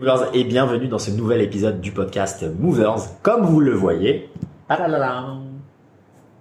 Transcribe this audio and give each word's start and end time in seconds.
Movers 0.00 0.30
et 0.32 0.44
bienvenue 0.44 0.88
dans 0.88 0.98
ce 0.98 1.10
nouvel 1.10 1.42
épisode 1.42 1.82
du 1.82 1.92
podcast 1.92 2.42
Movers. 2.58 3.20
Comme 3.20 3.44
vous 3.44 3.60
le 3.60 3.74
voyez, 3.74 4.30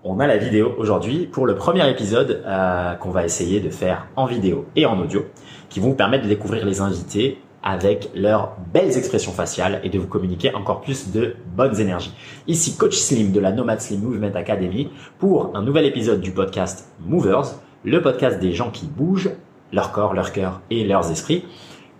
on 0.06 0.20
a 0.22 0.28
la 0.28 0.38
vidéo 0.38 0.74
aujourd'hui 0.78 1.28
pour 1.28 1.46
le 1.46 1.56
premier 1.56 1.90
épisode 1.90 2.42
euh, 2.46 2.94
qu'on 2.96 3.10
va 3.10 3.26
essayer 3.26 3.60
de 3.60 3.70
faire 3.70 4.08
en 4.16 4.28
vidéo 4.28 4.66
et 4.78 4.86
en 4.86 4.98
audio, 4.98 5.26
qui 5.68 5.82
vont 5.82 5.90
vous 5.90 5.96
permettre 5.96 6.24
de 6.24 6.30
découvrir 6.30 6.66
les 6.66 6.80
invités 6.80 7.38
avec 7.62 8.10
leurs 8.16 8.56
belles 8.74 8.98
expressions 8.98 9.34
faciales 9.34 9.82
et 9.84 9.90
de 9.90 10.00
vous 10.00 10.08
communiquer 10.08 10.56
encore 10.56 10.80
plus 10.80 11.12
de 11.12 11.36
bonnes 11.54 11.82
énergies. 11.82 12.14
Ici 12.48 12.78
Coach 12.78 12.96
Slim 12.96 13.34
de 13.34 13.42
la 13.42 13.52
Nomad 13.52 13.82
Slim 13.82 14.04
Movement 14.04 14.36
Academy 14.36 14.90
pour 15.18 15.54
un 15.54 15.64
nouvel 15.64 15.84
épisode 15.84 16.22
du 16.22 16.32
podcast 16.32 16.88
Movers, 17.06 17.56
le 17.84 18.02
podcast 18.02 18.40
des 18.40 18.54
gens 18.54 18.72
qui 18.72 18.86
bougent 18.86 19.32
leur 19.74 19.92
corps, 19.92 20.14
leur 20.14 20.32
cœur 20.32 20.62
et 20.70 20.86
leurs 20.86 21.12
esprits. 21.12 21.44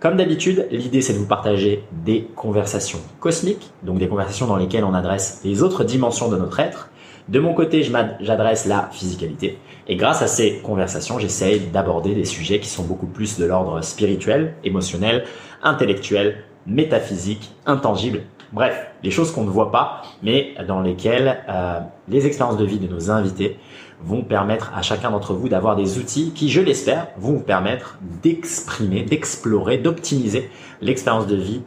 Comme 0.00 0.16
d'habitude, 0.16 0.66
l'idée 0.70 1.02
c'est 1.02 1.12
de 1.12 1.18
vous 1.18 1.26
partager 1.26 1.84
des 1.92 2.26
conversations 2.34 3.00
cosmiques, 3.20 3.70
donc 3.82 3.98
des 3.98 4.08
conversations 4.08 4.46
dans 4.46 4.56
lesquelles 4.56 4.84
on 4.84 4.94
adresse 4.94 5.42
les 5.44 5.62
autres 5.62 5.84
dimensions 5.84 6.30
de 6.30 6.38
notre 6.38 6.58
être. 6.58 6.88
De 7.28 7.38
mon 7.38 7.52
côté, 7.52 7.82
j'adresse 7.82 8.64
la 8.64 8.88
physicalité. 8.90 9.58
Et 9.88 9.96
grâce 9.96 10.22
à 10.22 10.26
ces 10.26 10.60
conversations, 10.60 11.18
j'essaye 11.18 11.60
d'aborder 11.60 12.14
des 12.14 12.24
sujets 12.24 12.60
qui 12.60 12.68
sont 12.70 12.84
beaucoup 12.84 13.06
plus 13.06 13.38
de 13.38 13.44
l'ordre 13.44 13.82
spirituel, 13.82 14.54
émotionnel, 14.64 15.24
intellectuel, 15.62 16.44
métaphysique, 16.66 17.52
intangible. 17.66 18.22
Bref, 18.52 18.86
les 19.02 19.10
choses 19.10 19.30
qu'on 19.30 19.44
ne 19.44 19.50
voit 19.50 19.70
pas, 19.70 20.00
mais 20.22 20.54
dans 20.66 20.80
lesquelles 20.80 21.44
euh, 21.48 21.78
les 22.08 22.26
expériences 22.26 22.56
de 22.56 22.64
vie 22.64 22.78
de 22.78 22.88
nos 22.88 23.10
invités 23.10 23.58
vont 24.04 24.22
permettre 24.22 24.72
à 24.74 24.82
chacun 24.82 25.10
d'entre 25.10 25.34
vous 25.34 25.48
d'avoir 25.48 25.76
des 25.76 25.98
outils 25.98 26.32
qui, 26.34 26.48
je 26.48 26.60
l'espère, 26.60 27.08
vont 27.18 27.34
vous 27.34 27.40
permettre 27.40 27.98
d'exprimer, 28.22 29.02
d'explorer, 29.02 29.78
d'optimiser 29.78 30.50
l'expérience 30.80 31.26
de 31.26 31.36
vie 31.36 31.62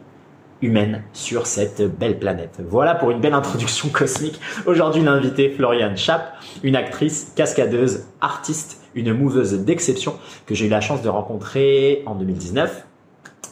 humaine 0.62 1.02
sur 1.12 1.46
cette 1.46 1.82
belle 1.82 2.18
planète. 2.18 2.60
Voilà 2.66 2.94
pour 2.94 3.10
une 3.10 3.20
belle 3.20 3.34
introduction 3.34 3.88
cosmique. 3.92 4.40
Aujourd'hui, 4.66 5.02
l'invité 5.02 5.50
Floriane 5.50 5.96
Chap, 5.96 6.34
une 6.62 6.76
actrice, 6.76 7.32
cascadeuse, 7.36 8.06
artiste, 8.20 8.80
une 8.94 9.12
mouveuse 9.12 9.52
d'exception 9.64 10.14
que 10.46 10.54
j'ai 10.54 10.66
eu 10.66 10.70
la 10.70 10.80
chance 10.80 11.02
de 11.02 11.08
rencontrer 11.08 12.02
en 12.06 12.14
2019 12.14 12.86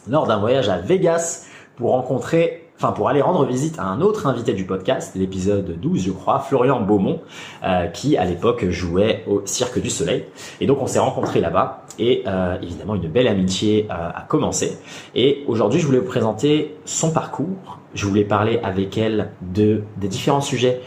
lors 0.08 0.26
d'un 0.26 0.38
voyage 0.38 0.68
à 0.68 0.78
Vegas 0.78 1.46
pour 1.76 1.90
rencontrer 1.90 2.61
enfin 2.82 2.92
pour 2.92 3.08
aller 3.08 3.22
rendre 3.22 3.44
visite 3.44 3.78
à 3.78 3.84
un 3.84 4.00
autre 4.00 4.26
invité 4.26 4.54
du 4.54 4.64
podcast, 4.64 5.12
l'épisode 5.14 5.78
12 5.80 6.02
je 6.02 6.10
crois, 6.10 6.40
Florian 6.40 6.80
Beaumont, 6.80 7.20
euh, 7.62 7.86
qui 7.86 8.16
à 8.16 8.24
l'époque 8.24 8.68
jouait 8.70 9.22
au 9.28 9.42
Cirque 9.44 9.80
du 9.80 9.88
Soleil. 9.88 10.24
Et 10.60 10.66
donc 10.66 10.82
on 10.82 10.88
s'est 10.88 10.98
rencontrés 10.98 11.40
là-bas 11.40 11.84
et 12.00 12.24
euh, 12.26 12.56
évidemment 12.60 12.96
une 12.96 13.06
belle 13.06 13.28
amitié 13.28 13.86
euh, 13.88 14.10
a 14.12 14.22
commencé. 14.22 14.78
Et 15.14 15.44
aujourd'hui 15.46 15.78
je 15.78 15.86
voulais 15.86 16.00
vous 16.00 16.08
présenter 16.08 16.76
son 16.84 17.12
parcours, 17.12 17.78
je 17.94 18.04
voulais 18.04 18.24
parler 18.24 18.58
avec 18.64 18.98
elle 18.98 19.30
de 19.42 19.84
des 19.98 20.08
différents 20.08 20.40
sujets 20.40 20.80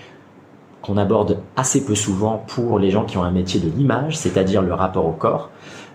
qu'on 0.81 0.97
aborde 0.97 1.39
assez 1.55 1.85
peu 1.85 1.95
souvent 1.95 2.43
pour 2.45 2.77
les 2.77 2.91
gens 2.91 3.05
qui 3.05 3.17
ont 3.17 3.23
un 3.23 3.31
métier 3.31 3.61
de 3.61 3.69
l'image, 3.69 4.17
c'est-à-dire 4.17 4.61
le 4.61 4.73
rapport 4.73 5.05
au 5.05 5.13
corps, 5.13 5.49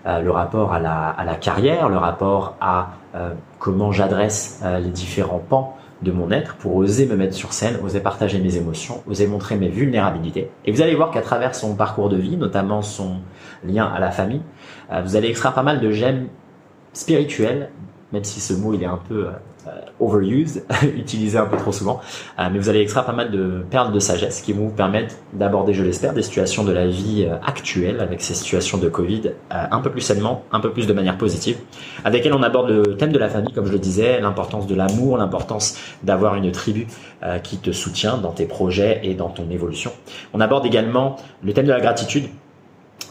le 0.05 0.31
rapport 0.31 0.73
à 0.73 0.79
la, 0.79 1.09
à 1.09 1.23
la, 1.23 1.35
carrière, 1.35 1.87
le 1.87 1.95
rapport 1.95 2.55
à 2.59 2.89
comment 3.57 3.93
j'adresse 3.93 4.61
les 4.83 4.89
différents 4.89 5.41
pans 5.47 5.77
de 6.01 6.11
mon 6.11 6.31
être 6.31 6.55
pour 6.55 6.75
oser 6.75 7.05
me 7.05 7.15
mettre 7.15 7.35
sur 7.35 7.53
scène, 7.53 7.77
oser 7.83 7.99
partager 7.99 8.39
mes 8.39 8.57
émotions, 8.57 9.03
oser 9.07 9.27
montrer 9.27 9.55
mes 9.55 9.69
vulnérabilités. 9.69 10.49
Et 10.65 10.71
vous 10.71 10.81
allez 10.81 10.95
voir 10.95 11.11
qu'à 11.11 11.21
travers 11.21 11.53
son 11.53 11.75
parcours 11.75 12.09
de 12.09 12.17
vie, 12.17 12.37
notamment 12.37 12.81
son 12.81 13.17
lien 13.63 13.85
à 13.85 13.99
la 13.99 14.11
famille, 14.11 14.41
euh, 14.91 15.01
vous 15.03 15.15
allez 15.15 15.29
extraire 15.29 15.53
pas 15.53 15.63
mal 15.63 15.79
de 15.79 15.91
gemmes 15.91 16.27
spirituelles, 16.93 17.69
même 18.11 18.23
si 18.23 18.39
ce 18.39 18.53
mot 18.53 18.73
il 18.73 18.83
est 18.83 18.87
un 18.87 18.99
peu 19.07 19.27
euh, 19.67 19.81
overused, 19.99 20.63
utilisé 20.95 21.37
un 21.37 21.45
peu 21.45 21.55
trop 21.55 21.71
souvent, 21.71 22.01
euh, 22.39 22.49
mais 22.51 22.57
vous 22.57 22.69
allez 22.69 22.79
extraire 22.79 23.05
pas 23.05 23.13
mal 23.13 23.29
de 23.29 23.63
perles 23.69 23.91
de 23.91 23.99
sagesse 23.99 24.41
qui 24.41 24.53
vont 24.53 24.65
vous 24.67 24.73
permettre 24.73 25.15
d'aborder, 25.33 25.73
je 25.73 25.83
l'espère, 25.83 26.13
des 26.13 26.23
situations 26.23 26.63
de 26.63 26.71
la 26.71 26.87
vie 26.87 27.27
euh, 27.29 27.35
actuelle 27.45 27.99
avec 27.99 28.21
ces 28.21 28.33
situations 28.33 28.79
de 28.79 28.89
Covid 28.89 29.33
un 29.51 29.79
peu 29.81 29.91
plus 29.91 30.01
sainement, 30.01 30.43
un 30.51 30.59
peu 30.59 30.71
plus 30.71 30.87
de 30.87 30.93
manière 30.93 31.17
positive, 31.17 31.57
avec 32.05 32.25
elle 32.25 32.33
on 32.33 32.41
aborde 32.41 32.69
le 32.69 32.97
thème 32.97 33.11
de 33.11 33.19
la 33.19 33.29
famille, 33.29 33.53
comme 33.53 33.65
je 33.65 33.71
le 33.71 33.79
disais, 33.79 34.19
l'importance 34.19 34.65
de 34.65 34.73
l'amour, 34.73 35.17
l'importance 35.17 35.77
d'avoir 36.03 36.35
une 36.35 36.51
tribu 36.51 36.87
qui 37.43 37.57
te 37.57 37.71
soutient 37.71 38.17
dans 38.17 38.31
tes 38.31 38.45
projets 38.45 39.01
et 39.03 39.13
dans 39.13 39.29
ton 39.29 39.49
évolution. 39.49 39.91
On 40.33 40.41
aborde 40.41 40.65
également 40.65 41.17
le 41.43 41.53
thème 41.53 41.65
de 41.65 41.71
la 41.71 41.81
gratitude, 41.81 42.25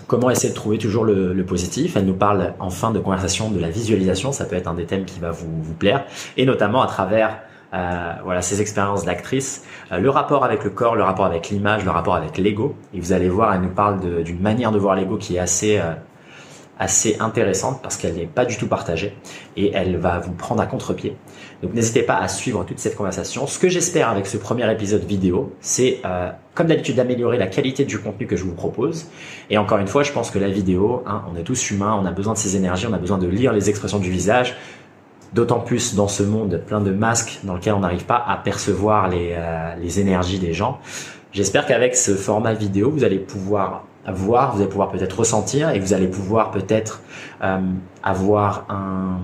Comment 0.07 0.31
essayer 0.31 0.51
de 0.51 0.55
trouver 0.55 0.79
toujours 0.79 1.05
le, 1.05 1.45
positif? 1.45 1.97
Elle 1.97 2.07
nous 2.07 2.15
parle 2.15 2.55
en 2.59 2.71
fin 2.71 2.91
de 2.91 2.99
conversation 2.99 3.51
de 3.51 3.61
la 3.61 3.71
visualisation, 3.71 4.33
ça 4.33 4.45
peut 4.45 4.57
être 4.57 4.67
un 4.67 4.75
des 4.75 4.85
thèmes 4.85 5.05
qui 5.05 5.21
va 5.21 5.31
vous, 5.31 5.75
plaire, 5.79 6.05
et 6.37 6.45
notamment 6.45 6.83
à 6.83 6.87
travers 6.87 7.39
euh, 7.73 8.13
voilà 8.25 8.43
ses 8.43 8.61
expériences 8.61 9.05
d'actrice, 9.05 9.65
euh, 9.93 9.99
le 9.99 10.11
rapport 10.11 10.45
avec 10.45 10.65
le 10.65 10.71
corps, 10.71 10.97
le 10.97 11.05
rapport 11.05 11.27
avec 11.27 11.51
l'image, 11.51 11.85
le 11.85 11.91
rapport 11.93 12.17
avec 12.17 12.39
l'ego. 12.39 12.75
Et 12.93 13.01
vous 13.01 13.13
allez 13.13 13.29
voir, 13.29 13.55
elle 13.55 13.61
nous 13.61 13.69
parle 13.69 14.25
d'une 14.25 14.41
manière 14.41 14.73
de 14.73 14.79
voir 14.79 14.97
l'ego 14.97 15.17
qui 15.17 15.37
est 15.37 15.39
assez 15.39 15.79
euh, 15.79 15.93
assez 16.81 17.19
intéressante 17.21 17.81
parce 17.83 17.97
qu'elle 17.99 18.15
n'est 18.15 18.27
pas 18.27 18.47
du 18.47 18.57
tout 18.57 18.67
partagée 18.67 19.15
et 19.57 19.71
elle 19.75 19.99
va 19.99 20.19
vous 20.19 20.33
prendre 20.33 20.63
à 20.63 20.67
contre-pied. 20.67 21.15
Donc 21.63 21.75
n'hésitez 21.75 22.03
pas 22.03 22.17
à 22.17 22.27
suivre 22.27 22.65
toute 22.65 22.79
cette 22.79 22.97
conversation. 22.97 23.47
Ce 23.47 23.59
que 23.59 23.69
j'espère 23.69 24.09
avec 24.09 24.27
ce 24.27 24.39
premier 24.39 24.71
épisode 24.73 25.05
vidéo, 25.05 25.53
c'est 25.61 25.99
euh, 26.07 26.31
comme 26.55 26.69
d'habitude 26.69 26.97
d'améliorer 26.97 27.37
la 27.37 27.49
qualité 27.49 27.85
du 27.85 27.99
contenu 27.99 28.27
que 28.27 28.35
je 28.35 28.45
vous 28.45 28.55
propose. 28.55 29.07
Et 29.51 29.59
encore 29.59 29.79
une 29.79 29.89
fois, 29.89 30.03
je 30.03 30.13
pense 30.13 30.31
que 30.31 30.39
la 30.39 30.49
vidéo, 30.49 31.03
hein, 31.07 31.23
on 31.31 31.37
est 31.37 31.43
tous 31.43 31.71
humains, 31.71 32.01
on 32.03 32.07
a 32.07 32.13
besoin 32.13 32.33
de 32.33 32.39
ces 32.39 32.57
énergies, 32.57 32.87
on 32.91 32.95
a 32.95 32.99
besoin 32.99 33.19
de 33.19 33.27
lire 33.27 33.53
les 33.53 33.69
expressions 33.69 33.99
du 33.99 34.11
visage. 34.11 34.57
D'autant 35.35 35.61
plus 35.61 35.95
dans 35.95 36.09
ce 36.09 36.23
monde 36.23 36.63
plein 36.67 36.81
de 36.81 36.91
masques 36.91 37.41
dans 37.45 37.55
lequel 37.55 37.75
on 37.75 37.81
n'arrive 37.81 38.07
pas 38.07 38.25
à 38.27 38.37
percevoir 38.39 39.09
les, 39.09 39.35
euh, 39.37 39.75
les 39.77 40.01
énergies 40.01 40.39
des 40.39 40.55
gens. 40.55 40.81
J'espère 41.31 41.67
qu'avec 41.67 41.95
ce 41.95 42.15
format 42.15 42.55
vidéo, 42.55 42.91
vous 42.91 43.05
allez 43.05 43.19
pouvoir 43.19 43.85
voir, 44.11 44.55
vous 44.55 44.61
allez 44.61 44.69
pouvoir 44.69 44.91
peut-être 44.91 45.19
ressentir 45.19 45.71
et 45.71 45.79
vous 45.79 45.93
allez 45.93 46.09
pouvoir 46.09 46.51
peut-être 46.51 47.03
euh, 47.43 47.61
avoir 48.03 48.67
un, 48.69 49.19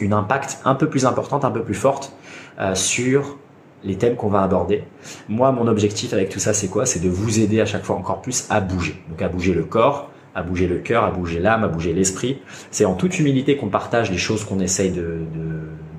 une 0.00 0.12
impact 0.12 0.60
un 0.64 0.74
peu 0.74 0.88
plus 0.88 1.06
importante, 1.06 1.44
un 1.44 1.50
peu 1.50 1.62
plus 1.62 1.74
forte 1.74 2.12
euh, 2.58 2.74
sur 2.74 3.36
les 3.84 3.96
thèmes 3.96 4.16
qu'on 4.16 4.28
va 4.28 4.42
aborder. 4.42 4.84
Moi, 5.28 5.52
mon 5.52 5.68
objectif 5.68 6.12
avec 6.12 6.30
tout 6.30 6.40
ça, 6.40 6.52
c'est 6.52 6.68
quoi? 6.68 6.86
C'est 6.86 7.00
de 7.00 7.08
vous 7.08 7.38
aider 7.38 7.60
à 7.60 7.66
chaque 7.66 7.84
fois 7.84 7.96
encore 7.96 8.20
plus 8.20 8.46
à 8.50 8.60
bouger. 8.60 9.02
Donc 9.08 9.22
à 9.22 9.28
bouger 9.28 9.54
le 9.54 9.62
corps, 9.64 10.10
à 10.34 10.42
bouger 10.42 10.66
le 10.66 10.78
cœur, 10.78 11.04
à 11.04 11.10
bouger 11.10 11.38
l'âme, 11.38 11.64
à 11.64 11.68
bouger 11.68 11.92
l'esprit. 11.92 12.40
C'est 12.70 12.84
en 12.84 12.94
toute 12.94 13.18
humilité 13.18 13.56
qu'on 13.56 13.68
partage 13.68 14.10
les 14.10 14.18
choses 14.18 14.44
qu'on 14.44 14.60
essaye 14.60 14.90
de, 14.90 15.20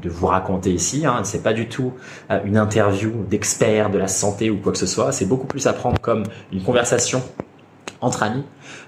de, 0.01 0.09
vous 0.09 0.27
raconter 0.27 0.71
ici. 0.71 1.05
Hein. 1.05 1.21
C'est 1.23 1.43
pas 1.43 1.53
du 1.53 1.67
tout 1.67 1.93
euh, 2.31 2.39
une 2.45 2.57
interview 2.57 3.11
d'experts 3.29 3.89
de 3.89 3.97
la 3.97 4.07
santé 4.07 4.49
ou 4.49 4.57
quoi 4.57 4.71
que 4.71 4.77
ce 4.77 4.87
soit. 4.87 5.11
C'est 5.11 5.25
beaucoup 5.25 5.47
plus 5.47 5.67
à 5.67 5.73
prendre 5.73 5.99
comme 6.01 6.23
une 6.51 6.63
conversation 6.63 7.21
entre 8.01 8.23
amis 8.23 8.43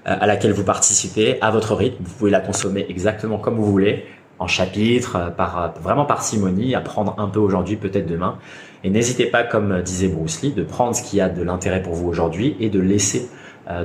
euh, 0.06 0.16
à 0.20 0.26
laquelle 0.26 0.52
vous 0.52 0.64
participez 0.64 1.38
à 1.40 1.50
votre 1.50 1.74
rythme. 1.74 2.02
Vous 2.04 2.14
pouvez 2.14 2.30
la 2.30 2.40
consommer 2.40 2.86
exactement 2.88 3.38
comme 3.38 3.56
vous 3.56 3.66
voulez, 3.66 4.04
en 4.38 4.46
chapitre, 4.46 5.16
euh, 5.16 5.30
par 5.30 5.62
euh, 5.62 5.68
vraiment 5.80 6.04
parcimonie, 6.04 6.74
à 6.74 6.80
prendre 6.80 7.14
un 7.18 7.28
peu 7.28 7.38
aujourd'hui, 7.38 7.76
peut-être 7.76 8.06
demain. 8.06 8.38
Et 8.84 8.90
n'hésitez 8.90 9.26
pas, 9.26 9.42
comme 9.44 9.82
disait 9.82 10.08
Bruce 10.08 10.42
Lee, 10.42 10.52
de 10.52 10.64
prendre 10.64 10.94
ce 10.94 11.02
qui 11.02 11.20
a 11.20 11.28
de 11.28 11.42
l'intérêt 11.42 11.82
pour 11.82 11.94
vous 11.94 12.08
aujourd'hui 12.08 12.56
et 12.58 12.68
de 12.68 12.80
laisser 12.80 13.28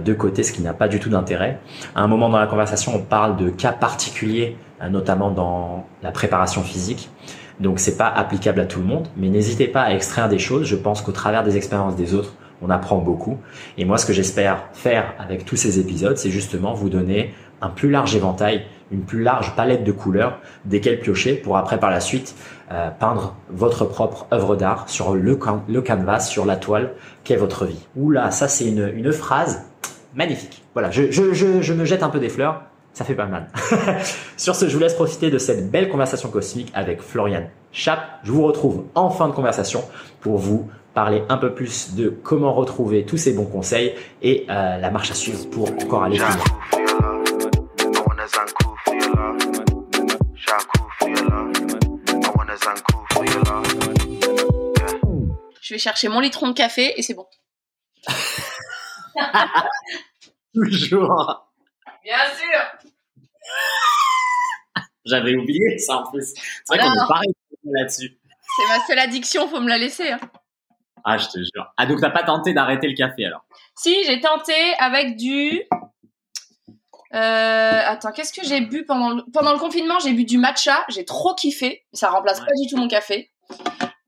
de 0.04 0.12
côté 0.12 0.42
ce 0.42 0.52
qui 0.52 0.64
n'a 0.64 0.74
pas 0.74 0.88
du 0.88 1.00
tout 1.00 1.10
d'intérêt. 1.10 1.60
À 1.94 2.02
un 2.02 2.08
moment 2.08 2.30
dans 2.30 2.40
la 2.40 2.48
conversation, 2.48 2.96
on 2.96 3.00
parle 3.00 3.38
de 3.38 3.52
cas 3.52 3.72
particuliers, 3.72 4.58
notamment 4.90 5.30
dans 5.30 5.86
la 6.02 6.12
préparation 6.12 6.64
physique. 6.64 7.12
Donc 7.60 7.80
c'est 7.80 7.96
pas 7.96 8.08
applicable 8.08 8.60
à 8.60 8.66
tout 8.66 8.80
le 8.80 8.88
monde, 8.88 9.08
mais 9.18 9.30
n'hésitez 9.30 9.68
pas 9.68 9.84
à 9.84 9.94
extraire 9.94 10.30
des 10.30 10.40
choses. 10.40 10.66
Je 10.66 10.76
pense 10.76 11.04
qu'au 11.04 11.12
travers 11.12 11.44
des 11.44 11.58
expériences 11.58 11.96
des 11.96 12.16
autres, 12.16 12.34
on 12.62 12.70
apprend 12.70 12.98
beaucoup. 12.98 13.38
Et 13.78 13.86
moi, 13.86 13.98
ce 13.98 14.06
que 14.06 14.14
j'espère 14.14 14.66
faire 14.74 15.14
avec 15.20 15.46
tous 15.46 15.56
ces 15.56 15.80
épisodes, 15.80 16.18
c'est 16.18 16.32
justement 16.32 16.74
vous 16.74 16.90
donner 16.90 17.34
un 17.62 17.70
plus 17.70 17.90
large 17.90 18.16
éventail, 18.16 18.66
une 18.92 19.02
plus 19.02 19.24
large 19.24 19.56
palette 19.56 19.84
de 19.84 19.92
couleurs 19.92 20.40
desquelles 20.66 21.00
piocher 21.00 21.34
pour 21.34 21.58
après 21.58 21.80
par 21.80 21.92
la 21.92 22.00
suite 22.00 22.36
euh, 22.72 22.90
peindre 22.92 23.36
votre 23.50 23.86
propre 23.86 24.28
œuvre 24.32 24.56
d'art 24.56 24.90
sur 24.90 25.14
le, 25.14 25.40
le 25.68 25.82
canvas, 25.82 26.20
sur 26.20 26.46
la 26.46 26.56
toile 26.56 26.94
qu'est 27.24 27.36
votre 27.36 27.66
vie. 27.66 27.88
Oula, 27.96 28.32
ça 28.32 28.48
c'est 28.48 28.66
une, 28.66 29.12
phrase 29.12 29.64
magnifique. 30.16 30.64
Voilà, 30.74 30.92
je 30.92 31.74
me 31.74 31.86
jette 31.86 32.04
un 32.04 32.10
peu 32.10 32.20
des 32.20 32.30
fleurs, 32.30 32.62
ça 32.98 33.06
fait 33.06 33.14
pas 33.14 33.28
mal. 33.28 33.48
sur 34.38 34.56
ce, 34.56 34.68
je 34.68 34.74
vous 34.74 34.80
laisse 34.80 34.96
profiter 34.96 35.30
de 35.30 35.38
cette 35.38 35.70
belle 35.70 35.88
conversation 35.88 36.30
cosmique 36.30 36.72
avec 36.74 37.02
Florian 37.02 37.44
Chap. 37.72 38.00
Je 38.24 38.32
vous 38.32 38.44
retrouve 38.44 38.86
en 38.96 39.12
fin 39.12 39.28
de 39.28 39.34
conversation 39.34 39.84
pour 40.20 40.40
vous 40.40 40.68
parler 40.98 41.22
un 41.30 41.38
peu 41.38 41.54
plus 41.54 41.94
de 41.94 42.10
comment 42.10 42.56
retrouver 42.56 43.06
tous 43.06 43.18
ces 43.18 43.32
bons 43.32 43.46
conseils 43.46 43.94
et 44.24 44.48
euh, 44.50 44.78
la 44.78 44.90
marche 44.90 45.12
à 45.12 45.14
suivre 45.14 45.48
pour 45.52 45.70
encore 45.70 46.06
aller 46.06 46.18
plus 46.18 46.26
loin. 46.26 46.44
Je 55.62 55.76
vais 55.76 55.78
chercher 55.78 56.08
mon 56.08 56.20
litron 56.20 56.48
de 56.48 56.54
café 56.54 56.96
et 56.98 57.04
c'est 57.04 57.14
bon. 57.14 57.28
Toujours. 60.56 61.48
Bien 62.04 62.26
sûr. 62.36 62.60
J'avais 65.06 65.36
oublié 65.36 65.78
ça 65.78 65.98
en 65.98 66.10
plus. 66.10 66.34
C'est 66.34 66.76
vrai 66.76 66.80
qu'on 66.80 66.92
est 66.92 67.08
pareil. 67.08 67.30
là-dessus. 67.66 68.18
C'est 68.58 68.68
ma 68.68 68.84
seule 68.88 68.98
addiction, 68.98 69.48
faut 69.48 69.60
me 69.60 69.70
la 69.70 69.78
laisser. 69.78 70.10
hein. 70.10 70.20
Ah, 71.10 71.18
je 71.18 71.28
te 71.28 71.38
jure. 71.40 71.66
Ah, 71.78 71.86
donc 71.86 72.02
t'as 72.02 72.10
pas 72.10 72.24
tenté 72.24 72.54
d'arrêter 72.54 72.88
le 72.88 72.94
café 72.96 73.26
alors? 73.26 73.46
Si, 73.78 73.96
j'ai 74.06 74.20
tenté 74.20 74.54
avec 74.80 75.16
du. 75.16 75.62
Euh, 77.14 77.82
attends, 77.86 78.12
qu'est-ce 78.12 78.34
que 78.34 78.46
j'ai 78.46 78.60
bu 78.62 78.86
pendant 78.86 79.12
le... 79.12 79.24
pendant 79.32 79.54
le 79.54 79.60
confinement? 79.60 80.00
J'ai 80.00 80.12
bu 80.14 80.26
du 80.26 80.38
matcha, 80.38 80.84
j'ai 80.90 81.06
trop 81.06 81.34
kiffé. 81.34 81.86
Ça 81.94 82.10
remplace 82.10 82.40
Ouais. 82.42 82.46
pas 82.48 82.52
du 82.62 82.68
tout 82.70 82.76
mon 82.78 82.88
café. 82.88 83.32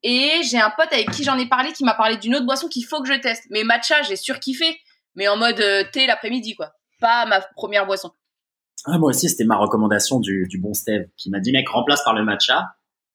Et 0.03 0.41
j'ai 0.43 0.59
un 0.59 0.69
pote 0.69 0.91
avec 0.91 1.09
qui 1.11 1.23
j'en 1.23 1.37
ai 1.37 1.47
parlé 1.47 1.71
qui 1.71 1.83
m'a 1.85 1.93
parlé 1.93 2.17
d'une 2.17 2.35
autre 2.35 2.45
boisson 2.45 2.67
qu'il 2.67 2.85
faut 2.85 3.01
que 3.01 3.07
je 3.07 3.17
teste. 3.19 3.45
Mais 3.49 3.63
matcha, 3.63 4.01
j'ai 4.01 4.15
surkiffé, 4.17 4.77
mais 5.15 5.27
en 5.27 5.37
mode 5.37 5.59
euh, 5.61 5.83
thé 5.91 6.05
l'après-midi 6.07 6.55
quoi. 6.55 6.71
Pas 6.99 7.25
ma 7.25 7.39
première 7.55 7.85
boisson. 7.85 8.11
ah, 8.85 8.97
Moi 8.97 9.11
aussi, 9.11 9.29
c'était 9.29 9.45
ma 9.45 9.55
recommandation 9.55 10.19
du, 10.19 10.47
du 10.49 10.59
bon 10.59 10.73
Steve 10.73 11.05
qui 11.17 11.29
m'a 11.29 11.39
dit 11.39 11.53
mec, 11.53 11.69
remplace 11.69 12.03
par 12.03 12.13
le 12.13 12.23
matcha 12.25 12.65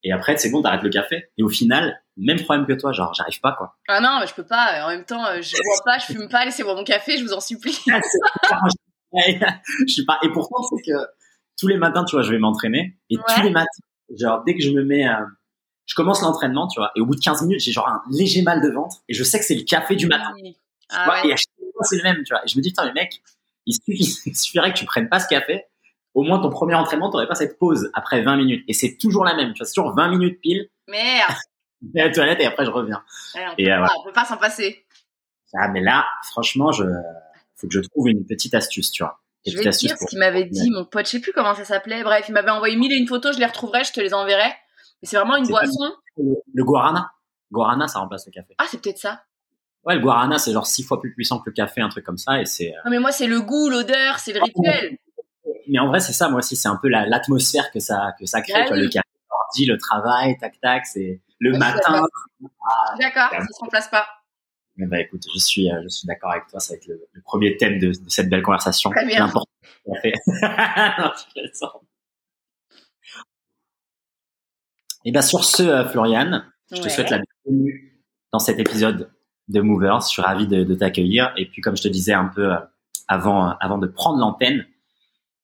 et 0.03 0.13
après 0.13 0.37
c'est 0.39 0.51
bon, 0.51 0.63
t'arrêtes 0.63 0.83
le 0.83 0.91
café. 0.91 1.31
Et 1.37 1.43
au 1.43 1.49
final, 1.51 2.03
même 2.17 2.41
problème 2.43 2.67
que 2.67 2.73
toi, 2.75 2.93
genre 2.93 3.13
j'arrive 3.15 3.41
pas 3.41 3.53
quoi. 3.53 3.77
Ah 3.89 4.01
non, 4.01 4.19
mais 4.21 4.27
je 4.27 4.35
peux 4.35 4.47
pas. 4.47 4.85
En 4.85 4.89
même 4.89 5.05
temps, 5.05 5.25
euh, 5.27 5.41
je 5.43 5.53
bois 5.57 5.83
pas, 5.85 5.99
je 5.99 6.07
fume 6.13 6.29
pas. 6.29 6.45
Laissez-moi 6.45 6.75
mon 6.75 6.85
café, 6.85 7.17
je 7.19 7.25
vous 7.25 7.33
en 7.33 7.41
supplie. 7.41 7.77
je 9.15 9.93
suis 9.93 10.05
pas. 10.05 10.19
Et 10.23 10.29
pourtant, 10.31 10.63
c'est 10.63 10.83
que 10.91 10.97
tous 11.59 11.69
les 11.69 11.77
matins, 11.77 12.05
tu 12.05 12.17
vois, 12.17 12.23
je 12.23 12.31
vais 12.33 12.39
m'entraîner 12.39 12.97
et 13.11 13.17
Ouais. 13.17 13.23
tous 13.35 13.43
les 13.43 13.51
matins, 13.51 13.69
genre 14.19 14.43
dès 14.45 14.55
que 14.57 14.63
je 14.63 14.71
me 14.71 14.85
mets, 14.85 15.07
euh, 15.09 15.13
je 15.87 15.95
commence 15.95 16.23
l'entraînement, 16.23 16.67
tu 16.69 16.81
vois, 16.81 16.91
et 16.97 17.01
au 17.01 17.07
bout 17.07 17.15
de 17.15 17.21
15 17.21 17.43
minutes, 17.43 17.61
j'ai 17.61 17.73
genre 17.73 17.89
un 17.89 18.03
léger 18.11 18.43
mal 18.43 18.61
de 18.63 18.71
ventre 18.71 18.97
et 19.09 19.15
je 19.15 19.23
sais 19.23 19.39
que 19.39 19.45
c'est 19.45 19.55
le 19.55 19.63
café 19.65 19.97
du 19.97 20.07
matin. 20.07 20.33
Ah 20.91 21.05
vois, 21.05 21.15
ouais. 21.23 21.29
Et 21.29 21.33
à 21.33 21.37
chaque 21.37 21.47
fois, 21.73 21.85
c'est 21.85 21.97
le 21.97 22.03
même, 22.03 22.23
tu 22.25 22.33
vois. 22.33 22.45
Et 22.45 22.49
je 22.49 22.57
me 22.57 22.63
dis, 22.63 22.71
putain, 22.71 22.87
mais 22.87 22.93
mec, 23.03 23.23
il 23.67 23.75
suffit- 23.75 24.21
il 24.27 24.37
suffirait 24.37 24.73
que 24.73 24.79
tu 24.79 24.85
prennes 24.85 25.09
pas 25.09 25.21
ce 25.21 25.29
café. 25.29 25.65
Au 26.15 26.23
moins, 26.23 26.39
ton 26.41 26.51
premier 26.51 26.75
entraînement, 26.75 27.11
t'aurais 27.11 27.27
pas 27.27 27.35
cette 27.35 27.59
pause 27.59 27.91
après 27.95 28.23
20 28.23 28.37
minutes. 28.37 28.65
Et 28.69 28.73
c'est 28.73 28.97
toujours 28.99 29.25
la 29.25 29.35
même, 29.35 29.53
tu 29.53 29.59
vois, 29.59 29.67
c'est 29.67 29.75
toujours 29.75 29.95
20 29.97 30.09
minutes 30.11 30.41
pile. 30.41 30.69
Merde. 30.89 31.35
Je 31.87 31.93
vais 31.93 32.01
à 32.01 32.07
la 32.09 32.13
toilette 32.13 32.41
et 32.41 32.47
après, 32.47 32.65
je 32.65 32.71
reviens. 32.71 33.03
Ouais, 33.35 33.43
on, 33.49 33.55
Et 33.59 33.65
peut 33.65 33.71
euh, 33.71 33.75
pas, 33.75 33.79
voilà. 33.81 33.93
on 34.01 34.05
peut 34.05 34.13
pas 34.13 34.25
s'en 34.25 34.37
passer. 34.37 34.85
Ah, 35.57 35.69
mais 35.69 35.81
là, 35.81 36.05
franchement, 36.31 36.73
je, 36.73 36.85
faut 37.57 37.69
que 37.69 37.73
je 37.75 37.81
trouve 37.81 38.09
une 38.09 38.25
petite 38.27 38.55
astuce, 38.55 38.91
tu 38.91 39.03
vois. 39.03 39.21
Je 39.47 39.57
vais 39.57 39.65
te 39.71 39.77
dire 39.77 39.97
ce 39.99 40.07
qu'il 40.07 40.19
m'avait 40.19 40.47
dit, 40.47 40.71
mon 40.71 40.85
pote. 40.87 41.05
Je 41.07 41.11
sais 41.13 41.21
plus 41.21 41.33
comment 41.33 41.55
ça 41.55 41.65
s'appelait. 41.65 42.03
Bref, 42.03 42.25
il 42.29 42.33
m'avait 42.33 42.51
envoyé 42.51 42.77
mille 42.77 42.93
et 42.93 42.97
une 42.97 43.07
photos. 43.07 43.35
Je 43.35 43.41
les 43.41 43.47
retrouverai, 43.47 43.85
je 43.85 43.93
te 43.93 44.01
les 44.01 44.15
enverrai. 44.15 44.49
Mais 45.03 45.09
c'est 45.09 45.17
vraiment 45.17 45.37
une 45.37 45.47
boisson. 45.47 45.93
Le, 46.17 46.35
le 46.55 46.65
guarana. 46.65 47.11
Guarana, 47.53 47.87
ça 47.87 47.99
remplace 47.99 48.25
le 48.27 48.33
café. 48.33 48.55
Ah, 48.59 48.65
c'est 48.69 48.81
peut-être 48.81 48.99
ça. 48.99 49.23
Ouais, 49.85 49.97
le 49.97 50.01
guarana, 50.01 50.39
c'est 50.39 50.53
genre 50.53 50.67
six 50.67 50.83
fois 50.83 50.99
plus 50.99 51.13
puissant 51.15 51.39
que 51.41 51.51
le 51.51 51.53
café, 51.53 51.83
un 51.83 51.91
truc 51.91 52.05
comme 52.07 52.17
ça. 52.17 52.41
Et 52.41 52.47
c'est. 52.47 52.71
euh, 52.73 52.79
Non, 52.87 52.91
mais 52.91 52.99
moi, 53.01 53.13
c'est 53.13 53.27
le 53.27 53.43
goût, 53.43 53.69
l'odeur, 53.69 54.19
c'est 54.19 54.33
le 54.33 54.41
rituel. 54.43 54.97
Mais 55.69 55.79
en 55.79 55.89
vrai, 55.89 56.01
c'est 56.01 56.15
ça. 56.15 56.31
Moi 56.31 56.39
aussi, 56.39 56.57
c'est 56.57 56.69
un 56.69 56.77
peu 56.81 56.89
la- 56.89 57.07
l'atmosphère 57.07 57.71
que 57.71 57.81
ça 57.81 58.15
que 58.19 58.25
ça 58.25 58.41
crée. 58.41 58.55
Ah 58.57 58.65
vois, 58.69 58.77
oui. 58.79 58.83
Le 58.85 58.89
café, 58.89 59.05
le 59.67 59.77
travail, 59.77 60.39
tac 60.39 60.59
tac. 60.61 60.87
C'est 60.87 61.21
le 61.49 61.53
Ouais, 61.53 61.59
matin. 61.59 61.79
d'accord. 61.93 62.09
Ah, 62.69 62.95
D'accord, 62.99 63.31
ça 63.31 63.47
se 63.47 63.61
remplace 63.61 63.89
pas. 63.89 64.07
mais 64.77 64.87
bah 64.87 65.01
écoute, 65.01 65.23
je 65.35 65.39
suis 65.39 65.71
euh, 65.71 65.81
je 65.85 65.89
suis 65.89 66.07
d'accord 66.07 66.33
avec 66.33 66.47
toi. 66.49 66.59
Ça 66.61 66.73
va 66.75 66.77
être 66.79 66.87
le, 66.87 67.01
le 67.13 67.23
premier 67.23 67.57
thème 67.57 67.79
de, 67.79 67.89
de 67.89 68.09
cette 68.09 68.29
belle 68.29 68.43
conversation. 68.43 68.91
Très 68.91 69.07
bien. 69.07 69.21
L'important. 69.21 69.51
Et 75.05 75.13
ben 75.13 75.23
sur 75.23 75.45
ce, 75.45 75.63
euh, 75.63 75.89
Florian, 75.89 76.43
je 76.71 76.77
te 76.77 76.83
Ouais. 76.83 76.89
souhaite 76.89 77.11
la 77.11 77.19
bienvenue 77.45 78.01
dans 78.33 78.39
cet 78.39 78.59
épisode 78.59 79.11
de 79.49 79.61
Movers. 79.61 80.01
Je 80.03 80.07
suis 80.09 80.23
ravi 80.23 80.47
de, 80.47 80.65
de 80.65 80.75
t'accueillir. 80.75 81.33
Et 81.37 81.47
puis, 81.47 81.61
comme 81.61 81.77
je 81.77 81.83
te 81.83 81.89
disais 81.89 82.15
un 82.15 82.27
peu 82.27 82.55
euh, 82.55 82.59
avant, 83.09 83.51
avant 83.59 83.77
de 83.79 83.87
prendre 83.87 84.19
l'antenne, 84.19 84.67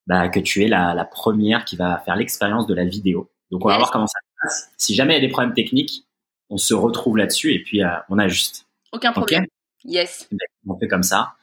bah, 0.06 0.28
que 0.30 0.40
tu 0.40 0.64
es 0.64 0.68
la, 0.68 0.94
la 0.94 1.04
première 1.04 1.64
qui 1.66 1.76
va 1.76 1.98
faire 1.98 2.16
l'expérience 2.16 2.66
de 2.66 2.74
la 2.74 2.84
vidéo. 2.86 3.30
Donc, 3.50 3.64
on 3.64 3.68
va 3.68 3.76
voir 3.76 3.90
comment 3.90 4.06
ça 4.06 4.18
se 4.22 4.29
passe. 4.42 4.70
Si 4.76 4.94
jamais 4.94 5.14
il 5.14 5.22
y 5.22 5.24
a 5.24 5.26
des 5.26 5.32
problèmes 5.32 5.54
techniques, 5.54 6.04
on 6.48 6.56
se 6.56 6.74
retrouve 6.74 7.16
là-dessus 7.16 7.52
et 7.54 7.62
puis 7.62 7.82
euh, 7.82 7.88
on 8.08 8.18
ajuste. 8.18 8.66
Aucun 8.92 9.12
problème. 9.12 9.46
Yes. 9.84 10.28
On 10.66 10.78
fait 10.78 10.88
comme 10.88 11.02
ça. 11.02 11.34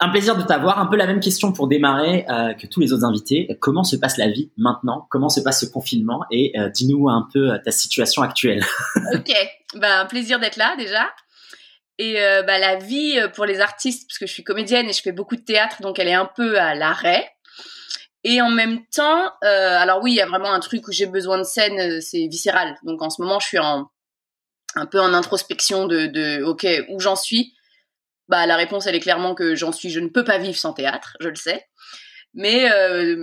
Un 0.00 0.10
plaisir 0.10 0.36
de 0.36 0.42
t'avoir. 0.42 0.78
Un 0.78 0.86
peu 0.86 0.96
la 0.96 1.06
même 1.06 1.18
question 1.18 1.52
pour 1.52 1.66
démarrer 1.66 2.24
euh, 2.28 2.54
que 2.54 2.66
tous 2.66 2.80
les 2.80 2.92
autres 2.92 3.04
invités. 3.04 3.48
Comment 3.60 3.82
se 3.82 3.96
passe 3.96 4.16
la 4.16 4.28
vie 4.28 4.50
maintenant? 4.56 5.06
Comment 5.10 5.28
se 5.28 5.40
passe 5.40 5.60
ce 5.60 5.66
confinement? 5.66 6.24
Et 6.30 6.52
euh, 6.58 6.68
dis-nous 6.68 7.08
un 7.08 7.28
peu 7.32 7.58
ta 7.64 7.70
situation 7.70 8.22
actuelle. 8.22 8.64
Ok. 9.14 9.32
Un 9.82 10.06
plaisir 10.06 10.38
d'être 10.38 10.56
là, 10.56 10.76
déjà. 10.76 11.10
Et 11.98 12.20
euh, 12.20 12.42
bah, 12.42 12.58
la 12.58 12.76
vie 12.76 13.18
pour 13.34 13.44
les 13.44 13.60
artistes, 13.60 14.08
parce 14.08 14.18
que 14.18 14.26
je 14.26 14.32
suis 14.32 14.44
comédienne 14.44 14.88
et 14.88 14.92
je 14.92 15.02
fais 15.02 15.12
beaucoup 15.12 15.34
de 15.34 15.42
théâtre, 15.42 15.82
donc 15.82 15.98
elle 15.98 16.08
est 16.08 16.14
un 16.14 16.30
peu 16.36 16.58
à 16.60 16.74
l'arrêt. 16.74 17.28
Et 18.24 18.42
en 18.42 18.50
même 18.50 18.84
temps, 18.86 19.26
euh, 19.44 19.78
alors 19.78 20.02
oui, 20.02 20.12
il 20.12 20.16
y 20.16 20.20
a 20.20 20.26
vraiment 20.26 20.52
un 20.52 20.60
truc 20.60 20.88
où 20.88 20.92
j'ai 20.92 21.06
besoin 21.06 21.38
de 21.38 21.44
scène, 21.44 21.78
euh, 21.78 22.00
c'est 22.00 22.26
viscéral. 22.26 22.76
Donc 22.82 23.00
en 23.02 23.10
ce 23.10 23.22
moment, 23.22 23.38
je 23.38 23.46
suis 23.46 23.58
en, 23.58 23.90
un 24.74 24.86
peu 24.86 25.00
en 25.00 25.14
introspection 25.14 25.86
de, 25.86 26.42
ok, 26.42 26.66
où 26.88 27.00
j'en 27.00 27.16
suis? 27.16 27.54
Bah 28.28 28.46
la 28.46 28.56
réponse, 28.56 28.86
elle 28.86 28.94
est 28.94 29.00
clairement 29.00 29.34
que 29.34 29.54
j'en 29.54 29.72
suis, 29.72 29.90
je 29.90 30.00
ne 30.00 30.08
peux 30.08 30.24
pas 30.24 30.38
vivre 30.38 30.58
sans 30.58 30.72
théâtre, 30.72 31.16
je 31.20 31.28
le 31.28 31.36
sais. 31.36 31.66
Mais 32.34 32.70
euh, 32.70 33.16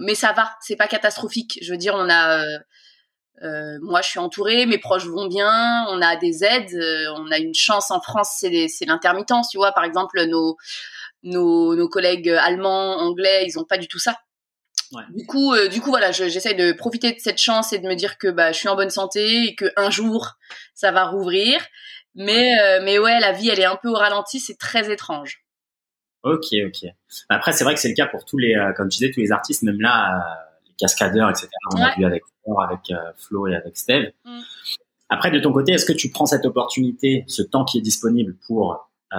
mais 0.00 0.14
ça 0.14 0.32
va, 0.32 0.50
c'est 0.60 0.76
pas 0.76 0.88
catastrophique. 0.88 1.58
Je 1.62 1.70
veux 1.70 1.78
dire, 1.78 1.94
on 1.94 2.10
a 2.10 2.42
moi, 3.82 4.00
je 4.00 4.08
suis 4.08 4.18
entourée, 4.18 4.64
mes 4.64 4.78
proches 4.78 5.06
vont 5.06 5.26
bien, 5.26 5.86
on 5.90 6.00
a 6.00 6.16
des 6.16 6.42
aides, 6.42 6.74
on 7.16 7.30
a 7.30 7.38
une 7.38 7.54
chance 7.54 7.90
en 7.90 8.00
France, 8.00 8.30
c'est 8.40 8.86
l'intermittence, 8.86 9.50
tu 9.50 9.58
vois. 9.58 9.72
Par 9.72 9.84
exemple, 9.84 10.24
nos, 10.24 10.56
nos, 11.26 11.74
nos 11.76 11.88
collègues 11.88 12.30
allemands, 12.30 12.96
anglais, 12.98 13.44
ils 13.46 13.58
ont 13.58 13.64
pas 13.64 13.76
du 13.78 13.88
tout 13.88 13.98
ça. 13.98 14.18
Ouais. 14.92 15.02
Du 15.14 15.26
coup, 15.26 15.52
euh, 15.52 15.68
du 15.68 15.80
coup, 15.80 15.90
voilà, 15.90 16.12
je- 16.12 16.28
j'essaie 16.28 16.54
de 16.54 16.72
profiter 16.72 17.12
de 17.12 17.18
cette 17.18 17.38
chance 17.40 17.72
et 17.72 17.78
de 17.78 17.86
me 17.88 17.94
dire 17.94 18.18
que 18.18 18.28
bah, 18.28 18.52
je 18.52 18.58
suis 18.58 18.68
en 18.68 18.76
bonne 18.76 18.90
santé 18.90 19.44
et 19.48 19.54
que 19.54 19.66
un 19.76 19.90
jour 19.90 20.34
ça 20.74 20.92
va 20.92 21.04
rouvrir. 21.06 21.60
Mais, 22.14 22.58
euh, 22.60 22.80
mais 22.82 22.98
ouais, 22.98 23.20
la 23.20 23.32
vie, 23.32 23.48
elle 23.50 23.60
est 23.60 23.64
un 23.66 23.76
peu 23.76 23.88
au 23.90 23.94
ralenti, 23.94 24.40
c'est 24.40 24.56
très 24.58 24.90
étrange. 24.90 25.42
Ok, 26.22 26.46
ok. 26.66 26.88
Après, 27.28 27.52
c'est 27.52 27.62
vrai 27.64 27.74
que 27.74 27.80
c'est 27.80 27.88
le 27.90 27.94
cas 27.94 28.06
pour 28.06 28.24
tous 28.24 28.38
les, 28.38 28.54
euh, 28.54 28.72
comme 28.72 28.88
tu 28.88 28.98
disais, 28.98 29.10
tous 29.12 29.20
les 29.20 29.32
artistes, 29.32 29.62
même 29.64 29.80
là, 29.80 30.16
euh, 30.16 30.20
les 30.66 30.74
cascadeurs, 30.78 31.28
etc. 31.30 31.48
On 31.74 31.80
a 31.82 31.86
Ouais. 31.88 31.94
vu 31.98 32.04
avec 32.06 32.22
euh, 32.90 32.94
Flo 33.18 33.46
et 33.48 33.54
avec 33.54 33.76
Steve. 33.76 34.10
Mm. 34.24 34.40
Après, 35.08 35.30
de 35.30 35.38
ton 35.40 35.52
côté, 35.52 35.72
est-ce 35.72 35.84
que 35.86 35.92
tu 35.92 36.10
prends 36.10 36.26
cette 36.26 36.46
opportunité, 36.46 37.24
ce 37.28 37.42
temps 37.42 37.64
qui 37.64 37.78
est 37.78 37.82
disponible 37.82 38.36
pour 38.46 38.88
euh, 39.12 39.18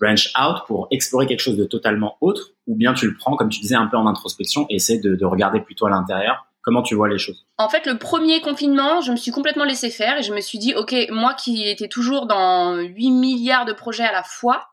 branch 0.00 0.32
out, 0.40 0.58
pour 0.66 0.88
explorer 0.90 1.26
quelque 1.26 1.40
chose 1.40 1.56
de 1.56 1.64
totalement 1.64 2.16
autre, 2.20 2.50
ou 2.66 2.74
bien 2.76 2.94
tu 2.94 3.06
le 3.06 3.16
prends, 3.16 3.36
comme 3.36 3.48
tu 3.48 3.60
disais, 3.60 3.76
un 3.76 3.86
peu 3.86 3.96
en 3.96 4.06
introspection 4.06 4.66
et 4.70 4.76
essaie 4.76 4.98
de, 4.98 5.14
de 5.14 5.24
regarder 5.24 5.60
plutôt 5.60 5.86
à 5.86 5.90
l'intérieur 5.90 6.46
Comment 6.62 6.82
tu 6.82 6.94
vois 6.94 7.10
les 7.10 7.18
choses? 7.18 7.44
En 7.58 7.68
fait, 7.68 7.84
le 7.84 7.98
premier 7.98 8.40
confinement, 8.40 9.02
je 9.02 9.10
me 9.12 9.16
suis 9.16 9.30
complètement 9.32 9.64
laissé 9.64 9.90
faire 9.90 10.16
et 10.16 10.22
je 10.22 10.32
me 10.32 10.40
suis 10.40 10.58
dit, 10.58 10.74
ok, 10.74 10.94
moi 11.10 11.34
qui 11.34 11.68
étais 11.68 11.88
toujours 11.88 12.24
dans 12.26 12.76
8 12.78 13.10
milliards 13.10 13.66
de 13.66 13.74
projets 13.74 14.04
à 14.04 14.12
la 14.12 14.22
fois, 14.22 14.64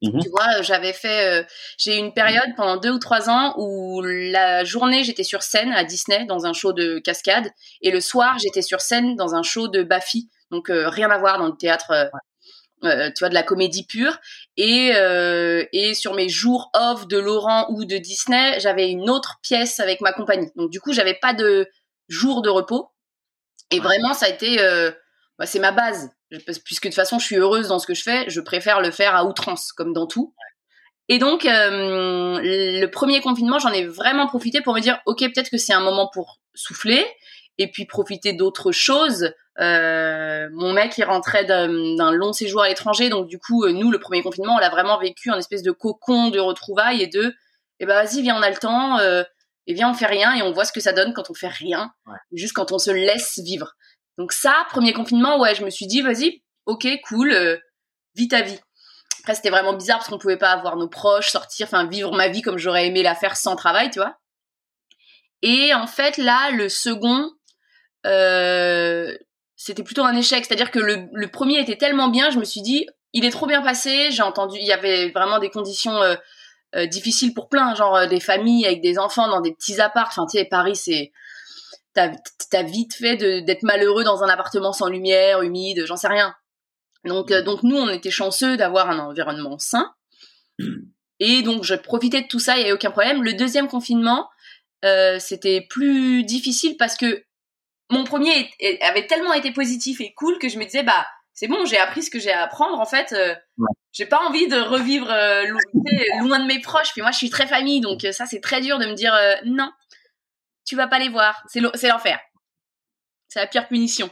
Mhm. 0.00 0.20
tu 0.22 0.28
vois, 0.28 0.62
j'avais 0.62 0.92
fait, 0.92 1.40
euh, 1.40 1.44
j'ai 1.78 1.96
eu 1.96 1.98
une 1.98 2.12
période 2.12 2.50
pendant 2.56 2.76
deux 2.76 2.90
ou 2.92 2.98
trois 3.00 3.30
ans 3.30 3.54
où 3.58 4.00
la 4.02 4.62
journée 4.62 5.02
j'étais 5.02 5.24
sur 5.24 5.42
scène 5.42 5.72
à 5.72 5.82
Disney 5.82 6.24
dans 6.26 6.46
un 6.46 6.52
show 6.52 6.72
de 6.72 6.98
cascade 7.00 7.48
et 7.80 7.90
le 7.90 8.00
soir 8.00 8.36
j'étais 8.38 8.62
sur 8.62 8.80
scène 8.80 9.16
dans 9.16 9.34
un 9.34 9.42
show 9.42 9.66
de 9.66 9.82
Baffy, 9.82 10.28
donc 10.50 10.68
euh, 10.70 10.88
rien 10.88 11.10
à 11.10 11.18
voir 11.18 11.38
dans 11.38 11.46
le 11.46 11.56
théâtre. 11.56 11.90
euh, 11.90 12.04
euh, 12.84 13.10
tu 13.16 13.20
vois 13.20 13.30
de 13.30 13.34
la 13.34 13.42
comédie 13.42 13.86
pure 13.86 14.18
et 14.56 14.92
euh, 14.94 15.64
et 15.72 15.94
sur 15.94 16.14
mes 16.14 16.28
jours 16.28 16.70
off 16.74 17.08
de 17.08 17.18
Laurent 17.18 17.66
ou 17.70 17.84
de 17.84 17.96
Disney 17.96 18.58
j'avais 18.60 18.90
une 18.90 19.10
autre 19.10 19.38
pièce 19.42 19.80
avec 19.80 20.00
ma 20.00 20.12
compagnie. 20.12 20.50
Donc 20.56 20.70
du 20.70 20.80
coup 20.80 20.92
j'avais 20.92 21.14
pas 21.14 21.34
de 21.34 21.68
jour 22.08 22.42
de 22.42 22.50
repos. 22.50 22.90
Et 23.70 23.80
vraiment 23.80 24.14
ça 24.14 24.26
a 24.26 24.28
été 24.28 24.60
euh, 24.60 24.92
bah, 25.38 25.46
c'est 25.46 25.58
ma 25.58 25.72
base. 25.72 26.10
Puisque 26.64 26.84
de 26.84 26.88
toute 26.88 26.94
façon 26.94 27.18
je 27.18 27.24
suis 27.24 27.36
heureuse 27.36 27.68
dans 27.68 27.78
ce 27.78 27.86
que 27.86 27.94
je 27.94 28.02
fais 28.02 28.28
je 28.28 28.40
préfère 28.40 28.80
le 28.80 28.90
faire 28.90 29.16
à 29.16 29.24
outrance 29.24 29.72
comme 29.72 29.92
dans 29.92 30.06
tout. 30.06 30.34
Et 31.08 31.18
donc 31.18 31.44
euh, 31.46 32.38
le 32.40 32.86
premier 32.86 33.20
confinement 33.20 33.58
j'en 33.58 33.72
ai 33.72 33.84
vraiment 33.84 34.26
profité 34.26 34.60
pour 34.60 34.74
me 34.74 34.80
dire 34.80 35.00
ok 35.06 35.18
peut-être 35.18 35.50
que 35.50 35.58
c'est 35.58 35.74
un 35.74 35.80
moment 35.80 36.08
pour 36.12 36.40
souffler 36.54 37.04
et 37.58 37.70
puis 37.70 37.86
profiter 37.86 38.32
d'autres 38.32 38.72
choses 38.72 39.32
euh, 39.60 40.48
mon 40.52 40.72
mec, 40.72 40.96
il 40.98 41.04
rentrait 41.04 41.44
d'un 41.44 42.12
long 42.12 42.32
séjour 42.32 42.62
à 42.62 42.68
l'étranger, 42.68 43.08
donc 43.08 43.28
du 43.28 43.38
coup, 43.38 43.64
euh, 43.64 43.72
nous, 43.72 43.90
le 43.90 43.98
premier 44.00 44.22
confinement, 44.22 44.54
on 44.56 44.58
l'a 44.58 44.70
vraiment 44.70 44.98
vécu 44.98 45.30
en 45.30 45.36
espèce 45.38 45.62
de 45.62 45.70
cocon 45.70 46.30
de 46.30 46.38
retrouvailles 46.40 47.02
et 47.02 47.06
de, 47.06 47.34
eh 47.80 47.86
ben 47.86 47.94
vas-y, 47.94 48.22
viens, 48.22 48.36
on 48.36 48.42
a 48.42 48.50
le 48.50 48.56
temps, 48.56 48.98
euh, 48.98 49.22
et 49.66 49.74
viens, 49.74 49.90
on 49.90 49.94
fait 49.94 50.06
rien 50.06 50.34
et 50.34 50.42
on 50.42 50.52
voit 50.52 50.64
ce 50.64 50.72
que 50.72 50.80
ça 50.80 50.92
donne 50.92 51.12
quand 51.14 51.30
on 51.30 51.34
fait 51.34 51.48
rien, 51.48 51.92
Ouais. 52.06 52.16
juste 52.32 52.52
quand 52.52 52.72
on 52.72 52.78
se 52.78 52.90
laisse 52.90 53.38
vivre. 53.38 53.72
Donc 54.18 54.32
ça, 54.32 54.66
premier 54.70 54.92
confinement, 54.92 55.38
ouais, 55.40 55.54
je 55.54 55.64
me 55.64 55.70
suis 55.70 55.86
dit, 55.86 56.02
vas-y, 56.02 56.42
ok, 56.66 56.86
cool, 57.08 57.32
euh, 57.32 57.56
vis 58.14 58.28
ta 58.28 58.42
vie. 58.42 58.58
Après, 59.20 59.34
c'était 59.34 59.50
vraiment 59.50 59.72
bizarre 59.72 59.98
parce 59.98 60.08
qu'on 60.10 60.18
pouvait 60.18 60.36
pas 60.36 60.50
avoir 60.50 60.76
nos 60.76 60.88
proches, 60.88 61.30
sortir, 61.30 61.66
enfin 61.66 61.86
vivre 61.86 62.14
ma 62.14 62.28
vie 62.28 62.42
comme 62.42 62.58
j'aurais 62.58 62.86
aimé 62.86 63.02
la 63.02 63.14
faire 63.14 63.36
sans 63.36 63.56
travail, 63.56 63.90
tu 63.90 63.98
vois. 63.98 64.18
Et 65.42 65.72
en 65.74 65.86
fait, 65.86 66.18
là, 66.18 66.50
le 66.50 66.68
second, 66.68 67.30
euh, 68.06 69.16
c'était 69.64 69.82
plutôt 69.82 70.04
un 70.04 70.14
échec. 70.14 70.44
C'est-à-dire 70.44 70.70
que 70.70 70.78
le, 70.78 71.26
premier 71.28 71.58
était 71.58 71.76
tellement 71.76 72.08
bien, 72.08 72.28
je 72.28 72.38
me 72.38 72.44
suis 72.44 72.60
dit, 72.60 72.86
il 73.14 73.24
est 73.24 73.30
trop 73.30 73.46
bien 73.46 73.62
passé. 73.62 74.10
J'ai 74.10 74.22
entendu, 74.22 74.58
il 74.60 74.66
y 74.66 74.72
avait 74.72 75.08
vraiment 75.10 75.38
des 75.38 75.48
conditions 75.48 75.96
euh, 76.02 76.16
euh, 76.76 76.84
difficiles 76.84 77.32
pour 77.32 77.48
plein, 77.48 77.74
genre 77.74 77.96
euh, 77.96 78.06
des 78.06 78.20
familles 78.20 78.66
avec 78.66 78.82
des 78.82 78.98
enfants 78.98 79.26
dans 79.26 79.40
des 79.40 79.54
petits 79.54 79.80
apparts. 79.80 80.08
Enfin, 80.08 80.26
tu 80.26 80.36
sais, 80.36 80.44
Paris, 80.44 80.76
c'est 80.76 81.12
t'as 81.94 82.10
as 82.52 82.62
vite 82.62 82.94
fait 82.94 83.16
d'être 83.16 83.62
malheureux 83.62 84.04
dans 84.04 84.22
un 84.22 84.28
appartement 84.28 84.74
sans 84.74 84.88
lumière, 84.88 85.40
humide, 85.40 85.84
j'en 85.86 85.96
sais 85.96 86.08
rien. 86.08 86.34
Donc, 87.06 87.32
donc 87.32 87.62
nous, 87.62 87.76
on 87.76 87.88
était 87.88 88.10
chanceux 88.10 88.58
d'avoir 88.58 88.90
un 88.90 88.98
environnement 88.98 89.58
sain. 89.58 89.94
Et 91.20 91.40
donc, 91.42 91.64
je 91.64 91.74
profitais 91.74 92.20
de 92.20 92.26
tout 92.26 92.40
ça, 92.40 92.56
il 92.56 92.58
n'y 92.58 92.64
avait 92.64 92.72
aucun 92.72 92.90
problème. 92.90 93.22
Le 93.22 93.32
deuxième 93.32 93.68
confinement, 93.68 94.28
c'était 95.20 95.66
plus 95.70 96.24
difficile 96.24 96.76
parce 96.76 96.96
que 96.96 97.24
mon 97.90 98.04
premier 98.04 98.50
avait 98.80 99.06
tellement 99.06 99.32
été 99.32 99.52
positif 99.52 100.00
et 100.00 100.14
cool 100.14 100.38
que 100.38 100.48
je 100.48 100.58
me 100.58 100.64
disais, 100.64 100.82
bah, 100.82 101.06
c'est 101.32 101.48
bon, 101.48 101.64
j'ai 101.66 101.78
appris 101.78 102.02
ce 102.02 102.10
que 102.10 102.18
j'ai 102.18 102.32
à 102.32 102.42
apprendre. 102.42 102.80
En 102.80 102.86
fait, 102.86 103.12
euh, 103.12 103.34
j'ai 103.92 104.06
pas 104.06 104.20
envie 104.26 104.46
de 104.48 104.58
revivre 104.58 105.10
euh, 105.10 105.44
loin 106.20 106.40
de 106.40 106.46
mes 106.46 106.60
proches. 106.60 106.92
Puis 106.92 107.02
moi, 107.02 107.10
je 107.10 107.18
suis 107.18 107.30
très 107.30 107.46
famille, 107.46 107.80
donc 107.80 108.06
ça, 108.12 108.26
c'est 108.26 108.40
très 108.40 108.60
dur 108.60 108.78
de 108.78 108.86
me 108.86 108.94
dire 108.94 109.14
non, 109.44 109.70
tu 110.64 110.76
vas 110.76 110.86
pas 110.86 110.98
les 110.98 111.08
voir. 111.08 111.42
C'est 111.48 111.60
l'enfer. 111.60 112.20
C'est 113.28 113.40
la 113.40 113.46
pire 113.46 113.68
punition. 113.68 114.10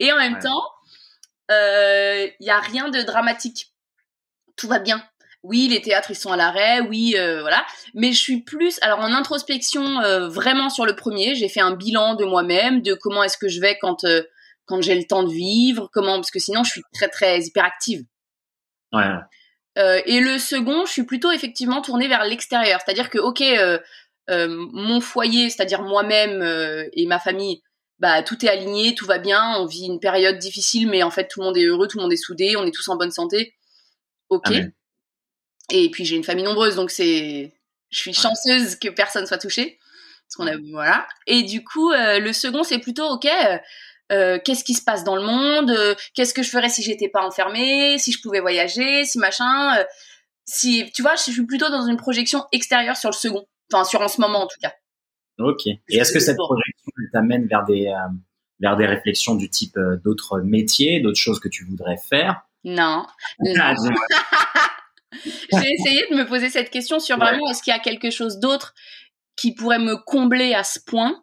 Et 0.00 0.12
en 0.12 0.16
même 0.16 0.38
temps, 0.38 0.64
il 1.50 2.34
y 2.40 2.50
a 2.50 2.60
rien 2.60 2.88
de 2.88 3.02
dramatique. 3.02 3.72
Tout 4.56 4.68
va 4.68 4.78
bien 4.78 5.02
oui, 5.44 5.68
les 5.68 5.82
théâtres 5.82 6.10
ils 6.10 6.16
sont 6.16 6.32
à 6.32 6.36
l'arrêt, 6.36 6.80
oui, 6.80 7.14
euh, 7.16 7.42
voilà. 7.42 7.64
Mais 7.92 8.12
je 8.12 8.18
suis 8.18 8.40
plus, 8.40 8.78
alors 8.80 9.00
en 9.00 9.12
introspection 9.12 10.00
euh, 10.00 10.26
vraiment 10.26 10.70
sur 10.70 10.86
le 10.86 10.96
premier, 10.96 11.34
j'ai 11.34 11.50
fait 11.50 11.60
un 11.60 11.76
bilan 11.76 12.14
de 12.14 12.24
moi-même, 12.24 12.80
de 12.80 12.94
comment 12.94 13.22
est-ce 13.22 13.36
que 13.36 13.48
je 13.48 13.60
vais 13.60 13.76
quand 13.78 14.04
euh, 14.04 14.22
quand 14.64 14.80
j'ai 14.80 14.94
le 14.94 15.04
temps 15.04 15.22
de 15.22 15.30
vivre, 15.30 15.90
comment 15.92 16.14
parce 16.14 16.30
que 16.30 16.38
sinon 16.38 16.64
je 16.64 16.70
suis 16.70 16.82
très 16.94 17.08
très 17.08 17.42
hyperactive. 17.42 18.04
Ouais. 18.92 19.04
et 20.06 20.20
le 20.20 20.38
second, 20.38 20.86
je 20.86 20.92
suis 20.92 21.02
plutôt 21.02 21.32
effectivement 21.32 21.82
tournée 21.82 22.06
vers 22.08 22.24
l'extérieur, 22.24 22.80
c'est-à-dire 22.82 23.10
que 23.10 23.18
ok, 23.18 23.42
mon 24.28 25.00
foyer, 25.00 25.50
c'est-à-dire 25.50 25.82
moi-même 25.82 26.42
et 26.92 27.04
ma 27.06 27.18
famille, 27.18 27.60
bah 27.98 28.22
tout 28.22 28.42
est 28.46 28.48
aligné, 28.48 28.94
tout 28.94 29.04
va 29.04 29.18
bien, 29.18 29.56
on 29.58 29.66
vit 29.66 29.86
une 29.86 30.00
période 30.00 30.38
difficile, 30.38 30.88
mais 30.88 31.02
en 31.02 31.10
fait 31.10 31.28
tout 31.28 31.40
le 31.40 31.46
monde 31.46 31.58
est 31.58 31.64
heureux, 31.64 31.88
tout 31.88 31.98
le 31.98 32.04
monde 32.04 32.12
est 32.12 32.16
soudé, 32.16 32.56
on 32.56 32.64
est 32.64 32.74
tous 32.74 32.88
en 32.88 32.96
bonne 32.96 33.10
santé. 33.10 33.54
Ok. 34.30 34.50
Et 35.70 35.90
puis 35.90 36.04
j'ai 36.04 36.16
une 36.16 36.24
famille 36.24 36.44
nombreuse, 36.44 36.76
donc 36.76 36.90
c'est, 36.90 37.52
je 37.90 37.98
suis 37.98 38.12
chanceuse 38.12 38.76
que 38.76 38.88
personne 38.88 39.26
soit 39.26 39.38
touché. 39.38 39.78
Parce 40.26 40.36
qu'on 40.36 40.46
a, 40.46 40.58
voilà. 40.70 41.06
Et 41.26 41.42
du 41.42 41.62
coup, 41.62 41.90
euh, 41.92 42.18
le 42.18 42.32
second, 42.32 42.62
c'est 42.62 42.78
plutôt, 42.78 43.06
ok, 43.06 43.26
euh, 43.26 43.58
euh, 44.12 44.38
qu'est-ce 44.44 44.64
qui 44.64 44.74
se 44.74 44.82
passe 44.82 45.04
dans 45.04 45.16
le 45.16 45.22
monde 45.22 45.74
Qu'est-ce 46.14 46.34
que 46.34 46.42
je 46.42 46.50
ferais 46.50 46.68
si 46.68 46.82
j'étais 46.82 47.08
pas 47.08 47.24
enfermée 47.24 47.98
Si 47.98 48.12
je 48.12 48.20
pouvais 48.20 48.40
voyager 48.40 49.04
Si 49.04 49.18
machin 49.18 49.84
Si, 50.44 50.90
tu 50.94 51.02
vois, 51.02 51.14
je 51.16 51.30
suis 51.30 51.46
plutôt 51.46 51.70
dans 51.70 51.86
une 51.86 51.96
projection 51.96 52.44
extérieure 52.52 52.96
sur 52.96 53.10
le 53.10 53.14
second. 53.14 53.46
Enfin, 53.72 53.84
sur 53.84 54.00
en 54.00 54.08
ce 54.08 54.20
moment, 54.20 54.42
en 54.42 54.46
tout 54.46 54.58
cas. 54.60 54.72
Ok. 55.38 55.66
Et 55.66 55.80
est-ce 55.96 56.12
que 56.12 56.20
cette 56.20 56.36
projection 56.36 56.92
t'amène 57.12 57.46
vers 57.46 57.64
des 57.64 57.92
vers 58.60 58.76
des 58.76 58.86
réflexions 58.86 59.34
du 59.34 59.50
type 59.50 59.78
d'autres 60.04 60.40
métiers, 60.40 61.00
d'autres 61.00 61.18
choses 61.18 61.40
que 61.40 61.48
tu 61.48 61.64
voudrais 61.64 61.96
faire? 61.96 62.42
Non. 62.62 63.06
Ah, 63.58 63.74
J'ai 65.24 65.72
essayé 65.72 66.06
de 66.10 66.16
me 66.16 66.26
poser 66.26 66.50
cette 66.50 66.70
question 66.70 66.98
sur 66.98 67.16
vraiment 67.16 67.50
est-ce 67.50 67.62
qu'il 67.62 67.72
y 67.72 67.76
a 67.76 67.80
quelque 67.80 68.10
chose 68.10 68.38
d'autre 68.38 68.74
qui 69.36 69.54
pourrait 69.54 69.78
me 69.78 69.96
combler 69.96 70.54
à 70.54 70.64
ce 70.64 70.78
point? 70.84 71.22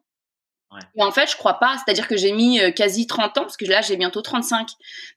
Ouais. 0.71 0.79
Et 0.95 1.03
en 1.03 1.12
fait, 1.12 1.29
je 1.29 1.36
crois 1.36 1.60
pas. 1.60 1.77
C'est-à-dire 1.77 2.07
que 2.07 2.15
j'ai 2.15 2.31
mis 2.31 2.62
euh, 2.62 2.71
quasi 2.71 3.05
30 3.05 3.38
ans, 3.38 3.41
parce 3.41 3.57
que 3.57 3.65
là, 3.65 3.81
j'ai 3.81 3.98
bientôt 3.98 4.21
35. 4.21 4.69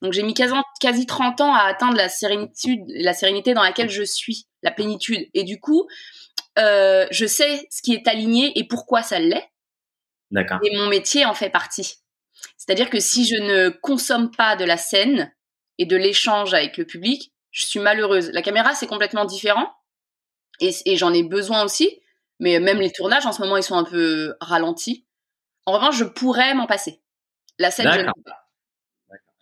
Donc, 0.02 0.12
j'ai 0.12 0.24
mis 0.24 0.34
quasi, 0.34 0.52
quasi 0.80 1.06
30 1.06 1.40
ans 1.42 1.54
à 1.54 1.62
atteindre 1.62 1.96
la 1.96 2.08
sérénité, 2.08 2.80
la 2.88 3.12
sérénité 3.12 3.54
dans 3.54 3.62
laquelle 3.62 3.90
je 3.90 4.02
suis, 4.02 4.46
la 4.62 4.72
plénitude. 4.72 5.28
Et 5.32 5.44
du 5.44 5.60
coup, 5.60 5.86
euh, 6.58 7.06
je 7.10 7.26
sais 7.26 7.66
ce 7.70 7.82
qui 7.82 7.94
est 7.94 8.08
aligné 8.08 8.58
et 8.58 8.64
pourquoi 8.66 9.02
ça 9.02 9.18
l'est. 9.18 9.48
D'accord. 10.30 10.58
Et 10.64 10.76
mon 10.76 10.88
métier 10.88 11.24
en 11.24 11.34
fait 11.34 11.50
partie. 11.50 11.96
C'est-à-dire 12.56 12.90
que 12.90 12.98
si 12.98 13.24
je 13.24 13.36
ne 13.36 13.68
consomme 13.68 14.30
pas 14.30 14.56
de 14.56 14.64
la 14.64 14.76
scène 14.76 15.32
et 15.78 15.86
de 15.86 15.96
l'échange 15.96 16.54
avec 16.54 16.76
le 16.76 16.84
public, 16.84 17.32
je 17.54 17.64
suis 17.64 17.78
malheureuse. 17.78 18.30
La 18.32 18.42
caméra, 18.42 18.74
c'est 18.74 18.88
complètement 18.88 19.24
différent. 19.24 19.72
Et, 20.60 20.96
j'en 20.96 21.12
ai 21.12 21.22
besoin 21.22 21.64
aussi. 21.64 22.00
Mais 22.40 22.58
même 22.58 22.78
les 22.78 22.90
tournages, 22.90 23.26
en 23.26 23.32
ce 23.32 23.40
moment, 23.40 23.56
ils 23.56 23.62
sont 23.62 23.76
un 23.76 23.84
peu 23.84 24.34
ralentis. 24.40 25.06
En 25.64 25.72
revanche, 25.72 25.96
je 25.96 26.04
pourrais 26.04 26.52
m'en 26.54 26.66
passer. 26.66 27.00
La 27.60 27.70
scène, 27.70 27.90
je 27.92 28.00
ne 28.00 28.04
peux 28.06 28.22
pas. 28.24 28.48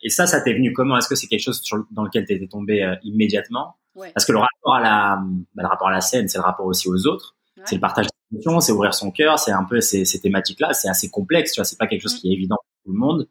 Et 0.02 0.10
ça, 0.10 0.26
ça 0.26 0.42
t'est 0.42 0.52
venu 0.52 0.72
comment? 0.74 0.98
Est-ce 0.98 1.08
que 1.08 1.14
c'est 1.14 1.26
quelque 1.26 1.42
chose 1.42 1.62
dans 1.90 2.04
lequel 2.04 2.26
tu 2.26 2.34
étais 2.34 2.46
tombé 2.46 2.82
euh, 2.82 2.94
immédiatement? 3.02 3.76
Parce 3.94 4.26
que 4.26 4.32
le 4.32 4.38
rapport 4.38 4.74
à 4.74 4.80
la, 4.80 5.18
bah, 5.54 5.62
le 5.62 5.68
rapport 5.68 5.88
à 5.88 5.92
la 5.92 6.00
scène, 6.00 6.28
c'est 6.28 6.38
le 6.38 6.44
rapport 6.44 6.66
aussi 6.66 6.88
aux 6.88 7.06
autres. 7.06 7.36
C'est 7.64 7.76
le 7.76 7.80
partage 7.80 8.06
d'émotions, 8.30 8.60
c'est 8.60 8.72
ouvrir 8.72 8.92
son 8.92 9.10
cœur, 9.10 9.38
c'est 9.38 9.52
un 9.52 9.64
peu 9.64 9.80
ces, 9.80 10.04
ces 10.04 10.20
thématiques-là. 10.20 10.72
C'est 10.72 10.88
assez 10.88 11.08
complexe, 11.08 11.52
tu 11.52 11.60
vois. 11.60 11.64
C'est 11.64 11.78
pas 11.78 11.86
quelque 11.86 12.02
chose 12.02 12.16
mm. 12.16 12.18
qui 12.18 12.30
est 12.30 12.32
évident 12.32 12.56
pour 12.56 12.84
tout 12.84 12.92
le 12.92 12.98
monde. 12.98 13.28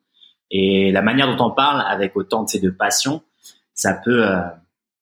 Et 0.49 0.91
la 0.91 1.01
manière 1.01 1.35
dont 1.35 1.45
on 1.45 1.51
parle, 1.51 1.81
avec 1.87 2.15
autant 2.15 2.43
de, 2.43 2.59
de 2.59 2.69
passion, 2.69 3.21
ça 3.73 3.93
peut, 3.93 4.27
euh, 4.27 4.41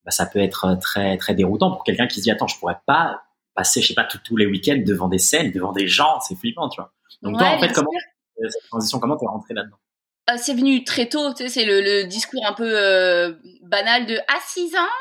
bah, 0.05 0.11
ça 0.11 0.25
peut 0.25 0.39
être 0.39 0.77
très 0.81 1.17
très 1.17 1.35
déroutant 1.35 1.71
pour 1.71 1.83
quelqu'un 1.83 2.07
qui 2.07 2.17
se 2.19 2.21
dit 2.21 2.31
attends 2.31 2.47
je 2.47 2.57
pourrais 2.57 2.79
pas 2.85 3.23
passer 3.55 3.81
je 3.81 3.87
sais 3.87 3.93
pas 3.93 4.05
tous 4.05 4.37
les 4.37 4.45
week-ends 4.45 4.81
devant 4.85 5.07
des 5.07 5.17
scènes 5.17 5.51
devant 5.51 5.71
des 5.71 5.87
gens 5.87 6.19
c'est 6.21 6.35
flippant 6.35 6.69
tu 6.69 6.81
vois 6.81 6.93
donc 7.21 7.37
toi 7.37 7.47
en 7.49 7.59
fait 7.59 7.73
comment 7.73 7.89
euh, 8.41 8.49
cette 8.49 8.67
transition 8.69 8.99
comment 8.99 9.17
t'es 9.17 9.25
rentré 9.25 9.53
là-dedans? 9.53 9.77
Euh, 10.29 10.35
c'est 10.37 10.53
venu 10.53 10.83
très 10.83 11.09
tôt, 11.09 11.33
tu 11.33 11.43
sais, 11.43 11.49
c'est 11.49 11.65
le, 11.65 12.03
discours 12.05 12.45
un 12.45 12.53
peu 12.53 12.71
euh, 12.71 13.33
banal 13.63 14.05
de 14.05 14.15
à 14.15 14.39
6 14.47 14.75
ans, 14.75 14.93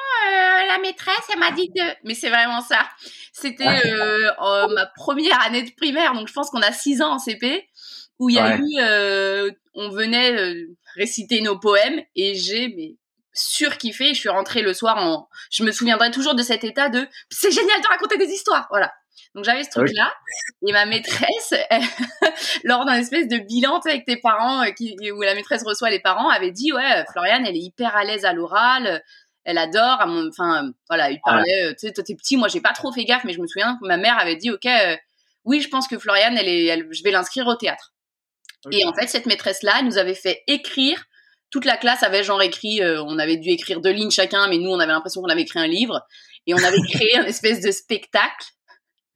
la 0.67 0.78
maîtresse, 0.81 1.28
elle 1.33 1.38
m'a 1.38 1.50
dit 1.52 1.69
de. 1.69 1.83
Mais 2.05 2.14
c'est 2.14 2.31
vraiment 2.31 2.61
ça. 2.61 2.88
C'était 3.33 3.64
ma 3.64 4.87
première 4.97 5.40
année 5.43 5.62
de 5.62 5.71
primaire, 5.76 6.14
donc 6.14 6.28
je 6.28 6.33
pense 6.33 6.50
qu'on 6.50 6.62
a 6.62 6.73
6 6.73 7.02
ans 7.02 7.12
en 7.12 7.19
CP, 7.19 7.69
où 8.19 8.31
il 8.31 8.37
y 8.37 8.38
a 8.38 8.57
eu, 8.57 9.52
on 9.75 9.90
venait 9.90 10.55
réciter 10.97 11.40
nos 11.43 11.59
poèmes 11.59 12.00
et 12.17 12.35
j'ai 12.35 12.69
mais 12.69 12.97
surkiffé. 13.38 14.09
Je 14.14 14.21
suis 14.21 14.28
rentrée 14.28 14.62
le 14.62 14.75
soir 14.75 14.99
en, 14.99 15.28
je 15.50 15.62
me 15.64 15.73
souviendrai 15.73 16.11
toujours 16.11 16.35
de 16.35 16.42
cet 16.42 16.64
état 16.64 16.88
de, 16.88 17.07
c'est 17.30 17.50
génial 17.50 17.80
de 17.80 17.87
raconter 17.88 18.18
des 18.18 18.28
histoires. 18.28 18.66
Voilà. 18.71 18.92
Donc 19.35 19.45
j'avais 19.45 19.64
ce 19.64 19.71
truc-là. 19.71 20.12
Et 20.66 20.73
ma 20.73 20.87
maîtresse, 20.87 21.54
lors 22.64 22.85
d'un 22.85 22.95
espèce 22.95 23.28
de 23.28 23.38
bilan 23.38 23.78
avec 23.85 24.04
tes 24.04 24.16
parents, 24.16 24.62
euh, 24.62 24.71
qui, 24.71 24.97
où 25.12 25.23
la 25.23 25.35
maîtresse 25.35 25.62
reçoit 25.64 25.90
les 25.90 26.00
parents, 26.00 26.28
avait 26.28 26.50
dit, 26.50 26.73
ouais, 26.73 27.04
Floriane, 27.12 27.47
elle 27.47 27.57
est 27.57 27.61
hyper 27.61 27.95
à 27.97 28.04
l'aise 28.04 28.25
à 28.25 28.33
l'oral. 28.33 29.02
Elle 29.45 29.59
adore. 29.59 30.04
Enfin, 30.28 30.71
voilà, 30.88 31.11
il 31.11 31.21
parlait, 31.25 31.64
euh, 31.64 31.71
tu 31.71 31.87
sais, 31.87 31.92
toi 31.92 32.04
t'es 32.04 32.14
petit, 32.14 32.37
moi 32.37 32.49
j'ai 32.49 32.61
pas 32.61 32.73
trop 32.73 32.92
fait 32.92 33.04
gaffe, 33.04 33.25
mais 33.25 33.33
je 33.33 33.40
me 33.40 33.47
souviens 33.47 33.78
que 33.80 33.87
ma 33.87 33.97
mère 33.97 34.18
avait 34.18 34.37
dit, 34.37 34.50
ok, 34.50 34.66
euh, 34.66 34.97
oui, 35.45 35.61
je 35.61 35.68
pense 35.68 35.88
que 35.88 35.99
Floriane, 35.99 36.37
elle 36.37 36.49
est, 36.49 36.87
je 36.90 37.02
vais 37.02 37.11
l'inscrire 37.11 37.47
au 37.47 37.54
théâtre. 37.54 37.95
Et 38.73 38.85
en 38.85 38.92
fait, 38.92 39.07
cette 39.07 39.26
maîtresse-là, 39.26 39.83
nous 39.83 39.99
avait 39.99 40.14
fait 40.14 40.42
écrire 40.47 41.04
toute 41.50 41.64
la 41.64 41.76
classe 41.76 42.02
avait 42.02 42.23
genre 42.23 42.43
écrit, 42.43 42.83
euh, 42.83 43.02
on 43.02 43.19
avait 43.19 43.37
dû 43.37 43.50
écrire 43.50 43.81
deux 43.81 43.90
lignes 43.90 44.11
chacun, 44.11 44.49
mais 44.49 44.59
nous 44.59 44.71
on 44.71 44.78
avait 44.78 44.93
l'impression 44.93 45.23
qu'on 45.23 45.28
avait 45.28 45.43
écrit 45.43 45.59
un 45.59 45.67
livre 45.67 46.00
et 46.47 46.55
on 46.55 46.59
avait 46.62 46.81
créé 46.90 47.17
un 47.19 47.25
espèce 47.25 47.61
de 47.61 47.71
spectacle. 47.71 48.47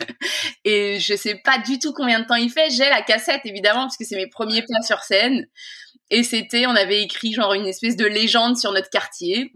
et 0.65 0.99
je 0.99 1.15
sais 1.15 1.37
pas 1.45 1.59
du 1.59 1.79
tout 1.79 1.93
combien 1.93 2.21
de 2.21 2.27
temps 2.27 2.35
il 2.35 2.51
fait. 2.51 2.71
J'ai 2.71 2.89
la 2.89 3.03
cassette 3.03 3.43
évidemment 3.45 3.83
parce 3.83 3.97
que 3.97 4.05
c'est 4.05 4.17
mes 4.17 4.29
premiers 4.29 4.63
plats 4.63 4.83
sur 4.83 5.01
scène. 5.01 5.47
Et 6.11 6.25
c'était, 6.25 6.67
on 6.67 6.75
avait 6.75 7.03
écrit 7.03 7.33
genre 7.33 7.55
une 7.55 7.67
espèce 7.67 7.97
de 7.97 8.05
légende 8.05 8.57
sur 8.57 8.73
notre 8.73 8.91
quartier. 8.91 9.53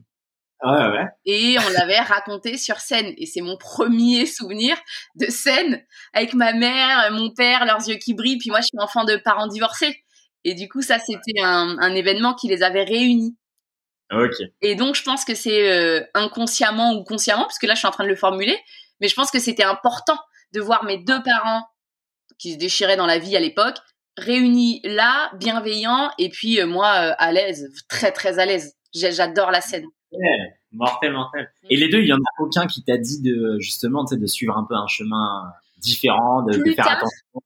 Ah 0.60 0.88
ouais, 0.88 0.98
ouais. 0.98 1.04
Et 1.26 1.56
on 1.58 1.68
l'avait 1.70 2.00
raconté 2.00 2.56
sur 2.56 2.78
scène. 2.78 3.12
Et 3.18 3.26
c'est 3.26 3.42
mon 3.42 3.58
premier 3.58 4.24
souvenir 4.24 4.76
de 5.16 5.26
scène 5.26 5.82
avec 6.14 6.32
ma 6.32 6.54
mère, 6.54 7.10
mon 7.12 7.30
père, 7.30 7.66
leurs 7.66 7.86
yeux 7.86 7.96
qui 7.96 8.14
brillent. 8.14 8.38
Puis 8.38 8.48
moi, 8.48 8.60
je 8.60 8.66
suis 8.66 8.78
enfant 8.78 9.04
de 9.04 9.16
parents 9.16 9.48
divorcés. 9.48 10.02
Et 10.46 10.54
du 10.54 10.68
coup, 10.68 10.80
ça, 10.80 11.00
c'était 11.00 11.40
un, 11.42 11.92
événement 11.96 12.32
qui 12.34 12.46
les 12.46 12.62
avait 12.62 12.84
réunis. 12.84 13.36
Ok. 14.12 14.36
Et 14.62 14.76
donc, 14.76 14.94
je 14.94 15.02
pense 15.02 15.24
que 15.24 15.34
c'est 15.34 15.68
euh, 15.68 16.04
inconsciemment 16.14 16.94
ou 16.94 17.02
consciemment, 17.02 17.42
parce 17.42 17.58
que 17.58 17.66
là, 17.66 17.74
je 17.74 17.80
suis 17.80 17.88
en 17.88 17.90
train 17.90 18.04
de 18.04 18.08
le 18.08 18.14
formuler, 18.14 18.56
mais 19.00 19.08
je 19.08 19.16
pense 19.16 19.32
que 19.32 19.40
c'était 19.40 19.64
important 19.64 20.16
de 20.54 20.60
voir 20.60 20.84
mes 20.84 20.98
deux 20.98 21.20
parents 21.24 21.66
qui 22.38 22.52
se 22.52 22.58
déchiraient 22.58 22.96
dans 22.96 23.06
la 23.06 23.18
vie 23.18 23.36
à 23.36 23.40
l'époque, 23.40 23.74
réunis 24.16 24.80
là, 24.84 25.32
bienveillants, 25.34 26.12
et 26.16 26.28
puis 26.28 26.60
euh, 26.60 26.66
moi, 26.68 26.92
euh, 26.94 27.14
à 27.18 27.32
l'aise, 27.32 27.68
très 27.88 28.12
très 28.12 28.38
à 28.38 28.46
l'aise. 28.46 28.76
J'adore 28.94 29.50
la 29.50 29.60
scène. 29.60 29.86
Ouais, 30.12 30.54
mortel, 30.70 31.12
mortel. 31.12 31.50
Mm. 31.64 31.66
Et 31.70 31.76
les 31.76 31.88
deux, 31.88 32.02
il 32.02 32.06
y 32.06 32.12
en 32.12 32.18
a 32.18 32.42
aucun 32.42 32.68
qui 32.68 32.84
t'a 32.84 32.98
dit 32.98 33.20
de 33.20 33.58
justement, 33.58 34.04
de 34.04 34.26
suivre 34.26 34.56
un 34.56 34.64
peu 34.64 34.76
un 34.76 34.86
chemin 34.86 35.52
différent, 35.78 36.42
de, 36.42 36.56
de 36.56 36.72
faire 36.72 36.88
attention? 36.88 37.42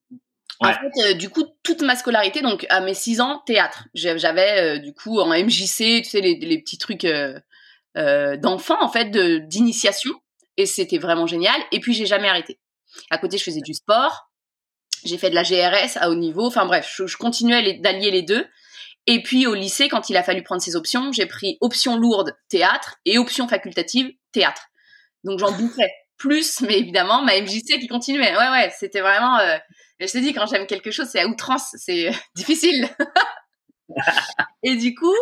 En 0.61 0.73
fait, 0.75 0.91
euh, 1.05 1.15
du 1.15 1.31
coup, 1.31 1.45
toute 1.63 1.81
ma 1.81 1.97
scolarité, 1.97 2.43
donc 2.43 2.67
à 2.69 2.81
mes 2.81 2.93
6 2.93 3.21
ans, 3.23 3.43
théâtre. 3.47 3.89
J'avais 3.95 4.61
euh, 4.61 4.79
du 4.79 4.93
coup 4.93 5.19
en 5.19 5.29
MJC, 5.29 6.03
tu 6.03 6.05
sais, 6.05 6.21
les, 6.21 6.37
les 6.37 6.61
petits 6.61 6.77
trucs 6.77 7.07
euh, 7.07 8.37
d'enfants, 8.37 8.83
en 8.83 8.91
fait, 8.91 9.11
d'initiation. 9.49 10.13
Et 10.59 10.67
c'était 10.67 10.99
vraiment 10.99 11.27
génial. 11.27 11.59
Et 11.73 11.81
puis, 11.81 11.95
j'ai 11.95 12.05
jamais 12.05 12.29
arrêté. 12.29 12.59
À 13.09 13.17
côté, 13.17 13.39
je 13.39 13.45
faisais 13.45 13.63
du 13.63 13.73
sport. 13.73 14.31
J'ai 15.05 15.17
fait 15.17 15.31
de 15.31 15.35
la 15.35 15.45
GRS 15.45 15.97
à 15.97 16.11
haut 16.11 16.15
niveau. 16.15 16.47
Enfin 16.47 16.67
bref, 16.67 16.93
je, 16.95 17.07
je 17.07 17.17
continuais 17.17 17.79
d'allier 17.79 18.11
les 18.11 18.23
deux. 18.23 18.47
Et 19.07 19.23
puis 19.23 19.47
au 19.47 19.55
lycée, 19.55 19.89
quand 19.89 20.11
il 20.11 20.17
a 20.19 20.23
fallu 20.23 20.43
prendre 20.43 20.61
ses 20.61 20.77
options, 20.77 21.11
j'ai 21.11 21.25
pris 21.25 21.57
option 21.63 21.97
lourde 21.97 22.37
théâtre 22.51 22.97
et 23.07 23.17
option 23.17 23.49
facultative 23.49 24.13
théâtre. 24.33 24.67
Donc 25.25 25.39
j'en 25.39 25.53
bouffais 25.53 25.91
plus, 26.19 26.61
mais 26.61 26.79
évidemment 26.79 27.23
ma 27.23 27.41
MJC 27.41 27.79
qui 27.81 27.87
continuait. 27.89 28.37
Ouais 28.37 28.51
ouais, 28.51 28.71
c'était 28.79 29.01
vraiment 29.01 29.39
je 30.07 30.13
t'ai 30.13 30.21
dit, 30.21 30.33
quand 30.33 30.47
j'aime 30.47 30.67
quelque 30.67 30.91
chose, 30.91 31.09
c'est 31.11 31.21
à 31.21 31.27
outrance, 31.27 31.75
c'est 31.77 32.11
difficile. 32.35 32.89
et 34.63 34.77
du 34.77 34.95
coup, 34.95 35.17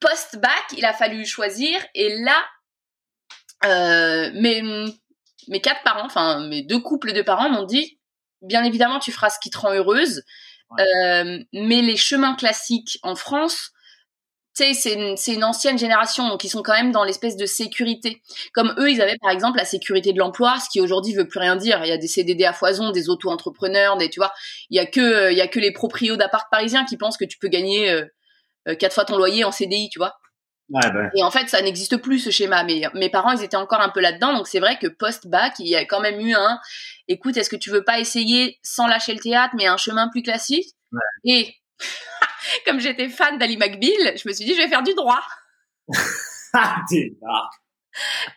post-bac, 0.00 0.72
il 0.76 0.84
a 0.84 0.92
fallu 0.92 1.24
choisir. 1.24 1.80
Et 1.94 2.18
là, 2.20 2.44
euh, 3.64 4.30
mes, 4.34 4.62
mes 5.48 5.60
quatre 5.60 5.82
parents, 5.82 6.06
enfin 6.06 6.46
mes 6.48 6.62
deux 6.62 6.80
couples 6.80 7.12
de 7.12 7.22
parents 7.22 7.50
m'ont 7.50 7.64
dit, 7.64 7.98
bien 8.42 8.64
évidemment, 8.64 8.98
tu 8.98 9.12
feras 9.12 9.30
ce 9.30 9.38
qui 9.40 9.50
te 9.50 9.58
rend 9.58 9.72
heureuse. 9.72 10.22
Euh, 10.78 11.38
mais 11.54 11.80
les 11.80 11.96
chemins 11.96 12.34
classiques 12.34 12.98
en 13.02 13.14
France, 13.14 13.72
sais, 14.58 14.74
c'est 14.74 15.34
une, 15.34 15.44
ancienne 15.44 15.78
génération, 15.78 16.28
donc 16.28 16.44
ils 16.44 16.48
sont 16.48 16.62
quand 16.62 16.72
même 16.72 16.92
dans 16.92 17.04
l'espèce 17.04 17.36
de 17.36 17.46
sécurité. 17.46 18.22
Comme 18.52 18.74
eux, 18.78 18.90
ils 18.90 19.00
avaient 19.00 19.16
par 19.20 19.30
exemple 19.30 19.58
la 19.58 19.64
sécurité 19.64 20.12
de 20.12 20.18
l'emploi, 20.18 20.58
ce 20.58 20.68
qui 20.68 20.80
aujourd'hui 20.80 21.14
veut 21.14 21.26
plus 21.26 21.40
rien 21.40 21.56
dire. 21.56 21.80
Il 21.84 21.88
y 21.88 21.92
a 21.92 21.98
des 21.98 22.08
CDD 22.08 22.44
à 22.44 22.52
foison, 22.52 22.90
des 22.90 23.08
auto-entrepreneurs, 23.08 23.96
des, 23.96 24.10
tu 24.10 24.20
vois, 24.20 24.32
il 24.70 24.76
y 24.76 24.80
a 24.80 24.86
que, 24.86 25.30
il 25.32 25.38
y 25.38 25.40
a 25.40 25.48
que 25.48 25.60
les 25.60 25.72
proprios 25.72 26.16
d'appart 26.16 26.48
parisiens 26.50 26.84
qui 26.84 26.96
pensent 26.96 27.16
que 27.16 27.24
tu 27.24 27.38
peux 27.38 27.48
gagner 27.48 27.90
euh, 27.90 28.04
euh, 28.68 28.74
quatre 28.74 28.94
fois 28.94 29.04
ton 29.04 29.16
loyer 29.16 29.44
en 29.44 29.52
CDI, 29.52 29.88
tu 29.90 29.98
vois. 29.98 30.18
Ouais, 30.70 30.90
bah. 30.92 31.08
Et 31.14 31.22
en 31.22 31.30
fait, 31.30 31.48
ça 31.48 31.62
n'existe 31.62 31.96
plus 31.96 32.18
ce 32.18 32.30
schéma. 32.30 32.62
Mais 32.64 32.82
mes 32.94 33.08
parents, 33.08 33.32
ils 33.32 33.42
étaient 33.42 33.56
encore 33.56 33.80
un 33.80 33.88
peu 33.88 34.00
là-dedans, 34.00 34.34
donc 34.34 34.48
c'est 34.48 34.60
vrai 34.60 34.78
que 34.78 34.86
post-bac, 34.86 35.54
il 35.60 35.68
y 35.68 35.76
a 35.76 35.84
quand 35.84 36.00
même 36.00 36.20
eu 36.20 36.34
un. 36.34 36.58
Écoute, 37.08 37.36
est-ce 37.36 37.48
que 37.48 37.56
tu 37.56 37.70
veux 37.70 37.84
pas 37.84 37.98
essayer 38.00 38.58
sans 38.62 38.86
lâcher 38.86 39.14
le 39.14 39.20
théâtre, 39.20 39.54
mais 39.56 39.66
un 39.66 39.78
chemin 39.78 40.08
plus 40.08 40.22
classique? 40.22 40.74
Et 41.24 41.54
comme 42.66 42.80
j'étais 42.80 43.08
fan 43.08 43.38
d'Ali 43.38 43.56
McBeal, 43.56 44.16
je 44.16 44.28
me 44.28 44.32
suis 44.32 44.44
dit, 44.44 44.54
je 44.54 44.62
vais 44.62 44.68
faire 44.68 44.82
du 44.82 44.94
droit. 44.94 45.22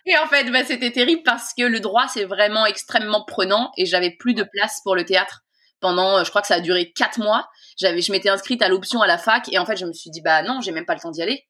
et 0.05 0.17
en 0.17 0.27
fait, 0.27 0.49
bah, 0.51 0.63
c'était 0.65 0.91
terrible 0.91 1.23
parce 1.23 1.53
que 1.53 1.63
le 1.63 1.79
droit, 1.79 2.07
c'est 2.07 2.25
vraiment 2.25 2.65
extrêmement 2.65 3.25
prenant 3.25 3.71
et 3.77 3.85
j'avais 3.85 4.11
plus 4.11 4.33
de 4.33 4.43
place 4.43 4.81
pour 4.83 4.95
le 4.95 5.05
théâtre 5.05 5.41
pendant, 5.79 6.17
euh, 6.17 6.23
je 6.23 6.29
crois 6.29 6.41
que 6.41 6.47
ça 6.47 6.55
a 6.55 6.61
duré 6.61 6.91
quatre 6.91 7.19
mois. 7.19 7.49
J'avais, 7.77 8.01
je 8.01 8.11
m'étais 8.11 8.29
inscrite 8.29 8.61
à 8.61 8.69
l'option 8.69 9.01
à 9.01 9.07
la 9.07 9.17
fac 9.17 9.51
et 9.51 9.59
en 9.59 9.65
fait, 9.65 9.75
je 9.75 9.85
me 9.85 9.93
suis 9.93 10.09
dit, 10.09 10.21
bah 10.21 10.43
non, 10.43 10.61
j'ai 10.61 10.71
même 10.71 10.85
pas 10.85 10.93
le 10.93 11.01
temps 11.01 11.11
d'y 11.11 11.21
aller. 11.21 11.47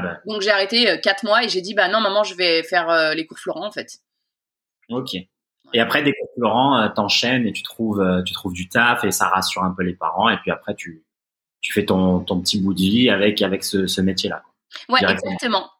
bah. 0.00 0.18
Donc 0.26 0.40
j'ai 0.40 0.50
arrêté 0.50 0.90
euh, 0.90 0.96
quatre 0.96 1.24
mois 1.24 1.44
et 1.44 1.48
j'ai 1.48 1.60
dit, 1.60 1.74
bah 1.74 1.88
non, 1.88 2.00
maman, 2.00 2.24
je 2.24 2.34
vais 2.34 2.62
faire 2.62 2.90
euh, 2.90 3.14
les 3.14 3.26
cours 3.26 3.38
Florent 3.38 3.66
en 3.66 3.70
fait. 3.70 3.98
Ok. 4.88 5.16
Et 5.72 5.80
après 5.80 6.02
des 6.02 6.12
cours 6.12 6.28
Florent, 6.36 6.88
t'enchaînes 6.94 7.46
et 7.46 7.52
tu 7.52 7.62
trouves, 7.62 8.04
tu 8.24 8.32
trouves 8.32 8.52
du 8.52 8.68
taf 8.68 9.04
et 9.04 9.10
ça 9.10 9.28
rassure 9.28 9.64
un 9.64 9.74
peu 9.76 9.82
les 9.82 9.94
parents 9.94 10.28
et 10.28 10.36
puis 10.38 10.50
après 10.50 10.74
tu, 10.74 11.04
tu 11.60 11.72
fais 11.72 11.84
ton, 11.84 12.20
ton 12.20 12.40
petit 12.40 12.60
bout 12.60 12.74
de 12.74 12.80
vie 12.80 13.10
avec, 13.10 13.42
avec 13.42 13.64
ce, 13.64 13.86
ce 13.86 14.00
métier-là. 14.00 14.42
Ouais, 14.88 15.00
exactement. 15.02 15.70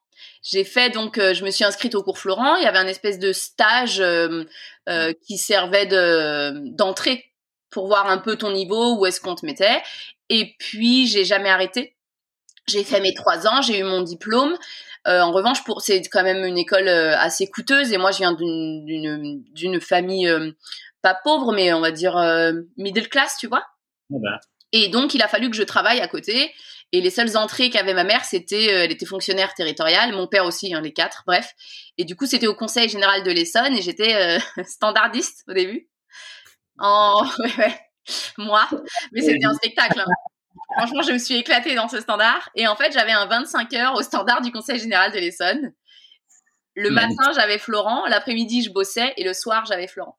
J'ai 0.43 0.63
fait 0.65 0.91
donc, 0.91 1.19
euh, 1.19 1.35
je 1.35 1.45
me 1.45 1.51
suis 1.51 1.65
inscrite 1.65 1.95
au 1.97 2.03
cours 2.05 2.19
Florent. 2.19 2.57
Il 2.57 2.63
y 2.63 2.67
avait 2.67 2.79
un 2.79 2.87
espèce 2.87 3.19
de 3.19 3.33
stage 3.33 4.01
euh, 4.01 4.45
euh, 4.89 5.13
qui 5.27 5.39
servait 5.39 5.87
de 5.87 6.71
d'entrée 6.71 7.25
pour 7.71 7.89
voir 7.89 8.09
un 8.09 8.19
peu 8.19 8.37
ton 8.37 8.53
niveau, 8.53 8.97
où 8.97 9.07
est-ce 9.07 9.21
qu'on 9.21 9.35
te 9.35 9.45
mettait. 9.45 9.83
Et 10.29 10.55
puis 10.59 11.09
j'ai 11.09 11.25
jamais 11.25 11.51
arrêté. 11.51 11.97
J'ai 12.69 12.85
fait 12.85 13.01
mes 13.01 13.15
trois 13.15 13.47
ans, 13.47 13.61
j'ai 13.61 13.81
eu 13.81 13.85
mon 13.85 14.03
diplôme. 14.03 14.57
En 15.07 15.33
revanche, 15.33 15.65
pour 15.65 15.81
c'est 15.83 16.03
quand 16.03 16.23
même 16.23 16.45
une 16.45 16.59
école 16.59 16.89
assez 16.89 17.49
coûteuse 17.49 17.93
et 17.93 17.99
moi 17.99 18.11
je 18.11 18.19
viens 18.19 18.33
d'une 18.33 19.43
d'une 19.53 19.81
famille 19.81 20.29
pas 21.03 21.15
pauvre 21.23 21.53
mais 21.53 21.73
on 21.73 21.81
va 21.81 21.93
dire 21.93 22.17
middle 22.77 23.09
class, 23.09 23.37
tu 23.39 23.47
vois. 23.47 23.65
Ah 24.13 24.19
bah. 24.21 24.41
Et 24.73 24.89
donc, 24.89 25.15
il 25.15 25.23
a 25.23 25.29
fallu 25.29 25.51
que 25.51 25.57
je 25.57 25.63
travaille 25.63 26.01
à 26.01 26.09
côté. 26.09 26.53
Et 26.93 27.01
les 27.01 27.11
seules 27.11 27.37
entrées 27.37 27.71
qu'avait 27.71 27.95
ma 27.95 28.05
mère, 28.05 28.25
c'était, 28.25 28.73
euh, 28.73 28.85
elle 28.85 28.93
était 28.93 29.07
fonctionnaire 29.07 29.55
territoriale, 29.55 30.13
mon 30.13 30.27
père 30.27 30.45
aussi, 30.45 30.73
hein, 30.73 30.81
les 30.81 30.93
quatre, 30.93 31.25
bref. 31.27 31.53
Et 31.99 32.05
du 32.05 32.15
coup, 32.15 32.27
c'était 32.27 32.47
au 32.47 32.55
Conseil 32.55 32.89
général 32.89 33.23
de 33.25 33.31
l'Essonne 33.31 33.77
et 33.77 33.83
j'étais 33.83 34.15
euh, 34.15 34.39
standardiste 34.65 35.45
au 35.49 35.53
début. 35.53 35.89
En, 36.79 37.25
ouais, 37.39 37.57
ouais, 37.59 37.81
moi. 38.39 38.69
Mais 39.13 39.23
c'était 39.23 39.47
un 39.47 39.55
spectacle. 39.55 40.01
Hein. 40.01 40.13
Franchement, 40.77 41.03
je 41.03 41.13
me 41.13 41.19
suis 41.19 41.35
éclatée 41.35 41.75
dans 41.75 41.89
ce 41.89 42.01
standard. 42.01 42.51
Et 42.55 42.67
en 42.67 42.77
fait, 42.77 42.93
j'avais 42.93 43.13
un 43.13 43.27
25 43.27 43.73
heures 43.75 43.95
au 43.95 44.03
standard 44.03 44.41
du 44.43 44.53
Conseil 44.53 44.79
général 44.79 45.13
de 45.13 45.19
l'Essonne. 45.19 45.73
Le 46.75 46.91
matin, 46.91 47.33
j'avais 47.35 47.59
Florent. 47.59 48.07
L'après-midi, 48.07 48.63
je 48.63 48.71
bossais. 48.71 49.15
Et 49.17 49.25
le 49.25 49.33
soir, 49.33 49.65
j'avais 49.67 49.87
Florent. 49.87 50.19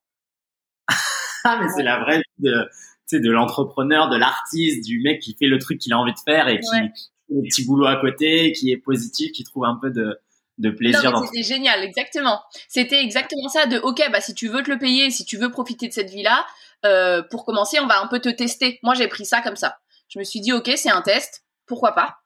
ah, 1.44 1.60
mais 1.62 1.68
c'est 1.76 1.84
la 1.84 2.00
vraie 2.00 2.18
vie 2.18 2.24
de, 2.40 2.70
de 3.14 3.32
l'entrepreneur, 3.32 4.10
de 4.10 4.18
l'artiste, 4.18 4.84
du 4.86 5.00
mec 5.02 5.22
qui 5.22 5.36
fait 5.38 5.48
le 5.48 5.60
truc 5.60 5.80
qu'il 5.80 5.94
a 5.94 6.00
envie 6.00 6.14
de 6.14 6.20
faire 6.20 6.48
et 6.48 6.60
qui 6.60 6.68
fait 6.70 6.92
des 7.30 7.48
petits 7.48 7.66
boulots 7.66 7.88
à 7.88 7.98
côté, 7.98 8.52
qui 8.54 8.72
est 8.72 8.78
positif, 8.78 9.32
qui 9.32 9.44
trouve 9.44 9.66
un 9.66 9.78
peu 9.82 9.92
de, 9.92 10.20
de 10.58 10.70
plaisir. 10.70 11.12
Non, 11.12 11.24
c'était 11.26 11.44
génial, 11.44 11.84
exactement. 11.84 12.42
C'était 12.68 13.04
exactement 13.04 13.50
ça 13.50 13.66
de, 13.66 13.78
ok, 13.78 14.02
bah 14.12 14.22
si 14.22 14.34
tu 14.34 14.48
veux 14.48 14.64
te 14.64 14.72
le 14.72 14.78
payer, 14.78 15.12
si 15.12 15.26
tu 15.26 15.38
veux 15.38 15.52
profiter 15.52 15.88
de 15.88 15.94
cette 15.94 16.10
vie-là, 16.10 16.46
euh, 16.86 17.22
pour 17.24 17.46
commencer, 17.46 17.80
on 17.80 17.88
va 17.88 18.02
un 18.02 18.08
peu 18.08 18.20
te 18.20 18.30
tester. 18.30 18.80
Moi, 18.84 18.94
j'ai 18.94 19.08
pris 19.08 19.26
ça 19.26 19.42
comme 19.42 19.56
ça. 19.56 19.78
Je 20.08 20.20
me 20.20 20.24
suis 20.24 20.40
dit, 20.40 20.54
ok, 20.54 20.72
c'est 20.76 20.90
un 20.90 21.02
test, 21.02 21.44
pourquoi 21.66 21.94
pas? 21.94 22.18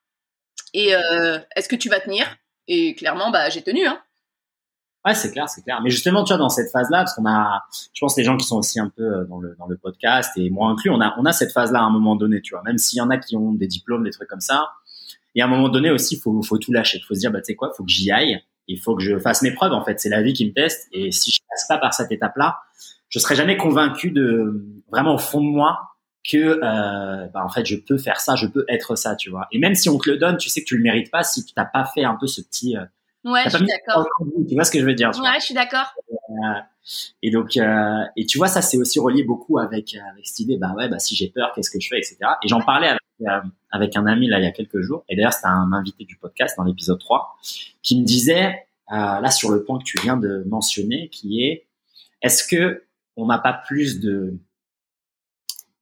Et 0.73 0.95
euh, 0.95 1.39
est-ce 1.55 1.67
que 1.67 1.75
tu 1.75 1.89
vas 1.89 1.99
tenir? 1.99 2.25
Et 2.67 2.95
clairement, 2.95 3.31
bah 3.31 3.49
j'ai 3.49 3.61
tenu. 3.61 3.85
Hein. 3.85 3.99
Ouais, 5.03 5.15
c'est 5.15 5.31
clair, 5.31 5.49
c'est 5.49 5.63
clair. 5.63 5.81
Mais 5.83 5.89
justement, 5.89 6.23
tu 6.23 6.31
vois, 6.31 6.37
dans 6.37 6.49
cette 6.49 6.71
phase-là, 6.71 6.99
parce 6.99 7.15
qu'on 7.15 7.25
a, 7.25 7.63
je 7.91 7.99
pense, 7.99 8.15
les 8.17 8.23
gens 8.23 8.37
qui 8.37 8.45
sont 8.45 8.57
aussi 8.57 8.79
un 8.79 8.89
peu 8.89 9.01
euh, 9.03 9.25
dans 9.25 9.39
le 9.39 9.55
dans 9.57 9.65
le 9.65 9.75
podcast 9.75 10.31
et 10.37 10.49
moi 10.51 10.69
inclus, 10.69 10.91
on 10.91 11.01
a 11.01 11.15
on 11.17 11.25
a 11.25 11.33
cette 11.33 11.51
phase-là 11.51 11.79
à 11.79 11.83
un 11.83 11.89
moment 11.89 12.15
donné, 12.15 12.41
tu 12.41 12.53
vois. 12.53 12.61
Même 12.63 12.77
s'il 12.77 12.97
y 12.97 13.01
en 13.01 13.09
a 13.09 13.17
qui 13.17 13.35
ont 13.35 13.51
des 13.51 13.67
diplômes, 13.67 14.03
des 14.03 14.11
trucs 14.11 14.29
comme 14.29 14.41
ça, 14.41 14.69
et 15.33 15.41
à 15.41 15.45
un 15.45 15.47
moment 15.47 15.69
donné 15.69 15.89
aussi, 15.89 16.19
faut 16.19 16.41
faut 16.43 16.59
tout 16.59 16.71
lâcher. 16.71 17.01
Faut 17.07 17.15
se 17.15 17.19
dire, 17.19 17.31
bah 17.31 17.39
tu 17.39 17.45
sais 17.45 17.55
quoi, 17.55 17.73
faut 17.75 17.83
que 17.83 17.91
j'y 17.91 18.11
aille. 18.11 18.41
Il 18.67 18.79
faut 18.79 18.95
que 18.95 19.01
je 19.01 19.17
fasse 19.17 19.41
mes 19.41 19.51
preuves. 19.51 19.73
En 19.73 19.83
fait, 19.83 19.99
c'est 19.99 20.09
la 20.09 20.21
vie 20.21 20.33
qui 20.33 20.45
me 20.45 20.53
teste. 20.53 20.87
Et 20.91 21.11
si 21.11 21.31
je 21.31 21.39
passe 21.49 21.65
pas 21.67 21.79
par 21.79 21.93
cette 21.93 22.11
étape-là, 22.11 22.59
je 23.09 23.19
serai 23.19 23.35
jamais 23.35 23.57
convaincu 23.57 24.11
de 24.11 24.63
vraiment 24.91 25.15
au 25.15 25.17
fond 25.17 25.41
de 25.41 25.49
moi 25.49 25.90
que 26.23 26.60
euh, 26.63 27.27
bah 27.34 27.43
en 27.43 27.49
fait 27.49 27.65
je 27.65 27.75
peux 27.75 27.97
faire 27.97 28.19
ça, 28.19 28.36
je 28.36 28.45
peux 28.47 28.65
être 28.69 28.95
ça, 28.95 29.15
tu 29.15 29.29
vois. 29.29 29.47
Et 29.51 29.60
même 29.60 29.75
si 29.75 29.89
on 29.89 29.97
te 29.97 30.10
le 30.10 30.17
donne, 30.17 30.38
tu 30.38 30.49
sais 30.49 30.62
que 30.62 30.67
tu 30.67 30.77
le 30.77 30.84
mérites 30.84 31.12
pas 31.12 31.23
si 31.23 31.43
tu 31.45 31.53
n'as 31.57 31.65
pas 31.65 31.86
fait 31.86 32.03
un 32.03 32.15
peu 32.15 32.27
ce 32.27 32.41
petit 32.41 32.77
euh, 32.77 32.86
Ouais, 33.23 33.43
je 33.45 33.57
suis 33.57 33.65
d'accord. 33.65 34.07
Tu 34.47 34.55
vois 34.55 34.63
ce 34.63 34.71
que 34.71 34.79
je 34.79 34.86
veux 34.86 34.95
dire 34.95 35.10
Ouais, 35.10 35.39
je 35.39 35.45
suis 35.45 35.53
d'accord. 35.53 35.93
Euh, 36.10 36.60
et 37.21 37.29
donc, 37.29 37.55
euh, 37.57 38.03
et 38.15 38.25
tu 38.25 38.39
vois, 38.39 38.47
ça 38.47 38.62
c'est 38.62 38.77
aussi 38.77 38.99
relié 38.99 39.23
beaucoup 39.23 39.60
avec 39.60 39.95
avec 40.12 40.25
cette 40.25 40.39
idée, 40.39 40.57
bah 40.57 40.73
ouais, 40.75 40.89
bah 40.89 40.97
si 40.97 41.15
j'ai 41.15 41.29
peur, 41.29 41.51
qu'est-ce 41.53 41.69
que 41.69 41.79
je 41.79 41.88
fais, 41.88 41.99
etc. 41.99 42.17
Et 42.43 42.47
j'en 42.47 42.62
parlais 42.62 42.88
avec, 42.88 43.01
euh, 43.21 43.47
avec 43.69 43.95
un 43.95 44.07
ami 44.07 44.27
là 44.27 44.39
il 44.39 44.43
y 44.43 44.47
a 44.47 44.51
quelques 44.51 44.81
jours. 44.81 45.03
Et 45.07 45.15
d'ailleurs, 45.15 45.34
c'était 45.34 45.47
un 45.47 45.71
invité 45.71 46.03
du 46.05 46.15
podcast 46.15 46.55
dans 46.57 46.63
l'épisode 46.63 46.99
3 46.99 47.38
qui 47.84 47.99
me 47.99 48.05
disait 48.05 48.65
là 48.89 49.29
sur 49.29 49.51
le 49.51 49.63
point 49.63 49.79
que 49.79 49.86
tu 49.86 49.99
viens 50.01 50.17
de 50.17 50.43
mentionner, 50.47 51.07
qui 51.10 51.43
est 51.43 51.67
est-ce 52.21 52.43
que 52.43 52.84
on 53.15 53.27
n'a 53.27 53.38
pas 53.38 53.53
plus 53.53 53.99
de 53.99 54.34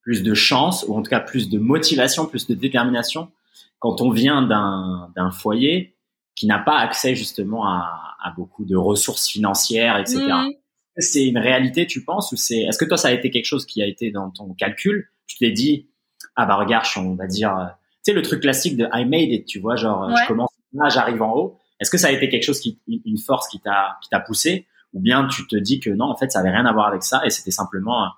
plus 0.10 0.24
de 0.24 0.34
chance 0.34 0.86
ou 0.88 0.98
en 0.98 1.04
tout 1.04 1.10
cas 1.12 1.20
plus 1.20 1.50
de 1.50 1.60
motivation, 1.60 2.26
plus 2.26 2.48
de 2.48 2.56
détermination 2.56 3.30
quand 3.78 4.02
on 4.02 4.10
vient 4.10 4.42
d'un 4.42 5.12
d'un 5.16 5.30
foyer 5.30 5.96
qui 6.36 6.48
n'a 6.48 6.58
pas 6.58 6.80
accès 6.80 7.14
justement 7.14 7.64
à, 7.68 8.16
à, 8.20 8.32
beaucoup 8.32 8.66
de 8.66 8.76
ressources 8.76 9.28
financières, 9.28 10.00
etc. 10.00 10.20
Mmh. 10.20 10.54
C'est 10.98 11.28
une 11.28 11.38
réalité, 11.38 11.86
tu 11.86 12.04
penses, 12.04 12.32
ou 12.32 12.38
c'est 12.38 12.62
Est-ce 12.62 12.80
que 12.80 12.86
toi, 12.86 12.98
ça 12.98 13.10
a 13.10 13.12
été 13.12 13.30
quelque 13.30 13.46
chose 13.46 13.68
qui 13.68 13.84
a 13.84 13.86
été 13.86 14.10
dans 14.10 14.32
ton 14.32 14.52
calcul? 14.56 15.12
Tu 15.28 15.38
t'es 15.38 15.52
dit, 15.52 15.90
ah 16.36 16.48
bah 16.48 16.56
regarde, 16.56 16.88
on 16.98 17.14
va 17.14 17.28
dire, 17.28 17.56
euh, 17.56 17.66
tu 18.04 18.12
sais 18.12 18.14
le 18.14 18.24
truc 18.24 18.42
classique 18.42 18.78
de 18.78 18.88
I 18.92 19.06
made 19.06 19.30
it, 19.30 19.46
tu 19.46 19.60
vois, 19.60 19.76
genre 19.76 20.10
je 20.10 20.28
commence 20.28 20.50
là, 20.74 20.90
j'arrive 20.90 21.22
en 21.22 21.36
haut. 21.36 21.60
Est-ce 21.80 21.92
que 21.92 22.00
ça 22.00 22.08
a 22.08 22.12
été 22.12 22.30
quelque 22.30 22.46
chose 22.46 22.60
qui, 22.60 22.80
une 22.88 23.20
force 23.20 23.48
qui 23.48 23.60
t'a 23.60 24.00
qui 24.02 24.10
t'a 24.10 24.20
poussé, 24.20 24.66
ou 24.94 25.02
bien 25.02 25.28
tu 25.28 25.46
te 25.46 25.56
dis 25.56 25.80
que 25.80 25.92
non, 25.92 26.06
en 26.06 26.18
fait, 26.18 26.32
ça 26.32 26.40
avait 26.40 26.50
rien 26.50 26.66
à 26.66 26.74
voir 26.74 26.88
avec 26.88 27.04
ça 27.04 27.22
et 27.26 27.30
c'était 27.30 27.52
simplement 27.52 28.12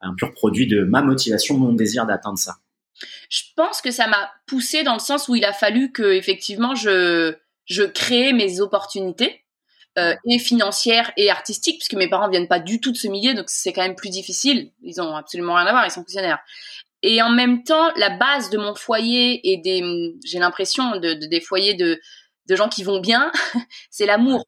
un, 0.00 0.14
pur 0.14 0.32
produit 0.32 0.66
de 0.66 0.82
ma 0.84 1.02
motivation, 1.02 1.56
mon 1.56 1.72
désir 1.72 2.06
d'atteindre 2.06 2.38
ça. 2.38 2.56
Je 3.28 3.42
pense 3.56 3.80
que 3.80 3.90
ça 3.90 4.06
m'a 4.06 4.30
poussé 4.46 4.82
dans 4.82 4.94
le 4.94 5.00
sens 5.00 5.28
où 5.28 5.34
il 5.34 5.44
a 5.44 5.52
fallu 5.52 5.92
que 5.92 6.12
effectivement 6.12 6.74
je 6.74 7.34
je 7.64 7.84
crée 7.84 8.32
mes 8.32 8.60
opportunités 8.60 9.44
euh, 9.98 10.14
et 10.28 10.38
financières 10.38 11.12
et 11.16 11.30
artistiques, 11.30 11.78
puisque 11.78 11.94
mes 11.94 12.08
parents 12.08 12.28
viennent 12.28 12.48
pas 12.48 12.60
du 12.60 12.80
tout 12.80 12.92
de 12.92 12.96
ce 12.96 13.08
milieu, 13.08 13.34
donc 13.34 13.46
c'est 13.48 13.72
quand 13.72 13.82
même 13.82 13.94
plus 13.94 14.10
difficile. 14.10 14.70
Ils 14.82 15.00
ont 15.00 15.16
absolument 15.16 15.54
rien 15.54 15.66
à 15.66 15.70
voir, 15.72 15.84
ils 15.84 15.90
sont 15.90 16.02
fonctionnaires. 16.02 16.40
Et 17.02 17.22
en 17.22 17.30
même 17.30 17.64
temps, 17.64 17.90
la 17.96 18.10
base 18.10 18.50
de 18.50 18.58
mon 18.58 18.74
foyer 18.74 19.52
et 19.52 19.56
des, 19.56 19.82
j'ai 20.24 20.38
l'impression 20.38 20.96
de, 20.96 21.14
des 21.14 21.40
foyers 21.40 21.74
de, 21.74 22.00
de 22.46 22.56
gens 22.56 22.68
qui 22.68 22.82
vont 22.82 23.00
bien, 23.00 23.32
c'est 23.90 24.06
l'amour. 24.06 24.44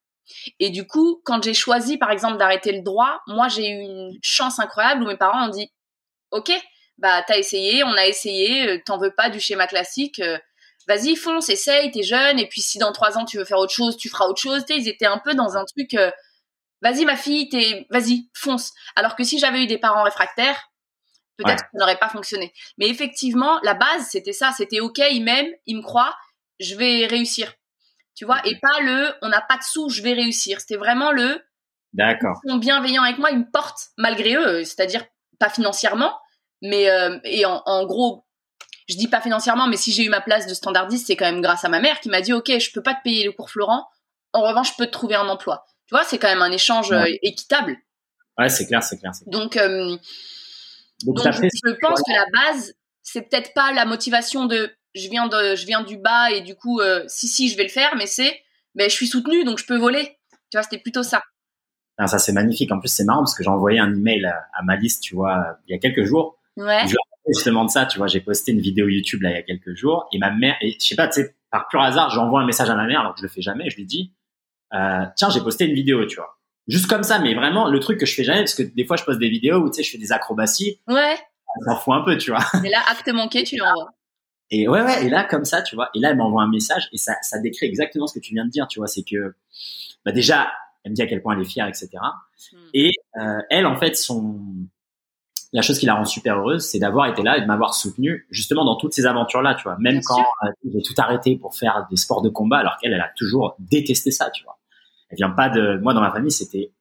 Et 0.58 0.70
du 0.70 0.86
coup, 0.86 1.20
quand 1.24 1.42
j'ai 1.42 1.54
choisi, 1.54 1.98
par 1.98 2.10
exemple, 2.10 2.38
d'arrêter 2.38 2.72
le 2.72 2.82
droit, 2.82 3.20
moi, 3.26 3.48
j'ai 3.48 3.68
eu 3.68 3.80
une 3.80 4.18
chance 4.22 4.58
incroyable 4.58 5.02
où 5.02 5.06
mes 5.06 5.16
parents 5.16 5.46
ont 5.46 5.50
dit, 5.50 5.70
OK, 6.30 6.52
bah, 6.98 7.22
t'as 7.26 7.38
essayé, 7.38 7.84
on 7.84 7.92
a 7.94 8.06
essayé, 8.06 8.68
euh, 8.68 8.78
t'en 8.84 8.98
veux 8.98 9.12
pas 9.14 9.30
du 9.30 9.40
schéma 9.40 9.66
classique, 9.66 10.20
euh, 10.20 10.38
vas-y, 10.86 11.16
fonce, 11.16 11.48
essaye, 11.48 11.90
t'es 11.90 12.02
jeune, 12.02 12.38
et 12.38 12.48
puis 12.48 12.60
si 12.60 12.78
dans 12.78 12.92
trois 12.92 13.18
ans 13.18 13.24
tu 13.24 13.38
veux 13.38 13.44
faire 13.44 13.58
autre 13.58 13.72
chose, 13.72 13.96
tu 13.96 14.08
feras 14.08 14.26
autre 14.26 14.40
chose. 14.40 14.64
ils 14.68 14.88
étaient 14.88 15.06
un 15.06 15.18
peu 15.18 15.34
dans 15.34 15.56
un 15.56 15.64
truc, 15.64 15.94
euh, 15.94 16.10
vas-y 16.80 17.04
ma 17.04 17.16
fille, 17.16 17.48
t'es, 17.48 17.86
vas-y, 17.90 18.28
fonce. 18.34 18.72
Alors 18.96 19.16
que 19.16 19.24
si 19.24 19.38
j'avais 19.38 19.62
eu 19.62 19.66
des 19.66 19.78
parents 19.78 20.02
réfractaires, 20.02 20.70
peut-être 21.36 21.62
que 21.62 21.68
ça 21.72 21.78
n'aurait 21.78 21.98
pas 21.98 22.08
fonctionné. 22.08 22.52
Mais 22.78 22.88
effectivement, 22.88 23.58
la 23.62 23.74
base, 23.74 24.08
c'était 24.10 24.32
ça, 24.32 24.52
c'était 24.56 24.80
ok, 24.80 24.98
ils 25.10 25.22
m'aiment, 25.22 25.52
ils 25.66 25.76
me 25.76 25.82
croient, 25.82 26.14
je 26.60 26.74
vais 26.76 27.06
réussir. 27.06 27.52
Tu 28.14 28.24
vois, 28.24 28.40
et 28.44 28.58
pas 28.60 28.80
le, 28.80 29.14
on 29.22 29.28
n'a 29.28 29.40
pas 29.40 29.56
de 29.56 29.62
sous, 29.62 29.88
je 29.88 30.02
vais 30.02 30.12
réussir. 30.12 30.60
C'était 30.60 30.76
vraiment 30.76 31.12
le, 31.12 31.42
D'accord. 31.92 32.40
Ils 32.44 32.50
sont 32.50 32.56
bienveillants 32.56 33.02
avec 33.02 33.18
moi, 33.18 33.30
ils 33.30 33.38
me 33.38 33.50
portent 33.50 33.90
malgré 33.98 34.34
eux, 34.34 34.64
c'est-à-dire 34.64 35.04
pas 35.38 35.50
financièrement, 35.50 36.18
mais 36.62 36.88
et 37.24 37.44
en, 37.44 37.62
en, 37.66 37.84
gros, 37.84 38.24
je 38.88 38.96
dis 38.96 39.08
pas 39.08 39.20
financièrement, 39.20 39.66
mais 39.66 39.76
si 39.76 39.92
j'ai 39.92 40.04
eu 40.04 40.08
ma 40.08 40.20
place 40.20 40.46
de 40.46 40.54
standardiste, 40.54 41.06
c'est 41.06 41.16
quand 41.16 41.30
même 41.30 41.42
grâce 41.42 41.64
à 41.64 41.68
ma 41.68 41.80
mère 41.80 42.00
qui 42.00 42.08
m'a 42.08 42.20
dit, 42.20 42.32
ok, 42.32 42.58
je 42.58 42.72
peux 42.72 42.82
pas 42.82 42.94
te 42.94 43.02
payer 43.02 43.24
le 43.24 43.32
cours 43.32 43.50
Florent, 43.50 43.86
en 44.32 44.42
revanche, 44.42 44.70
je 44.70 44.76
peux 44.78 44.86
te 44.86 44.92
trouver 44.92 45.16
un 45.16 45.28
emploi. 45.28 45.66
Tu 45.86 45.94
vois, 45.94 46.04
c'est 46.04 46.18
quand 46.18 46.28
même 46.28 46.42
un 46.42 46.52
échange 46.52 46.94
équitable. 47.22 47.76
Ouais, 48.38 48.48
c'est 48.48 48.66
clair, 48.66 48.82
c'est 48.82 48.98
clair, 48.98 49.12
Donc, 49.26 49.58
donc, 51.04 51.18
je, 51.18 51.80
pense 51.80 52.02
que 52.02 52.12
la 52.12 52.26
base, 52.32 52.74
c'est 53.02 53.22
peut-être 53.22 53.52
pas 53.54 53.72
la 53.72 53.84
motivation 53.84 54.46
de 54.46 54.74
je 54.94 55.08
viens 55.08 55.28
de 55.28 55.54
je 55.54 55.66
viens 55.66 55.82
du 55.82 55.96
bas 55.96 56.30
et 56.30 56.40
du 56.40 56.54
coup 56.54 56.80
si 57.06 57.28
si 57.28 57.48
je 57.48 57.56
vais 57.56 57.64
le 57.64 57.68
faire, 57.68 57.94
mais 57.96 58.06
c'est 58.06 58.42
ben 58.74 58.88
je 58.88 58.94
suis 58.94 59.06
soutenue 59.06 59.44
donc 59.44 59.58
je 59.58 59.66
peux 59.66 59.76
voler. 59.76 60.18
Tu 60.50 60.58
vois, 60.58 60.62
c'était 60.62 60.78
plutôt 60.78 61.02
ça. 61.02 61.22
Ah, 61.98 62.06
ça 62.06 62.18
c'est 62.18 62.32
magnifique. 62.32 62.72
En 62.72 62.80
plus 62.80 62.88
c'est 62.88 63.04
marrant 63.04 63.20
parce 63.20 63.34
que 63.34 63.42
j'ai 63.42 63.50
envoyé 63.50 63.78
un 63.78 63.94
email 63.94 64.24
à, 64.26 64.46
à, 64.52 64.62
ma 64.62 64.76
liste, 64.76 65.02
tu 65.02 65.14
vois, 65.14 65.58
il 65.66 65.72
y 65.72 65.74
a 65.74 65.78
quelques 65.78 66.04
jours. 66.04 66.38
Ouais. 66.56 66.86
Je 66.86 66.96
justement 67.28 67.64
de 67.64 67.70
ça, 67.70 67.86
tu 67.86 67.98
vois, 67.98 68.06
j'ai 68.06 68.20
posté 68.20 68.52
une 68.52 68.60
vidéo 68.60 68.88
YouTube 68.88 69.22
là 69.22 69.30
il 69.30 69.34
y 69.34 69.38
a 69.38 69.42
quelques 69.42 69.74
jours 69.74 70.08
et 70.12 70.18
ma 70.18 70.30
mère, 70.30 70.56
et 70.60 70.76
je 70.80 70.84
sais 70.84 70.96
pas, 70.96 71.08
tu 71.08 71.22
sais, 71.22 71.36
par 71.50 71.68
pur 71.68 71.80
hasard, 71.80 72.10
j'envoie 72.10 72.40
un 72.40 72.46
message 72.46 72.70
à 72.70 72.74
ma 72.74 72.86
mère 72.86 73.00
alors 73.00 73.14
que 73.14 73.20
je 73.20 73.26
le 73.26 73.30
fais 73.30 73.42
jamais. 73.42 73.70
Je 73.70 73.76
lui 73.76 73.84
dis, 73.84 74.12
euh, 74.74 75.04
tiens, 75.16 75.30
j'ai 75.30 75.40
posté 75.40 75.66
une 75.66 75.74
vidéo, 75.74 76.04
tu 76.06 76.16
vois, 76.16 76.38
juste 76.66 76.86
comme 76.86 77.02
ça, 77.02 77.18
mais 77.18 77.34
vraiment 77.34 77.68
le 77.68 77.78
truc 77.80 77.98
que 77.98 78.06
je 78.06 78.14
fais 78.14 78.24
jamais 78.24 78.40
parce 78.40 78.54
que 78.54 78.62
des 78.62 78.84
fois 78.84 78.96
je 78.96 79.04
poste 79.04 79.18
des 79.18 79.28
vidéos 79.28 79.58
où 79.58 79.68
tu 79.68 79.76
sais, 79.76 79.82
je 79.82 79.90
fais 79.90 79.98
des 79.98 80.12
acrobaties. 80.12 80.80
Ouais. 80.88 81.16
Ça 81.66 81.76
fout 81.76 81.94
un 81.94 82.00
peu, 82.00 82.16
tu 82.16 82.30
vois. 82.30 82.44
Et 82.64 82.70
là, 82.70 82.78
acte 82.90 83.08
manqué, 83.08 83.44
tu 83.44 83.56
l'envoies. 83.56 83.92
Et 84.50 84.68
ouais, 84.68 84.82
ouais, 84.82 85.06
et 85.06 85.08
là, 85.08 85.24
comme 85.24 85.44
ça, 85.44 85.62
tu 85.62 85.74
vois, 85.74 85.90
et 85.94 86.00
là, 86.00 86.10
elle 86.10 86.16
m'envoie 86.16 86.42
un 86.42 86.50
message 86.50 86.88
et 86.92 86.98
ça, 86.98 87.14
ça 87.22 87.38
décrit 87.38 87.66
exactement 87.66 88.06
ce 88.06 88.14
que 88.14 88.20
tu 88.20 88.34
viens 88.34 88.44
de 88.44 88.50
dire, 88.50 88.68
tu 88.68 88.80
vois, 88.80 88.86
c'est 88.86 89.02
que, 89.02 89.34
bah 90.04 90.12
déjà, 90.12 90.52
elle 90.84 90.90
me 90.90 90.96
dit 90.96 91.02
à 91.02 91.06
quel 91.06 91.22
point 91.22 91.34
elle 91.34 91.42
est 91.42 91.48
fière, 91.48 91.66
etc. 91.66 91.90
Et 92.74 92.90
hmm. 93.14 93.20
euh, 93.20 93.38
elle, 93.50 93.66
en 93.66 93.76
fait, 93.76 93.96
son, 93.96 94.40
la 95.52 95.62
chose 95.62 95.78
qui 95.78 95.86
la 95.86 95.94
rend 95.94 96.04
super 96.04 96.38
heureuse, 96.38 96.64
c'est 96.64 96.78
d'avoir 96.78 97.06
été 97.06 97.22
là 97.22 97.36
et 97.36 97.42
de 97.42 97.46
m'avoir 97.46 97.74
soutenu 97.74 98.26
justement 98.30 98.64
dans 98.64 98.76
toutes 98.76 98.94
ces 98.94 99.04
aventures-là, 99.04 99.54
tu 99.54 99.64
vois. 99.64 99.76
Même 99.78 100.00
quand 100.02 100.20
euh, 100.20 100.48
j'ai 100.64 100.82
tout 100.82 100.94
arrêté 100.96 101.36
pour 101.36 101.54
faire 101.54 101.86
des 101.90 101.96
sports 101.96 102.22
de 102.22 102.30
combat, 102.30 102.58
alors 102.58 102.78
qu'elle, 102.78 102.92
elle 102.92 103.00
a 103.00 103.10
toujours 103.16 103.56
détesté 103.58 104.10
ça, 104.10 104.30
tu 104.30 104.44
vois. 104.44 104.58
Elle 105.10 105.16
vient 105.16 105.30
pas 105.30 105.50
de, 105.50 105.78
moi 105.78 105.92
dans 105.92 106.00
ma 106.00 106.10
famille, 106.10 106.30
c'était 106.30 106.72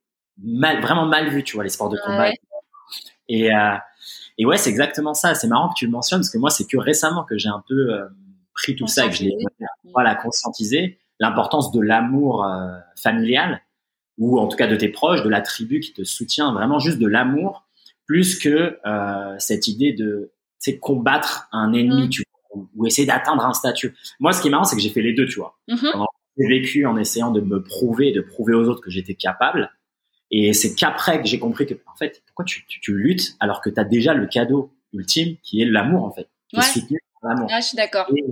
mal, 0.41 0.81
vraiment 0.81 1.05
mal 1.05 1.29
vu, 1.29 1.43
tu 1.43 1.55
vois, 1.55 1.63
les 1.63 1.69
sports 1.69 1.89
de 1.89 1.97
combat. 1.97 2.31
Et 3.27 3.53
euh, 3.53 3.75
et 4.37 4.45
ouais, 4.45 4.57
c'est 4.57 4.69
exactement 4.69 5.13
ça. 5.13 5.35
C'est 5.35 5.47
marrant 5.47 5.69
que 5.69 5.75
tu 5.75 5.85
le 5.85 5.91
mentionnes 5.91 6.19
parce 6.19 6.29
que 6.29 6.37
moi, 6.37 6.49
c'est 6.49 6.65
que 6.65 6.77
récemment 6.77 7.23
que 7.23 7.37
j'ai 7.37 7.49
un 7.49 7.63
peu 7.67 7.93
euh, 7.93 8.05
pris 8.53 8.75
tout 8.75 8.87
ça 8.87 9.05
et 9.05 9.09
que 9.09 9.15
je 9.15 9.23
l'ai 9.23 9.37
voilà 9.93 10.15
conscientisé 10.15 10.99
l'importance 11.19 11.71
de 11.71 11.79
l'amour 11.79 12.43
euh, 12.45 12.77
familial 12.95 13.61
ou 14.17 14.39
en 14.39 14.47
tout 14.47 14.57
cas 14.57 14.67
de 14.67 14.75
tes 14.75 14.89
proches, 14.89 15.23
de 15.23 15.29
la 15.29 15.41
tribu 15.41 15.79
qui 15.79 15.93
te 15.93 16.03
soutient, 16.03 16.53
vraiment 16.53 16.79
juste 16.79 16.99
de 16.99 17.07
l'amour 17.07 17.65
plus 18.05 18.37
que 18.37 18.77
euh, 18.85 19.35
cette 19.39 19.67
idée 19.67 19.93
de 19.93 20.31
c'est 20.59 20.77
combattre 20.77 21.47
un 21.51 21.73
ennemi, 21.73 22.07
mm. 22.07 22.09
tu 22.09 22.23
vois, 22.53 22.67
ou 22.75 22.85
essayer 22.85 23.07
d'atteindre 23.07 23.45
un 23.45 23.53
statut. 23.53 23.95
Moi, 24.19 24.33
ce 24.33 24.41
qui 24.41 24.49
est 24.49 24.51
marrant, 24.51 24.63
c'est 24.63 24.75
que 24.75 24.81
j'ai 24.81 24.89
fait 24.89 25.01
les 25.01 25.13
deux, 25.13 25.25
tu 25.25 25.39
vois. 25.39 25.57
Mm-hmm. 25.69 26.05
J'ai 26.37 26.47
vécu 26.47 26.85
en 26.85 26.97
essayant 26.97 27.31
de 27.31 27.41
me 27.41 27.63
prouver, 27.63 28.11
de 28.11 28.21
prouver 28.21 28.53
aux 28.53 28.67
autres 28.67 28.81
que 28.81 28.91
j'étais 28.91 29.15
capable. 29.15 29.71
Et 30.31 30.53
c'est 30.53 30.73
qu'après 30.75 31.21
que 31.21 31.27
j'ai 31.27 31.39
compris 31.39 31.65
que, 31.65 31.73
en 31.91 31.95
fait, 31.95 32.23
pourquoi 32.25 32.45
tu, 32.45 32.65
tu, 32.65 32.79
tu 32.79 32.95
luttes 32.95 33.35
alors 33.39 33.61
que 33.61 33.69
tu 33.69 33.79
as 33.79 33.83
déjà 33.83 34.13
le 34.13 34.27
cadeau 34.27 34.73
ultime 34.93 35.35
qui 35.43 35.61
est 35.61 35.65
l'amour, 35.65 36.05
en 36.05 36.11
fait. 36.11 36.29
Qui 36.49 36.57
ouais. 36.57 36.63
est 36.63 36.67
soutenu 36.67 36.99
par 37.21 37.31
l'amour. 37.31 37.49
Ah, 37.51 37.59
je 37.59 37.67
suis 37.67 37.75
d'accord. 37.75 38.07
Et, 38.15 38.23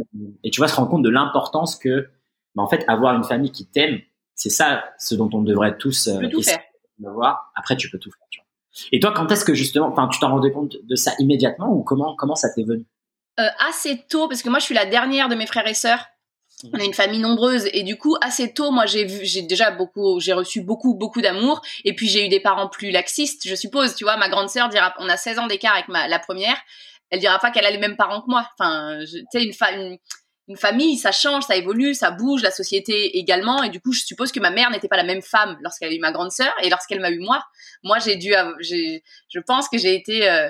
et, 0.45 0.49
tu 0.49 0.61
vas 0.61 0.67
se 0.67 0.75
rendre 0.75 0.89
compte 0.89 1.03
de 1.03 1.09
l'importance 1.09 1.75
que, 1.75 2.09
bah, 2.55 2.63
en 2.63 2.67
fait, 2.67 2.85
avoir 2.87 3.15
une 3.15 3.23
famille 3.23 3.51
qui 3.51 3.65
t'aime, 3.65 3.99
c'est 4.35 4.49
ça 4.49 4.85
ce 4.97 5.15
dont 5.15 5.29
on 5.33 5.41
devrait 5.41 5.77
tous 5.77 6.07
euh, 6.07 6.27
tout 6.29 6.41
faire. 6.41 6.59
avoir. 7.05 7.51
Après, 7.55 7.75
tu 7.75 7.89
peux 7.89 7.99
tout 7.99 8.11
faire. 8.11 8.27
Tu 8.29 8.39
vois. 8.39 8.45
Et 8.93 8.99
toi, 8.99 9.11
quand 9.11 9.29
est-ce 9.31 9.43
que 9.43 9.53
justement, 9.53 9.87
enfin, 9.87 10.07
tu 10.07 10.19
t'en 10.19 10.29
rendais 10.29 10.51
compte 10.51 10.77
de 10.81 10.95
ça 10.95 11.11
immédiatement 11.19 11.69
ou 11.73 11.83
comment 11.83 12.15
comment 12.15 12.35
ça 12.35 12.49
t'est 12.53 12.63
venu? 12.63 12.85
Euh, 13.39 13.47
Assez 13.67 14.05
tôt, 14.09 14.29
parce 14.29 14.41
que 14.41 14.49
moi, 14.49 14.59
je 14.59 14.65
suis 14.65 14.75
la 14.75 14.85
dernière 14.85 15.27
de 15.27 15.35
mes 15.35 15.45
frères 15.45 15.67
et 15.67 15.73
sœurs. 15.73 16.05
On 16.73 16.79
a 16.79 16.83
une 16.83 16.93
famille 16.93 17.19
nombreuse. 17.19 17.69
Et 17.73 17.83
du 17.83 17.97
coup 17.97 18.17
assez 18.21 18.53
tôt 18.53 18.71
moi 18.71 18.85
j'ai 18.85 19.05
vu 19.05 19.19
j'ai 19.23 19.41
déjà 19.41 19.71
beaucoup 19.71 20.19
j'ai 20.19 20.33
reçu 20.33 20.61
beaucoup 20.61 20.93
beaucoup 20.93 21.21
d'amour. 21.21 21.61
Et 21.85 21.95
puis 21.95 22.07
j'ai 22.07 22.25
eu 22.25 22.29
des 22.29 22.39
parents 22.39 22.67
plus 22.67 22.91
laxistes 22.91 23.47
je 23.47 23.55
suppose. 23.55 23.95
Tu 23.95 24.03
vois 24.03 24.17
ma 24.17 24.29
grande 24.29 24.49
sœur 24.49 24.69
dira 24.69 24.93
on 24.99 25.07
a 25.07 25.17
16 25.17 25.39
ans 25.39 25.47
d'écart 25.47 25.73
avec 25.73 25.87
ma 25.87 26.07
la 26.07 26.19
première. 26.19 26.57
Elle 27.11 27.19
dira 27.19 27.39
pas 27.39 27.51
qu'elle 27.51 27.65
a 27.65 27.71
les 27.71 27.77
mêmes 27.77 27.95
parents 27.95 28.21
que 28.21 28.29
moi. 28.29 28.47
Enfin 28.59 28.99
tu 29.09 29.23
sais 29.31 29.43
une, 29.43 29.53
une, 29.73 29.97
une 30.49 30.57
famille 30.57 30.97
ça 30.97 31.13
change 31.13 31.43
ça 31.43 31.55
évolue 31.55 31.93
ça 31.93 32.11
bouge 32.11 32.41
la 32.41 32.51
société 32.51 33.17
également. 33.17 33.63
Et 33.63 33.69
du 33.69 33.79
coup 33.79 33.93
je 33.93 34.01
suppose 34.01 34.33
que 34.33 34.41
ma 34.41 34.51
mère 34.51 34.69
n'était 34.69 34.89
pas 34.89 34.97
la 34.97 35.05
même 35.05 35.21
femme 35.21 35.57
lorsqu'elle 35.61 35.91
a 35.91 35.95
eu 35.95 35.99
ma 35.99 36.11
grande 36.11 36.31
sœur 36.31 36.53
et 36.61 36.69
lorsqu'elle 36.69 36.99
m'a 36.99 37.09
eu 37.09 37.19
moi. 37.19 37.41
Moi 37.83 37.99
j'ai 37.99 38.17
dû 38.17 38.33
je 38.59 39.39
pense 39.39 39.69
que 39.69 39.77
j'ai 39.77 39.95
été 39.95 40.29
euh, 40.29 40.49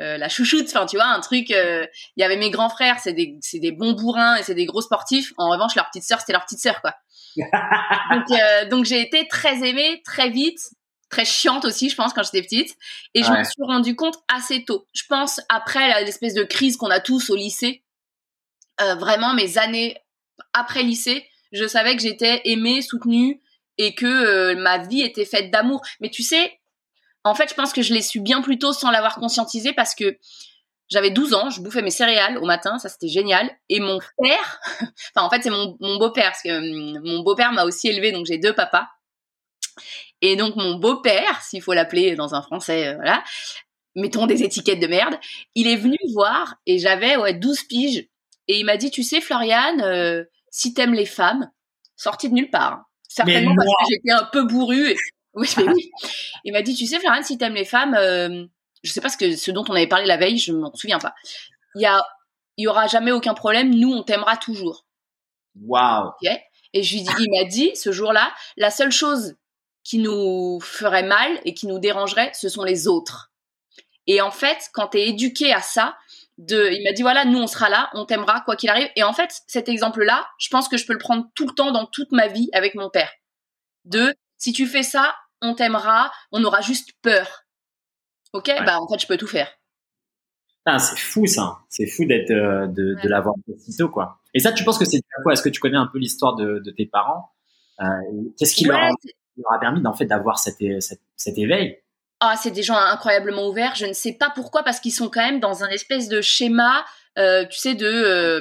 euh, 0.00 0.16
la 0.16 0.28
chouchoute, 0.28 0.66
enfin 0.68 0.86
tu 0.86 0.96
vois, 0.96 1.06
un 1.06 1.20
truc. 1.20 1.50
Euh, 1.50 1.86
il 2.16 2.22
y 2.22 2.24
avait 2.24 2.36
mes 2.36 2.50
grands 2.50 2.70
frères, 2.70 2.98
c'est 2.98 3.12
des, 3.12 3.36
c'est 3.40 3.58
des 3.58 3.72
bons 3.72 3.92
bourrins 3.92 4.36
et 4.36 4.42
c'est 4.42 4.54
des 4.54 4.64
gros 4.64 4.80
sportifs. 4.80 5.32
En 5.36 5.50
revanche, 5.50 5.74
leur 5.74 5.86
petite 5.88 6.04
sœur, 6.04 6.20
c'était 6.20 6.32
leur 6.32 6.44
petite 6.44 6.60
sœur, 6.60 6.80
quoi. 6.80 6.94
donc, 7.36 8.30
euh, 8.30 8.68
donc 8.68 8.84
j'ai 8.84 9.00
été 9.00 9.28
très 9.28 9.66
aimée 9.68 10.02
très 10.04 10.30
vite, 10.30 10.60
très 11.10 11.24
chiante 11.24 11.66
aussi, 11.66 11.90
je 11.90 11.94
pense, 11.94 12.14
quand 12.14 12.22
j'étais 12.22 12.42
petite. 12.42 12.74
Et 13.14 13.20
ouais. 13.20 13.26
je 13.26 13.32
me 13.32 13.44
suis 13.44 13.62
rendu 13.62 13.94
compte 13.94 14.16
assez 14.34 14.64
tôt. 14.64 14.86
Je 14.94 15.02
pense 15.08 15.40
après 15.50 16.04
l'espèce 16.04 16.34
de 16.34 16.44
crise 16.44 16.78
qu'on 16.78 16.90
a 16.90 17.00
tous 17.00 17.28
au 17.30 17.36
lycée, 17.36 17.84
vraiment 18.78 19.34
mes 19.34 19.58
années 19.58 19.96
après 20.54 20.82
lycée, 20.82 21.26
je 21.52 21.66
savais 21.66 21.94
que 21.94 22.02
j'étais 22.02 22.40
aimée, 22.46 22.82
soutenue 22.82 23.40
et 23.78 23.94
que 23.94 24.54
ma 24.54 24.78
vie 24.78 25.02
était 25.02 25.24
faite 25.24 25.50
d'amour. 25.50 25.82
Mais 26.00 26.10
tu 26.10 26.22
sais, 26.22 26.58
en 27.24 27.34
fait, 27.34 27.48
je 27.48 27.54
pense 27.54 27.72
que 27.72 27.82
je 27.82 27.94
l'ai 27.94 28.02
su 28.02 28.20
bien 28.20 28.42
plus 28.42 28.58
tôt 28.58 28.72
sans 28.72 28.90
l'avoir 28.90 29.16
conscientisé 29.16 29.72
parce 29.72 29.94
que 29.94 30.18
j'avais 30.88 31.10
12 31.10 31.34
ans, 31.34 31.50
je 31.50 31.60
bouffais 31.60 31.82
mes 31.82 31.90
céréales 31.90 32.36
au 32.38 32.44
matin, 32.44 32.78
ça 32.78 32.88
c'était 32.88 33.08
génial. 33.08 33.50
Et 33.68 33.80
mon 33.80 33.98
père, 34.18 34.60
enfin 35.14 35.26
en 35.26 35.30
fait 35.30 35.42
c'est 35.42 35.50
mon, 35.50 35.76
mon 35.80 35.96
beau-père, 35.96 36.30
parce 36.32 36.42
que 36.42 36.50
hum, 36.50 37.00
mon 37.04 37.22
beau-père 37.22 37.52
m'a 37.52 37.64
aussi 37.64 37.88
élevé, 37.88 38.12
donc 38.12 38.26
j'ai 38.26 38.38
deux 38.38 38.54
papas. 38.54 38.86
Et 40.20 40.36
donc 40.36 40.56
mon 40.56 40.74
beau-père, 40.74 41.42
s'il 41.42 41.62
faut 41.62 41.72
l'appeler 41.72 42.14
dans 42.14 42.34
un 42.34 42.42
français, 42.42 42.88
euh, 42.88 42.94
voilà, 42.96 43.24
mettons 43.96 44.26
des 44.26 44.42
étiquettes 44.42 44.80
de 44.80 44.86
merde, 44.86 45.18
il 45.54 45.66
est 45.66 45.76
venu 45.76 45.96
voir 46.12 46.56
et 46.66 46.78
j'avais 46.78 47.16
ouais 47.16 47.34
12 47.34 47.62
piges. 47.64 48.08
Et 48.48 48.58
il 48.58 48.64
m'a 48.64 48.76
dit, 48.76 48.90
tu 48.90 49.02
sais 49.02 49.20
Floriane, 49.20 49.80
euh, 49.82 50.24
si 50.50 50.74
t'aimes 50.74 50.94
les 50.94 51.06
femmes, 51.06 51.50
sorti 51.96 52.28
de 52.28 52.34
nulle 52.34 52.50
part. 52.50 52.84
Certainement 53.08 53.54
parce 53.54 53.68
que 53.68 53.94
j'étais 53.94 54.10
un 54.10 54.28
peu 54.32 54.44
bourrue. 54.44 54.90
Et 54.90 54.96
oui, 55.34 55.48
mais 55.56 55.68
oui. 55.68 55.90
Il 56.44 56.52
m'a 56.52 56.62
dit, 56.62 56.74
tu 56.74 56.86
sais, 56.86 56.98
Florian, 56.98 57.22
si 57.22 57.38
t'aimes 57.38 57.54
les 57.54 57.64
femmes, 57.64 57.94
euh, 57.94 58.44
je 58.82 58.92
sais 58.92 59.00
pas 59.00 59.08
ce 59.08 59.16
que 59.16 59.36
ce 59.36 59.50
dont 59.50 59.64
on 59.68 59.74
avait 59.74 59.86
parlé 59.86 60.06
la 60.06 60.16
veille, 60.16 60.38
je 60.38 60.52
m'en 60.52 60.74
souviens 60.74 60.98
pas. 60.98 61.14
Il 61.74 61.82
y 61.82 61.86
a, 61.86 62.02
il 62.56 62.64
y 62.64 62.68
aura 62.68 62.86
jamais 62.86 63.12
aucun 63.12 63.34
problème. 63.34 63.74
Nous, 63.74 63.92
on 63.92 64.02
t'aimera 64.02 64.36
toujours. 64.36 64.86
Waouh. 65.54 66.08
Okay 66.08 66.42
et 66.72 66.82
je 66.82 66.94
lui 66.94 67.02
dis, 67.02 67.12
il 67.20 67.30
m'a 67.30 67.48
dit 67.48 67.70
ce 67.74 67.92
jour-là, 67.92 68.32
la 68.56 68.70
seule 68.70 68.92
chose 68.92 69.36
qui 69.84 69.98
nous 69.98 70.60
ferait 70.60 71.02
mal 71.02 71.40
et 71.44 71.54
qui 71.54 71.66
nous 71.66 71.78
dérangerait, 71.78 72.32
ce 72.34 72.48
sont 72.48 72.64
les 72.64 72.88
autres. 72.88 73.32
Et 74.06 74.20
en 74.20 74.30
fait, 74.30 74.70
quand 74.72 74.88
t'es 74.88 75.08
éduqué 75.08 75.52
à 75.52 75.60
ça, 75.60 75.96
de, 76.38 76.70
il 76.72 76.82
m'a 76.82 76.92
dit 76.92 77.02
voilà, 77.02 77.24
nous 77.24 77.38
on 77.38 77.46
sera 77.46 77.68
là, 77.68 77.90
on 77.92 78.04
t'aimera 78.04 78.40
quoi 78.40 78.56
qu'il 78.56 78.70
arrive. 78.70 78.88
Et 78.96 79.02
en 79.02 79.12
fait, 79.12 79.30
cet 79.46 79.68
exemple-là, 79.68 80.26
je 80.38 80.48
pense 80.48 80.68
que 80.68 80.76
je 80.76 80.86
peux 80.86 80.92
le 80.92 80.98
prendre 80.98 81.26
tout 81.34 81.46
le 81.46 81.54
temps 81.54 81.72
dans 81.72 81.86
toute 81.86 82.10
ma 82.12 82.26
vie 82.26 82.48
avec 82.52 82.74
mon 82.74 82.90
père. 82.90 83.10
De, 83.84 84.14
si 84.38 84.52
tu 84.52 84.66
fais 84.66 84.82
ça, 84.82 85.14
on 85.42 85.54
t'aimera, 85.54 86.10
on 86.30 86.42
aura 86.44 86.60
juste 86.60 86.92
peur. 87.02 87.44
Ok, 88.32 88.48
ouais. 88.48 88.64
bah 88.64 88.78
en 88.80 88.88
fait, 88.88 88.98
je 88.98 89.06
peux 89.06 89.18
tout 89.18 89.26
faire. 89.26 89.48
Ah, 90.64 90.78
c'est 90.78 90.98
fou 90.98 91.26
ça, 91.26 91.58
c'est 91.68 91.86
fou 91.86 92.04
d'être 92.04 92.30
euh, 92.30 92.68
de, 92.68 92.94
ouais. 92.94 93.02
de 93.02 93.08
l'avoir 93.08 93.34
si 93.58 93.76
tôt 93.76 93.88
quoi. 93.88 94.20
Et 94.32 94.38
ça, 94.38 94.52
tu 94.52 94.64
penses 94.64 94.78
que 94.78 94.84
c'est 94.84 95.00
quoi? 95.22 95.32
Est-ce 95.32 95.42
que 95.42 95.48
tu 95.48 95.60
connais 95.60 95.76
un 95.76 95.88
peu 95.88 95.98
l'histoire 95.98 96.36
de, 96.36 96.62
de, 96.64 96.70
tes 96.70 96.86
parents? 96.86 97.32
Euh, 97.80 97.84
Qu'est-ce 98.38 98.54
qui 98.54 98.68
ouais, 98.68 98.78
leur, 98.78 98.90
leur, 99.36 99.52
a 99.52 99.58
permis 99.58 99.84
en 99.84 99.92
fait 99.92 100.06
d'avoir 100.06 100.38
cet, 100.38 100.58
cet, 100.80 101.00
cet, 101.16 101.36
éveil? 101.36 101.82
Ah, 102.20 102.36
c'est 102.40 102.52
des 102.52 102.62
gens 102.62 102.76
incroyablement 102.76 103.48
ouverts. 103.48 103.74
Je 103.74 103.86
ne 103.86 103.92
sais 103.92 104.12
pas 104.12 104.30
pourquoi, 104.30 104.62
parce 104.62 104.78
qu'ils 104.78 104.92
sont 104.92 105.10
quand 105.10 105.20
même 105.20 105.40
dans 105.40 105.64
un 105.64 105.68
espèce 105.68 106.08
de 106.08 106.20
schéma, 106.20 106.84
euh, 107.18 107.44
tu 107.50 107.58
sais, 107.58 107.74
de 107.74 108.40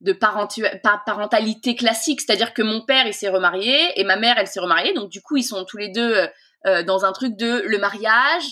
de 0.00 0.12
parentalité 0.12 1.74
classique, 1.74 2.20
c'est-à-dire 2.20 2.54
que 2.54 2.62
mon 2.62 2.84
père 2.84 3.06
il 3.06 3.14
s'est 3.14 3.28
remarié 3.28 3.98
et 4.00 4.04
ma 4.04 4.16
mère 4.16 4.36
elle 4.38 4.46
s'est 4.46 4.60
remariée, 4.60 4.92
donc 4.92 5.10
du 5.10 5.20
coup 5.20 5.36
ils 5.36 5.42
sont 5.42 5.64
tous 5.64 5.76
les 5.76 5.88
deux 5.88 6.28
euh, 6.66 6.82
dans 6.84 7.04
un 7.04 7.12
truc 7.12 7.36
de 7.36 7.62
le 7.66 7.78
mariage, 7.78 8.44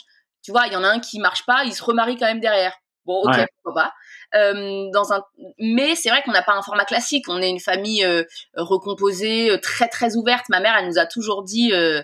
tu 0.43 0.53
vois, 0.53 0.67
il 0.69 0.73
y 0.73 0.77
en 0.77 0.85
a 0.85 0.89
un 0.89 1.01
qui 1.01 1.19
marche 1.19 1.45
pas, 1.45 1.65
il 1.65 1.75
se 1.75 1.83
remarie 1.83 2.17
quand 2.17 2.27
même 2.27 2.41
derrière. 2.41 2.73
Bon, 3.05 3.21
ok, 3.23 3.37
ouais. 3.37 3.47
pourquoi 3.63 3.83
pas. 3.83 3.95
Euh, 4.35 4.91
dans 4.93 5.13
un, 5.13 5.23
mais 5.59 5.95
c'est 5.95 6.09
vrai 6.09 6.23
qu'on 6.25 6.33
n'a 6.33 6.43
pas 6.43 6.55
un 6.55 6.63
format 6.63 6.85
classique. 6.85 7.25
On 7.29 7.41
est 7.41 7.51
une 7.51 7.61
famille 7.61 8.05
euh, 8.05 8.25
recomposée, 8.55 9.51
euh, 9.51 9.59
très 9.59 9.89
très 9.89 10.17
ouverte. 10.17 10.49
Ma 10.49 10.61
mère, 10.61 10.77
elle 10.79 10.87
nous 10.87 10.99
a 10.99 11.07
toujours 11.07 11.45
dit, 11.45 11.73
euh, 11.73 12.03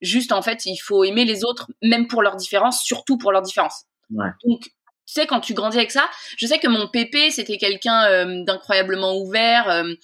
juste 0.00 0.32
en 0.32 0.42
fait, 0.42 0.66
il 0.66 0.76
faut 0.76 1.04
aimer 1.04 1.24
les 1.24 1.44
autres, 1.44 1.70
même 1.82 2.06
pour 2.06 2.22
leurs 2.22 2.36
différences, 2.36 2.82
surtout 2.82 3.18
pour 3.18 3.32
leurs 3.32 3.42
différences. 3.42 3.84
Ouais. 4.10 4.30
Donc 4.44 4.70
tu 5.06 5.14
sais, 5.14 5.26
quand 5.26 5.40
tu 5.40 5.54
grandis 5.54 5.76
avec 5.76 5.90
ça, 5.90 6.08
je 6.36 6.46
sais 6.46 6.58
que 6.58 6.68
mon 6.68 6.88
pépé, 6.88 7.30
c'était 7.30 7.58
quelqu'un 7.58 8.04
euh, 8.06 8.44
d'incroyablement 8.44 9.16
ouvert. 9.18 9.68
Euh, 9.68 9.94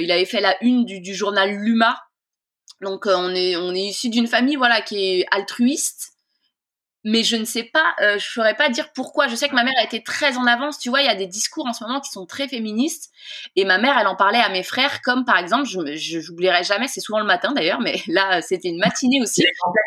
il 0.00 0.10
avait 0.12 0.24
fait 0.24 0.40
la 0.40 0.56
une 0.62 0.84
du, 0.84 1.00
du 1.00 1.14
journal 1.14 1.50
Luma. 1.50 1.98
Donc, 2.80 3.06
euh, 3.06 3.14
on 3.16 3.34
est, 3.34 3.56
on 3.56 3.74
est 3.74 3.80
issu 3.80 4.08
d'une 4.08 4.26
famille, 4.26 4.56
voilà, 4.56 4.80
qui 4.80 5.20
est 5.20 5.26
altruiste. 5.30 6.12
mais 7.04 7.22
je 7.22 7.36
ne 7.36 7.44
sais 7.44 7.64
pas, 7.64 7.94
euh, 8.02 8.18
je 8.18 8.26
saurais 8.26 8.54
pas 8.54 8.68
dire 8.68 8.92
pourquoi. 8.92 9.26
Je 9.26 9.34
sais 9.34 9.48
que 9.48 9.54
ma 9.54 9.64
mère 9.64 9.72
a 9.80 9.84
été 9.84 10.02
très 10.02 10.36
en 10.36 10.46
avance. 10.46 10.78
Tu 10.78 10.90
vois, 10.90 11.00
il 11.00 11.06
y 11.06 11.08
a 11.08 11.14
des 11.14 11.26
discours 11.26 11.66
en 11.66 11.72
ce 11.72 11.82
moment 11.84 12.00
qui 12.00 12.10
sont 12.10 12.26
très 12.26 12.46
féministes, 12.46 13.10
et 13.56 13.64
ma 13.64 13.78
mère, 13.78 13.96
elle 13.98 14.06
en 14.06 14.16
parlait 14.16 14.40
à 14.40 14.50
mes 14.50 14.62
frères, 14.62 15.00
comme 15.02 15.24
par 15.24 15.38
exemple, 15.38 15.66
je 15.66 16.20
j'oublierai 16.20 16.62
jamais, 16.62 16.88
c'est 16.88 17.00
souvent 17.00 17.18
le 17.20 17.24
matin 17.24 17.52
d'ailleurs, 17.52 17.80
mais 17.80 18.02
là, 18.06 18.42
c'était 18.42 18.68
une 18.68 18.78
matinée 18.78 19.20
aussi. 19.22 19.44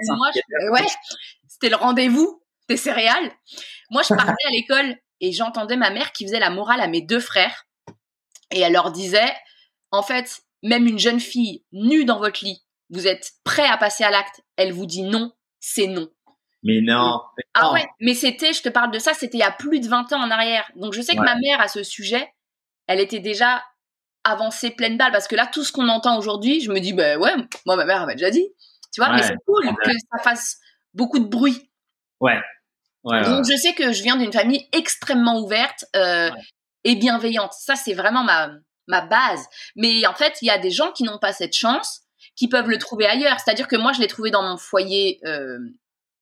Moi, 0.07 0.29
ouais, 0.71 0.85
c'était 1.47 1.69
le 1.69 1.75
rendez-vous 1.75 2.41
des 2.67 2.77
céréales. 2.77 3.31
Moi, 3.93 4.01
je 4.01 4.09
partais 4.15 4.47
à 4.47 4.51
l'école 4.51 4.97
et 5.21 5.31
j'entendais 5.31 5.77
ma 5.77 5.89
mère 5.89 6.11
qui 6.11 6.25
faisait 6.25 6.39
la 6.39 6.49
morale 6.49 6.81
à 6.81 6.87
mes 6.87 7.01
deux 7.01 7.21
frères, 7.21 7.65
et 8.51 8.59
elle 8.59 8.73
leur 8.73 8.91
disait, 8.91 9.33
en 9.91 10.03
fait, 10.03 10.41
même 10.63 10.85
une 10.85 10.99
jeune 10.99 11.19
fille 11.19 11.63
nue 11.71 12.03
dans 12.03 12.19
votre 12.19 12.43
lit, 12.43 12.61
vous 12.89 13.07
êtes 13.07 13.31
prêt 13.43 13.65
à 13.65 13.77
passer 13.77 14.03
à 14.03 14.11
l'acte, 14.11 14.41
elle 14.57 14.73
vous 14.73 14.85
dit 14.85 15.03
non, 15.03 15.31
c'est 15.59 15.87
non. 15.87 16.09
Mais 16.63 16.81
non. 16.81 17.21
Ah 17.53 17.73
ouais, 17.73 17.85
mais 17.99 18.13
c'était, 18.13 18.53
je 18.53 18.61
te 18.61 18.69
parle 18.69 18.91
de 18.91 18.99
ça, 18.99 19.13
c'était 19.13 19.37
il 19.37 19.41
y 19.41 19.43
a 19.43 19.51
plus 19.51 19.79
de 19.79 19.87
20 19.87 20.13
ans 20.13 20.21
en 20.21 20.31
arrière. 20.31 20.69
Donc 20.75 20.93
je 20.93 21.01
sais 21.01 21.15
que 21.15 21.21
ma 21.21 21.35
mère, 21.35 21.59
à 21.59 21.67
ce 21.67 21.83
sujet, 21.83 22.33
elle 22.87 22.99
était 22.99 23.19
déjà 23.19 23.63
avancée 24.23 24.71
pleine 24.71 24.97
balle. 24.97 25.11
Parce 25.11 25.27
que 25.27 25.35
là, 25.35 25.47
tout 25.47 25.63
ce 25.63 25.71
qu'on 25.71 25.89
entend 25.89 26.17
aujourd'hui, 26.17 26.61
je 26.61 26.71
me 26.71 26.79
dis, 26.79 26.93
ben 26.93 27.19
ouais, 27.19 27.35
moi, 27.65 27.75
ma 27.75 27.85
mère 27.85 28.05
m'a 28.05 28.13
déjà 28.13 28.29
dit. 28.29 28.47
Tu 28.93 29.01
vois, 29.01 29.13
mais 29.13 29.23
c'est 29.23 29.35
cool 29.45 29.65
que 29.83 29.91
ça 29.91 30.23
fasse 30.23 30.59
beaucoup 30.93 31.19
de 31.19 31.27
bruit. 31.27 31.69
Ouais. 32.21 32.39
Donc 33.03 33.45
je 33.49 33.57
sais 33.57 33.73
que 33.73 33.91
je 33.91 34.01
viens 34.01 34.15
d'une 34.15 34.31
famille 34.31 34.67
extrêmement 34.71 35.39
ouverte 35.41 35.85
euh, 35.95 36.31
et 36.83 36.95
bienveillante. 36.95 37.53
Ça, 37.53 37.75
c'est 37.75 37.93
vraiment 37.93 38.23
ma, 38.23 38.51
ma 38.87 39.01
base. 39.01 39.45
Mais 39.75 40.05
en 40.05 40.13
fait, 40.13 40.37
il 40.41 40.47
y 40.47 40.51
a 40.51 40.57
des 40.57 40.71
gens 40.71 40.91
qui 40.91 41.03
n'ont 41.03 41.19
pas 41.19 41.33
cette 41.33 41.55
chance, 41.55 42.01
qui 42.35 42.47
peuvent 42.47 42.69
le 42.69 42.77
trouver 42.77 43.05
ailleurs. 43.05 43.39
C'est-à-dire 43.39 43.67
que 43.67 43.75
moi, 43.75 43.91
je 43.93 43.99
l'ai 43.99 44.07
trouvé 44.07 44.31
dans 44.31 44.43
mon 44.43 44.57
foyer 44.57 45.19
euh, 45.25 45.59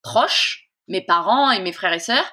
proches, 0.02 0.70
mes 0.88 1.02
parents 1.02 1.52
et 1.52 1.62
mes 1.62 1.74
frères 1.74 1.94
et 1.94 2.00
sœurs. 2.00 2.32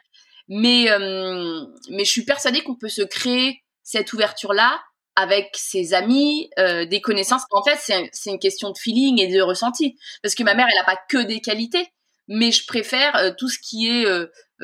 Mais, 0.49 0.91
euh, 0.91 1.65
mais 1.91 2.05
je 2.05 2.11
suis 2.11 2.25
persuadée 2.25 2.63
qu'on 2.63 2.77
peut 2.77 2.89
se 2.89 3.03
créer 3.03 3.63
cette 3.83 4.13
ouverture-là 4.13 4.81
avec 5.15 5.51
ses 5.55 5.95
amis, 5.95 6.49
euh, 6.59 6.87
des 6.87 7.01
connaissances. 7.01 7.43
En 7.51 7.63
fait, 7.63 7.79
c'est 8.13 8.31
une 8.31 8.39
question 8.39 8.71
de 8.71 8.79
feeling 8.79 9.21
et 9.21 9.27
de 9.27 9.41
ressenti. 9.41 9.99
Parce 10.23 10.35
que 10.35 10.45
ma 10.45 10.55
mère, 10.55 10.67
elle 10.71 10.79
n'a 10.79 10.85
pas 10.85 11.01
que 11.09 11.19
des 11.19 11.41
qualités, 11.41 11.89
mais 12.29 12.53
je 12.53 12.67
préfère 12.67 13.17
euh, 13.17 13.33
tout 13.37 13.49
ce 13.49 13.59
qui 13.59 13.89
est 13.89 14.07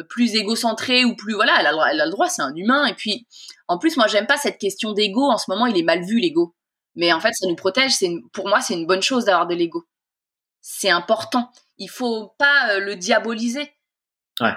plus 0.08 0.34
égocentré 0.34 1.04
ou 1.04 1.14
plus 1.16 1.34
voilà, 1.34 1.54
elle 1.60 1.66
a, 1.66 1.70
le 1.70 1.76
droit, 1.76 1.86
elle 1.90 2.00
a 2.00 2.04
le 2.04 2.10
droit, 2.10 2.28
c'est 2.28 2.42
un 2.42 2.54
humain. 2.54 2.86
Et 2.86 2.94
puis, 2.94 3.26
en 3.68 3.78
plus, 3.78 3.96
moi, 3.96 4.06
j'aime 4.06 4.26
pas 4.26 4.36
cette 4.36 4.58
question 4.58 4.92
d'ego. 4.92 5.22
En 5.22 5.38
ce 5.38 5.50
moment, 5.50 5.66
il 5.66 5.76
est 5.78 5.82
mal 5.82 6.04
vu 6.04 6.18
l'ego, 6.18 6.54
mais 6.94 7.12
en 7.12 7.20
fait, 7.20 7.32
ça 7.32 7.46
nous 7.46 7.56
protège. 7.56 7.92
C'est 7.92 8.10
pour 8.32 8.48
moi, 8.48 8.60
c'est 8.60 8.74
une 8.74 8.86
bonne 8.86 9.02
chose 9.02 9.24
d'avoir 9.24 9.46
de 9.46 9.54
l'ego. 9.54 9.84
C'est 10.60 10.90
important 10.90 11.50
il 11.78 11.88
faut 11.88 12.34
pas 12.38 12.74
euh, 12.74 12.80
le 12.80 12.96
diaboliser. 12.96 13.72
Ouais. 14.40 14.54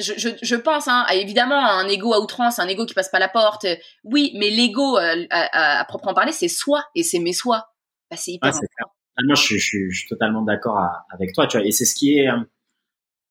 Je, 0.00 0.12
je, 0.16 0.28
je 0.42 0.56
pense, 0.56 0.88
hein, 0.88 1.06
évidemment, 1.12 1.64
un 1.64 1.86
ego 1.88 2.14
à 2.14 2.20
outrance, 2.20 2.58
un 2.58 2.66
ego 2.66 2.84
qui 2.84 2.94
passe 2.94 3.10
pas 3.10 3.20
la 3.20 3.28
porte. 3.28 3.64
Euh, 3.64 3.76
oui, 4.02 4.32
mais 4.36 4.50
l'ego, 4.50 4.98
euh, 4.98 5.26
à, 5.30 5.84
proprement 5.84 6.14
parler, 6.14 6.32
c'est 6.32 6.48
soi 6.48 6.84
et 6.94 7.02
c'est 7.02 7.20
mes 7.20 7.32
soi. 7.32 7.68
Bah, 8.10 8.16
c'est 8.16 8.32
hyper 8.32 8.48
important. 8.48 8.93
Ah, 9.16 9.22
moi, 9.24 9.34
je 9.34 9.42
suis, 9.42 9.58
je 9.58 9.98
suis, 9.98 10.08
totalement 10.08 10.42
d'accord 10.42 10.80
avec 11.10 11.32
toi, 11.32 11.46
tu 11.46 11.56
vois. 11.56 11.66
Et 11.66 11.70
c'est 11.70 11.84
ce 11.84 11.94
qui 11.94 12.18
est, 12.18 12.28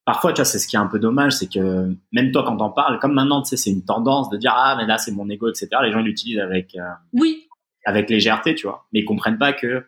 parfois, 0.05 0.33
tu 0.33 0.37
vois, 0.37 0.45
c'est 0.45 0.59
ce 0.59 0.67
qui 0.67 0.75
est 0.75 0.79
un 0.79 0.87
peu 0.87 0.99
dommage, 0.99 1.33
c'est 1.33 1.51
que 1.51 1.93
même 2.11 2.31
toi, 2.31 2.43
quand 2.45 2.57
t'en 2.57 2.69
parles, 2.69 2.99
comme 2.99 3.13
maintenant, 3.13 3.41
tu 3.41 3.49
sais, 3.49 3.57
c'est 3.57 3.71
une 3.71 3.83
tendance 3.83 4.29
de 4.29 4.37
dire 4.37 4.53
ah, 4.55 4.75
mais 4.77 4.85
là, 4.85 4.97
c'est 4.97 5.11
mon 5.11 5.29
ego, 5.29 5.49
etc. 5.49 5.69
Les 5.83 5.91
gens 5.91 6.01
l'utilisent 6.01 6.39
avec, 6.39 6.77
oui, 7.13 7.47
avec 7.85 8.09
légèreté, 8.09 8.55
tu 8.55 8.67
vois. 8.67 8.87
Mais 8.93 9.01
ils 9.01 9.05
comprennent 9.05 9.37
pas 9.37 9.53
que 9.53 9.85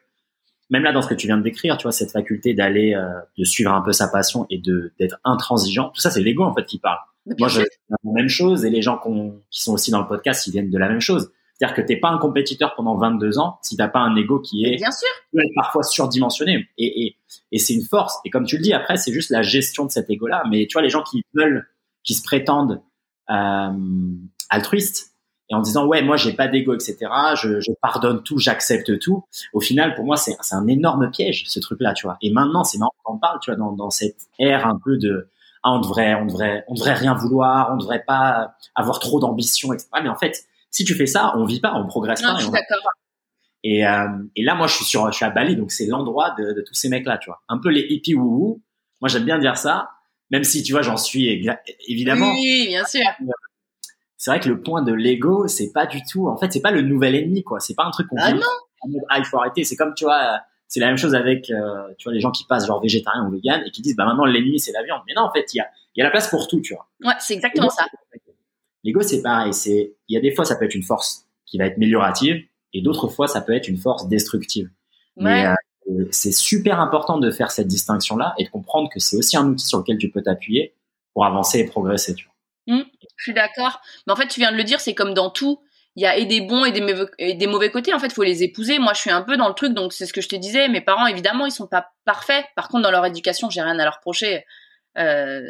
même 0.69 0.83
là 0.83 0.91
dans 0.91 1.01
ce 1.01 1.07
que 1.07 1.13
tu 1.13 1.27
viens 1.27 1.37
de 1.37 1.43
décrire, 1.43 1.77
tu 1.77 1.83
vois, 1.83 1.91
cette 1.91 2.11
faculté 2.11 2.53
d'aller, 2.53 2.93
euh, 2.95 3.19
de 3.37 3.43
suivre 3.43 3.71
un 3.71 3.81
peu 3.81 3.91
sa 3.91 4.07
passion 4.07 4.47
et 4.49 4.57
de 4.57 4.93
d'être 4.99 5.17
intransigeant, 5.23 5.89
tout 5.89 6.01
ça, 6.01 6.09
c'est 6.09 6.21
l'ego 6.21 6.43
en 6.43 6.53
fait 6.53 6.65
qui 6.65 6.79
parle. 6.79 6.97
Moi, 7.39 7.47
je 7.47 7.61
fais 7.61 7.67
la 7.89 7.97
même 8.11 8.29
chose 8.29 8.65
et 8.65 8.69
les 8.69 8.83
gens 8.83 8.99
qui 8.99 9.09
sont 9.49 9.73
aussi 9.73 9.89
dans 9.89 10.01
le 10.01 10.07
podcast, 10.07 10.45
ils 10.45 10.51
viennent 10.51 10.69
de 10.69 10.77
la 10.77 10.87
même 10.87 10.99
chose. 10.99 11.31
C'est-à-dire 11.57 11.75
que 11.75 11.81
t'es 11.81 11.95
pas 11.97 12.09
un 12.09 12.17
compétiteur 12.17 12.75
pendant 12.75 12.97
22 12.97 13.39
ans 13.39 13.59
si 13.61 13.77
t'as 13.77 13.87
pas 13.87 13.99
un 13.99 14.15
ego 14.15 14.39
qui 14.39 14.65
est 14.65 14.75
bien 14.75 14.91
sûr. 14.91 15.09
parfois 15.55 15.83
surdimensionné. 15.83 16.67
Et 16.77 17.05
et, 17.05 17.17
et 17.51 17.59
c'est 17.59 17.73
une 17.73 17.85
force. 17.85 18.17
Et 18.25 18.29
comme 18.29 18.45
tu 18.45 18.57
le 18.57 18.63
dis, 18.63 18.73
après 18.73 18.97
c'est 18.97 19.13
juste 19.13 19.29
la 19.29 19.41
gestion 19.41 19.85
de 19.85 19.91
cet 19.91 20.09
ego-là. 20.09 20.43
Mais 20.49 20.67
tu 20.67 20.73
vois, 20.73 20.81
les 20.81 20.89
gens 20.89 21.03
qui 21.03 21.23
veulent, 21.33 21.67
qui 22.03 22.13
se 22.13 22.23
prétendent 22.23 22.81
euh, 23.29 23.69
altruistes, 24.49 25.15
et 25.49 25.55
en 25.55 25.61
disant 25.61 25.85
ouais 25.85 26.01
moi 26.01 26.17
j'ai 26.17 26.33
pas 26.33 26.47
d'ego 26.47 26.73
etc 26.73 26.97
je, 27.35 27.59
je 27.59 27.71
pardonne 27.81 28.23
tout 28.23 28.39
j'accepte 28.39 28.99
tout. 28.99 29.25
Au 29.53 29.61
final 29.61 29.95
pour 29.95 30.05
moi 30.05 30.17
c'est 30.17 30.35
un 30.51 30.67
énorme 30.67 31.11
piège 31.11 31.43
ce 31.47 31.59
truc 31.59 31.79
là 31.81 31.93
tu 31.93 32.07
vois. 32.07 32.17
Et 32.21 32.31
maintenant 32.31 32.63
c'est 32.63 32.77
marrant 32.77 32.95
qu'on 33.03 33.17
parle 33.17 33.39
tu 33.41 33.51
vois 33.51 33.57
dans, 33.57 33.71
dans 33.71 33.89
cette 33.89 34.17
ère 34.39 34.65
un 34.65 34.79
peu 34.83 34.97
de 34.97 35.29
ah, 35.63 35.73
on 35.73 35.81
devrait 35.81 36.15
on 36.15 36.25
devrait 36.25 36.63
on 36.67 36.73
devrait 36.73 36.93
rien 36.93 37.13
vouloir 37.13 37.71
on 37.73 37.77
devrait 37.77 38.03
pas 38.05 38.55
avoir 38.73 38.99
trop 38.99 39.19
d'ambition 39.19 39.71
etc 39.73 39.87
mais 40.01 40.09
en 40.09 40.15
fait 40.15 40.45
si 40.75 40.83
tu 40.83 40.95
fais 40.95 41.05
ça 41.05 41.33
on 41.35 41.45
vit 41.45 41.59
pas 41.59 41.73
on 41.75 41.87
progresse 41.87 42.21
non, 42.21 42.33
pas 42.33 42.39
je 42.39 42.45
suis 42.45 42.53
et, 43.63 43.87
euh, 43.87 44.07
et 44.35 44.43
là 44.43 44.55
moi 44.55 44.67
je 44.67 44.75
suis 44.75 44.85
sur 44.85 45.11
je 45.11 45.15
suis 45.15 45.25
à 45.25 45.29
Bali 45.29 45.55
donc 45.55 45.71
c'est 45.71 45.85
l'endroit 45.85 46.35
de, 46.37 46.53
de, 46.53 46.61
tous 46.61 46.73
ces 46.73 46.89
mecs 46.89 47.05
là 47.05 47.17
tu 47.17 47.29
vois 47.29 47.41
un 47.47 47.59
peu 47.59 47.69
les 47.69 47.81
hippies 47.89 48.15
wouhou 48.15 48.61
moi 49.01 49.09
j'aime 49.09 49.25
bien 49.25 49.39
dire 49.39 49.57
ça 49.57 49.89
même 50.31 50.43
si 50.43 50.63
tu 50.63 50.73
vois 50.73 50.81
j'en 50.81 50.97
suis 50.97 51.47
évidemment 51.87 52.31
oui 52.31 52.67
bien 52.67 52.85
sûr 52.85 53.01
c'est 54.17 54.31
vrai 54.31 54.39
que 54.39 54.49
le 54.49 54.59
point 54.59 54.81
de 54.81 54.91
l'ego, 54.91 55.47
c'est 55.47 55.71
pas 55.71 55.85
du 55.85 56.01
tout, 56.01 56.27
en 56.27 56.35
fait, 56.35 56.51
c'est 56.51 56.61
pas 56.61 56.71
le 56.71 56.81
nouvel 56.81 57.13
ennemi, 57.13 57.43
quoi. 57.43 57.59
C'est 57.59 57.75
pas 57.75 57.83
un 57.83 57.91
truc 57.91 58.07
qu'on 58.07 58.17
ah 58.17 58.33
non. 58.33 58.41
ah, 59.09 59.19
il 59.19 59.25
faut 59.25 59.37
arrêter. 59.37 59.63
C'est 59.63 59.75
comme, 59.75 59.93
tu 59.93 60.05
vois, 60.05 60.39
c'est 60.67 60.79
la 60.79 60.87
même 60.87 60.97
chose 60.97 61.13
avec, 61.13 61.51
euh, 61.51 61.93
tu 61.99 62.05
vois, 62.05 62.13
les 62.13 62.21
gens 62.21 62.31
qui 62.31 62.43
passent 62.45 62.65
genre 62.65 62.81
végétarien 62.81 63.27
ou 63.27 63.31
vegan 63.31 63.61
et 63.67 63.69
qui 63.69 63.83
disent, 63.83 63.95
bah 63.95 64.05
maintenant 64.05 64.25
l'ennemi 64.25 64.59
c'est 64.59 64.71
la 64.71 64.81
viande. 64.81 65.01
Mais 65.05 65.13
non, 65.15 65.21
en 65.21 65.31
fait, 65.31 65.53
il 65.53 65.57
y 65.57 65.59
a, 65.59 65.67
il 65.95 65.99
y 65.99 66.01
a 66.01 66.05
la 66.05 66.09
place 66.09 66.27
pour 66.29 66.47
tout, 66.47 66.59
tu 66.59 66.73
vois. 66.73 66.87
Ouais, 67.03 67.13
c'est 67.19 67.35
exactement 67.35 67.69
ça. 67.69 67.85
L'ego, 68.85 69.01
c'est 69.01 69.21
pareil. 69.21 69.53
C'est, 69.53 69.95
il 70.07 70.13
y 70.13 70.17
a 70.17 70.21
des 70.21 70.31
fois, 70.33 70.45
ça 70.45 70.55
peut 70.55 70.63
être 70.63 70.75
une 70.75 70.83
force 70.83 71.25
qui 71.45 71.57
va 71.57 71.65
être 71.65 71.75
améliorative 71.75 72.45
et 72.71 72.81
d'autres 72.81 73.09
fois, 73.09 73.27
ça 73.27 73.41
peut 73.41 73.53
être 73.53 73.67
une 73.67 73.77
force 73.77 74.07
destructive. 74.07 74.69
Mais 75.17 75.47
euh, 75.47 76.05
c'est 76.11 76.31
super 76.31 76.79
important 76.79 77.17
de 77.17 77.31
faire 77.31 77.51
cette 77.51 77.67
distinction-là 77.67 78.35
et 78.37 78.45
de 78.45 78.49
comprendre 78.49 78.89
que 78.93 78.99
c'est 78.99 79.17
aussi 79.17 79.37
un 79.37 79.47
outil 79.47 79.65
sur 79.65 79.79
lequel 79.79 79.97
tu 79.97 80.11
peux 80.11 80.21
t'appuyer 80.21 80.75
pour 81.13 81.25
avancer 81.25 81.59
et 81.59 81.65
progresser, 81.65 82.13
tu 82.13 82.25
vois. 82.25 82.77
Mmh, 82.77 82.83
je 83.17 83.23
suis 83.23 83.33
d'accord. 83.33 83.81
Mais 84.05 84.13
en 84.13 84.15
fait, 84.15 84.27
tu 84.27 84.39
viens 84.39 84.51
de 84.51 84.57
le 84.57 84.63
dire, 84.63 84.79
c'est 84.79 84.93
comme 84.93 85.13
dans 85.13 85.29
tout. 85.29 85.61
Il 85.95 86.03
y 86.03 86.05
a 86.05 86.17
et 86.17 86.25
des 86.25 86.41
bons 86.41 86.65
et 86.65 86.71
des, 86.71 86.81
mauvais, 86.81 87.05
et 87.17 87.33
des 87.33 87.47
mauvais 87.47 87.71
côtés. 87.71 87.93
En 87.93 87.99
fait, 87.99 88.07
il 88.07 88.13
faut 88.13 88.23
les 88.23 88.43
épouser. 88.43 88.77
Moi, 88.79 88.93
je 88.93 88.99
suis 88.99 89.11
un 89.11 89.21
peu 89.21 89.37
dans 89.37 89.47
le 89.47 89.53
truc, 89.53 89.73
donc 89.73 89.93
c'est 89.93 90.05
ce 90.05 90.13
que 90.13 90.21
je 90.21 90.27
te 90.27 90.35
disais. 90.35 90.67
Mes 90.67 90.81
parents, 90.81 91.07
évidemment, 91.07 91.45
ils 91.45 91.51
sont 91.51 91.67
pas 91.67 91.93
parfaits. 92.03 92.45
Par 92.55 92.67
contre, 92.67 92.83
dans 92.83 92.91
leur 92.91 93.05
éducation, 93.05 93.49
j'ai 93.49 93.61
rien 93.61 93.79
à 93.79 93.83
leur 93.83 93.95
reprocher 93.95 94.43
euh, 94.97 95.41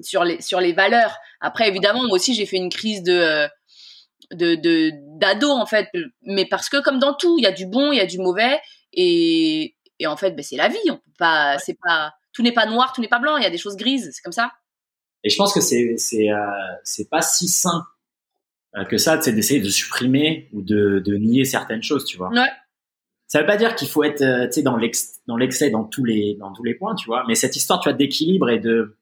sur 0.00 0.24
les 0.24 0.40
sur 0.40 0.60
les 0.60 0.72
valeurs. 0.72 1.16
Après, 1.40 1.68
évidemment, 1.68 2.02
moi 2.02 2.12
aussi, 2.12 2.34
j'ai 2.34 2.46
fait 2.46 2.56
une 2.56 2.70
crise 2.70 3.02
de 3.02 3.12
euh, 3.12 3.48
de 4.32 4.90
d'ado 5.18 5.50
en 5.50 5.66
fait, 5.66 5.88
mais 6.22 6.46
parce 6.46 6.68
que 6.68 6.82
comme 6.82 6.98
dans 6.98 7.14
tout, 7.14 7.36
il 7.38 7.42
y 7.42 7.46
a 7.46 7.52
du 7.52 7.66
bon, 7.66 7.92
il 7.92 7.98
y 7.98 8.00
a 8.00 8.06
du 8.06 8.18
mauvais, 8.18 8.60
et 8.92 9.76
et 9.98 10.06
en 10.06 10.16
fait, 10.16 10.32
ben, 10.32 10.42
c'est 10.42 10.56
la 10.56 10.68
vie. 10.68 10.78
On 10.90 10.96
peut 10.96 11.12
pas, 11.18 11.58
c'est 11.58 11.78
pas 11.82 12.12
tout 12.32 12.42
n'est 12.42 12.52
pas 12.52 12.66
noir, 12.66 12.92
tout 12.92 13.00
n'est 13.00 13.08
pas 13.08 13.18
blanc. 13.18 13.36
Il 13.36 13.42
y 13.42 13.46
a 13.46 13.50
des 13.50 13.58
choses 13.58 13.76
grises. 13.76 14.10
C'est 14.12 14.22
comme 14.22 14.32
ça. 14.32 14.52
Et 15.24 15.30
je 15.30 15.36
pense 15.36 15.52
que 15.52 15.60
c'est 15.60 15.94
c'est 15.96 16.30
euh, 16.30 16.36
c'est 16.84 17.08
pas 17.08 17.22
si 17.22 17.48
sain 17.48 17.84
euh, 18.76 18.84
que 18.84 18.98
ça, 18.98 19.20
c'est 19.20 19.32
d'essayer 19.32 19.60
de 19.60 19.68
supprimer 19.68 20.48
ou 20.52 20.62
de, 20.62 21.02
de 21.04 21.16
nier 21.16 21.44
certaines 21.44 21.82
choses, 21.82 22.04
tu 22.04 22.16
vois. 22.16 22.28
Ouais. 22.28 22.48
Ça 23.26 23.40
veut 23.40 23.46
pas 23.46 23.56
dire 23.56 23.74
qu'il 23.74 23.88
faut 23.88 24.04
être, 24.04 24.22
dans 24.62 24.76
l'excès 24.76 25.70
dans 25.70 25.84
tous 25.84 26.04
les, 26.04 26.36
dans 26.38 26.52
tous 26.52 26.62
les 26.62 26.74
points, 26.74 26.94
tu 26.94 27.06
vois. 27.06 27.24
Mais 27.26 27.34
cette 27.34 27.56
histoire, 27.56 27.80
tu 27.80 27.88
vois, 27.88 27.96
d'équilibre 27.96 28.50
et 28.50 28.60
de, 28.60 28.96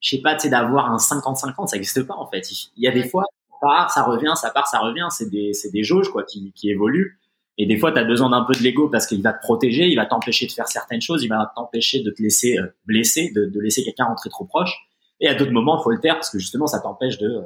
je 0.00 0.10
sais 0.10 0.22
pas, 0.22 0.34
tu 0.34 0.42
sais, 0.42 0.48
d'avoir 0.50 0.90
un 0.92 0.96
50-50, 0.96 1.68
ça 1.68 1.76
n'existe 1.76 2.02
pas 2.06 2.14
en 2.14 2.26
fait. 2.26 2.48
Il 2.76 2.84
y 2.84 2.88
a 2.88 2.90
des 2.90 3.08
fois, 3.08 3.24
ça 3.50 3.56
part, 3.60 3.90
ça 3.90 4.02
revient, 4.02 4.32
ça 4.36 4.50
part, 4.50 4.66
ça 4.66 4.78
revient. 4.78 5.06
C'est 5.10 5.30
des, 5.30 5.52
c'est 5.52 5.70
des 5.70 5.82
jauges 5.82 6.10
quoi 6.10 6.24
qui, 6.24 6.52
qui 6.54 6.70
évoluent. 6.70 7.18
Et 7.58 7.66
des 7.66 7.78
fois, 7.78 7.90
tu 7.90 7.98
as 7.98 8.04
besoin 8.04 8.28
d'un 8.30 8.44
peu 8.44 8.52
de 8.52 8.62
l'ego 8.62 8.88
parce 8.90 9.06
qu'il 9.06 9.22
va 9.22 9.32
te 9.32 9.40
protéger, 9.40 9.86
il 9.86 9.96
va 9.96 10.04
t'empêcher 10.04 10.46
de 10.46 10.52
faire 10.52 10.68
certaines 10.68 11.00
choses, 11.00 11.24
il 11.24 11.28
va 11.28 11.52
t'empêcher 11.56 12.02
de 12.02 12.10
te 12.10 12.22
laisser 12.22 12.58
blesser, 12.84 13.32
de, 13.34 13.46
de 13.46 13.60
laisser 13.60 13.82
quelqu'un 13.82 14.04
rentrer 14.04 14.28
trop 14.28 14.44
proche. 14.44 14.74
Et 15.20 15.28
à 15.28 15.34
d'autres 15.34 15.52
moments, 15.52 15.80
il 15.80 15.82
faut 15.82 15.90
le 15.90 16.00
taire 16.00 16.14
parce 16.16 16.28
que 16.28 16.38
justement, 16.38 16.66
ça 16.66 16.80
t'empêche 16.80 17.16
de, 17.18 17.42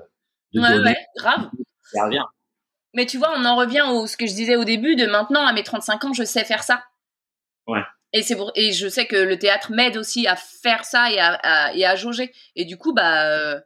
de 0.52 0.60
ouais, 0.60 0.80
ouais, 0.80 0.96
grave. 1.16 1.48
Ça 1.84 2.04
revient. 2.04 2.24
Mais 2.94 3.06
tu 3.06 3.18
vois, 3.18 3.32
on 3.36 3.44
en 3.44 3.56
revient 3.56 3.82
au 3.88 4.06
ce 4.06 4.16
que 4.16 4.26
je 4.26 4.34
disais 4.34 4.56
au 4.56 4.64
début 4.64 4.96
de 4.96 5.06
maintenant 5.06 5.46
à 5.46 5.52
mes 5.52 5.62
35 5.62 6.04
ans, 6.04 6.12
je 6.12 6.24
sais 6.24 6.44
faire 6.44 6.64
ça. 6.64 6.82
Ouais. 7.68 7.82
Et 8.12 8.22
c'est 8.22 8.36
pour 8.36 8.50
et 8.56 8.72
je 8.72 8.88
sais 8.88 9.06
que 9.06 9.16
le 9.16 9.38
théâtre 9.38 9.70
m'aide 9.72 9.96
aussi 9.96 10.26
à 10.26 10.34
faire 10.36 10.84
ça 10.84 11.12
et 11.12 11.18
à, 11.20 11.74
et 11.74 11.84
à 11.84 11.94
jauger. 11.94 12.32
Et 12.56 12.64
du 12.64 12.76
coup, 12.76 12.92
bah 12.92 13.26
euh, 13.26 13.60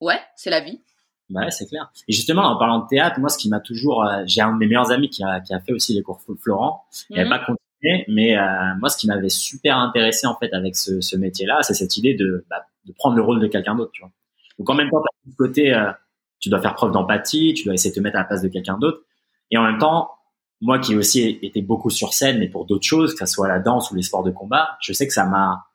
ouais, 0.00 0.20
c'est 0.36 0.50
la 0.50 0.60
vie. 0.60 0.80
Bah 1.28 1.42
ouais, 1.42 1.50
c'est 1.50 1.66
clair. 1.66 1.92
Et 2.08 2.12
justement, 2.12 2.42
en 2.42 2.58
parlant 2.58 2.80
de 2.80 2.88
théâtre, 2.88 3.20
moi, 3.20 3.28
ce 3.28 3.38
qui 3.38 3.48
m'a 3.48 3.60
toujours, 3.60 4.04
euh, 4.04 4.22
j'ai 4.26 4.40
un 4.40 4.52
de 4.52 4.58
mes 4.58 4.66
meilleurs 4.66 4.90
amis 4.90 5.10
qui 5.10 5.22
a, 5.22 5.40
qui 5.40 5.54
a 5.54 5.60
fait 5.60 5.72
aussi 5.72 5.94
les 5.94 6.02
cours 6.02 6.20
Florent. 6.40 6.86
Il 7.08 7.16
n'avait 7.16 7.28
mhm. 7.28 7.38
pas 7.38 7.44
continué, 7.44 8.04
mais 8.08 8.36
euh, 8.36 8.42
moi, 8.80 8.88
ce 8.88 8.96
qui 8.96 9.06
m'avait 9.06 9.28
super 9.28 9.76
intéressé 9.76 10.26
en 10.26 10.36
fait 10.36 10.52
avec 10.54 10.74
ce, 10.74 11.00
ce 11.00 11.16
métier-là, 11.16 11.58
c'est 11.62 11.74
cette 11.74 11.96
idée 11.98 12.14
de 12.14 12.44
bah, 12.48 12.64
de 12.86 12.92
prendre 12.92 13.14
le 13.14 13.22
rôle 13.22 13.40
de 13.40 13.46
quelqu'un 13.46 13.74
d'autre, 13.74 13.92
tu 13.92 14.00
vois. 14.00 14.10
Donc 14.58 14.70
en 14.70 14.74
même 14.74 14.90
temps, 14.90 15.02
du 15.26 15.34
côté, 15.36 15.74
tu 16.38 16.48
dois 16.48 16.60
faire 16.60 16.74
preuve 16.74 16.92
d'empathie, 16.92 17.54
tu 17.54 17.64
dois 17.64 17.74
essayer 17.74 17.90
de 17.90 17.96
te 17.96 18.00
mettre 18.00 18.16
à 18.16 18.20
la 18.20 18.24
place 18.24 18.42
de 18.42 18.48
quelqu'un 18.48 18.78
d'autre, 18.78 19.02
et 19.50 19.58
en 19.58 19.62
même 19.62 19.78
temps, 19.78 20.10
moi 20.60 20.78
qui 20.78 20.94
aussi 20.96 21.38
été 21.42 21.62
beaucoup 21.62 21.90
sur 21.90 22.12
scène, 22.12 22.38
mais 22.38 22.48
pour 22.48 22.66
d'autres 22.66 22.86
choses, 22.86 23.14
que 23.14 23.26
ce 23.26 23.32
soit 23.32 23.48
la 23.48 23.60
danse 23.60 23.90
ou 23.90 23.94
les 23.94 24.02
sports 24.02 24.22
de 24.22 24.30
combat, 24.30 24.76
je 24.80 24.92
sais 24.92 25.06
que 25.06 25.12
ça 25.12 25.24
m'a 25.24 25.66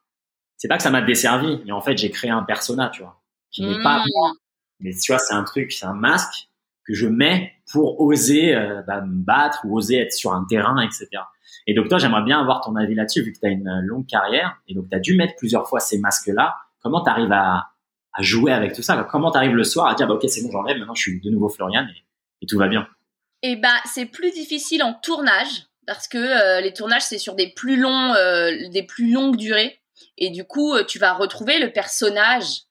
c'est 0.58 0.68
pas 0.68 0.78
que 0.78 0.84
ça 0.84 0.90
m'a 0.90 1.02
desservi, 1.02 1.62
mais 1.66 1.72
en 1.72 1.82
fait, 1.82 1.98
j'ai 1.98 2.10
créé 2.10 2.32
un 2.32 2.44
persona, 2.44 2.90
tu 2.90 3.02
vois, 3.02 3.22
qui 3.52 3.64
n'est 3.64 3.84
pas 3.84 4.00
Mmh. 4.00 4.08
moi. 4.14 4.32
Mais 4.80 4.92
tu 4.94 5.12
vois, 5.12 5.20
c'est 5.20 5.34
un 5.34 5.44
truc, 5.44 5.72
c'est 5.72 5.86
un 5.86 5.94
masque 5.94 6.50
que 6.86 6.94
je 6.94 7.08
mets 7.08 7.54
pour 7.72 8.00
oser 8.02 8.56
euh, 8.56 8.82
bah, 8.84 9.02
me 9.02 9.24
battre 9.24 9.62
ou 9.66 9.78
oser 9.78 9.98
être 9.98 10.14
sur 10.14 10.34
un 10.34 10.46
terrain, 10.46 10.82
etc. 10.82 11.08
Et 11.68 11.74
donc 11.74 11.88
toi, 11.88 11.98
j'aimerais 11.98 12.24
bien 12.24 12.40
avoir 12.40 12.62
ton 12.62 12.76
avis 12.76 12.96
là-dessus, 12.96 13.24
vu 13.24 13.34
que 13.34 13.40
tu 13.40 13.46
as 13.46 13.50
une 13.50 13.70
longue 13.86 14.06
carrière, 14.06 14.58
et 14.68 14.76
donc 14.76 14.90
tu 14.90 14.96
as 14.96 15.00
dû 15.00 15.16
mettre 15.16 15.36
plusieurs 15.36 15.68
fois 15.68 15.80
ces 15.80 15.98
masques-là. 16.00 16.56
Comment 16.82 17.04
tu 17.04 17.10
arrives 17.10 17.32
à, 17.32 17.70
à 18.14 18.22
jouer 18.22 18.52
avec 18.52 18.74
tout 18.74 18.82
ça? 18.82 19.04
Comment 19.10 19.32
tu 19.32 19.38
arrives 19.38 19.56
le 19.56 19.64
soir 19.64 19.88
à 19.88 19.96
dire, 19.96 20.08
bah, 20.08 20.14
ok, 20.16 20.26
c'est 20.28 20.44
bon, 20.44 20.52
j'enlève, 20.52 20.78
maintenant 20.78 20.96
je 20.96 21.02
suis 21.02 21.22
de 21.22 21.30
nouveau 21.30 21.50
Florian 21.50 21.86
et, 21.88 22.06
et 22.42 22.46
tout 22.46 22.58
va 22.58 22.68
bien? 22.68 22.88
Et 23.46 23.56
bah, 23.56 23.76
c'est 23.94 24.08
plus 24.08 24.32
difficile 24.32 24.82
en 24.82 24.94
tournage 24.94 25.68
parce 25.86 26.08
que 26.08 26.18
euh, 26.18 26.62
les 26.62 26.74
tournages 26.74 27.04
c'est 27.04 27.20
sur 27.20 27.36
des 27.36 27.50
plus 27.54 27.78
longs, 27.78 28.14
euh, 28.16 28.70
des 28.70 28.82
plus 28.82 29.12
longues 29.12 29.36
durées, 29.36 29.80
et 30.18 30.32
du 30.32 30.44
coup, 30.46 30.74
euh, 30.74 30.84
tu 30.84 30.98
vas 30.98 31.14
retrouver 31.14 31.60
le 31.60 31.72
personnage. 31.72 32.64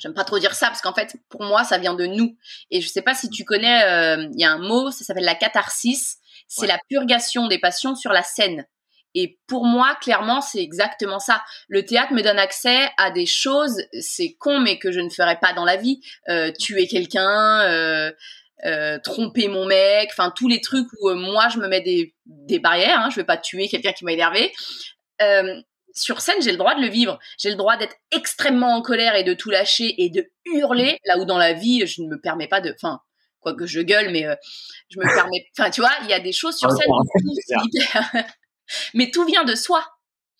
J'aime 0.00 0.12
pas 0.14 0.24
trop 0.24 0.40
dire 0.40 0.54
ça 0.54 0.66
parce 0.66 0.80
qu'en 0.80 0.92
fait, 0.92 1.14
pour 1.28 1.44
moi, 1.44 1.62
ça 1.62 1.78
vient 1.78 1.94
de 1.94 2.06
nous. 2.06 2.36
Et 2.72 2.80
je 2.80 2.88
sais 2.88 3.02
pas 3.02 3.14
si 3.14 3.30
tu 3.30 3.44
connais, 3.44 3.84
euh, 3.84 4.26
il 4.34 4.40
y 4.40 4.44
a 4.44 4.50
un 4.50 4.58
mot, 4.58 4.90
ça 4.90 5.04
s'appelle 5.04 5.24
la 5.24 5.36
catharsis. 5.36 6.16
C'est 6.48 6.62
Ouais. 6.62 6.66
la 6.66 6.78
purgation 6.88 7.46
des 7.46 7.60
passions 7.60 7.94
sur 7.94 8.12
la 8.12 8.24
scène. 8.24 8.66
Et 9.14 9.38
pour 9.46 9.64
moi, 9.64 9.94
clairement, 10.00 10.40
c'est 10.40 10.60
exactement 10.62 11.18
ça. 11.20 11.44
Le 11.68 11.84
théâtre 11.84 12.12
me 12.14 12.22
donne 12.22 12.38
accès 12.38 12.90
à 12.96 13.10
des 13.10 13.26
choses, 13.26 13.80
c'est 14.00 14.32
con, 14.38 14.58
mais 14.58 14.78
que 14.78 14.90
je 14.90 15.00
ne 15.00 15.10
ferais 15.10 15.38
pas 15.38 15.52
dans 15.52 15.64
la 15.66 15.76
vie. 15.76 16.00
Euh, 16.28 16.50
tuer 16.58 16.88
quelqu'un, 16.88 17.60
euh, 17.60 18.10
euh, 18.64 18.98
tromper 19.02 19.48
mon 19.48 19.66
mec, 19.66 20.10
enfin 20.12 20.30
tous 20.34 20.48
les 20.48 20.60
trucs 20.60 20.86
où 21.00 21.08
euh, 21.10 21.14
moi 21.14 21.48
je 21.48 21.58
me 21.58 21.66
mets 21.68 21.80
des, 21.80 22.14
des 22.26 22.58
barrières. 22.58 23.00
Hein, 23.00 23.10
je 23.10 23.16
vais 23.16 23.24
pas 23.24 23.36
tuer 23.36 23.68
quelqu'un 23.68 23.92
qui 23.92 24.04
m'a 24.04 24.12
énervé. 24.12 24.52
Euh, 25.20 25.60
sur 25.94 26.20
scène, 26.20 26.40
j'ai 26.40 26.52
le 26.52 26.56
droit 26.58 26.74
de 26.74 26.80
le 26.80 26.88
vivre. 26.88 27.18
J'ai 27.38 27.50
le 27.50 27.56
droit 27.56 27.76
d'être 27.76 27.96
extrêmement 28.12 28.74
en 28.76 28.82
colère 28.82 29.14
et 29.14 29.24
de 29.24 29.34
tout 29.34 29.50
lâcher 29.50 29.94
et 30.02 30.08
de 30.10 30.30
hurler. 30.46 30.98
Là 31.04 31.18
où 31.18 31.24
dans 31.24 31.38
la 31.38 31.52
vie, 31.52 31.86
je 31.86 32.02
ne 32.02 32.08
me 32.08 32.20
permets 32.20 32.48
pas 32.48 32.60
de. 32.60 32.72
Enfin, 32.74 33.00
quoi 33.40 33.54
que 33.54 33.66
je 33.66 33.80
gueule, 33.80 34.10
mais 34.10 34.24
je 34.88 34.98
me 34.98 35.04
permets. 35.14 35.46
Enfin, 35.58 35.70
tu 35.70 35.80
vois, 35.82 35.90
il 36.04 36.08
y 36.08 36.12
a 36.14 36.20
des 36.20 36.32
choses 36.32 36.56
sur 36.56 36.70
Ouais, 36.70 36.76
scène. 36.76 38.24
mais 38.94 39.10
tout 39.10 39.24
vient 39.26 39.44
de 39.44 39.54
soi. 39.54 39.84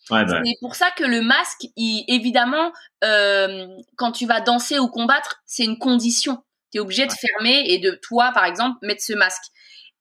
Ouais, 0.09 0.25
bah, 0.25 0.41
C'est 0.43 0.57
pour 0.59 0.75
ça 0.75 0.89
que 0.91 1.03
le 1.03 1.21
masque, 1.21 1.65
il- 1.75 2.03
évidemment, 2.07 2.71
quand 3.01 4.11
tu 4.11 4.25
vas 4.25 4.41
danser 4.41 4.79
ou 4.79 4.87
combattre, 4.87 5.41
c'est 5.45 5.65
une 5.65 5.77
condition. 5.77 6.43
Tu 6.73 6.77
es 6.77 6.81
obligé 6.81 7.05
de 7.05 7.11
Ouais. 7.11 7.17
fermer 7.17 7.63
et 7.67 7.77
de 7.79 7.91
toi, 7.91 8.31
par 8.33 8.45
exemple, 8.45 8.77
mettre 8.81 9.03
ce 9.03 9.13
masque. 9.13 9.43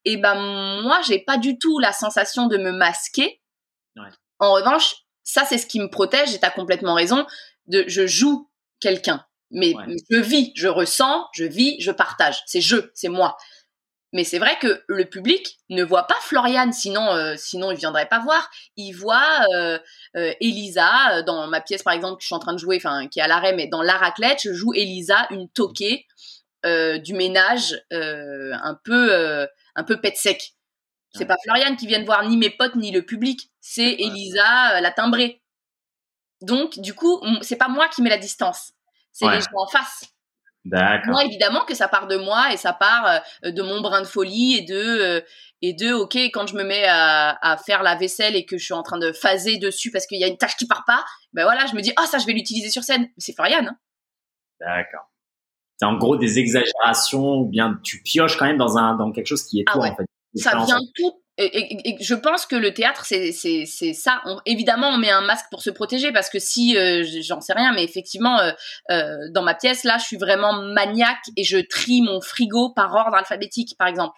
Et 0.04 0.16
ben 0.16 0.35
moi, 0.82 1.00
j'ai 1.06 1.20
pas 1.20 1.37
du 1.37 1.58
tout 1.58 1.78
la 1.78 1.92
sensation 1.92 2.46
de 2.48 2.56
me 2.58 2.72
masquer. 2.72 3.40
Ouais. 3.96 4.08
En 4.40 4.52
revanche, 4.54 4.96
ça 5.22 5.44
c'est 5.44 5.58
ce 5.58 5.66
qui 5.66 5.78
me 5.80 5.88
protège. 5.90 6.35
Et 6.35 6.40
t'as 6.40 6.50
complètement 6.50 6.94
raison. 6.94 7.26
De, 7.66 7.85
je 7.87 8.06
joue 8.08 8.50
quelqu'un, 8.80 9.24
mais, 9.52 9.74
Ouais. 9.76 9.85
mais 9.87 9.96
je 10.11 10.18
vis, 10.18 10.52
je 10.56 10.66
ressens, 10.68 11.28
je 11.35 11.44
vis, 11.44 11.76
je 11.80 11.92
partage. 11.92 12.42
C'est 12.46 12.61
je, 12.61 12.76
c'est 12.94 13.08
moi. 13.08 13.37
Mais 14.14 14.24
c'est 14.24 14.38
vrai 14.40 14.58
que 14.61 14.82
le 14.88 15.04
public 15.06 15.58
ne 15.70 15.82
voit 15.85 16.06
pas 16.06 16.16
Floriane, 16.22 16.72
sinon, 16.72 17.14
euh, 17.14 17.35
sinon 17.38 17.70
il 17.70 17.78
viendrait 17.78 18.08
pas 18.08 18.18
voir. 18.18 18.50
Il 18.76 18.92
voit 18.92 19.46
euh, 19.54 19.78
euh, 20.16 20.35
Elisa 20.40 21.22
dans 21.22 21.46
ma 21.46 21.61
pièce, 21.62 21.82
par 21.82 21.94
exemple, 21.94 22.16
que 22.18 22.22
je 22.22 22.26
suis 22.26 22.35
en 22.35 22.38
train 22.40 22.52
de 22.54 22.58
jouer, 22.58 22.76
enfin 22.76 23.08
qui 23.08 23.20
est 23.20 23.22
à 23.22 23.28
l'arrêt, 23.28 23.54
mais 23.54 23.68
dans 23.68 23.82
la 23.82 23.96
raclette, 23.96 24.40
je 24.42 24.52
joue 24.52 24.74
Elisa, 24.74 25.26
une 25.30 25.48
toquée 25.48 26.06
du 26.98 27.14
ménage, 27.14 27.81
euh, 27.92 28.53
un 28.62 28.79
peu, 28.85 29.12
euh, 29.12 29.46
un 29.75 29.85
peu 29.85 30.01
pet 30.01 30.16
sec. 30.16 30.53
C'est 31.14 31.20
Ouais. 31.20 31.27
pas 31.27 31.37
Floriane 31.44 31.77
qui 31.77 31.87
vient 31.87 32.01
de 32.01 32.07
voir 32.07 32.27
ni 32.27 32.37
mes 32.38 32.48
potes 32.51 32.75
ni 32.77 32.90
le 32.90 33.03
public, 33.03 33.51
c'est 33.61 33.92
Elisa, 33.98 34.77
euh, 34.77 34.81
la 34.81 34.90
timbrée. 34.92 35.42
Donc, 36.40 36.79
du 36.79 36.94
coup, 36.94 37.20
c'est 37.42 37.57
pas 37.57 37.68
moi 37.68 37.88
qui 37.88 38.03
mets 38.03 38.11
la 38.11 38.18
distance, 38.18 38.72
c'est 39.12 39.27
Ouais. 39.27 39.35
les 39.37 39.40
gens 39.40 39.51
en 39.57 39.66
face. 39.68 40.05
Moi, 40.64 41.25
évidemment 41.25 41.64
que 41.64 41.75
ça 41.75 41.88
part 41.88 42.07
de 42.07 42.16
moi 42.16 42.53
et 42.53 42.57
ça 42.57 42.72
part 42.72 43.20
euh, 43.44 43.51
de 43.51 43.62
mon 43.62 43.81
brin 43.81 44.01
de 44.01 44.07
folie 44.07 44.57
et 44.59 44.62
de 44.62 44.75
euh, 44.77 45.20
et 45.61 45.72
de 45.75 45.92
ok 45.92 46.14
quand 46.33 46.46
je 46.46 46.55
me 46.55 46.62
mets 46.62 46.85
à, 46.87 47.37
à 47.42 47.57
faire 47.57 47.83
la 47.83 47.96
vaisselle 47.96 48.37
et 48.37 48.46
que 48.46 48.57
je 48.59 48.64
suis 48.64 48.72
en 48.75 48.85
train 48.85 48.98
de 48.98 49.11
phaser 49.12 49.59
dessus 49.59 49.90
parce 49.90 50.07
qu'il 50.07 50.20
y 50.20 50.25
a 50.25 50.29
une 50.29 50.38
tâche 50.38 50.57
qui 50.57 50.66
part 50.68 50.85
pas, 50.87 51.05
ben 51.33 51.42
voilà, 51.42 51.66
je 51.66 51.75
me 51.75 51.81
dis 51.81 51.92
oh 52.01 52.07
ça 52.07 52.18
je 52.18 52.27
vais 52.27 52.33
l'utiliser 52.33 52.70
sur 52.70 52.85
scène. 52.85 53.09
C'est 53.18 53.35
Floriane. 53.35 53.68
Hein. 53.68 53.79
D'accord. 54.61 55.11
C'est 55.83 55.87
en 55.87 55.97
gros 55.97 56.16
des 56.16 56.38
exagérations 56.38 57.38
ou 57.40 57.47
bien 57.47 57.81
tu 57.83 58.01
pioches 58.03 58.37
quand 58.38 58.47
même 58.47 58.57
dans 58.57 58.79
un 58.79 58.95
dans 58.97 59.11
quelque 59.11 59.27
chose 59.27 59.42
qui 59.42 59.59
est 59.61 59.64
Ah 59.66 59.73
toi 59.73 59.83
ouais. 59.83 59.90
en 59.90 59.97
fait. 59.97 60.05
Ça 60.37 60.57
vient 60.64 60.79
tout. 60.95 61.12
Et, 61.38 61.47
et- 61.47 61.88
et 61.88 61.97
je 62.01 62.14
pense 62.14 62.47
que 62.47 62.55
le 62.55 62.73
théâtre 62.73 63.05
c'est 63.05 63.33
ça. 63.33 64.21
On- 64.27 64.38
évidemment, 64.47 64.90
on 64.90 64.99
met 64.99 65.11
un 65.11 65.23
masque 65.23 65.47
pour 65.51 65.61
se 65.62 65.71
protéger 65.71 66.12
parce 66.12 66.31
que 66.31 66.38
si 66.38 66.77
euh, 66.77 67.05
j'en 67.23 67.40
sais 67.40 67.53
rien, 67.55 67.73
mais 67.75 67.83
effectivement 67.83 68.38
euh, 68.38 68.53
euh, 68.90 69.16
dans 69.31 69.42
ma 69.42 69.55
pièce 69.55 69.83
là, 69.83 69.97
je 69.99 70.05
suis 70.05 70.18
vraiment 70.18 70.53
maniaque 70.62 71.25
et 71.37 71.42
je 71.42 71.59
trie 71.59 72.01
mon 72.03 72.21
frigo 72.21 72.71
par 72.75 72.95
ordre 72.95 73.14
alphabétique, 73.16 73.75
par 73.79 73.88
exemple. 73.88 74.14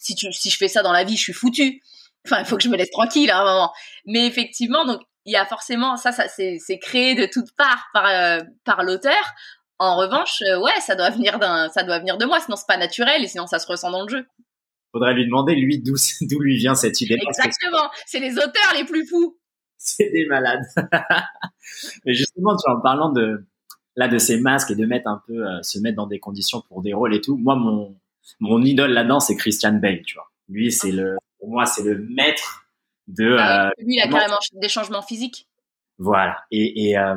Si 0.00 0.14
tu 0.16 0.32
si 0.32 0.50
je 0.50 0.56
fais 0.56 0.68
ça 0.68 0.82
dans 0.82 0.92
la 0.92 1.04
vie, 1.04 1.16
je 1.16 1.22
suis 1.22 1.32
foutu. 1.32 1.80
Enfin, 2.26 2.40
il 2.40 2.44
faut 2.46 2.56
que 2.56 2.62
je 2.64 2.68
me 2.70 2.76
laisse 2.76 2.90
tranquille 2.90 3.30
à 3.30 3.40
un 3.40 3.44
moment. 3.44 3.72
Mais 4.06 4.26
effectivement, 4.26 4.84
donc 4.86 5.00
il 5.26 5.32
y 5.32 5.36
a 5.36 5.44
forcément 5.46 5.96
ça, 5.96 6.10
ça 6.12 6.26
c'est 6.28 6.56
c'est 6.58 6.78
créé 6.78 7.14
de 7.14 7.26
toutes 7.26 7.52
parts 7.56 7.84
par 7.92 8.06
euh, 8.06 8.40
par 8.64 8.82
l'auteur. 8.82 9.22
En 9.78 9.96
revanche, 9.96 10.40
euh, 10.42 10.60
ouais, 10.60 10.80
ça 10.80 10.94
doit 10.94 11.10
venir 11.10 11.38
d'un, 11.38 11.68
ça 11.68 11.82
doit 11.82 11.98
venir 11.98 12.16
de 12.16 12.24
moi, 12.24 12.40
sinon 12.40 12.56
c'est 12.56 12.66
pas 12.66 12.76
naturel 12.76 13.22
et 13.24 13.28
sinon 13.28 13.46
ça 13.46 13.58
se 13.58 13.66
ressent 13.66 13.90
dans 13.90 14.02
le 14.02 14.08
jeu. 14.08 14.26
Faudrait 14.92 15.14
lui 15.14 15.26
demander 15.26 15.54
lui 15.56 15.80
d'où 15.82 15.94
d'où 16.22 16.40
lui 16.40 16.56
vient 16.56 16.74
cette 16.74 17.00
idée. 17.00 17.18
Exactement, 17.20 17.90
c'est 18.06 18.20
les 18.20 18.34
auteurs 18.38 18.72
les 18.76 18.84
plus 18.84 19.06
fous. 19.06 19.36
c'est 19.76 20.10
des 20.10 20.26
malades. 20.26 20.64
Mais 22.04 22.14
justement, 22.14 22.56
tu 22.56 22.62
vois, 22.66 22.78
en 22.78 22.80
parlant 22.80 23.10
de 23.10 23.44
là 23.96 24.08
de 24.08 24.18
ces 24.18 24.40
masques 24.40 24.70
et 24.70 24.76
de 24.76 24.86
mettre 24.86 25.08
un 25.08 25.22
peu 25.26 25.46
euh, 25.46 25.62
se 25.62 25.78
mettre 25.78 25.96
dans 25.96 26.06
des 26.06 26.18
conditions 26.20 26.60
pour 26.68 26.82
des 26.82 26.92
rôles 26.92 27.14
et 27.14 27.20
tout. 27.20 27.36
Moi, 27.36 27.56
mon 27.56 27.96
mon 28.40 28.62
idole 28.62 28.92
là-dedans, 28.92 29.20
c'est 29.20 29.36
Christian 29.36 29.72
Bale, 29.74 30.02
tu 30.02 30.14
vois. 30.14 30.30
Lui, 30.48 30.72
c'est 30.72 30.92
le 30.92 31.16
pour 31.38 31.48
moi, 31.50 31.66
c'est 31.66 31.82
le 31.82 31.98
maître 31.98 32.66
de 33.08 33.36
Ah 33.38 33.66
euh, 33.66 33.70
lui, 33.78 33.96
il 33.96 34.00
a 34.00 34.08
carrément 34.08 34.38
des 34.52 34.68
changements 34.68 35.02
physiques. 35.02 35.48
voilà. 35.98 36.38
Et 36.50 36.90
et, 36.90 36.98
euh, 36.98 37.16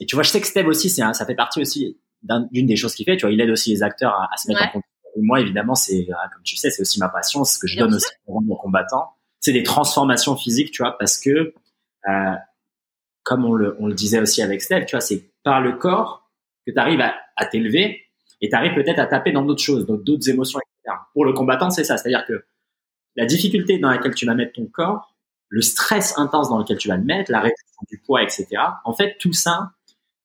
et 0.00 0.06
tu 0.06 0.14
vois, 0.16 0.22
je 0.22 0.30
sais 0.30 0.40
que 0.40 0.46
Steve 0.46 0.66
aussi, 0.66 0.90
c'est 0.90 1.02
un- 1.02 1.12
ça 1.12 1.26
fait 1.26 1.34
partie 1.34 1.60
aussi 1.60 1.98
d'un- 2.22 2.48
d'une 2.52 2.66
des 2.66 2.76
choses 2.76 2.94
qu'il 2.94 3.04
fait. 3.04 3.16
Tu 3.16 3.22
vois, 3.26 3.32
il 3.32 3.40
aide 3.40 3.50
aussi 3.50 3.70
les 3.70 3.82
acteurs 3.82 4.12
à, 4.14 4.28
à 4.32 4.36
se 4.36 4.48
mettre 4.48 4.60
Ouais. 4.62 4.70
en. 4.76 4.78
Et 5.16 5.20
moi, 5.22 5.40
évidemment, 5.40 5.74
c'est 5.74 6.06
euh, 6.10 6.14
comme 6.32 6.42
tu 6.44 6.56
sais, 6.56 6.70
c'est 6.70 6.82
aussi 6.82 6.98
ma 7.00 7.08
passion, 7.08 7.44
ce 7.44 7.58
que 7.58 7.66
je 7.66 7.74
Bien 7.76 7.86
donne 7.88 7.98
sûr. 7.98 8.08
aussi 8.28 8.48
aux 8.50 8.56
combattants. 8.56 9.10
C'est 9.40 9.52
des 9.52 9.62
transformations 9.62 10.36
physiques, 10.36 10.70
tu 10.70 10.82
vois, 10.82 10.96
parce 10.98 11.18
que 11.18 11.52
euh, 12.08 12.34
comme 13.24 13.44
on 13.44 13.52
le, 13.52 13.76
on 13.80 13.86
le 13.86 13.94
disait 13.94 14.20
aussi 14.20 14.42
avec 14.42 14.62
Steph, 14.62 14.84
tu 14.86 14.92
vois, 14.96 15.00
c'est 15.00 15.30
par 15.42 15.60
le 15.60 15.72
corps 15.72 16.30
que 16.66 16.72
tu 16.72 16.78
arrives 16.78 17.00
à, 17.00 17.14
à 17.36 17.46
t'élever 17.46 18.02
et 18.40 18.48
tu 18.48 18.54
arrives 18.54 18.74
peut-être 18.74 18.98
à 18.98 19.06
taper 19.06 19.32
dans 19.32 19.44
d'autres 19.44 19.62
choses, 19.62 19.86
dans 19.86 19.96
d'autres 19.96 20.28
émotions, 20.30 20.58
etc. 20.60 20.96
Pour 21.12 21.24
le 21.24 21.32
combattant, 21.32 21.70
c'est 21.70 21.84
ça. 21.84 21.96
C'est-à-dire 21.96 22.24
que 22.26 22.44
la 23.16 23.26
difficulté 23.26 23.78
dans 23.78 23.90
laquelle 23.90 24.14
tu 24.14 24.26
vas 24.26 24.34
mettre 24.34 24.52
ton 24.52 24.66
corps, 24.66 25.14
le 25.48 25.62
stress 25.62 26.16
intense 26.18 26.48
dans 26.50 26.58
lequel 26.58 26.78
tu 26.78 26.88
vas 26.88 26.96
le 26.96 27.04
mettre, 27.04 27.32
la 27.32 27.40
réduction 27.40 27.82
du 27.90 27.98
poids, 27.98 28.22
etc. 28.22 28.46
En 28.84 28.92
fait, 28.92 29.16
tout 29.18 29.32
ça, 29.32 29.72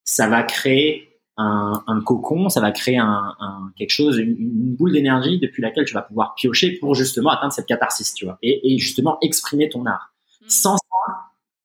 ça 0.04 0.28
va 0.28 0.44
créer 0.44 1.20
un, 1.38 1.84
un 1.88 2.02
cocon, 2.02 2.50
ça 2.50 2.62
va 2.62 2.72
créer 2.72 2.98
un, 2.98 3.36
un 3.40 3.72
quelque 3.76 3.90
chose, 3.90 4.18
une, 4.18 4.36
une 4.38 4.76
boule 4.76 4.92
d'énergie 4.92 5.40
depuis 5.40 5.62
laquelle 5.62 5.86
tu 5.86 5.94
vas 5.94 6.04
pouvoir 6.04 6.36
piocher 6.36 6.78
pour 6.80 6.94
justement 6.96 7.32
atteindre 7.32 7.54
cette 7.54 7.66
catharsis, 7.66 8.14
tu 8.14 8.26
vois, 8.26 8.38
et, 8.42 8.74
et 8.74 8.78
justement 8.78 9.18
exprimer 9.22 9.70
ton 9.70 9.86
art. 9.86 10.14
Mm. 10.42 10.50
Sans 10.50 10.78
ça, 10.78 10.84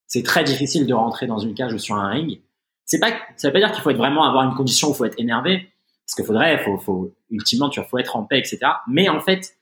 c'est 0.07 0.23
très 0.23 0.45
difficile 0.45 0.87
de 0.87 0.95
rentrer 0.95 1.27
dans 1.27 1.39
une 1.39 1.55
cage 1.55 1.75
ou 1.75 1.79
sur 1.79 1.97
un 1.97 2.09
ring. 2.09 2.41
C'est 2.87 2.99
pas, 2.99 3.11
ça 3.37 3.49
veut 3.49 3.53
pas 3.53 3.59
dire 3.59 3.73
qu'il 3.73 3.83
faut 3.83 3.91
être 3.91 3.99
vraiment 3.99 4.25
avoir 4.25 4.45
une 4.45 4.55
condition 4.55 4.89
où 4.89 4.93
il 4.93 4.97
faut 4.97 5.05
être 5.05 5.21
énervé, 5.21 5.69
parce 6.07 6.15
qu'il 6.15 6.25
faudrait, 6.25 6.59
faut, 6.65 6.79
faut, 6.79 7.15
ultimement, 7.31 7.69
tu 7.69 7.81
vois, 7.81 7.89
faut 7.89 7.99
être 7.99 8.17
en 8.17 8.25
paix, 8.25 8.39
etc. 8.39 8.61
Mais 8.89 9.11
en 9.11 9.21
fait, 9.21 9.55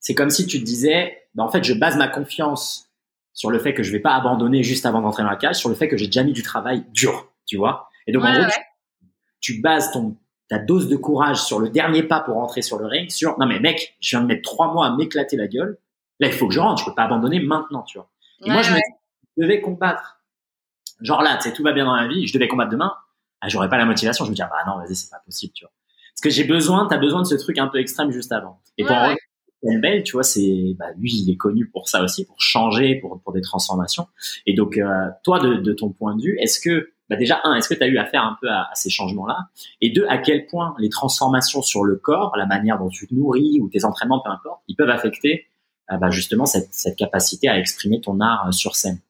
c'est 0.00 0.14
comme 0.14 0.30
si 0.30 0.46
tu 0.46 0.58
te 0.58 0.64
disais, 0.64 1.18
bah, 1.34 1.44
en 1.44 1.50
fait, 1.50 1.62
je 1.62 1.74
base 1.74 1.98
ma 1.98 2.08
confiance 2.08 2.88
sur 3.34 3.50
le 3.50 3.58
fait 3.58 3.74
que 3.74 3.82
je 3.82 3.92
vais 3.92 4.00
pas 4.00 4.14
abandonner 4.14 4.62
juste 4.62 4.86
avant 4.86 5.02
d'entrer 5.02 5.22
dans 5.22 5.28
la 5.28 5.36
cage, 5.36 5.56
sur 5.56 5.68
le 5.68 5.74
fait 5.74 5.88
que 5.88 5.98
j'ai 5.98 6.06
déjà 6.06 6.22
mis 6.22 6.32
du 6.32 6.42
travail 6.42 6.84
dur, 6.92 7.28
tu 7.46 7.58
vois. 7.58 7.90
Et 8.06 8.12
donc, 8.12 8.24
en 8.24 8.32
gros, 8.32 8.42
ouais. 8.42 8.50
tu, 9.40 9.54
tu 9.54 9.60
bases 9.60 9.92
ton, 9.92 10.16
ta 10.48 10.58
dose 10.58 10.88
de 10.88 10.96
courage 10.96 11.42
sur 11.42 11.58
le 11.58 11.68
dernier 11.70 12.02
pas 12.02 12.20
pour 12.20 12.34
rentrer 12.34 12.62
sur 12.62 12.78
le 12.78 12.86
ring, 12.86 13.10
sur, 13.10 13.38
non 13.38 13.46
mais 13.46 13.60
mec, 13.60 13.96
je 14.00 14.10
viens 14.10 14.20
de 14.20 14.26
mettre 14.26 14.42
trois 14.42 14.72
mois 14.72 14.86
à 14.86 14.96
m'éclater 14.96 15.36
la 15.36 15.46
gueule. 15.46 15.78
Là, 16.20 16.28
il 16.28 16.32
faut 16.32 16.46
que 16.46 16.54
je 16.54 16.60
rentre, 16.60 16.80
je 16.80 16.86
peux 16.88 16.94
pas 16.94 17.04
abandonner 17.04 17.40
maintenant, 17.40 17.82
tu 17.82 17.98
vois. 17.98 18.08
Et 18.44 18.50
moi, 18.50 18.62
je 18.62 18.70
me 18.70 18.76
dis, 18.76 18.82
je 19.36 19.42
devais 19.42 19.60
combattre. 19.60 20.20
Genre 21.00 21.22
là, 21.22 21.36
tu 21.36 21.48
sais, 21.48 21.52
tout 21.52 21.62
va 21.62 21.72
bien 21.72 21.86
dans 21.86 21.96
la 21.96 22.06
vie, 22.06 22.26
je 22.26 22.32
devais 22.32 22.46
combattre 22.46 22.70
demain. 22.70 22.94
Ah, 23.40 23.48
j'aurais 23.48 23.68
pas 23.68 23.78
la 23.78 23.84
motivation, 23.84 24.24
je 24.24 24.30
me 24.30 24.34
dis, 24.34 24.42
ah, 24.42 24.50
bah 24.50 24.70
non, 24.70 24.78
vas-y, 24.78 24.94
c'est 24.94 25.10
pas 25.10 25.20
possible, 25.24 25.52
tu 25.54 25.64
vois. 25.64 25.72
Parce 26.14 26.20
que 26.22 26.30
j'ai 26.30 26.44
besoin, 26.44 26.86
t'as 26.86 26.98
besoin 26.98 27.22
de 27.22 27.26
ce 27.26 27.34
truc 27.34 27.58
un 27.58 27.66
peu 27.66 27.78
extrême 27.78 28.12
juste 28.12 28.30
avant. 28.30 28.60
Et 28.78 28.84
pour 28.84 28.96
en 28.96 29.14
Bale, 29.78 30.02
tu 30.02 30.12
vois, 30.12 30.22
c'est, 30.22 30.74
bah, 30.78 30.86
lui, 30.98 31.10
il 31.10 31.30
est 31.30 31.36
connu 31.36 31.66
pour 31.68 31.88
ça 31.88 32.02
aussi, 32.02 32.26
pour 32.26 32.40
changer, 32.40 32.96
pour, 32.96 33.20
pour 33.22 33.32
des 33.32 33.40
transformations. 33.40 34.06
Et 34.46 34.54
donc, 34.54 34.76
euh, 34.76 35.08
toi, 35.22 35.40
de, 35.40 35.54
de 35.54 35.72
ton 35.72 35.90
point 35.90 36.14
de 36.14 36.22
vue, 36.22 36.38
est-ce 36.38 36.60
que, 36.60 36.92
bah, 37.10 37.16
déjà, 37.16 37.40
un, 37.44 37.54
est-ce 37.54 37.68
que 37.68 37.74
tu 37.74 37.82
as 37.82 37.86
eu 37.86 37.98
affaire 37.98 38.22
un 38.22 38.36
peu 38.40 38.48
à, 38.48 38.70
ces 38.74 38.90
changements-là? 38.90 39.48
Et 39.80 39.90
deux, 39.90 40.06
à 40.08 40.18
quel 40.18 40.46
point 40.46 40.74
les 40.78 40.88
transformations 40.88 41.62
sur 41.62 41.84
le 41.84 41.96
corps, 41.96 42.36
la 42.36 42.46
manière 42.46 42.78
dont 42.78 42.88
tu 42.88 43.06
te 43.06 43.14
nourris 43.14 43.60
ou 43.60 43.68
tes 43.68 43.84
entraînements, 43.84 44.20
peu 44.20 44.30
importe, 44.30 44.62
ils 44.68 44.76
peuvent 44.76 44.90
affecter, 44.90 45.46
euh, 45.92 45.96
bah, 45.98 46.10
justement, 46.10 46.46
cette, 46.46 46.96
capacité 46.96 47.48
à 47.48 47.58
exprimer 47.58 48.00
ton 48.00 48.20
art 48.20 48.46
euh, 48.48 48.52
sur 48.52 48.76
scène? 48.76 49.00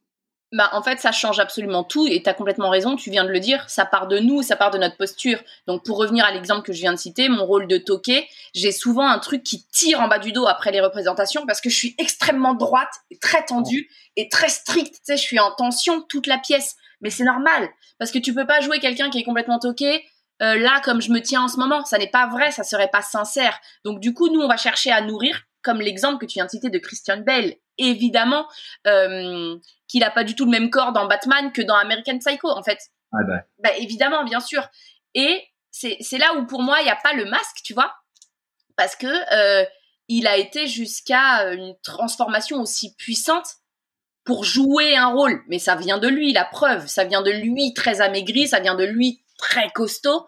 bah, 0.54 0.70
en 0.72 0.82
fait, 0.82 1.00
ça 1.00 1.10
change 1.10 1.40
absolument 1.40 1.82
tout 1.82 2.06
et 2.06 2.22
tu 2.22 2.28
as 2.30 2.34
complètement 2.34 2.70
raison, 2.70 2.94
tu 2.94 3.10
viens 3.10 3.24
de 3.24 3.30
le 3.30 3.40
dire, 3.40 3.68
ça 3.68 3.84
part 3.84 4.06
de 4.06 4.20
nous, 4.20 4.40
ça 4.42 4.54
part 4.54 4.70
de 4.70 4.78
notre 4.78 4.96
posture. 4.96 5.40
Donc, 5.66 5.84
pour 5.84 5.98
revenir 5.98 6.24
à 6.24 6.30
l'exemple 6.30 6.62
que 6.62 6.72
je 6.72 6.78
viens 6.78 6.92
de 6.92 6.98
citer, 6.98 7.28
mon 7.28 7.44
rôle 7.44 7.66
de 7.66 7.76
toqué, 7.76 8.28
j'ai 8.54 8.70
souvent 8.70 9.08
un 9.08 9.18
truc 9.18 9.42
qui 9.42 9.66
tire 9.72 10.00
en 10.00 10.06
bas 10.06 10.20
du 10.20 10.30
dos 10.30 10.46
après 10.46 10.70
les 10.70 10.80
représentations 10.80 11.44
parce 11.44 11.60
que 11.60 11.70
je 11.70 11.76
suis 11.76 11.96
extrêmement 11.98 12.54
droite, 12.54 12.92
très 13.20 13.44
tendue 13.44 13.90
et 14.14 14.28
très 14.28 14.48
stricte. 14.48 14.94
Tu 14.94 15.00
sais, 15.02 15.16
je 15.16 15.22
suis 15.22 15.40
en 15.40 15.50
tension 15.50 16.02
toute 16.02 16.28
la 16.28 16.38
pièce. 16.38 16.76
Mais 17.04 17.10
c'est 17.10 17.24
normal 17.24 17.68
parce 17.98 18.10
que 18.10 18.18
tu 18.18 18.34
peux 18.34 18.46
pas 18.46 18.60
jouer 18.60 18.80
quelqu'un 18.80 19.10
qui 19.10 19.18
est 19.18 19.24
complètement 19.24 19.60
toqué 19.60 20.04
euh, 20.42 20.56
là 20.56 20.80
comme 20.82 21.00
je 21.00 21.12
me 21.12 21.20
tiens 21.20 21.42
en 21.42 21.48
ce 21.48 21.58
moment. 21.58 21.84
Ça 21.84 21.98
n'est 21.98 22.10
pas 22.10 22.26
vrai, 22.26 22.50
ça 22.50 22.64
serait 22.64 22.88
pas 22.88 23.02
sincère. 23.02 23.60
Donc, 23.84 24.00
du 24.00 24.12
coup, 24.14 24.28
nous, 24.28 24.40
on 24.40 24.48
va 24.48 24.56
chercher 24.56 24.90
à 24.90 25.00
nourrir 25.02 25.42
comme 25.62 25.80
l'exemple 25.80 26.18
que 26.18 26.26
tu 26.26 26.34
viens 26.34 26.44
de 26.44 26.50
citer 26.50 26.70
de 26.70 26.78
Christian 26.78 27.18
Bale, 27.18 27.54
évidemment, 27.78 28.46
euh, 28.86 29.56
qu'il 29.88 30.00
n'a 30.00 30.10
pas 30.10 30.24
du 30.24 30.34
tout 30.34 30.44
le 30.44 30.50
même 30.50 30.70
corps 30.70 30.92
dans 30.92 31.06
Batman 31.06 31.52
que 31.52 31.62
dans 31.62 31.74
American 31.74 32.18
Psycho, 32.18 32.48
en 32.48 32.62
fait. 32.62 32.78
Ah 33.12 33.24
bah. 33.26 33.42
Bah, 33.62 33.70
évidemment, 33.78 34.24
bien 34.24 34.40
sûr. 34.40 34.68
Et 35.14 35.42
c'est 35.70 36.18
là 36.18 36.34
où 36.36 36.46
pour 36.46 36.62
moi, 36.62 36.80
il 36.80 36.84
n'y 36.84 36.90
a 36.90 36.98
pas 37.02 37.14
le 37.14 37.24
masque, 37.24 37.60
tu 37.64 37.72
vois, 37.72 37.94
parce 38.76 38.94
que 38.94 39.06
euh, 39.06 39.64
il 40.08 40.26
a 40.26 40.36
été 40.36 40.66
jusqu'à 40.66 41.52
une 41.52 41.74
transformation 41.82 42.60
aussi 42.60 42.94
puissante 42.96 43.46
pour 44.24 44.44
jouer 44.44 44.96
un 44.96 45.08
rôle. 45.08 45.42
Mais 45.48 45.58
ça 45.58 45.76
vient 45.76 45.98
de 45.98 46.08
lui, 46.08 46.32
la 46.32 46.44
preuve. 46.44 46.86
Ça 46.86 47.04
vient 47.04 47.22
de 47.22 47.30
lui 47.30 47.74
très 47.74 48.00
amaigri, 48.00 48.48
ça 48.48 48.60
vient 48.60 48.74
de 48.74 48.84
lui 48.84 49.22
très 49.38 49.70
costaud. 49.70 50.26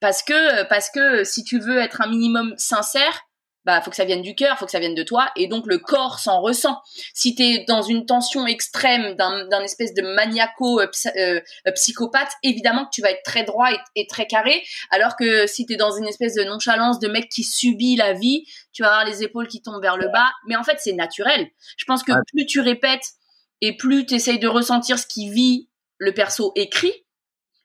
Parce 0.00 0.22
que, 0.22 0.64
parce 0.64 0.90
que 0.90 1.24
si 1.24 1.44
tu 1.44 1.58
veux 1.58 1.78
être 1.78 2.02
un 2.02 2.08
minimum 2.08 2.54
sincère, 2.58 3.26
bah 3.64 3.80
faut 3.80 3.90
que 3.90 3.96
ça 3.96 4.04
vienne 4.04 4.22
du 4.22 4.34
cœur, 4.34 4.58
faut 4.58 4.66
que 4.66 4.70
ça 4.70 4.78
vienne 4.78 4.94
de 4.94 5.02
toi, 5.02 5.30
et 5.36 5.46
donc 5.46 5.66
le 5.66 5.78
corps 5.78 6.18
s'en 6.18 6.40
ressent. 6.40 6.80
Si 7.14 7.34
tu 7.34 7.42
es 7.42 7.64
dans 7.64 7.82
une 7.82 8.04
tension 8.04 8.46
extrême 8.46 9.14
d'un 9.14 9.62
espèce 9.62 9.94
de 9.94 10.02
maniaco 10.02 10.80
euh, 10.80 10.86
euh, 11.16 11.40
psychopathe, 11.74 12.32
évidemment 12.42 12.84
que 12.84 12.90
tu 12.90 13.00
vas 13.00 13.10
être 13.10 13.22
très 13.24 13.44
droit 13.44 13.68
et, 13.96 14.06
très 14.06 14.26
carré, 14.26 14.62
alors 14.90 15.16
que 15.16 15.46
si 15.46 15.64
tu 15.66 15.74
es 15.74 15.76
dans 15.76 15.96
une 15.96 16.06
espèce 16.06 16.34
de 16.34 16.44
nonchalance 16.44 16.98
de 16.98 17.08
mec 17.08 17.28
qui 17.28 17.42
subit 17.42 17.96
la 17.96 18.12
vie, 18.12 18.44
tu 18.72 18.82
vas 18.82 18.88
avoir 18.88 19.04
les 19.06 19.22
épaules 19.22 19.48
qui 19.48 19.62
tombent 19.62 19.82
vers 19.82 19.96
le 19.96 20.08
bas, 20.08 20.30
mais 20.46 20.56
en 20.56 20.62
fait 20.62 20.76
c'est 20.78 20.92
naturel. 20.92 21.48
Je 21.76 21.84
pense 21.86 22.02
que 22.02 22.12
plus 22.32 22.46
tu 22.46 22.60
répètes 22.60 23.12
et 23.60 23.76
plus 23.76 24.04
tu 24.04 24.14
essayes 24.14 24.38
de 24.38 24.48
ressentir 24.48 24.98
ce 24.98 25.06
qui 25.06 25.30
vit 25.30 25.70
le 25.96 26.12
perso 26.12 26.52
écrit, 26.54 26.92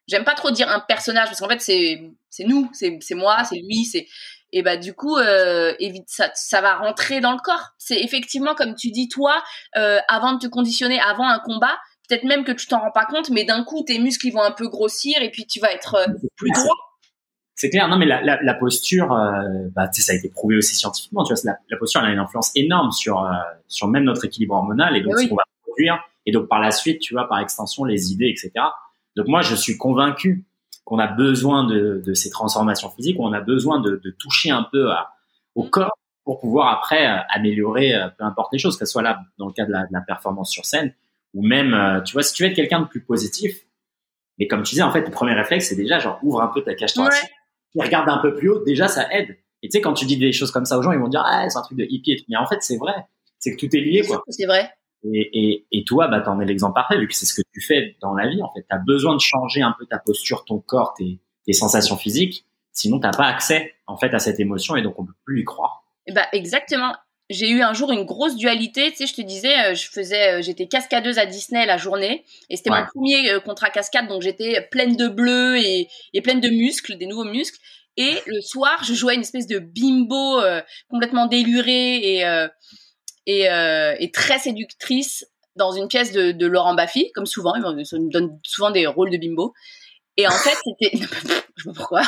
j'aime 0.07 0.23
pas 0.23 0.35
trop 0.35 0.51
dire 0.51 0.69
un 0.69 0.79
personnage 0.79 1.27
parce 1.27 1.39
qu'en 1.39 1.49
fait 1.49 1.61
c'est 1.61 2.01
c'est 2.29 2.45
nous, 2.45 2.69
c'est 2.73 3.15
moi, 3.15 3.43
c'est 3.43 3.57
lui, 3.57 3.85
c'est 3.85 4.07
et 4.51 4.63
bah 4.63 4.77
du 4.77 4.93
coup 4.93 5.17
euh, 5.17 5.73
ça, 6.07 6.29
ça 6.33 6.61
va 6.61 6.77
rentrer 6.77 7.19
dans 7.19 7.31
le 7.31 7.39
corps. 7.43 7.69
C'est 7.77 8.01
effectivement 8.01 8.55
comme 8.55 8.75
tu 8.75 8.91
dis 8.91 9.07
toi 9.07 9.41
euh, 9.77 9.99
avant 10.07 10.33
de 10.33 10.39
te 10.39 10.47
conditionner 10.47 10.99
avant 10.99 11.27
un 11.27 11.39
combat 11.39 11.77
peut-être 12.07 12.23
même 12.23 12.43
que 12.43 12.51
tu 12.51 12.67
t'en 12.67 12.79
rends 12.79 12.91
pas 12.91 13.05
compte 13.05 13.29
mais 13.29 13.43
d'un 13.43 13.63
coup 13.63 13.83
tes 13.85 13.99
muscles 13.99 14.27
ils 14.27 14.33
vont 14.33 14.41
un 14.41 14.51
peu 14.51 14.67
grossir 14.67 15.21
et 15.21 15.29
puis 15.29 15.45
tu 15.45 15.59
vas 15.59 15.71
être 15.71 15.95
euh, 15.95 16.11
plus 16.35 16.51
droit. 16.51 16.75
C'est 17.55 17.69
clair. 17.69 17.87
Non 17.89 17.97
mais 17.97 18.05
la, 18.05 18.21
la, 18.21 18.41
la 18.41 18.53
posture 18.53 19.09
bah 19.75 19.89
ça 19.91 20.13
a 20.13 20.15
été 20.15 20.29
prouvé 20.29 20.55
aussi 20.55 20.75
scientifiquement 20.75 21.23
tu 21.23 21.33
vois 21.33 21.41
la, 21.43 21.57
la, 21.69 21.77
posture 21.77 22.01
elle 22.01 22.09
a 22.09 22.13
une 22.13 22.19
influence 22.19 22.51
énorme 22.55 22.91
sur 22.91 23.29
sur 23.67 23.87
même 23.87 24.03
notre 24.03 24.25
équilibre 24.25 24.55
hormonal 24.55 24.95
et 24.95 25.01
donc 25.01 25.19
ce 25.19 25.27
qu'on 25.27 25.35
va 25.35 25.43
produire. 25.63 25.99
Et 26.25 26.31
donc 26.31 26.47
par 26.47 26.59
la 26.59 26.71
suite 26.71 27.01
tu 27.01 27.13
vois 27.13 27.27
par 27.27 27.39
extension 27.39 27.83
les 27.83 28.11
idées 28.11 28.33
etc 28.33 28.51
donc 29.15 29.27
moi 29.27 29.41
je 29.41 29.55
suis 29.55 29.77
convaincu 29.77 30.45
qu'on 30.89 30.99
a 30.99 31.07
besoin 31.07 31.65
de, 31.65 32.01
de, 32.03 32.13
ces 32.13 32.31
transformations 32.31 32.89
physiques, 32.89 33.17
on 33.19 33.31
a 33.31 33.41
besoin 33.41 33.79
de, 33.79 34.01
de 34.03 34.09
toucher 34.09 34.49
un 34.49 34.63
peu 34.71 34.91
à, 34.91 35.13
au 35.55 35.63
mm. 35.63 35.69
corps 35.69 35.97
pour 36.23 36.39
pouvoir 36.39 36.73
après 36.73 37.07
euh, 37.07 37.19
améliorer 37.29 37.93
euh, 37.93 38.07
peu 38.17 38.23
importe 38.23 38.51
les 38.51 38.59
choses, 38.59 38.75
que 38.77 38.85
ce 38.85 38.91
soit 38.91 39.03
là 39.03 39.19
dans 39.37 39.45
le 39.45 39.53
cas 39.53 39.65
de 39.65 39.71
la, 39.71 39.83
de 39.83 39.93
la 39.93 40.01
performance 40.01 40.51
sur 40.51 40.65
scène 40.65 40.93
ou 41.35 41.45
même, 41.45 41.73
euh, 41.73 42.01
tu 42.01 42.13
vois, 42.13 42.23
si 42.23 42.33
tu 42.33 42.43
veux 42.43 42.49
être 42.49 42.55
quelqu'un 42.55 42.81
de 42.81 42.87
plus 42.87 43.01
positif, 43.01 43.55
mais 44.39 44.47
comme 44.47 44.63
tu 44.63 44.71
disais, 44.71 44.81
en 44.81 44.91
fait, 44.91 45.01
le 45.01 45.11
premier 45.11 45.33
réflexe, 45.33 45.69
c'est 45.69 45.75
déjà 45.75 45.99
genre 45.99 46.19
ouvre 46.23 46.41
un 46.41 46.47
peu 46.47 46.63
ta 46.63 46.73
cage 46.73 46.93
thoracique, 46.93 47.29
ouais. 47.75 47.85
regarde 47.85 48.09
un 48.09 48.17
peu 48.17 48.33
plus 48.33 48.49
haut, 48.49 48.63
déjà 48.63 48.87
ça 48.87 49.07
aide. 49.13 49.37
Et 49.61 49.67
tu 49.67 49.73
sais, 49.73 49.81
quand 49.81 49.93
tu 49.93 50.05
dis 50.05 50.17
des 50.17 50.31
choses 50.31 50.51
comme 50.51 50.65
ça 50.65 50.79
aux 50.79 50.81
gens, 50.81 50.91
ils 50.91 50.99
vont 50.99 51.07
dire 51.07 51.23
ah 51.25 51.47
c'est 51.49 51.57
un 51.57 51.61
truc 51.61 51.77
de 51.77 51.85
hippie, 51.87 52.25
mais 52.29 52.37
en 52.37 52.47
fait 52.47 52.57
c'est 52.61 52.77
vrai, 52.77 52.95
c'est 53.37 53.55
que 53.55 53.59
tout 53.59 53.75
est 53.75 53.81
lié 53.81 54.03
quoi. 54.07 54.23
C'est 54.29 54.45
vrai. 54.45 54.71
Et, 55.03 55.29
et, 55.33 55.67
et 55.71 55.83
toi, 55.85 56.07
bah, 56.07 56.19
t'en 56.19 56.39
es 56.39 56.45
l'exemple 56.45 56.73
parfait, 56.73 56.97
vu 56.97 57.07
que 57.07 57.15
c'est 57.15 57.25
ce 57.25 57.33
que 57.33 57.41
tu 57.53 57.61
fais 57.61 57.95
dans 58.01 58.13
la 58.13 58.27
vie. 58.27 58.41
En 58.41 58.51
fait, 58.53 58.65
t'as 58.69 58.77
besoin 58.77 59.15
de 59.15 59.21
changer 59.21 59.61
un 59.61 59.73
peu 59.77 59.85
ta 59.85 59.97
posture, 59.97 60.43
ton 60.45 60.59
corps, 60.59 60.93
tes, 60.97 61.19
tes 61.45 61.53
sensations 61.53 61.97
physiques. 61.97 62.45
Sinon, 62.73 62.99
t'as 62.99 63.11
pas 63.11 63.25
accès, 63.25 63.75
en 63.87 63.97
fait, 63.97 64.13
à 64.13 64.19
cette 64.19 64.39
émotion 64.39 64.75
et 64.75 64.81
donc 64.81 64.99
on 64.99 65.05
peut 65.05 65.13
plus 65.25 65.41
y 65.41 65.43
croire. 65.43 65.83
Et 66.07 66.11
bah, 66.11 66.27
exactement. 66.33 66.95
J'ai 67.29 67.49
eu 67.49 67.61
un 67.61 67.73
jour 67.73 67.91
une 67.91 68.05
grosse 68.05 68.35
dualité. 68.35 68.89
Tu 68.89 68.97
sais, 68.97 69.07
je 69.07 69.13
te 69.13 69.21
disais, 69.21 69.57
euh, 69.59 69.75
je 69.75 69.87
faisais, 69.89 70.39
euh, 70.39 70.41
j'étais 70.41 70.67
cascadeuse 70.67 71.19
à 71.19 71.25
Disney 71.25 71.65
la 71.65 71.77
journée 71.77 72.25
et 72.49 72.57
c'était 72.57 72.71
mon 72.71 72.85
premier 72.87 73.29
euh, 73.29 73.39
contrat 73.39 73.69
cascade, 73.69 74.07
donc 74.07 74.23
j'étais 74.23 74.67
pleine 74.71 74.95
de 74.95 75.07
bleu 75.07 75.57
et, 75.57 75.87
et 76.13 76.21
pleine 76.21 76.41
de 76.41 76.49
muscles, 76.49 76.97
des 76.97 77.05
nouveaux 77.05 77.25
muscles. 77.25 77.59
Et 77.97 78.15
le 78.25 78.41
soir, 78.41 78.83
je 78.83 78.93
jouais 78.93 79.13
une 79.13 79.21
espèce 79.21 79.45
de 79.45 79.59
bimbo 79.59 80.41
complètement 80.89 81.25
déluré 81.27 81.97
et 81.97 82.09
et, 82.19 82.25
euh, 82.25 82.47
et, 83.29 84.11
très 84.11 84.39
séductrice 84.39 85.25
dans 85.55 85.71
une 85.71 85.87
pièce 85.87 86.11
de, 86.11 86.31
de 86.31 86.47
Laurent 86.47 86.73
Baffy, 86.73 87.11
comme 87.13 87.25
souvent, 87.25 87.53
il 87.55 87.61
me 87.61 88.11
donne 88.11 88.39
souvent 88.43 88.71
des 88.71 88.87
rôles 88.87 89.11
de 89.11 89.17
bimbo. 89.17 89.53
Et 90.17 90.27
en 90.27 90.31
fait, 90.31 90.57
c'était, 90.65 90.97
je 91.55 91.63
sais 91.63 91.69
pas 91.69 91.73
pourquoi. 91.75 92.01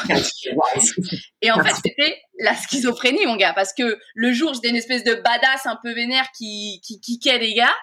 Et 1.41 1.51
en 1.51 1.63
fait, 1.63 1.74
c'était 1.84 2.22
la 2.39 2.53
schizophrénie, 2.55 3.26
mon 3.26 3.36
gars, 3.36 3.53
parce 3.53 3.74
que 3.74 3.97
le 4.15 4.34
jour, 4.34 4.53
j'étais 4.53 4.69
une 4.69 4.76
espèce 4.76 5.03
de 5.03 5.15
badass 5.15 5.65
un 5.65 5.78
peu 5.82 5.93
vénère 5.93 6.26
qui, 6.38 6.82
qui 6.84 6.99
kickait 6.99 7.38
les 7.38 7.53
gars. 7.53 7.76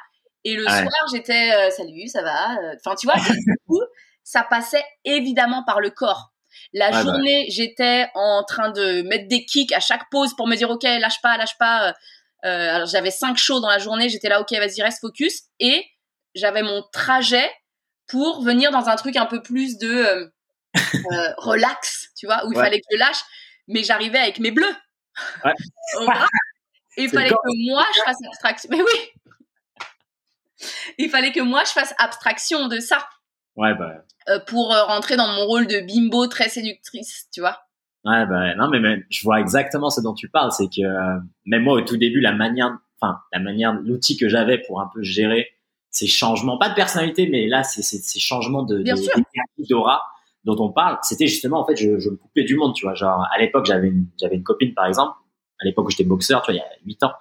Et 0.45 0.55
le 0.55 0.65
soir, 0.65 0.91
j'étais, 1.13 1.53
euh, 1.53 1.71
salut, 1.71 2.07
ça 2.09 2.23
va. 2.23 2.57
Enfin, 2.77 2.95
tu 2.95 3.07
vois, 3.07 3.17
du 3.17 3.57
coup, 3.67 3.81
ça 4.23 4.47
passait 4.49 4.85
évidemment 5.05 5.65
par 5.65 5.81
le 5.81 5.91
corps. 5.91 6.33
La 6.73 6.91
bah 6.91 7.03
journée, 7.03 7.47
j'étais 7.49 8.09
en 8.15 8.45
train 8.45 8.71
de 8.71 9.03
mettre 9.03 9.29
des 9.29 9.45
kicks 9.45 9.73
à 9.73 9.81
chaque 9.81 10.11
pause 10.11 10.35
pour 10.37 10.47
me 10.47 10.57
dire, 10.57 10.71
OK, 10.71 10.83
lâche 10.83 11.21
pas, 11.23 11.37
lâche 11.37 11.57
pas. 11.59 11.95
Euh, 12.45 12.75
alors 12.75 12.87
j'avais 12.87 13.11
cinq 13.11 13.37
shows 13.37 13.61
dans 13.61 13.69
la 13.69 13.79
journée, 13.79 14.09
j'étais 14.09 14.29
là, 14.29 14.41
ok, 14.41 14.51
vas-y, 14.53 14.83
reste 14.83 15.01
focus. 15.01 15.43
Et 15.59 15.85
j'avais 16.35 16.63
mon 16.63 16.83
trajet 16.93 17.51
pour 18.07 18.43
venir 18.43 18.71
dans 18.71 18.89
un 18.89 18.97
truc 18.97 19.17
un 19.17 19.27
peu 19.27 19.43
plus 19.43 19.79
de 19.79 19.89
euh, 19.89 20.29
euh, 21.13 21.35
relax, 21.39 22.11
tu 22.17 22.27
vois, 22.27 22.47
où 22.47 22.53
il 22.53 22.59
fallait 22.59 22.81
que 22.81 22.87
je 22.93 22.97
lâche, 22.97 23.21
mais 23.67 23.83
j'arrivais 23.83 24.19
avec 24.19 24.39
mes 24.39 24.51
bleus. 24.51 24.75
Ouais. 25.45 25.53
et 26.97 27.05
il 27.05 27.11
fallait 27.11 27.31
que 27.31 27.71
moi 27.71 27.85
je 27.95 28.01
fasse 28.03 28.19
abstraction. 28.27 28.71
Mais 28.71 28.83
oui. 28.83 30.69
Il 30.99 31.11
fallait 31.11 31.33
que 31.33 31.41
moi 31.41 31.65
je 31.65 31.71
fasse 31.71 31.95
abstraction 31.99 32.69
de 32.69 32.81
ça. 32.81 33.09
Ouais, 33.57 33.75
bah. 33.75 34.05
Euh, 34.29 34.39
pour 34.41 34.69
rentrer 34.69 35.17
dans 35.17 35.27
mon 35.27 35.47
rôle 35.47 35.67
de 35.67 35.81
bimbo 35.81 36.27
très 36.29 36.49
séductrice, 36.49 37.27
tu 37.33 37.41
vois. 37.41 37.68
Ouais, 38.05 38.27
ben 38.27 38.55
non, 38.57 38.69
mais, 38.69 39.05
je 39.11 39.23
vois 39.23 39.41
exactement 39.41 39.91
ce 39.91 40.01
dont 40.01 40.15
tu 40.15 40.29
parles. 40.29 40.53
C'est 40.53 40.69
que 40.69 40.83
euh, 40.83 41.19
même 41.47 41.63
moi, 41.63 41.75
au 41.75 41.81
tout 41.81 41.97
début, 41.97 42.21
la 42.21 42.33
manière, 42.33 42.79
enfin, 43.01 43.19
la 43.33 43.41
manière, 43.41 43.75
l'outil 43.75 44.17
que 44.17 44.29
j'avais 44.29 44.59
pour 44.59 44.81
un 44.81 44.91
peu 44.93 45.03
gérer 45.03 45.49
ces 45.91 46.07
changements, 46.07 46.59
pas 46.59 46.69
de 46.69 46.75
personnalité, 46.75 47.29
mais 47.29 47.49
là, 47.49 47.63
c'est 47.65 47.83
ces 47.83 48.21
changements 48.21 48.63
de 48.63 48.85
d'aura 49.69 50.05
dont 50.45 50.57
on 50.65 50.71
parle. 50.71 50.99
C'était 51.03 51.27
justement, 51.27 51.61
en 51.61 51.67
fait, 51.67 51.77
je, 51.77 51.99
je, 51.99 52.11
me 52.11 52.17
coupais 52.17 52.45
du 52.45 52.57
monde, 52.57 52.75
tu 52.75 52.87
vois. 52.87 52.95
Genre, 52.95 53.27
à 53.35 53.39
l'époque, 53.39 53.67
j'avais 53.67 53.89
une, 53.89 54.07
j'avais 54.21 54.37
une 54.37 54.45
copine, 54.45 54.73
par 54.75 54.87
exemple. 54.87 55.15
À 55.61 55.65
l'époque 55.65 55.89
où 55.89 55.91
j'étais 55.91 56.05
boxeur, 56.05 56.43
tu 56.43 56.53
vois, 56.53 56.55
il 56.55 56.59
y 56.59 56.61
a 56.61 56.87
8 56.87 57.03
ans. 57.03 57.13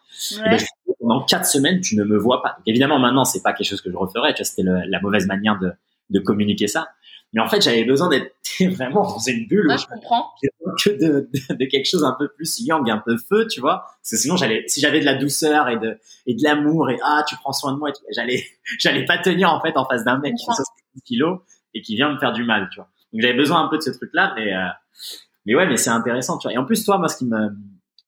Et 0.45 0.49
ben, 0.49 0.59
pendant 0.99 1.23
quatre 1.23 1.47
semaines, 1.47 1.81
tu 1.81 1.95
ne 1.95 2.03
me 2.03 2.17
vois 2.17 2.43
pas. 2.43 2.57
évidemment, 2.67 2.99
maintenant, 2.99 3.25
c'est 3.25 3.41
pas 3.41 3.53
quelque 3.53 3.67
chose 3.67 3.81
que 3.81 3.91
je 3.91 3.97
referais. 3.97 4.33
Tu 4.35 4.43
vois, 4.43 4.45
c'était 4.45 4.63
la 4.63 5.01
mauvaise 5.01 5.25
manière 5.25 5.57
de, 5.59 5.71
de 6.09 6.19
communiquer 6.19 6.67
ça. 6.67 6.89
Mais 7.33 7.41
en 7.41 7.47
fait, 7.47 7.61
j'avais 7.61 7.83
besoin 7.83 8.09
d'être 8.09 8.33
vraiment 8.75 9.03
dans 9.03 9.19
une 9.19 9.47
bulle. 9.47 9.75
je 9.77 9.85
comprends. 9.85 10.31
Que 10.83 10.91
de, 10.91 11.27
de, 11.55 11.65
quelque 11.65 11.87
chose 11.87 12.03
un 12.03 12.15
peu 12.19 12.27
plus 12.27 12.59
yang, 12.59 12.87
un 12.87 12.99
peu 12.99 13.17
feu, 13.17 13.47
tu 13.47 13.61
vois. 13.61 13.79
Parce 13.79 14.11
que 14.11 14.17
sinon, 14.17 14.35
j'allais, 14.35 14.63
si 14.67 14.79
j'avais 14.79 14.99
de 14.99 15.05
la 15.05 15.15
douceur 15.15 15.69
et 15.69 15.77
de, 15.77 15.97
et 16.27 16.35
de 16.35 16.43
l'amour 16.43 16.91
et 16.91 16.99
ah, 17.03 17.23
tu 17.27 17.35
prends 17.37 17.51
soin 17.51 17.73
de 17.73 17.79
moi, 17.79 17.89
j'allais, 18.15 18.45
j'allais 18.79 19.05
pas 19.05 19.17
tenir 19.17 19.51
en 19.51 19.59
fait 19.59 19.75
en 19.75 19.85
face 19.85 20.03
d'un 20.03 20.19
mec 20.19 20.35
qui 20.35 20.45
fait 20.45 20.53
70 20.53 21.01
kilos 21.03 21.39
et 21.73 21.81
qui 21.81 21.95
vient 21.95 22.13
me 22.13 22.19
faire 22.19 22.31
du 22.31 22.43
mal, 22.43 22.69
tu 22.71 22.75
vois. 22.75 22.89
Donc 23.11 23.21
j'avais 23.21 23.33
besoin 23.33 23.63
un 23.63 23.69
peu 23.69 23.77
de 23.77 23.81
ce 23.81 23.89
truc-là, 23.89 24.33
mais, 24.35 24.53
euh, 24.53 24.67
mais 25.47 25.55
ouais, 25.55 25.65
mais 25.65 25.77
c'est 25.77 25.89
intéressant, 25.89 26.37
tu 26.37 26.47
vois. 26.47 26.53
Et 26.53 26.57
en 26.59 26.65
plus, 26.65 26.85
toi, 26.85 26.99
moi, 26.99 27.07
ce 27.07 27.17
qui 27.17 27.25
me, 27.25 27.49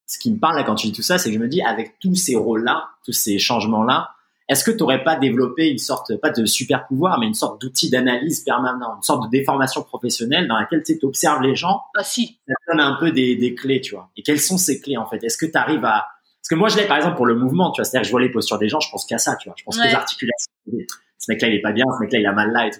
ce 0.06 0.20
qui 0.20 0.32
me 0.32 0.38
parle 0.38 0.58
là 0.58 0.64
quand 0.64 0.76
tu 0.76 0.88
dis 0.88 0.94
tout 0.94 1.02
ça, 1.02 1.18
c'est 1.18 1.30
que 1.30 1.36
je 1.36 1.42
me 1.42 1.48
dis 1.48 1.64
avec 1.64 1.98
tous 2.00 2.16
ces 2.16 2.36
rôles-là, 2.36 2.90
tous 3.04 3.14
ces 3.14 3.40
changements-là, 3.40 4.12
est-ce 4.50 4.64
que 4.64 4.72
tu 4.72 4.78
n'aurais 4.78 5.04
pas 5.04 5.16
développé 5.16 5.70
une 5.70 5.78
sorte, 5.78 6.18
pas 6.18 6.32
de 6.32 6.44
super 6.48 6.88
pouvoir, 6.88 7.20
mais 7.20 7.28
une 7.28 7.36
sorte 7.36 7.62
d'outil 7.62 7.92
d'analyse 7.92 8.40
permanent, 8.40 8.96
une 8.96 9.04
sorte 9.04 9.24
de 9.26 9.30
déformation 9.30 9.84
professionnelle 9.84 10.48
dans 10.48 10.58
laquelle 10.60 10.82
tu 10.84 10.98
observes 11.04 11.44
les 11.44 11.56
gens? 11.56 11.84
Ah 11.96 12.04
si. 12.04 12.40
Ça 12.48 12.56
donne 12.68 12.82
un 12.82 12.98
peu 13.00 13.12
des, 13.12 13.36
des 13.36 13.54
clés, 13.54 13.80
tu 13.80 13.94
vois. 13.94 14.10
Et 14.18 14.24
quelles 14.24 14.40
sont 14.40 14.58
ces 14.58 14.82
clés 14.82 14.98
en 14.98 15.06
fait? 15.06 15.24
Est-ce 15.24 15.38
que 15.38 15.46
tu 15.46 15.56
arrives 15.56 15.86
à... 15.86 16.08
Parce 16.42 16.50
que 16.50 16.56
moi 16.56 16.68
je 16.68 16.78
l'ai 16.78 16.88
par 16.88 16.98
exemple 16.98 17.16
pour 17.16 17.28
le 17.28 17.36
mouvement, 17.36 17.72
tu 17.72 17.80
vois. 17.80 17.86
C'est-à-dire 17.86 18.02
que 18.02 18.08
je 18.08 18.12
vois 18.12 18.22
les 18.22 18.32
postures 18.32 18.58
des 18.58 18.70
gens, 18.70 18.80
je 18.80 18.90
pense 18.90 19.06
qu'à 19.06 19.20
ça, 19.20 19.36
tu 19.36 19.50
vois. 19.50 19.56
Je 19.56 19.64
pense 19.64 19.78
que 19.78 19.84
les 19.84 19.94
articulations. 19.94 20.52
Ce 20.66 21.32
mec-là 21.32 21.48
il 21.50 21.54
est 21.54 21.62
pas 21.62 21.72
bien, 21.72 21.86
ce 21.96 22.02
mec-là 22.02 22.18
il 22.18 22.26
a 22.26 22.34
mal 22.34 22.52
là 22.52 22.66
et 22.66 22.72
tout. 22.72 22.80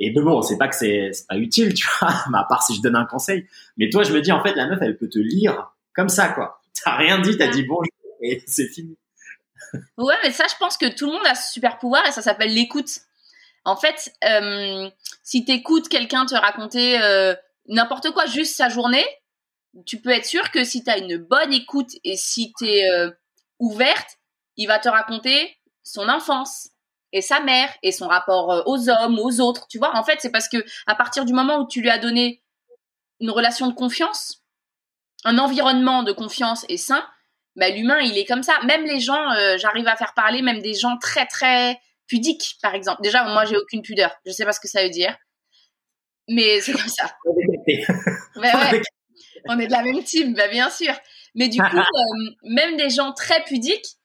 Et 0.00 0.10
de 0.10 0.20
bon, 0.20 0.42
c'est 0.42 0.58
pas 0.58 0.66
que 0.66 0.74
c'est 0.74 1.12
pas 1.28 1.36
utile, 1.36 1.74
tu 1.74 1.86
vois, 2.00 2.10
à 2.34 2.44
part 2.48 2.64
si 2.64 2.74
je 2.74 2.82
donne 2.82 2.96
un 2.96 3.04
conseil. 3.04 3.46
Mais 3.76 3.88
toi, 3.88 4.02
je 4.02 4.12
me 4.12 4.20
dis 4.20 4.32
en 4.32 4.42
fait, 4.42 4.56
la 4.56 4.66
meuf, 4.66 4.80
elle 4.82 4.96
peut 4.96 5.08
te 5.08 5.20
lire 5.20 5.76
comme 5.94 6.08
ça, 6.08 6.30
quoi. 6.30 6.60
T'as 6.82 6.96
rien 6.96 7.20
dit, 7.20 7.38
t'as 7.38 7.46
dit 7.46 7.62
bonjour 7.62 7.86
et 8.20 8.42
c'est 8.46 8.66
fini 8.66 8.96
ouais, 9.98 10.16
mais 10.22 10.30
ça, 10.30 10.44
je 10.48 10.56
pense 10.56 10.76
que 10.76 10.86
tout 10.86 11.06
le 11.06 11.12
monde 11.12 11.26
a 11.26 11.34
ce 11.34 11.52
super 11.52 11.78
pouvoir 11.78 12.06
et 12.06 12.12
ça 12.12 12.22
s'appelle 12.22 12.52
l'écoute. 12.52 12.90
En 13.64 13.76
fait, 13.76 14.12
euh, 14.24 14.90
si 15.22 15.44
t'écoutes 15.44 15.88
quelqu'un 15.88 16.26
te 16.26 16.34
raconter 16.34 17.00
euh, 17.02 17.34
n'importe 17.66 18.10
quoi, 18.10 18.26
juste 18.26 18.56
sa 18.56 18.68
journée, 18.68 19.06
tu 19.86 20.00
peux 20.00 20.10
être 20.10 20.26
sûr 20.26 20.50
que 20.50 20.64
si 20.64 20.84
tu 20.84 20.90
as 20.90 20.98
une 20.98 21.16
bonne 21.16 21.52
écoute 21.52 21.90
et 22.04 22.16
si 22.16 22.52
tu 22.58 22.66
es 22.66 22.90
euh, 22.90 23.10
ouverte, 23.58 24.18
il 24.56 24.66
va 24.66 24.78
te 24.78 24.88
raconter 24.88 25.58
son 25.82 26.08
enfance 26.08 26.70
et 27.12 27.20
sa 27.20 27.40
mère 27.40 27.72
et 27.82 27.92
son 27.92 28.08
rapport 28.08 28.52
euh, 28.52 28.62
aux 28.66 28.88
hommes, 28.88 29.18
aux 29.18 29.40
autres. 29.40 29.66
Tu 29.68 29.78
vois, 29.78 29.96
en 29.96 30.04
fait, 30.04 30.20
c'est 30.20 30.30
parce 30.30 30.48
que 30.48 30.64
à 30.86 30.94
partir 30.94 31.24
du 31.24 31.32
moment 31.32 31.58
où 31.58 31.66
tu 31.66 31.80
lui 31.80 31.90
as 31.90 31.98
donné 31.98 32.42
une 33.20 33.30
relation 33.30 33.68
de 33.68 33.74
confiance, 33.74 34.42
un 35.24 35.38
environnement 35.38 36.02
de 36.02 36.12
confiance 36.12 36.66
et 36.68 36.76
sain, 36.76 37.06
bah, 37.56 37.68
l'humain, 37.70 38.00
il 38.00 38.18
est 38.18 38.24
comme 38.24 38.42
ça. 38.42 38.54
Même 38.64 38.84
les 38.84 39.00
gens, 39.00 39.32
euh, 39.32 39.56
j'arrive 39.58 39.86
à 39.86 39.96
faire 39.96 40.14
parler 40.14 40.42
même 40.42 40.60
des 40.60 40.74
gens 40.74 40.96
très, 40.98 41.26
très 41.26 41.78
pudiques, 42.06 42.56
par 42.62 42.74
exemple. 42.74 43.02
Déjà, 43.02 43.24
moi, 43.24 43.44
j'ai 43.44 43.56
aucune 43.56 43.82
pudeur. 43.82 44.14
Je 44.26 44.32
sais 44.32 44.44
pas 44.44 44.52
ce 44.52 44.60
que 44.60 44.68
ça 44.68 44.82
veut 44.82 44.90
dire. 44.90 45.16
Mais 46.28 46.60
c'est 46.60 46.72
comme 46.72 46.88
ça. 46.88 47.14
ouais, 48.36 48.82
on 49.48 49.58
est 49.58 49.66
de 49.66 49.72
la 49.72 49.82
même 49.82 50.02
team, 50.02 50.34
bah, 50.34 50.48
bien 50.48 50.70
sûr. 50.70 50.94
Mais 51.34 51.48
du 51.48 51.60
coup, 51.60 51.76
euh, 51.76 52.30
même 52.44 52.76
des 52.76 52.90
gens 52.90 53.12
très 53.12 53.42
pudiques 53.44 53.96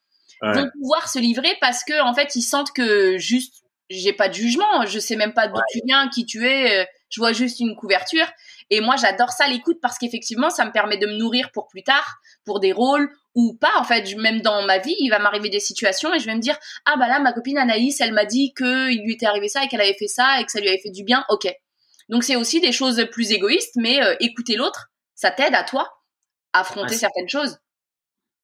vont 0.42 0.70
pouvoir 0.80 1.10
se 1.10 1.20
livrer 1.20 1.54
parce 1.60 1.84
que 1.84 2.02
en 2.02 2.14
fait, 2.14 2.36
ils 2.36 2.42
sentent 2.42 2.72
que 2.72 3.18
juste, 3.18 3.64
j'ai 3.90 4.14
pas 4.14 4.30
de 4.30 4.34
jugement, 4.34 4.86
je 4.86 5.00
sais 5.00 5.16
même 5.16 5.34
pas 5.34 5.48
d'où 5.48 5.60
tu 5.72 5.80
viens, 5.86 6.08
qui 6.10 6.26
tu 6.26 6.48
es, 6.48 6.82
euh, 6.82 6.86
je 7.10 7.20
vois 7.20 7.34
juste 7.34 7.60
une 7.60 7.76
couverture. 7.76 8.26
Et 8.70 8.82
moi, 8.82 8.96
j'adore 8.96 9.32
ça 9.32 9.48
l'écoute 9.48 9.80
parce 9.82 9.98
qu'effectivement, 9.98 10.50
ça 10.50 10.66
me 10.66 10.72
permet 10.72 10.98
de 10.98 11.08
me 11.08 11.18
nourrir 11.18 11.52
pour 11.52 11.68
plus 11.68 11.84
tard, 11.84 12.20
pour 12.46 12.60
des 12.60 12.72
rôles 12.72 13.10
ou 13.36 13.58
pas. 13.60 13.72
En 13.80 13.84
fait, 13.84 14.16
même 14.16 14.42
dans 14.42 14.64
ma 14.64 14.78
vie, 14.78 14.96
il 15.00 15.10
va 15.10 15.20
m'arriver 15.20 15.50
des 15.50 15.60
situations 15.60 16.14
et 16.14 16.20
je 16.20 16.26
vais 16.26 16.36
me 16.36 16.42
dire 16.42 16.58
ah 16.86 16.96
bah 16.98 17.08
là, 17.08 17.20
ma 17.20 17.34
copine 17.34 17.58
Anaïs, 17.58 18.00
elle 18.02 18.14
m'a 18.14 18.26
dit 18.26 18.54
que 18.54 18.92
il 18.92 19.04
lui 19.04 19.14
était 19.14 19.26
arrivé 19.26 19.48
ça 19.48 19.64
et 19.64 19.68
qu'elle 19.68 19.82
avait 19.82 19.98
fait 19.98 20.08
ça 20.08 20.40
et 20.40 20.46
que 20.46 20.52
ça 20.52 20.60
lui 20.60 20.70
avait 20.70 20.80
fait 20.80 20.92
du 20.92 21.04
bien. 21.04 21.26
Ok. 21.30 21.52
Donc 22.10 22.24
c'est 22.24 22.36
aussi 22.36 22.60
des 22.60 22.72
choses 22.72 23.08
plus 23.12 23.32
égoïstes, 23.32 23.76
mais 23.76 24.04
euh, 24.04 24.16
écouter 24.20 24.56
l'autre, 24.56 24.92
ça 25.16 25.32
t'aide 25.32 25.54
à 25.56 25.64
toi 25.64 25.88
à 26.54 26.62
affronter 26.62 26.96
certaines 26.96 27.30
choses. 27.30 27.58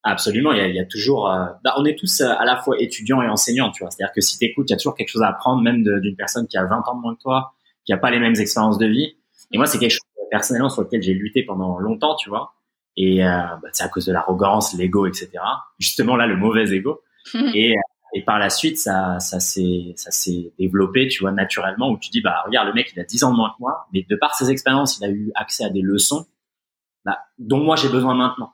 Absolument, 0.04 0.52
il 0.52 0.58
y 0.58 0.60
a, 0.60 0.68
il 0.68 0.76
y 0.76 0.80
a 0.80 0.84
toujours. 0.84 1.28
Euh, 1.28 1.46
bah, 1.64 1.74
on 1.78 1.84
est 1.84 1.98
tous 1.98 2.20
euh, 2.20 2.28
à 2.28 2.44
la 2.44 2.56
fois 2.58 2.76
étudiants 2.78 3.22
et 3.22 3.28
enseignants, 3.28 3.72
tu 3.72 3.82
vois. 3.82 3.90
C'est-à-dire 3.90 4.12
que 4.14 4.20
si 4.20 4.38
t'écoutes, 4.38 4.70
il 4.70 4.72
y 4.72 4.74
a 4.74 4.76
toujours 4.76 4.94
quelque 4.94 5.08
chose 5.08 5.22
à 5.22 5.28
apprendre, 5.28 5.62
même 5.62 5.82
d'une 5.82 6.14
personne 6.14 6.46
qui 6.46 6.56
a 6.56 6.64
20 6.64 6.76
ans 6.86 6.94
de 6.94 7.00
moins 7.00 7.16
que 7.16 7.20
toi, 7.20 7.54
qui 7.84 7.92
a 7.92 7.96
pas 7.96 8.12
les 8.12 8.20
mêmes 8.20 8.36
expériences 8.36 8.78
de 8.78 8.86
vie. 8.86 9.16
Et 9.50 9.58
moi, 9.58 9.66
c'est 9.66 9.78
quelque 9.78 9.90
chose 9.90 10.00
personnellement 10.30 10.68
sur 10.68 10.82
lequel 10.82 11.02
j'ai 11.02 11.14
lutté 11.14 11.42
pendant 11.42 11.78
longtemps, 11.78 12.16
tu 12.16 12.28
vois. 12.28 12.54
Et 12.96 13.24
euh, 13.24 13.28
bah, 13.28 13.68
c'est 13.72 13.84
à 13.84 13.88
cause 13.88 14.06
de 14.06 14.12
l'arrogance, 14.12 14.74
l'ego, 14.74 15.06
etc. 15.06 15.30
Justement 15.78 16.16
là, 16.16 16.26
le 16.26 16.36
mauvais 16.36 16.72
ego. 16.72 17.02
et, 17.54 17.74
et 18.14 18.22
par 18.22 18.38
la 18.38 18.50
suite, 18.50 18.78
ça, 18.78 19.18
ça 19.20 19.40
s'est, 19.40 19.92
ça 19.96 20.10
s'est 20.10 20.52
développé, 20.58 21.08
tu 21.08 21.20
vois, 21.20 21.32
naturellement, 21.32 21.90
où 21.90 21.98
tu 21.98 22.10
dis, 22.10 22.20
bah 22.20 22.42
regarde, 22.46 22.68
le 22.68 22.74
mec, 22.74 22.92
il 22.94 23.00
a 23.00 23.04
10 23.04 23.24
ans 23.24 23.32
de 23.32 23.36
moins 23.36 23.50
que 23.50 23.60
moi, 23.60 23.86
mais 23.92 24.06
de 24.08 24.16
par 24.16 24.34
ses 24.34 24.50
expériences, 24.50 24.98
il 24.98 25.04
a 25.04 25.08
eu 25.08 25.32
accès 25.34 25.64
à 25.64 25.70
des 25.70 25.82
leçons 25.82 26.26
bah, 27.06 27.20
dont 27.38 27.62
moi 27.62 27.76
j'ai 27.76 27.88
besoin 27.88 28.14
maintenant. 28.14 28.52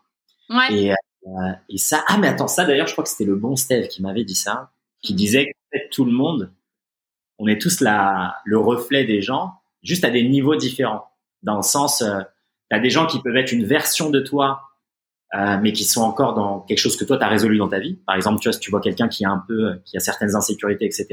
Ouais. 0.50 0.72
Et, 0.72 0.92
euh, 0.92 1.52
et 1.70 1.78
ça, 1.78 2.04
ah 2.06 2.18
mais 2.18 2.28
attends, 2.28 2.48
ça 2.48 2.64
d'ailleurs, 2.64 2.86
je 2.86 2.92
crois 2.92 3.02
que 3.02 3.10
c'était 3.10 3.24
le 3.24 3.34
bon 3.34 3.56
Steve 3.56 3.88
qui 3.88 4.02
m'avait 4.02 4.24
dit 4.24 4.34
ça, 4.34 4.70
qui 5.02 5.14
mhm. 5.14 5.16
disait 5.16 5.46
que 5.72 5.78
tout 5.90 6.04
le 6.04 6.12
monde, 6.12 6.52
on 7.38 7.48
est 7.48 7.60
tous 7.60 7.80
la, 7.80 8.36
le 8.44 8.58
reflet 8.58 9.04
des 9.04 9.22
gens, 9.22 9.54
juste 9.82 10.04
à 10.04 10.10
des 10.10 10.28
niveaux 10.28 10.54
différents. 10.54 11.08
Dans 11.42 11.56
le 11.56 11.62
sens, 11.62 12.02
euh, 12.02 12.20
tu 12.70 12.76
as 12.76 12.80
des 12.80 12.90
gens 12.90 13.06
qui 13.06 13.20
peuvent 13.20 13.36
être 13.36 13.52
une 13.52 13.64
version 13.64 14.10
de 14.10 14.20
toi, 14.20 14.62
euh, 15.34 15.58
mais 15.62 15.72
qui 15.72 15.84
sont 15.84 16.02
encore 16.02 16.34
dans 16.34 16.60
quelque 16.60 16.78
chose 16.78 16.96
que 16.96 17.04
toi 17.04 17.16
tu 17.16 17.24
as 17.24 17.28
résolu 17.28 17.58
dans 17.58 17.68
ta 17.68 17.78
vie. 17.78 17.94
Par 18.06 18.16
exemple, 18.16 18.40
tu 18.40 18.48
vois, 18.48 18.52
si 18.52 18.60
tu 18.60 18.70
vois 18.70 18.80
quelqu'un 18.80 19.08
qui 19.08 19.24
a 19.24 19.30
un 19.30 19.42
peu, 19.46 19.80
qui 19.84 19.96
a 19.96 20.00
certaines 20.00 20.36
insécurités, 20.36 20.84
etc. 20.84 21.06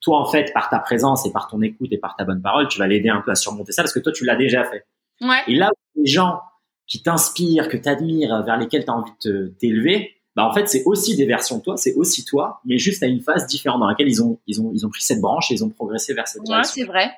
Toi, 0.00 0.18
en 0.18 0.26
fait, 0.26 0.52
par 0.52 0.68
ta 0.68 0.80
présence 0.80 1.24
et 1.26 1.32
par 1.32 1.48
ton 1.48 1.62
écoute 1.62 1.88
et 1.92 1.98
par 1.98 2.16
ta 2.16 2.24
bonne 2.24 2.42
parole, 2.42 2.66
tu 2.68 2.78
vas 2.78 2.88
l'aider 2.88 3.08
un 3.08 3.20
peu 3.20 3.30
à 3.30 3.34
surmonter 3.36 3.72
ça 3.72 3.82
parce 3.82 3.92
que 3.92 4.00
toi, 4.00 4.12
tu 4.12 4.24
l'as 4.24 4.36
déjà 4.36 4.64
fait. 4.64 4.84
Ouais. 5.20 5.42
Et 5.46 5.54
là 5.54 5.70
où 5.70 6.00
les 6.00 6.10
gens 6.10 6.40
qui 6.86 7.02
t'inspirent, 7.02 7.68
que 7.68 7.76
tu 7.76 7.88
admires, 7.88 8.42
vers 8.42 8.56
lesquels 8.56 8.84
tu 8.84 8.90
as 8.90 8.94
envie 8.94 9.12
de 9.24 9.54
t'élever, 9.60 10.16
bah 10.34 10.46
en 10.46 10.52
fait 10.52 10.68
c'est 10.68 10.82
aussi 10.84 11.16
des 11.16 11.26
versions 11.26 11.58
de 11.58 11.62
toi, 11.62 11.76
c'est 11.76 11.94
aussi 11.94 12.24
toi, 12.24 12.60
mais 12.64 12.78
juste 12.78 13.02
à 13.02 13.06
une 13.06 13.20
phase 13.20 13.46
différente 13.46 13.80
dans 13.80 13.86
laquelle 13.86 14.08
ils 14.08 14.22
ont 14.22 14.40
ils 14.46 14.60
ont 14.60 14.70
ils 14.74 14.86
ont 14.86 14.88
pris 14.90 15.02
cette 15.02 15.20
branche 15.20 15.50
et 15.50 15.54
ils 15.54 15.64
ont 15.64 15.68
progressé 15.68 16.14
vers 16.14 16.26
cette 16.26 16.42
direction. 16.42 16.80
Ouais, 16.80 16.86
c'est 16.86 16.90
vrai. 16.90 17.10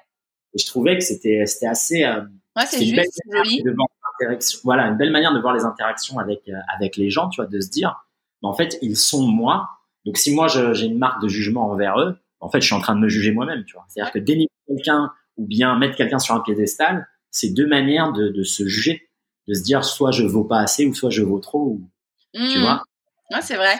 Et 0.53 0.59
je 0.59 0.67
trouvais 0.67 0.97
que 0.97 1.05
c'était 1.05 1.47
c'était 1.47 1.67
assez 1.67 2.05
euh, 2.05 2.23
ouais, 2.57 2.67
c'est 2.67 2.85
juste, 2.85 3.21
joli. 3.33 3.63
Voilà, 4.63 4.87
une 4.89 4.97
belle 4.97 5.11
manière 5.11 5.35
de 5.35 5.41
voir 5.41 5.55
les 5.55 5.65
interactions 5.65 6.19
avec 6.19 6.49
euh, 6.49 6.55
avec 6.75 6.97
les 6.97 7.11
gens, 7.11 7.29
tu 7.29 7.41
vois, 7.41 7.51
de 7.51 7.61
se 7.61 7.69
dire 7.69 8.05
bah, 8.43 8.49
en 8.49 8.55
fait, 8.55 8.79
ils 8.83 8.97
sont 8.97 9.27
moi. 9.27 9.69
Donc 10.05 10.19
si 10.19 10.35
moi 10.35 10.49
j'ai 10.49 10.87
une 10.87 10.99
marque 10.99 11.23
de 11.23 11.29
jugement 11.29 11.71
envers 11.71 11.99
eux, 11.99 12.17
en 12.41 12.51
fait, 12.51 12.61
je 12.61 12.67
suis 12.67 12.75
en 12.75 12.81
train 12.81 12.95
de 12.95 13.01
me 13.01 13.09
juger 13.09 13.33
moi-même, 13.33 13.65
tu 13.65 13.75
vois. 13.75 13.87
C'est-à-dire 13.89 14.13
que 14.13 14.19
dénigrer 14.19 14.51
quelqu'un 14.69 15.13
ou 15.37 15.47
bien 15.47 15.77
mettre 15.79 15.97
quelqu'un 15.97 16.19
sur 16.19 16.35
un 16.35 16.41
piédestal, 16.41 17.09
c'est 17.31 17.51
deux 17.51 17.67
manières 17.67 18.13
de, 18.13 18.29
de 18.29 18.43
se 18.43 18.67
juger 18.67 19.09
de 19.49 19.55
se 19.55 19.63
dire 19.63 19.85
soit 19.85 20.11
je 20.11 20.25
vaux 20.25 20.45
pas 20.45 20.61
assez 20.61 20.87
ou 20.87 20.95
soit 20.95 21.11
je 21.11 21.23
vaux 21.23 21.39
trop. 21.39 21.61
Ou, 21.61 21.91
Tu 22.33 22.59
mmh. 22.59 22.63
vois 22.63 22.83
Ouais, 23.31 23.41
c'est 23.43 23.57
vrai. 23.57 23.75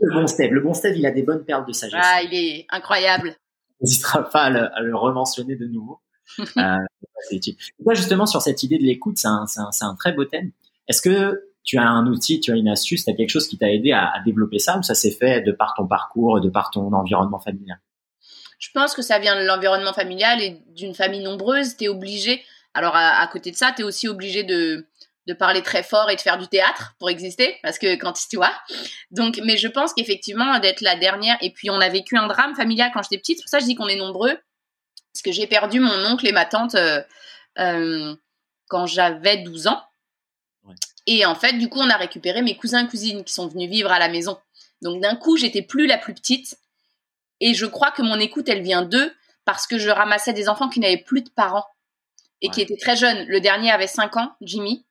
Le 0.00 0.12
bon 0.12 0.26
Steve, 0.26 0.52
le 0.52 0.60
bon 0.60 0.72
Steve, 0.72 0.96
il 0.96 1.06
a 1.06 1.10
des 1.10 1.22
bonnes 1.22 1.44
perles 1.44 1.66
de 1.66 1.72
sagesse. 1.72 2.00
Ah, 2.02 2.22
il 2.22 2.34
est 2.34 2.66
incroyable. 2.70 3.36
On 3.80 3.84
n'hésitera 3.84 4.28
pas 4.28 4.44
à 4.44 4.50
le, 4.50 4.74
à 4.74 4.80
le 4.80 4.96
rementionner 4.96 5.54
de 5.54 5.66
nouveau. 5.66 6.00
euh, 6.56 6.76
c'est 7.28 7.36
utile. 7.36 7.56
Toi, 7.82 7.94
justement, 7.94 8.26
sur 8.26 8.42
cette 8.42 8.62
idée 8.62 8.78
de 8.78 8.84
l'écoute, 8.84 9.18
c'est 9.18 9.28
un, 9.28 9.44
un, 9.56 9.70
un, 9.80 9.94
très 9.96 10.12
beau 10.12 10.24
thème. 10.24 10.50
Est-ce 10.88 11.02
que 11.02 11.42
tu 11.64 11.78
as 11.78 11.88
un 11.88 12.06
outil, 12.06 12.40
tu 12.40 12.52
as 12.52 12.56
une 12.56 12.68
astuce, 12.68 13.04
tu 13.04 13.10
as 13.10 13.14
quelque 13.14 13.30
chose 13.30 13.48
qui 13.48 13.58
t'a 13.58 13.70
aidé 13.70 13.92
à, 13.92 14.12
à, 14.12 14.20
développer 14.24 14.58
ça 14.58 14.78
ou 14.78 14.82
ça 14.82 14.94
s'est 14.94 15.10
fait 15.10 15.40
de 15.42 15.52
par 15.52 15.74
ton 15.76 15.86
parcours, 15.86 16.40
de 16.40 16.48
par 16.48 16.70
ton 16.70 16.92
environnement 16.92 17.40
familial? 17.40 17.80
Je 18.58 18.70
pense 18.72 18.94
que 18.94 19.02
ça 19.02 19.18
vient 19.18 19.38
de 19.40 19.46
l'environnement 19.46 19.92
familial 19.92 20.40
et 20.40 20.62
d'une 20.74 20.94
famille 20.94 21.22
nombreuse. 21.22 21.76
Tu 21.76 21.84
es 21.84 21.88
obligé, 21.88 22.42
alors 22.74 22.94
à, 22.94 23.20
à, 23.20 23.26
côté 23.26 23.50
de 23.50 23.56
ça, 23.56 23.72
tu 23.74 23.82
es 23.82 23.84
aussi 23.84 24.08
obligé 24.08 24.44
de, 24.44 24.86
de 25.26 25.34
parler 25.34 25.62
très 25.62 25.82
fort 25.82 26.08
et 26.10 26.16
de 26.16 26.20
faire 26.20 26.38
du 26.38 26.46
théâtre 26.46 26.94
pour 26.98 27.10
exister 27.10 27.56
parce 27.62 27.78
que 27.78 27.96
quand 27.96 28.12
tu 28.12 28.36
vois 28.36 28.52
donc 29.10 29.40
mais 29.44 29.56
je 29.56 29.68
pense 29.68 29.92
qu'effectivement 29.92 30.58
d'être 30.60 30.80
la 30.80 30.96
dernière 30.96 31.36
et 31.40 31.50
puis 31.50 31.68
on 31.70 31.80
a 31.80 31.88
vécu 31.88 32.16
un 32.16 32.26
drame 32.28 32.54
familial 32.54 32.90
quand 32.94 33.02
j'étais 33.02 33.18
petite 33.18 33.38
c'est 33.38 33.42
pour 33.42 33.50
ça 33.50 33.58
que 33.58 33.64
je 33.64 33.68
dis 33.68 33.74
qu'on 33.74 33.88
est 33.88 33.96
nombreux 33.96 34.38
parce 35.16 35.22
que 35.22 35.32
j'ai 35.32 35.46
perdu 35.46 35.80
mon 35.80 36.04
oncle 36.04 36.26
et 36.26 36.32
ma 36.32 36.44
tante 36.44 36.74
euh, 36.74 37.02
euh, 37.58 38.14
quand 38.68 38.86
j'avais 38.86 39.38
12 39.38 39.66
ans 39.66 39.82
et 41.06 41.24
en 41.24 41.34
fait 41.34 41.54
du 41.54 41.68
coup 41.70 41.80
on 41.80 41.88
a 41.88 41.96
récupéré 41.96 42.42
mes 42.42 42.56
cousins 42.56 42.84
et 42.84 42.88
cousines 42.88 43.24
qui 43.24 43.32
sont 43.32 43.48
venus 43.48 43.70
vivre 43.70 43.90
à 43.90 43.98
la 43.98 44.08
maison 44.08 44.38
donc 44.82 45.00
d'un 45.00 45.16
coup 45.16 45.36
j'étais 45.36 45.62
plus 45.62 45.86
la 45.86 45.96
plus 45.96 46.12
petite 46.12 46.58
et 47.40 47.54
je 47.54 47.64
crois 47.64 47.92
que 47.92 48.02
mon 48.02 48.18
écoute 48.20 48.48
elle 48.48 48.62
vient 48.62 48.82
d'eux 48.82 49.10
parce 49.46 49.66
que 49.66 49.78
je 49.78 49.88
ramassais 49.88 50.34
des 50.34 50.50
enfants 50.50 50.68
qui 50.68 50.80
n'avaient 50.80 50.98
plus 50.98 51.22
de 51.22 51.30
parents 51.30 51.64
et 52.42 52.50
qui 52.50 52.60
étaient 52.60 52.76
très 52.76 52.96
jeunes. 52.96 53.24
Le 53.28 53.40
dernier 53.40 53.70
avait 53.70 53.86
5 53.86 54.16
ans, 54.18 54.32
Jimmy. 54.42 54.84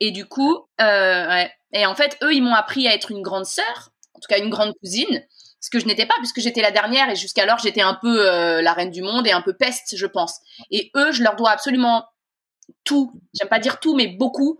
Et 0.00 0.10
du 0.10 0.26
coup, 0.26 0.66
euh, 0.80 1.28
ouais. 1.28 1.52
et 1.72 1.86
en 1.86 1.94
fait, 1.94 2.18
eux, 2.22 2.34
ils 2.34 2.42
m'ont 2.42 2.54
appris 2.54 2.86
à 2.86 2.94
être 2.94 3.10
une 3.10 3.22
grande 3.22 3.46
sœur, 3.46 3.90
en 4.14 4.20
tout 4.20 4.28
cas 4.28 4.38
une 4.38 4.50
grande 4.50 4.74
cousine, 4.80 5.24
ce 5.60 5.70
que 5.70 5.78
je 5.78 5.86
n'étais 5.86 6.06
pas 6.06 6.14
puisque 6.18 6.40
j'étais 6.40 6.60
la 6.60 6.70
dernière 6.70 7.10
et 7.10 7.16
jusqu'alors 7.16 7.58
j'étais 7.58 7.80
un 7.80 7.98
peu 8.00 8.28
euh, 8.28 8.62
la 8.62 8.72
reine 8.72 8.90
du 8.90 9.02
monde 9.02 9.26
et 9.26 9.32
un 9.32 9.42
peu 9.42 9.56
peste, 9.56 9.96
je 9.96 10.06
pense. 10.06 10.38
Et 10.70 10.90
eux, 10.96 11.12
je 11.12 11.22
leur 11.22 11.36
dois 11.36 11.50
absolument 11.50 12.04
tout. 12.84 13.12
J'aime 13.34 13.48
pas 13.48 13.58
dire 13.58 13.80
tout, 13.80 13.94
mais 13.94 14.06
beaucoup 14.06 14.58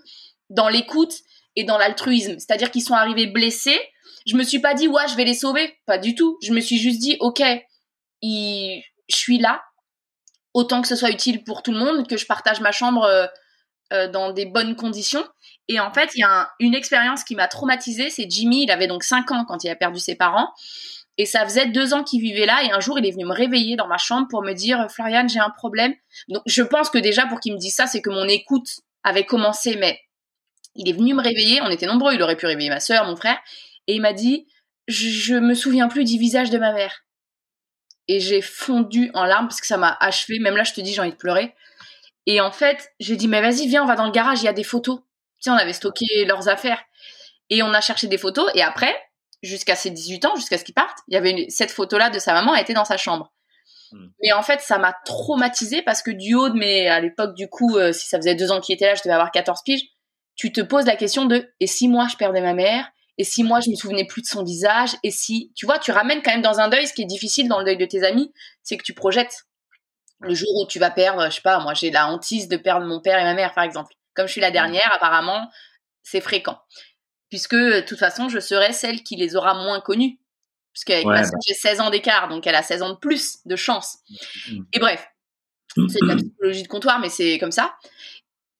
dans 0.50 0.68
l'écoute 0.68 1.14
et 1.56 1.64
dans 1.64 1.78
l'altruisme. 1.78 2.38
C'est-à-dire 2.38 2.70
qu'ils 2.70 2.82
sont 2.82 2.94
arrivés 2.94 3.26
blessés. 3.26 3.78
Je 4.26 4.36
me 4.36 4.42
suis 4.42 4.60
pas 4.60 4.74
dit 4.74 4.88
ouais, 4.88 5.08
je 5.08 5.16
vais 5.16 5.24
les 5.24 5.34
sauver, 5.34 5.76
pas 5.86 5.98
du 5.98 6.14
tout. 6.14 6.38
Je 6.42 6.52
me 6.52 6.60
suis 6.60 6.78
juste 6.78 7.00
dit 7.00 7.16
ok, 7.20 7.42
je 8.22 8.80
suis 9.08 9.38
là, 9.38 9.62
autant 10.54 10.82
que 10.82 10.88
ce 10.88 10.96
soit 10.96 11.10
utile 11.10 11.44
pour 11.44 11.62
tout 11.62 11.72
le 11.72 11.78
monde, 11.78 12.06
que 12.08 12.16
je 12.16 12.26
partage 12.26 12.60
ma 12.60 12.72
chambre. 12.72 13.04
Euh, 13.04 13.26
euh, 13.94 14.06
dans 14.06 14.32
des 14.32 14.44
bonnes 14.44 14.76
conditions. 14.76 15.24
Et 15.68 15.80
en 15.80 15.92
fait, 15.92 16.10
il 16.14 16.20
y 16.20 16.24
a 16.24 16.50
une 16.60 16.74
expérience 16.74 17.24
qui 17.24 17.34
m'a 17.34 17.46
traumatisée. 17.46 18.08
C'est 18.10 18.28
Jimmy, 18.28 18.64
il 18.64 18.70
avait 18.70 18.86
donc 18.86 19.04
5 19.04 19.30
ans 19.32 19.44
quand 19.46 19.62
il 19.64 19.68
a 19.68 19.76
perdu 19.76 20.00
ses 20.00 20.16
parents. 20.16 20.48
Et 21.18 21.26
ça 21.26 21.44
faisait 21.44 21.66
deux 21.66 21.94
ans 21.94 22.04
qu'il 22.04 22.22
vivait 22.22 22.46
là. 22.46 22.62
Et 22.64 22.70
un 22.70 22.80
jour, 22.80 22.98
il 22.98 23.06
est 23.06 23.10
venu 23.10 23.26
me 23.26 23.34
réveiller 23.34 23.76
dans 23.76 23.86
ma 23.86 23.98
chambre 23.98 24.28
pour 24.30 24.42
me 24.42 24.54
dire, 24.54 24.86
Florian, 24.88 25.26
j'ai 25.28 25.40
un 25.40 25.50
problème. 25.50 25.92
Donc, 26.28 26.42
je 26.46 26.62
pense 26.62 26.88
que 26.90 26.98
déjà, 26.98 27.26
pour 27.26 27.40
qu'il 27.40 27.52
me 27.52 27.58
dise 27.58 27.74
ça, 27.74 27.86
c'est 27.86 28.00
que 28.00 28.08
mon 28.08 28.24
écoute 28.24 28.68
avait 29.02 29.24
commencé. 29.24 29.76
Mais 29.76 30.00
il 30.74 30.88
est 30.88 30.92
venu 30.92 31.12
me 31.12 31.22
réveiller. 31.22 31.60
On 31.60 31.70
était 31.70 31.86
nombreux. 31.86 32.14
Il 32.14 32.22
aurait 32.22 32.36
pu 32.36 32.46
réveiller 32.46 32.70
ma 32.70 32.80
soeur, 32.80 33.04
mon 33.04 33.16
frère. 33.16 33.38
Et 33.88 33.94
il 33.94 34.00
m'a 34.00 34.12
dit, 34.14 34.46
je, 34.86 35.08
je 35.08 35.34
me 35.34 35.54
souviens 35.54 35.88
plus 35.88 36.04
du 36.04 36.18
visage 36.18 36.50
de 36.50 36.58
ma 36.58 36.72
mère. 36.72 37.04
Et 38.06 38.20
j'ai 38.20 38.40
fondu 38.40 39.10
en 39.12 39.24
larmes 39.24 39.48
parce 39.48 39.60
que 39.60 39.66
ça 39.66 39.76
m'a 39.76 39.98
achevé. 40.00 40.38
Même 40.38 40.56
là, 40.56 40.64
je 40.64 40.72
te 40.72 40.80
dis, 40.80 40.94
j'ai 40.94 41.00
envie 41.00 41.10
de 41.10 41.16
pleurer. 41.16 41.54
Et 42.24 42.40
en 42.40 42.52
fait, 42.52 42.92
j'ai 43.00 43.16
dit, 43.16 43.26
mais 43.26 43.40
vas-y, 43.42 43.66
viens, 43.66 43.82
on 43.82 43.86
va 43.86 43.96
dans 43.96 44.06
le 44.06 44.12
garage, 44.12 44.40
il 44.42 44.44
y 44.44 44.48
a 44.48 44.52
des 44.52 44.64
photos. 44.64 45.00
Sais, 45.40 45.50
on 45.50 45.54
avait 45.54 45.72
stocké 45.72 46.24
leurs 46.26 46.48
affaires. 46.48 46.82
Et 47.50 47.62
on 47.62 47.72
a 47.72 47.80
cherché 47.80 48.06
des 48.06 48.18
photos. 48.18 48.50
Et 48.54 48.62
après, 48.62 48.94
jusqu'à 49.42 49.76
ses 49.76 49.90
18 49.90 50.24
ans, 50.26 50.36
jusqu'à 50.36 50.58
ce 50.58 50.64
qu'il 50.64 50.74
parte, 50.74 50.98
il 51.08 51.14
y 51.14 51.16
avait 51.16 51.46
cette 51.48 51.70
photo-là 51.70 52.10
de 52.10 52.18
sa 52.18 52.32
maman, 52.32 52.54
elle 52.54 52.62
était 52.62 52.74
dans 52.74 52.84
sa 52.84 52.96
chambre. 52.96 53.32
Hmm. 53.92 54.08
Mais 54.22 54.32
en 54.32 54.42
fait, 54.42 54.60
ça 54.60 54.78
m'a 54.78 54.94
traumatisé 55.04 55.82
parce 55.82 56.02
que 56.02 56.10
du 56.10 56.34
haut 56.34 56.48
de 56.48 56.58
mes, 56.58 56.88
à 56.88 57.00
l'époque, 57.00 57.34
du 57.34 57.48
coup, 57.48 57.76
euh, 57.76 57.92
si 57.92 58.08
ça 58.08 58.18
faisait 58.18 58.34
deux 58.34 58.52
ans 58.52 58.60
qu'il 58.60 58.74
était 58.74 58.86
là, 58.86 58.94
je 58.94 59.02
devais 59.02 59.14
avoir 59.14 59.30
14 59.30 59.62
piges, 59.64 59.84
tu 60.34 60.52
te 60.52 60.60
poses 60.60 60.86
la 60.86 60.96
question 60.96 61.24
de, 61.24 61.50
et 61.60 61.66
si 61.66 61.88
moi 61.88 62.06
je 62.10 62.16
perdais 62.16 62.40
ma 62.40 62.54
mère? 62.54 62.88
Et 63.20 63.24
si 63.24 63.42
moi, 63.42 63.58
je 63.58 63.68
me 63.68 63.74
souvenais 63.74 64.06
plus 64.06 64.22
de 64.22 64.28
son 64.28 64.44
visage? 64.44 64.90
Et 65.02 65.10
si, 65.10 65.52
tu 65.56 65.66
vois, 65.66 65.80
tu 65.80 65.90
ramènes 65.90 66.22
quand 66.22 66.30
même 66.30 66.42
dans 66.42 66.60
un 66.60 66.68
deuil, 66.68 66.86
ce 66.86 66.92
qui 66.92 67.02
est 67.02 67.06
difficile 67.06 67.48
dans 67.48 67.58
le 67.58 67.64
deuil 67.64 67.76
de 67.76 67.84
tes 67.84 68.04
amis, 68.04 68.32
c'est 68.62 68.76
que 68.76 68.84
tu 68.84 68.94
projettes. 68.94 69.44
Le 70.20 70.34
jour 70.34 70.48
où 70.54 70.66
tu 70.66 70.78
vas 70.78 70.90
perdre, 70.90 71.24
je 71.26 71.34
sais 71.34 71.42
pas, 71.42 71.58
moi, 71.58 71.74
j'ai 71.74 71.90
la 71.90 72.06
hantise 72.06 72.46
de 72.46 72.56
perdre 72.56 72.86
mon 72.86 73.00
père 73.00 73.18
et 73.18 73.24
ma 73.24 73.34
mère, 73.34 73.54
par 73.54 73.64
exemple. 73.64 73.92
Comme 74.18 74.26
je 74.26 74.32
suis 74.32 74.40
la 74.40 74.50
dernière, 74.50 74.92
apparemment, 74.92 75.48
c'est 76.02 76.20
fréquent. 76.20 76.58
Puisque, 77.30 77.54
de 77.54 77.82
toute 77.82 78.00
façon, 78.00 78.28
je 78.28 78.40
serai 78.40 78.72
celle 78.72 79.04
qui 79.04 79.14
les 79.14 79.36
aura 79.36 79.54
moins 79.54 79.80
connus. 79.80 80.18
Parce 80.74 80.82
qu'avec 80.84 81.06
ma 81.06 81.22
bah. 81.22 81.28
j'ai 81.46 81.54
16 81.54 81.80
ans 81.80 81.90
d'écart, 81.90 82.28
donc 82.28 82.44
elle 82.44 82.56
a 82.56 82.64
16 82.64 82.82
ans 82.82 82.90
de 82.90 82.96
plus 82.96 83.38
de 83.44 83.54
chance. 83.54 83.98
Mm. 84.50 84.62
Et 84.72 84.80
bref, 84.80 85.06
c'est 85.76 86.00
de 86.00 86.06
la 86.08 86.16
psychologie 86.16 86.64
de 86.64 86.68
comptoir, 86.68 86.98
mais 86.98 87.10
c'est 87.10 87.38
comme 87.38 87.52
ça. 87.52 87.76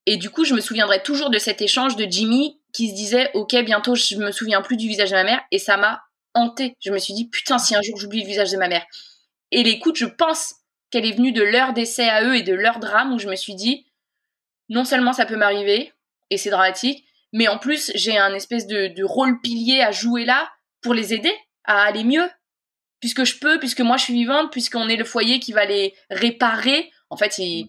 Et 0.07 0.17
du 0.17 0.31
coup, 0.31 0.45
je 0.45 0.55
me 0.55 0.61
souviendrai 0.61 1.03
toujours 1.03 1.29
de 1.29 1.39
cet 1.39 1.61
échange 1.61 1.97
de 1.97 2.07
Jimmy 2.09 2.61
qui 2.73 2.91
se 2.91 2.95
disait 2.95 3.33
Ok, 3.35 3.57
bientôt, 3.65 3.97
je 3.97 4.15
me 4.15 4.31
souviens 4.31 4.63
plus 4.63 4.77
du 4.77 4.87
visage 4.87 5.11
de 5.11 5.17
ma 5.17 5.25
mère. 5.25 5.41
Et 5.51 5.59
ça 5.59 5.77
m'a 5.77 6.03
hanté. 6.35 6.77
Je 6.79 6.93
me 6.93 6.99
suis 6.99 7.15
dit 7.15 7.29
Putain, 7.29 7.59
si 7.59 7.75
un 7.75 7.83
jour 7.83 7.97
j'oublie 7.97 8.21
le 8.21 8.29
visage 8.29 8.53
de 8.53 8.59
ma 8.59 8.69
mère. 8.69 8.87
Et 9.51 9.65
l'écoute, 9.65 9.97
je 9.97 10.07
pense 10.07 10.55
qu'elle 10.91 11.05
est 11.05 11.17
venue 11.17 11.33
de 11.33 11.43
leur 11.43 11.73
décès 11.73 12.09
à 12.09 12.23
eux 12.23 12.37
et 12.37 12.43
de 12.43 12.55
leur 12.55 12.79
drame 12.79 13.13
où 13.13 13.19
je 13.19 13.29
me 13.29 13.35
suis 13.35 13.57
dit 13.57 13.88
Non 14.69 14.85
seulement 14.85 15.13
ça 15.13 15.27
peut 15.27 15.37
m'arriver, 15.37 15.93
et 16.31 16.39
c'est 16.39 16.51
dramatique, 16.51 17.05
mais 17.33 17.49
en 17.49 17.59
plus, 17.59 17.93
j'ai 17.95 18.19
un 18.19 18.35
espèce 18.35 18.67
de, 18.67 18.89
de 18.89 19.05
rôle 19.05 19.41
pilier 19.41 19.81
à 19.81 19.91
jouer 19.91 20.25
là 20.25 20.51
pour 20.81 20.95
les 20.95 21.15
aider 21.15 21.33
à 21.65 21.83
aller 21.83 22.05
mieux. 22.05 22.29
Puisque 23.01 23.25
je 23.25 23.39
peux, 23.39 23.59
puisque 23.59 23.81
moi 23.81 23.97
je 23.97 24.05
suis 24.05 24.15
vivante, 24.15 24.51
puisqu'on 24.51 24.89
est 24.89 24.97
le 24.97 25.05
foyer 25.05 25.39
qui 25.39 25.53
va 25.53 25.65
les 25.65 25.95
réparer. 26.11 26.91
En 27.11 27.17
fait, 27.17 27.39
ils, 27.39 27.69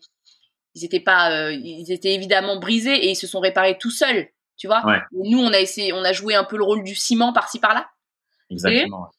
ils 0.74 0.86
étaient 0.86 1.00
pas, 1.00 1.32
euh, 1.32 1.52
ils 1.52 1.92
étaient 1.92 2.14
évidemment 2.14 2.58
brisés 2.58 3.06
et 3.06 3.12
ils 3.12 3.16
se 3.16 3.28
sont 3.28 3.40
réparés 3.40 3.78
tout 3.78 3.92
seuls, 3.92 4.30
tu 4.58 4.68
vois. 4.68 4.82
Nous, 5.12 5.40
on 5.40 5.54
a 5.54 5.60
essayé, 5.60 5.94
on 5.94 6.04
a 6.04 6.14
joué 6.14 6.36
un 6.36 6.44
peu 6.44 6.58
le 6.58 6.64
rôle 6.64 6.84
du 6.84 6.96
ciment 6.96 7.34
par-ci 7.34 7.60
par-là. 7.60 7.90
Exactement. 8.50 9.10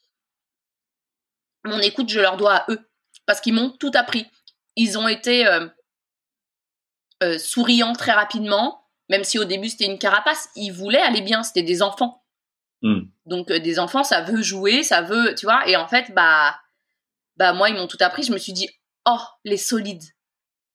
mon 1.65 1.79
écoute, 1.79 2.09
je 2.09 2.19
leur 2.19 2.37
dois 2.37 2.55
à 2.55 2.65
eux 2.71 2.81
parce 3.27 3.41
qu'ils 3.41 3.55
m'ont 3.55 3.71
tout 3.71 3.93
appris. 3.95 4.27
Ils 4.75 4.99
ont 4.99 5.07
été 5.07 5.47
euh, 5.47 5.69
euh, 7.23 7.39
souriants 7.39 7.93
très 7.93 8.13
rapidement, 8.13 8.85
même 9.09 9.25
si 9.25 9.39
au 9.39 9.45
début 9.45 9.69
c'était 9.69 9.87
une 9.87 9.99
carapace. 9.99 10.49
Ils 10.57 10.71
voulaient 10.71 11.01
aller 11.01 11.23
bien, 11.23 11.43
c'était 11.43 11.63
des 11.63 11.83
enfants. 11.83 12.23
Hmm. 12.83 13.03
Donc 13.27 13.51
euh, 13.51 13.59
des 13.59 13.79
enfants, 13.79 14.05
ça 14.05 14.23
veut 14.23 14.43
jouer, 14.43 14.83
ça 14.83 15.03
veut, 15.03 15.35
tu 15.35 15.47
vois. 15.47 15.69
Et 15.69 15.77
en 15.77 15.87
fait, 15.87 16.13
bah, 16.15 16.59
bah 17.37 17.53
moi, 17.53 17.69
ils 17.69 17.77
m'ont 17.77 17.87
tout 17.87 17.99
appris. 18.01 18.23
Je 18.23 18.33
me 18.33 18.39
suis 18.39 18.53
dit, 18.53 18.69
oh, 19.07 19.21
les 19.45 19.57
solides. 19.57 20.05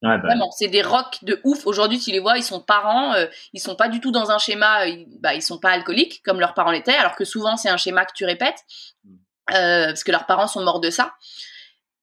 Bah 0.01 0.17
Vraiment, 0.17 0.51
c'est 0.51 0.67
des 0.67 0.83
rocs 0.83 1.23
de 1.23 1.39
ouf. 1.43 1.65
Aujourd'hui, 1.65 1.99
tu 1.99 2.11
les 2.11 2.19
vois, 2.19 2.37
ils 2.37 2.43
sont 2.43 2.61
parents, 2.61 3.13
euh, 3.13 3.25
ils 3.53 3.59
sont 3.59 3.75
pas 3.75 3.87
du 3.87 3.99
tout 3.99 4.11
dans 4.11 4.29
un 4.29 4.37
schéma, 4.37 4.85
ils, 4.85 5.07
bah, 5.19 5.33
ils 5.33 5.41
sont 5.41 5.57
pas 5.57 5.71
alcooliques 5.71 6.21
comme 6.23 6.39
leurs 6.39 6.53
parents 6.53 6.71
l'étaient, 6.71 6.95
alors 6.95 7.15
que 7.15 7.25
souvent 7.25 7.57
c'est 7.57 7.69
un 7.69 7.77
schéma 7.77 8.05
que 8.05 8.11
tu 8.13 8.23
répètes 8.25 8.59
hmm. 9.03 9.15
euh, 9.53 9.85
parce 9.87 10.03
que 10.03 10.11
leurs 10.11 10.27
parents 10.27 10.47
sont 10.47 10.63
morts 10.63 10.79
de 10.79 10.91
ça. 10.91 11.15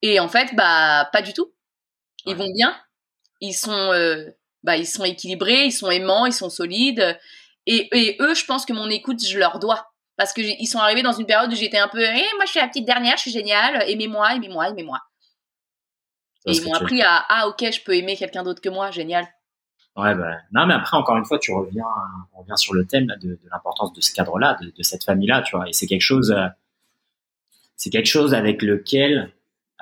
Et 0.00 0.18
en 0.18 0.28
fait, 0.28 0.54
bah, 0.56 1.08
pas 1.12 1.22
du 1.22 1.32
tout. 1.32 1.52
Ils 2.26 2.34
vont 2.34 2.50
bien, 2.52 2.76
ils 3.42 3.52
sont, 3.52 3.92
bah, 4.62 4.76
ils 4.76 4.86
sont 4.86 5.04
équilibrés, 5.04 5.66
ils 5.66 5.72
sont 5.72 5.90
aimants, 5.90 6.24
ils 6.24 6.32
sont 6.32 6.48
solides. 6.48 7.18
Et, 7.66 7.88
et, 7.92 8.16
eux, 8.20 8.34
je 8.34 8.44
pense 8.44 8.64
que 8.64 8.72
mon 8.72 8.88
écoute, 8.88 9.24
je 9.24 9.38
leur 9.38 9.58
dois 9.58 9.92
parce 10.16 10.32
qu'ils 10.32 10.68
sont 10.68 10.78
arrivés 10.78 11.02
dans 11.02 11.12
une 11.12 11.26
période 11.26 11.52
où 11.52 11.56
j'étais 11.56 11.78
un 11.78 11.88
peu, 11.88 12.00
eh, 12.00 12.36
moi 12.36 12.44
je 12.44 12.50
suis 12.50 12.60
la 12.60 12.68
petite 12.68 12.84
dernière, 12.84 13.16
je 13.16 13.22
suis 13.22 13.30
géniale, 13.30 13.82
aimez-moi, 13.88 14.34
aimez-moi, 14.34 14.68
aimez-moi. 14.68 15.00
Et 16.46 16.52
ils 16.52 16.64
m'ont 16.64 16.74
appris 16.74 17.02
à, 17.02 17.24
ah 17.28 17.48
ok, 17.48 17.72
je 17.72 17.82
peux 17.82 17.96
aimer 17.96 18.16
quelqu'un 18.16 18.42
d'autre 18.42 18.60
que 18.60 18.68
moi, 18.68 18.90
génial. 18.90 19.26
Ouais, 19.96 20.14
bah, 20.14 20.36
non, 20.52 20.66
mais 20.66 20.74
après, 20.74 20.96
encore 20.96 21.16
une 21.16 21.24
fois, 21.24 21.38
tu 21.38 21.52
reviens, 21.52 21.84
on 22.34 22.40
revient 22.40 22.56
sur 22.56 22.74
le 22.74 22.86
thème 22.86 23.06
de, 23.20 23.38
l'importance 23.50 23.92
de 23.92 24.00
ce 24.00 24.12
cadre-là, 24.12 24.58
de, 24.60 24.82
cette 24.82 25.04
famille-là, 25.04 25.42
tu 25.42 25.56
vois. 25.56 25.68
Et 25.68 25.72
c'est 25.72 25.86
quelque 25.86 26.02
chose, 26.02 26.32
euh, 26.32 26.46
c'est 27.76 27.90
quelque 27.90 28.06
chose 28.06 28.34
avec 28.34 28.62
lequel, 28.62 29.32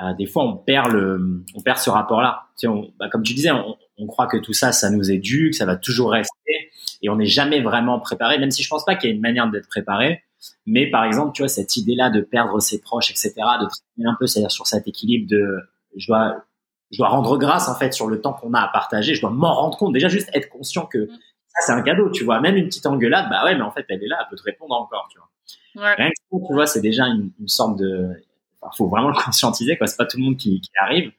euh, 0.02 0.14
des 0.14 0.26
fois, 0.26 0.44
on 0.44 0.56
perd 0.56 0.92
le, 0.92 1.44
on 1.54 1.60
perd 1.60 1.78
ce 1.78 1.90
rapport-là. 1.90 2.46
Tu 2.58 2.68
sais, 2.68 2.92
bah, 2.98 3.08
comme 3.08 3.22
tu 3.22 3.34
disais, 3.34 3.50
on, 3.50 3.76
on, 3.98 4.06
croit 4.06 4.26
que 4.26 4.38
tout 4.38 4.52
ça, 4.52 4.72
ça 4.72 4.90
nous 4.90 5.10
est 5.10 5.18
dû, 5.18 5.50
que 5.50 5.56
ça 5.56 5.66
va 5.66 5.76
toujours 5.76 6.12
rester 6.12 6.70
et 7.02 7.08
on 7.08 7.16
n'est 7.16 7.26
jamais 7.26 7.60
vraiment 7.60 7.98
préparé, 7.98 8.38
même 8.38 8.50
si 8.50 8.62
je 8.62 8.68
pense 8.68 8.84
pas 8.84 8.94
qu'il 8.94 9.08
y 9.08 9.12
ait 9.12 9.16
une 9.16 9.22
manière 9.22 9.50
d'être 9.50 9.68
préparé. 9.68 10.22
Mais 10.66 10.90
par 10.90 11.04
exemple, 11.04 11.32
tu 11.34 11.42
vois, 11.42 11.48
cette 11.48 11.76
idée-là 11.76 12.10
de 12.10 12.20
perdre 12.20 12.60
ses 12.60 12.80
proches, 12.80 13.10
etc., 13.10 13.32
de 13.36 13.40
travailler 13.40 14.06
un 14.06 14.16
peu, 14.18 14.26
c'est-à-dire 14.26 14.50
sur 14.50 14.66
cet 14.66 14.88
équilibre 14.88 15.28
de, 15.28 15.58
je 15.96 16.06
dois, 16.06 16.44
je 16.90 16.98
dois 16.98 17.08
rendre 17.08 17.36
grâce 17.38 17.68
en 17.68 17.74
fait 17.74 17.92
sur 17.92 18.06
le 18.06 18.20
temps 18.20 18.32
qu'on 18.32 18.54
a 18.54 18.60
à 18.60 18.68
partager. 18.68 19.14
Je 19.14 19.20
dois 19.20 19.30
m'en 19.30 19.54
rendre 19.54 19.76
compte. 19.76 19.92
Déjà, 19.92 20.08
juste 20.08 20.30
être 20.34 20.48
conscient 20.48 20.86
que 20.86 20.98
mm. 20.98 21.08
ça, 21.08 21.66
c'est 21.66 21.72
un 21.72 21.82
cadeau, 21.82 22.10
tu 22.10 22.24
vois. 22.24 22.40
Même 22.40 22.56
une 22.56 22.66
petite 22.66 22.86
engueulade, 22.86 23.28
bah 23.30 23.44
ouais, 23.44 23.54
mais 23.54 23.62
en 23.62 23.70
fait, 23.70 23.84
elle 23.88 24.02
est 24.02 24.08
là, 24.08 24.18
elle 24.20 24.28
peut 24.30 24.36
te 24.36 24.42
répondre 24.42 24.74
encore, 24.74 25.08
tu 25.10 25.18
vois. 25.18 25.28
Ouais. 25.76 25.94
Rien 25.94 26.08
que 26.08 26.14
ça, 26.16 26.46
tu 26.46 26.54
vois, 26.54 26.66
c'est 26.66 26.80
déjà 26.80 27.04
une, 27.06 27.30
une, 27.38 27.48
sorte 27.48 27.78
de, 27.78 28.08
enfin, 28.60 28.72
faut 28.76 28.88
vraiment 28.88 29.08
le 29.08 29.14
conscientiser, 29.24 29.76
quoi. 29.76 29.86
C'est 29.86 29.96
pas 29.96 30.06
tout 30.06 30.18
le 30.18 30.24
monde 30.24 30.36
qui, 30.36 30.60
qui 30.60 30.70
arrive. 30.80 31.12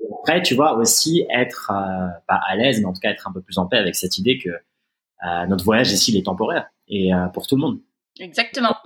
Ouais. 0.00 0.08
après, 0.20 0.42
tu 0.42 0.54
vois, 0.54 0.76
aussi 0.76 1.26
être 1.30 1.70
euh, 1.70 2.08
pas 2.26 2.40
à 2.48 2.56
l'aise, 2.56 2.80
mais 2.80 2.86
en 2.86 2.92
tout 2.92 3.00
cas 3.00 3.10
être 3.10 3.28
un 3.28 3.32
peu 3.32 3.40
plus 3.40 3.58
en 3.58 3.66
paix 3.66 3.78
avec 3.78 3.94
cette 3.94 4.18
idée 4.18 4.38
que 4.38 4.50
euh, 4.50 5.46
notre 5.46 5.64
voyage 5.64 5.92
ici, 5.92 6.12
il 6.12 6.18
est 6.18 6.24
temporaire 6.24 6.66
et 6.88 7.14
euh, 7.14 7.26
pour 7.28 7.46
tout 7.46 7.56
le 7.56 7.62
monde. 7.62 7.78
Exactement. 8.18 8.76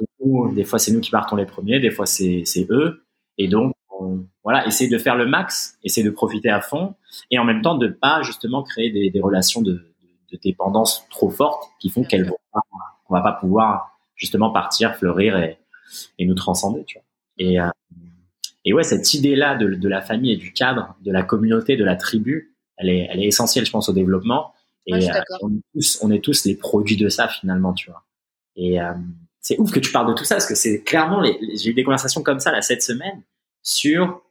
Des 0.54 0.64
fois, 0.64 0.78
c'est 0.78 0.92
nous 0.92 1.00
qui 1.00 1.10
partons 1.10 1.36
les 1.36 1.46
premiers, 1.46 1.80
des 1.80 1.90
fois, 1.90 2.06
c'est 2.06 2.44
eux. 2.70 3.04
Et 3.36 3.48
donc, 3.48 3.74
voilà, 4.44 4.66
essayer 4.66 4.88
de 4.88 4.98
faire 4.98 5.16
le 5.16 5.26
max, 5.26 5.78
essayer 5.82 6.04
de 6.04 6.10
profiter 6.10 6.48
à 6.48 6.60
fond 6.60 6.94
et 7.30 7.38
en 7.38 7.44
même 7.44 7.62
temps 7.62 7.76
de 7.76 7.88
pas 7.88 8.22
justement 8.22 8.62
créer 8.62 8.90
des, 8.90 9.10
des 9.10 9.20
relations 9.20 9.60
de, 9.60 9.92
de, 10.32 10.38
dépendance 10.42 11.06
trop 11.10 11.30
fortes 11.30 11.68
qui 11.80 11.90
font 11.90 12.04
qu'elles 12.04 12.26
vont 12.26 12.36
qu'on 13.04 13.14
va 13.14 13.22
pas 13.22 13.32
pouvoir 13.32 13.98
justement 14.14 14.50
partir, 14.50 14.94
fleurir 14.96 15.36
et, 15.36 15.58
et 16.18 16.26
nous 16.26 16.34
transcender, 16.34 16.84
tu 16.84 16.98
vois. 16.98 17.07
Et, 17.38 17.60
euh, 17.60 17.68
et 18.64 18.72
ouais, 18.72 18.82
cette 18.82 19.14
idée-là 19.14 19.56
de, 19.56 19.74
de, 19.74 19.88
la 19.88 20.00
famille 20.00 20.32
et 20.32 20.36
du 20.36 20.52
cadre, 20.52 20.96
de 21.02 21.12
la 21.12 21.22
communauté, 21.22 21.76
de 21.76 21.84
la 21.84 21.96
tribu, 21.96 22.56
elle 22.76 22.88
est, 22.88 23.08
elle 23.10 23.20
est 23.20 23.26
essentielle, 23.26 23.64
je 23.64 23.70
pense, 23.70 23.88
au 23.88 23.92
développement. 23.92 24.52
Et 24.86 24.94
euh, 24.94 25.20
on, 25.42 25.50
est 25.50 25.62
tous, 25.74 25.98
on 26.02 26.10
est 26.10 26.24
tous 26.24 26.44
les 26.44 26.54
produits 26.54 26.96
de 26.96 27.08
ça 27.08 27.28
finalement, 27.28 27.72
tu 27.74 27.90
vois. 27.90 28.04
Et 28.56 28.80
euh, 28.80 28.92
c'est 29.40 29.58
ouf 29.58 29.70
que 29.70 29.80
tu 29.80 29.92
parles 29.92 30.08
de 30.08 30.14
tout 30.14 30.24
ça 30.24 30.36
parce 30.36 30.46
que 30.46 30.54
c'est 30.54 30.82
clairement, 30.82 31.20
les, 31.20 31.38
j'ai 31.56 31.70
eu 31.70 31.74
des 31.74 31.84
conversations 31.84 32.22
comme 32.22 32.40
ça 32.40 32.52
là 32.52 32.62
cette 32.62 32.82
semaine 32.82 33.22
sur. 33.62 34.22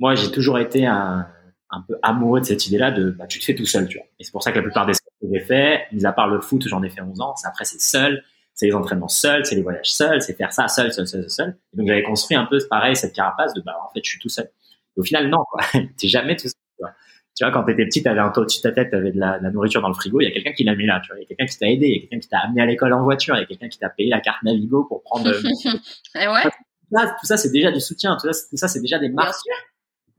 Moi, 0.00 0.16
j'ai 0.16 0.30
toujours 0.32 0.58
été 0.58 0.86
un, 0.86 1.28
un 1.70 1.82
peu 1.82 1.98
amoureux 2.02 2.40
de 2.40 2.46
cette 2.46 2.66
idée-là 2.66 2.90
de 2.90 3.10
bah, 3.10 3.26
tu 3.26 3.38
te 3.38 3.44
fais 3.44 3.54
tout 3.54 3.66
seul, 3.66 3.88
tu 3.88 3.98
vois. 3.98 4.06
Et 4.18 4.24
c'est 4.24 4.32
pour 4.32 4.42
ça 4.42 4.50
que 4.50 4.56
la 4.56 4.62
plupart 4.62 4.86
des 4.86 4.94
sports 4.94 5.12
que 5.20 5.28
j'ai 5.32 5.40
fait, 5.40 5.86
mis 5.92 6.04
à 6.04 6.12
part 6.12 6.28
le 6.28 6.40
foot, 6.40 6.66
j'en 6.66 6.82
ai 6.82 6.90
fait 6.90 7.00
11 7.00 7.20
ans. 7.20 7.34
Après, 7.44 7.64
c'est 7.64 7.80
seul, 7.80 8.24
c'est 8.54 8.66
les 8.66 8.74
entraînements 8.74 9.08
seuls, 9.08 9.44
c'est 9.44 9.56
les 9.56 9.62
voyages 9.62 9.90
seuls, 9.90 10.22
c'est 10.22 10.34
faire 10.34 10.52
ça 10.52 10.68
seul, 10.68 10.92
seul, 10.92 11.06
seul, 11.06 11.28
seul. 11.28 11.58
Et 11.72 11.76
donc 11.76 11.88
j'avais 11.88 12.02
construit 12.02 12.36
un 12.36 12.46
peu 12.46 12.58
pareil 12.70 12.96
cette 12.96 13.12
carapace 13.12 13.52
de 13.54 13.60
bah 13.60 13.76
en 13.84 13.92
fait 13.92 14.00
je 14.04 14.10
suis 14.10 14.18
tout 14.20 14.28
seul. 14.28 14.50
Et 14.96 15.00
au 15.00 15.02
final 15.02 15.28
non, 15.28 15.44
quoi. 15.50 15.60
T'es 15.98 16.08
jamais 16.08 16.36
tout 16.36 16.48
seul. 16.48 16.52
Tu 16.76 16.82
vois 16.82 16.92
tu 17.36 17.44
vois, 17.44 17.52
quand 17.52 17.64
t'étais 17.64 17.84
petit, 17.84 18.00
t'avais 18.00 18.20
un 18.20 18.30
toit 18.30 18.44
au-dessus 18.44 18.58
de 18.58 18.62
ta 18.62 18.72
tête, 18.72 18.90
t'avais 18.92 19.10
de 19.10 19.18
la, 19.18 19.38
de 19.40 19.42
la 19.42 19.50
nourriture 19.50 19.82
dans 19.82 19.88
le 19.88 19.94
frigo, 19.94 20.20
il 20.20 20.24
y 20.24 20.28
a 20.28 20.30
quelqu'un 20.30 20.52
qui 20.52 20.62
l'a 20.62 20.76
mis 20.76 20.86
là, 20.86 21.00
tu 21.02 21.08
vois, 21.08 21.18
il 21.18 21.22
y 21.22 21.24
a 21.24 21.26
quelqu'un 21.26 21.46
qui 21.46 21.58
t'a 21.58 21.68
aidé, 21.68 21.86
il 21.86 21.94
y 21.94 21.98
a 21.98 22.00
quelqu'un 22.02 22.20
qui 22.20 22.28
t'a 22.28 22.38
amené 22.38 22.62
à 22.62 22.66
l'école 22.66 22.92
en 22.92 23.02
voiture, 23.02 23.34
il 23.34 23.40
y 23.40 23.42
a 23.42 23.46
quelqu'un 23.46 23.68
qui 23.68 23.78
t'a 23.78 23.88
payé 23.88 24.08
la 24.08 24.20
carte 24.20 24.40
Navigo 24.44 24.84
pour 24.84 25.02
prendre. 25.02 25.30
Eh 26.16 26.28
ouais. 26.28 26.42
Tout 26.44 26.96
ça, 26.96 27.16
tout 27.18 27.26
ça 27.26 27.36
c'est 27.36 27.50
déjà 27.50 27.72
du 27.72 27.80
soutien, 27.80 28.16
tout 28.20 28.32
ça, 28.32 28.46
tout 28.48 28.56
ça 28.56 28.68
c'est 28.68 28.80
déjà 28.80 29.00
des 29.00 29.08
marques 29.08 29.34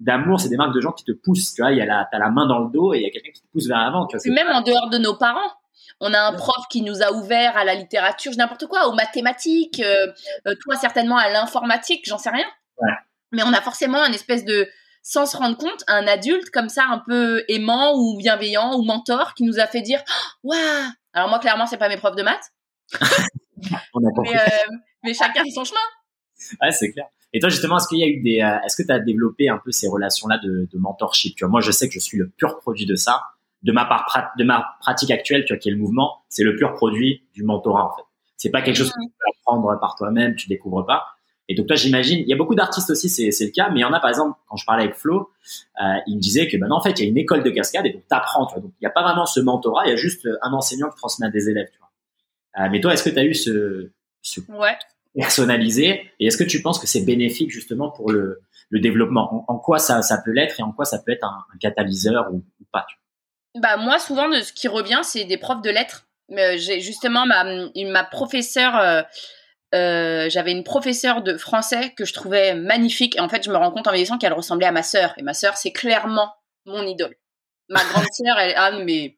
d'amour, 0.02 0.42
c'est 0.42 0.50
des 0.50 0.58
marques 0.58 0.76
de 0.76 0.82
gens 0.82 0.92
qui 0.92 1.06
te 1.06 1.14
poussent, 1.14 1.54
tu 1.54 1.62
vois, 1.62 1.72
il 1.72 1.78
y 1.78 1.82
a 1.82 1.86
la, 1.86 2.06
t'as 2.12 2.20
la 2.20 2.30
main 2.30 2.48
dans 2.48 2.60
le 2.60 2.70
dos 2.70 2.94
et 2.94 2.98
il 2.98 3.04
y 3.04 3.06
a 3.06 3.10
quelqu'un 3.12 3.32
qui 3.32 3.42
te 3.42 3.48
pousse 3.48 3.68
vers 3.68 3.78
l'avant, 3.78 4.08
tu 4.08 4.18
vois. 4.18 4.34
Même 4.34 4.50
en 4.50 4.62
dehors 4.62 4.90
de 4.90 4.98
nos 4.98 5.16
parents. 5.16 5.52
On 6.02 6.14
a 6.14 6.20
un 6.20 6.34
prof 6.34 6.66
qui 6.70 6.82
nous 6.82 7.02
a 7.02 7.12
ouvert 7.14 7.56
à 7.58 7.64
la 7.64 7.74
littérature, 7.74 8.34
n'importe 8.38 8.68
quoi, 8.68 8.88
aux 8.88 8.94
mathématiques, 8.94 9.80
euh, 9.80 10.08
euh, 10.48 10.56
toi 10.62 10.76
certainement 10.76 11.18
à 11.18 11.30
l'informatique, 11.30 12.04
j'en 12.06 12.18
sais 12.18 12.30
rien. 12.30 12.46
Ouais. 12.82 12.92
Mais 13.32 13.44
on 13.44 13.54
a 13.54 13.62
forcément 13.62 14.02
un 14.02 14.12
espèce 14.12 14.44
de, 14.46 14.68
sans 15.06 15.28
se 15.28 15.38
rendre 15.38 15.56
compte, 15.56 15.84
un 15.88 16.08
adulte 16.08 16.50
comme 16.50 16.68
ça, 16.68 16.86
un 16.90 16.98
peu 16.98 17.44
aimant 17.48 17.94
ou 17.96 18.18
bienveillant 18.18 18.76
ou 18.76 18.84
mentor, 18.84 19.36
qui 19.36 19.44
nous 19.44 19.60
a 19.60 19.68
fait 19.68 19.82
dire 19.82 20.02
Waouh 20.44 20.60
Alors, 21.14 21.30
moi, 21.30 21.38
clairement, 21.40 21.68
c'est 21.68 21.78
pas 21.78 21.90
mes 21.90 21.98
profs 21.98 22.16
de 22.16 22.24
maths. 22.24 22.52
mais, 23.62 24.36
euh, 24.36 24.74
mais, 25.04 25.14
chacun 25.14 25.44
son 25.54 25.64
chemin. 25.64 25.80
Ouais, 26.62 26.72
c'est 26.72 26.92
clair. 26.92 27.06
Et 27.34 27.40
toi, 27.40 27.50
justement, 27.50 27.78
est-ce 27.78 27.88
qu'il 27.88 28.00
y 28.00 28.04
a 28.04 28.08
eu 28.08 28.22
des, 28.22 28.42
euh, 28.42 28.66
est-ce 28.66 28.82
que 28.82 28.88
tu 28.88 28.92
as 28.92 29.00
développé 29.00 29.48
un 29.48 29.60
peu 29.64 29.72
ces 29.72 29.88
relations-là 29.88 30.40
de, 30.40 30.68
de, 30.72 30.78
mentorship? 30.80 31.36
Tu 31.36 31.44
vois, 31.44 31.52
moi, 31.52 31.62
je 31.62 31.72
sais 31.72 31.88
que 31.88 31.94
je 31.94 32.00
suis 32.00 32.18
le 32.18 32.30
pur 32.30 32.58
produit 32.58 32.88
de 32.88 32.96
ça. 32.96 33.22
De 33.66 33.72
ma 33.74 33.84
part, 33.86 34.32
de 34.38 34.44
ma 34.46 34.78
pratique 34.80 35.12
actuelle, 35.12 35.44
tu 35.44 35.54
vois, 35.54 35.60
qui 35.60 35.68
est 35.68 35.72
le 35.74 35.78
mouvement, 35.78 36.24
c'est 36.30 36.44
le 36.44 36.56
pur 36.56 36.74
produit 36.74 37.24
du 37.34 37.44
mentorat, 37.44 37.92
en 37.92 37.96
fait. 37.98 38.04
C'est 38.38 38.52
pas 38.52 38.62
quelque 38.62 38.78
chose 38.78 38.92
que 38.92 39.02
tu 39.02 39.10
peux 39.10 39.26
apprendre 39.40 39.80
par 39.80 39.96
toi-même, 39.96 40.36
tu 40.36 40.48
découvres 40.48 40.86
pas. 40.86 41.04
Et 41.48 41.56
donc 41.56 41.68
toi, 41.68 41.76
j'imagine, 41.76 42.20
il 42.20 42.28
y 42.28 42.34
a 42.34 42.36
beaucoup 42.36 42.56
d'artistes 42.56 42.90
aussi, 42.90 43.08
c'est, 43.10 43.32
c'est 43.32 43.46
le 43.46 43.52
cas, 43.52 43.70
mais 43.70 43.80
il 43.80 43.82
y 43.82 43.86
en 43.86 43.94
a 43.94 44.00
par 44.00 44.10
exemple, 44.10 44.38
quand 44.48 44.56
je 44.56 44.66
parlais 44.66 44.84
avec 44.84 44.96
Flo, 44.96 45.32
euh, 45.82 45.84
il 46.08 46.16
me 46.18 46.22
disait 46.22 46.48
que 46.48 46.58
maintenant 46.58 46.78
en 46.78 46.82
fait, 46.82 47.00
il 47.00 47.04
y 47.04 47.06
a 47.06 47.10
une 47.10 47.18
école 47.18 47.44
de 47.44 47.50
cascade 47.52 47.86
et 47.86 47.92
donc 47.92 48.08
t'apprends, 48.08 48.48
tu 48.48 48.54
vois. 48.54 48.62
Donc 48.64 48.72
il 48.80 48.84
n'y 48.84 48.88
a 48.88 48.92
pas 48.92 49.04
vraiment 49.04 49.26
ce 49.26 49.40
mentorat, 49.40 49.86
il 49.86 49.90
y 49.90 49.94
a 49.94 49.96
juste 49.96 50.28
un 50.42 50.54
enseignant 50.54 50.90
qui 50.90 50.98
transmet 50.98 51.28
à 51.28 51.30
des 51.30 51.50
élèves, 51.50 51.70
tu 51.72 51.78
vois. 51.80 52.66
Euh, 52.66 52.70
mais 52.72 52.82
toi, 52.82 52.94
est-ce 52.94 53.04
que 53.04 53.10
tu 53.10 53.20
as 53.20 53.26
eu 53.26 53.36
ce, 53.36 53.92
ce 54.22 54.42
ouais. 54.42 54.76
personnalisé 55.14 56.12
et 56.20 56.28
est-ce 56.28 56.38
que 56.38 56.44
tu 56.44 56.62
penses 56.62 56.80
que 56.80 56.88
c'est 56.88 57.06
bénéfique 57.06 57.52
justement 57.52 57.92
pour 57.92 58.12
le, 58.12 58.42
le 58.70 58.80
développement? 58.80 59.46
En, 59.48 59.54
en, 59.54 59.58
quoi 59.60 59.78
ça, 59.78 60.02
ça 60.02 60.20
peut 60.24 60.32
l'être 60.32 60.60
et 60.60 60.64
en 60.64 60.72
quoi 60.72 60.86
ça 60.86 61.00
peut 61.00 61.12
être 61.12 61.24
un, 61.24 61.46
un 61.54 61.58
catalyseur 61.60 62.34
ou, 62.34 62.38
ou 62.38 62.66
pas 62.72 62.86
tu 62.90 62.96
vois? 62.96 63.05
Bah 63.56 63.78
moi, 63.78 64.00
souvent, 64.00 64.28
de 64.28 64.42
ce 64.42 64.52
qui 64.52 64.68
revient, 64.68 65.00
c'est 65.04 65.24
des 65.24 65.38
profs 65.38 65.62
de 65.62 65.70
lettres 65.70 66.06
Mais 66.30 66.58
j'ai 66.58 66.82
justement 66.82 67.26
ma, 67.26 67.44
ma 67.44 68.04
professeure. 68.04 68.76
Euh, 68.78 69.02
euh, 69.74 70.30
j'avais 70.30 70.52
une 70.52 70.64
professeure 70.64 71.22
de 71.22 71.38
français 71.38 71.94
que 71.98 72.06
je 72.06 72.14
trouvais 72.14 72.54
magnifique. 72.54 73.16
Et 73.16 73.20
en 73.20 73.30
fait, 73.30 73.44
je 73.44 73.50
me 73.50 73.58
rends 73.58 73.72
compte 73.72 73.88
en 73.88 73.92
vieillissant 73.92 74.18
qu'elle 74.18 74.34
ressemblait 74.34 74.68
à 74.68 74.72
ma 74.72 74.84
sœur. 74.84 75.14
Et 75.18 75.24
ma 75.24 75.34
sœur, 75.34 75.58
c'est 75.58 75.72
clairement 75.72 76.34
mon 76.66 76.86
idole. 76.86 77.16
Ma 77.70 77.84
grande 77.84 78.06
sœur, 78.14 78.38
elle, 78.38 78.54
ah, 78.58 78.72
mais 78.84 79.18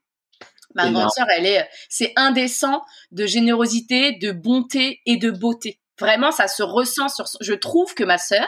ma 0.76 0.90
grande 0.90 1.12
sœur, 1.12 1.28
elle 1.36 1.46
est, 1.46 1.68
c'est 1.90 2.14
indécent 2.16 2.84
de 3.12 3.26
générosité, 3.26 4.14
de 4.14 4.32
bonté 4.32 5.02
et 5.06 5.18
de 5.18 5.32
beauté. 5.32 5.80
Vraiment, 6.00 6.32
ça 6.32 6.48
se 6.48 6.62
ressent 6.62 7.10
sur. 7.10 7.26
Je 7.42 7.54
trouve 7.54 7.96
que 7.96 8.04
ma 8.04 8.20
sœur, 8.20 8.48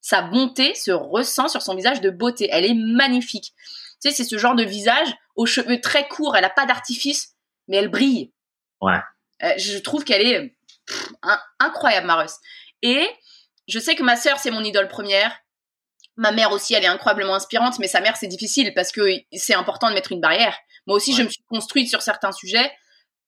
sa 0.00 0.22
bonté 0.22 0.74
se 0.74 0.92
ressent 0.92 1.48
sur 1.48 1.62
son 1.62 1.74
visage 1.74 2.00
de 2.00 2.10
beauté. 2.10 2.48
Elle 2.52 2.64
est 2.64 2.74
magnifique. 2.74 3.52
Tu 4.04 4.10
sais, 4.10 4.16
c'est 4.16 4.28
ce 4.28 4.36
genre 4.36 4.54
de 4.54 4.64
visage 4.64 5.14
aux 5.34 5.46
cheveux 5.46 5.80
très 5.80 6.06
courts. 6.08 6.36
Elle 6.36 6.44
a 6.44 6.50
pas 6.50 6.66
d'artifice, 6.66 7.34
mais 7.68 7.78
elle 7.78 7.88
brille. 7.88 8.32
Ouais. 8.82 9.00
Euh, 9.42 9.54
je 9.56 9.78
trouve 9.78 10.04
qu'elle 10.04 10.26
est 10.26 10.56
incroyable, 11.58 12.06
Marus. 12.06 12.32
Et 12.82 13.08
je 13.66 13.78
sais 13.78 13.94
que 13.94 14.02
ma 14.02 14.16
sœur, 14.16 14.38
c'est 14.38 14.50
mon 14.50 14.62
idole 14.62 14.88
première. 14.88 15.34
Ma 16.16 16.32
mère 16.32 16.52
aussi, 16.52 16.74
elle 16.74 16.84
est 16.84 16.88
incroyablement 16.88 17.34
inspirante, 17.34 17.78
mais 17.78 17.88
sa 17.88 18.00
mère, 18.00 18.16
c'est 18.16 18.26
difficile 18.26 18.72
parce 18.74 18.92
que 18.92 19.00
c'est 19.32 19.54
important 19.54 19.88
de 19.88 19.94
mettre 19.94 20.12
une 20.12 20.20
barrière. 20.20 20.56
Moi 20.86 20.96
aussi, 20.96 21.14
je 21.14 21.22
me 21.22 21.28
suis 21.28 21.42
construite 21.48 21.88
sur 21.88 22.02
certains 22.02 22.32
sujets, 22.32 22.70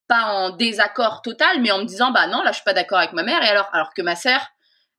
pas 0.08 0.26
en 0.26 0.50
désaccord 0.50 1.22
total, 1.22 1.62
mais 1.62 1.70
en 1.70 1.78
me 1.78 1.84
disant, 1.84 2.10
bah 2.10 2.26
non, 2.26 2.42
là, 2.42 2.52
je 2.52 2.56
suis 2.56 2.64
pas 2.64 2.74
d'accord 2.74 2.98
avec 2.98 3.14
ma 3.14 3.22
mère. 3.22 3.42
Et 3.42 3.48
alors, 3.48 3.68
alors 3.72 3.94
que 3.94 4.02
ma 4.02 4.14
sœur, 4.14 4.46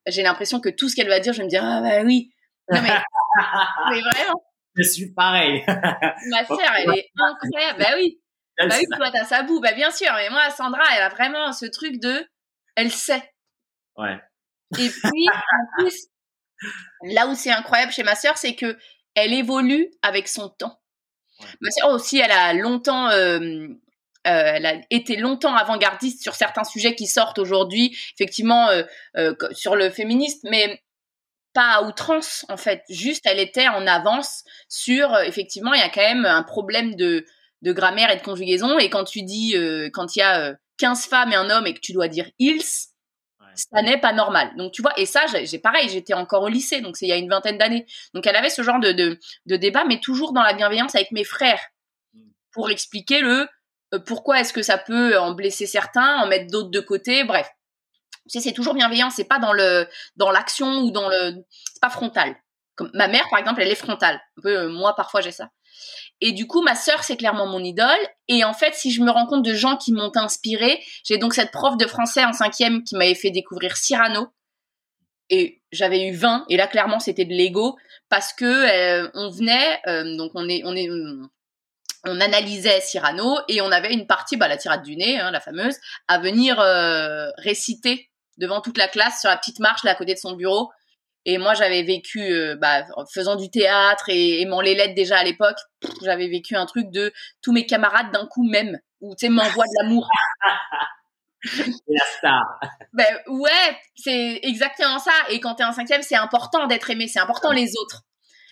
j'ai 0.07 0.23
l'impression 0.23 0.59
que 0.59 0.69
tout 0.69 0.89
ce 0.89 0.95
qu'elle 0.95 1.07
va 1.07 1.19
dire, 1.19 1.34
je 1.34 1.38
vais 1.38 1.43
me 1.45 1.49
dire, 1.49 1.63
ah 1.63 1.82
bah 1.82 2.01
oui. 2.03 2.32
Non, 2.71 2.82
mais, 2.82 2.89
mais 3.91 4.01
vraiment. 4.01 4.43
Je 4.78 4.84
suis 4.84 5.11
pareil. 5.13 5.63
ma 5.67 6.45
sœur, 6.45 6.59
elle 6.78 6.97
est 6.97 7.09
incroyable. 7.17 7.80
Bah 7.80 7.93
oui. 7.95 8.19
bah 8.57 8.75
oui, 8.78 8.86
toi, 8.95 9.09
t'as 9.11 9.25
sa 9.25 9.43
boue. 9.43 9.59
Bah 9.59 9.73
bien 9.73 9.91
sûr. 9.91 10.11
Mais 10.15 10.30
moi, 10.30 10.49
Sandra, 10.51 10.84
elle 10.95 11.03
a 11.03 11.09
vraiment 11.09 11.51
ce 11.53 11.65
truc 11.65 11.99
de, 11.99 12.25
elle 12.75 12.91
sait. 12.91 13.23
Ouais. 13.95 14.19
Et 14.78 14.89
puis, 14.89 15.28
en 15.30 15.80
plus, 15.80 16.07
là 17.03 17.28
où 17.28 17.36
c'est 17.36 17.51
incroyable 17.51 17.91
chez 17.91 18.03
ma 18.03 18.15
sœur, 18.15 18.38
c'est 18.38 18.55
que 18.55 18.78
elle 19.15 19.34
évolue 19.34 19.89
avec 20.01 20.28
son 20.28 20.49
temps. 20.49 20.80
Ma 21.61 21.71
sœur 21.71 21.89
aussi, 21.89 22.19
elle 22.19 22.32
a 22.32 22.53
longtemps, 22.53 23.09
euh, 23.09 23.39
euh, 23.39 23.73
elle 24.25 24.65
a 24.65 24.82
été 24.89 25.15
longtemps 25.15 25.55
avant-gardiste 25.55 26.21
sur 26.21 26.36
certains 26.36 26.63
sujets 26.63 26.95
qui 26.95 27.07
sortent 27.07 27.39
aujourd'hui, 27.39 27.97
effectivement 28.13 28.69
euh, 28.69 29.34
sur 29.53 29.75
le 29.75 29.89
féminisme, 29.89 30.47
mais 30.49 30.82
pas 31.58 31.78
à 31.78 31.82
outrance 31.82 32.45
en 32.49 32.58
fait. 32.58 32.84
Juste, 32.88 33.26
elle 33.26 33.39
était 33.39 33.68
en 33.68 33.88
avance 33.88 34.43
sur, 34.70 35.18
effectivement, 35.22 35.74
il 35.74 35.80
y 35.80 35.84
a 35.84 35.89
quand 35.89 36.01
même 36.01 36.26
un 36.26 36.43
problème 36.43 36.93
de, 36.93 37.26
de 37.64 37.72
grammaire 37.74 38.12
et 38.12 38.16
de 38.16 38.22
conjugaison. 38.22 38.78
Et 38.78 38.91
quand 38.91 39.05
tu 39.05 39.24
dis, 39.24 39.55
quand 39.91 40.16
il 40.16 40.20
y 40.20 40.22
a 40.22 40.55
15 40.78 41.08
femmes 41.08 41.32
et 41.32 41.36
un 41.36 41.49
homme 41.49 41.66
et 41.66 41.74
que 41.74 41.80
tu 41.80 41.93
dois 41.93 42.10
dire 42.10 42.30
ils, 42.38 42.62
ça 43.58 43.82
n'est 43.82 43.99
pas 43.99 44.14
normal. 44.14 44.51
Donc 44.55 44.72
tu 44.72 44.82
vois, 44.82 44.93
et 44.99 45.05
ça, 45.05 45.26
j'ai 45.43 45.60
pareil, 45.60 45.89
j'étais 45.89 46.14
encore 46.14 46.43
au 46.43 46.47
lycée, 46.47 46.82
donc 46.82 46.95
c'est 46.95 47.08
il 47.08 47.10
y 47.10 47.14
a 47.14 47.18
une 47.18 47.30
vingtaine 47.30 47.58
d'années. 47.58 47.86
Donc 48.14 48.28
elle 48.28 48.36
avait 48.36 48.49
ce 48.49 48.62
genre 48.62 48.80
de, 48.80 48.91
de, 48.91 49.55
débat, 49.55 49.84
mais 49.86 49.99
toujours 49.99 50.32
dans 50.34 50.43
la 50.43 50.53
bienveillance 50.53 50.95
avec 50.95 51.12
mes 51.12 51.24
frères, 51.24 51.62
mm. 52.14 52.22
pour 52.51 52.70
expliquer 52.70 53.22
le 53.22 53.47
euh, 53.93 53.99
pourquoi 53.99 54.41
est-ce 54.41 54.53
que 54.53 54.62
ça 54.62 54.78
peut 54.78 55.18
en 55.18 55.34
blesser 55.34 55.66
certains, 55.66 56.18
en 56.18 56.28
mettre 56.28 56.51
d'autres 56.51 56.70
de 56.70 56.80
côté, 56.80 57.24
bref. 57.24 57.49
C'est 58.28 58.53
toujours 58.53 58.73
bienveillant, 58.73 59.09
c'est 59.09 59.28
pas 59.28 59.39
dans 59.39 59.53
le 59.53 59.88
dans 60.15 60.32
l'action 60.32 60.80
ou 60.82 60.91
dans 60.91 61.09
le, 61.09 61.43
c'est 61.49 61.82
pas 61.82 61.89
frontal. 61.89 62.36
Comme 62.78 62.91
ma 62.93 63.07
mère, 63.07 63.25
par 63.32 63.39
exemple, 63.39 63.61
elle 63.61 63.71
est 63.71 63.75
frontale. 63.75 64.21
Euh, 64.45 64.69
moi, 64.69 64.95
parfois, 64.95 65.19
j'ai 65.19 65.32
ça. 65.32 65.49
Et 66.21 66.32
du 66.32 66.45
coup, 66.45 66.61
ma 66.61 66.75
sœur, 66.75 67.03
c'est 67.03 67.17
clairement 67.17 67.47
mon 67.47 67.63
idole. 67.63 67.89
Et 68.28 68.43
en 68.43 68.53
fait, 68.53 68.75
si 68.75 68.91
je 68.91 69.01
me 69.01 69.09
rends 69.09 69.25
compte 69.25 69.43
de 69.43 69.53
gens 69.55 69.78
qui 69.78 69.91
m'ont 69.91 70.11
inspiré, 70.15 70.80
j'ai 71.03 71.17
donc 71.17 71.34
cette 71.34 71.51
prof 71.51 71.75
de 71.75 71.88
français 71.88 72.23
en 72.23 72.34
cinquième 72.34 72.84
qui 72.84 72.95
m'avait 72.95 73.15
fait 73.15 73.32
découvrir 73.32 73.75
Cyrano. 73.75 74.28
Et 75.30 75.63
j'avais 75.71 76.07
eu 76.07 76.15
20. 76.15 76.45
Et 76.49 76.57
là, 76.57 76.67
clairement, 76.67 76.99
c'était 76.99 77.25
de 77.25 77.34
l'ego 77.34 77.75
parce 78.09 78.32
que 78.32 78.45
euh, 78.45 79.09
on 79.15 79.30
venait, 79.32 79.82
euh, 79.88 80.15
donc 80.15 80.32
on 80.36 80.47
est, 80.47 80.61
on 80.63 80.75
est, 80.75 80.88
on 82.05 82.21
analysait 82.21 82.80
Cyrano 82.80 83.38
et 83.47 83.59
on 83.61 83.71
avait 83.71 83.91
une 83.91 84.05
partie, 84.05 84.38
bah, 84.38 84.47
la 84.47 84.57
tirade 84.57 84.84
du 84.84 84.95
nez, 84.95 85.19
hein, 85.19 85.32
la 85.32 85.41
fameuse, 85.41 85.75
à 86.07 86.19
venir 86.19 86.57
réciter 87.38 88.11
devant 88.38 88.61
toute 88.61 88.77
la 88.77 88.88
classe 88.88 89.21
sur 89.21 89.29
la 89.29 89.38
petite 89.38 89.59
marche 89.59 89.83
là 89.83 89.91
à 89.91 89.95
côté 89.95 90.13
de 90.13 90.19
son 90.19 90.33
bureau 90.33 90.69
et 91.29 91.38
moi, 91.38 91.53
j'avais 91.53 91.83
vécu, 91.83 92.21
euh, 92.21 92.55
bah, 92.55 92.85
faisant 93.13 93.35
du 93.35 93.49
théâtre 93.49 94.05
et 94.07 94.41
aimant 94.41 94.61
les 94.61 94.75
lettres 94.75 94.95
déjà 94.95 95.17
à 95.17 95.25
l'époque, 95.25 95.57
j'avais 96.01 96.29
vécu 96.29 96.55
un 96.55 96.65
truc 96.65 96.89
de 96.89 97.11
tous 97.41 97.51
mes 97.51 97.65
camarades 97.65 98.13
d'un 98.13 98.25
coup 98.27 98.49
même, 98.49 98.79
où 99.01 99.13
tu 99.13 99.25
sais, 99.25 99.29
m'envoient 99.29 99.65
de 99.65 99.83
l'amour. 99.83 100.07
la 101.43 102.05
star. 102.17 102.59
Ben 102.93 103.13
ouais, 103.27 103.77
c'est 103.97 104.39
exactement 104.41 104.99
ça. 104.99 105.11
Et 105.29 105.41
quand 105.41 105.55
t'es 105.55 105.65
en 105.65 105.73
cinquième, 105.73 106.01
c'est 106.01 106.15
important 106.15 106.65
d'être 106.65 106.89
aimé, 106.89 107.09
c'est 107.09 107.19
important 107.19 107.51
les 107.51 107.71
autres. 107.75 108.03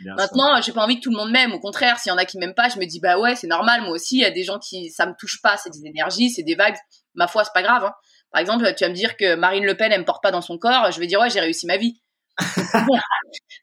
Maintenant, 0.03 0.61
j'ai 0.61 0.73
pas 0.73 0.83
envie 0.83 0.97
que 0.97 1.03
tout 1.03 1.11
le 1.11 1.15
monde 1.15 1.31
m'aime. 1.31 1.53
Au 1.53 1.59
contraire, 1.59 1.97
s'il 1.97 2.09
y 2.09 2.13
en 2.13 2.17
a 2.17 2.25
qui 2.25 2.37
m'aiment 2.37 2.53
pas, 2.53 2.67
je 2.67 2.77
me 2.77 2.85
dis 2.85 2.99
bah 2.99 3.17
ouais, 3.17 3.37
c'est 3.37 3.47
normal. 3.47 3.83
Moi 3.83 3.91
aussi, 3.91 4.17
il 4.17 4.21
y 4.21 4.25
a 4.25 4.31
des 4.31 4.43
gens 4.43 4.59
qui 4.59 4.89
ça 4.89 5.05
me 5.05 5.13
touche 5.17 5.41
pas. 5.41 5.55
C'est 5.55 5.69
des 5.69 5.85
énergies, 5.85 6.29
c'est 6.29 6.43
des 6.43 6.55
vagues. 6.55 6.75
Ma 7.13 7.29
foi, 7.29 7.45
c'est 7.45 7.53
pas 7.53 7.63
grave. 7.63 7.85
Hein. 7.85 7.93
Par 8.35 8.41
exemple, 8.41 8.69
tu 8.75 8.83
vas 8.83 8.89
me 8.89 8.93
dire 8.93 9.15
que 9.15 9.35
Marine 9.35 9.63
Le 9.63 9.77
Pen 9.77 9.93
elle 9.93 10.01
me 10.01 10.05
porte 10.05 10.21
pas 10.21 10.29
dans 10.29 10.41
son 10.41 10.57
corps. 10.57 10.91
Je 10.91 10.99
vais 10.99 11.07
dire 11.07 11.21
ouais, 11.21 11.29
j'ai 11.29 11.39
réussi 11.39 11.65
ma 11.67 11.77
vie. 11.77 12.01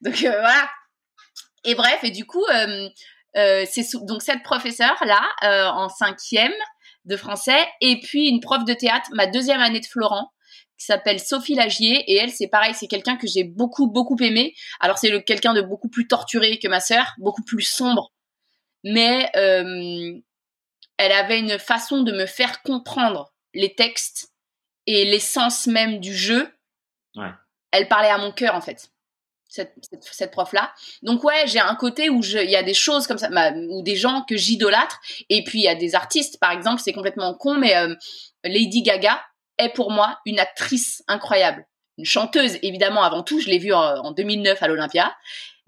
donc 0.01 0.25
euh, 0.25 0.31
voilà. 0.31 0.71
Et 1.65 1.75
bref, 1.75 2.03
et 2.05 2.11
du 2.11 2.25
coup, 2.25 2.43
euh, 2.47 2.89
euh, 3.37 3.67
c'est 3.71 3.85
donc 4.07 4.23
cette 4.23 4.43
professeure 4.43 4.97
là 5.05 5.21
en 5.75 5.91
cinquième 5.91 6.55
de 7.05 7.19
français, 7.19 7.69
et 7.83 8.01
puis 8.01 8.29
une 8.29 8.41
prof 8.41 8.65
de 8.65 8.73
théâtre, 8.73 9.11
ma 9.13 9.27
deuxième 9.27 9.61
année 9.61 9.81
de 9.81 9.85
Florent, 9.85 10.33
qui 10.79 10.87
s'appelle 10.87 11.21
Sophie 11.21 11.55
Lagier, 11.55 12.11
et 12.11 12.17
elle, 12.17 12.31
c'est 12.31 12.49
pareil, 12.49 12.73
c'est 12.73 12.89
quelqu'un 12.89 13.19
que 13.19 13.27
j'ai 13.27 13.45
beaucoup 13.45 13.91
beaucoup 13.91 14.17
aimé. 14.23 14.55
Alors 14.81 14.97
c'est 14.97 15.23
quelqu'un 15.25 15.53
de 15.53 15.61
beaucoup 15.61 15.91
plus 15.91 16.09
torturé 16.09 16.59
que 16.59 16.69
ma 16.69 16.81
sœur, 16.81 17.13
beaucoup 17.19 17.45
plus 17.45 17.61
sombre, 17.61 18.15
mais 18.85 19.31
elle 19.35 20.23
avait 20.99 21.41
une 21.41 21.59
façon 21.59 22.03
de 22.03 22.13
me 22.13 22.25
faire 22.25 22.63
comprendre 22.63 23.35
les 23.53 23.75
textes 23.75 24.32
et 24.87 25.05
l'essence 25.05 25.67
même 25.67 26.01
du 26.01 26.15
jeu 26.15 26.53
ouais. 27.17 27.31
elle 27.71 27.89
parlait 27.89 28.09
à 28.11 28.19
mon 28.19 28.33
cœur 28.33 28.55
en 28.55 28.61
fait. 28.61 28.91
Cette, 29.49 29.75
cette, 30.01 30.31
prof-là. 30.31 30.73
Donc 31.03 31.25
ouais, 31.25 31.47
j'ai 31.47 31.61
un 31.61 31.75
côté 31.75 32.09
où 32.09 32.23
il 32.23 32.49
y 32.49 32.57
a 32.57 32.63
des 32.63 32.73
choses 32.73 33.07
comme 33.07 33.19
ça, 33.19 33.29
ou 33.69 33.83
des 33.83 33.97
gens 33.97 34.23
que 34.27 34.35
j'idolâtre, 34.35 34.99
et 35.29 35.45
puis 35.45 35.59
il 35.59 35.65
y 35.65 35.69
a 35.69 35.75
des 35.75 35.95
artistes, 35.95 36.41
par 36.41 36.53
exemple, 36.53 36.81
c'est 36.83 36.95
complètement 36.95 37.35
con, 37.35 37.57
mais 37.57 37.77
euh, 37.77 37.95
Lady 38.45 38.81
Gaga 38.81 39.23
est 39.59 39.69
pour 39.69 39.91
moi 39.91 40.19
une 40.25 40.41
actrice 40.41 41.05
incroyable. 41.07 41.67
Une 41.99 42.07
chanteuse, 42.07 42.57
évidemment, 42.63 43.03
avant 43.03 43.23
tout, 43.23 43.41
je 43.41 43.51
l'ai 43.51 43.59
vue 43.59 43.75
en, 43.75 44.13
2009 44.13 44.63
à 44.63 44.69
l'Olympia, 44.69 45.15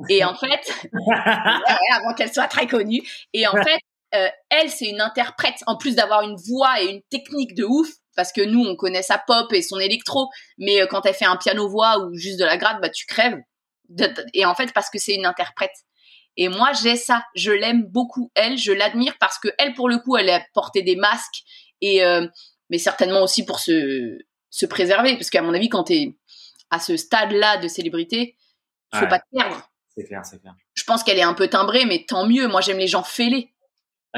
et 0.09 0.25
en 0.25 0.35
fait, 0.35 0.73
avant 1.93 2.15
qu'elle 2.17 2.33
soit 2.33 2.49
très 2.49 2.67
connue, 2.67 3.03
et 3.35 3.47
en 3.47 3.53
fait, 3.53 3.81
euh, 4.15 4.29
elle, 4.49 4.71
c'est 4.71 4.89
une 4.89 5.03
interprète, 5.03 5.57
en 5.67 5.77
plus 5.77 5.95
d'avoir 5.95 6.23
une 6.23 6.37
voix 6.37 6.81
et 6.81 6.87
une 6.87 7.03
technique 7.11 7.55
de 7.55 7.65
ouf, 7.65 7.89
parce 8.15 8.33
que 8.33 8.43
nous, 8.43 8.65
on 8.65 8.77
connaît 8.77 9.03
sa 9.03 9.19
pop 9.19 9.53
et 9.53 9.63
son 9.63 9.79
électro, 9.79 10.29
mais 10.59 10.83
euh, 10.83 10.87
quand 10.87 11.07
elle 11.07 11.15
fait 11.15 11.25
un 11.25 11.37
piano-voix 11.37 11.99
ou 12.01 12.15
juste 12.15 12.39
de 12.39 12.45
la 12.45 12.57
gratte, 12.57 12.81
bah 12.81 12.91
tu 12.91 13.07
crèves. 13.07 13.41
Et 14.33 14.45
en 14.45 14.55
fait, 14.55 14.73
parce 14.73 14.91
que 14.91 14.99
c'est 14.99 15.15
une 15.15 15.27
interprète. 15.27 15.85
Et 16.37 16.49
moi, 16.49 16.73
j'ai 16.73 16.97
ça. 16.97 17.25
Je 17.35 17.53
l'aime 17.53 17.85
beaucoup, 17.85 18.31
elle. 18.35 18.59
Je 18.59 18.73
l'admire 18.73 19.15
parce 19.21 19.39
que 19.39 19.49
elle, 19.59 19.75
pour 19.75 19.89
le 19.89 19.99
coup, 19.99 20.17
elle 20.17 20.31
a 20.31 20.45
porté 20.53 20.83
des 20.83 20.97
masques 20.97 21.43
et 21.81 22.05
euh, 22.05 22.27
mais 22.71 22.79
certainement 22.79 23.23
aussi 23.23 23.45
pour 23.45 23.61
se 23.61 24.19
se 24.51 24.67
préserver, 24.67 25.15
parce 25.15 25.31
qu'à 25.31 25.43
mon 25.43 25.53
avis, 25.53 25.69
quand 25.69 25.85
t'es 25.85 26.17
à 26.71 26.79
ce 26.79 26.97
stade-là 26.97 27.57
de 27.57 27.67
célébrité, 27.67 28.37
faut 28.95 29.09
pas 29.09 29.19
te 29.19 29.25
perdre. 29.33 29.69
C'est 29.97 30.05
clair, 30.05 30.25
c'est 30.25 30.41
clair. 30.41 30.55
Je 30.75 30.85
pense 30.85 31.03
qu'elle 31.03 31.19
est 31.19 31.23
un 31.23 31.35
peu 31.35 31.49
timbrée, 31.49 31.85
mais 31.87 32.05
tant 32.07 32.27
mieux. 32.27 32.47
Moi, 32.47 32.61
j'aime 32.61 32.79
les 32.79 32.87
gens 32.87 33.03
fêlés. 33.03 33.53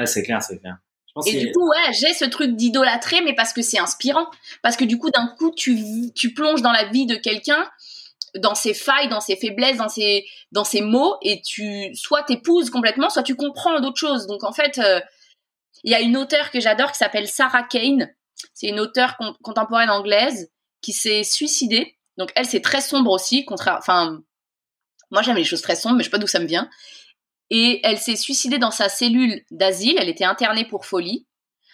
c'est 0.05 0.23
clair, 0.23 0.41
c'est 0.41 0.59
clair. 0.59 0.77
Et 1.25 1.45
du 1.45 1.51
coup, 1.51 1.67
ouais, 1.67 1.93
j'ai 1.93 2.13
ce 2.13 2.25
truc 2.25 2.55
d'idolâtrer, 2.55 3.21
mais 3.21 3.33
parce 3.33 3.53
que 3.53 3.61
c'est 3.61 3.79
inspirant. 3.79 4.27
Parce 4.61 4.77
que 4.77 4.85
du 4.85 4.97
coup, 4.97 5.09
d'un 5.09 5.27
coup, 5.37 5.51
tu, 5.55 5.77
tu 6.13 6.33
plonges 6.33 6.61
dans 6.61 6.71
la 6.71 6.85
vie 6.85 7.05
de 7.05 7.15
quelqu'un, 7.15 7.69
dans 8.35 8.55
ses 8.55 8.73
failles, 8.73 9.09
dans 9.09 9.21
ses 9.21 9.35
faiblesses, 9.35 9.77
dans 9.77 9.89
ses, 9.89 10.25
dans 10.51 10.63
ses 10.63 10.81
mots, 10.81 11.15
et 11.21 11.41
tu, 11.41 11.95
soit 11.95 12.23
t'épouses 12.23 12.69
complètement, 12.69 13.09
soit 13.09 13.23
tu 13.23 13.35
comprends 13.35 13.79
d'autres 13.79 13.99
choses. 13.99 14.27
Donc, 14.27 14.43
en 14.43 14.51
fait, 14.51 14.77
euh, 14.79 14.99
il 15.83 15.91
y 15.91 15.95
a 15.95 16.01
une 16.01 16.17
auteure 16.17 16.51
que 16.51 16.59
j'adore 16.59 16.91
qui 16.91 16.97
s'appelle 16.97 17.27
Sarah 17.27 17.63
Kane. 17.63 18.09
C'est 18.53 18.67
une 18.67 18.79
auteure 18.79 19.17
contemporaine 19.43 19.89
anglaise 19.89 20.51
qui 20.81 20.93
s'est 20.93 21.23
suicidée. 21.23 21.97
Donc, 22.17 22.31
elle, 22.35 22.45
c'est 22.45 22.61
très 22.61 22.81
sombre 22.81 23.11
aussi, 23.11 23.45
contraire, 23.45 23.77
enfin, 23.79 24.19
moi, 25.11 25.21
j'aime 25.21 25.37
les 25.37 25.43
choses 25.43 25.61
très 25.61 25.75
sombres, 25.75 25.95
mais 25.95 26.03
je 26.03 26.07
sais 26.07 26.11
pas 26.11 26.17
d'où 26.17 26.27
ça 26.27 26.39
me 26.39 26.45
vient 26.45 26.69
et 27.49 27.79
elle 27.83 27.97
s'est 27.97 28.15
suicidée 28.15 28.57
dans 28.57 28.71
sa 28.71 28.89
cellule 28.89 29.43
d'asile. 29.51 29.95
Elle 29.99 30.09
était 30.09 30.25
internée 30.25 30.65
pour 30.65 30.85
folie. 30.85 31.25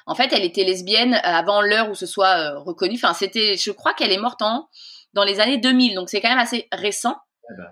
En 0.05 0.15
fait, 0.15 0.33
elle 0.33 0.43
était 0.43 0.63
lesbienne 0.63 1.19
avant 1.23 1.61
l'heure 1.61 1.89
où 1.89 1.95
ce 1.95 2.05
soit 2.05 2.37
euh, 2.37 2.59
reconnu. 2.59 2.95
Enfin, 2.95 3.13
c'était, 3.13 3.55
je 3.55 3.71
crois 3.71 3.93
qu'elle 3.93 4.11
est 4.11 4.17
morte 4.17 4.41
en 4.41 4.67
dans 5.13 5.23
les 5.23 5.39
années 5.39 5.59
2000, 5.59 5.93
donc 5.93 6.09
c'est 6.09 6.21
quand 6.21 6.29
même 6.29 6.39
assez 6.39 6.67
récent. 6.71 7.15
Ben. 7.57 7.67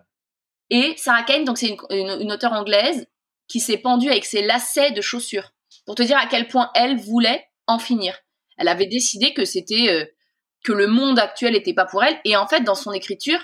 Et 0.69 0.93
Sarah 0.95 1.23
Kane, 1.23 1.43
donc 1.43 1.57
c'est 1.57 1.75
une, 1.89 2.21
une, 2.21 2.31
auteure 2.31 2.53
anglaise 2.53 3.07
qui 3.47 3.59
s'est 3.59 3.77
pendue 3.77 4.09
avec 4.09 4.25
ses 4.25 4.43
lacets 4.43 4.91
de 4.91 5.01
chaussures 5.01 5.51
pour 5.85 5.95
te 5.95 6.03
dire 6.03 6.17
à 6.17 6.27
quel 6.27 6.47
point 6.47 6.71
elle 6.75 6.97
voulait 6.97 7.45
en 7.67 7.79
finir. 7.79 8.15
Elle 8.57 8.67
avait 8.67 8.85
décidé 8.85 9.33
que 9.33 9.43
c'était 9.43 9.89
euh, 9.89 10.05
que 10.63 10.71
le 10.71 10.87
monde 10.87 11.19
actuel 11.19 11.53
n'était 11.53 11.73
pas 11.73 11.85
pour 11.85 12.03
elle. 12.03 12.17
Et 12.25 12.37
en 12.37 12.47
fait, 12.47 12.61
dans 12.61 12.75
son 12.75 12.91
écriture, 12.91 13.43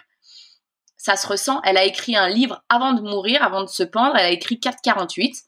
ça 0.98 1.16
se 1.16 1.28
ressent. 1.28 1.62
Elle 1.64 1.78
a 1.78 1.86
écrit 1.86 2.16
un 2.16 2.28
livre 2.28 2.64
avant 2.70 2.94
de 2.94 3.02
mourir, 3.02 3.44
avant 3.44 3.64
de 3.64 3.70
se 3.70 3.84
pendre. 3.84 4.16
Elle 4.16 4.26
a 4.26 4.32
écrit 4.32 4.60
448. 4.60 5.44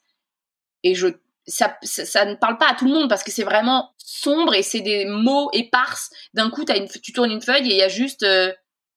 Et 0.82 0.94
je, 0.94 1.08
ça, 1.46 1.76
ça, 1.82 2.24
ne 2.24 2.34
parle 2.34 2.56
pas 2.56 2.70
à 2.70 2.74
tout 2.74 2.86
le 2.86 2.92
monde 2.92 3.08
parce 3.08 3.22
que 3.22 3.30
c'est 3.30 3.44
vraiment 3.44 3.92
sombre 3.98 4.54
et 4.54 4.62
c'est 4.62 4.80
des 4.80 5.04
mots 5.04 5.50
éparses. 5.52 6.10
D'un 6.34 6.50
coup, 6.50 6.64
as 6.68 6.76
une, 6.76 6.88
tu 6.88 7.12
tournes 7.12 7.30
une 7.30 7.42
feuille 7.42 7.70
et 7.70 7.74
il 7.74 7.76
y 7.76 7.82
a 7.82 7.88
juste 7.88 8.22
euh, 8.22 8.52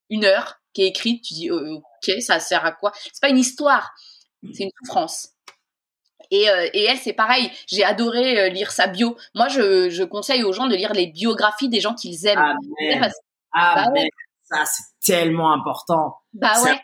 une 0.10 0.26
heure 0.26 0.60
qui 0.74 0.84
est 0.84 0.88
écrite. 0.88 1.24
Tu 1.24 1.34
dis, 1.34 1.52
oh, 1.52 1.82
ok, 1.82 2.22
ça 2.22 2.40
sert 2.40 2.66
à 2.66 2.72
quoi? 2.72 2.92
C'est 2.96 3.22
pas 3.22 3.30
une 3.30 3.40
histoire, 3.40 3.94
c'est 4.54 4.64
une 4.64 4.72
souffrance. 4.84 5.30
Et, 6.32 6.50
euh, 6.50 6.68
et, 6.74 6.84
elle, 6.86 6.98
c'est 6.98 7.14
pareil. 7.14 7.52
J'ai 7.68 7.84
adoré 7.84 8.40
euh, 8.40 8.50
lire 8.50 8.72
sa 8.72 8.88
bio. 8.88 9.18
Moi, 9.36 9.50
je, 9.50 9.90
je, 9.90 10.04
conseille 10.04 10.44
aux 10.44 10.54
gens 10.54 10.68
de 10.68 10.76
lire 10.76 10.94
les 10.94 11.08
biographies 11.08 11.70
des 11.70 11.80
gens 11.80 11.94
qu'ils 11.94 12.26
aiment. 12.26 12.58
Ah, 13.56 13.86
ah 13.86 13.90
bah 13.94 14.02
ça, 14.54 14.66
c'est 14.66 14.84
tellement 15.06 15.52
important. 15.52 16.18
Bah 16.34 16.54
ouais. 16.64 16.80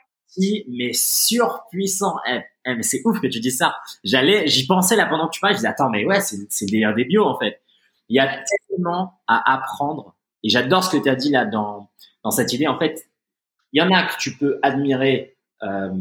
mais 0.67 0.93
surpuissant. 0.93 2.15
Eh, 2.27 2.39
eh, 2.65 2.75
mais 2.75 2.83
c'est 2.83 3.01
ouf 3.05 3.19
que 3.19 3.27
tu 3.27 3.39
dis 3.39 3.51
ça. 3.51 3.77
J'allais, 4.03 4.47
j'y 4.47 4.65
pensais 4.65 4.95
là 4.95 5.05
pendant 5.05 5.27
que 5.27 5.33
tu 5.33 5.39
parlais. 5.39 5.55
Je 5.55 5.59
disais, 5.59 5.69
attends, 5.69 5.89
mais 5.89 6.05
ouais, 6.05 6.21
c'est 6.21 6.65
des, 6.65 6.93
des 6.95 7.05
bios, 7.05 7.25
en 7.25 7.37
fait. 7.37 7.61
Il 8.09 8.15
y 8.15 8.19
a 8.19 8.43
tellement 8.69 9.21
à 9.27 9.53
apprendre. 9.53 10.15
Et 10.43 10.49
j'adore 10.49 10.83
ce 10.83 10.89
que 10.89 11.01
tu 11.01 11.09
as 11.09 11.15
dit 11.15 11.29
là 11.31 11.45
dans, 11.45 11.89
dans 12.23 12.31
cette 12.31 12.53
idée. 12.53 12.67
En 12.67 12.79
fait, 12.79 13.09
il 13.73 13.81
y 13.81 13.83
en 13.83 13.91
a 13.91 14.03
que 14.03 14.17
tu 14.17 14.37
peux 14.37 14.59
admirer 14.63 15.37
euh, 15.63 15.91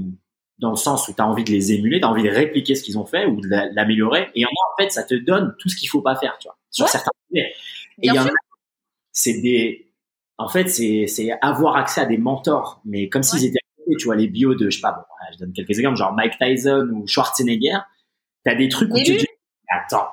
dans 0.58 0.70
le 0.70 0.76
sens 0.76 1.08
où 1.08 1.12
tu 1.12 1.20
as 1.20 1.26
envie 1.26 1.44
de 1.44 1.50
les 1.50 1.72
émuler, 1.72 2.00
tu 2.00 2.06
as 2.06 2.10
envie 2.10 2.22
de 2.22 2.30
répliquer 2.30 2.74
ce 2.74 2.82
qu'ils 2.82 2.98
ont 2.98 3.06
fait 3.06 3.26
ou 3.26 3.40
de 3.40 3.48
l'améliorer. 3.74 4.28
Et 4.34 4.44
en 4.44 4.48
fait, 4.78 4.90
ça 4.90 5.04
te 5.04 5.14
donne 5.14 5.54
tout 5.58 5.68
ce 5.68 5.76
qu'il 5.76 5.88
faut 5.88 6.02
pas 6.02 6.16
faire, 6.16 6.36
tu 6.38 6.48
vois, 6.48 6.58
sur 6.70 6.88
certains 6.88 7.10
sujets. 7.28 7.52
Et 8.02 8.08
il 8.08 8.14
y 8.14 8.18
en 8.18 8.26
a, 8.26 8.30
c'est 9.12 9.40
des, 9.40 9.87
en 10.38 10.48
fait, 10.48 10.68
c'est, 10.68 11.06
avoir 11.42 11.76
accès 11.76 12.00
à 12.00 12.06
des 12.06 12.18
mentors, 12.18 12.80
mais 12.84 13.08
comme 13.08 13.22
s'ils 13.22 13.44
étaient, 13.44 13.58
tu 13.98 14.04
vois, 14.04 14.16
les 14.16 14.28
bios 14.28 14.54
de, 14.54 14.70
je 14.70 14.76
sais 14.76 14.80
pas, 14.80 14.92
bon, 14.92 15.02
je 15.32 15.38
donne 15.38 15.52
quelques 15.52 15.78
exemples, 15.78 15.96
genre 15.96 16.12
Mike 16.12 16.38
Tyson 16.38 16.88
ou 16.92 17.06
Schwarzenegger. 17.06 17.78
Tu 18.44 18.52
as 18.52 18.54
des 18.54 18.68
trucs 18.68 18.92
où 18.92 18.98
tu 18.98 19.16
te 19.16 19.20
dis, 19.20 19.26
attends, 19.68 20.08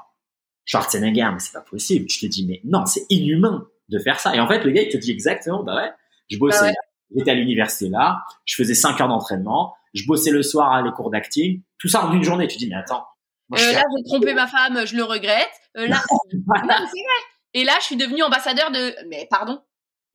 Schwarzenegger, 0.66 1.30
mais 1.32 1.40
c'est 1.40 1.54
pas 1.54 1.62
possible. 1.62 2.08
Tu 2.08 2.20
te 2.20 2.26
dis, 2.26 2.46
mais 2.48 2.62
non, 2.64 2.86
c'est 2.86 3.06
inhumain 3.10 3.68
de 3.90 4.00
faire 4.00 4.20
ça. 4.20 4.36
Et 4.36 4.40
en 4.40 4.48
fait, 4.48 4.64
le 4.64 4.72
gars, 4.72 4.82
il 4.82 4.90
te 4.90 4.98
dit 4.98 5.12
exactement, 5.12 5.64
bah 5.64 5.76
ouais, 5.76 5.92
je 6.30 6.38
bossais 6.38 6.72
bah 6.72 6.80
j'étais 7.16 7.32
à 7.32 7.36
l'université 7.36 7.90
là, 7.90 8.24
je 8.46 8.56
faisais 8.56 8.74
5 8.74 9.00
heures 9.00 9.08
d'entraînement, 9.08 9.76
je 9.94 10.06
bossais 10.06 10.32
le 10.32 10.42
soir 10.42 10.72
à 10.74 10.82
les 10.82 10.92
cours 10.92 11.12
d'acting, 11.12 11.62
tout 11.78 11.88
ça 11.88 12.06
en 12.06 12.14
une 12.14 12.24
journée. 12.24 12.48
Tu 12.48 12.58
dis, 12.58 12.68
mais 12.68 12.76
attends. 12.76 13.06
euh, 13.54 13.72
là, 13.74 13.84
j'ai 13.96 14.04
trompé 14.06 14.34
ma 14.34 14.48
femme, 14.48 14.86
je 14.86 14.96
le 14.96 15.04
regrette. 15.04 15.52
Euh, 15.78 15.88
là, 15.88 16.02
Et 17.54 17.64
là, 17.64 17.74
je 17.80 17.86
suis 17.86 17.96
devenue 17.96 18.24
ambassadeur 18.24 18.72
de. 18.72 18.96
Mais 19.08 19.28
pardon, 19.30 19.62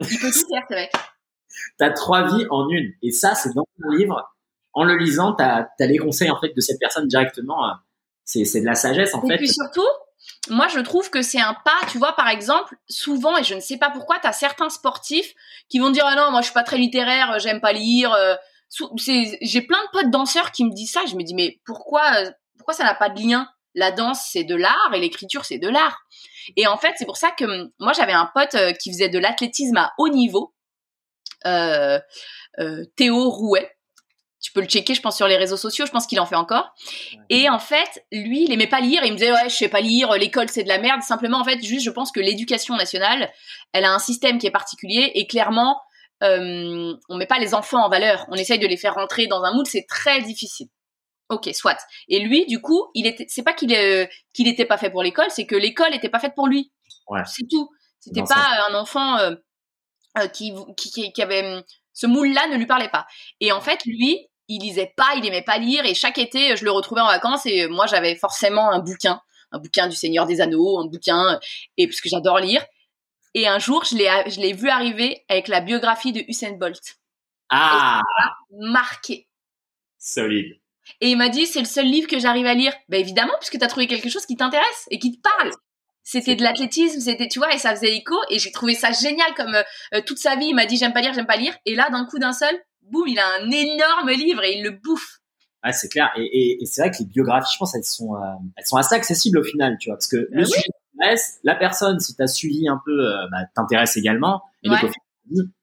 il 0.01 0.19
peut 0.19 0.31
tout 0.31 0.47
faire, 0.49 0.65
ce 0.69 0.75
mec. 0.75 0.93
T'as 1.79 1.91
trois 1.91 2.27
vies 2.27 2.47
en 2.51 2.69
une. 2.69 2.93
Et 3.03 3.11
ça, 3.11 3.35
c'est 3.35 3.53
dans 3.55 3.67
ton 3.81 3.89
livre. 3.91 4.35
En 4.73 4.85
le 4.85 4.97
lisant, 4.97 5.35
t'as 5.35 5.67
as 5.79 5.87
les 5.87 5.99
conseils 5.99 6.31
en 6.31 6.41
fait 6.41 6.55
de 6.55 6.61
cette 6.61 6.79
personne 6.79 7.09
directement. 7.09 7.69
Euh, 7.69 7.73
c'est 8.25 8.61
de 8.61 8.67
la 8.67 8.77
sagesse 8.77 9.15
en 9.15 9.21
fait. 9.23 9.35
Et 9.35 9.39
puis 9.39 9.49
surtout, 9.49 9.89
moi, 10.49 10.69
je 10.69 10.79
trouve 10.79 11.11
que 11.11 11.23
c'est 11.23 11.41
un 11.41 11.55
pas, 11.65 11.87
tu 11.91 11.99
vois, 11.99 12.15
par 12.15 12.29
exemple, 12.29 12.77
souvent, 12.89 13.37
et 13.37 13.43
je 13.43 13.55
ne 13.55 13.61
sais 13.61 13.79
pas 13.79 13.91
pourquoi, 13.91 14.19
tu 14.21 14.29
as 14.29 14.33
certains 14.33 14.69
sportifs 14.69 15.35
qui 15.69 15.81
vont 15.81 15.91
dire, 15.91 16.05
ah 16.07 16.15
non, 16.15 16.31
moi, 16.31 16.41
je 16.41 16.47
suis 16.47 16.55
pas 16.55 16.63
très 16.63 16.79
littéraire, 16.79 17.41
j'aime 17.41 17.61
pas 17.61 17.73
lire, 17.73 18.13
euh, 18.13 18.37
j'ai 18.97 19.63
plein 19.63 19.83
de 19.85 19.91
potes 19.93 20.11
danseurs 20.11 20.53
qui 20.53 20.65
me 20.65 20.73
disent 20.73 20.93
ça. 20.93 21.01
Je 21.09 21.17
me 21.17 21.23
dis 21.23 21.35
mais 21.35 21.61
pourquoi 21.65 22.03
pourquoi 22.57 22.75
ça 22.75 22.85
n'a 22.85 22.95
pas 22.95 23.09
de 23.09 23.21
lien 23.21 23.49
La 23.75 23.91
danse 23.91 24.21
c'est 24.31 24.45
de 24.45 24.55
l'art 24.55 24.91
et 24.95 25.01
l'écriture 25.01 25.45
c'est 25.45 25.59
de 25.59 25.69
l'art. 25.69 25.99
Et 26.57 26.67
en 26.67 26.77
fait 26.77 26.95
c'est 26.97 27.07
pour 27.07 27.17
ça 27.17 27.31
que 27.31 27.45
hum, 27.45 27.71
moi 27.79 27.93
j'avais 27.93 28.13
un 28.13 28.31
pote 28.35 28.55
euh, 28.55 28.73
qui 28.73 28.93
faisait 28.93 29.09
de 29.09 29.19
l'athlétisme 29.19 29.77
à 29.77 29.93
haut 29.99 30.09
niveau, 30.09 30.55
euh, 31.47 31.99
euh, 32.59 32.85
Théo 32.97 33.31
Rouet. 33.31 33.71
Tu 34.43 34.53
peux 34.53 34.61
le 34.63 34.67
checker, 34.67 34.95
je 34.95 35.03
pense, 35.03 35.19
sur 35.19 35.29
les 35.29 35.37
réseaux 35.37 35.59
sociaux. 35.59 35.85
Je 35.85 35.91
pense 35.91 36.07
qu'il 36.07 36.19
en 36.19 36.25
fait 36.25 36.35
encore. 36.35 36.73
Et 37.29 37.51
en 37.51 37.59
fait, 37.59 38.07
lui, 38.11 38.45
il 38.45 38.53
aimait 38.55 38.67
pas 38.67 38.81
lire. 38.81 39.03
Il 39.05 39.13
me 39.13 39.19
disait, 39.19 39.33
ouais, 39.33 39.51
je 39.51 39.55
sais 39.55 39.69
pas 39.69 39.83
lire. 39.83 40.13
L'école, 40.13 40.49
c'est 40.49 40.63
de 40.63 40.69
la 40.69 40.79
merde. 40.79 41.03
Simplement, 41.03 41.41
en 41.41 41.45
fait, 41.45 41.63
juste, 41.63 41.85
je 41.85 41.91
pense 41.91 42.11
que 42.11 42.21
l'éducation 42.21 42.75
nationale, 42.75 43.31
elle 43.75 43.85
a 43.85 43.93
un 43.93 43.99
système 43.99 44.39
qui 44.39 44.47
est 44.47 44.51
particulier. 44.51 45.13
Et 45.15 45.27
clairement, 45.27 45.77
euh, 46.23 46.95
on 47.09 47.17
met 47.17 47.27
pas 47.27 47.39
les 47.39 47.55
enfants 47.55 47.83
en 47.85 47.89
valeur, 47.89 48.27
on 48.29 48.35
essaye 48.35 48.59
de 48.59 48.67
les 48.67 48.77
faire 48.77 48.95
rentrer 48.95 49.27
dans 49.27 49.43
un 49.43 49.55
moule, 49.55 49.67
c'est 49.67 49.87
très 49.89 50.21
difficile. 50.21 50.69
Ok, 51.31 51.49
soit. 51.55 51.79
Et 52.09 52.19
lui, 52.19 52.45
du 52.47 52.61
coup, 52.61 52.91
il 52.95 53.07
était, 53.07 53.25
c'est 53.29 53.45
pas 53.45 53.53
qu'il 53.53 53.73
euh, 53.73 54.07
qu'il 54.33 54.49
était 54.49 54.67
pas 54.67 54.77
fait 54.77 54.91
pour 54.91 55.03
l'école, 55.03 55.31
c'est 55.31 55.47
que 55.47 55.55
l'école 55.55 55.95
était 55.95 56.09
pas 56.09 56.19
faite 56.19 56.35
pour 56.35 56.49
lui. 56.49 56.73
Ouais. 57.09 57.23
C'est 57.25 57.47
tout. 57.49 57.71
C'était 58.01 58.25
pas 58.25 58.67
un 58.69 58.75
enfant 58.75 59.19
euh, 59.19 59.35
euh, 60.19 60.27
qui, 60.27 60.53
qui, 60.77 61.13
qui 61.13 61.23
avait 61.23 61.63
ce 61.93 62.07
moule-là 62.07 62.49
ne 62.49 62.57
lui 62.57 62.67
parlait 62.67 62.89
pas. 62.89 63.07
Et 63.41 63.53
en 63.53 63.61
fait, 63.61 63.85
lui, 63.85 64.27
il 64.49 64.61
lisait 64.61 64.93
pas, 64.97 65.15
il 65.17 65.27
aimait 65.27 65.43
pas 65.43 65.59
lire, 65.59 65.85
et 65.85 65.95
chaque 65.95 66.19
été, 66.19 66.57
je 66.57 66.65
le 66.65 66.73
retrouvais 66.73 67.03
en 67.03 67.07
vacances, 67.07 67.47
et 67.47 67.69
moi, 67.69 67.87
j'avais 67.87 68.17
forcément 68.17 68.71
un 68.73 68.81
bouquin, 68.81 69.21
un 69.53 69.59
bouquin 69.59 69.87
du 69.87 69.95
Seigneur 69.95 70.27
des 70.27 70.41
Anneaux, 70.41 70.79
un 70.81 70.87
bouquin, 70.87 71.39
et 71.77 71.87
parce 71.87 72.01
que 72.01 72.09
j'adore 72.09 72.41
lire. 72.41 72.65
Et 73.35 73.47
un 73.47 73.61
jour, 73.61 73.85
je 73.85 73.97
l'ai, 73.97 74.09
je 74.29 74.41
l'ai 74.41 74.53
vu 74.53 74.69
arriver 74.69 75.25
avec 75.29 75.47
la 75.47 75.61
biographie 75.61 76.13
de 76.13 76.25
Usain 76.27 76.53
Bolt. 76.53 76.97
Ah! 77.51 78.01
marqué. 78.51 79.29
Solide. 79.99 80.60
Et 81.01 81.11
il 81.11 81.17
m'a 81.17 81.29
dit, 81.29 81.47
c'est 81.47 81.61
le 81.61 81.67
seul 81.67 81.87
livre 81.87 82.09
que 82.09 82.19
j'arrive 82.19 82.47
à 82.47 82.55
lire. 82.55 82.73
Ben 82.89 83.01
évidemment, 83.01 83.33
puisque 83.41 83.59
tu 83.59 83.65
as 83.65 83.69
trouvé 83.69 83.87
quelque 83.87 84.09
chose 84.09 84.27
qui 84.27 84.37
t'intéresse 84.37 84.87
et 84.91 84.99
qui 84.99 85.13
te 85.13 85.21
parle. 85.21 85.53
C'était 86.03 86.35
de 86.35 86.43
l'athlétisme, 86.43 86.99
c'était, 87.01 87.29
tu 87.29 87.39
vois, 87.39 87.55
et 87.55 87.59
ça 87.59 87.75
faisait 87.75 87.95
écho. 87.95 88.17
Et 88.31 88.39
j'ai 88.39 88.51
trouvé 88.51 88.75
ça 88.75 88.91
génial 88.91 89.33
comme 89.37 89.55
euh, 89.55 89.63
euh, 89.95 90.01
toute 90.05 90.19
sa 90.19 90.35
vie, 90.37 90.47
il 90.47 90.55
m'a 90.55 90.67
dit, 90.67 90.77
j'aime 90.77 90.93
pas 90.93 91.03
lire, 91.03 91.13
j'aime 91.13 91.27
pas 91.27 91.37
lire. 91.37 91.55
Et 91.67 91.75
là, 91.75 91.89
d'un 91.91 92.05
coup, 92.07 92.19
d'un 92.19 92.33
seul, 92.33 92.55
boum, 92.83 93.07
il 93.07 93.19
a 93.19 93.27
un 93.41 93.51
énorme 93.51 94.11
livre 94.11 94.43
et 94.43 94.57
il 94.57 94.65
le 94.65 94.71
bouffe. 94.71 95.19
Ah, 95.63 95.73
c'est 95.73 95.89
clair. 95.89 96.11
Et, 96.17 96.59
et, 96.61 96.67
c'est 96.67 96.81
vrai 96.81 96.91
que 96.91 96.97
les 97.01 97.05
biographies, 97.05 97.53
je 97.53 97.59
pense, 97.59 97.75
elles 97.75 97.85
sont, 97.85 98.17
euh, 98.17 98.19
elles 98.57 98.67
sont 98.67 98.77
assez 98.77 98.95
accessibles 98.95 99.39
au 99.39 99.45
final, 99.45 99.77
tu 99.79 99.91
vois, 99.91 99.97
parce 99.97 100.09
que 100.09 100.27
le 100.31 100.45
sujet 100.45 100.63
la 101.45 101.55
personne, 101.55 101.99
si 102.01 102.15
tu 102.15 102.23
as 102.23 102.27
suivi 102.27 102.69
un 102.69 102.81
peu, 102.85 102.93
bah, 103.31 103.39
t'intéresse 103.55 103.97
également. 103.97 104.43
Et 104.63 104.69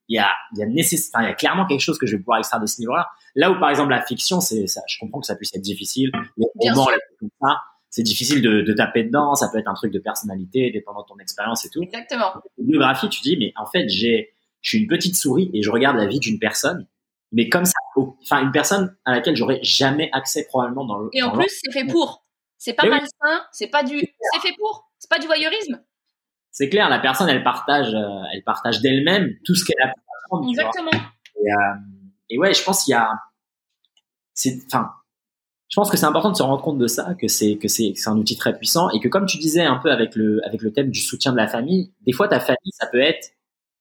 il 0.08 0.16
y 0.16 0.20
a, 0.20 0.30
il 0.54 0.60
y 0.60 0.64
a 0.64 0.66
nécessaire, 0.66 1.22
il 1.22 1.26
y 1.26 1.32
a 1.32 1.34
clairement 1.34 1.66
quelque 1.66 1.82
chose 1.82 1.98
que 1.98 2.06
je 2.06 2.16
vais 2.16 2.20
pouvoir 2.20 2.40
extraire 2.40 2.62
de 2.62 2.66
ce 2.66 2.80
niveau-là. 2.80 3.10
Là 3.36 3.52
où, 3.52 3.60
par 3.60 3.70
exemple, 3.70 3.90
la 3.90 4.02
fiction, 4.02 4.42
c'est 4.42 4.68
ça, 4.68 4.82
je 4.88 4.98
comprends 5.00 5.20
que 5.20 5.28
ça 5.28 5.36
puisse 5.36 5.54
être 5.54 5.62
difficile. 5.62 6.12
Les 6.38 6.70
romans, 6.70 6.88
ça, 7.42 7.62
c'est 7.90 8.04
difficile 8.04 8.42
de, 8.42 8.62
de, 8.62 8.74
taper 8.74 9.04
dedans. 9.04 9.36
Ça 9.36 9.50
peut 9.52 9.60
être 9.60 9.68
un 9.68 9.74
truc 9.74 9.92
de 9.92 10.00
personnalité, 10.00 10.72
dépendant 10.72 11.02
de 11.02 11.08
ton 11.08 11.18
expérience 11.20 11.66
et 11.66 11.70
tout. 11.70 11.82
Exactement. 11.82 12.34
biographie, 12.58 13.10
tu 13.10 13.22
dis, 13.22 13.38
mais 13.38 13.54
en 13.56 13.66
fait, 13.66 13.88
j'ai, 13.90 14.34
je 14.62 14.70
suis 14.70 14.80
une 14.80 14.88
petite 14.88 15.16
souris 15.16 15.52
et 15.54 15.62
je 15.62 15.70
regarde 15.70 15.98
la 15.98 16.06
vie 16.06 16.20
d'une 16.20 16.40
personne 16.40 16.88
mais 17.32 17.50
comme 17.50 17.66
ça, 17.66 17.74
enfin 17.96 18.42
une 18.42 18.52
personne 18.52 18.96
à 19.06 19.12
laquelle 19.12 19.36
j'aurais 19.36 19.60
jamais 19.62 20.10
accès 20.14 20.46
probablement 20.46 20.86
dans 20.86 21.00
le. 21.00 21.10
Et 21.14 21.22
en 21.24 21.32
plus, 21.32 21.60
c'est 21.64 21.72
fait 21.72 21.86
pour. 21.86 22.26
C'est 22.58 22.74
pas 22.74 22.88
malsain, 22.88 23.46
c'est 23.52 23.68
pas 23.68 23.84
du, 23.84 24.00
c'est 24.00 24.40
fait 24.40 24.56
pour. 24.58 24.90
C'est 24.98 25.10
pas 25.10 25.20
du 25.20 25.28
voyeurisme. 25.28 25.80
C'est 26.58 26.70
clair, 26.70 26.90
la 26.90 26.98
personne, 26.98 27.30
elle 27.30 27.44
partage, 27.44 27.94
euh, 27.94 28.24
elle 28.34 28.44
partage 28.44 28.82
d'elle-même 28.82 29.30
tout 29.46 29.54
ce 29.54 29.64
qu'elle 29.64 29.80
a 29.80 29.90
pu 29.90 30.02
apprendre. 30.24 30.50
Exactement. 30.50 30.90
Et, 30.90 31.52
euh, 31.52 31.76
et, 32.32 32.40
ouais, 32.40 32.52
je 32.52 32.64
pense 32.64 32.84
qu'il 32.84 32.94
y 32.94 32.96
a, 32.96 33.12
c'est, 34.34 34.60
enfin, 34.66 34.90
je 35.70 35.76
pense 35.76 35.92
que 35.92 35.98
c'est 35.98 36.08
important 36.08 36.32
de 36.32 36.36
se 36.36 36.42
rendre 36.42 36.64
compte 36.64 36.80
de 36.80 36.88
ça, 36.88 37.14
que 37.14 37.28
c'est 37.28 37.58
que 37.58 37.68
c'est 37.68 37.94
c'est 37.96 38.10
un 38.10 38.18
outil 38.18 38.38
très 38.38 38.58
puissant 38.58 38.90
et 38.90 39.00
que 39.00 39.08
comme 39.08 39.28
tu 39.28 39.38
disais 39.38 39.66
un 39.66 39.76
peu 39.76 39.92
avec 39.92 40.16
le 40.16 40.44
avec 40.48 40.64
le 40.64 40.74
thème 40.74 40.90
du 40.90 41.00
soutien 41.00 41.32
de 41.32 41.38
la 41.38 41.48
famille, 41.48 41.94
des 42.08 42.12
fois 42.12 42.28
ta 42.28 42.40
famille, 42.40 42.72
ça 42.72 42.88
peut 42.88 43.02
être, 43.02 43.34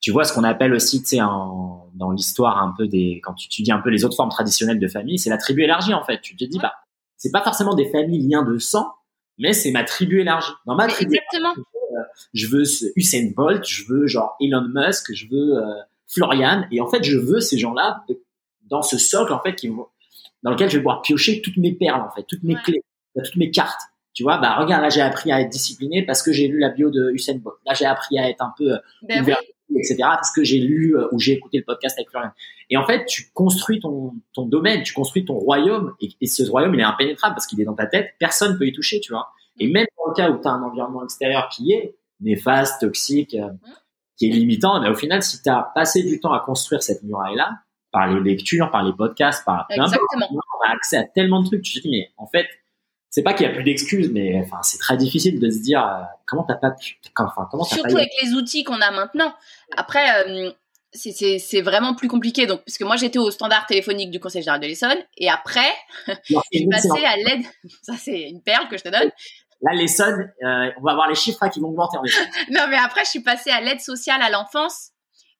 tu 0.02 0.10
vois, 0.10 0.24
ce 0.24 0.34
qu'on 0.34 0.44
appelle 0.44 0.74
aussi, 0.74 1.00
tu 1.00 1.08
sais, 1.08 1.22
en, 1.22 1.88
dans 1.94 2.10
l'histoire 2.10 2.58
un 2.62 2.74
peu 2.76 2.88
des, 2.88 3.22
quand 3.24 3.32
tu 3.32 3.46
étudies 3.46 3.72
un 3.72 3.80
peu 3.80 3.88
les 3.88 4.04
autres 4.04 4.16
formes 4.16 4.28
traditionnelles 4.28 4.80
de 4.80 4.88
famille, 4.88 5.18
c'est 5.18 5.30
la 5.30 5.38
tribu 5.38 5.62
élargie 5.62 5.94
en 5.94 6.04
fait. 6.04 6.20
Tu 6.20 6.36
te 6.36 6.44
dis, 6.44 6.58
bah, 6.58 6.74
c'est 7.16 7.32
pas 7.32 7.42
forcément 7.42 7.74
des 7.74 7.90
familles 7.90 8.28
liens 8.28 8.42
de 8.42 8.58
sang, 8.58 8.92
mais 9.38 9.52
c'est 9.52 9.70
ma 9.70 9.84
tribu 9.84 10.20
élargie. 10.20 10.52
Dans 10.66 10.74
ma 10.74 10.86
tribu, 10.86 11.16
Exactement. 11.16 11.54
Euh, 11.96 12.02
je 12.34 12.46
veux 12.48 12.64
Usain 12.96 13.30
Bolt, 13.34 13.66
je 13.66 13.84
veux 13.88 14.06
genre 14.06 14.36
Elon 14.40 14.66
Musk, 14.68 15.14
je 15.14 15.26
veux 15.28 15.58
euh, 15.58 15.74
Florian, 16.08 16.66
et 16.70 16.80
en 16.80 16.88
fait, 16.88 17.02
je 17.04 17.16
veux 17.16 17.40
ces 17.40 17.58
gens-là 17.58 18.04
dans 18.68 18.82
ce 18.82 18.98
socle 18.98 19.32
en 19.32 19.40
fait 19.40 19.54
qui 19.54 19.70
dans 20.42 20.50
lequel 20.50 20.68
je 20.70 20.76
vais 20.76 20.82
pouvoir 20.82 21.02
piocher 21.02 21.40
toutes 21.40 21.56
mes 21.56 21.72
perles 21.72 22.02
en 22.02 22.10
fait, 22.10 22.24
toutes 22.24 22.42
mes 22.42 22.56
clés, 22.56 22.82
toutes 23.14 23.36
mes 23.36 23.50
cartes. 23.50 23.80
Tu 24.12 24.22
vois, 24.22 24.38
bah 24.38 24.56
regarde, 24.56 24.82
là 24.82 24.88
j'ai 24.88 25.02
appris 25.02 25.30
à 25.30 25.40
être 25.40 25.50
discipliné 25.50 26.04
parce 26.04 26.22
que 26.22 26.32
j'ai 26.32 26.48
lu 26.48 26.58
la 26.58 26.70
bio 26.70 26.90
de 26.90 27.10
Usain 27.10 27.36
Bolt. 27.36 27.56
Là 27.66 27.74
j'ai 27.74 27.84
appris 27.84 28.18
à 28.18 28.30
être 28.30 28.42
un 28.42 28.52
peu 28.56 28.72
euh, 28.72 28.78
ben 29.02 29.22
ouvert, 29.22 29.38
etc. 29.74 29.96
Parce 30.00 30.32
que 30.32 30.44
j'ai 30.44 30.58
lu 30.58 30.96
ou 31.12 31.18
j'ai 31.18 31.32
écouté 31.32 31.58
le 31.58 31.64
podcast 31.64 31.98
avec 31.98 32.10
Florian. 32.10 32.30
Et 32.70 32.76
en 32.76 32.86
fait, 32.86 33.04
tu 33.06 33.30
construis 33.32 33.80
ton, 33.80 34.14
ton 34.32 34.46
domaine, 34.46 34.82
tu 34.82 34.92
construis 34.92 35.24
ton 35.24 35.34
royaume, 35.34 35.94
et, 36.00 36.10
et 36.20 36.26
ce 36.26 36.48
royaume 36.48 36.74
il 36.74 36.80
est 36.80 36.84
impénétrable 36.84 37.34
parce 37.34 37.46
qu'il 37.46 37.60
est 37.60 37.64
dans 37.64 37.74
ta 37.74 37.86
tête, 37.86 38.14
personne 38.18 38.58
peut 38.58 38.66
y 38.66 38.72
toucher, 38.72 39.00
tu 39.00 39.12
vois. 39.12 39.28
Et 39.58 39.68
même 39.68 39.86
dans 39.96 40.10
le 40.10 40.14
cas 40.14 40.30
où 40.30 40.40
tu 40.40 40.48
as 40.48 40.52
un 40.52 40.62
environnement 40.62 41.04
extérieur 41.04 41.48
qui 41.48 41.72
est 41.72 41.96
néfaste, 42.20 42.80
toxique, 42.80 43.34
euh, 43.34 43.48
mmh. 43.48 43.58
qui 44.16 44.28
est 44.28 44.32
limitant, 44.32 44.80
mais 44.80 44.88
au 44.88 44.94
final, 44.94 45.22
si 45.22 45.42
tu 45.42 45.48
as 45.48 45.70
passé 45.74 46.02
du 46.02 46.20
temps 46.20 46.32
à 46.32 46.40
construire 46.40 46.82
cette 46.82 47.02
muraille-là, 47.02 47.50
par 47.96 48.08
les 48.08 48.20
lectures, 48.20 48.70
par 48.70 48.82
les 48.82 48.92
podcasts, 48.92 49.44
par 49.44 49.66
Exactement. 49.70 50.28
on 50.30 50.68
a 50.68 50.72
accès 50.74 50.98
à 50.98 51.04
tellement 51.04 51.40
de 51.40 51.46
trucs. 51.46 51.62
Tu 51.62 51.74
te 51.74 51.80
dis, 51.80 51.90
mais 51.90 52.10
en 52.18 52.26
fait, 52.26 52.46
c'est 53.10 53.22
pas 53.22 53.32
qu'il 53.32 53.46
y 53.46 53.50
a 53.50 53.52
plus 53.52 53.64
d'excuses, 53.64 54.10
mais 54.12 54.40
enfin, 54.44 54.58
c'est 54.62 54.78
très 54.78 54.96
difficile 54.96 55.40
de 55.40 55.50
se 55.50 55.58
dire 55.62 55.82
euh, 55.82 56.02
comment 56.26 56.44
t'as 56.44 56.56
pas 56.56 56.72
pu. 56.72 56.98
Enfin, 57.18 57.48
comment 57.50 57.64
Surtout 57.64 57.96
avec 57.96 58.10
les 58.22 58.32
outils 58.34 58.64
qu'on 58.64 58.80
a 58.80 58.90
maintenant. 58.90 59.32
Après, 59.76 60.28
euh, 60.28 60.50
c'est 60.92 61.60
vraiment 61.60 61.94
plus 61.94 62.08
compliqué. 62.08 62.46
Donc, 62.46 62.62
parce 62.64 62.78
que 62.78 62.84
moi, 62.84 62.96
j'étais 62.96 63.18
au 63.18 63.30
standard 63.30 63.66
téléphonique 63.66 64.10
du 64.10 64.20
Conseil 64.20 64.42
général 64.42 64.60
de 64.60 64.66
l'Essonne, 64.66 64.98
et 65.16 65.28
après, 65.28 65.72
je 66.06 66.38
suis 66.52 66.68
passée 66.68 67.04
à 67.04 67.16
l'aide. 67.16 67.44
Ça, 67.82 67.94
c'est 67.98 68.22
une 68.22 68.42
perle 68.42 68.68
que 68.68 68.76
je 68.76 68.82
te 68.82 68.88
donne. 68.88 69.10
Là, 69.62 69.72
l'Essonne, 69.72 70.30
euh, 70.44 70.70
on 70.78 70.82
va 70.82 70.92
avoir 70.92 71.08
les 71.08 71.14
chiffres 71.14 71.48
qui 71.48 71.60
vont 71.60 71.68
augmenter 71.68 71.96
en 71.96 72.02
non, 72.50 72.66
mais 72.68 72.76
après, 72.76 73.04
je 73.04 73.10
suis 73.10 73.22
passée 73.22 73.50
à 73.50 73.60
l'aide 73.60 73.80
sociale 73.80 74.20
à 74.20 74.30
l'enfance 74.30 74.90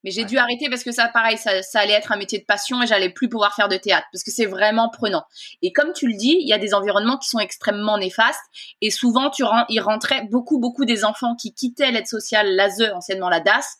mais 0.03 0.11
j'ai 0.11 0.25
dû 0.25 0.37
arrêter 0.37 0.69
parce 0.69 0.83
que 0.83 0.91
ça, 0.91 1.07
pareil, 1.07 1.37
ça, 1.37 1.51
allait 1.79 1.93
être 1.93 2.11
un 2.11 2.17
métier 2.17 2.39
de 2.39 2.45
passion 2.45 2.81
et 2.81 2.87
j'allais 2.87 3.09
plus 3.09 3.29
pouvoir 3.29 3.55
faire 3.55 3.67
de 3.67 3.77
théâtre 3.77 4.07
parce 4.11 4.23
que 4.23 4.31
c'est 4.31 4.45
vraiment 4.45 4.89
prenant. 4.89 5.23
Et 5.61 5.73
comme 5.73 5.93
tu 5.93 6.07
le 6.07 6.15
dis, 6.15 6.37
il 6.39 6.47
y 6.47 6.53
a 6.53 6.57
des 6.57 6.73
environnements 6.73 7.17
qui 7.17 7.29
sont 7.29 7.39
extrêmement 7.39 7.97
néfastes 7.97 8.43
et 8.81 8.91
souvent, 8.91 9.29
tu 9.29 9.43
il 9.69 9.79
rentrait 9.81 10.23
beaucoup, 10.29 10.59
beaucoup 10.59 10.85
des 10.85 11.03
enfants 11.03 11.35
qui 11.35 11.53
quittaient 11.53 11.91
l'aide 11.91 12.07
sociale, 12.07 12.55
l'ASE, 12.55 12.91
anciennement 12.93 13.29
la 13.29 13.39
DAS, 13.39 13.77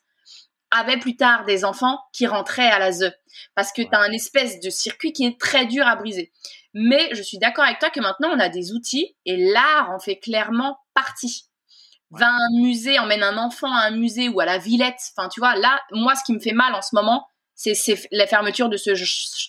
avaient 0.72 1.00
plus 1.00 1.16
tard 1.16 1.46
des 1.46 1.64
enfants 1.64 2.00
qui 2.14 2.28
rentraient 2.28 2.70
à 2.70 2.80
l'ASE 2.80 3.12
parce 3.56 3.72
que 3.72 3.82
tu 3.82 3.90
as 3.92 4.00
un 4.00 4.12
espèce 4.12 4.60
de 4.60 4.70
circuit 4.70 5.14
qui 5.14 5.26
est 5.26 5.40
très 5.40 5.66
dur 5.66 5.88
à 5.88 5.96
briser. 5.96 6.32
Mais 6.74 7.10
je 7.14 7.22
suis 7.22 7.38
d'accord 7.38 7.64
avec 7.64 7.80
toi 7.80 7.90
que 7.90 8.00
maintenant, 8.00 8.30
on 8.34 8.40
a 8.40 8.50
des 8.50 8.74
outils 8.74 9.16
et 9.26 9.38
l'art 9.38 9.92
en 9.92 10.00
fait 10.00 10.18
clairement 10.20 10.78
partie 10.94 11.46
va 12.12 12.28
à 12.28 12.30
un 12.30 12.62
musée, 12.62 13.00
emmène 13.00 13.24
un 13.24 13.38
enfant 13.38 13.72
à 13.72 13.88
un 13.88 13.92
musée 13.92 14.30
ou 14.30 14.40
à 14.40 14.46
la 14.46 14.58
Villette. 14.58 15.00
Enfin, 15.16 15.30
tu 15.30 15.40
vois, 15.40 15.56
là, 15.56 15.82
moi, 15.92 16.16
ce 16.16 16.24
qui 16.24 16.34
me 16.34 16.40
fait 16.40 16.54
mal 16.54 16.74
en 16.74 16.82
ce 16.82 16.96
moment, 16.96 17.28
c'est 17.56 17.76
la 18.12 18.28
fermeture 18.28 18.70
de, 18.70 18.78
ce, 18.78 18.92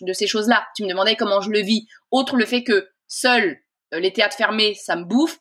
de 0.04 0.12
ces 0.12 0.26
choses-là. 0.26 0.66
Tu 0.74 0.82
me 0.82 0.88
demandais 0.88 1.14
comment 1.14 1.40
je 1.40 1.50
le 1.50 1.60
vis. 1.60 1.86
Autre 2.10 2.36
le 2.36 2.46
fait 2.46 2.64
que 2.64 2.88
seuls 3.06 3.58
euh, 3.94 4.00
les 4.00 4.12
théâtres 4.12 4.36
fermés, 4.36 4.74
ça 4.74 4.96
me 4.96 5.04
bouffe. 5.04 5.38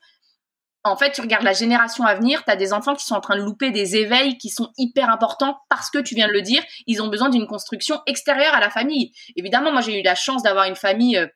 En 0.84 0.96
fait, 0.96 1.12
tu 1.12 1.22
regardes 1.22 1.44
la 1.44 1.54
génération 1.54 2.06
à 2.06 2.16
venir, 2.16 2.44
tu 2.46 2.52
as 2.52 2.56
des 2.56 2.72
enfants 2.72 2.96
qui 2.96 3.06
sont 3.06 3.16
en 3.16 3.22
train 3.22 3.36
de 3.36 3.42
louper 3.42 3.72
des 3.72 3.98
éveils 3.98 4.38
qui 4.38 4.50
sont 4.50 4.72
hyper 4.78 5.10
importants 5.10 5.58
parce 5.70 5.90
que 5.90 5.98
tu 5.98 6.16
viens 6.16 6.28
de 6.28 6.34
le 6.34 6.42
dire, 6.42 6.64
ils 6.86 7.02
ont 7.02 7.08
besoin 7.08 7.30
d'une 7.30 7.48
construction 7.48 8.02
extérieure 8.06 8.54
à 8.54 8.62
la 8.62 8.70
famille. 8.70 9.12
Évidemment, 9.36 9.72
moi 9.74 9.82
j'ai 9.82 10.00
eu 10.00 10.04
la 10.04 10.16
chance 10.16 10.44
d'avoir 10.44 10.66
une 10.66 10.78
famille, 10.78 11.18
euh, 11.18 11.28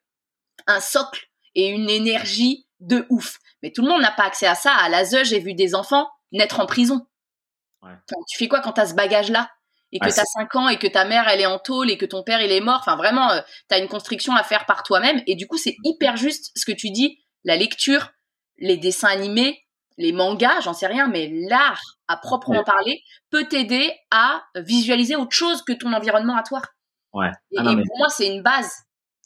un 0.68 0.80
socle 0.80 1.28
et 1.56 1.68
une 1.68 1.90
énergie 1.90 2.66
de 2.82 3.06
ouf. 3.10 3.40
Mais 3.64 3.72
tout 3.72 3.82
le 3.82 3.88
monde 3.88 4.02
n'a 4.02 4.12
pas 4.12 4.24
accès 4.24 4.48
à 4.48 4.56
ça. 4.56 4.74
À 4.74 4.90
l'ASE, 4.90 5.24
j'ai 5.24 5.40
vu 5.40 5.54
des 5.54 5.76
enfants 5.76 6.10
naître 6.32 6.60
en 6.60 6.66
prison. 6.66 7.08
tu 8.28 8.38
fais 8.38 8.48
quoi 8.48 8.62
quand 8.62 8.74
tu 8.74 8.82
as 8.82 8.88
ce 8.88 8.94
bagage-là? 8.94 9.50
Et 9.94 10.00
que 10.00 10.06
tu 10.06 10.20
as 10.22 10.26
5 10.26 10.56
ans 10.56 10.70
et 10.70 10.80
que 10.80 10.88
ta 10.88 11.04
mère 11.04 11.28
elle 11.28 11.42
est 11.42 11.46
en 11.46 11.60
tôle 11.60 11.92
et 11.92 11.98
que 11.98 12.06
ton 12.06 12.24
père 12.24 12.42
il 12.42 12.50
est 12.50 12.62
mort, 12.62 12.80
enfin 12.80 12.96
vraiment 12.96 13.30
euh, 13.30 13.42
tu 13.70 13.76
as 13.76 13.78
une 13.78 13.90
construction 13.90 14.34
à 14.34 14.42
faire 14.42 14.66
par 14.66 14.84
toi-même 14.84 15.22
et 15.28 15.36
du 15.36 15.48
coup 15.48 15.58
c'est 15.58 15.76
hyper 15.84 16.16
juste 16.16 16.50
ce 16.56 16.64
que 16.64 16.72
tu 16.72 16.92
dis, 16.92 17.20
la 17.44 17.58
lecture, 17.58 18.10
les 18.58 18.78
dessins 18.78 19.10
animés, 19.10 19.66
les 19.98 20.14
mangas, 20.14 20.62
j'en 20.62 20.72
sais 20.72 20.88
rien 20.88 21.10
mais 21.10 21.30
l'art 21.50 21.82
à 22.08 22.16
proprement 22.16 22.64
parler 22.64 23.04
peut 23.32 23.44
t'aider 23.50 23.94
à 24.12 24.42
visualiser 24.56 25.18
autre 25.18 25.36
chose 25.36 25.62
que 25.62 25.74
ton 25.74 25.92
environnement 25.92 26.38
à 26.38 26.44
toi. 26.44 26.62
Ouais. 27.12 27.32
et 27.52 27.58
ah 27.60 27.64
pour 27.64 27.98
moi 27.98 28.08
c'est 28.08 28.34
une 28.34 28.42
base 28.42 28.72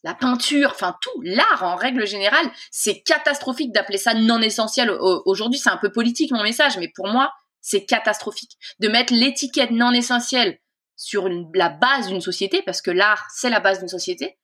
la 0.05 0.13
peinture, 0.13 0.69
enfin 0.71 0.95
tout, 1.01 1.19
l'art 1.23 1.63
en 1.63 1.75
règle 1.75 2.05
générale, 2.05 2.45
c'est 2.69 3.01
catastrophique 3.01 3.73
d'appeler 3.73 3.97
ça 3.97 4.13
non 4.13 4.39
essentiel. 4.39 4.91
Aujourd'hui, 5.25 5.57
c'est 5.57 5.71
un 5.71 5.77
peu 5.77 5.91
politique 5.91 6.31
mon 6.31 6.43
message, 6.43 6.77
mais 6.77 6.89
pour 6.93 7.07
moi, 7.07 7.33
c'est 7.59 7.85
catastrophique 7.85 8.51
de 8.79 8.87
mettre 8.87 9.11
l'étiquette 9.11 9.71
non 9.71 9.91
essentielle 9.91 10.59
sur 10.95 11.27
la 11.55 11.69
base 11.69 12.07
d'une 12.07 12.21
société, 12.21 12.61
parce 12.61 12.83
que 12.83 12.91
l'art, 12.91 13.25
c'est 13.33 13.49
la 13.49 13.59
base 13.59 13.79
d'une 13.79 13.87
société. 13.87 14.37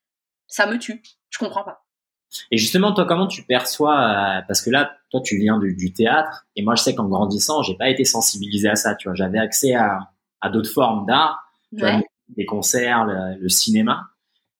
Ça 0.47 0.65
me 0.65 0.79
tue. 0.79 1.03
Je 1.29 1.37
comprends 1.37 1.63
pas. 1.63 1.85
Et 2.49 2.57
justement, 2.57 2.91
toi, 2.93 3.05
comment 3.05 3.27
tu 3.27 3.43
perçois 3.43 3.99
euh, 3.99 4.41
Parce 4.47 4.63
que 4.63 4.71
là, 4.71 4.97
toi, 5.11 5.21
tu 5.23 5.37
viens 5.37 5.59
du, 5.59 5.93
théâtre, 5.93 6.47
et 6.55 6.63
moi, 6.63 6.73
je 6.73 6.81
sais 6.81 6.95
qu'en 6.95 7.07
grandissant, 7.07 7.61
j'ai 7.61 7.75
pas 7.75 7.89
été 7.89 8.03
sensibilisé 8.03 8.67
à 8.67 8.75
ça. 8.75 8.95
Tu 8.95 9.07
vois, 9.07 9.15
j'avais 9.15 9.37
accès 9.37 9.75
à, 9.75 10.09
d'autres 10.49 10.71
formes 10.71 11.05
d'art, 11.05 11.39
des 11.71 12.45
concerts, 12.45 13.05
le 13.05 13.49
cinéma. 13.49 14.10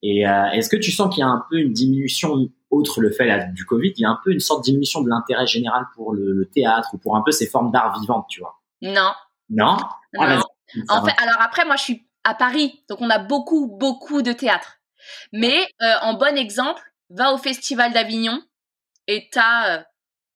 Et 0.04 0.28
euh, 0.28 0.50
est-ce 0.52 0.70
que 0.70 0.78
tu 0.78 0.92
sens 0.92 1.14
qu'il 1.14 1.22
y 1.22 1.24
a 1.24 1.30
un 1.30 1.44
peu 1.50 1.58
une 1.58 1.74
diminution, 1.74 2.50
outre 2.72 3.02
le 3.02 3.12
fait 3.12 3.54
du 3.54 3.66
Covid, 3.66 3.94
il 3.96 4.02
y 4.02 4.06
a 4.06 4.10
un 4.10 4.20
peu 4.24 4.32
une 4.32 4.40
sorte 4.40 4.62
de 4.62 4.66
diminution 4.66 5.02
de 5.02 5.10
l'intérêt 5.10 5.46
général 5.46 5.86
pour 5.96 6.14
le, 6.14 6.50
théâtre 6.54 6.90
ou 6.94 6.98
pour 6.98 7.16
un 7.16 7.22
peu 7.22 7.32
ces 7.32 7.48
formes 7.48 7.72
d'art 7.72 8.00
vivantes, 8.00 8.26
tu 8.30 8.40
vois? 8.40 8.60
Non. 8.82 9.12
Non, 9.50 9.78
ah, 10.18 10.42
En 10.90 11.06
fait, 11.06 11.14
alors 11.22 11.42
après, 11.42 11.66
moi, 11.66 11.76
je 11.76 11.84
suis 11.84 12.08
à 12.24 12.34
Paris, 12.34 12.84
donc 12.90 13.00
on 13.02 13.10
a 13.10 13.20
beaucoup, 13.20 13.68
beaucoup 13.68 14.22
de 14.22 14.32
théâtre. 14.32 14.78
Mais 15.34 15.68
euh, 15.82 15.94
en 16.02 16.14
bon 16.14 16.38
exemple, 16.38 16.82
va 17.10 17.34
au 17.34 17.38
Festival 17.38 17.92
d'Avignon 17.92 18.42
et 19.08 19.28
t'as 19.32 19.80
euh, 19.80 19.84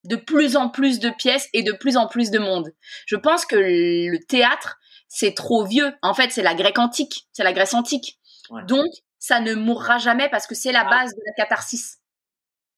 de 0.04 0.16
plus 0.16 0.58
en 0.58 0.70
plus 0.70 1.00
de 1.00 1.10
pièces 1.10 1.48
et 1.54 1.64
de 1.64 1.72
plus 1.72 1.98
en 1.98 2.08
plus 2.08 2.30
de 2.30 2.40
monde. 2.40 2.72
Je 3.06 3.16
pense 3.16 3.46
que 3.46 3.56
le 3.56 4.20
théâtre, 4.26 4.78
c'est 5.08 5.34
trop 5.34 5.66
vieux. 5.66 5.94
En 6.02 6.14
fait, 6.14 6.32
c'est 6.32 6.44
la 6.44 6.56
grecque 6.56 6.80
antique, 6.80 7.28
c'est 7.32 7.44
la 7.44 7.54
Grèce 7.54 7.74
antique. 7.74 8.20
Donc, 8.68 8.88
ça 9.26 9.40
ne 9.40 9.56
mourra 9.56 9.98
jamais 9.98 10.30
parce 10.30 10.46
que 10.46 10.54
c'est 10.54 10.72
la 10.72 10.84
ah. 10.86 10.90
base 10.90 11.16
de 11.16 11.22
la 11.26 11.34
catharsis. 11.34 11.98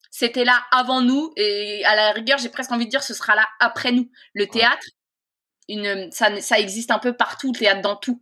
C'était 0.10 0.46
là 0.46 0.64
avant 0.72 1.02
nous 1.02 1.34
et 1.36 1.84
à 1.84 1.94
la 1.94 2.12
rigueur, 2.14 2.38
j'ai 2.38 2.48
presque 2.48 2.72
envie 2.72 2.86
de 2.86 2.90
dire 2.90 3.04
ce 3.04 3.14
sera 3.14 3.36
là 3.36 3.46
après 3.60 3.92
nous. 3.92 4.10
Le 4.34 4.48
théâtre, 4.48 4.88
une, 5.68 6.10
ça, 6.12 6.40
ça 6.40 6.58
existe 6.58 6.92
un 6.92 7.00
peu 7.00 7.12
partout, 7.12 7.52
le 7.54 7.60
théâtre 7.60 7.82
dans 7.82 7.98
tout. 7.98 8.22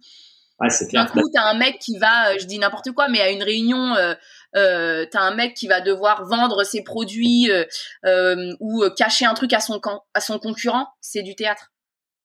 Ouais, 0.59 0.71
c'est 0.71 0.87
clair. 0.87 1.05
D'un 1.05 1.11
coup, 1.11 1.29
t'as 1.31 1.43
un 1.43 1.53
mec 1.53 1.77
qui 1.77 1.99
va, 1.99 2.31
euh, 2.31 2.37
je 2.39 2.45
dis 2.45 2.57
n'importe 2.57 2.91
quoi, 2.93 3.09
mais 3.09 3.21
à 3.21 3.29
une 3.29 3.43
réunion, 3.43 3.93
euh, 3.93 4.15
euh, 4.55 5.05
t'as 5.11 5.21
un 5.21 5.35
mec 5.35 5.53
qui 5.53 5.67
va 5.67 5.81
devoir 5.81 6.25
vendre 6.25 6.63
ses 6.63 6.83
produits 6.83 7.51
euh, 7.51 8.55
ou 8.59 8.83
cacher 8.97 9.25
un 9.25 9.35
truc 9.35 9.53
à 9.53 9.59
son, 9.59 9.79
à 10.15 10.21
son 10.21 10.39
concurrent, 10.39 10.87
c'est 10.99 11.21
du 11.21 11.35
théâtre. 11.35 11.71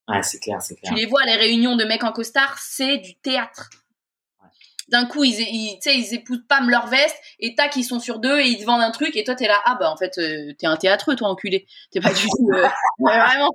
Ouais, 0.09 0.23
c'est 0.23 0.41
clair, 0.41 0.63
c'est 0.63 0.77
clair. 0.77 0.95
Tu 0.95 0.99
les 0.99 1.07
vois, 1.07 1.25
les 1.25 1.37
réunions 1.37 1.77
de 1.77 1.85
mecs 1.85 2.05
en 2.05 2.13
costard, 2.13 2.57
c'est 2.59 2.97
du 2.97 3.19
théâtre 3.19 3.69
d'un 4.91 5.07
coup 5.07 5.25
ils 5.25 5.41
ils, 5.41 5.79
ils 5.87 6.15
épousent 6.15 6.45
pas 6.49 6.61
leur 6.61 6.87
veste 6.87 7.17
et 7.39 7.55
tac 7.55 7.77
ils 7.77 7.85
sont 7.85 8.01
sur 8.01 8.19
deux 8.19 8.41
et 8.41 8.49
ils 8.49 8.59
te 8.59 8.65
vendent 8.65 8.83
un 8.83 8.91
truc 8.91 9.17
et 9.17 9.25
toi 9.25 9.35
t'es 9.35 9.47
là 9.47 9.61
ah 9.65 9.77
bah 9.79 9.91
en 9.91 9.97
fait 9.97 10.19
euh, 10.19 10.53
t'es 10.59 10.67
un 10.67 10.77
théâtreux 10.77 11.17
toi 11.17 11.29
enculé. 11.29 11.67
T'es 11.91 12.01
pas 12.01 12.13
du 12.13 12.23
tout 12.23 12.51
euh, 12.53 12.67
vraiment. 12.99 13.51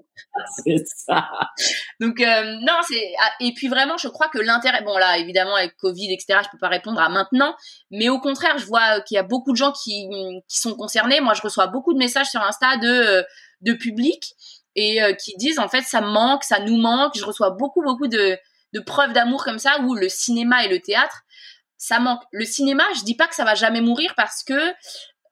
C'est 0.64 0.84
ça. 0.86 1.30
Donc 2.00 2.20
euh, 2.22 2.44
non 2.62 2.80
c'est 2.88 3.14
ah, 3.22 3.32
et 3.40 3.54
puis 3.54 3.68
vraiment 3.68 3.98
je 3.98 4.08
crois 4.08 4.30
que 4.30 4.40
l'intérêt 4.40 4.82
bon 4.84 4.98
là 4.98 5.18
évidemment 5.18 5.56
avec 5.56 5.76
Covid 5.78 6.14
etc 6.14 6.40
je 6.44 6.50
peux 6.50 6.58
pas 6.58 6.70
répondre 6.70 7.00
à 7.00 7.10
maintenant 7.10 7.56
mais 7.92 8.10
au 8.10 8.20
contraire 8.20 8.58
je 8.58 8.66
vois 8.66 9.02
qu'il 9.02 9.16
y 9.16 9.20
a 9.20 9.24
beaucoup 9.24 9.52
de 9.52 9.58
gens 9.58 9.72
qui, 9.72 10.08
qui 10.48 10.60
sont 10.60 10.76
concernés. 10.76 11.22
Moi 11.22 11.34
je 11.34 11.42
reçois 11.42 11.68
beaucoup 11.68 11.94
de 11.94 12.00
messages 12.00 12.28
sur 12.28 12.42
Insta 12.42 12.78
de 12.78 13.26
de 13.62 13.74
public 13.74 14.34
et 14.76 15.00
qui 15.24 15.36
disent 15.38 15.60
en 15.60 15.70
fait 15.70 15.82
ça 15.82 16.02
me 16.02 16.08
manque 16.08 16.44
ça 16.44 16.60
nous 16.60 16.78
manque. 16.78 17.18
Je 17.18 17.26
reçois 17.26 17.52
beaucoup 17.52 17.82
beaucoup 17.82 18.08
de 18.08 18.38
de 18.76 18.80
preuves 18.82 19.14
d'amour 19.14 19.44
comme 19.44 19.58
ça 19.60 19.80
où 19.82 19.96
le 19.96 20.10
cinéma 20.10 20.66
et 20.66 20.70
le 20.70 20.80
théâtre 20.80 21.24
ça 21.78 22.00
manque. 22.00 22.22
Le 22.32 22.46
cinéma, 22.46 22.84
je 22.98 23.04
dis 23.04 23.16
pas 23.16 23.28
que 23.28 23.36
ça 23.36 23.44
va 23.44 23.56
jamais 23.56 23.82
mourir 23.82 24.14
parce 24.16 24.44
que 24.44 24.74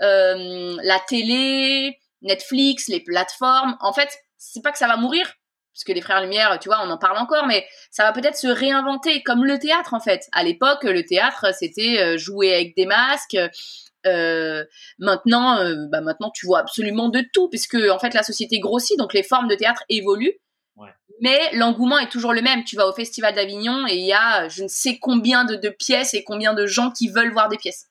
euh, 0.02 0.78
la 0.84 1.00
télé, 1.00 1.98
Netflix, 2.22 2.88
les 2.88 3.00
plateformes, 3.00 3.78
en 3.80 3.94
fait, 3.94 4.10
c'est 4.38 4.62
pas 4.62 4.72
que 4.72 4.78
ça 4.78 4.88
va 4.88 4.98
mourir, 4.98 5.26
parce 5.74 5.84
que 5.86 5.94
les 5.94 6.02
frères 6.02 6.22
Lumière, 6.22 6.58
tu 6.60 6.70
vois, 6.70 6.80
on 6.84 6.90
en 6.90 6.98
parle 6.98 7.18
encore, 7.18 7.46
mais 7.48 7.66
ça 7.92 8.04
va 8.04 8.12
peut-être 8.12 8.38
se 8.38 8.48
réinventer, 8.48 9.24
comme 9.24 9.46
le 9.46 9.60
théâtre 9.60 9.94
en 9.94 10.00
fait. 10.00 10.28
À 10.32 10.44
l'époque, 10.44 10.84
le 10.84 11.04
théâtre, 11.06 11.48
c'était 11.58 12.00
euh, 12.00 12.18
jouer 12.18 12.54
avec 12.54 12.76
des 12.76 12.86
masques. 12.86 13.38
Euh, 14.06 14.66
maintenant, 15.00 15.64
bah 15.90 16.02
maintenant, 16.02 16.30
tu 16.32 16.46
vois 16.46 16.60
absolument 16.60 17.08
de 17.08 17.24
tout, 17.32 17.48
puisque 17.48 17.76
en 17.76 18.00
fait, 18.00 18.14
la 18.14 18.24
société 18.24 18.60
grossit, 18.60 18.98
donc 19.00 19.14
les 19.14 19.24
formes 19.24 19.48
de 19.48 19.56
théâtre 19.56 19.84
évoluent. 19.88 20.38
Mais 21.24 21.40
l'engouement 21.54 21.98
est 22.00 22.10
toujours 22.10 22.34
le 22.34 22.42
même. 22.42 22.66
Tu 22.66 22.76
vas 22.76 22.86
au 22.86 22.92
Festival 22.92 23.34
d'Avignon 23.34 23.88
et 23.88 23.96
il 23.96 24.06
y 24.06 24.12
a 24.12 24.50
je 24.50 24.64
ne 24.64 24.68
sais 24.68 24.98
combien 25.00 25.46
de, 25.46 25.70
pièces 25.70 26.14
et 26.14 26.26
combien 26.26 26.54
de 26.54 26.66
gens 26.66 26.92
qui 26.92 27.08
veulent 27.08 27.32
voir 27.32 27.48
des 27.48 27.56
pièces. 27.56 27.88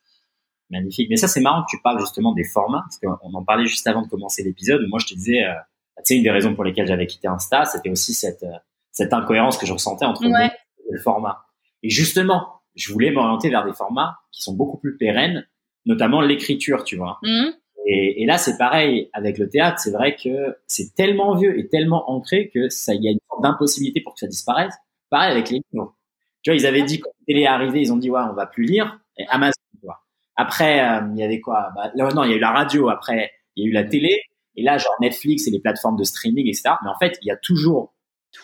Magnifique. 0.69 1.09
Mais 1.09 1.17
ça, 1.17 1.29
c'est 1.29 1.41
marrant 1.41 1.63
que 1.63 1.71
tu 1.71 1.81
parles 1.83 1.99
justement 1.99 2.35
des 2.35 2.45
formats, 2.45 2.85
parce 2.85 2.99
qu'on 2.99 3.33
en 3.33 3.43
parlait 3.43 3.65
juste 3.67 3.87
avant 3.87 4.03
de 4.03 4.09
commencer 4.09 4.43
l'épisode. 4.43 4.83
Moi, 4.87 4.99
je 4.99 5.07
te 5.07 5.15
disais, 5.15 5.45
euh, 5.45 5.55
tu 5.99 6.03
sais, 6.05 6.17
une 6.17 6.23
des 6.23 6.31
raisons 6.31 6.55
pour 6.55 6.63
lesquelles 6.63 6.87
j'avais 6.87 7.07
quitté 7.07 7.27
Insta, 7.27 7.65
c'était 7.65 7.89
aussi 7.89 8.13
cette, 8.13 8.43
euh, 8.43 8.59
cette 8.91 9.15
incohérence 9.15 9.57
que 9.57 9.65
je 9.65 9.73
ressentais 9.73 10.05
entre 10.05 10.25
le 10.25 11.01
format. 11.01 11.47
Et 11.83 11.89
justement, 11.89 12.61
je 12.75 12.93
voulais 12.93 13.13
m'orienter 13.13 13.49
vers 13.49 13.65
des 13.65 13.73
formats 13.73 14.19
qui 14.31 14.43
sont 14.43 14.53
beaucoup 14.53 14.77
plus 14.77 14.99
pérennes, 14.99 15.49
notamment 15.87 16.21
l'écriture, 16.21 16.85
tu 16.85 16.97
vois. 16.97 17.19
Mmh. 17.23 17.51
Et, 17.87 18.23
et, 18.23 18.27
là, 18.27 18.39
c'est 18.39 18.57
pareil 18.59 19.09
avec 19.13 19.39
le 19.39 19.49
théâtre. 19.49 19.79
C'est 19.81 19.91
vrai 19.91 20.17
que 20.17 20.57
c'est 20.67 20.95
tellement 20.95 21.35
vieux 21.35 21.59
et 21.59 21.69
tellement 21.69 22.11
ancré 22.11 22.51
que 22.53 22.69
ça, 22.69 22.95
y 22.95 23.09
a 23.09 23.11
une 23.11 23.19
sorte 23.29 23.43
d'impossibilité 23.43 24.01
pour 24.01 24.15
que 24.15 24.21
ça 24.21 24.27
disparaisse. 24.27 24.75
Pareil 25.11 25.33
avec 25.33 25.51
les 25.51 25.61
livres. 25.73 25.95
Tu 26.43 26.51
vois, 26.51 26.57
ils 26.57 26.67
avaient 26.67 26.83
dit 26.83 27.01
quand 27.01 27.11
la 27.21 27.27
télé 27.27 27.41
est 27.43 27.47
arrivée, 27.47 27.81
ils 27.81 27.93
ont 27.93 27.97
dit 27.97 28.11
ouais, 28.11 28.21
on 28.31 28.35
va 28.35 28.47
plus 28.47 28.65
lire. 28.65 28.99
Et 29.19 29.27
Amazon, 29.29 29.61
tu 29.81 29.87
vois. 29.87 30.01
Après, 30.37 30.81
euh, 30.81 31.01
il 31.13 31.19
y 31.19 31.23
avait 31.23 31.41
quoi? 31.41 31.71
Bah, 31.75 31.93
Non, 31.97 32.25
il 32.25 32.31
y 32.31 32.35
a 32.35 32.37
eu 32.37 32.41
la 32.41 32.53
radio. 32.53 32.89
Après, 32.89 33.33
il 33.57 33.65
y 33.65 33.67
a 33.67 33.71
eu 33.71 33.73
la 33.73 33.85
télé. 33.85 34.23
Et 34.57 34.63
là, 34.63 34.79
genre 34.79 34.95
Netflix 35.01 35.47
et 35.47 35.51
les 35.51 35.61
plateformes 35.61 35.97
de 35.97 36.05
streaming, 36.05 36.47
etc. 36.47 36.75
Mais 36.83 36.91
en 36.91 36.99
fait, 36.99 37.19
il 37.23 37.27
y 37.27 37.31
a 37.31 37.37
toujours 37.37 37.95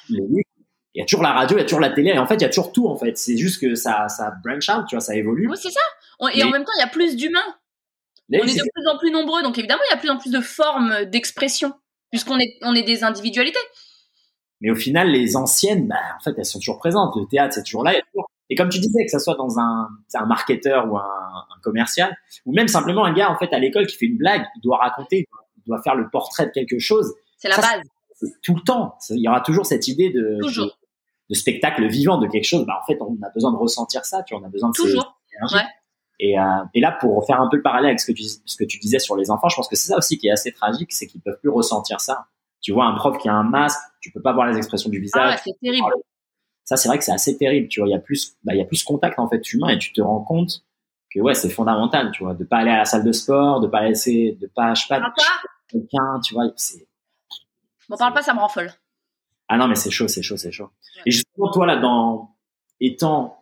les 0.09 0.21
livres. 0.21 0.49
Il 0.95 1.01
y 1.01 1.03
a 1.03 1.05
toujours 1.05 1.23
la 1.23 1.33
radio, 1.33 1.57
il 1.57 1.61
y 1.61 1.63
a 1.63 1.65
toujours 1.65 1.81
la 1.81 1.91
télé, 1.91 2.11
et 2.11 2.19
en 2.19 2.27
fait, 2.27 2.37
il 2.37 2.43
y 2.43 2.45
a 2.45 2.49
toujours 2.49 2.73
tout, 2.73 2.89
en 2.89 2.97
fait. 2.97 3.17
C'est 3.17 3.37
juste 3.37 3.61
que 3.61 3.75
ça, 3.75 4.09
ça 4.09 4.33
branch 4.43 4.69
out, 4.69 4.87
tu 4.89 4.97
vois, 4.97 5.01
ça 5.01 5.15
évolue. 5.15 5.49
Oui, 5.49 5.57
c'est 5.57 5.71
ça. 5.71 5.81
Et 6.35 6.43
en 6.43 6.51
même 6.51 6.65
temps, 6.65 6.73
il 6.77 6.81
y 6.81 6.85
a 6.85 6.89
plus 6.89 7.15
d'humains 7.15 7.55
on 8.31 8.47
est 8.47 8.57
de 8.57 8.71
plus 8.75 8.87
en 8.87 8.99
plus 8.99 9.11
nombreux, 9.11 9.43
donc 9.43 9.59
évidemment, 9.59 9.83
il 9.89 9.91
y 9.91 9.93
a 9.93 9.97
de 9.97 10.01
plus 10.01 10.11
en 10.11 10.19
plus 10.19 10.31
de 10.31 10.41
formes 10.41 11.05
d'expression, 11.07 11.73
puisqu'on 12.11 12.39
est, 12.39 12.59
on 12.63 12.75
est 12.75 12.83
des 12.83 13.05
individualités. 13.05 13.59
Mais 14.61 14.71
au 14.71 14.75
final, 14.75 15.11
les 15.11 15.37
anciennes, 15.37 15.87
bah, 15.87 15.97
en 16.19 16.21
fait, 16.23 16.35
elles 16.37 16.45
sont 16.45 16.59
toujours 16.59 16.79
présentes. 16.79 17.15
Le 17.17 17.27
théâtre, 17.27 17.55
c'est 17.55 17.63
toujours 17.63 17.85
là. 17.85 17.95
Et 18.51 18.57
comme 18.57 18.69
tu 18.69 18.81
disais, 18.81 19.05
que 19.05 19.11
ça 19.11 19.19
soit 19.19 19.37
dans 19.37 19.59
un, 19.59 19.89
un 20.15 20.27
marketeur 20.27 20.91
ou 20.91 20.97
un, 20.97 21.03
un, 21.03 21.61
commercial, 21.63 22.17
ou 22.47 22.53
même 22.53 22.69
simplement 22.69 23.05
un 23.05 23.13
gars, 23.13 23.31
en 23.31 23.37
fait, 23.37 23.53
à 23.53 23.59
l'école 23.59 23.87
qui 23.87 23.97
fait 23.97 24.07
une 24.07 24.17
blague, 24.17 24.45
il 24.57 24.61
doit 24.63 24.79
raconter, 24.79 25.29
il 25.57 25.63
doit 25.67 25.81
faire 25.83 25.95
le 25.95 26.09
portrait 26.11 26.47
de 26.47 26.51
quelque 26.51 26.79
chose. 26.79 27.15
C'est 27.37 27.49
la 27.49 27.57
base. 27.57 27.83
Tout 28.43 28.57
le 28.57 28.63
temps. 28.63 28.97
Il 29.11 29.21
y 29.21 29.29
aura 29.29 29.43
toujours 29.43 29.65
cette 29.65 29.87
idée 29.87 30.11
de, 30.11 30.39
de, 30.41 31.35
spectacle 31.35 31.87
vivant, 31.87 32.19
de 32.19 32.27
quelque 32.27 32.47
chose. 32.47 32.67
Bah, 32.67 32.81
en 32.83 32.87
fait, 32.87 32.99
on 33.01 33.17
a 33.23 33.31
besoin 33.31 33.53
de 33.53 33.59
ressentir 33.59 34.05
ça, 34.05 34.23
tu 34.25 34.35
vois, 34.35 34.43
on 34.43 34.47
a 34.47 34.51
besoin 34.51 34.71
de 34.71 34.75
toujours. 34.75 35.21
ouais. 35.53 35.63
Et, 36.21 36.39
euh, 36.39 36.43
et, 36.75 36.81
là, 36.81 36.93
pour 36.93 37.25
faire 37.27 37.41
un 37.41 37.49
peu 37.49 37.57
le 37.57 37.63
parallèle 37.63 37.91
avec 37.91 38.01
ce 38.01 38.07
que, 38.07 38.17
tu, 38.17 38.25
ce 38.25 38.57
que 38.57 38.65
tu 38.65 38.79
disais 38.79 38.99
sur 38.99 39.17
les 39.17 39.31
enfants, 39.31 39.49
je 39.49 39.57
pense 39.57 39.69
que 39.69 39.77
c'est 39.77 39.89
ça 39.89 39.99
aussi 39.99 40.19
qui 40.19 40.27
est 40.27 40.33
assez 40.33 40.53
tragique, 40.53 40.93
c'est 40.93 41.07
qu'ils 41.07 41.21
peuvent 41.21 41.39
plus 41.39 41.51
ressentir 41.51 42.01
ça. 42.01 42.27
Tu 42.61 42.73
vois 42.73 42.87
un 42.87 42.95
prof 42.95 43.17
qui 43.19 43.29
a 43.29 43.35
un 43.35 43.45
masque, 43.45 43.81
tu 44.01 44.11
peux 44.11 44.21
pas 44.21 44.33
voir 44.33 44.49
les 44.49 44.57
expressions 44.57 44.91
du 44.91 44.99
visage. 44.99 45.35
Ah, 45.37 45.41
c'est 45.43 45.57
terrible. 45.63 45.93
Ça, 46.65 46.77
c'est 46.77 46.89
vrai 46.89 46.99
que 46.99 47.05
c'est 47.05 47.13
assez 47.13 47.37
terrible. 47.39 47.69
Tu 47.69 47.81
vois, 47.81 47.89
il 47.89 47.93
y 47.93 47.95
a 47.95 48.01
plus, 48.01 48.37
bah, 48.43 48.55
il 48.55 48.59
y 48.59 48.63
a 48.63 48.65
plus 48.65 48.83
contact 48.83 49.19
en 49.19 49.29
fait 49.29 49.53
humain 49.53 49.69
et 49.69 49.79
tu 49.79 49.93
te 49.93 50.01
rends 50.01 50.23
compte 50.23 50.65
que 51.11 51.21
ouais, 51.21 51.35
c'est 51.35 51.49
fondamental. 51.49 52.11
Tu 52.11 52.25
vois, 52.25 52.35
de 52.35 52.45
pas 52.45 52.59
aller 52.59 52.71
à 52.71 52.79
la 52.79 52.85
salle 52.85 53.05
de 53.05 53.13
sport, 53.13 53.61
de 53.61 53.69
pas 53.69 53.83
laisser, 53.83 54.37
de 54.41 54.49
pas, 54.49 54.75
je 54.75 54.83
sais 54.83 54.89
pas, 54.89 55.13
quelqu'un. 55.69 56.21
Tu 56.25 56.35
vois, 56.35 56.51
c'est. 56.57 56.87
M'en 57.89 57.97
parle 57.97 58.13
pas, 58.13 58.23
ça 58.23 58.35
me 58.35 58.41
rend 58.41 58.49
folle. 58.49 58.71
Ah 59.49 59.57
non, 59.57 59.67
mais 59.67 59.77
c'est 59.77 59.91
chaud, 59.91 60.09
c'est 60.09 60.21
chaud, 60.21 60.37
c'est 60.37 60.53
chaud. 60.53 60.69
Et 61.07 61.11
justement, 61.11 61.51
toi 61.51 61.65
là, 61.65 61.77
dans 61.77 62.37
étant 62.81 63.38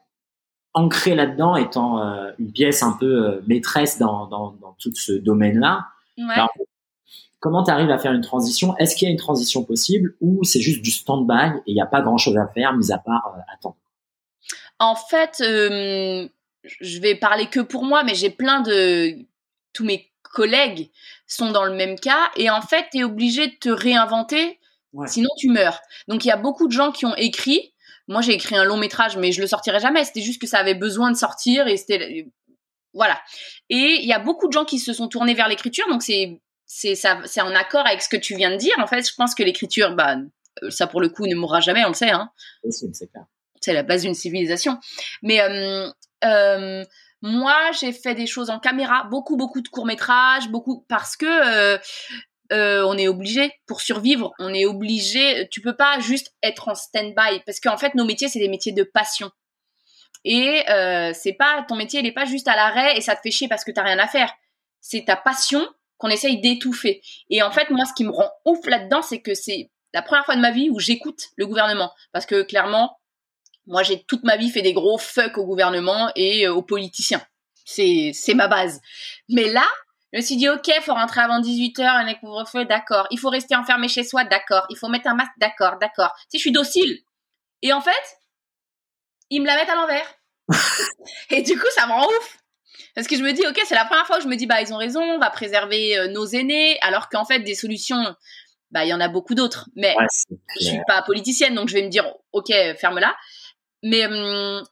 ancré 0.76 1.14
là-dedans, 1.14 1.56
étant 1.56 2.00
euh, 2.00 2.30
une 2.38 2.52
pièce 2.52 2.82
un 2.82 2.92
peu 2.92 3.06
euh, 3.06 3.40
maîtresse 3.48 3.98
dans, 3.98 4.26
dans, 4.26 4.52
dans, 4.60 4.76
tout 4.78 4.94
ce 4.94 5.12
domaine-là, 5.12 5.86
ouais. 6.18 6.34
Comment 7.46 7.62
tu 7.62 7.70
arrives 7.70 7.90
à 7.90 7.98
faire 7.98 8.12
une 8.12 8.22
transition? 8.22 8.76
Est-ce 8.78 8.96
qu'il 8.96 9.06
y 9.06 9.08
a 9.08 9.12
une 9.12 9.18
transition 9.18 9.62
possible 9.62 10.16
ou 10.20 10.42
c'est 10.42 10.60
juste 10.60 10.82
du 10.82 10.90
stand-by 10.90 11.58
et 11.58 11.62
il 11.70 11.74
n'y 11.74 11.80
a 11.80 11.86
pas 11.86 12.00
grand-chose 12.00 12.36
à 12.36 12.48
faire, 12.48 12.72
mis 12.72 12.90
à 12.90 12.98
part 12.98 13.34
euh, 13.36 13.40
attendre? 13.54 13.76
En 14.78 14.96
fait, 14.96 15.40
euh, 15.42 16.28
je 16.64 17.00
vais 17.00 17.14
parler 17.14 17.46
que 17.46 17.60
pour 17.60 17.84
moi, 17.84 18.02
mais 18.04 18.14
j'ai 18.14 18.30
plein 18.30 18.62
de... 18.62 19.14
Tous 19.72 19.84
mes 19.84 20.10
collègues 20.22 20.90
sont 21.26 21.52
dans 21.52 21.64
le 21.64 21.74
même 21.74 21.98
cas 22.00 22.30
et 22.36 22.50
en 22.50 22.62
fait, 22.62 22.86
tu 22.90 22.98
es 22.98 23.04
obligé 23.04 23.46
de 23.46 23.54
te 23.54 23.68
réinventer, 23.68 24.58
sinon 25.06 25.28
tu 25.38 25.48
meurs. 25.48 25.78
Donc 26.08 26.24
il 26.24 26.28
y 26.28 26.32
a 26.32 26.36
beaucoup 26.36 26.66
de 26.66 26.72
gens 26.72 26.90
qui 26.90 27.06
ont 27.06 27.14
écrit 27.14 27.74
moi, 28.08 28.20
j'ai 28.20 28.32
écrit 28.32 28.56
un 28.56 28.64
long 28.64 28.76
métrage, 28.76 29.16
mais 29.16 29.32
je 29.32 29.40
le 29.40 29.46
sortirai 29.46 29.80
jamais. 29.80 30.04
C'était 30.04 30.20
juste 30.20 30.40
que 30.40 30.46
ça 30.46 30.58
avait 30.58 30.74
besoin 30.74 31.10
de 31.10 31.16
sortir 31.16 31.66
et 31.66 31.76
c'était 31.76 32.26
voilà. 32.94 33.20
Et 33.68 33.98
il 34.00 34.06
y 34.06 34.12
a 34.12 34.18
beaucoup 34.18 34.48
de 34.48 34.52
gens 34.52 34.64
qui 34.64 34.78
se 34.78 34.92
sont 34.92 35.08
tournés 35.08 35.34
vers 35.34 35.48
l'écriture, 35.48 35.86
donc 35.88 36.02
c'est 36.02 36.40
c'est 36.66 36.94
ça, 36.94 37.20
c'est 37.26 37.40
en 37.40 37.54
accord 37.54 37.86
avec 37.86 38.02
ce 38.02 38.08
que 38.08 38.16
tu 38.16 38.34
viens 38.36 38.50
de 38.50 38.56
dire. 38.56 38.74
En 38.78 38.86
fait, 38.86 39.08
je 39.08 39.14
pense 39.14 39.34
que 39.34 39.42
l'écriture, 39.42 39.94
bah, 39.94 40.16
euh, 40.62 40.70
ça 40.70 40.86
pour 40.86 41.00
le 41.00 41.08
coup 41.08 41.26
ne 41.26 41.34
mourra 41.34 41.60
jamais, 41.60 41.84
on 41.84 41.88
le 41.88 41.94
sait. 41.94 42.10
Hein. 42.10 42.30
C'est 43.60 43.72
la 43.72 43.82
base 43.82 44.02
d'une 44.02 44.14
civilisation. 44.14 44.78
Mais 45.22 45.40
euh, 45.40 45.88
euh, 46.24 46.84
moi, 47.22 47.70
j'ai 47.78 47.92
fait 47.92 48.14
des 48.14 48.26
choses 48.26 48.50
en 48.50 48.58
caméra, 48.58 49.04
beaucoup, 49.04 49.36
beaucoup 49.36 49.60
de 49.60 49.68
courts 49.68 49.86
métrages, 49.86 50.48
beaucoup 50.48 50.84
parce 50.88 51.16
que 51.16 51.26
euh, 51.26 51.78
euh, 52.52 52.84
on 52.84 52.96
est 52.96 53.08
obligé 53.08 53.52
pour 53.66 53.80
survivre, 53.80 54.32
on 54.38 54.52
est 54.54 54.66
obligé. 54.66 55.48
Tu 55.50 55.60
peux 55.60 55.76
pas 55.76 55.98
juste 56.00 56.34
être 56.42 56.68
en 56.68 56.74
stand-by 56.74 57.42
parce 57.44 57.60
qu'en 57.60 57.76
fait 57.76 57.94
nos 57.94 58.04
métiers 58.04 58.28
c'est 58.28 58.38
des 58.38 58.48
métiers 58.48 58.72
de 58.72 58.82
passion. 58.82 59.30
Et 60.24 60.68
euh, 60.70 61.12
c'est 61.14 61.34
pas 61.34 61.64
ton 61.68 61.76
métier, 61.76 62.00
il 62.00 62.06
est 62.06 62.12
pas 62.12 62.24
juste 62.24 62.48
à 62.48 62.56
l'arrêt 62.56 62.96
et 62.96 63.00
ça 63.00 63.14
te 63.14 63.20
fait 63.22 63.30
chier 63.30 63.48
parce 63.48 63.64
que 63.64 63.70
t'as 63.70 63.82
rien 63.82 63.98
à 63.98 64.06
faire. 64.06 64.32
C'est 64.80 65.04
ta 65.06 65.16
passion 65.16 65.66
qu'on 65.98 66.08
essaye 66.08 66.40
d'étouffer. 66.40 67.02
Et 67.30 67.42
en 67.42 67.50
fait 67.50 67.70
moi 67.70 67.84
ce 67.84 67.92
qui 67.94 68.04
me 68.04 68.10
rend 68.10 68.30
ouf 68.44 68.64
là-dedans 68.66 69.02
c'est 69.02 69.20
que 69.20 69.34
c'est 69.34 69.70
la 69.94 70.02
première 70.02 70.24
fois 70.24 70.36
de 70.36 70.40
ma 70.40 70.50
vie 70.50 70.70
où 70.70 70.78
j'écoute 70.78 71.28
le 71.36 71.46
gouvernement 71.46 71.92
parce 72.12 72.26
que 72.26 72.42
clairement 72.42 72.98
moi 73.66 73.82
j'ai 73.82 74.04
toute 74.04 74.22
ma 74.24 74.36
vie 74.36 74.50
fait 74.50 74.62
des 74.62 74.72
gros 74.72 74.98
fuck 74.98 75.38
au 75.38 75.44
gouvernement 75.44 76.10
et 76.14 76.46
euh, 76.46 76.54
aux 76.54 76.62
politiciens. 76.62 77.22
C'est 77.64 78.12
c'est 78.14 78.34
ma 78.34 78.46
base. 78.46 78.80
Mais 79.28 79.48
là 79.48 79.66
je 80.16 80.22
me 80.22 80.24
suis 80.24 80.36
dit, 80.36 80.48
ok, 80.48 80.66
il 80.68 80.82
faut 80.82 80.94
rentrer 80.94 81.20
avant 81.20 81.42
18h, 81.42 81.82
un 81.82 82.14
couvre-feu, 82.14 82.64
d'accord. 82.64 83.06
Il 83.10 83.18
faut 83.18 83.28
rester 83.28 83.54
enfermé 83.54 83.86
chez 83.86 84.02
soi, 84.02 84.24
d'accord. 84.24 84.64
Il 84.70 84.78
faut 84.78 84.88
mettre 84.88 85.08
un 85.08 85.14
masque, 85.14 85.32
d'accord, 85.36 85.76
d'accord. 85.78 86.16
Si 86.30 86.38
je 86.38 86.40
suis 86.40 86.52
docile. 86.52 87.00
Et 87.60 87.70
en 87.74 87.82
fait, 87.82 87.92
ils 89.28 89.42
me 89.42 89.46
la 89.46 89.56
mettent 89.56 89.68
à 89.68 89.74
l'envers. 89.74 90.14
et 91.30 91.42
du 91.42 91.58
coup, 91.58 91.66
ça 91.74 91.86
me 91.86 91.92
rend 91.92 92.06
ouf. 92.06 92.38
Parce 92.94 93.06
que 93.06 93.14
je 93.14 93.22
me 93.22 93.32
dis, 93.32 93.46
ok, 93.46 93.60
c'est 93.66 93.74
la 93.74 93.84
première 93.84 94.06
fois 94.06 94.16
que 94.16 94.22
je 94.22 94.28
me 94.28 94.36
dis, 94.36 94.46
bah, 94.46 94.62
ils 94.62 94.72
ont 94.72 94.78
raison, 94.78 95.02
on 95.02 95.18
va 95.18 95.28
préserver 95.28 95.98
euh, 95.98 96.08
nos 96.08 96.24
aînés, 96.24 96.78
alors 96.80 97.10
qu'en 97.10 97.26
fait, 97.26 97.40
des 97.40 97.54
solutions, 97.54 98.16
bah, 98.70 98.86
il 98.86 98.88
y 98.88 98.94
en 98.94 99.00
a 99.00 99.08
beaucoup 99.08 99.34
d'autres. 99.34 99.68
Mais 99.76 99.94
je 100.60 100.64
suis 100.64 100.80
pas 100.86 101.02
politicienne, 101.02 101.54
donc 101.54 101.68
je 101.68 101.74
vais 101.74 101.82
me 101.82 101.90
dire, 101.90 102.10
ok, 102.32 102.50
ferme-la. 102.78 103.14
Mais, 103.82 104.06
hum, 104.06 104.64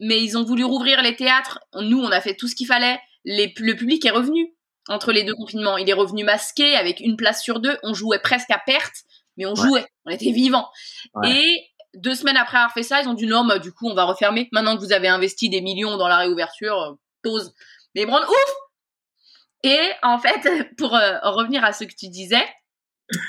mais 0.00 0.20
ils 0.20 0.36
ont 0.36 0.42
voulu 0.42 0.64
rouvrir 0.64 1.02
les 1.02 1.14
théâtres. 1.14 1.60
Nous, 1.80 2.00
on 2.00 2.10
a 2.10 2.20
fait 2.20 2.34
tout 2.34 2.48
ce 2.48 2.56
qu'il 2.56 2.66
fallait. 2.66 2.98
Les, 3.24 3.54
le 3.58 3.76
public 3.76 4.04
est 4.04 4.10
revenu 4.10 4.57
entre 4.88 5.12
les 5.12 5.24
deux 5.24 5.34
confinements. 5.34 5.76
Il 5.76 5.88
est 5.88 5.94
revenu 5.94 6.24
masqué 6.24 6.76
avec 6.76 7.00
une 7.00 7.16
place 7.16 7.42
sur 7.42 7.60
deux. 7.60 7.78
On 7.82 7.94
jouait 7.94 8.18
presque 8.18 8.50
à 8.50 8.58
perte, 8.58 9.04
mais 9.36 9.46
on 9.46 9.54
jouait. 9.54 9.86
On 10.06 10.10
était 10.10 10.32
vivants. 10.32 10.68
Et 11.24 11.68
deux 11.94 12.14
semaines 12.14 12.36
après 12.36 12.58
avoir 12.58 12.72
fait 12.72 12.82
ça, 12.82 13.00
ils 13.00 13.08
ont 13.08 13.14
dit 13.14 13.26
non, 13.26 13.44
bah, 13.44 13.58
du 13.58 13.72
coup, 13.72 13.88
on 13.88 13.94
va 13.94 14.04
refermer. 14.04 14.48
Maintenant 14.52 14.76
que 14.76 14.82
vous 14.82 14.92
avez 14.92 15.08
investi 15.08 15.48
des 15.48 15.60
millions 15.60 15.96
dans 15.96 16.08
la 16.08 16.18
réouverture, 16.18 16.80
euh, 16.80 16.92
pause. 17.22 17.54
Mais 17.94 18.06
prendre 18.06 18.28
ouf! 18.28 18.54
Et 19.64 19.80
en 20.02 20.18
fait, 20.18 20.48
pour 20.78 20.94
euh, 20.94 21.18
revenir 21.22 21.64
à 21.64 21.72
ce 21.72 21.84
que 21.84 21.94
tu 21.94 22.08
disais, 22.08 22.44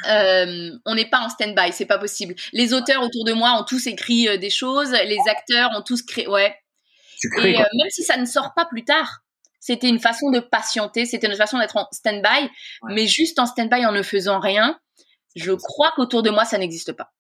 euh, 0.10 0.72
on 0.86 0.95
n'est 0.95 1.10
pas 1.10 1.22
en 1.22 1.30
stand-by, 1.30 1.72
c'est 1.72 1.86
pas 1.86 1.97
possible. 1.97 2.36
Les 2.53 2.74
auteurs 2.74 3.01
autour 3.01 3.24
de 3.26 3.34
moi 3.34 3.57
ont 3.60 3.64
tous 3.64 3.88
écrit 3.88 4.38
des 4.38 4.49
choses, 4.49 4.91
les 4.91 5.18
acteurs 5.30 5.72
ont 5.76 5.82
tous 5.82 6.01
créé, 6.03 6.28
ouais. 6.28 6.53
et 7.24 7.53
même 7.53 7.89
si 7.89 8.03
ça 8.03 8.18
ne 8.18 8.26
sort 8.26 8.53
pas 8.55 8.66
plus 8.66 8.84
tard, 8.84 9.22
c'était 9.60 9.89
une 9.89 9.99
façon 9.99 10.32
de 10.32 10.39
patienter, 10.39 11.05
c'était 11.05 11.28
une 11.28 11.36
façon 11.36 11.60
d'être 11.60 11.78
en 11.78 11.88
stand-by, 11.91 12.49
mais 12.89 13.07
juste 13.07 13.39
en 13.39 13.45
stand-by 13.45 13.86
en 13.86 13.91
ne 13.91 14.01
faisant 14.01 14.39
rien. 14.39 14.80
Je 15.36 15.51
crois 15.51 15.91
qu'autour 15.95 16.24
de 16.24 16.30
moi, 16.30 16.45
ça 16.45 16.57
n'existe 16.57 16.93
pas. 16.93 17.12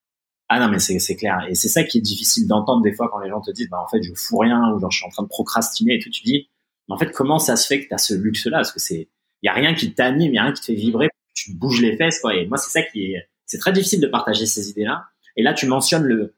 Ah 0.47 0.59
non, 0.59 0.67
mais 0.67 0.79
c'est 0.79 1.15
clair. 1.15 1.45
Et 1.47 1.53
c'est 1.53 1.69
ça 1.69 1.83
qui 1.83 1.99
est 1.99 2.01
difficile 2.01 2.47
d'entendre 2.47 2.81
des 2.81 2.91
fois 2.91 3.07
quand 3.11 3.19
les 3.19 3.29
gens 3.29 3.39
te 3.39 3.51
disent, 3.51 3.69
bah, 3.69 3.83
en 3.85 3.87
fait, 3.87 4.01
je 4.01 4.11
fous 4.15 4.39
rien, 4.39 4.73
ou 4.73 4.79
genre, 4.79 4.89
je 4.89 4.97
suis 4.97 5.05
en 5.05 5.09
train 5.11 5.23
de 5.23 5.27
procrastiner 5.27 5.95
et 5.95 5.99
tout. 5.99 6.09
Tu 6.09 6.23
dis, 6.23 6.49
mais 6.87 6.95
en 6.95 6.97
fait, 6.97 7.11
comment 7.11 7.37
ça 7.37 7.55
se 7.55 7.67
fait 7.67 7.83
que 7.83 7.87
tu 7.87 7.93
as 7.93 7.99
ce 7.99 8.15
luxe-là? 8.15 8.57
Parce 8.57 8.71
que 8.71 8.79
c'est, 8.79 9.09
il 9.43 9.45
y 9.45 9.49
a 9.49 9.53
rien 9.53 9.75
qui 9.75 9.93
t'anime, 9.93 10.31
il 10.31 10.35
y 10.35 10.39
a 10.39 10.43
rien 10.43 10.53
qui 10.53 10.61
te 10.61 10.65
fait 10.65 10.73
vibrer, 10.73 11.09
tu 11.35 11.53
bouges 11.53 11.81
les 11.81 11.95
fesses, 11.97 12.19
quoi. 12.19 12.35
Et 12.35 12.47
moi, 12.47 12.57
c'est 12.57 12.71
ça 12.71 12.81
qui 12.81 13.13
est, 13.13 13.29
c'est 13.45 13.59
très 13.59 13.71
difficile 13.71 14.01
de 14.01 14.07
partager 14.07 14.47
ces 14.47 14.71
idées-là. 14.71 15.05
Et 15.35 15.43
là, 15.43 15.53
tu 15.53 15.67
mentionnes 15.67 16.03
le, 16.03 16.35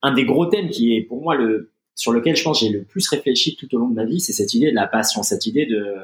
un 0.00 0.12
des 0.12 0.24
gros 0.24 0.46
thèmes 0.46 0.70
qui 0.70 0.96
est 0.96 1.02
pour 1.02 1.22
moi 1.22 1.34
le, 1.34 1.72
sur 1.94 2.12
lequel 2.12 2.36
je 2.36 2.42
pense 2.42 2.60
j'ai 2.60 2.68
le 2.68 2.84
plus 2.84 3.06
réfléchi 3.08 3.56
tout 3.56 3.72
au 3.74 3.78
long 3.78 3.88
de 3.88 3.94
ma 3.94 4.04
vie, 4.04 4.20
c'est 4.20 4.32
cette 4.32 4.54
idée 4.54 4.70
de 4.70 4.76
la 4.76 4.86
passion, 4.86 5.22
cette 5.22 5.46
idée 5.46 5.66
de, 5.66 5.96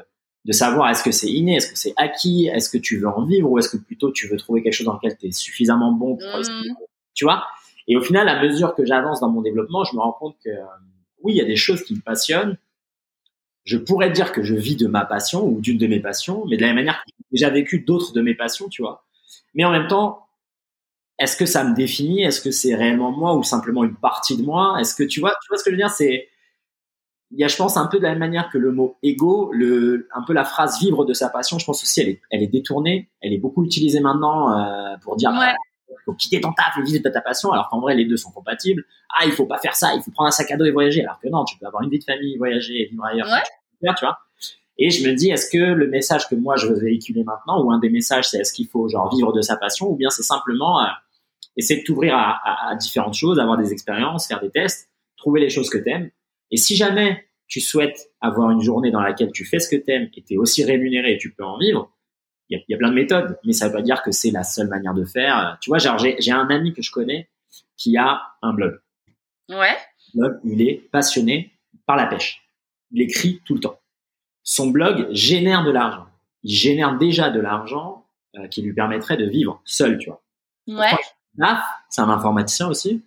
de 0.45 0.51
savoir 0.51 0.89
est-ce 0.89 1.03
que 1.03 1.11
c'est 1.11 1.29
inné, 1.29 1.55
est-ce 1.55 1.71
que 1.71 1.77
c'est 1.77 1.93
acquis, 1.97 2.47
est-ce 2.47 2.69
que 2.69 2.77
tu 2.77 2.97
veux 2.97 3.07
en 3.07 3.25
vivre 3.25 3.49
ou 3.49 3.57
est-ce 3.57 3.69
que 3.69 3.77
plutôt 3.77 4.11
tu 4.11 4.27
veux 4.27 4.37
trouver 4.37 4.61
quelque 4.63 4.73
chose 4.73 4.85
dans 4.85 4.95
lequel 4.95 5.17
tu 5.17 5.27
es 5.27 5.31
suffisamment 5.31 5.91
bon 5.91 6.15
pour 6.15 6.27
mmh. 6.27 6.75
tu 7.13 7.25
vois? 7.25 7.43
Et 7.87 7.97
au 7.97 8.01
final, 8.01 8.29
à 8.29 8.41
mesure 8.41 8.75
que 8.75 8.85
j'avance 8.85 9.19
dans 9.19 9.29
mon 9.29 9.41
développement, 9.41 9.83
je 9.83 9.95
me 9.95 10.01
rends 10.01 10.13
compte 10.13 10.37
que 10.45 10.51
oui, 11.21 11.33
il 11.33 11.37
y 11.37 11.41
a 11.41 11.45
des 11.45 11.55
choses 11.55 11.83
qui 11.83 11.95
me 11.95 12.01
passionnent. 12.01 12.57
Je 13.65 13.77
pourrais 13.77 14.11
dire 14.11 14.31
que 14.31 14.43
je 14.43 14.55
vis 14.55 14.75
de 14.75 14.87
ma 14.87 15.05
passion 15.05 15.45
ou 15.45 15.59
d'une 15.59 15.77
de 15.77 15.87
mes 15.87 15.99
passions, 15.99 16.45
mais 16.45 16.55
de 16.55 16.61
la 16.61 16.67
même 16.67 16.77
manière 16.77 17.03
que 17.03 17.11
j'ai 17.17 17.25
déjà 17.31 17.49
vécu 17.49 17.79
d'autres 17.79 18.13
de 18.13 18.21
mes 18.21 18.35
passions, 18.35 18.69
tu 18.69 18.81
vois. 18.83 19.05
Mais 19.53 19.65
en 19.65 19.71
même 19.71 19.87
temps, 19.87 20.28
est-ce 21.19 21.35
que 21.35 21.45
ça 21.45 21.63
me 21.63 21.75
définit? 21.75 22.23
Est-ce 22.23 22.41
que 22.41 22.49
c'est 22.49 22.73
réellement 22.75 23.11
moi 23.11 23.35
ou 23.35 23.43
simplement 23.43 23.83
une 23.83 23.95
partie 23.95 24.37
de 24.37 24.43
moi? 24.43 24.77
Est-ce 24.79 24.95
que 24.95 25.03
tu 25.03 25.19
vois, 25.19 25.31
tu 25.43 25.49
vois 25.49 25.57
ce 25.57 25.63
que 25.63 25.69
je 25.69 25.75
veux 25.75 25.81
dire? 25.81 25.91
C'est 25.91 26.29
il 27.31 27.39
y 27.39 27.43
a, 27.43 27.47
je 27.47 27.57
pense, 27.57 27.77
un 27.77 27.85
peu 27.85 27.99
de 27.99 28.03
la 28.03 28.09
même 28.09 28.19
manière 28.19 28.49
que 28.49 28.57
le 28.57 28.71
mot 28.71 28.97
ego, 29.03 29.51
le, 29.53 30.07
un 30.15 30.23
peu 30.23 30.33
la 30.33 30.43
phrase 30.43 30.79
vivre 30.79 31.05
de 31.05 31.13
sa 31.13 31.29
passion. 31.29 31.59
Je 31.59 31.65
pense 31.65 31.83
aussi, 31.83 32.01
elle 32.01 32.09
est, 32.09 32.21
elle 32.31 32.41
est 32.41 32.47
détournée. 32.47 33.09
Elle 33.21 33.33
est 33.33 33.37
beaucoup 33.37 33.63
utilisée 33.63 33.99
maintenant 33.99 34.57
euh, 34.57 34.95
pour 35.03 35.15
dire, 35.15 35.29
ouais. 35.29 35.53
il 35.89 35.95
faut 36.05 36.13
quitter 36.13 36.41
ton 36.41 36.53
taf 36.53 36.77
et 36.79 36.81
vivre 36.81 37.03
de 37.03 37.09
ta 37.09 37.21
passion. 37.21 37.51
Alors 37.51 37.69
qu'en 37.69 37.81
vrai, 37.81 37.93
les 37.93 38.05
deux 38.05 38.17
sont 38.17 38.31
compatibles. 38.31 38.83
Ah, 39.15 39.25
il 39.25 39.31
faut 39.31 39.45
pas 39.45 39.59
faire 39.59 39.75
ça. 39.75 39.93
Il 39.93 40.01
faut 40.01 40.09
prendre 40.09 40.29
un 40.29 40.31
sac 40.31 40.49
à 40.49 40.57
dos 40.57 40.65
et 40.65 40.71
voyager. 40.71 41.03
Alors 41.03 41.19
que 41.19 41.27
non, 41.27 41.45
tu 41.45 41.55
peux 41.59 41.67
avoir 41.67 41.83
une 41.83 41.91
vie 41.91 41.99
de 41.99 42.03
famille, 42.03 42.35
voyager 42.37 42.81
et 42.81 42.85
vivre 42.87 43.05
ailleurs. 43.05 43.27
Ouais. 43.27 43.93
tu 43.95 44.05
vois. 44.05 44.17
Et 44.79 44.89
je 44.89 45.07
me 45.07 45.13
dis, 45.13 45.29
est-ce 45.29 45.51
que 45.51 45.57
le 45.57 45.87
message 45.87 46.27
que 46.29 46.35
moi 46.35 46.55
je 46.55 46.65
veux 46.65 46.79
véhiculer 46.79 47.23
maintenant, 47.25 47.61
ou 47.61 47.69
un 47.69 47.79
des 47.79 47.89
messages, 47.89 48.29
c'est 48.29 48.39
est-ce 48.39 48.53
qu'il 48.53 48.67
faut 48.67 48.87
genre 48.87 49.13
vivre 49.13 49.33
de 49.33 49.41
sa 49.41 49.57
passion, 49.57 49.91
ou 49.91 49.95
bien 49.95 50.09
c'est 50.09 50.23
simplement 50.23 50.81
euh, 50.81 50.85
essayer 51.59 51.81
de 51.81 51.85
t'ouvrir 51.85 52.15
à, 52.15 52.69
à, 52.69 52.75
différentes 52.75 53.13
choses, 53.13 53.39
avoir 53.39 53.57
des 53.57 53.71
expériences, 53.71 54.27
faire 54.27 54.41
des 54.41 54.49
tests, 54.49 54.89
trouver 55.17 55.39
les 55.39 55.49
choses 55.49 55.69
que 55.69 55.77
t'aimes. 55.77 56.09
Et 56.51 56.57
si 56.57 56.75
jamais 56.75 57.25
tu 57.47 57.61
souhaites 57.61 58.11
avoir 58.21 58.51
une 58.51 58.61
journée 58.61 58.91
dans 58.91 59.01
laquelle 59.01 59.31
tu 59.31 59.45
fais 59.45 59.59
ce 59.59 59.69
que 59.69 59.75
t'aimes 59.75 60.09
et 60.15 60.21
t'es 60.21 60.37
aussi 60.37 60.63
rémunéré 60.63 61.13
et 61.13 61.17
tu 61.17 61.33
peux 61.33 61.43
en 61.43 61.57
vivre, 61.57 61.91
il 62.49 62.57
y 62.57 62.61
a, 62.61 62.63
y 62.67 62.73
a, 62.73 62.77
plein 62.77 62.89
de 62.89 62.95
méthodes, 62.95 63.37
mais 63.43 63.53
ça 63.53 63.67
veut 63.67 63.73
pas 63.73 63.81
dire 63.81 64.01
que 64.01 64.11
c'est 64.11 64.31
la 64.31 64.43
seule 64.43 64.67
manière 64.67 64.93
de 64.93 65.05
faire. 65.05 65.57
Tu 65.61 65.69
vois, 65.69 65.77
genre 65.77 65.97
j'ai 65.97 66.31
un 66.31 66.49
ami 66.49 66.73
que 66.73 66.81
je 66.81 66.91
connais 66.91 67.29
qui 67.77 67.97
a 67.97 68.21
un 68.41 68.53
blog. 68.53 68.79
Ouais. 69.49 69.75
Blog, 70.13 70.39
il 70.43 70.61
est 70.61 70.89
passionné 70.91 71.51
par 71.85 71.95
la 71.95 72.05
pêche. 72.05 72.41
Il 72.91 73.01
écrit 73.01 73.41
tout 73.45 73.55
le 73.55 73.59
temps. 73.59 73.79
Son 74.43 74.67
blog 74.67 75.07
génère 75.11 75.63
de 75.63 75.71
l'argent. 75.71 76.07
il 76.43 76.53
génère 76.53 76.97
déjà 76.97 77.29
de 77.29 77.39
l'argent 77.39 78.05
euh, 78.35 78.47
qui 78.47 78.61
lui 78.61 78.73
permettrait 78.73 79.17
de 79.17 79.25
vivre 79.25 79.61
seul, 79.65 79.97
tu 79.97 80.09
vois. 80.09 80.23
Ouais. 80.67 80.91
Taf, 81.39 81.63
c'est 81.89 82.01
un 82.01 82.09
informaticien 82.09 82.67
aussi. 82.67 83.03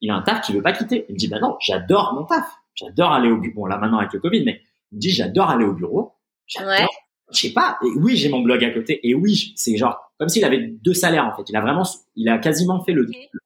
Il 0.00 0.10
a 0.10 0.16
un 0.16 0.22
taf 0.22 0.40
qu'il 0.42 0.56
veut 0.56 0.62
pas 0.62 0.72
quitter. 0.72 1.06
Il 1.08 1.14
me 1.14 1.18
dit, 1.18 1.28
bah 1.28 1.38
non, 1.40 1.56
j'adore 1.60 2.12
mon 2.14 2.24
taf. 2.24 2.44
J'adore 2.74 3.12
aller 3.12 3.30
au 3.30 3.38
bureau. 3.38 3.62
Bon, 3.62 3.66
là, 3.66 3.78
maintenant, 3.78 3.98
avec 3.98 4.12
le 4.12 4.20
Covid, 4.20 4.44
mais 4.44 4.60
il 4.90 4.96
me 4.96 5.00
dit, 5.00 5.10
j'adore 5.10 5.50
aller 5.50 5.64
au 5.64 5.72
bureau. 5.72 6.14
J'adore. 6.46 6.70
Ouais. 6.70 6.86
Je 7.32 7.38
sais 7.38 7.52
pas. 7.52 7.78
Et 7.82 7.88
oui, 7.96 8.16
j'ai 8.16 8.28
mon 8.28 8.40
blog 8.40 8.62
à 8.64 8.70
côté. 8.70 9.06
Et 9.08 9.14
oui, 9.14 9.54
c'est 9.56 9.76
genre, 9.76 10.12
comme 10.18 10.28
s'il 10.28 10.44
avait 10.44 10.66
deux 10.66 10.94
salaires, 10.94 11.26
en 11.26 11.36
fait. 11.36 11.48
Il 11.48 11.56
a 11.56 11.60
vraiment, 11.60 11.84
il 12.16 12.28
a 12.28 12.38
quasiment 12.38 12.82
fait 12.82 12.92
le 12.92 13.06
double 13.06 13.40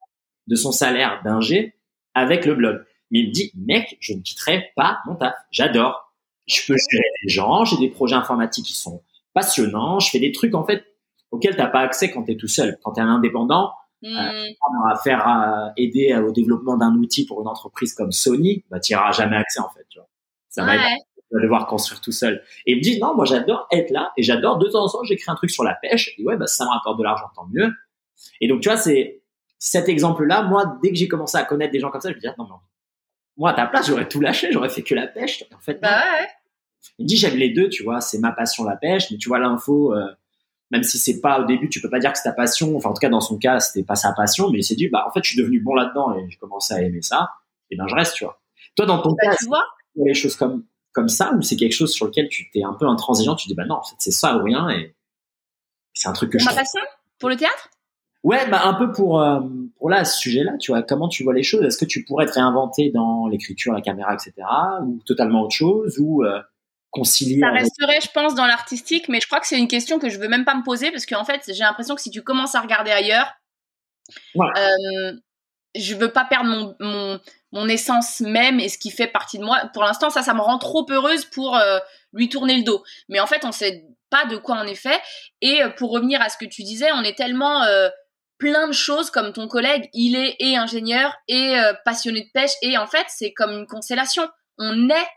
de 0.47 0.55
son 0.55 0.71
salaire 0.71 1.21
d'ingé 1.23 1.75
avec 2.13 2.45
le 2.45 2.55
blog. 2.55 2.83
Mais 3.11 3.19
il 3.19 3.27
me 3.27 3.33
dit, 3.33 3.51
mec, 3.55 3.97
je 3.99 4.13
ne 4.13 4.21
quitterai 4.21 4.71
pas 4.75 4.99
mon 5.05 5.15
taf. 5.15 5.35
J'adore. 5.51 6.13
Je 6.47 6.61
peux 6.65 6.75
gérer 6.91 7.03
des 7.23 7.29
gens, 7.29 7.65
j'ai 7.65 7.77
des 7.77 7.89
projets 7.89 8.15
informatiques 8.15 8.65
qui 8.65 8.73
sont 8.73 9.03
passionnants, 9.33 9.99
je 9.99 10.09
fais 10.09 10.19
des 10.19 10.31
trucs, 10.31 10.55
en 10.55 10.63
fait, 10.65 10.85
auxquels 11.31 11.57
t'as 11.57 11.67
pas 11.67 11.81
accès 11.81 12.09
quand 12.09 12.23
t'es 12.23 12.37
tout 12.37 12.47
seul. 12.47 12.77
Quand 12.83 12.93
t'es 12.93 13.01
un 13.01 13.09
indépendant, 13.09 13.73
Hmm. 14.03 14.15
à 14.15 14.95
faire 14.95 15.27
euh, 15.27 15.69
aider 15.75 16.15
au 16.15 16.31
développement 16.31 16.77
d'un 16.77 16.93
outil 16.93 17.25
pour 17.25 17.41
une 17.41 17.47
entreprise 17.47 17.95
comme 17.95 18.11
Sony, 18.11 18.63
bah 18.69 18.79
tu 18.79 18.95
auras 18.95 19.11
jamais 19.11 19.37
accès 19.37 19.59
en 19.59 19.69
fait, 19.69 19.85
tu 19.89 19.97
vois. 19.97 20.07
Ça 20.49 20.63
va 20.63 20.75
être, 20.75 20.83
tu 21.15 21.35
vas 21.35 21.41
devoir 21.41 21.65
construire 21.65 21.99
tout 21.99 22.11
seul. 22.11 22.43
Et 22.67 22.73
il 22.73 22.77
me 22.77 22.81
dit 22.83 22.99
non, 22.99 23.15
moi 23.15 23.25
j'adore 23.25 23.67
être 23.71 23.89
là 23.89 24.11
et 24.15 24.21
j'adore 24.21 24.59
de 24.59 24.67
temps 24.69 24.85
en 24.85 24.89
temps 24.89 25.03
j'écris 25.03 25.31
un 25.31 25.35
truc 25.35 25.49
sur 25.49 25.63
la 25.63 25.73
pêche 25.73 26.13
et 26.17 26.23
ouais 26.23 26.37
bah 26.37 26.45
ça 26.45 26.65
me 26.65 26.69
rapporte 26.69 26.99
de 26.99 27.03
l'argent 27.03 27.25
tant 27.35 27.47
mieux. 27.51 27.73
Et 28.39 28.47
donc 28.47 28.61
tu 28.61 28.69
vois 28.69 28.77
c'est 28.77 29.23
cet 29.57 29.89
exemple-là, 29.89 30.43
moi 30.43 30.77
dès 30.83 30.89
que 30.89 30.95
j'ai 30.95 31.07
commencé 31.07 31.35
à 31.37 31.43
connaître 31.43 31.71
des 31.71 31.79
gens 31.79 31.89
comme 31.89 32.01
ça, 32.01 32.11
je 32.11 32.15
me 32.15 32.19
dis 32.19 32.27
ah, 32.27 32.35
non 32.37 32.47
non. 32.47 32.59
Moi 33.35 33.49
à 33.49 33.53
ta 33.53 33.65
place 33.65 33.87
j'aurais 33.87 34.07
tout 34.07 34.19
lâché, 34.19 34.51
j'aurais 34.51 34.69
fait 34.69 34.83
que 34.83 34.93
la 34.93 35.07
pêche. 35.07 35.43
En 35.55 35.59
fait. 35.59 35.81
Bah 35.81 35.97
ouais. 35.97 36.27
Il 36.99 37.03
me 37.03 37.07
dit 37.07 37.17
j'aime 37.17 37.35
les 37.35 37.49
deux, 37.49 37.69
tu 37.69 37.83
vois, 37.83 37.99
c'est 37.99 38.19
ma 38.19 38.31
passion 38.31 38.63
la 38.63 38.77
pêche, 38.77 39.09
mais 39.09 39.17
tu 39.17 39.27
vois 39.27 39.39
l'info, 39.39 39.93
euh, 39.95 40.05
même 40.71 40.83
si 40.83 40.97
c'est 40.97 41.21
pas 41.21 41.41
au 41.41 41.45
début, 41.45 41.69
tu 41.69 41.81
peux 41.81 41.89
pas 41.89 41.99
dire 41.99 42.11
que 42.11 42.17
c'est 42.17 42.29
ta 42.29 42.33
passion. 42.33 42.75
Enfin 42.77 42.89
en 42.89 42.93
tout 42.93 42.99
cas 42.99 43.09
dans 43.09 43.21
son 43.21 43.37
cas 43.37 43.59
c'était 43.59 43.83
pas 43.85 43.95
sa 43.95 44.11
passion, 44.13 44.49
mais 44.49 44.59
il 44.59 44.63
s'est 44.63 44.75
dit 44.75 44.89
bah 44.89 45.05
en 45.07 45.11
fait 45.11 45.23
je 45.23 45.29
suis 45.31 45.37
devenu 45.41 45.59
bon 45.61 45.73
là-dedans 45.75 46.13
et 46.17 46.29
je 46.29 46.37
commençais 46.39 46.73
à 46.73 46.81
aimer 46.81 47.01
ça, 47.01 47.29
et 47.71 47.75
ben 47.77 47.87
je 47.87 47.95
reste, 47.95 48.15
tu 48.15 48.23
vois. 48.25 48.39
Toi 48.75 48.85
dans 48.85 49.01
ton 49.01 49.11
Bah, 49.11 49.29
cas, 49.31 49.35
tu 49.39 49.45
vois. 49.47 49.63
les 49.95 50.13
choses 50.13 50.35
comme 50.35 50.63
comme 50.93 51.09
ça 51.09 51.33
ou 51.33 51.41
c'est 51.41 51.55
quelque 51.55 51.73
chose 51.75 51.91
sur 51.93 52.05
lequel 52.07 52.27
tu 52.29 52.49
t'es 52.51 52.63
un 52.63 52.73
peu 52.73 52.87
intransigeant, 52.87 53.35
tu 53.35 53.47
dis 53.47 53.55
bah 53.55 53.65
non 53.65 53.75
en 53.75 53.83
fait 53.83 53.95
c'est 53.99 54.11
ça 54.11 54.37
ou 54.37 54.43
rien 54.43 54.69
et 54.69 54.95
c'est 55.93 56.09
un 56.09 56.13
truc 56.13 56.31
que 56.31 56.37
Pour 56.37 56.49
je 56.49 56.55
ma 56.55 56.61
passion? 56.61 56.81
Pour 57.19 57.29
le 57.29 57.35
théâtre? 57.35 57.69
Ouais, 58.23 58.49
bah 58.49 58.61
un 58.65 58.73
peu 58.73 58.91
pour 58.91 59.21
euh, 59.21 59.39
pour 59.77 59.89
là 59.89 60.03
ce 60.03 60.17
sujet-là, 60.19 60.57
tu 60.59 60.71
vois, 60.71 60.81
comment 60.83 61.07
tu 61.07 61.23
vois 61.23 61.33
les 61.33 61.43
choses? 61.43 61.63
Est-ce 61.63 61.77
que 61.77 61.85
tu 61.85 62.03
pourrais 62.03 62.25
te 62.25 62.33
réinventer 62.33 62.89
dans 62.91 63.27
l'écriture, 63.27 63.73
la 63.73 63.81
caméra, 63.81 64.13
etc., 64.15 64.33
ou 64.83 64.99
totalement 65.05 65.43
autre 65.43 65.55
chose, 65.55 65.97
ou 65.99 66.23
euh, 66.25 66.41
concilier 66.91 67.39
Ça 67.39 67.51
resterait, 67.51 68.01
je 68.01 68.09
pense, 68.11 68.35
dans 68.35 68.45
l'artistique, 68.45 69.09
mais 69.09 69.19
je 69.21 69.27
crois 69.27 69.39
que 69.39 69.47
c'est 69.47 69.57
une 69.57 69.67
question 69.67 69.99
que 69.99 70.09
je 70.09 70.17
veux 70.19 70.27
même 70.27 70.45
pas 70.45 70.55
me 70.55 70.63
poser 70.63 70.91
parce 70.91 71.05
qu'en 71.05 71.25
fait, 71.25 71.41
j'ai 71.47 71.63
l'impression 71.63 71.95
que 71.95 72.01
si 72.01 72.11
tu 72.11 72.23
commences 72.23 72.55
à 72.55 72.61
regarder 72.61 72.91
ailleurs, 72.91 73.31
Ouais. 74.35 74.47
euh, 74.57 75.13
je 75.75 75.95
veux 75.95 76.11
pas 76.11 76.23
perdre 76.25 76.49
mon, 76.49 76.75
mon, 76.79 77.19
mon 77.51 77.67
essence 77.67 78.21
même 78.21 78.59
et 78.59 78.69
ce 78.69 78.77
qui 78.77 78.89
fait 78.89 79.07
partie 79.07 79.37
de 79.37 79.43
moi. 79.43 79.69
Pour 79.73 79.83
l'instant, 79.83 80.09
ça, 80.09 80.23
ça 80.23 80.33
me 80.33 80.41
rend 80.41 80.57
trop 80.57 80.85
heureuse 80.89 81.25
pour 81.25 81.55
euh, 81.57 81.79
lui 82.13 82.29
tourner 82.29 82.57
le 82.57 82.63
dos. 82.63 82.83
Mais 83.09 83.19
en 83.19 83.27
fait, 83.27 83.43
on 83.45 83.51
sait 83.51 83.83
pas 84.09 84.25
de 84.25 84.37
quoi 84.37 84.57
on 84.61 84.63
est 84.65 84.75
fait. 84.75 84.99
Et 85.41 85.61
euh, 85.61 85.69
pour 85.69 85.91
revenir 85.91 86.21
à 86.21 86.29
ce 86.29 86.37
que 86.37 86.45
tu 86.45 86.63
disais, 86.63 86.91
on 86.93 87.03
est 87.03 87.17
tellement 87.17 87.63
euh, 87.63 87.89
plein 88.37 88.67
de 88.67 88.73
choses 88.73 89.09
comme 89.11 89.33
ton 89.33 89.47
collègue. 89.47 89.89
Il 89.93 90.15
est 90.15 90.35
et 90.39 90.55
ingénieur 90.55 91.13
et 91.27 91.59
euh, 91.59 91.73
passionné 91.83 92.21
de 92.21 92.29
pêche. 92.33 92.51
Et 92.61 92.77
en 92.77 92.87
fait, 92.87 93.05
c'est 93.09 93.33
comme 93.33 93.51
une 93.51 93.67
constellation. 93.67 94.27
On 94.57 94.89
est 94.89 95.07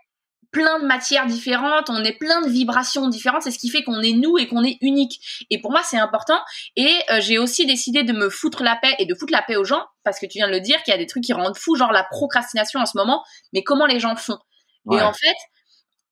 plein 0.50 0.80
de 0.80 0.86
matières 0.86 1.26
différentes, 1.26 1.90
on 1.90 2.02
est 2.02 2.18
plein 2.18 2.42
de 2.42 2.48
vibrations 2.48 3.08
différentes, 3.08 3.42
c'est 3.42 3.50
ce 3.50 3.58
qui 3.58 3.68
fait 3.68 3.82
qu'on 3.82 4.00
est 4.00 4.12
nous 4.12 4.38
et 4.38 4.48
qu'on 4.48 4.64
est 4.64 4.78
unique. 4.80 5.46
Et 5.50 5.60
pour 5.60 5.70
moi, 5.70 5.82
c'est 5.84 5.98
important. 5.98 6.38
Et 6.76 6.92
euh, 7.10 7.20
j'ai 7.20 7.38
aussi 7.38 7.66
décidé 7.66 8.02
de 8.02 8.12
me 8.12 8.28
foutre 8.28 8.62
la 8.62 8.76
paix 8.76 8.94
et 8.98 9.06
de 9.06 9.14
foutre 9.14 9.32
la 9.32 9.42
paix 9.42 9.56
aux 9.56 9.64
gens, 9.64 9.84
parce 10.04 10.18
que 10.18 10.26
tu 10.26 10.38
viens 10.38 10.48
de 10.48 10.52
le 10.52 10.60
dire, 10.60 10.82
qu'il 10.82 10.92
y 10.92 10.94
a 10.94 10.98
des 10.98 11.06
trucs 11.06 11.24
qui 11.24 11.32
rendent 11.32 11.56
fou, 11.56 11.76
genre 11.76 11.92
la 11.92 12.04
procrastination 12.04 12.80
en 12.80 12.86
ce 12.86 12.96
moment, 12.96 13.24
mais 13.52 13.62
comment 13.62 13.86
les 13.86 14.00
gens 14.00 14.16
font? 14.16 14.38
Ouais. 14.86 14.98
Et 14.98 15.02
en 15.02 15.12
fait, 15.12 15.36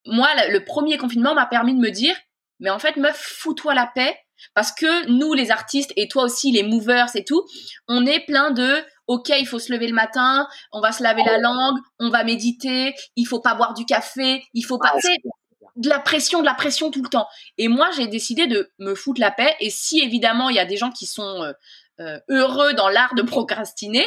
moi, 0.06 0.28
le, 0.36 0.52
le 0.52 0.65
premier 0.65 0.98
confinement 0.98 1.35
m'a 1.35 1.47
permis 1.47 1.74
de 1.74 1.81
me 1.81 1.90
dire, 1.90 2.16
mais 2.60 2.70
en 2.70 2.78
fait, 2.78 2.97
meuf, 2.97 3.16
fous-toi 3.16 3.74
la 3.74 3.86
paix, 3.86 4.16
parce 4.55 4.73
que 4.73 5.09
nous, 5.09 5.35
les 5.35 5.51
artistes, 5.51 5.93
et 5.97 6.09
toi 6.09 6.24
aussi, 6.24 6.52
les 6.52 6.62
movers 6.62 7.15
et 7.15 7.24
tout, 7.24 7.44
on 7.86 8.06
est 8.06 8.24
plein 8.27 8.51
de 8.51 8.85
ok, 9.06 9.31
il 9.39 9.47
faut 9.47 9.59
se 9.59 9.73
lever 9.73 9.89
le 9.89 9.94
matin, 9.94 10.47
on 10.70 10.81
va 10.81 10.93
se 10.93 11.02
laver 11.02 11.23
la 11.24 11.39
langue, 11.39 11.78
on 11.98 12.10
va 12.10 12.24
méditer, 12.24 12.94
il 13.16 13.24
faut 13.24 13.40
pas 13.40 13.55
boire 13.55 13.74
du 13.74 13.86
café, 13.86 14.44
il 14.52 14.62
faut 14.62 14.78
pas, 14.78 14.93
sais, 15.01 15.16
de 15.77 15.89
la 15.89 15.98
pression, 15.98 16.40
de 16.40 16.44
la 16.44 16.55
pression 16.55 16.90
tout 16.90 17.02
le 17.02 17.09
temps. 17.09 17.27
Et 17.56 17.69
moi, 17.69 17.90
j'ai 17.97 18.06
décidé 18.06 18.47
de 18.47 18.70
me 18.78 18.94
foutre 18.94 19.20
la 19.20 19.31
paix. 19.31 19.56
Et 19.60 19.70
si 19.70 20.01
évidemment, 20.01 20.51
il 20.51 20.56
y 20.56 20.60
a 20.60 20.66
des 20.66 20.77
gens 20.77 20.90
qui 20.90 21.06
sont 21.06 21.43
euh, 21.43 21.52
euh, 22.01 22.19
heureux 22.28 22.74
dans 22.74 22.89
l'art 22.89 23.15
de 23.15 23.23
procrastiner, 23.23 24.06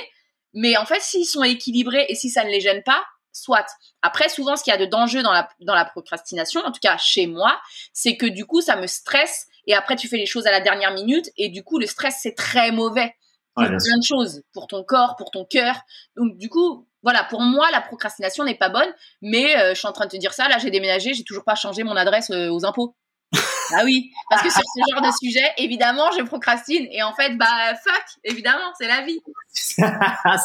mais 0.53 0.77
en 0.77 0.85
fait, 0.85 1.01
s'ils 1.01 1.25
sont 1.25 1.43
équilibrés 1.43 2.05
et 2.09 2.15
si 2.15 2.29
ça 2.29 2.43
ne 2.43 2.49
les 2.49 2.61
gêne 2.61 2.83
pas, 2.83 3.03
soit. 3.31 3.65
Après, 4.01 4.29
souvent, 4.29 4.55
ce 4.55 4.63
qu'il 4.63 4.71
y 4.71 4.75
a 4.75 4.79
de 4.79 4.85
dangereux 4.85 5.23
dans 5.23 5.31
la, 5.31 5.47
dans 5.61 5.75
la 5.75 5.85
procrastination, 5.85 6.61
en 6.61 6.71
tout 6.71 6.81
cas 6.81 6.97
chez 6.97 7.27
moi, 7.27 7.59
c'est 7.93 8.17
que 8.17 8.25
du 8.25 8.45
coup, 8.45 8.61
ça 8.61 8.75
me 8.75 8.87
stresse 8.87 9.47
et 9.71 9.73
après, 9.73 9.95
tu 9.95 10.09
fais 10.09 10.17
les 10.17 10.25
choses 10.25 10.47
à 10.47 10.51
la 10.51 10.59
dernière 10.59 10.93
minute 10.93 11.29
et 11.37 11.47
du 11.47 11.63
coup, 11.63 11.79
le 11.79 11.85
stress, 11.85 12.19
c'est 12.21 12.35
très 12.35 12.73
mauvais 12.73 13.15
pour 13.55 13.63
plein 13.65 13.77
de 13.77 14.03
choses, 14.03 14.43
pour 14.53 14.67
ton 14.67 14.83
corps, 14.83 15.15
pour 15.15 15.31
ton 15.31 15.45
cœur. 15.45 15.75
Donc 16.17 16.37
du 16.37 16.49
coup, 16.49 16.89
voilà, 17.03 17.23
pour 17.23 17.39
moi, 17.39 17.71
la 17.71 17.79
procrastination 17.79 18.43
n'est 18.43 18.57
pas 18.57 18.67
bonne, 18.67 18.93
mais 19.21 19.57
euh, 19.57 19.69
je 19.73 19.79
suis 19.79 19.87
en 19.87 19.93
train 19.93 20.07
de 20.07 20.11
te 20.11 20.17
dire 20.17 20.33
ça, 20.33 20.49
là 20.49 20.57
j'ai 20.57 20.71
déménagé, 20.71 21.13
j'ai 21.13 21.23
toujours 21.23 21.45
pas 21.45 21.55
changé 21.55 21.83
mon 21.83 21.95
adresse 21.95 22.31
euh, 22.31 22.49
aux 22.49 22.65
impôts. 22.65 22.97
ah 23.73 23.83
oui, 23.85 24.11
parce 24.29 24.41
que 24.41 24.49
sur 24.51 24.59
ce 24.61 24.93
genre 24.93 25.01
de 25.01 25.11
sujet, 25.17 25.53
évidemment, 25.57 26.11
je 26.11 26.21
procrastine 26.23 26.85
et 26.91 27.01
en 27.01 27.13
fait, 27.13 27.37
bah 27.37 27.73
fuck, 27.81 28.03
évidemment, 28.25 28.73
c'est 28.77 28.87
la 28.87 29.03
vie. 29.05 29.21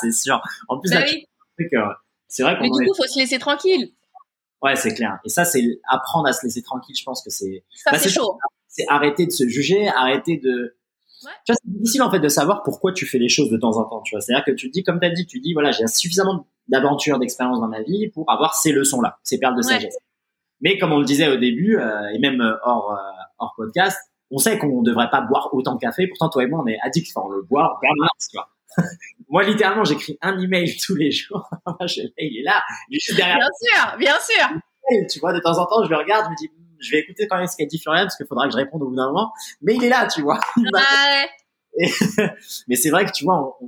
c'est 0.00 0.12
sûr. 0.12 0.40
En 0.68 0.78
plus, 0.78 0.92
Bah 0.92 1.02
oui. 1.04 1.26
que 1.58 1.76
c'est 2.28 2.44
vrai 2.44 2.56
Mais 2.60 2.70
du 2.70 2.84
est... 2.84 2.86
coup, 2.86 2.94
faut 2.94 3.08
se 3.08 3.18
laisser 3.18 3.40
tranquille. 3.40 3.90
Ouais, 4.62 4.76
c'est 4.76 4.94
clair. 4.94 5.18
Et 5.24 5.28
ça, 5.28 5.44
c'est 5.44 5.62
apprendre 5.88 6.28
à 6.28 6.32
se 6.32 6.46
laisser 6.46 6.62
tranquille. 6.62 6.94
Je 6.96 7.04
pense 7.04 7.22
que 7.22 7.30
c'est 7.30 7.64
Ça 7.74 7.90
Bah, 7.90 7.98
c'est 7.98 8.08
c'est 8.08 8.14
chaud. 8.14 8.38
C'est 8.76 8.84
arrêter 8.88 9.26
de 9.26 9.30
se 9.32 9.46
juger, 9.48 9.88
arrêter 9.88 10.36
de. 10.38 10.76
Ouais. 11.24 11.30
Tu 11.46 11.52
vois, 11.52 11.56
c'est 11.62 11.70
difficile 11.72 12.02
en 12.02 12.10
fait 12.10 12.20
de 12.20 12.28
savoir 12.28 12.62
pourquoi 12.62 12.92
tu 12.92 13.06
fais 13.06 13.18
les 13.18 13.28
choses 13.28 13.50
de 13.50 13.56
temps 13.56 13.76
en 13.78 13.84
temps. 13.84 14.02
Tu 14.02 14.14
vois, 14.14 14.20
c'est-à-dire 14.20 14.44
que 14.44 14.50
tu 14.52 14.68
te 14.68 14.72
dis, 14.72 14.82
comme 14.82 15.00
tu 15.00 15.06
as 15.06 15.10
dit, 15.10 15.26
tu 15.26 15.40
dis, 15.40 15.52
voilà, 15.54 15.70
j'ai 15.72 15.86
suffisamment 15.86 16.46
d'aventures, 16.68 17.18
d'expérience 17.18 17.60
dans 17.60 17.68
ma 17.68 17.82
vie 17.82 18.08
pour 18.08 18.30
avoir 18.30 18.54
ces 18.54 18.72
leçons-là, 18.72 19.18
ces 19.22 19.38
perles 19.38 19.54
de 19.54 19.66
Ouais. 19.66 19.72
sagesse. 19.74 19.96
Mais 20.60 20.78
comme 20.78 20.92
on 20.92 20.98
le 20.98 21.04
disait 21.04 21.28
au 21.28 21.36
début, 21.36 21.78
euh, 21.78 22.06
et 22.14 22.18
même 22.18 22.40
euh, 22.40 22.54
hors, 22.64 22.92
euh, 22.92 22.96
hors 23.38 23.54
podcast, 23.56 23.98
on 24.30 24.38
sait 24.38 24.58
qu'on 24.58 24.80
ne 24.80 24.84
devrait 24.84 25.08
pas 25.10 25.20
boire 25.20 25.50
autant 25.52 25.74
de 25.74 25.80
café. 25.80 26.06
Pourtant, 26.08 26.28
toi 26.28 26.42
et 26.42 26.46
moi, 26.46 26.60
on 26.62 26.66
est 26.66 26.78
addicts. 26.82 27.12
Enfin, 27.14 27.26
on 27.26 27.30
le 27.30 27.42
boit 27.42 27.76
en 27.76 27.78
permanence, 27.80 28.28
tu 28.30 28.36
vois. 28.36 28.48
moi, 29.28 29.42
littéralement, 29.44 29.84
j'écris 29.84 30.18
un 30.20 30.38
email 30.38 30.76
tous 30.84 30.96
les 30.96 31.10
jours. 31.10 31.48
je, 31.86 32.02
il 32.18 32.40
est 32.40 32.42
là, 32.42 32.62
il 32.90 32.96
est 32.96 33.14
derrière 33.16 33.36
Bien 33.36 33.48
sûr, 33.60 33.98
bien 33.98 34.16
sûr. 34.20 34.58
et 34.90 35.06
tu 35.06 35.18
vois, 35.20 35.32
de 35.32 35.38
temps 35.40 35.58
en 35.58 35.66
temps, 35.66 35.84
je 35.84 35.90
le 35.90 35.96
regarde, 35.96 36.24
je 36.26 36.30
me 36.30 36.36
dis, 36.36 36.50
je 36.80 36.90
vais 36.92 36.98
écouter 37.00 37.26
quand 37.28 37.36
même 37.38 37.46
ce 37.46 37.56
qu'a 37.56 37.66
dit 37.66 37.78
Florian 37.78 38.02
parce 38.02 38.16
qu'il 38.16 38.26
faudra 38.26 38.46
que 38.46 38.52
je 38.52 38.56
réponde 38.56 38.82
au 38.82 38.88
bout 38.88 38.96
d'un 38.96 39.06
moment. 39.08 39.32
Mais 39.62 39.74
il 39.74 39.84
est 39.84 39.88
là, 39.88 40.06
tu 40.06 40.22
vois. 40.22 40.40
M'a- 40.56 40.80
Ouais. 41.78 41.86
Mais 42.68 42.76
c'est 42.76 42.90
vrai 42.90 43.04
que 43.04 43.12
tu 43.12 43.24
vois, 43.24 43.58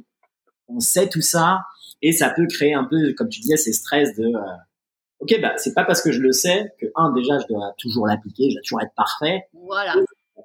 on, 0.68 0.80
sait 0.80 1.08
tout 1.08 1.20
ça 1.20 1.60
et 2.00 2.12
ça 2.12 2.30
peut 2.30 2.46
créer 2.46 2.72
un 2.74 2.84
peu, 2.84 3.12
comme 3.14 3.28
tu 3.28 3.40
disais, 3.40 3.56
ces 3.56 3.72
stress 3.72 4.14
de, 4.16 4.24
euh, 4.24 4.40
ok, 5.20 5.40
bah 5.42 5.52
c'est 5.58 5.74
pas 5.74 5.84
parce 5.84 6.00
que 6.00 6.10
je 6.12 6.20
le 6.20 6.32
sais 6.32 6.72
que 6.80 6.86
un 6.96 7.12
déjà 7.12 7.38
je 7.38 7.46
dois 7.48 7.74
toujours 7.78 8.06
l'appliquer, 8.06 8.48
je 8.50 8.54
dois 8.54 8.62
toujours 8.62 8.80
être 8.82 8.94
parfait, 8.96 9.42
Voilà. 9.52 9.94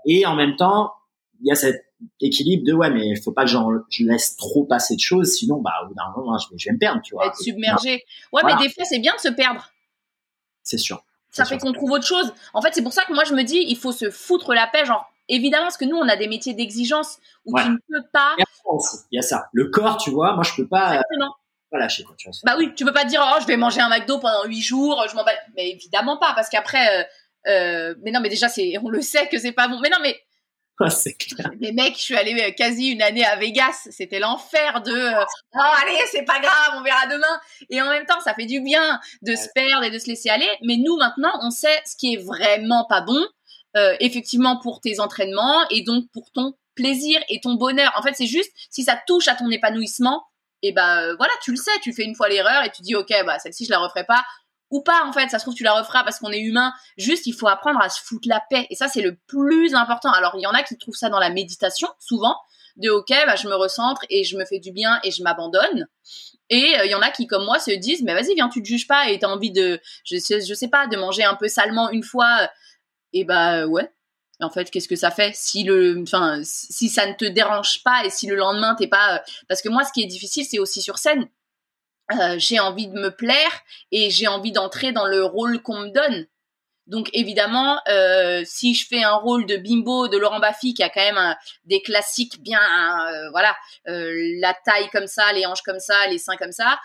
et 0.05 0.25
en 0.25 0.35
même 0.35 0.55
temps 0.57 0.91
il 1.41 1.47
y 1.47 1.51
a 1.51 1.55
cet 1.55 1.85
équilibre 2.21 2.65
de 2.65 2.73
ouais, 2.73 2.89
mais 2.89 3.07
il 3.07 3.21
faut 3.21 3.31
pas 3.31 3.43
que 3.45 3.49
je 3.51 4.03
laisse 4.05 4.35
trop 4.35 4.65
passer 4.65 4.95
de 4.95 5.01
choses, 5.01 5.31
sinon 5.33 5.61
bah 5.61 5.71
au 5.83 5.87
bout 5.87 5.93
d'un 5.93 6.09
moment 6.17 6.37
je 6.37 6.49
vais, 6.49 6.57
je 6.57 6.67
vais 6.69 6.73
me 6.73 6.79
perdre, 6.79 7.01
tu 7.01 7.13
vois. 7.15 7.27
Être 7.27 7.37
submergé. 7.37 7.93
Ouais, 8.31 8.41
Voilà. 8.41 8.55
mais 8.57 8.63
des 8.67 8.73
fois, 8.73 8.83
c'est 8.85 8.99
bien 8.99 9.13
de 9.15 9.19
se 9.21 9.29
perdre. 9.29 9.71
C'est 10.63 10.77
sûr. 10.77 11.03
Ça 11.33 11.45
fait 11.45 11.57
qu'on 11.57 11.73
trouve 11.73 11.91
autre 11.91 12.05
chose. 12.07 12.33
En 12.53 12.61
fait, 12.61 12.69
c'est 12.73 12.81
pour 12.83 12.93
ça 12.93 13.03
que 13.05 13.13
moi 13.13 13.23
je 13.25 13.33
me 13.33 13.43
dis, 13.43 13.63
il 13.67 13.75
faut 13.77 13.91
se 13.91 14.09
foutre 14.09 14.53
la 14.53 14.67
paix. 14.67 14.85
Genre, 14.85 15.05
évidemment, 15.27 15.63
parce 15.65 15.77
que 15.77 15.85
nous, 15.85 15.97
on 15.97 16.07
a 16.07 16.15
des 16.15 16.27
métiers 16.27 16.53
d'exigence 16.53 17.17
où 17.45 17.53
Ouais. 17.55 17.63
tu 17.63 17.69
ne 17.69 17.77
peux 17.89 18.07
pas. 18.13 18.35
Il 19.11 19.15
y 19.17 19.19
a 19.19 19.21
ça. 19.21 19.47
Le 19.51 19.69
corps, 19.69 19.97
tu 19.97 20.09
vois, 20.11 20.33
moi 20.33 20.43
je 20.43 20.53
peux 20.55 20.67
pas, 20.67 20.85
euh, 20.91 20.93
Exactement. 20.93 21.35
pas 21.71 21.77
lâcher 21.79 22.03
quoi, 22.03 22.15
tu 22.17 22.29
vois. 22.29 22.37
Bah 22.45 22.55
oui, 22.57 22.73
tu 22.75 22.85
peux 22.85 22.93
pas 22.93 23.03
te 23.03 23.09
dire, 23.09 23.21
oh, 23.23 23.39
je 23.41 23.47
vais 23.47 23.57
manger 23.57 23.81
un 23.81 23.89
McDo 23.89 24.19
pendant 24.19 24.45
huit 24.45 24.61
jours, 24.61 25.03
je 25.09 25.15
m'en 25.15 25.23
bats. 25.23 25.31
Mais 25.55 25.71
évidemment 25.71 26.17
pas, 26.17 26.33
parce 26.35 26.49
qu'après, 26.49 27.01
euh, 27.01 27.03
euh, 27.47 27.95
mais 28.03 28.11
non, 28.11 28.19
mais 28.21 28.29
déjà, 28.29 28.47
c'est, 28.47 28.75
on 28.83 28.89
le 28.89 29.01
sait 29.01 29.27
que 29.27 29.37
c'est 29.37 29.51
pas 29.51 29.67
bon. 29.67 29.79
Mais 29.81 29.89
non, 29.89 29.97
mais 30.01 30.17
Ouais, 30.79 30.89
c'est 30.89 31.13
clair. 31.13 31.51
les 31.59 31.71
mecs, 31.71 31.95
je 31.95 32.01
suis 32.01 32.15
allée 32.15 32.33
euh, 32.41 32.51
quasi 32.51 32.87
une 32.87 33.01
année 33.03 33.23
à 33.23 33.35
Vegas, 33.35 33.87
c'était 33.91 34.17
l'enfer 34.17 34.81
de, 34.81 34.91
euh, 34.91 35.25
oh 35.55 35.59
allez, 35.81 35.99
c'est 36.11 36.23
pas 36.23 36.39
grave, 36.39 36.73
on 36.77 36.81
verra 36.81 37.05
demain. 37.05 37.39
Et 37.69 37.79
en 37.79 37.89
même 37.89 38.07
temps, 38.07 38.19
ça 38.21 38.33
fait 38.33 38.47
du 38.47 38.59
bien 38.59 38.99
de 39.21 39.35
se 39.35 39.47
perdre 39.53 39.83
et 39.83 39.91
de 39.91 39.99
se 39.99 40.07
laisser 40.07 40.29
aller. 40.29 40.49
Mais 40.63 40.77
nous, 40.77 40.97
maintenant, 40.97 41.31
on 41.43 41.51
sait 41.51 41.79
ce 41.85 41.95
qui 41.95 42.15
est 42.15 42.17
vraiment 42.17 42.85
pas 42.89 43.01
bon, 43.01 43.23
euh, 43.77 43.95
effectivement 43.99 44.59
pour 44.59 44.81
tes 44.81 44.99
entraînements 44.99 45.67
et 45.69 45.83
donc 45.83 46.05
pour 46.11 46.31
ton 46.31 46.53
plaisir 46.75 47.21
et 47.29 47.39
ton 47.39 47.53
bonheur. 47.53 47.91
En 47.95 48.01
fait, 48.01 48.13
c'est 48.15 48.25
juste 48.25 48.51
si 48.71 48.83
ça 48.83 48.99
touche 49.05 49.27
à 49.27 49.35
ton 49.35 49.51
épanouissement, 49.51 50.23
et 50.63 50.71
ben 50.71 51.01
euh, 51.01 51.15
voilà, 51.17 51.33
tu 51.43 51.51
le 51.51 51.57
sais, 51.57 51.71
tu 51.81 51.93
fais 51.93 52.03
une 52.03 52.15
fois 52.15 52.29
l'erreur 52.29 52.63
et 52.63 52.71
tu 52.71 52.81
dis 52.81 52.95
ok, 52.95 53.13
bah 53.25 53.37
celle-ci 53.37 53.65
je 53.65 53.69
la 53.69 53.79
referai 53.79 54.05
pas. 54.05 54.23
Ou 54.73 54.81
pas 54.81 55.05
en 55.05 55.13
fait. 55.13 55.29
Ça 55.29 55.39
se 55.39 55.45
trouve 55.45 55.53
tu 55.53 55.63
la 55.63 55.73
referas 55.73 56.03
parce 56.03 56.19
qu'on 56.19 56.31
est 56.31 56.39
humain. 56.39 56.73
Juste, 56.97 57.27
il 57.27 57.33
faut 57.33 57.47
apprendre 57.47 57.79
à 57.79 57.89
se 57.89 58.01
foutre 58.01 58.27
la 58.27 58.41
paix. 58.49 58.67
Et 58.69 58.75
ça, 58.75 58.87
c'est 58.87 59.01
le 59.01 59.15
plus 59.27 59.75
important. 59.75 60.11
Alors, 60.11 60.33
il 60.35 60.41
y 60.41 60.47
en 60.47 60.51
a 60.51 60.63
qui 60.63 60.77
trouvent 60.77 60.95
ça 60.95 61.09
dans 61.09 61.19
la 61.19 61.29
méditation, 61.29 61.87
souvent, 61.99 62.35
de 62.75 62.89
ok, 62.89 63.09
bah, 63.09 63.35
je 63.35 63.47
me 63.47 63.53
recentre 63.53 64.01
et 64.09 64.23
je 64.23 64.35
me 64.35 64.45
fais 64.45 64.59
du 64.59 64.71
bien 64.71 64.99
et 65.03 65.11
je 65.11 65.21
m'abandonne. 65.21 65.87
Et 66.49 66.71
il 66.71 66.79
euh, 66.79 66.85
y 66.87 66.95
en 66.95 67.01
a 67.01 67.11
qui, 67.11 67.27
comme 67.27 67.45
moi, 67.45 67.59
se 67.59 67.71
disent, 67.71 68.01
mais 68.03 68.13
vas-y, 68.13 68.33
viens, 68.33 68.49
tu 68.49 68.61
te 68.61 68.67
juges 68.67 68.87
pas 68.87 69.09
et 69.09 69.19
t'as 69.19 69.27
envie 69.27 69.51
de, 69.51 69.79
je 70.05 70.17
sais, 70.17 70.67
pas, 70.67 70.87
de 70.87 70.97
manger 70.97 71.23
un 71.23 71.35
peu 71.35 71.47
salement 71.47 71.91
une 71.91 72.03
fois. 72.03 72.49
Et 73.13 73.23
bah 73.23 73.67
ouais. 73.67 73.91
En 74.41 74.49
fait, 74.49 74.71
qu'est-ce 74.71 74.87
que 74.87 74.95
ça 74.95 75.11
fait 75.11 75.33
si 75.35 75.63
le, 75.63 76.01
enfin, 76.01 76.41
si 76.43 76.89
ça 76.89 77.05
ne 77.05 77.13
te 77.13 77.23
dérange 77.23 77.83
pas 77.83 78.03
et 78.03 78.09
si 78.09 78.25
le 78.27 78.35
lendemain 78.35 78.75
t'es 78.75 78.87
pas, 78.87 79.23
parce 79.47 79.61
que 79.61 79.69
moi, 79.69 79.83
ce 79.85 79.93
qui 79.93 80.01
est 80.01 80.07
difficile, 80.07 80.43
c'est 80.43 80.59
aussi 80.59 80.81
sur 80.81 80.97
scène 80.97 81.29
euh, 82.11 82.35
j'ai 82.37 82.59
envie 82.59 82.87
de 82.87 82.99
me 82.99 83.09
plaire 83.09 83.61
et 83.91 84.09
j'ai 84.09 84.27
envie 84.27 84.51
d'entrer 84.51 84.91
dans 84.91 85.05
le 85.05 85.23
rôle 85.23 85.61
qu'on 85.61 85.79
me 85.79 85.89
donne. 85.89 86.27
Donc 86.85 87.09
évidemment, 87.13 87.79
euh, 87.87 88.41
si 88.45 88.75
je 88.75 88.85
fais 88.85 89.03
un 89.03 89.15
rôle 89.15 89.45
de 89.45 89.55
bimbo 89.55 90.09
de 90.09 90.17
Laurent 90.17 90.41
Baffy 90.41 90.73
qui 90.73 90.83
a 90.83 90.89
quand 90.89 91.13
même 91.13 91.35
des 91.63 91.81
classiques 91.81 92.41
bien, 92.41 92.59
euh, 92.59 93.29
voilà, 93.31 93.55
la 93.85 94.53
taille 94.65 94.89
comme 94.89 95.07
ça, 95.07 95.31
les 95.31 95.45
hanches 95.45 95.61
comme 95.61 95.79
ça, 95.79 96.07
les 96.07 96.17
seins 96.17 96.35
comme 96.35 96.51
ça, 96.51 96.77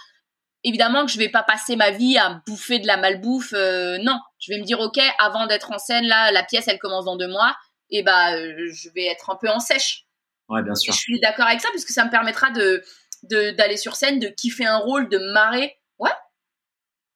évidemment 0.62 1.04
que 1.04 1.10
je 1.10 1.18
vais 1.18 1.28
pas 1.28 1.42
passer 1.42 1.74
ma 1.74 1.90
vie 1.90 2.16
à 2.16 2.40
bouffer 2.46 2.78
de 2.78 2.86
la 2.86 2.96
malbouffe. 2.96 3.52
non, 3.52 4.20
je 4.38 4.52
vais 4.52 4.60
me 4.60 4.64
dire 4.64 4.78
ok, 4.78 5.00
avant 5.18 5.46
d'être 5.46 5.72
en 5.72 5.78
scène 5.78 6.06
là, 6.06 6.30
la 6.30 6.44
pièce 6.44 6.68
elle 6.68 6.78
commence 6.78 7.06
dans 7.06 7.16
deux 7.16 7.28
mois, 7.28 7.56
et 7.90 8.04
bah 8.04 8.36
je 8.36 8.88
vais 8.94 9.06
être 9.06 9.30
un 9.30 9.36
peu 9.36 9.48
en 9.48 9.58
sèche. 9.58 10.04
Ouais, 10.48 10.62
bien 10.62 10.76
sûr. 10.76 10.92
je 10.94 10.98
suis 10.98 11.20
d'accord 11.20 11.46
avec 11.46 11.60
ça 11.60 11.68
parce 11.72 11.84
que 11.84 11.92
ça 11.92 12.04
me 12.04 12.10
permettra 12.10 12.50
de 12.50 12.82
d'aller 13.24 13.76
sur 13.76 13.96
scène, 13.96 14.18
de 14.18 14.28
kiffer 14.28 14.66
un 14.66 14.78
rôle, 14.78 15.08
de 15.08 15.18
marrer. 15.32 15.76
Ouais. 15.98 16.10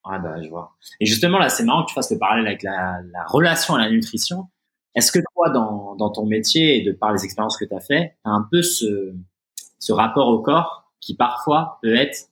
Ah 0.04 0.18
bah 0.18 0.42
je 0.42 0.48
vois. 0.48 0.76
Et 1.00 1.06
justement 1.06 1.38
là, 1.38 1.48
c'est 1.48 1.64
marrant 1.64 1.84
que 1.84 1.88
tu 1.88 1.94
fasses 1.94 2.10
le 2.10 2.18
parallèle 2.18 2.46
avec 2.46 2.62
la, 2.62 3.00
la 3.12 3.24
relation 3.26 3.74
à 3.74 3.78
la 3.78 3.90
nutrition. 3.90 4.48
Est-ce 4.94 5.10
que 5.10 5.20
toi, 5.34 5.50
dans, 5.50 5.94
dans 5.94 6.10
ton 6.10 6.26
métier 6.26 6.78
et 6.78 6.82
de 6.82 6.92
par 6.92 7.12
les 7.12 7.24
expériences 7.24 7.56
que 7.56 7.64
tu 7.64 7.74
as 7.74 7.80
fait, 7.80 8.16
tu 8.24 8.30
as 8.30 8.34
un 8.34 8.46
peu 8.50 8.62
ce, 8.62 9.14
ce 9.78 9.92
rapport 9.92 10.28
au 10.28 10.40
corps 10.40 10.92
qui 11.00 11.16
parfois 11.16 11.78
peut 11.82 11.94
être 11.96 12.28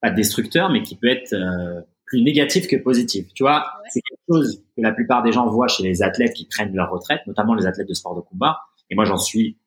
pas 0.00 0.10
destructeur, 0.10 0.70
mais 0.70 0.82
qui 0.82 0.94
peut 0.96 1.08
être 1.08 1.32
euh, 1.32 1.80
plus 2.04 2.22
négatif 2.22 2.68
que 2.68 2.76
positif? 2.76 3.32
Tu 3.34 3.42
vois, 3.42 3.66
c'est 3.90 4.00
quelque 4.00 4.20
chose 4.28 4.62
que 4.76 4.82
la 4.82 4.92
plupart 4.92 5.22
des 5.22 5.32
gens 5.32 5.48
voient 5.48 5.66
chez 5.66 5.82
les 5.82 6.02
athlètes 6.02 6.34
qui 6.34 6.46
prennent 6.46 6.74
leur 6.74 6.90
retraite, 6.90 7.26
notamment 7.26 7.54
les 7.54 7.66
athlètes 7.66 7.88
de 7.88 7.94
sport 7.94 8.14
de 8.14 8.20
combat. 8.20 8.60
Et 8.90 8.94
moi, 8.94 9.04
j'en 9.04 9.18
suis 9.18 9.58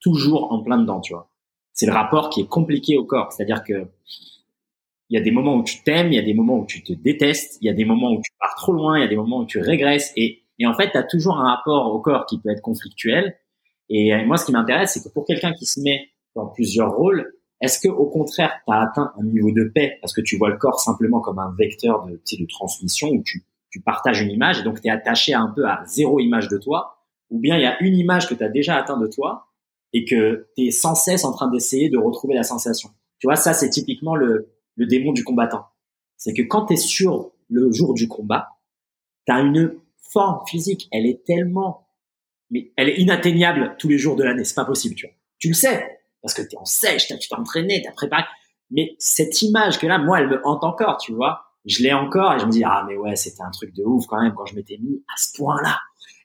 toujours 0.00 0.52
en 0.52 0.62
plein 0.62 0.78
dedans, 0.78 1.00
tu 1.00 1.14
vois 1.14 1.30
c'est 1.78 1.86
le 1.86 1.92
rapport 1.92 2.28
qui 2.28 2.40
est 2.40 2.48
compliqué 2.48 2.98
au 2.98 3.04
corps. 3.04 3.32
C'est-à-dire 3.32 3.62
que 3.62 3.86
il 5.10 5.16
y 5.16 5.16
a 5.16 5.22
des 5.22 5.30
moments 5.30 5.54
où 5.54 5.62
tu 5.62 5.80
t'aimes, 5.84 6.08
il 6.08 6.16
y 6.16 6.18
a 6.18 6.22
des 6.22 6.34
moments 6.34 6.58
où 6.58 6.66
tu 6.66 6.82
te 6.82 6.92
détestes, 6.92 7.56
il 7.62 7.66
y 7.66 7.70
a 7.70 7.72
des 7.72 7.84
moments 7.84 8.10
où 8.10 8.20
tu 8.20 8.32
pars 8.40 8.56
trop 8.56 8.72
loin, 8.72 8.98
il 8.98 9.02
y 9.02 9.04
a 9.04 9.08
des 9.08 9.16
moments 9.16 9.38
où 9.38 9.46
tu 9.46 9.60
régresses. 9.60 10.12
Et, 10.16 10.42
et 10.58 10.66
en 10.66 10.74
fait, 10.74 10.90
tu 10.90 10.96
as 10.96 11.04
toujours 11.04 11.38
un 11.38 11.54
rapport 11.54 11.94
au 11.94 12.00
corps 12.00 12.26
qui 12.26 12.40
peut 12.40 12.50
être 12.50 12.62
conflictuel. 12.62 13.36
Et 13.90 14.12
moi, 14.24 14.36
ce 14.36 14.44
qui 14.44 14.52
m'intéresse, 14.52 14.94
c'est 14.94 15.08
que 15.08 15.14
pour 15.14 15.24
quelqu'un 15.24 15.52
qui 15.52 15.66
se 15.66 15.80
met 15.80 16.08
dans 16.34 16.46
plusieurs 16.48 16.90
rôles, 16.90 17.32
est-ce 17.60 17.78
que 17.78 17.88
au 17.88 18.06
contraire, 18.06 18.60
tu 18.66 18.74
as 18.74 18.80
atteint 18.80 19.12
un 19.16 19.24
niveau 19.24 19.52
de 19.52 19.70
paix? 19.72 19.98
Parce 20.00 20.12
que 20.12 20.20
tu 20.20 20.36
vois 20.36 20.50
le 20.50 20.56
corps 20.56 20.80
simplement 20.80 21.20
comme 21.20 21.38
un 21.38 21.54
vecteur 21.56 22.04
de, 22.06 22.12
de 22.12 22.46
transmission 22.48 23.08
où 23.08 23.22
tu, 23.24 23.44
tu 23.70 23.80
partages 23.80 24.20
une 24.20 24.30
image 24.30 24.58
et 24.58 24.62
donc 24.64 24.80
tu 24.80 24.88
es 24.88 24.90
attaché 24.90 25.32
un 25.32 25.52
peu 25.54 25.64
à 25.64 25.84
zéro 25.86 26.18
image 26.18 26.48
de 26.48 26.58
toi, 26.58 26.98
ou 27.30 27.38
bien 27.38 27.56
il 27.56 27.62
y 27.62 27.66
a 27.66 27.80
une 27.80 27.94
image 27.94 28.28
que 28.28 28.34
tu 28.34 28.42
as 28.42 28.48
déjà 28.48 28.76
atteint 28.76 28.98
de 28.98 29.06
toi 29.06 29.47
et 29.92 30.04
que 30.04 30.48
tu 30.56 30.66
es 30.66 30.70
sans 30.70 30.94
cesse 30.94 31.24
en 31.24 31.32
train 31.32 31.50
d'essayer 31.50 31.88
de 31.88 31.98
retrouver 31.98 32.34
la 32.34 32.42
sensation. 32.42 32.90
Tu 33.18 33.26
vois, 33.26 33.36
ça 33.36 33.52
c'est 33.52 33.70
typiquement 33.70 34.14
le, 34.14 34.52
le 34.76 34.86
démon 34.86 35.12
du 35.12 35.24
combattant. 35.24 35.66
C'est 36.16 36.34
que 36.34 36.42
quand 36.42 36.66
tu 36.66 36.74
es 36.74 36.76
sur 36.76 37.32
le 37.48 37.72
jour 37.72 37.94
du 37.94 38.08
combat, 38.08 38.48
tu 39.26 39.32
as 39.32 39.40
une 39.40 39.74
forme 40.12 40.44
physique, 40.46 40.88
elle 40.92 41.06
est 41.06 41.24
tellement 41.24 41.88
mais 42.50 42.72
elle 42.76 42.88
est 42.88 42.96
inatteignable 42.98 43.76
tous 43.78 43.88
les 43.88 43.98
jours 43.98 44.16
de 44.16 44.24
l'année, 44.24 44.44
c'est 44.44 44.54
pas 44.54 44.64
possible, 44.64 44.94
tu 44.94 45.06
vois. 45.06 45.14
Tu 45.38 45.48
le 45.48 45.54
sais 45.54 46.00
parce 46.22 46.34
que 46.34 46.42
tu 46.42 46.56
es 46.56 46.58
en 46.58 46.64
sèche, 46.64 47.06
tu 47.06 47.16
t'es 47.16 47.34
entraîné, 47.34 47.82
tu 47.82 47.88
as 47.88 47.92
préparé. 47.92 48.24
Mais 48.70 48.96
cette 48.98 49.40
image 49.42 49.78
que 49.78 49.86
là, 49.86 49.98
moi, 49.98 50.20
elle 50.20 50.28
me 50.28 50.46
hante 50.46 50.64
encore, 50.64 50.98
tu 50.98 51.12
vois. 51.12 51.44
Je 51.64 51.82
l'ai 51.82 51.92
encore 51.92 52.34
et 52.34 52.38
je 52.38 52.46
me 52.46 52.50
dis 52.50 52.64
ah 52.64 52.84
mais 52.88 52.96
ouais, 52.96 53.16
c'était 53.16 53.42
un 53.42 53.50
truc 53.50 53.74
de 53.74 53.82
ouf 53.82 54.06
quand 54.06 54.20
même 54.22 54.32
quand 54.34 54.46
je 54.46 54.54
m'étais 54.54 54.78
mis 54.78 55.04
à 55.08 55.16
ce 55.18 55.36
point-là. 55.36 55.78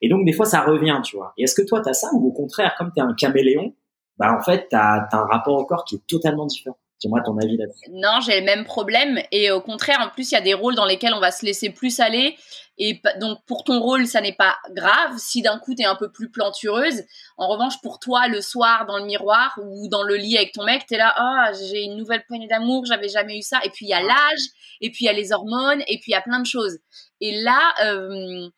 Et 0.03 0.09
donc, 0.09 0.25
des 0.25 0.33
fois, 0.33 0.45
ça 0.45 0.59
revient, 0.59 0.99
tu 1.01 1.15
vois. 1.15 1.33
Et 1.37 1.43
est-ce 1.43 1.55
que 1.55 1.65
toi, 1.65 1.81
tu 1.81 1.89
as 1.89 1.93
ça 1.93 2.09
ou 2.13 2.27
au 2.27 2.33
contraire, 2.33 2.75
comme 2.77 2.91
tu 2.93 3.01
es 3.01 3.03
un 3.03 3.13
caméléon, 3.13 3.73
bah, 4.17 4.37
en 4.37 4.43
fait, 4.43 4.67
tu 4.69 4.75
as, 4.75 5.07
un 5.09 5.25
rapport 5.31 5.57
au 5.57 5.65
corps 5.65 5.85
qui 5.85 5.95
est 5.95 6.05
totalement 6.05 6.45
différent? 6.45 6.77
Dis-moi 6.99 7.21
ton 7.21 7.37
avis 7.37 7.55
là-dessus? 7.55 7.89
Non, 7.89 8.19
j'ai 8.19 8.41
le 8.41 8.45
même 8.45 8.65
problème. 8.65 9.19
Et 9.31 9.49
au 9.49 9.61
contraire, 9.61 9.99
en 10.01 10.09
plus, 10.09 10.31
il 10.31 10.33
y 10.33 10.37
a 10.37 10.41
des 10.41 10.53
rôles 10.53 10.75
dans 10.75 10.85
lesquels 10.85 11.13
on 11.13 11.21
va 11.21 11.31
se 11.31 11.45
laisser 11.45 11.69
plus 11.69 12.01
aller. 12.01 12.35
Et 12.77 13.01
donc, 13.21 13.39
pour 13.45 13.63
ton 13.63 13.79
rôle, 13.79 14.05
ça 14.05 14.19
n'est 14.19 14.35
pas 14.35 14.57
grave 14.71 15.13
si 15.17 15.41
d'un 15.41 15.57
coup, 15.57 15.73
tu 15.73 15.83
es 15.83 15.85
un 15.85 15.95
peu 15.95 16.11
plus 16.11 16.29
plantureuse. 16.29 17.03
En 17.37 17.47
revanche, 17.47 17.75
pour 17.81 17.99
toi, 17.99 18.27
le 18.27 18.41
soir, 18.41 18.85
dans 18.85 18.97
le 18.97 19.05
miroir 19.05 19.57
ou 19.63 19.87
dans 19.87 20.03
le 20.03 20.15
lit 20.15 20.35
avec 20.35 20.51
ton 20.51 20.65
mec, 20.65 20.85
tu 20.85 20.95
es 20.95 20.97
là, 20.97 21.15
oh, 21.17 21.55
j'ai 21.69 21.83
une 21.83 21.95
nouvelle 21.95 22.25
poignée 22.25 22.47
d'amour, 22.47 22.85
j'avais 22.85 23.09
jamais 23.09 23.37
eu 23.37 23.41
ça. 23.41 23.59
Et 23.63 23.69
puis, 23.69 23.85
il 23.85 23.89
y 23.89 23.93
a 23.93 24.01
l'âge, 24.01 24.41
et 24.81 24.89
puis 24.89 25.05
il 25.05 25.05
y 25.05 25.09
a 25.09 25.13
les 25.13 25.31
hormones, 25.31 25.81
et 25.87 25.97
puis 25.99 26.11
il 26.11 26.11
y 26.11 26.15
a 26.15 26.21
plein 26.21 26.41
de 26.41 26.45
choses. 26.45 26.77
Et 27.21 27.41
là, 27.41 27.73
euh, 27.85 28.49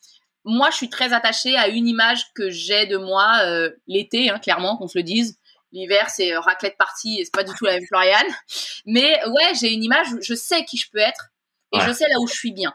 moi, 0.46 0.70
je 0.70 0.78
suis 0.78 0.90
très 0.90 1.12
attachée 1.12 1.58
à 1.58 1.68
une 1.68 1.88
image 1.88 2.32
que 2.34 2.50
j'ai 2.50 2.86
de 2.86 2.98
moi 2.98 3.40
euh, 3.44 3.72
l'été, 3.88 4.30
hein, 4.30 4.40
clairement, 4.40 4.78
qu'on 4.78 4.88
se 4.88 4.98
le 4.98 5.04
dise. 5.04 5.38
L'hiver, 5.72 6.10
c'est 6.10 6.34
euh, 6.34 6.40
raclette 6.40 6.78
partie 6.78 7.20
et 7.20 7.26
c'est 7.26 7.34
pas 7.34 7.44
du 7.44 7.54
tout 7.56 7.66
la 7.66 7.74
même 7.74 7.86
Floriane. 7.88 8.28
Mais 8.86 9.20
ouais, 9.26 9.54
j'ai 9.60 9.74
une 9.74 9.84
image, 9.84 10.08
je 10.22 10.36
sais 10.36 10.64
qui 10.64 10.78
je 10.78 10.90
peux 10.92 11.00
être 11.00 11.32
et 11.74 11.80
je 11.82 11.92
sais 11.92 12.06
là 12.08 12.20
où 12.22 12.28
je 12.28 12.34
suis 12.34 12.52
bien. 12.52 12.74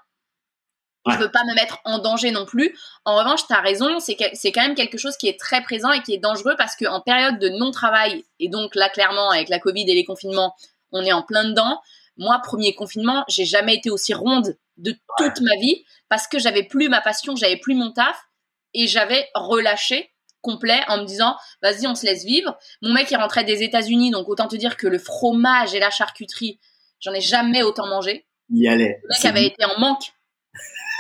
Je 1.09 1.17
veux 1.17 1.31
pas 1.31 1.43
me 1.45 1.55
mettre 1.55 1.79
en 1.85 1.99
danger 1.99 2.31
non 2.31 2.45
plus. 2.45 2.77
En 3.07 3.17
revanche, 3.17 3.47
tu 3.47 3.55
as 3.55 3.61
raison, 3.61 4.01
c'est 4.01 4.19
c'est 4.35 4.53
quand 4.53 4.61
même 4.61 4.75
quelque 4.75 4.99
chose 4.99 5.17
qui 5.17 5.29
est 5.29 5.41
très 5.41 5.63
présent 5.63 5.91
et 5.93 6.03
qui 6.03 6.13
est 6.13 6.19
dangereux 6.19 6.55
parce 6.59 6.77
qu'en 6.77 7.01
période 7.01 7.39
de 7.39 7.49
non-travail, 7.49 8.25
et 8.39 8.49
donc 8.49 8.75
là, 8.75 8.91
clairement, 8.91 9.31
avec 9.31 9.49
la 9.49 9.59
Covid 9.59 9.91
et 9.91 9.95
les 9.95 10.05
confinements, 10.05 10.55
on 10.93 11.03
est 11.03 11.13
en 11.13 11.23
plein 11.23 11.45
dedans. 11.45 11.81
Moi, 12.19 12.39
premier 12.45 12.75
confinement, 12.75 13.25
j'ai 13.29 13.47
jamais 13.47 13.77
été 13.77 13.89
aussi 13.89 14.13
ronde 14.13 14.59
de 14.81 14.93
toute 15.19 15.41
ma 15.41 15.57
vie 15.61 15.85
parce 16.09 16.27
que 16.27 16.39
j'avais 16.39 16.65
plus 16.65 16.89
ma 16.89 17.01
passion, 17.01 17.37
j'avais 17.37 17.59
plus 17.59 17.75
mon 17.75 17.93
taf 17.93 18.21
et 18.75 18.87
j'avais 18.87 19.29
relâché 19.35 20.13
complet 20.43 20.81
en 20.89 20.99
me 20.99 21.05
disant 21.05 21.37
vas-y 21.63 21.87
on 21.87 21.95
se 21.95 22.07
laisse 22.07 22.25
vivre. 22.25 22.59
Mon 22.83 22.93
mec 22.93 23.11
il 23.11 23.17
rentrait 23.17 23.45
des 23.45 23.63
États-Unis 23.63 24.11
donc 24.11 24.29
autant 24.29 24.49
te 24.49 24.57
dire 24.57 24.77
que 24.77 24.87
le 24.87 24.99
fromage 24.99 25.75
et 25.75 25.79
la 25.79 25.91
charcuterie, 25.91 26.59
j'en 27.01 27.13
ai 27.13 27.21
jamais 27.21 27.63
autant 27.63 27.87
mangé. 27.87 28.27
Il 28.49 28.63
y 28.63 28.69
allait. 28.69 29.01
Le 29.05 29.17
mec 29.17 29.25
avait 29.25 29.47
été 29.47 29.65
en 29.65 29.79
manque. 29.79 30.13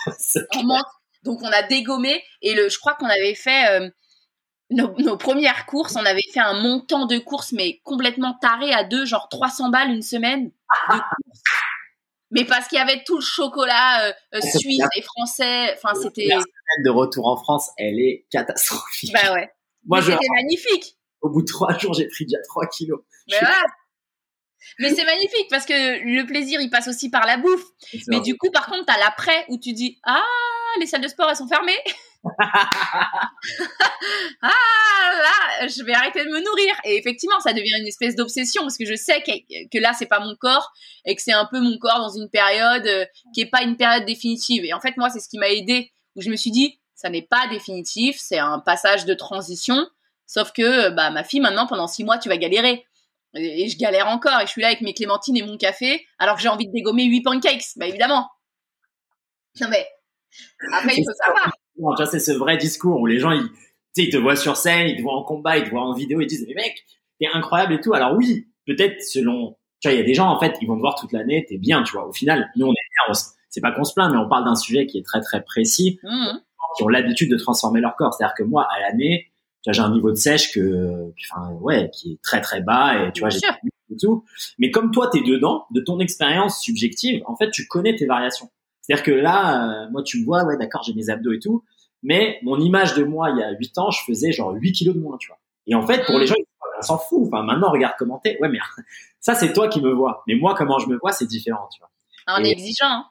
en 0.54 0.62
manque. 0.62 0.86
Donc 1.24 1.42
on 1.42 1.50
a 1.50 1.62
dégommé 1.62 2.22
et 2.42 2.54
le 2.54 2.68
je 2.68 2.78
crois 2.78 2.94
qu'on 2.94 3.06
avait 3.06 3.34
fait 3.34 3.68
euh, 3.68 3.90
nos, 4.70 5.16
premières 5.16 5.66
courses, 5.66 5.96
on 5.96 6.04
avait 6.04 6.22
fait 6.32 6.40
un 6.40 6.54
montant 6.54 7.06
de 7.06 7.18
courses 7.18 7.52
mais 7.52 7.80
complètement 7.82 8.34
taré 8.40 8.72
à 8.72 8.84
deux, 8.84 9.04
genre 9.04 9.28
300 9.28 9.70
balles 9.70 9.90
une 9.90 10.02
semaine 10.02 10.50
de 10.90 10.94
courses 10.94 11.42
mais 12.30 12.44
parce 12.44 12.68
qu'il 12.68 12.78
y 12.78 12.80
avait 12.80 13.02
tout 13.04 13.16
le 13.16 13.22
chocolat 13.22 14.08
euh, 14.08 14.12
euh, 14.34 14.40
suisse 14.58 14.84
et 14.96 15.02
français. 15.02 15.74
Enfin, 15.74 15.94
c'était. 15.94 16.26
La 16.26 16.36
semaine 16.36 16.84
de 16.84 16.90
retour 16.90 17.26
en 17.26 17.36
France, 17.36 17.70
elle 17.76 17.98
est 18.00 18.26
catastrophique. 18.30 19.12
Bah 19.12 19.34
ouais. 19.34 19.50
Moi, 19.86 20.02
c'était 20.02 20.28
magnifique. 20.34 20.96
Au 21.20 21.30
bout 21.30 21.42
de 21.42 21.46
trois 21.46 21.76
jours, 21.76 21.94
j'ai 21.94 22.06
pris 22.08 22.24
déjà 22.24 22.40
trois 22.48 22.66
kilos. 22.66 23.00
Mais 23.30 23.38
Mais 24.78 24.94
c'est 24.94 25.04
magnifique 25.04 25.48
parce 25.50 25.66
que 25.66 25.72
le 25.72 26.24
plaisir, 26.26 26.60
il 26.60 26.70
passe 26.70 26.88
aussi 26.88 27.10
par 27.10 27.26
la 27.26 27.36
bouffe. 27.36 27.64
Mais 28.08 28.20
du 28.20 28.36
coup, 28.36 28.50
par 28.50 28.66
contre, 28.66 28.84
t'as 28.86 28.98
l'après 28.98 29.44
où 29.48 29.58
tu 29.58 29.72
dis 29.72 29.98
ah 30.04 30.22
les 30.78 30.86
salles 30.86 31.02
de 31.02 31.08
sport 31.08 31.28
elles 31.28 31.36
sont 31.36 31.48
fermées. 31.48 31.78
ah 32.38 33.30
là, 34.42 35.66
je 35.66 35.82
vais 35.84 35.94
arrêter 35.94 36.24
de 36.24 36.28
me 36.28 36.44
nourrir. 36.44 36.74
Et 36.84 36.96
effectivement, 36.96 37.40
ça 37.40 37.52
devient 37.52 37.78
une 37.80 37.86
espèce 37.86 38.14
d'obsession 38.14 38.62
parce 38.62 38.76
que 38.76 38.84
je 38.84 38.94
sais 38.94 39.22
que, 39.22 39.32
que 39.70 39.78
là, 39.78 39.92
c'est 39.94 40.06
pas 40.06 40.20
mon 40.20 40.36
corps 40.36 40.70
et 41.06 41.14
que 41.14 41.22
c'est 41.22 41.32
un 41.32 41.46
peu 41.46 41.60
mon 41.60 41.78
corps 41.78 41.98
dans 41.98 42.10
une 42.10 42.28
période 42.28 42.86
euh, 42.86 43.06
qui 43.34 43.40
est 43.40 43.50
pas 43.50 43.62
une 43.62 43.76
période 43.76 44.04
définitive. 44.04 44.64
Et 44.64 44.74
en 44.74 44.80
fait, 44.80 44.96
moi, 44.96 45.08
c'est 45.08 45.20
ce 45.20 45.28
qui 45.28 45.38
m'a 45.38 45.48
aidé 45.48 45.92
où 46.16 46.20
je 46.20 46.30
me 46.30 46.36
suis 46.36 46.50
dit, 46.50 46.78
ça 46.94 47.08
n'est 47.08 47.22
pas 47.22 47.46
définitif, 47.48 48.18
c'est 48.18 48.38
un 48.38 48.58
passage 48.58 49.06
de 49.06 49.14
transition. 49.14 49.86
Sauf 50.26 50.52
que, 50.52 50.90
bah, 50.90 51.10
ma 51.10 51.24
fille, 51.24 51.40
maintenant, 51.40 51.66
pendant 51.66 51.86
six 51.86 52.04
mois, 52.04 52.18
tu 52.18 52.28
vas 52.28 52.36
galérer. 52.36 52.84
Et, 53.34 53.68
je 53.68 53.78
galère 53.78 54.08
encore 54.08 54.40
et 54.40 54.46
je 54.46 54.50
suis 54.50 54.60
là 54.60 54.68
avec 54.68 54.80
mes 54.80 54.92
clémentines 54.92 55.36
et 55.36 55.42
mon 55.42 55.56
café 55.56 56.04
alors 56.18 56.34
que 56.34 56.42
j'ai 56.42 56.48
envie 56.48 56.66
de 56.66 56.72
dégommer 56.72 57.04
huit 57.04 57.22
pancakes. 57.22 57.76
Bah, 57.76 57.86
évidemment. 57.86 58.28
Non, 59.60 59.68
mais 59.68 59.88
après, 60.72 60.94
il 60.96 61.04
faut 61.04 61.24
savoir 61.26 61.50
c'est 62.10 62.20
ce 62.20 62.32
vrai 62.32 62.56
discours 62.56 63.00
où 63.00 63.06
les 63.06 63.18
gens, 63.18 63.32
ils, 63.32 63.48
ils 63.96 64.10
te 64.10 64.16
voient 64.16 64.36
sur 64.36 64.56
scène, 64.56 64.88
ils 64.88 64.96
te 64.96 65.02
voient 65.02 65.16
en 65.16 65.22
combat, 65.22 65.58
ils 65.58 65.64
te 65.64 65.70
voient 65.70 65.82
en 65.82 65.94
vidéo, 65.94 66.20
ils 66.20 66.26
disent, 66.26 66.44
mais 66.48 66.54
mec, 66.54 66.84
t'es 67.18 67.26
incroyable 67.32 67.74
et 67.74 67.80
tout. 67.80 67.94
Alors 67.94 68.16
oui, 68.16 68.48
peut-être 68.66 69.02
selon, 69.02 69.56
tu 69.80 69.88
vois, 69.88 69.94
il 69.94 69.98
y 69.98 70.02
a 70.02 70.06
des 70.06 70.14
gens, 70.14 70.28
en 70.28 70.38
fait, 70.38 70.56
ils 70.60 70.66
vont 70.66 70.76
te 70.76 70.80
voir 70.80 70.94
toute 70.94 71.12
l'année, 71.12 71.44
t'es 71.48 71.58
bien, 71.58 71.82
tu 71.82 71.92
vois. 71.92 72.08
Au 72.08 72.12
final, 72.12 72.50
nous, 72.56 72.66
on 72.66 72.72
est 72.72 72.88
bien, 73.06 73.14
c'est 73.48 73.60
pas 73.60 73.72
qu'on 73.72 73.84
se 73.84 73.94
plaint, 73.94 74.10
mais 74.12 74.18
on 74.18 74.28
parle 74.28 74.44
d'un 74.44 74.54
sujet 74.54 74.86
qui 74.86 74.98
est 74.98 75.04
très, 75.04 75.20
très 75.20 75.42
précis, 75.42 75.98
mmh. 76.02 76.38
qui 76.76 76.82
ont 76.84 76.88
l'habitude 76.88 77.30
de 77.30 77.36
transformer 77.36 77.80
leur 77.80 77.96
corps. 77.96 78.14
C'est-à-dire 78.14 78.34
que 78.34 78.44
moi, 78.44 78.66
à 78.70 78.80
l'année, 78.80 79.30
j'ai 79.66 79.80
un 79.80 79.90
niveau 79.90 80.10
de 80.10 80.16
sèche 80.16 80.52
que, 80.52 81.12
enfin, 81.32 81.50
ouais, 81.60 81.90
qui 81.92 82.12
est 82.12 82.22
très, 82.22 82.40
très 82.40 82.60
bas 82.60 83.06
et 83.06 83.12
tu 83.12 83.20
vois, 83.20 83.28
j'ai 83.30 83.40
tout. 84.00 84.24
Mais 84.58 84.70
comme 84.70 84.90
toi, 84.92 85.10
t'es 85.12 85.20
dedans, 85.20 85.66
de 85.72 85.80
ton 85.80 85.98
expérience 85.98 86.60
subjective, 86.60 87.22
en 87.26 87.36
fait, 87.36 87.50
tu 87.50 87.66
connais 87.66 87.96
tes 87.96 88.06
variations. 88.06 88.50
C'est-à-dire 88.90 89.04
que 89.04 89.12
là, 89.12 89.88
moi, 89.92 90.02
tu 90.02 90.20
me 90.20 90.24
vois, 90.24 90.42
ouais, 90.44 90.56
d'accord, 90.56 90.82
j'ai 90.82 90.94
mes 90.94 91.10
abdos 91.10 91.32
et 91.32 91.38
tout, 91.38 91.62
mais 92.02 92.40
mon 92.42 92.58
image 92.58 92.94
de 92.94 93.04
moi 93.04 93.30
il 93.30 93.38
y 93.38 93.42
a 93.42 93.52
8 93.52 93.78
ans, 93.78 93.90
je 93.90 94.00
faisais 94.04 94.32
genre 94.32 94.52
8 94.52 94.72
kilos 94.72 94.96
de 94.96 95.00
moins, 95.00 95.16
tu 95.16 95.28
vois. 95.28 95.38
Et 95.66 95.74
en 95.74 95.86
fait, 95.86 96.04
pour 96.06 96.18
les 96.18 96.26
gens, 96.26 96.34
on 96.78 96.82
s'en 96.82 96.98
fout. 96.98 97.28
Enfin, 97.28 97.42
maintenant, 97.44 97.70
regarde 97.70 97.94
comment 97.98 98.18
t'es. 98.18 98.38
Ouais, 98.40 98.48
mais 98.48 98.58
ça, 99.20 99.34
c'est 99.34 99.52
toi 99.52 99.68
qui 99.68 99.80
me 99.80 99.92
vois. 99.92 100.22
Mais 100.26 100.34
moi, 100.34 100.54
comment 100.56 100.78
je 100.78 100.88
me 100.88 100.98
vois, 100.98 101.12
c'est 101.12 101.26
différent, 101.26 101.68
tu 101.72 101.80
vois. 101.80 101.90
On 102.26 102.42
est 102.44 102.50
exigeant. 102.50 102.86
Hein. 102.86 103.06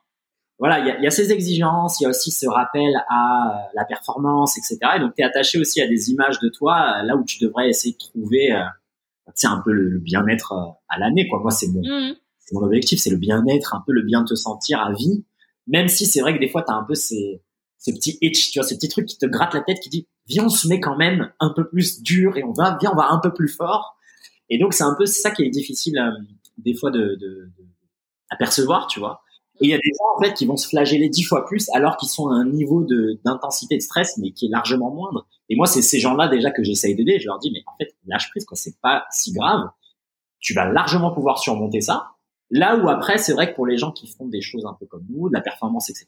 Voilà, 0.57 0.79
il 0.79 0.87
y 0.87 0.91
a, 0.91 0.99
y 0.99 1.07
a, 1.07 1.09
ces 1.09 1.31
exigences, 1.31 2.01
il 2.01 2.03
y 2.03 2.05
a 2.05 2.09
aussi 2.09 2.31
ce 2.31 2.45
rappel 2.45 2.91
à 3.07 3.47
euh, 3.47 3.69
la 3.75 3.85
performance, 3.85 4.57
etc. 4.57 4.77
Et 4.97 4.99
donc, 4.99 5.15
tu 5.15 5.21
es 5.21 5.25
attaché 5.25 5.57
aussi 5.57 5.81
à 5.81 5.87
des 5.87 6.11
images 6.11 6.39
de 6.39 6.49
toi, 6.49 6.97
euh, 6.99 7.03
là 7.03 7.15
où 7.15 7.23
tu 7.23 7.39
devrais 7.39 7.69
essayer 7.69 7.93
de 7.93 7.97
trouver, 7.97 8.51
euh, 8.51 8.63
c'est 9.35 9.47
un 9.47 9.61
peu 9.63 9.71
le, 9.71 9.99
bien-être 9.99 10.53
à 10.89 10.99
l'année, 10.99 11.29
quoi. 11.29 11.39
Moi, 11.39 11.51
c'est 11.51 11.67
mon, 11.67 11.79
mmh. 11.81 12.15
mon 12.51 12.63
objectif, 12.63 12.99
c'est 12.99 13.09
le 13.09 13.17
bien-être, 13.17 13.73
un 13.73 13.83
peu 13.85 13.93
le 13.93 14.01
bien 14.01 14.25
te 14.25 14.35
sentir 14.35 14.81
à 14.81 14.91
vie. 14.91 15.23
Même 15.69 15.87
si 15.87 16.05
c'est 16.05 16.21
vrai 16.21 16.33
que 16.35 16.39
des 16.39 16.49
fois, 16.49 16.63
tu 16.63 16.71
as 16.71 16.75
un 16.75 16.83
peu 16.83 16.95
ces, 16.95 17.41
ces 17.77 17.93
petits 17.93 18.17
itch, 18.21 18.51
tu 18.51 18.59
vois, 18.59 18.67
ces 18.67 18.75
petits 18.75 18.89
trucs 18.89 19.05
qui 19.05 19.17
te 19.17 19.25
grattent 19.25 19.53
la 19.53 19.61
tête, 19.61 19.79
qui 19.79 19.89
dit, 19.89 20.07
viens, 20.27 20.45
on 20.45 20.49
se 20.49 20.67
met 20.67 20.79
quand 20.79 20.97
même 20.97 21.31
un 21.39 21.53
peu 21.55 21.67
plus 21.67 22.01
dur 22.01 22.37
et 22.37 22.43
on 22.43 22.51
va, 22.51 22.77
viens, 22.81 22.91
on 22.91 22.97
va 22.97 23.09
un 23.09 23.19
peu 23.19 23.33
plus 23.33 23.47
fort. 23.47 23.95
Et 24.49 24.57
donc, 24.57 24.73
c'est 24.73 24.83
un 24.83 24.95
peu 24.97 25.05
ça 25.05 25.31
qui 25.31 25.43
est 25.43 25.49
difficile 25.49 25.97
des 26.57 26.73
fois 26.73 26.91
de, 26.91 26.99
de, 26.99 27.51
de, 27.57 27.65
à 28.29 28.35
percevoir, 28.35 28.87
tu 28.87 28.99
vois. 28.99 29.21
Et 29.61 29.65
il 29.65 29.69
y 29.69 29.73
a 29.73 29.77
des 29.77 29.91
gens 29.97 30.17
en 30.17 30.23
fait 30.23 30.33
qui 30.33 30.45
vont 30.45 30.55
se 30.55 30.67
flageller 30.69 31.09
dix 31.09 31.23
fois 31.23 31.45
plus 31.45 31.69
alors 31.73 31.97
qu'ils 31.97 32.07
sont 32.07 32.29
à 32.29 32.33
un 32.33 32.45
niveau 32.45 32.83
de 32.83 33.19
d'intensité 33.25 33.75
de 33.75 33.81
stress 33.81 34.17
mais 34.17 34.31
qui 34.31 34.45
est 34.45 34.49
largement 34.49 34.89
moindre. 34.89 35.27
Et 35.49 35.55
moi 35.57 35.65
c'est 35.65 35.81
ces 35.81 35.99
gens-là 35.99 36.29
déjà 36.29 36.49
que 36.51 36.63
j'essaye 36.63 36.95
d'aider. 36.95 37.19
Je 37.19 37.25
leur 37.27 37.39
dis 37.39 37.51
mais 37.51 37.61
en 37.67 37.75
fait 37.77 37.93
lâche 38.05 38.29
prise 38.29 38.45
quoi, 38.45 38.55
c'est 38.55 38.79
pas 38.81 39.03
si 39.11 39.33
grave. 39.33 39.69
Tu 40.39 40.53
vas 40.53 40.65
largement 40.71 41.11
pouvoir 41.11 41.39
surmonter 41.39 41.81
ça. 41.81 42.11
Là 42.51 42.77
où 42.77 42.89
après 42.89 43.17
c'est 43.17 43.33
vrai 43.33 43.51
que 43.51 43.55
pour 43.55 43.67
les 43.67 43.77
gens 43.77 43.91
qui 43.91 44.07
font 44.07 44.27
des 44.27 44.41
choses 44.41 44.65
un 44.65 44.75
peu 44.79 44.85
comme 44.85 45.05
nous, 45.09 45.29
de 45.29 45.33
la 45.33 45.41
performance 45.41 45.89
etc. 45.89 46.07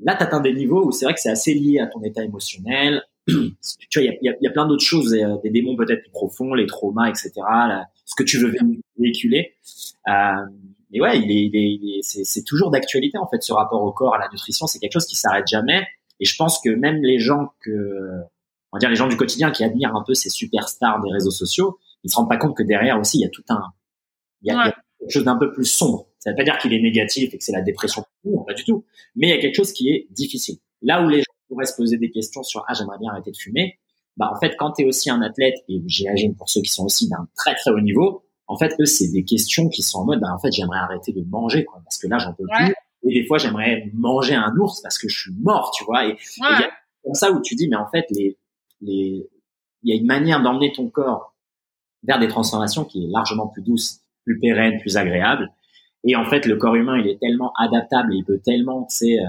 Là 0.00 0.16
tu 0.16 0.22
atteins 0.22 0.40
des 0.40 0.54
niveaux 0.54 0.86
où 0.86 0.92
c'est 0.92 1.04
vrai 1.04 1.14
que 1.14 1.20
c'est 1.20 1.30
assez 1.30 1.54
lié 1.54 1.78
à 1.80 1.86
ton 1.86 2.02
état 2.02 2.24
émotionnel. 2.24 3.02
tu 3.26 3.34
vois 3.34 4.02
il 4.02 4.18
y 4.22 4.28
a, 4.28 4.34
y 4.40 4.46
a, 4.48 4.50
plein 4.50 4.66
d'autres 4.66 4.84
choses, 4.84 5.14
euh, 5.14 5.36
des 5.44 5.50
démons 5.50 5.76
peut-être 5.76 6.02
plus 6.02 6.10
profonds, 6.10 6.54
les 6.54 6.66
traumas 6.66 7.08
etc. 7.08 7.32
ce 8.04 8.14
que 8.16 8.24
tu 8.24 8.38
veux 8.38 8.52
véhiculer. 8.98 9.54
Euh, 10.08 10.46
mais 10.92 11.00
ouais, 11.00 11.18
il 11.18 11.30
est, 11.30 11.44
il 11.54 11.98
est, 11.98 12.02
c'est, 12.02 12.44
toujours 12.44 12.70
d'actualité 12.70 13.16
en 13.18 13.26
fait 13.26 13.42
ce 13.42 13.52
rapport 13.52 13.82
au 13.82 13.92
corps, 13.92 14.14
à 14.14 14.18
la 14.18 14.28
nutrition, 14.30 14.66
c'est 14.66 14.78
quelque 14.78 14.92
chose 14.92 15.06
qui 15.06 15.16
s'arrête 15.16 15.46
jamais. 15.46 15.86
Et 16.20 16.26
je 16.26 16.36
pense 16.36 16.60
que 16.60 16.68
même 16.68 17.02
les 17.02 17.18
gens 17.18 17.52
que, 17.60 18.20
on 18.70 18.76
va 18.76 18.78
dire 18.78 18.90
les 18.90 18.96
gens 18.96 19.08
du 19.08 19.16
quotidien 19.16 19.50
qui 19.50 19.64
admirent 19.64 19.96
un 19.96 20.04
peu 20.06 20.14
ces 20.14 20.28
superstars 20.28 21.00
des 21.02 21.10
réseaux 21.10 21.30
sociaux, 21.30 21.78
ils 22.04 22.10
se 22.10 22.16
rendent 22.16 22.28
pas 22.28 22.36
compte 22.36 22.56
que 22.56 22.62
derrière 22.62 23.00
aussi 23.00 23.18
il 23.18 23.22
y 23.22 23.26
a 23.26 23.30
tout 23.30 23.44
un, 23.48 23.72
il 24.42 24.52
y 24.52 24.56
a, 24.56 24.74
quelque 25.02 25.12
chose 25.12 25.24
d'un 25.24 25.36
peu 25.36 25.52
plus 25.52 25.64
sombre. 25.64 26.06
Ça 26.18 26.30
veut 26.30 26.36
pas 26.36 26.44
dire 26.44 26.58
qu'il 26.58 26.72
est 26.72 26.80
négatif 26.80 27.34
et 27.34 27.38
que 27.38 27.44
c'est 27.44 27.52
la 27.52 27.62
dépression, 27.62 28.04
pas 28.46 28.54
du 28.54 28.64
tout. 28.64 28.84
Mais 29.16 29.28
il 29.28 29.30
y 29.30 29.38
a 29.38 29.40
quelque 29.40 29.56
chose 29.56 29.72
qui 29.72 29.90
est 29.90 30.06
difficile. 30.10 30.58
Là 30.80 31.04
où 31.04 31.08
les 31.08 31.18
gens 31.18 31.32
pourraient 31.48 31.66
se 31.66 31.76
poser 31.76 31.98
des 31.98 32.10
questions 32.10 32.42
sur 32.42 32.64
ah 32.68 32.74
j'aimerais 32.74 32.98
bien 32.98 33.10
arrêter 33.10 33.30
de 33.30 33.36
fumer, 33.36 33.78
bah 34.16 34.30
en 34.34 34.38
fait 34.38 34.56
quand 34.56 34.72
tu 34.72 34.82
es 34.82 34.86
aussi 34.86 35.10
un 35.10 35.22
athlète 35.22 35.56
et 35.68 35.82
j'imagine 35.86 36.34
pour 36.34 36.48
ceux 36.48 36.62
qui 36.62 36.70
sont 36.70 36.84
aussi 36.84 37.08
d'un 37.08 37.28
très 37.36 37.54
très 37.54 37.70
haut 37.70 37.80
niveau, 37.80 38.24
en 38.52 38.56
fait, 38.58 38.74
eux, 38.80 38.84
c'est 38.84 39.08
des 39.08 39.24
questions 39.24 39.70
qui 39.70 39.82
sont 39.82 40.00
en 40.00 40.04
mode, 40.04 40.20
bah, 40.20 40.28
en 40.30 40.38
fait, 40.38 40.52
j'aimerais 40.52 40.78
arrêter 40.78 41.12
de 41.12 41.22
manger, 41.22 41.64
quoi, 41.64 41.80
parce 41.84 41.96
que 41.96 42.06
là, 42.06 42.18
j'en 42.18 42.34
peux 42.34 42.44
plus. 42.44 42.74
Et 43.04 43.20
des 43.20 43.26
fois, 43.26 43.38
j'aimerais 43.38 43.90
manger 43.94 44.34
un 44.34 44.54
ours 44.56 44.82
parce 44.82 44.98
que 44.98 45.08
je 45.08 45.22
suis 45.22 45.32
mort, 45.40 45.72
tu 45.74 45.84
vois. 45.84 46.06
Et 46.06 46.18
il 46.36 46.60
y 46.60 46.64
a 46.64 46.70
comme 47.02 47.14
ça 47.14 47.32
où 47.32 47.40
tu 47.40 47.54
dis, 47.54 47.66
mais 47.68 47.76
en 47.76 47.88
fait, 47.88 48.04
les, 48.10 48.38
les, 48.82 49.26
il 49.82 49.90
y 49.90 49.96
a 49.96 49.98
une 49.98 50.06
manière 50.06 50.42
d'emmener 50.42 50.70
ton 50.70 50.88
corps 50.90 51.34
vers 52.02 52.18
des 52.18 52.28
transformations 52.28 52.84
qui 52.84 53.04
est 53.04 53.08
largement 53.08 53.48
plus 53.48 53.62
douce, 53.62 54.01
plus 54.24 54.38
pérenne, 54.38 54.78
plus 54.80 54.96
agréable. 54.96 55.48
Et 56.04 56.16
en 56.16 56.24
fait, 56.24 56.46
le 56.46 56.56
corps 56.56 56.74
humain, 56.74 56.98
il 56.98 57.08
est 57.08 57.18
tellement 57.20 57.52
adaptable 57.58 58.14
et 58.14 58.18
il 58.18 58.24
peut 58.24 58.40
tellement, 58.44 58.84
tu 58.84 58.96
sais, 58.96 59.18
euh, 59.20 59.24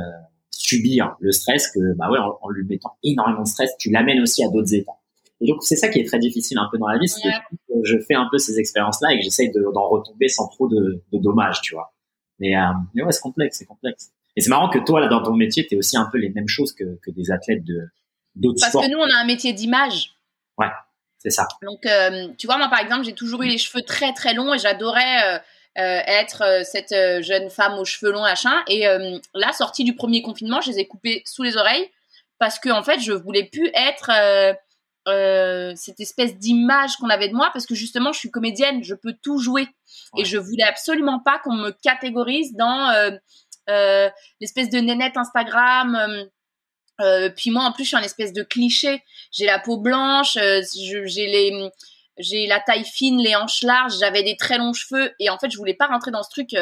subir 0.49 1.15
le 1.19 1.31
stress 1.31 1.71
que, 1.71 1.95
bah 1.95 2.09
ouais, 2.09 2.19
en, 2.19 2.37
en 2.41 2.49
lui 2.49 2.65
mettant 2.65 2.97
énormément 3.03 3.43
de 3.43 3.47
stress, 3.47 3.71
tu 3.77 3.91
l'amènes 3.91 4.21
aussi 4.21 4.43
à 4.43 4.49
d'autres 4.49 4.73
états. 4.73 4.97
Et 5.43 5.47
donc 5.47 5.61
c'est 5.61 5.75
ça 5.75 5.89
qui 5.89 5.99
est 5.99 6.05
très 6.05 6.19
difficile 6.19 6.57
un 6.57 6.69
peu 6.71 6.77
dans 6.77 6.87
la 6.87 6.97
vie, 6.97 7.07
c'est 7.07 7.21
que 7.21 7.73
je 7.83 7.97
fais 8.07 8.13
un 8.13 8.27
peu 8.31 8.37
ces 8.37 8.59
expériences-là 8.59 9.13
et 9.13 9.17
que 9.17 9.23
j'essaye 9.23 9.51
d'en 9.51 9.89
retomber 9.89 10.29
sans 10.29 10.47
trop 10.47 10.69
de, 10.69 11.03
de, 11.11 11.17
dommages, 11.19 11.61
tu 11.61 11.73
vois. 11.73 11.93
Mais, 12.39 12.55
euh, 12.55 12.61
mais 12.93 13.03
ouais, 13.03 13.11
c'est 13.11 13.21
complexe, 13.21 13.57
c'est 13.59 13.65
complexe. 13.65 14.11
Et 14.35 14.41
c'est 14.41 14.49
marrant 14.49 14.69
que 14.69 14.79
toi, 14.79 15.01
là, 15.01 15.07
dans 15.09 15.21
ton 15.21 15.35
métier, 15.35 15.67
tu 15.67 15.75
es 15.75 15.77
aussi 15.77 15.97
un 15.97 16.07
peu 16.11 16.17
les 16.17 16.29
mêmes 16.29 16.47
choses 16.47 16.71
que, 16.73 16.97
que 17.01 17.11
des 17.11 17.29
athlètes 17.29 17.63
de 17.63 17.89
d'autres 18.35 18.59
sports. 18.59 18.81
Parce 18.81 18.87
que 18.87 18.91
nous, 18.91 18.99
on 18.99 19.15
a 19.15 19.21
un 19.21 19.25
métier 19.25 19.53
d'image. 19.53 20.15
Ouais, 20.57 20.67
c'est 21.23 21.31
ça. 21.31 21.47
Donc, 21.61 21.85
euh, 21.85 22.27
tu 22.37 22.47
vois, 22.47 22.57
moi, 22.57 22.67
par 22.67 22.79
exemple, 22.79 23.05
j'ai 23.05 23.13
toujours 23.13 23.41
eu 23.43 23.47
les 23.47 23.57
cheveux 23.57 23.81
très, 23.81 24.13
très 24.13 24.33
longs 24.33 24.53
et 24.53 24.59
j'adorais 24.59 25.23
euh, 25.23 25.39
euh 25.79 26.01
être 26.05 26.63
cette 26.65 26.93
jeune 27.23 27.49
femme 27.49 27.79
aux 27.79 27.85
cheveux 27.85 28.11
longs, 28.11 28.21
machin. 28.21 28.61
Et 28.67 28.85
là, 29.33 29.53
sortie 29.53 29.83
du 29.83 29.95
premier 29.95 30.21
confinement, 30.21 30.61
je 30.61 30.71
les 30.71 30.79
ai 30.79 30.87
coupés 30.87 31.23
sous 31.25 31.43
les 31.43 31.57
oreilles 31.57 31.89
parce 32.39 32.59
que, 32.59 32.69
en 32.69 32.83
fait, 32.83 32.99
je 32.99 33.13
voulais 33.13 33.45
plus 33.45 33.71
être 33.73 34.11
euh, 35.09 35.73
cette 35.75 35.99
espèce 35.99 36.37
d'image 36.37 36.95
qu'on 36.95 37.09
avait 37.09 37.27
de 37.27 37.33
moi 37.33 37.49
parce 37.51 37.65
que 37.65 37.75
justement 37.75 38.13
je 38.13 38.19
suis 38.19 38.31
comédienne, 38.31 38.83
je 38.85 38.95
peux 38.95 39.13
tout 39.21 39.37
jouer 39.37 39.67
et 40.17 40.23
je 40.23 40.37
voulais 40.37 40.63
absolument 40.63 41.19
pas 41.19 41.39
qu'on 41.39 41.55
me 41.55 41.71
catégorise 41.71 42.53
dans 42.55 42.89
euh, 42.89 43.11
euh, 43.69 44.09
l'espèce 44.39 44.69
de 44.69 44.79
nénette 44.79 45.17
Instagram. 45.17 45.97
Puis 47.35 47.51
moi 47.51 47.63
en 47.63 47.71
plus 47.71 47.83
je 47.83 47.89
suis 47.89 47.97
un 47.97 48.01
espèce 48.01 48.33
de 48.33 48.43
cliché. 48.43 49.03
J'ai 49.31 49.45
la 49.45 49.59
peau 49.59 49.77
blanche, 49.77 50.33
j'ai 50.33 51.27
les 51.27 51.69
j'ai 52.19 52.45
la 52.45 52.59
taille 52.59 52.85
fine, 52.85 53.19
les 53.21 53.35
hanches 53.35 53.63
larges, 53.63 53.97
j'avais 53.99 54.23
des 54.23 54.37
très 54.37 54.57
longs 54.57 54.73
cheveux 54.73 55.11
et 55.19 55.29
en 55.29 55.37
fait 55.39 55.49
je 55.49 55.57
voulais 55.57 55.73
pas 55.73 55.87
rentrer 55.87 56.11
dans 56.11 56.23
ce 56.23 56.29
truc 56.29 56.55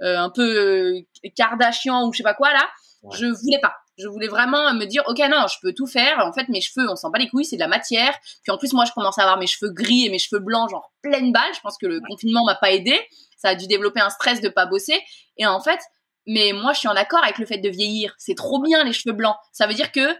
un 0.00 0.30
peu 0.30 0.94
Kardashian 1.36 2.06
ou 2.06 2.12
je 2.12 2.18
sais 2.18 2.22
pas 2.22 2.34
quoi 2.34 2.52
là. 2.52 2.68
Je 3.12 3.26
voulais 3.26 3.58
pas. 3.60 3.74
Je 3.96 4.08
voulais 4.08 4.26
vraiment 4.26 4.74
me 4.74 4.86
dire, 4.86 5.04
ok, 5.06 5.18
non, 5.30 5.46
je 5.46 5.54
peux 5.62 5.72
tout 5.72 5.86
faire. 5.86 6.18
En 6.26 6.32
fait, 6.32 6.48
mes 6.48 6.60
cheveux, 6.60 6.90
on 6.90 6.96
s'en 6.96 7.10
bat 7.10 7.18
les 7.20 7.28
couilles, 7.28 7.44
c'est 7.44 7.54
de 7.54 7.60
la 7.60 7.68
matière. 7.68 8.12
Puis 8.42 8.50
en 8.50 8.58
plus, 8.58 8.72
moi, 8.72 8.84
je 8.86 8.92
commence 8.92 9.18
à 9.18 9.22
avoir 9.22 9.38
mes 9.38 9.46
cheveux 9.46 9.70
gris 9.70 10.06
et 10.06 10.10
mes 10.10 10.18
cheveux 10.18 10.40
blancs, 10.40 10.68
genre 10.68 10.90
pleine 11.00 11.30
balle. 11.30 11.54
Je 11.54 11.60
pense 11.60 11.78
que 11.78 11.86
le 11.86 12.00
confinement 12.00 12.44
m'a 12.44 12.56
pas 12.56 12.72
aidé. 12.72 12.98
Ça 13.36 13.50
a 13.50 13.54
dû 13.54 13.68
développer 13.68 14.00
un 14.00 14.10
stress 14.10 14.40
de 14.40 14.48
pas 14.48 14.66
bosser. 14.66 15.00
Et 15.36 15.46
en 15.46 15.60
fait, 15.60 15.78
mais 16.26 16.52
moi, 16.52 16.72
je 16.72 16.80
suis 16.80 16.88
en 16.88 16.96
accord 16.96 17.22
avec 17.22 17.38
le 17.38 17.46
fait 17.46 17.58
de 17.58 17.68
vieillir. 17.68 18.14
C'est 18.18 18.34
trop 18.34 18.60
bien 18.62 18.84
les 18.84 18.92
cheveux 18.92 19.14
blancs. 19.14 19.36
Ça 19.52 19.66
veut 19.66 19.74
dire 19.74 19.92
que 19.92 20.14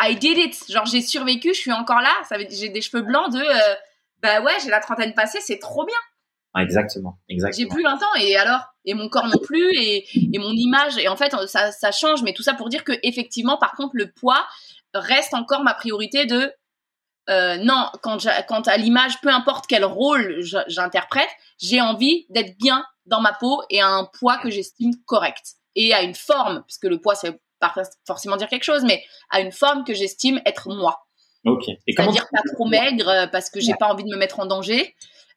I 0.00 0.14
did 0.14 0.38
it. 0.38 0.70
Genre, 0.70 0.86
j'ai 0.86 1.00
survécu, 1.00 1.54
je 1.54 1.60
suis 1.60 1.72
encore 1.72 2.00
là. 2.00 2.12
Ça 2.28 2.38
veut 2.38 2.46
j'ai 2.50 2.68
des 2.68 2.80
cheveux 2.80 3.02
blancs 3.02 3.32
de, 3.32 3.40
euh, 3.40 3.74
bah 4.22 4.40
ouais, 4.40 4.52
j'ai 4.62 4.70
la 4.70 4.80
trentaine 4.80 5.14
passée, 5.14 5.38
c'est 5.40 5.58
trop 5.58 5.84
bien. 5.84 6.62
exactement, 6.62 7.18
exactement. 7.28 7.70
J'ai 7.70 7.74
plus 7.74 7.82
20 7.82 7.94
ans 7.96 8.14
et 8.20 8.36
alors 8.36 8.60
et 8.84 8.94
mon 8.94 9.08
corps 9.08 9.26
non 9.26 9.38
plus 9.38 9.70
et, 9.76 10.06
et 10.34 10.38
mon 10.38 10.52
image 10.52 10.98
et 10.98 11.08
en 11.08 11.16
fait 11.16 11.34
ça, 11.46 11.72
ça, 11.72 11.92
change 11.92 12.22
mais 12.22 12.32
tout 12.32 12.42
ça 12.42 12.54
pour 12.54 12.68
dire 12.68 12.84
que 12.84 12.92
effectivement 13.02 13.58
par 13.58 13.72
contre 13.72 13.92
le 13.94 14.10
poids 14.10 14.46
reste 14.94 15.34
encore 15.34 15.62
ma 15.62 15.74
priorité 15.74 16.26
de 16.26 16.52
euh, 17.28 17.56
non 17.58 17.90
quand, 18.02 18.26
quand 18.48 18.68
à 18.68 18.76
l'image 18.76 19.20
peu 19.20 19.28
importe 19.28 19.66
quel 19.66 19.84
rôle 19.84 20.40
j'interprète 20.66 21.28
j'ai 21.60 21.80
envie 21.80 22.26
d'être 22.30 22.56
bien 22.58 22.84
dans 23.06 23.20
ma 23.20 23.32
peau 23.32 23.62
et 23.70 23.80
à 23.80 23.88
un 23.88 24.04
poids 24.04 24.38
que 24.38 24.50
j'estime 24.50 24.92
correct 25.06 25.54
et 25.74 25.92
à 25.94 26.02
une 26.02 26.14
forme 26.14 26.62
puisque 26.66 26.84
le 26.84 27.00
poids 27.00 27.14
ça 27.14 27.30
veut 27.30 27.40
pas 27.60 27.74
forcément 28.06 28.36
dire 28.36 28.48
quelque 28.48 28.64
chose 28.64 28.82
mais 28.84 29.02
à 29.30 29.40
une 29.40 29.52
forme 29.52 29.84
que 29.84 29.94
j'estime 29.94 30.40
être 30.46 30.68
moi 30.68 31.06
ok 31.44 31.64
c'est-à-dire 31.86 32.26
pas 32.30 32.40
trop 32.54 32.66
maigre 32.66 33.08
euh, 33.08 33.26
parce 33.26 33.50
que 33.50 33.60
j'ai 33.60 33.74
pas 33.74 33.88
envie 33.88 34.04
de 34.04 34.10
me 34.10 34.16
mettre 34.16 34.40
en 34.40 34.46
danger 34.46 34.94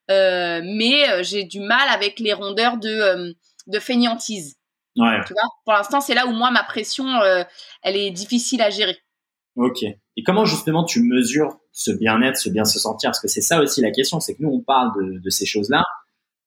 euh, 0.09 0.61
mais 0.63 1.23
j'ai 1.23 1.43
du 1.43 1.59
mal 1.59 1.87
avec 1.89 2.19
les 2.19 2.33
rondeurs 2.33 2.77
de, 2.77 3.35
de 3.67 3.79
fainéantise. 3.79 4.55
Ouais. 4.97 5.21
Tu 5.25 5.31
vois? 5.31 5.43
Pour 5.63 5.71
l'instant, 5.71 6.01
c'est 6.01 6.15
là 6.15 6.25
où 6.25 6.31
moi, 6.31 6.51
ma 6.51 6.63
pression, 6.63 7.07
elle 7.81 7.95
est 7.95 8.11
difficile 8.11 8.61
à 8.61 8.69
gérer. 8.69 8.97
Ok. 9.61 9.83
Et 9.83 10.23
comment 10.23 10.43
justement 10.43 10.83
tu 10.83 11.03
mesures 11.03 11.59
ce 11.71 11.91
bien-être, 11.91 12.35
ce 12.35 12.49
bien 12.49 12.65
se 12.65 12.79
sentir? 12.79 13.09
Parce 13.09 13.19
que 13.19 13.27
c'est 13.27 13.41
ça 13.41 13.61
aussi 13.61 13.79
la 13.81 13.91
question, 13.91 14.19
c'est 14.19 14.33
que 14.33 14.41
nous 14.41 14.49
on 14.49 14.59
parle 14.59 14.91
de, 14.95 15.19
de 15.19 15.29
ces 15.29 15.45
choses-là, 15.45 15.85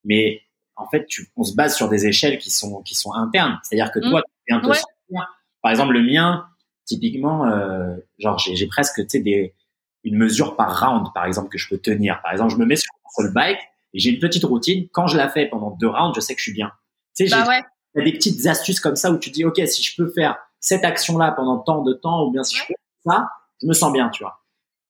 mais 0.02 0.42
en 0.74 0.88
fait 0.88 1.06
tu, 1.06 1.30
on 1.36 1.44
se 1.44 1.54
base 1.54 1.76
sur 1.76 1.88
des 1.88 2.06
échelles 2.08 2.38
qui 2.38 2.50
sont 2.50 2.82
qui 2.82 2.96
sont 2.96 3.12
internes. 3.12 3.60
C'est-à-dire 3.62 3.92
que 3.92 4.00
toi, 4.00 4.18
mmh. 4.18 4.22
tu 4.24 4.42
viens 4.48 4.60
te 4.60 4.66
sentir. 4.66 5.28
Par 5.62 5.70
exemple, 5.70 5.92
le 5.92 6.02
mien, 6.02 6.44
typiquement, 6.86 7.46
euh, 7.46 7.94
genre 8.18 8.36
j'ai 8.38 8.66
presque 8.66 8.96
tu 9.02 9.08
sais 9.08 9.20
des 9.20 9.54
une 10.02 10.16
mesure 10.16 10.56
par 10.56 10.80
round, 10.80 11.06
par 11.14 11.24
exemple, 11.24 11.50
que 11.50 11.56
je 11.56 11.68
peux 11.68 11.78
tenir. 11.78 12.20
Par 12.20 12.32
exemple, 12.32 12.52
je 12.52 12.58
me 12.58 12.66
mets 12.66 12.76
sur 12.76 12.90
le 13.20 13.30
bike 13.30 13.60
et 13.94 14.00
j'ai 14.00 14.10
une 14.10 14.18
petite 14.18 14.44
routine. 14.44 14.88
Quand 14.92 15.06
je 15.06 15.16
la 15.16 15.28
fais 15.28 15.46
pendant 15.46 15.70
deux 15.70 15.88
rounds, 15.88 16.14
je 16.16 16.20
sais 16.20 16.34
que 16.34 16.40
je 16.40 16.46
suis 16.46 16.52
bien. 16.52 16.72
Tu 17.16 17.28
sais, 17.28 17.36
bah 17.36 17.46
des 17.94 18.12
petites 18.12 18.44
astuces 18.46 18.80
comme 18.80 18.96
ça 18.96 19.12
où 19.12 19.18
tu 19.18 19.30
dis, 19.30 19.44
OK, 19.44 19.60
si 19.66 19.84
je 19.84 19.94
peux 19.96 20.10
faire 20.10 20.36
cette 20.58 20.84
action-là 20.84 21.30
pendant 21.30 21.58
tant 21.58 21.82
de 21.82 21.92
temps, 21.92 22.26
ou 22.26 22.32
bien 22.32 22.42
si 22.42 22.56
je 22.56 22.64
fais 22.64 22.74
ça, 23.06 23.28
je 23.62 23.66
me 23.66 23.72
sens 23.72 23.92
bien, 23.92 24.08
tu 24.10 24.22
vois. 24.22 24.44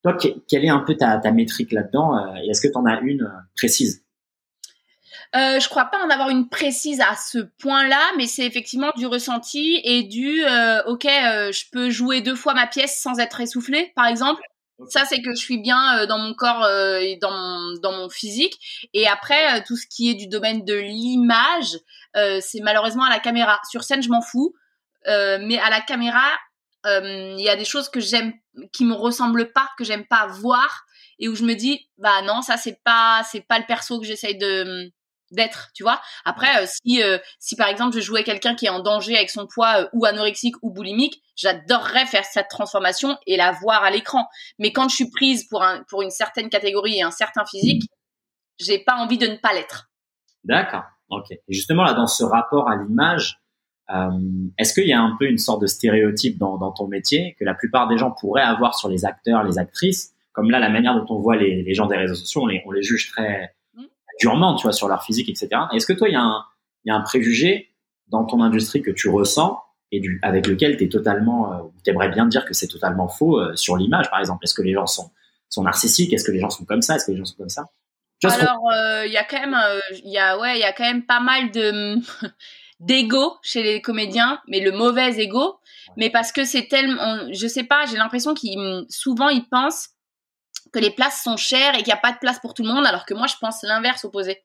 Toi, 0.04 0.18
quelle 0.48 0.64
est 0.64 0.70
un 0.70 0.80
peu 0.80 0.96
ta, 0.96 1.16
ta 1.16 1.32
métrique 1.32 1.72
là-dedans 1.72 2.18
euh, 2.18 2.34
Et 2.44 2.50
est-ce 2.50 2.60
que 2.60 2.70
tu 2.70 2.76
en 2.76 2.84
as 2.84 3.00
une 3.00 3.22
euh, 3.22 3.40
précise? 3.56 4.04
Euh, 5.34 5.58
je 5.58 5.68
crois 5.68 5.86
pas 5.86 5.98
en 6.04 6.10
avoir 6.10 6.28
une 6.28 6.48
précise 6.48 7.00
à 7.00 7.16
ce 7.16 7.38
point-là, 7.38 8.12
mais 8.18 8.26
c'est 8.26 8.44
effectivement 8.44 8.90
du 8.96 9.06
ressenti 9.06 9.80
et 9.82 10.02
du 10.02 10.44
euh, 10.44 10.82
ok, 10.84 11.04
je 11.04 11.70
peux 11.72 11.90
jouer 11.90 12.20
deux 12.20 12.36
fois 12.36 12.54
ma 12.54 12.66
pièce 12.66 13.00
sans 13.00 13.18
être 13.18 13.40
essoufflé, 13.40 13.92
par 13.96 14.06
exemple. 14.06 14.42
Ça, 14.88 15.04
c'est 15.06 15.22
que 15.22 15.30
je 15.30 15.40
suis 15.40 15.58
bien 15.58 16.04
dans 16.06 16.18
mon 16.18 16.34
corps 16.34 16.68
et 17.00 17.16
dans 17.22 17.30
mon, 17.30 17.78
dans 17.80 17.92
mon 17.92 18.10
physique. 18.10 18.58
Et 18.92 19.06
après, 19.06 19.62
tout 19.64 19.76
ce 19.76 19.86
qui 19.86 20.10
est 20.10 20.14
du 20.14 20.26
domaine 20.26 20.64
de 20.64 20.74
l'image, 20.74 21.78
c'est 22.40 22.60
malheureusement 22.60 23.04
à 23.04 23.10
la 23.10 23.20
caméra. 23.20 23.60
Sur 23.70 23.84
scène, 23.84 24.02
je 24.02 24.08
m'en 24.08 24.20
fous. 24.20 24.52
mais 25.06 25.58
à 25.60 25.70
la 25.70 25.80
caméra, 25.80 26.26
il 26.84 27.40
y 27.40 27.48
a 27.48 27.56
des 27.56 27.64
choses 27.64 27.88
que 27.88 28.00
j'aime, 28.00 28.32
qui 28.72 28.84
me 28.84 28.94
ressemblent 28.94 29.52
pas, 29.52 29.68
que 29.78 29.84
j'aime 29.84 30.06
pas 30.06 30.26
voir, 30.26 30.84
et 31.18 31.28
où 31.28 31.34
je 31.34 31.44
me 31.44 31.54
dis, 31.54 31.88
bah 31.98 32.22
non, 32.22 32.42
ça 32.42 32.56
c'est 32.56 32.80
pas, 32.84 33.22
c'est 33.30 33.46
pas 33.46 33.58
le 33.58 33.66
perso 33.66 34.00
que 34.00 34.06
j'essaye 34.06 34.36
de 34.36 34.90
d'être, 35.30 35.70
tu 35.74 35.82
vois. 35.82 36.00
Après, 36.24 36.62
euh, 36.62 36.66
si 36.66 37.02
euh, 37.02 37.18
si 37.38 37.56
par 37.56 37.68
exemple 37.68 37.94
je 37.94 38.00
jouais 38.00 38.24
quelqu'un 38.24 38.54
qui 38.54 38.66
est 38.66 38.70
en 38.70 38.80
danger 38.80 39.16
avec 39.16 39.30
son 39.30 39.46
poids 39.46 39.80
euh, 39.80 39.88
ou 39.92 40.04
anorexique 40.04 40.54
ou 40.62 40.70
boulimique, 40.70 41.22
j'adorerais 41.36 42.06
faire 42.06 42.24
cette 42.24 42.48
transformation 42.48 43.18
et 43.26 43.36
la 43.36 43.52
voir 43.52 43.82
à 43.82 43.90
l'écran. 43.90 44.26
Mais 44.58 44.72
quand 44.72 44.88
je 44.88 44.94
suis 44.94 45.10
prise 45.10 45.46
pour 45.48 45.62
un 45.62 45.82
pour 45.88 46.02
une 46.02 46.10
certaine 46.10 46.48
catégorie 46.48 46.98
et 46.98 47.02
un 47.02 47.10
certain 47.10 47.44
physique, 47.44 47.82
j'ai 48.58 48.78
pas 48.78 48.94
envie 48.96 49.18
de 49.18 49.26
ne 49.26 49.36
pas 49.36 49.52
l'être. 49.52 49.90
D'accord. 50.44 50.84
Ok. 51.08 51.30
Et 51.32 51.40
justement 51.48 51.84
là, 51.84 51.94
dans 51.94 52.06
ce 52.06 52.24
rapport 52.24 52.68
à 52.68 52.76
l'image, 52.76 53.40
est-ce 54.58 54.72
qu'il 54.74 54.86
y 54.86 54.92
a 54.92 55.00
un 55.00 55.16
peu 55.18 55.26
une 55.26 55.38
sorte 55.38 55.60
de 55.62 55.66
stéréotype 55.66 56.38
dans, 56.38 56.56
dans 56.56 56.72
ton 56.72 56.86
métier 56.86 57.36
que 57.38 57.44
la 57.44 57.54
plupart 57.54 57.88
des 57.88 57.98
gens 57.98 58.10
pourraient 58.10 58.42
avoir 58.42 58.78
sur 58.78 58.88
les 58.88 59.04
acteurs, 59.04 59.44
les 59.44 59.58
actrices, 59.58 60.14
comme 60.32 60.50
là 60.50 60.58
la 60.58 60.70
manière 60.70 60.94
dont 60.94 61.06
on 61.14 61.20
voit 61.20 61.36
les, 61.36 61.62
les 61.62 61.74
gens 61.74 61.86
des 61.86 61.96
réseaux 61.96 62.14
sociaux, 62.14 62.42
on 62.42 62.46
les, 62.46 62.62
on 62.66 62.72
les 62.72 62.82
juge 62.82 63.10
très 63.10 63.54
durement, 64.20 64.54
tu 64.54 64.62
vois, 64.62 64.72
sur 64.72 64.88
leur 64.88 65.04
physique, 65.04 65.28
etc. 65.28 65.48
Est-ce 65.72 65.86
que 65.86 65.92
toi, 65.92 66.08
il 66.08 66.12
y, 66.12 66.16
a 66.16 66.22
un, 66.22 66.44
y 66.84 66.90
a 66.90 66.94
un 66.94 67.00
préjugé 67.00 67.74
dans 68.08 68.24
ton 68.24 68.40
industrie 68.42 68.82
que 68.82 68.90
tu 68.90 69.08
ressens 69.08 69.60
et 69.92 70.00
du, 70.00 70.18
avec 70.22 70.46
lequel 70.46 70.76
tu 70.76 70.84
es 70.84 70.88
totalement, 70.88 71.52
euh, 71.52 71.56
tu 71.84 71.90
aimerais 71.90 72.08
bien 72.08 72.26
dire 72.26 72.44
que 72.44 72.54
c'est 72.54 72.68
totalement 72.68 73.08
faux 73.08 73.40
euh, 73.40 73.54
sur 73.54 73.76
l'image, 73.76 74.10
par 74.10 74.20
exemple? 74.20 74.44
Est-ce 74.44 74.54
que 74.54 74.62
les 74.62 74.72
gens 74.72 74.86
sont, 74.86 75.10
sont 75.48 75.62
narcissiques? 75.62 76.12
Est-ce 76.12 76.24
que 76.24 76.32
les 76.32 76.40
gens 76.40 76.50
sont 76.50 76.64
comme 76.64 76.82
ça? 76.82 76.96
Est-ce 76.96 77.06
que 77.06 77.12
les 77.12 77.18
gens 77.18 77.24
sont 77.24 77.36
comme 77.36 77.48
ça? 77.48 77.64
Alors, 78.22 78.62
il 79.04 79.12
y 79.12 79.18
a 79.18 79.24
quand 79.24 79.40
même, 79.40 79.56
il 80.02 80.10
y 80.10 80.18
a, 80.18 80.38
ouais, 80.38 80.56
il 80.56 80.60
y 80.60 80.64
a 80.64 80.72
quand 80.72 80.84
même 80.84 81.04
pas 81.04 81.20
mal 81.20 81.50
de 81.50 81.96
d'ego 82.80 83.36
chez 83.42 83.62
les 83.62 83.80
comédiens, 83.80 84.40
mais 84.48 84.60
le 84.60 84.72
mauvais 84.72 85.18
ego. 85.20 85.58
Mais 85.96 86.10
parce 86.10 86.32
que 86.32 86.44
c'est 86.44 86.66
tellement, 86.66 87.28
je 87.32 87.46
sais 87.46 87.64
pas, 87.64 87.86
j'ai 87.86 87.96
l'impression 87.96 88.34
qu'ils 88.34 88.84
souvent 88.88 89.28
ils 89.28 89.48
pensent 89.48 89.90
que 90.72 90.78
les 90.80 90.90
places 90.90 91.22
sont 91.22 91.36
chères 91.36 91.74
et 91.74 91.78
qu'il 91.78 91.86
n'y 91.86 91.92
a 91.92 91.98
pas 91.98 92.12
de 92.12 92.18
place 92.18 92.40
pour 92.40 92.52
tout 92.52 92.64
le 92.64 92.72
monde, 92.72 92.84
alors 92.84 93.06
que 93.06 93.14
moi, 93.14 93.28
je 93.28 93.36
pense 93.40 93.62
l'inverse 93.62 94.04
opposé. 94.04 94.42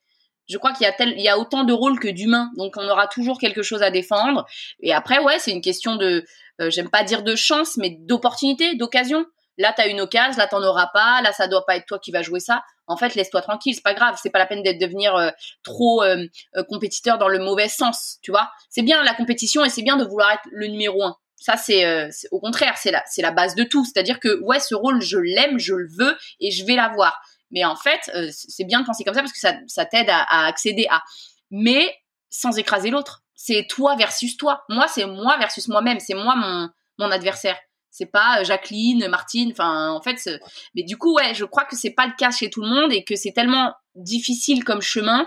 Je 0.47 0.57
crois 0.57 0.73
qu'il 0.73 0.83
y 0.83 0.87
a 0.87 0.91
tel, 0.91 1.13
il 1.17 1.23
y 1.23 1.29
a 1.29 1.37
autant 1.37 1.63
de 1.63 1.73
rôles 1.73 1.99
que 1.99 2.07
d'humains, 2.07 2.51
donc 2.57 2.73
on 2.77 2.87
aura 2.87 3.07
toujours 3.07 3.39
quelque 3.39 3.63
chose 3.63 3.81
à 3.81 3.91
défendre. 3.91 4.45
Et 4.79 4.93
après, 4.93 5.19
ouais, 5.19 5.39
c'est 5.39 5.51
une 5.51 5.61
question 5.61 5.95
de, 5.95 6.25
euh, 6.61 6.69
j'aime 6.69 6.89
pas 6.89 7.03
dire 7.03 7.23
de 7.23 7.35
chance, 7.35 7.77
mais 7.77 7.97
d'opportunité, 7.99 8.75
d'occasion. 8.75 9.25
Là, 9.59 9.73
t'as 9.75 9.87
une 9.87 10.01
occasion, 10.01 10.39
là, 10.39 10.47
t'en 10.47 10.63
auras 10.63 10.87
pas, 10.87 11.21
là, 11.21 11.31
ça 11.31 11.47
doit 11.47 11.65
pas 11.65 11.75
être 11.75 11.85
toi 11.85 11.99
qui 11.99 12.11
vas 12.11 12.23
jouer 12.23 12.39
ça. 12.39 12.63
En 12.87 12.97
fait, 12.97 13.13
laisse-toi 13.13 13.43
tranquille, 13.43 13.75
c'est 13.75 13.83
pas 13.83 13.93
grave, 13.93 14.17
c'est 14.19 14.31
pas 14.31 14.39
la 14.39 14.47
peine 14.47 14.63
d'être 14.63 14.79
devenir 14.79 15.15
euh, 15.15 15.29
trop 15.61 16.01
euh, 16.01 16.25
compétiteur 16.67 17.19
dans 17.19 17.27
le 17.27 17.37
mauvais 17.37 17.69
sens, 17.69 18.17
tu 18.23 18.31
vois. 18.31 18.49
C'est 18.69 18.81
bien 18.81 19.03
la 19.03 19.13
compétition 19.13 19.63
et 19.63 19.69
c'est 19.69 19.83
bien 19.83 19.97
de 19.97 20.05
vouloir 20.05 20.31
être 20.31 20.47
le 20.51 20.65
numéro 20.65 21.03
un. 21.03 21.15
Ça, 21.39 21.53
euh, 21.53 22.07
c'est 22.11 22.27
au 22.31 22.39
contraire, 22.39 22.75
c'est 22.77 22.91
la, 22.91 23.03
c'est 23.07 23.21
la 23.21 23.31
base 23.31 23.55
de 23.55 23.63
tout. 23.63 23.85
C'est-à-dire 23.85 24.19
que, 24.19 24.41
ouais, 24.41 24.59
ce 24.59 24.75
rôle, 24.75 25.01
je 25.01 25.17
l'aime, 25.17 25.57
je 25.57 25.73
le 25.73 25.87
veux 25.89 26.17
et 26.39 26.51
je 26.51 26.65
vais 26.65 26.75
l'avoir. 26.75 27.21
Mais 27.51 27.63
en 27.65 27.75
fait, 27.75 28.11
euh, 28.13 28.29
c'est 28.31 28.65
bien 28.65 28.81
de 28.81 28.85
penser 28.85 29.03
comme 29.03 29.13
ça 29.13 29.21
parce 29.21 29.33
que 29.33 29.39
ça, 29.39 29.55
ça 29.67 29.85
t'aide 29.85 30.09
à, 30.09 30.45
accéder 30.45 30.85
à. 30.89 31.01
Mais 31.49 31.95
sans 32.29 32.57
écraser 32.57 32.89
l'autre. 32.89 33.23
C'est 33.35 33.65
toi 33.69 33.95
versus 33.95 34.35
toi. 34.37 34.63
Moi, 34.69 34.87
c'est 34.89 35.05
moi 35.05 35.37
versus 35.37 35.67
moi-même. 35.69 35.99
C'est 35.99 36.13
moi 36.13 36.35
mon, 36.35 36.69
mon 36.97 37.09
adversaire. 37.09 37.57
C'est 37.91 38.05
pas 38.05 38.41
euh, 38.41 38.43
Jacqueline, 38.43 39.07
Martine. 39.07 39.51
Enfin, 39.51 39.91
en 39.91 40.01
fait, 40.01 40.29
mais 40.75 40.83
du 40.83 40.97
coup, 40.97 41.15
ouais, 41.15 41.33
je 41.33 41.45
crois 41.45 41.65
que 41.65 41.75
c'est 41.75 41.93
pas 41.93 42.07
le 42.07 42.13
cas 42.17 42.31
chez 42.31 42.49
tout 42.49 42.61
le 42.61 42.69
monde 42.69 42.93
et 42.93 43.03
que 43.03 43.15
c'est 43.15 43.31
tellement 43.31 43.73
difficile 43.95 44.63
comme 44.63 44.81
chemin, 44.81 45.25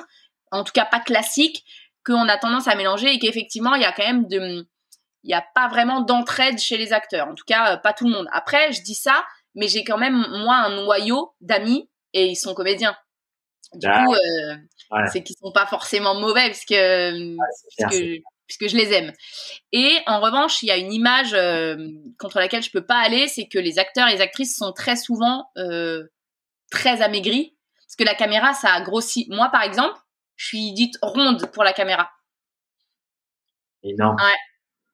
en 0.51 0.65
tout 0.65 0.73
cas 0.73 0.85
pas 0.85 1.01
classique, 1.01 1.65
qu'on 2.05 2.29
a 2.29 2.37
tendance 2.39 2.69
à 2.69 2.75
mélanger 2.75 3.13
et 3.13 3.19
qu'effectivement, 3.19 3.75
il 3.75 3.83
y 3.83 3.87
a 3.87 3.93
quand 3.93 4.05
même 4.05 4.27
de 4.27 4.67
il 5.25 5.29
n'y 5.29 5.35
a 5.35 5.45
pas 5.55 5.69
vraiment 5.69 6.01
d'entraide 6.01 6.59
chez 6.59 6.77
les 6.77 6.93
acteurs. 6.93 7.29
En 7.29 7.35
tout 7.35 7.45
cas, 7.47 7.75
euh, 7.75 7.77
pas 7.77 7.93
tout 7.93 8.05
le 8.07 8.11
monde. 8.11 8.27
Après, 8.33 8.73
je 8.73 8.83
dis 8.83 8.95
ça, 8.95 9.25
mais 9.55 9.69
j'ai 9.69 9.85
quand 9.85 9.99
même, 9.99 10.27
moi, 10.31 10.57
un 10.57 10.75
noyau 10.83 11.35
d'amis 11.41 11.89
et 12.13 12.27
ils 12.27 12.37
sont 12.37 12.55
comédiens. 12.55 12.97
Du 13.75 13.87
coup, 13.89 14.15
euh, 14.15 14.57
c'est 15.11 15.23
qu'ils 15.23 15.37
sont 15.37 15.53
pas 15.53 15.67
forcément 15.67 16.15
mauvais 16.15 16.47
parce 16.47 16.65
que, 16.65 17.37
puisque, 18.57 18.73
je 18.73 18.77
les 18.77 18.93
aime. 18.93 19.13
Et 19.73 19.99
en 20.07 20.21
revanche, 20.21 20.63
il 20.63 20.67
y 20.67 20.71
a 20.71 20.77
une 20.77 20.93
image 20.93 21.35
euh, 21.35 21.77
contre 22.19 22.39
laquelle 22.39 22.63
je 22.63 22.71
peux 22.71 22.85
pas 22.85 22.99
aller, 22.99 23.29
c'est 23.29 23.49
que 23.49 23.59
les 23.59 23.79
acteurs 23.79 24.09
et 24.09 24.13
les 24.13 24.21
actrices 24.21 24.57
sont 24.57 24.73
très 24.73 24.97
souvent 24.97 25.47
très 26.71 27.03
amaigris 27.03 27.55
parce 27.93 27.97
que 27.99 28.05
la 28.05 28.15
caméra, 28.15 28.55
ça 28.55 28.73
a 28.73 28.81
grossi. 28.81 29.27
Moi, 29.29 29.51
par 29.51 29.63
exemple, 29.63 29.99
je 30.37 30.47
suis 30.47 30.73
dite 30.73 30.95
ronde 31.03 31.45
pour 31.53 31.63
la 31.63 31.75
caméra. 31.75 32.11
Énorme. 33.83 34.17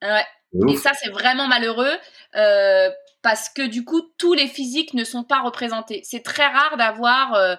Ouais. 0.01 0.09
Ouais. 0.09 0.25
Et 0.69 0.75
ça, 0.75 0.91
c'est 0.93 1.09
vraiment 1.09 1.47
malheureux 1.47 1.97
euh, 2.35 2.89
parce 3.21 3.47
que 3.47 3.65
du 3.65 3.85
coup, 3.85 4.01
tous 4.17 4.33
les 4.33 4.47
physiques 4.47 4.93
ne 4.93 5.05
sont 5.05 5.23
pas 5.23 5.41
représentés. 5.41 6.01
C'est 6.03 6.23
très 6.23 6.45
rare 6.45 6.75
d'avoir, 6.75 7.35
euh, 7.35 7.55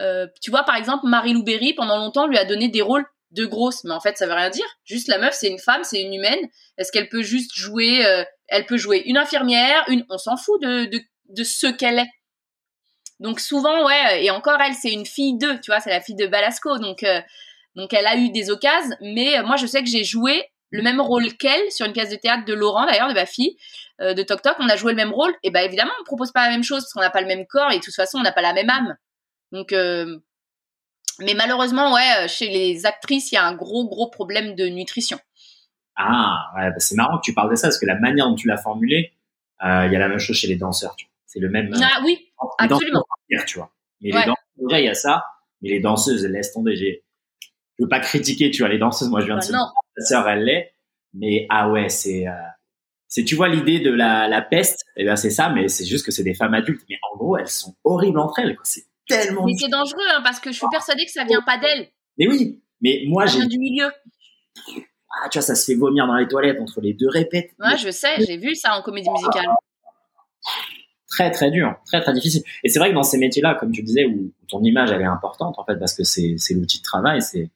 euh, 0.00 0.26
tu 0.42 0.50
vois, 0.50 0.64
par 0.64 0.74
exemple, 0.74 1.06
Marie-Lou 1.06 1.44
Berry, 1.44 1.72
pendant 1.72 1.98
longtemps, 1.98 2.26
lui 2.26 2.38
a 2.38 2.44
donné 2.44 2.68
des 2.68 2.82
rôles 2.82 3.06
de 3.30 3.44
grosses, 3.44 3.84
mais 3.84 3.92
en 3.92 4.00
fait, 4.00 4.18
ça 4.18 4.26
veut 4.26 4.32
rien 4.32 4.50
dire. 4.50 4.66
Juste 4.84 5.08
la 5.08 5.18
meuf, 5.18 5.34
c'est 5.34 5.48
une 5.48 5.58
femme, 5.58 5.84
c'est 5.84 6.00
une 6.00 6.12
humaine. 6.14 6.48
Est-ce 6.78 6.90
qu'elle 6.90 7.08
peut 7.08 7.22
juste 7.22 7.54
jouer 7.54 8.04
euh, 8.04 8.24
Elle 8.48 8.66
peut 8.66 8.76
jouer 8.76 9.02
une 9.06 9.16
infirmière, 9.16 9.84
une. 9.88 10.04
On 10.08 10.18
s'en 10.18 10.36
fout 10.36 10.60
de, 10.62 10.86
de, 10.86 11.00
de 11.28 11.44
ce 11.44 11.66
qu'elle 11.66 11.98
est. 11.98 12.10
Donc 13.20 13.38
souvent, 13.38 13.86
ouais, 13.86 14.24
et 14.24 14.30
encore 14.30 14.60
elle, 14.60 14.74
c'est 14.74 14.92
une 14.92 15.06
fille 15.06 15.36
d'eux, 15.36 15.60
tu 15.60 15.70
vois, 15.70 15.80
c'est 15.80 15.90
la 15.90 16.00
fille 16.00 16.16
de 16.16 16.26
Balasco, 16.26 16.78
donc 16.78 17.02
euh, 17.02 17.20
donc 17.76 17.92
elle 17.92 18.06
a 18.06 18.16
eu 18.16 18.30
des 18.30 18.50
occasions, 18.50 18.96
mais 19.02 19.42
moi 19.42 19.56
je 19.56 19.66
sais 19.66 19.82
que 19.82 19.88
j'ai 19.88 20.04
joué 20.04 20.42
le 20.70 20.82
même 20.82 21.00
rôle 21.00 21.36
qu'elle 21.36 21.70
sur 21.70 21.86
une 21.86 21.92
pièce 21.92 22.10
de 22.10 22.16
théâtre 22.16 22.44
de 22.44 22.54
Laurent 22.54 22.86
d'ailleurs 22.86 23.08
de 23.08 23.14
ma 23.14 23.26
fille 23.26 23.56
euh, 24.00 24.14
de 24.14 24.22
Toc 24.22 24.42
Toc 24.42 24.56
on 24.58 24.68
a 24.68 24.76
joué 24.76 24.92
le 24.92 24.96
même 24.96 25.12
rôle 25.12 25.34
et 25.42 25.50
bah 25.50 25.62
évidemment 25.62 25.92
on 26.00 26.04
propose 26.04 26.32
pas 26.32 26.44
la 26.44 26.50
même 26.50 26.62
chose 26.62 26.82
parce 26.82 26.92
qu'on 26.92 27.00
n'a 27.00 27.10
pas 27.10 27.20
le 27.20 27.26
même 27.26 27.46
corps 27.46 27.72
et 27.72 27.78
de 27.78 27.82
toute 27.82 27.94
façon 27.94 28.18
on 28.18 28.22
n'a 28.22 28.32
pas 28.32 28.42
la 28.42 28.52
même 28.52 28.70
âme 28.70 28.96
donc 29.52 29.72
euh, 29.72 30.18
mais 31.24 31.34
malheureusement 31.34 31.92
ouais 31.94 32.28
chez 32.28 32.48
les 32.48 32.86
actrices 32.86 33.32
il 33.32 33.36
y 33.36 33.38
a 33.38 33.44
un 33.44 33.54
gros 33.54 33.88
gros 33.88 34.08
problème 34.10 34.54
de 34.54 34.66
nutrition. 34.66 35.18
Ah 35.96 36.50
ouais 36.56 36.70
bah, 36.70 36.78
c'est 36.78 36.94
marrant 36.94 37.18
que 37.18 37.24
tu 37.24 37.34
parles 37.34 37.50
de 37.50 37.56
ça 37.56 37.68
parce 37.68 37.78
que 37.78 37.86
la 37.86 37.98
manière 37.98 38.28
dont 38.28 38.34
tu 38.34 38.48
l'as 38.48 38.56
formulé 38.56 39.12
euh, 39.64 39.86
il 39.86 39.92
y 39.92 39.96
a 39.96 39.98
la 39.98 40.08
même 40.08 40.18
chose 40.18 40.36
chez 40.36 40.48
les 40.48 40.56
danseurs 40.56 40.96
c'est 41.26 41.40
le 41.40 41.48
même 41.48 41.72
ah 41.82 42.00
oui 42.04 42.32
absolument. 42.58 43.04
tu 43.46 43.58
vois. 43.58 43.72
Mais 44.00 44.10
les 44.10 44.18
danseurs 44.18 44.78
il 44.78 44.84
y 44.84 44.88
a 44.88 44.94
ça 44.94 45.24
mais 45.62 45.70
les 45.70 45.80
danseuses 45.80 46.24
laisse 46.26 46.52
tomber. 46.52 46.76
Je 46.76 46.94
veux 47.78 47.88
pas 47.88 48.00
critiquer 48.00 48.50
tu 48.50 48.62
vois 48.62 48.68
les 48.68 48.78
danseuses 48.78 49.08
moi 49.08 49.20
je 49.20 49.26
viens 49.26 49.36
de 49.36 49.52
bah, 49.52 49.58
non. 49.58 49.66
sœur 49.98 50.28
elle 50.28 50.44
l'est, 50.44 50.74
mais 51.14 51.46
ah 51.48 51.70
ouais, 51.70 51.88
c'est 51.88 52.26
euh, 52.26 52.32
c'est 53.08 53.24
tu 53.24 53.34
vois 53.34 53.48
l'idée 53.48 53.80
de 53.80 53.90
la, 53.90 54.28
la 54.28 54.42
peste, 54.42 54.84
et 54.96 55.02
eh 55.02 55.04
ben 55.04 55.16
c'est 55.16 55.30
ça, 55.30 55.50
mais 55.50 55.68
c'est 55.68 55.84
juste 55.84 56.06
que 56.06 56.12
c'est 56.12 56.22
des 56.22 56.34
femmes 56.34 56.54
adultes, 56.54 56.82
mais 56.88 56.96
en 57.12 57.16
gros 57.16 57.36
elles 57.36 57.48
sont 57.48 57.74
horribles 57.84 58.18
entre 58.18 58.38
elles, 58.38 58.56
C'est 58.62 58.84
tellement. 59.06 59.44
Mais 59.46 59.54
c'est 59.58 59.68
dangereux 59.68 60.06
hein, 60.14 60.20
parce 60.22 60.40
que 60.40 60.50
je 60.50 60.56
suis 60.56 60.66
persuadée 60.70 61.04
que 61.04 61.12
ça 61.12 61.24
vient 61.24 61.42
pas 61.42 61.58
d'elles. 61.58 61.88
Mais 62.18 62.28
oui, 62.28 62.62
mais 62.80 63.02
moi 63.06 63.26
j'ai. 63.26 63.46
du 63.46 63.58
milieu. 63.58 63.90
Ah 65.22 65.28
tu 65.28 65.38
vois 65.38 65.42
ça 65.42 65.54
se 65.54 65.64
fait 65.64 65.76
vomir 65.76 66.06
dans 66.06 66.16
les 66.16 66.28
toilettes 66.28 66.60
entre 66.60 66.80
les 66.80 66.94
deux 66.94 67.08
répètes. 67.08 67.50
Ouais, 67.58 67.76
je 67.76 67.90
sais, 67.90 68.24
j'ai 68.24 68.36
vu 68.36 68.54
ça 68.54 68.76
en 68.76 68.82
comédie 68.82 69.10
musicale. 69.10 69.46
Très 71.08 71.30
très 71.30 71.50
dur, 71.50 71.74
très 71.86 72.00
très 72.00 72.12
difficile. 72.12 72.42
Et 72.62 72.68
c'est 72.68 72.78
vrai 72.78 72.90
que 72.90 72.94
dans 72.94 73.02
ces 73.02 73.18
métiers-là, 73.18 73.54
comme 73.54 73.72
tu 73.72 73.82
disais, 73.82 74.04
où 74.04 74.32
ton 74.48 74.62
image 74.62 74.92
elle 74.92 75.02
est 75.02 75.06
importante 75.06 75.58
en 75.58 75.64
fait 75.64 75.76
parce 75.76 75.94
que 75.94 76.04
c'est 76.04 76.36
c'est 76.38 76.54
l'outil 76.54 76.78
de 76.78 76.84
travail, 76.84 77.20
c'est 77.20 77.50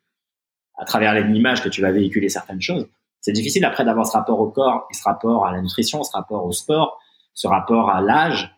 à 0.76 0.84
travers 0.84 1.14
l'image 1.14 1.62
que 1.62 1.68
tu 1.68 1.80
vas 1.80 1.92
véhiculer 1.92 2.28
certaines 2.28 2.60
choses. 2.60 2.88
C'est 3.20 3.32
difficile 3.32 3.64
après 3.64 3.84
d'avoir 3.84 4.06
ce 4.06 4.12
rapport 4.12 4.40
au 4.40 4.50
corps 4.50 4.86
et 4.90 4.94
ce 4.94 5.02
rapport 5.04 5.46
à 5.46 5.52
la 5.52 5.62
nutrition, 5.62 6.02
ce 6.02 6.12
rapport 6.12 6.44
au 6.44 6.52
sport, 6.52 7.00
ce 7.32 7.46
rapport 7.46 7.88
à 7.90 8.00
l'âge 8.00 8.54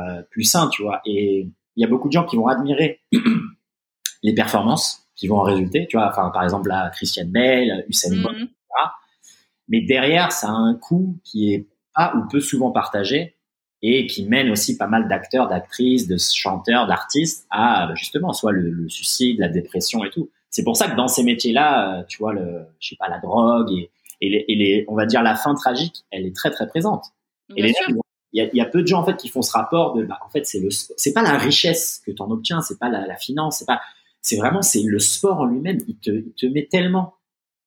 euh, 0.00 0.22
plus 0.30 0.44
sain, 0.44 0.68
tu 0.68 0.82
vois. 0.82 1.00
Et 1.06 1.48
il 1.76 1.82
y 1.82 1.84
a 1.84 1.88
beaucoup 1.88 2.08
de 2.08 2.12
gens 2.12 2.24
qui 2.24 2.36
vont 2.36 2.46
admirer 2.46 3.00
les 4.22 4.34
performances 4.34 5.08
qui 5.14 5.28
vont 5.28 5.38
en 5.38 5.42
résulter, 5.42 5.86
tu 5.88 5.96
vois. 5.96 6.08
Enfin, 6.08 6.30
par 6.30 6.42
exemple, 6.42 6.68
la 6.68 6.90
Christiane 6.90 7.30
Bale, 7.30 7.84
Usain 7.88 8.22
Bolt, 8.22 8.36
etc. 8.36 8.52
Mais 9.68 9.80
derrière, 9.82 10.32
ça 10.32 10.48
a 10.48 10.52
un 10.52 10.74
coût 10.74 11.18
qui 11.24 11.52
est 11.52 11.66
pas 11.94 12.14
ou 12.16 12.28
peu 12.28 12.40
souvent 12.40 12.70
partagé 12.70 13.36
et 13.82 14.06
qui 14.06 14.26
mène 14.26 14.50
aussi 14.50 14.76
pas 14.76 14.86
mal 14.86 15.08
d'acteurs, 15.08 15.48
d'actrices, 15.48 16.06
de 16.06 16.16
chanteurs, 16.16 16.86
d'artistes 16.86 17.46
à 17.50 17.92
justement 17.94 18.32
soit 18.32 18.52
le, 18.52 18.70
le, 18.70 18.88
suicide, 18.88 19.38
la 19.40 19.48
dépression 19.48 20.04
et 20.04 20.10
tout 20.10 20.30
c'est 20.52 20.62
pour 20.62 20.76
ça 20.76 20.88
que 20.88 20.94
dans 20.94 21.08
ces 21.08 21.24
métiers-là, 21.24 22.00
euh, 22.00 22.04
tu 22.06 22.18
vois, 22.18 22.34
le, 22.34 22.66
je 22.78 22.90
sais 22.90 22.96
pas, 22.96 23.08
la 23.08 23.18
drogue 23.18 23.72
et, 23.72 23.90
et, 24.20 24.28
les, 24.28 24.44
et 24.46 24.54
les, 24.54 24.84
on 24.86 24.94
va 24.94 25.06
dire 25.06 25.22
la 25.22 25.34
fin 25.34 25.54
tragique, 25.54 26.04
elle 26.10 26.26
est 26.26 26.36
très 26.36 26.50
très 26.50 26.68
présente. 26.68 27.06
et 27.56 27.72
il 28.32 28.42
y 28.42 28.46
a, 28.46 28.50
y 28.52 28.60
a, 28.60 28.66
peu 28.66 28.82
de 28.82 28.86
gens 28.86 29.00
en 29.00 29.04
fait 29.04 29.16
qui 29.16 29.28
font 29.28 29.42
ce 29.42 29.52
rapport 29.52 29.94
de, 29.94 30.04
bah, 30.04 30.18
en 30.24 30.30
fait, 30.30 30.46
c'est 30.46 30.60
le, 30.60 30.70
c'est 30.70 31.12
pas 31.12 31.22
la 31.22 31.36
richesse 31.38 32.02
que 32.04 32.10
tu 32.10 32.22
en 32.22 32.30
obtiens, 32.30 32.60
c'est 32.62 32.78
pas 32.78 32.88
la, 32.88 33.06
la 33.06 33.16
finance, 33.16 33.58
c'est 33.58 33.66
pas, 33.66 33.80
c'est 34.20 34.36
vraiment 34.36 34.62
c'est 34.62 34.82
le 34.82 34.98
sport 34.98 35.40
en 35.40 35.46
lui-même. 35.46 35.78
Il 35.88 35.96
te, 35.96 36.10
il 36.10 36.32
te 36.32 36.46
met 36.46 36.66
tellement, 36.70 37.14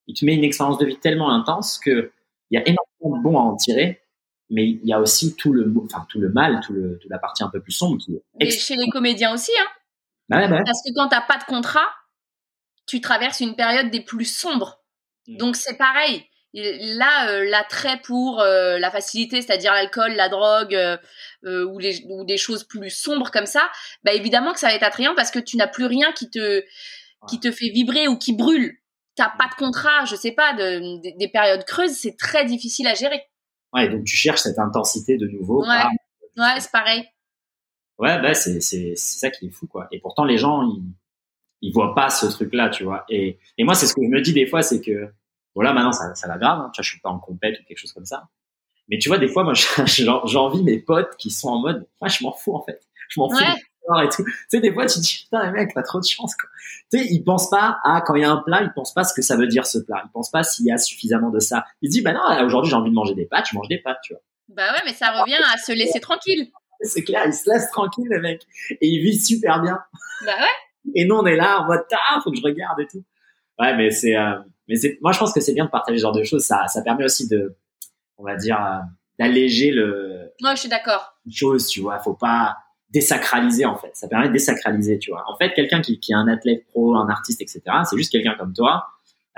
il 0.07 0.15
te 0.15 0.25
met 0.25 0.35
une 0.35 0.43
expérience 0.43 0.77
de 0.77 0.85
vie 0.85 0.97
tellement 0.97 1.31
intense 1.31 1.79
que 1.79 2.11
il 2.51 2.55
y 2.55 2.57
a 2.57 2.63
énormément 2.67 3.17
de 3.17 3.23
bon 3.23 3.37
à 3.37 3.41
en 3.41 3.55
tirer 3.55 4.01
mais 4.51 4.69
il 4.69 4.85
y 4.85 4.93
a 4.93 5.01
aussi 5.01 5.35
tout 5.35 5.51
le 5.51 5.73
enfin 5.83 6.05
tout 6.07 6.19
le 6.19 6.29
mal 6.29 6.59
tout 6.63 6.71
le 6.71 6.99
toute 6.99 7.09
la 7.09 7.17
partie 7.17 7.43
un 7.43 7.49
peu 7.49 7.59
plus 7.59 7.71
sombre 7.71 7.97
qui 7.97 8.13
est 8.13 8.21
et 8.39 8.51
chez 8.51 8.75
les 8.75 8.87
comédiens 8.89 9.33
aussi 9.33 9.51
hein 9.59 9.65
bah 10.29 10.47
bah 10.47 10.61
parce 10.63 10.83
que 10.85 10.93
quand 10.93 11.07
t'as 11.07 11.21
pas 11.21 11.39
de 11.39 11.45
contrat 11.45 11.87
tu 12.85 13.01
traverses 13.01 13.39
une 13.39 13.55
période 13.55 13.91
des 13.91 14.01
plus 14.01 14.25
sombres. 14.25 14.79
Mm. 15.27 15.37
Donc 15.37 15.55
c'est 15.55 15.77
pareil. 15.77 16.23
Là, 16.57 17.31
euh, 17.31 17.43
l'attrait 17.49 17.99
pour 18.05 18.39
euh, 18.39 18.79
la 18.79 18.89
facilité, 18.89 19.41
c'est-à-dire 19.41 19.73
l'alcool, 19.73 20.13
la 20.13 20.29
drogue 20.29 20.73
euh, 20.73 21.65
ou, 21.65 21.79
les, 21.79 22.05
ou 22.07 22.23
des 22.23 22.37
choses 22.37 22.63
plus 22.63 22.89
sombres 22.89 23.29
comme 23.29 23.45
ça, 23.45 23.69
bah 24.05 24.13
évidemment 24.13 24.53
que 24.53 24.59
ça 24.59 24.67
va 24.67 24.73
être 24.73 24.83
attrayant 24.83 25.15
parce 25.15 25.31
que 25.31 25.39
tu 25.39 25.57
n'as 25.57 25.67
plus 25.67 25.85
rien 25.85 26.13
qui 26.13 26.29
te 26.29 26.63
qui 27.27 27.39
te 27.39 27.51
fait 27.51 27.69
vibrer 27.69 28.07
ou 28.07 28.17
qui 28.17 28.33
brûle. 28.33 28.77
T'as 29.15 29.31
pas 29.37 29.49
de 29.49 29.55
contrat, 29.55 30.05
je 30.05 30.15
sais 30.15 30.31
pas, 30.31 30.53
de, 30.53 31.17
des 31.17 31.27
périodes 31.27 31.65
creuses, 31.65 31.91
c'est 31.91 32.15
très 32.15 32.45
difficile 32.45 32.87
à 32.87 32.93
gérer. 32.93 33.21
Ouais, 33.73 33.89
donc 33.89 34.05
tu 34.05 34.15
cherches 34.15 34.41
cette 34.41 34.59
intensité 34.59 35.17
de 35.17 35.27
nouveau. 35.27 35.61
Ouais, 35.65 35.83
ouais 36.37 36.59
c'est 36.59 36.71
pareil. 36.71 37.03
Ouais, 37.97 38.21
bah 38.21 38.33
c'est 38.33 38.61
c'est 38.61 38.95
ça 38.95 39.29
qui 39.29 39.47
est 39.47 39.51
fou 39.51 39.67
quoi. 39.67 39.87
Et 39.91 39.99
pourtant 39.99 40.23
les 40.23 40.37
gens 40.37 40.61
ils 40.61 40.83
ils 41.61 41.73
voient 41.73 41.95
pas 41.95 42.09
ce 42.09 42.27
truc 42.27 42.53
là, 42.53 42.69
tu 42.69 42.85
vois. 42.85 43.03
Et 43.09 43.39
et 43.57 43.65
moi 43.65 43.75
c'est 43.75 43.87
ce 43.87 43.93
que 43.93 44.01
je 44.03 44.09
me 44.09 44.21
dis 44.21 44.31
des 44.31 44.45
fois, 44.45 44.61
c'est 44.61 44.79
que 44.79 45.11
voilà 45.55 45.73
maintenant 45.73 45.91
ça 45.91 46.13
ça 46.15 46.27
va 46.27 46.37
grave, 46.37 46.59
hein, 46.59 46.69
tu 46.73 46.79
vois, 46.79 46.83
je 46.83 46.89
suis 46.91 46.99
pas 46.99 47.09
en 47.09 47.19
compète 47.19 47.59
ou 47.59 47.63
quelque 47.63 47.79
chose 47.79 47.93
comme 47.93 48.05
ça. 48.05 48.27
Mais 48.89 48.99
tu 48.99 49.09
vois 49.09 49.17
des 49.17 49.27
fois 49.27 49.43
moi 49.43 49.53
j'envie 50.25 50.63
mes 50.63 50.79
potes 50.79 51.15
qui 51.17 51.31
sont 51.31 51.49
en 51.49 51.59
mode, 51.59 51.87
moi 51.99 52.07
je 52.09 52.23
m'en 52.23 52.33
fous 52.33 52.55
en 52.55 52.63
fait, 52.63 52.81
je 53.09 53.19
m'en 53.19 53.29
fous. 53.29 53.43
Et 54.03 54.09
tout. 54.09 54.23
Tu 54.23 54.31
sais, 54.49 54.59
des 54.59 54.73
fois, 54.73 54.85
tu 54.87 54.95
te 54.95 54.99
dis, 55.01 55.19
putain, 55.23 55.51
mec, 55.51 55.71
t'as 55.73 55.83
trop 55.83 55.99
de 55.99 56.05
chance, 56.05 56.35
quoi. 56.35 56.49
Tu 56.91 56.97
sais, 56.97 57.05
ils 57.05 57.23
pensent 57.23 57.49
pas 57.49 57.77
à, 57.83 58.01
quand 58.01 58.15
il 58.15 58.21
y 58.21 58.25
a 58.25 58.31
un 58.31 58.37
plat, 58.37 58.63
ils 58.63 58.73
pensent 58.73 58.93
pas 58.93 59.03
ce 59.03 59.13
que 59.13 59.21
ça 59.21 59.37
veut 59.37 59.47
dire, 59.47 59.67
ce 59.67 59.77
plat. 59.77 60.01
Ils 60.05 60.11
pensent 60.11 60.31
pas 60.31 60.43
s'il 60.43 60.65
y 60.65 60.71
a 60.71 60.77
suffisamment 60.77 61.29
de 61.29 61.39
ça. 61.39 61.65
Ils 61.81 61.89
disent, 61.89 62.03
bah 62.03 62.13
non, 62.13 62.45
aujourd'hui, 62.45 62.71
j'ai 62.71 62.75
envie 62.75 62.89
de 62.89 62.95
manger 62.95 63.13
des 63.13 63.25
pâtes, 63.25 63.45
je 63.51 63.55
mange 63.55 63.67
des 63.67 63.77
pâtes, 63.77 63.99
tu 64.03 64.13
vois. 64.13 64.21
Bah 64.49 64.73
ouais, 64.73 64.81
mais 64.85 64.93
ça 64.93 65.11
revient 65.11 65.37
à 65.53 65.57
se 65.57 65.71
laisser 65.71 65.99
tranquille. 65.99 66.49
C'est 66.81 67.03
clair, 67.03 67.23
ils 67.25 67.33
se 67.33 67.49
laissent 67.49 67.69
tranquille, 67.69 68.07
les 68.09 68.19
mecs. 68.19 68.43
Et 68.71 68.87
ils 68.87 69.01
vivent 69.01 69.21
super 69.21 69.61
bien. 69.61 69.79
Bah 70.25 70.33
ouais. 70.39 70.91
Et 70.95 71.05
nous, 71.05 71.15
on 71.15 71.25
est 71.25 71.35
là 71.35 71.61
en 71.61 71.67
mode, 71.67 71.83
ah, 71.91 72.19
faut 72.23 72.31
que 72.31 72.37
je 72.37 72.43
regarde 72.43 72.79
et 72.79 72.87
tout. 72.87 73.03
Ouais, 73.59 73.75
mais 73.75 73.91
c'est, 73.91 74.17
euh, 74.17 74.35
mais 74.67 74.75
c'est, 74.75 74.97
moi, 75.01 75.11
je 75.11 75.19
pense 75.19 75.33
que 75.33 75.39
c'est 75.39 75.53
bien 75.53 75.65
de 75.65 75.69
partager 75.69 75.97
ce 75.97 76.01
genre 76.01 76.15
de 76.15 76.23
choses. 76.23 76.43
Ça, 76.43 76.67
ça 76.67 76.81
permet 76.81 77.05
aussi 77.05 77.27
de, 77.27 77.55
on 78.17 78.23
va 78.23 78.35
dire, 78.35 78.57
euh, 78.59 78.79
d'alléger 79.19 79.71
le. 79.71 80.31
Moi, 80.41 80.55
je 80.55 80.61
suis 80.61 80.69
d'accord. 80.69 81.15
Chose, 81.31 81.67
tu 81.67 81.81
vois. 81.81 81.99
Faut 81.99 82.13
pas 82.13 82.57
désacraliser, 82.89 83.65
en 83.65 83.75
fait. 83.75 83.91
Ça 83.93 84.07
permet 84.07 84.27
de 84.27 84.33
désacraliser, 84.33 84.99
tu 84.99 85.11
vois. 85.11 85.23
En 85.27 85.37
fait, 85.37 85.53
quelqu'un 85.53 85.81
qui, 85.81 85.99
qui 85.99 86.11
est 86.11 86.15
un 86.15 86.27
athlète 86.27 86.65
pro, 86.67 86.95
un 86.95 87.09
artiste, 87.09 87.41
etc., 87.41 87.61
c'est 87.89 87.97
juste 87.97 88.11
quelqu'un 88.11 88.35
comme 88.37 88.53
toi, 88.53 88.85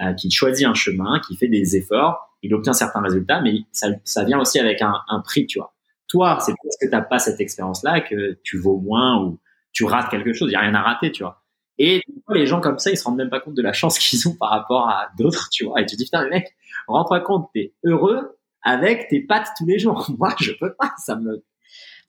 euh, 0.01 0.13
qui 0.13 0.29
choisit 0.29 0.67
un 0.67 0.73
chemin, 0.73 1.19
qui 1.25 1.35
fait 1.37 1.47
des 1.47 1.75
efforts, 1.75 2.35
il 2.43 2.53
obtient 2.53 2.73
certains 2.73 3.01
résultats, 3.01 3.41
mais 3.41 3.61
ça, 3.71 3.87
ça 4.03 4.23
vient 4.23 4.39
aussi 4.39 4.59
avec 4.59 4.81
un, 4.81 4.93
un 5.07 5.21
prix, 5.21 5.47
tu 5.47 5.59
vois. 5.59 5.73
Toi, 6.07 6.37
c'est 6.39 6.53
parce 6.63 6.77
que 6.79 6.87
t'as 6.89 7.01
pas 7.01 7.19
cette 7.19 7.41
expérience-là 7.41 8.01
que 8.01 8.39
tu 8.43 8.59
vaux 8.59 8.77
moins 8.77 9.21
ou 9.23 9.39
tu 9.73 9.83
rates 9.83 10.09
quelque 10.09 10.33
chose. 10.33 10.49
Il 10.49 10.53
y 10.53 10.55
a 10.55 10.61
rien 10.61 10.75
à 10.75 10.81
rater, 10.81 11.11
tu 11.11 11.23
vois. 11.23 11.43
Et 11.79 12.01
les 12.29 12.47
gens 12.47 12.59
comme 12.59 12.79
ça, 12.79 12.89
ils 12.89 12.97
se 12.97 13.03
rendent 13.03 13.17
même 13.17 13.29
pas 13.29 13.39
compte 13.39 13.53
de 13.53 13.61
la 13.61 13.73
chance 13.73 13.99
qu'ils 13.99 14.27
ont 14.27 14.35
par 14.35 14.49
rapport 14.49 14.89
à 14.89 15.09
d'autres, 15.17 15.49
tu 15.51 15.65
vois. 15.65 15.81
Et 15.81 15.85
tu 15.85 15.95
te 15.95 15.97
dis, 15.97 16.05
putain, 16.05 16.27
mec, 16.27 16.55
rends-toi 16.87 17.19
compte, 17.21 17.49
t'es 17.53 17.73
heureux 17.83 18.37
avec 18.63 19.07
tes 19.09 19.21
pattes 19.21 19.49
tous 19.57 19.65
les 19.65 19.79
jours. 19.79 20.09
Moi, 20.17 20.33
je 20.39 20.51
peux 20.53 20.73
pas, 20.73 20.93
ça 21.03 21.15
me... 21.15 21.43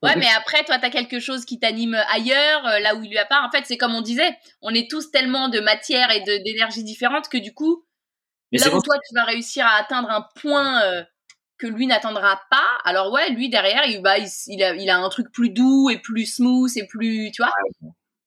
Ouais, 0.00 0.14
mais 0.16 0.28
après, 0.36 0.62
toi, 0.62 0.78
t'as 0.78 0.90
quelque 0.90 1.18
chose 1.18 1.44
qui 1.44 1.58
t'anime 1.58 1.96
ailleurs, 2.08 2.64
euh, 2.66 2.78
là 2.78 2.94
où 2.94 3.02
il 3.02 3.10
lui 3.10 3.18
a 3.18 3.24
pas. 3.24 3.42
En 3.42 3.50
fait, 3.50 3.64
c'est 3.66 3.76
comme 3.76 3.96
on 3.96 4.00
disait, 4.00 4.36
on 4.62 4.72
est 4.72 4.88
tous 4.88 5.10
tellement 5.10 5.48
de 5.48 5.58
matière 5.58 6.12
et 6.12 6.20
d'énergie 6.20 6.84
différentes 6.84 7.28
que 7.28 7.36
du 7.36 7.52
coup, 7.52 7.84
là 8.52 8.68
où 8.68 8.80
toi, 8.80 8.94
tu 9.08 9.14
vas 9.16 9.24
réussir 9.24 9.66
à 9.66 9.80
atteindre 9.80 10.08
un 10.08 10.24
point 10.40 10.82
euh, 10.84 11.02
que 11.58 11.66
lui 11.66 11.88
n'attendra 11.88 12.40
pas. 12.48 12.78
Alors 12.84 13.12
ouais, 13.12 13.30
lui 13.30 13.50
derrière, 13.50 13.86
il, 13.86 14.00
va, 14.00 14.18
il, 14.18 14.62
a, 14.62 14.76
il 14.76 14.88
a 14.88 14.98
un 14.98 15.08
truc 15.08 15.32
plus 15.32 15.50
doux 15.50 15.90
et 15.90 15.98
plus 15.98 16.26
smooth 16.26 16.70
et 16.76 16.86
plus, 16.86 17.32
tu 17.32 17.42
vois. 17.42 17.52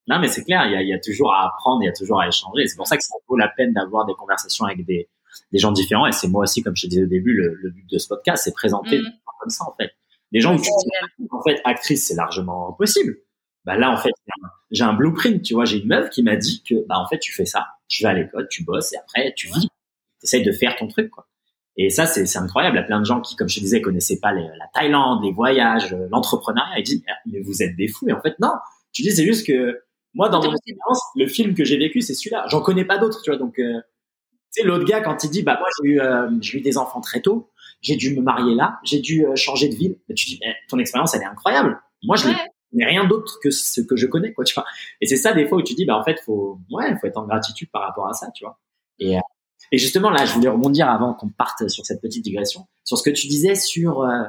Non, 0.07 0.19
mais 0.19 0.27
c'est 0.27 0.43
clair, 0.43 0.65
il 0.65 0.73
y, 0.73 0.75
a, 0.75 0.81
il 0.81 0.89
y, 0.89 0.93
a, 0.93 0.99
toujours 0.99 1.33
à 1.33 1.47
apprendre, 1.47 1.83
il 1.83 1.85
y 1.85 1.89
a 1.89 1.93
toujours 1.93 2.21
à 2.21 2.27
échanger. 2.27 2.65
C'est 2.67 2.75
pour 2.75 2.87
ça 2.87 2.97
que 2.97 3.03
ça 3.03 3.15
vaut 3.27 3.37
la 3.37 3.49
peine 3.49 3.71
d'avoir 3.73 4.05
des 4.05 4.13
conversations 4.13 4.65
avec 4.65 4.85
des, 4.85 5.09
des 5.51 5.59
gens 5.59 5.71
différents. 5.71 6.07
Et 6.07 6.11
c'est 6.11 6.27
moi 6.27 6.43
aussi, 6.43 6.63
comme 6.63 6.75
je 6.75 6.83
te 6.83 6.87
disais 6.87 7.03
au 7.03 7.07
début, 7.07 7.33
le, 7.33 7.53
le 7.61 7.69
but 7.69 7.89
de 7.89 7.97
ce 7.97 8.07
podcast, 8.07 8.43
c'est 8.43 8.53
présenter 8.53 8.99
mm. 8.99 9.11
comme 9.39 9.49
ça 9.49 9.65
en 9.65 9.75
fait. 9.79 9.91
Des 10.31 10.39
gens 10.39 10.55
où 10.55 10.57
tu 10.57 10.63
dis, 10.63 11.27
en 11.29 11.43
fait, 11.43 11.61
actrice, 11.65 12.07
c'est 12.07 12.15
largement 12.15 12.71
possible. 12.73 13.17
Bah 13.65 13.77
là, 13.77 13.91
en 13.91 13.97
fait, 13.97 14.11
j'ai 14.71 14.83
un 14.83 14.93
blueprint, 14.93 15.41
tu 15.41 15.53
vois. 15.53 15.65
J'ai 15.65 15.79
une 15.79 15.87
meuf 15.87 16.09
qui 16.09 16.23
m'a 16.23 16.35
dit 16.35 16.63
que, 16.67 16.85
bah 16.87 16.95
en 16.97 17.07
fait, 17.07 17.19
tu 17.19 17.33
fais 17.33 17.45
ça, 17.45 17.67
tu 17.87 18.03
vas 18.03 18.09
à 18.09 18.13
l'école, 18.13 18.47
tu 18.49 18.63
bosses 18.63 18.93
et 18.93 18.97
après, 18.97 19.33
tu 19.35 19.47
vis, 19.47 19.67
tu 19.67 20.23
essayes 20.23 20.43
de 20.43 20.51
faire 20.51 20.75
ton 20.77 20.87
truc, 20.87 21.11
quoi. 21.11 21.27
Et 21.77 21.89
ça, 21.89 22.05
c'est 22.05 22.37
incroyable. 22.37 22.75
Il 22.75 22.79
y 22.79 22.83
a 22.83 22.85
plein 22.85 22.99
de 22.99 23.05
gens 23.05 23.21
qui, 23.21 23.35
comme 23.35 23.47
je 23.47 23.55
te 23.55 23.59
disais, 23.61 23.81
connaissaient 23.81 24.19
pas 24.19 24.33
la 24.33 24.67
Thaïlande, 24.73 25.23
les 25.23 25.31
voyages, 25.31 25.93
euh, 25.93 26.07
l'entrepreneuriat. 26.11 26.79
Ils 26.79 26.83
disent, 26.83 27.03
mais 27.27 27.39
vous 27.39 27.63
êtes 27.63 27.75
des 27.77 27.87
fous. 27.87 28.09
Et 28.09 28.13
en 28.13 28.21
fait, 28.21 28.37
non. 28.39 28.51
Tu 28.91 29.03
dis, 29.03 29.11
c'est 29.11 29.25
juste 29.25 29.47
que 29.47 29.81
moi, 30.13 30.29
dans 30.29 30.39
mon 30.39 30.51
expérience, 30.51 31.01
le 31.15 31.27
film 31.27 31.53
que 31.53 31.63
j'ai 31.63 31.77
vécu, 31.77 32.01
c'est 32.01 32.13
celui-là. 32.13 32.45
J'en 32.49 32.61
connais 32.61 32.85
pas 32.85 32.97
d'autres, 32.97 33.21
tu 33.21 33.29
vois. 33.29 33.39
Donc, 33.39 33.59
euh, 33.59 33.79
tu 34.53 34.61
sais, 34.61 34.63
l'autre 34.63 34.85
gars, 34.85 35.01
quand 35.01 35.23
il 35.23 35.29
dit, 35.29 35.43
bah 35.43 35.57
moi, 35.59 35.67
j'ai 35.81 35.89
eu, 35.89 36.01
euh, 36.01 36.29
j'ai 36.41 36.59
eu 36.59 36.61
des 36.61 36.77
enfants 36.77 37.01
très 37.01 37.21
tôt, 37.21 37.49
j'ai 37.81 37.95
dû 37.95 38.15
me 38.15 38.21
marier 38.21 38.55
là, 38.55 38.79
j'ai 38.83 38.99
dû 38.99 39.25
euh, 39.25 39.35
changer 39.35 39.69
de 39.69 39.75
ville. 39.75 39.97
Et 40.09 40.13
tu 40.13 40.25
dis, 40.25 40.39
mais 40.41 40.55
ton 40.69 40.79
expérience, 40.79 41.13
elle 41.15 41.21
est 41.21 41.25
incroyable. 41.25 41.79
Moi, 42.03 42.17
je 42.17 42.27
n'ai 42.73 42.85
rien 42.85 43.05
d'autre 43.05 43.39
que 43.41 43.51
ce 43.51 43.81
que 43.81 43.95
je 43.95 44.07
connais, 44.07 44.33
quoi, 44.33 44.43
tu 44.43 44.53
vois. 44.53 44.65
Et 44.99 45.07
c'est 45.07 45.17
ça, 45.17 45.33
des 45.33 45.47
fois, 45.47 45.57
où 45.57 45.61
tu 45.61 45.73
dis, 45.73 45.85
bah 45.85 45.97
en 45.97 46.03
fait, 46.03 46.19
faut, 46.25 46.59
ouais, 46.71 46.95
faut 46.99 47.07
être 47.07 47.17
en 47.17 47.25
gratitude 47.25 47.69
par 47.71 47.83
rapport 47.83 48.07
à 48.07 48.13
ça, 48.13 48.31
tu 48.31 48.43
vois. 48.43 48.59
Et 48.99 49.17
et 49.71 49.77
justement, 49.77 50.09
là, 50.09 50.25
je 50.25 50.33
voulais 50.33 50.49
rebondir 50.49 50.89
avant 50.89 51.13
qu'on 51.13 51.29
parte 51.29 51.67
sur 51.69 51.85
cette 51.85 52.01
petite 52.01 52.23
digression, 52.23 52.67
sur 52.83 52.97
ce 52.97 53.03
que 53.03 53.09
tu 53.09 53.27
disais 53.27 53.55
sur 53.55 54.01
euh, 54.01 54.23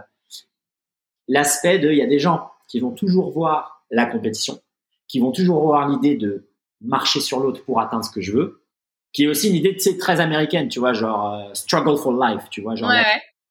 l'aspect 1.29 1.79
de, 1.79 1.91
il 1.91 1.99
y 1.99 2.03
a 2.03 2.07
des 2.07 2.21
gens 2.21 2.51
qui 2.69 2.81
vont 2.81 2.93
toujours 2.93 3.33
voir 3.33 3.85
la 3.91 4.07
compétition, 4.07 4.61
qui 5.13 5.21
vont 5.21 5.31
toujours 5.31 5.63
voir 5.63 5.89
l'idée 5.89 6.17
de 6.17 6.49
marcher 6.81 7.21
sur 7.21 7.39
l'autre 7.39 7.63
pour 7.65 7.81
atteindre 7.81 8.03
ce 8.03 8.11
que 8.11 8.23
je 8.23 8.33
veux, 8.33 8.65
qui 9.13 9.25
est 9.25 9.27
aussi 9.27 9.51
une 9.51 9.55
idée, 9.55 9.77
très 9.99 10.21
américaine, 10.21 10.69
tu 10.69 10.79
vois, 10.79 10.95
genre 10.95 11.35
euh, 11.35 11.51
struggle 11.53 11.99
for 11.99 12.13
life, 12.13 12.45
tu 12.51 12.63
vois, 12.63 12.75
genre 12.75 12.91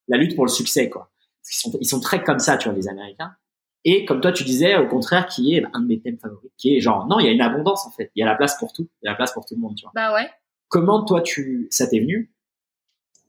la, 0.08 0.18
lutte 0.18 0.36
pour 0.36 0.44
le 0.44 0.52
succès, 0.52 0.90
quoi. 0.90 1.12
Ils 1.52 1.56
sont, 1.56 1.78
ils 1.80 1.88
sont 1.88 2.00
très 2.00 2.24
comme 2.24 2.40
ça, 2.40 2.58
tu 2.58 2.68
vois, 2.68 2.76
les 2.76 2.88
Américains. 2.88 3.36
Et 3.86 4.06
comme 4.06 4.22
toi, 4.22 4.32
tu 4.32 4.44
disais, 4.44 4.76
au 4.76 4.88
contraire, 4.88 5.28
qui 5.28 5.56
est 5.56 5.64
un 5.74 5.82
de 5.82 5.88
mes 5.88 6.00
thèmes 6.00 6.18
favoris, 6.18 6.52
qui 6.58 6.76
est 6.76 6.82
genre, 6.82 7.08
non, 7.08 7.20
il 7.20 7.28
y 7.28 7.30
a 7.30 7.32
une 7.32 7.42
abondance, 7.42 7.86
en 7.86 7.92
fait. 7.92 8.12
Il 8.16 8.22
y 8.22 8.24
a 8.24 8.26
la 8.26 8.36
place 8.36 8.58
pour 8.58 8.74
tout. 8.74 8.90
Il 9.02 9.06
y 9.06 9.08
a 9.08 9.12
la 9.12 9.16
place 9.16 9.32
pour 9.32 9.46
tout 9.46 9.54
le 9.56 9.62
monde, 9.62 9.76
tu 9.76 9.84
vois. 9.84 9.92
Bah 9.94 10.14
ouais. 10.16 10.30
Comment 10.68 11.04
toi 11.06 11.22
tu 11.22 11.68
ça 11.70 11.88
t'est 11.88 12.00
venu? 12.00 12.34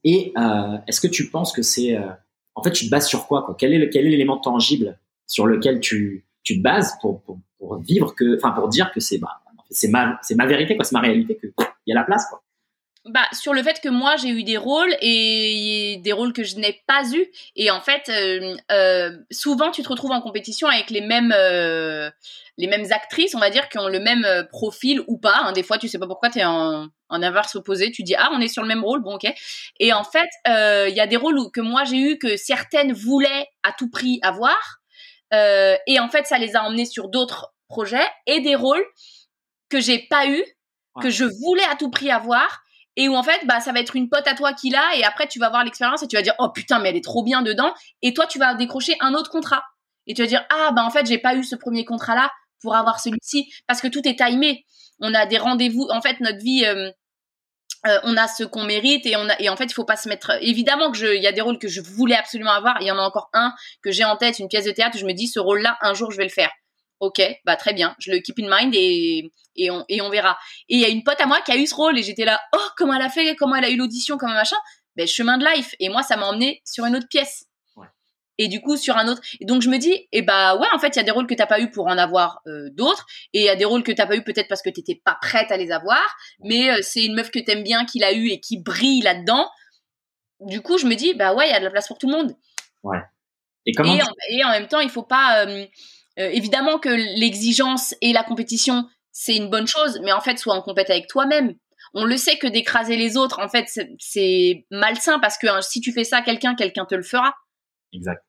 Et 0.05 0.33
euh, 0.37 0.79
est-ce 0.87 1.01
que 1.01 1.07
tu 1.07 1.29
penses 1.31 1.53
que 1.53 1.63
c'est 1.63 1.97
euh, 1.97 2.09
en 2.55 2.63
fait 2.63 2.71
tu 2.71 2.87
te 2.87 2.91
bases 2.91 3.09
sur 3.09 3.27
quoi, 3.27 3.43
quoi? 3.43 3.57
Quel 3.59 3.73
est 3.73 3.91
quel 3.91 4.07
est 4.07 4.11
l'élément 4.11 4.39
tangible 4.39 4.99
sur 5.27 5.47
lequel 5.47 5.81
tu 5.81 6.27
tu 6.45 6.59
te 6.59 6.63
bases 6.63 6.99
pour, 7.01 7.23
pour, 7.23 7.39
pour 7.63 7.81
vivre 7.81 8.13
que 8.17 8.37
enfin 8.37 8.51
pour 8.51 8.69
dire 8.69 8.91
que 8.91 8.99
c'est 8.99 9.19
bah, 9.19 9.41
c'est 9.71 9.89
ma 9.89 10.19
c'est 10.21 10.35
ma 10.35 10.47
vérité 10.47 10.75
quoi, 10.75 10.85
c'est 10.85 10.95
ma 10.95 11.01
réalité 11.01 11.37
que 11.37 11.47
il 11.87 11.91
y 11.91 11.93
a 11.93 11.95
la 11.95 12.03
place 12.03 12.27
quoi. 12.29 12.43
Bah, 13.05 13.27
sur 13.33 13.53
le 13.53 13.63
fait 13.65 13.81
que 13.81 13.89
moi 13.89 14.17
j'ai 14.17 14.29
eu 14.29 14.45
des 14.45 14.57
rôles 14.57 14.95
et 15.01 16.01
des 16.05 16.13
rôles 16.13 16.33
que 16.33 16.45
je 16.45 16.57
n'ai 16.57 16.83
pas 16.87 17.03
eu 17.13 17.27
et 17.57 17.71
en 17.71 17.81
fait 17.81 18.09
euh, 18.09 18.57
euh, 18.71 19.17
souvent 19.31 19.73
tu 19.73 19.83
te 19.83 19.89
retrouves 19.89 20.13
en 20.13 20.21
compétition 20.21 20.69
avec 20.69 20.91
les 20.91 21.01
mêmes 21.01 21.35
euh, 21.37 22.11
les 22.59 22.69
mêmes 22.69 22.87
actrices 22.93 23.35
on 23.35 23.41
va 23.41 23.51
dire 23.51 23.69
qui 23.69 23.79
ont 23.79 23.89
le 23.89 23.99
même 23.99 24.25
profil 24.51 25.03
ou 25.09 25.19
pas 25.19 25.41
hein. 25.43 25.53
des 25.53 25.65
fois 25.65 25.79
tu 25.79 25.89
sais 25.89 25.99
pas 25.99 26.07
pourquoi 26.07 26.31
tu 26.31 26.39
es 26.39 26.45
en, 26.45 26.89
en 27.09 27.23
inverse 27.23 27.57
opposé. 27.57 27.91
Tu 27.91 28.03
dis 28.05 28.15
ah 28.17 28.31
on 28.33 28.41
est 28.41 28.49
sur 28.49 28.63
le 28.63 28.69
même 28.69 28.85
rôle 28.85 29.03
bon 29.03 29.15
ok. 29.15 29.33
Et 29.81 29.93
en 29.93 30.05
fait 30.05 30.31
il 30.47 30.95
y 30.95 31.01
a 31.01 31.07
des 31.09 31.17
rôles 31.17 31.39
que 31.53 31.61
moi 31.61 31.83
j'ai 31.85 31.99
eu 31.99 32.19
que 32.19 32.37
certaines 32.37 32.93
voulaient 32.93 33.49
à 33.65 33.73
tout 33.73 33.91
prix 33.91 34.21
avoir 34.23 34.82
et 35.33 35.99
en 36.01 36.09
fait 36.09 36.27
ça 36.27 36.39
les 36.39 36.57
a 36.57 36.63
emmenés 36.63 36.85
sur 36.85 37.09
d'autres 37.09 37.55
projets 37.69 38.07
et 38.27 38.41
des 38.41 38.55
rôles 38.55 38.85
que 39.71 39.81
j'ai 39.81 40.07
pas 40.11 40.29
eu 40.29 40.45
que 41.01 41.09
je 41.09 41.25
voulais 41.25 41.65
à 41.71 41.77
tout 41.77 41.91
prix 41.91 42.11
avoir 42.11 42.63
et 42.97 43.09
où 43.09 43.15
en 43.15 43.23
fait 43.23 43.47
bah 43.47 43.61
ça 43.61 43.73
va 43.73 43.81
être 43.81 43.97
une 43.97 44.11
pote 44.11 44.27
à 44.27 44.35
toi 44.35 44.53
qui 44.53 44.69
l'a 44.69 44.95
et 44.97 45.05
après 45.05 45.27
tu 45.27 45.39
vas 45.39 45.49
voir 45.49 45.65
l'expérience 45.65 46.03
et 46.03 46.09
tu 46.09 46.17
vas 46.17 46.23
dire 46.23 46.35
oh 46.39 46.51
putain 46.51 46.79
mais 46.79 46.91
elle 46.91 46.97
est 46.97 47.05
trop 47.05 47.23
bien 47.23 47.41
dedans 47.41 47.73
et 48.03 48.13
toi 48.13 48.27
tu 48.27 48.39
vas 48.39 48.55
décrocher 48.55 48.97
un 49.01 49.15
autre 49.15 49.31
contrat 49.31 49.65
et 50.07 50.15
tu 50.15 50.21
vas 50.21 50.29
dire 50.29 50.45
ah 50.51 50.71
bah 50.77 50.85
en 50.85 50.91
fait 50.91 51.07
j'ai 51.07 51.19
pas 51.19 51.35
eu 51.35 51.45
ce 51.45 51.57
premier 51.57 51.87
contrat 51.87 52.15
là 52.15 52.31
pour 52.63 52.75
avoir 52.77 53.01
celui-ci 53.01 53.53
parce 53.67 53.81
que 53.81 53.89
tout 53.89 54.07
est 54.09 54.17
timé. 54.17 54.65
On 55.01 55.13
a 55.15 55.27
des 55.27 55.39
rendez-vous 55.39 55.89
en 55.91 56.01
fait 56.01 56.21
notre 56.21 56.39
vie 56.39 56.65
euh, 56.65 56.91
euh, 57.87 57.99
on 58.05 58.17
a 58.17 58.29
ce 58.29 58.45
qu'on 58.45 58.65
mérite 58.65 59.07
et 59.07 59.17
on 59.17 59.29
a 59.29 59.41
et 59.41 59.49
en 59.49 59.57
fait 59.57 59.65
il 59.65 59.75
faut 59.75 59.85
pas 59.85 59.97
se 59.97 60.09
mettre 60.09 60.33
évidemment 60.41 60.91
que 60.91 60.99
je 60.99 61.07
il 61.07 61.23
y 61.23 61.27
a 61.27 61.33
des 61.33 61.41
rôles 61.41 61.59
que 61.59 61.69
je 61.69 61.81
voulais 61.81 62.17
absolument 62.17 62.53
avoir 62.53 62.77
il 62.81 62.87
y 62.87 62.91
en 62.91 62.99
a 62.99 63.03
encore 63.03 63.29
un 63.33 63.53
que 63.83 63.91
j'ai 63.91 64.05
en 64.05 64.17
tête 64.17 64.39
une 64.39 64.49
pièce 64.49 64.65
de 64.65 64.71
théâtre 64.71 64.97
je 64.99 65.05
me 65.05 65.13
dis 65.13 65.27
ce 65.27 65.41
rôle 65.41 65.63
là 65.63 65.79
un 65.81 65.95
jour 65.95 66.11
je 66.11 66.17
vais 66.17 66.25
le 66.25 66.31
faire 66.31 66.51
ok, 67.03 67.21
bah 67.45 67.57
très 67.57 67.75
bien, 67.75 67.97
je 67.99 68.13
le 68.13 68.21
keep 68.21 68.39
in 68.39 68.49
mind 68.49 68.73
et, 68.77 69.33
et, 69.57 69.73
on, 69.73 69.85
et 69.89 70.01
on 70.01 70.09
verra. 70.09 70.39
Et 70.69 70.77
il 70.77 70.81
y 70.81 70.85
a 70.85 70.89
une 70.89 71.03
pote 71.03 71.21
à 71.21 71.27
moi 71.27 71.41
qui 71.41 71.51
a 71.51 71.57
eu 71.57 71.67
ce 71.67 71.75
rôle 71.75 71.99
et 71.99 72.03
j'étais 72.05 72.25
là, 72.25 72.41
oh, 72.55 72.69
comment 72.77 72.95
elle 72.95 73.03
a 73.03 73.09
fait, 73.09 73.35
comment 73.35 73.57
elle 73.57 73.65
a 73.65 73.71
eu 73.71 73.77
l'audition, 73.77 74.17
comment 74.17 74.35
machin. 74.35 74.57
Ben, 74.95 75.07
chemin 75.07 75.37
de 75.37 75.45
life. 75.45 75.75
Et 75.81 75.89
moi, 75.89 76.05
ça 76.05 76.17
m'a 76.17 76.27
emmené 76.27 76.63
sur 76.65 76.85
une 76.85 76.95
autre 76.95 77.09
pièce. 77.09 77.47
Et 78.43 78.49
du 78.49 78.61
coup, 78.61 78.77
sur 78.77 78.97
un 78.97 79.07
autre. 79.07 79.23
Et 79.41 79.45
donc, 79.45 79.63
je 79.63 79.69
me 79.69 79.79
dis, 79.79 80.09
eh 80.11 80.23
bah 80.23 80.57
ouais, 80.57 80.67
en 80.75 80.79
fait, 80.81 80.89
il 80.89 80.97
y 80.97 81.01
a 81.01 81.05
des 81.05 81.13
rôles 81.13 81.29
que 81.29 81.35
t'as 81.35 81.47
pas 81.47 81.61
eu 81.61 81.71
pour 81.71 81.87
en 81.87 81.97
avoir 81.97 82.41
euh, 82.49 82.71
d'autres. 82.73 83.07
Et 83.33 83.41
il 83.43 83.45
y 83.45 83.49
a 83.49 83.55
des 83.55 83.65
rôles 83.65 83.85
que 83.85 83.93
t'as 83.93 84.07
pas 84.07 84.17
eu 84.17 84.25
peut-être 84.25 84.49
parce 84.49 84.63
que 84.63 84.71
t'étais 84.71 85.01
pas 85.05 85.17
prête 85.21 85.53
à 85.53 85.57
les 85.57 85.71
avoir. 85.71 86.03
Mais 86.41 86.71
euh, 86.71 86.79
c'est 86.83 87.05
une 87.05 87.15
meuf 87.15 87.31
que 87.31 87.39
t'aimes 87.39 87.63
bien, 87.63 87.85
qui 87.85 88.01
l'a 88.01 88.13
eu 88.13 88.29
et 88.31 88.41
qui 88.41 88.59
brille 88.59 89.01
là-dedans. 89.03 89.49
Du 90.41 90.61
coup, 90.61 90.77
je 90.77 90.87
me 90.87 90.97
dis, 90.97 91.15
bah 91.15 91.35
ouais, 91.35 91.49
il 91.49 91.53
y 91.53 91.55
a 91.55 91.61
de 91.61 91.65
la 91.65 91.71
place 91.71 91.87
pour 91.87 91.99
tout 91.99 92.09
le 92.09 92.17
monde. 92.17 92.37
Ouais. 92.83 92.99
Et 93.65 93.73
comment. 93.73 93.97
Et 94.31 94.45
en, 94.45 94.51
même 94.51 94.67
temps, 94.67 94.81
il 94.81 94.91
faut 94.91 95.05
pas. 95.05 95.47
Euh, 95.47 95.67
évidemment 96.17 96.79
que 96.79 96.89
l'exigence 96.89 97.95
et 98.01 98.13
la 98.13 98.25
compétition, 98.25 98.87
c'est 99.13 99.37
une 99.37 99.49
bonne 99.49 99.67
chose, 99.67 100.01
mais 100.03 100.13
en 100.13 100.21
fait, 100.21 100.39
sois 100.39 100.55
en 100.55 100.63
compète 100.63 100.91
avec 100.91 101.07
toi-même. 101.07 101.55
On 101.95 102.05
le 102.05 102.17
sait 102.17 102.39
que 102.39 102.47
d'écraser 102.47 102.97
les 102.97 103.17
autres, 103.17 103.39
en 103.39 103.49
fait, 103.49 103.67
c'est 103.99 104.67
malsain 104.71 105.19
parce 105.19 105.39
que 105.39 105.47
hein, 105.47 105.61
si 105.61 105.81
tu 105.81 105.93
fais 105.93 106.05
ça 106.05 106.19
à 106.19 106.23
quelqu'un, 106.23 106.55
quelqu'un 106.55 106.87
te 106.87 106.95
le 106.95 107.03
fera. 107.03 107.35
Exact. 107.93 108.23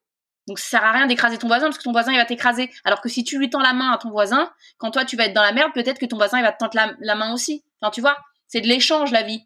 Donc 0.48 0.60
ça 0.60 0.78
sert 0.78 0.84
à 0.84 0.92
rien 0.92 1.08
d'écraser 1.08 1.38
ton 1.38 1.48
voisin 1.48 1.68
parce 1.68 1.78
que 1.78 1.84
ton 1.84 1.92
voisin 1.92 2.12
il 2.12 2.18
va 2.18 2.26
t'écraser. 2.26 2.70
Alors 2.84 3.02
que 3.02 3.10
si 3.10 3.24
tu 3.24 3.38
lui 3.38 3.50
tends 3.50 3.62
la 3.62 3.74
main 3.74 3.92
à 3.92 3.98
ton 3.98 4.10
voisin, 4.12 4.52
quand 4.78 4.92
toi 4.92 5.06
tu 5.06 5.16
vas 5.16 5.26
être 5.26 5.34
dans 5.34 5.42
la 5.42 5.54
merde, 5.54 5.72
peut-être 5.74 6.00
que 6.00 6.06
ton 6.06 6.18
voisin 6.18 6.40
il 6.40 6.44
va 6.44 6.52
te 6.52 6.58
tendre 6.58 6.78
la, 7.00 7.16
main 7.16 7.34
aussi. 7.34 7.64
Enfin 7.82 7.92
tu 7.92 8.02
vois, 8.02 8.18
c'est 8.48 8.62
de 8.62 8.68
l'échange 8.68 9.12
la 9.12 9.24
vie. 9.24 9.42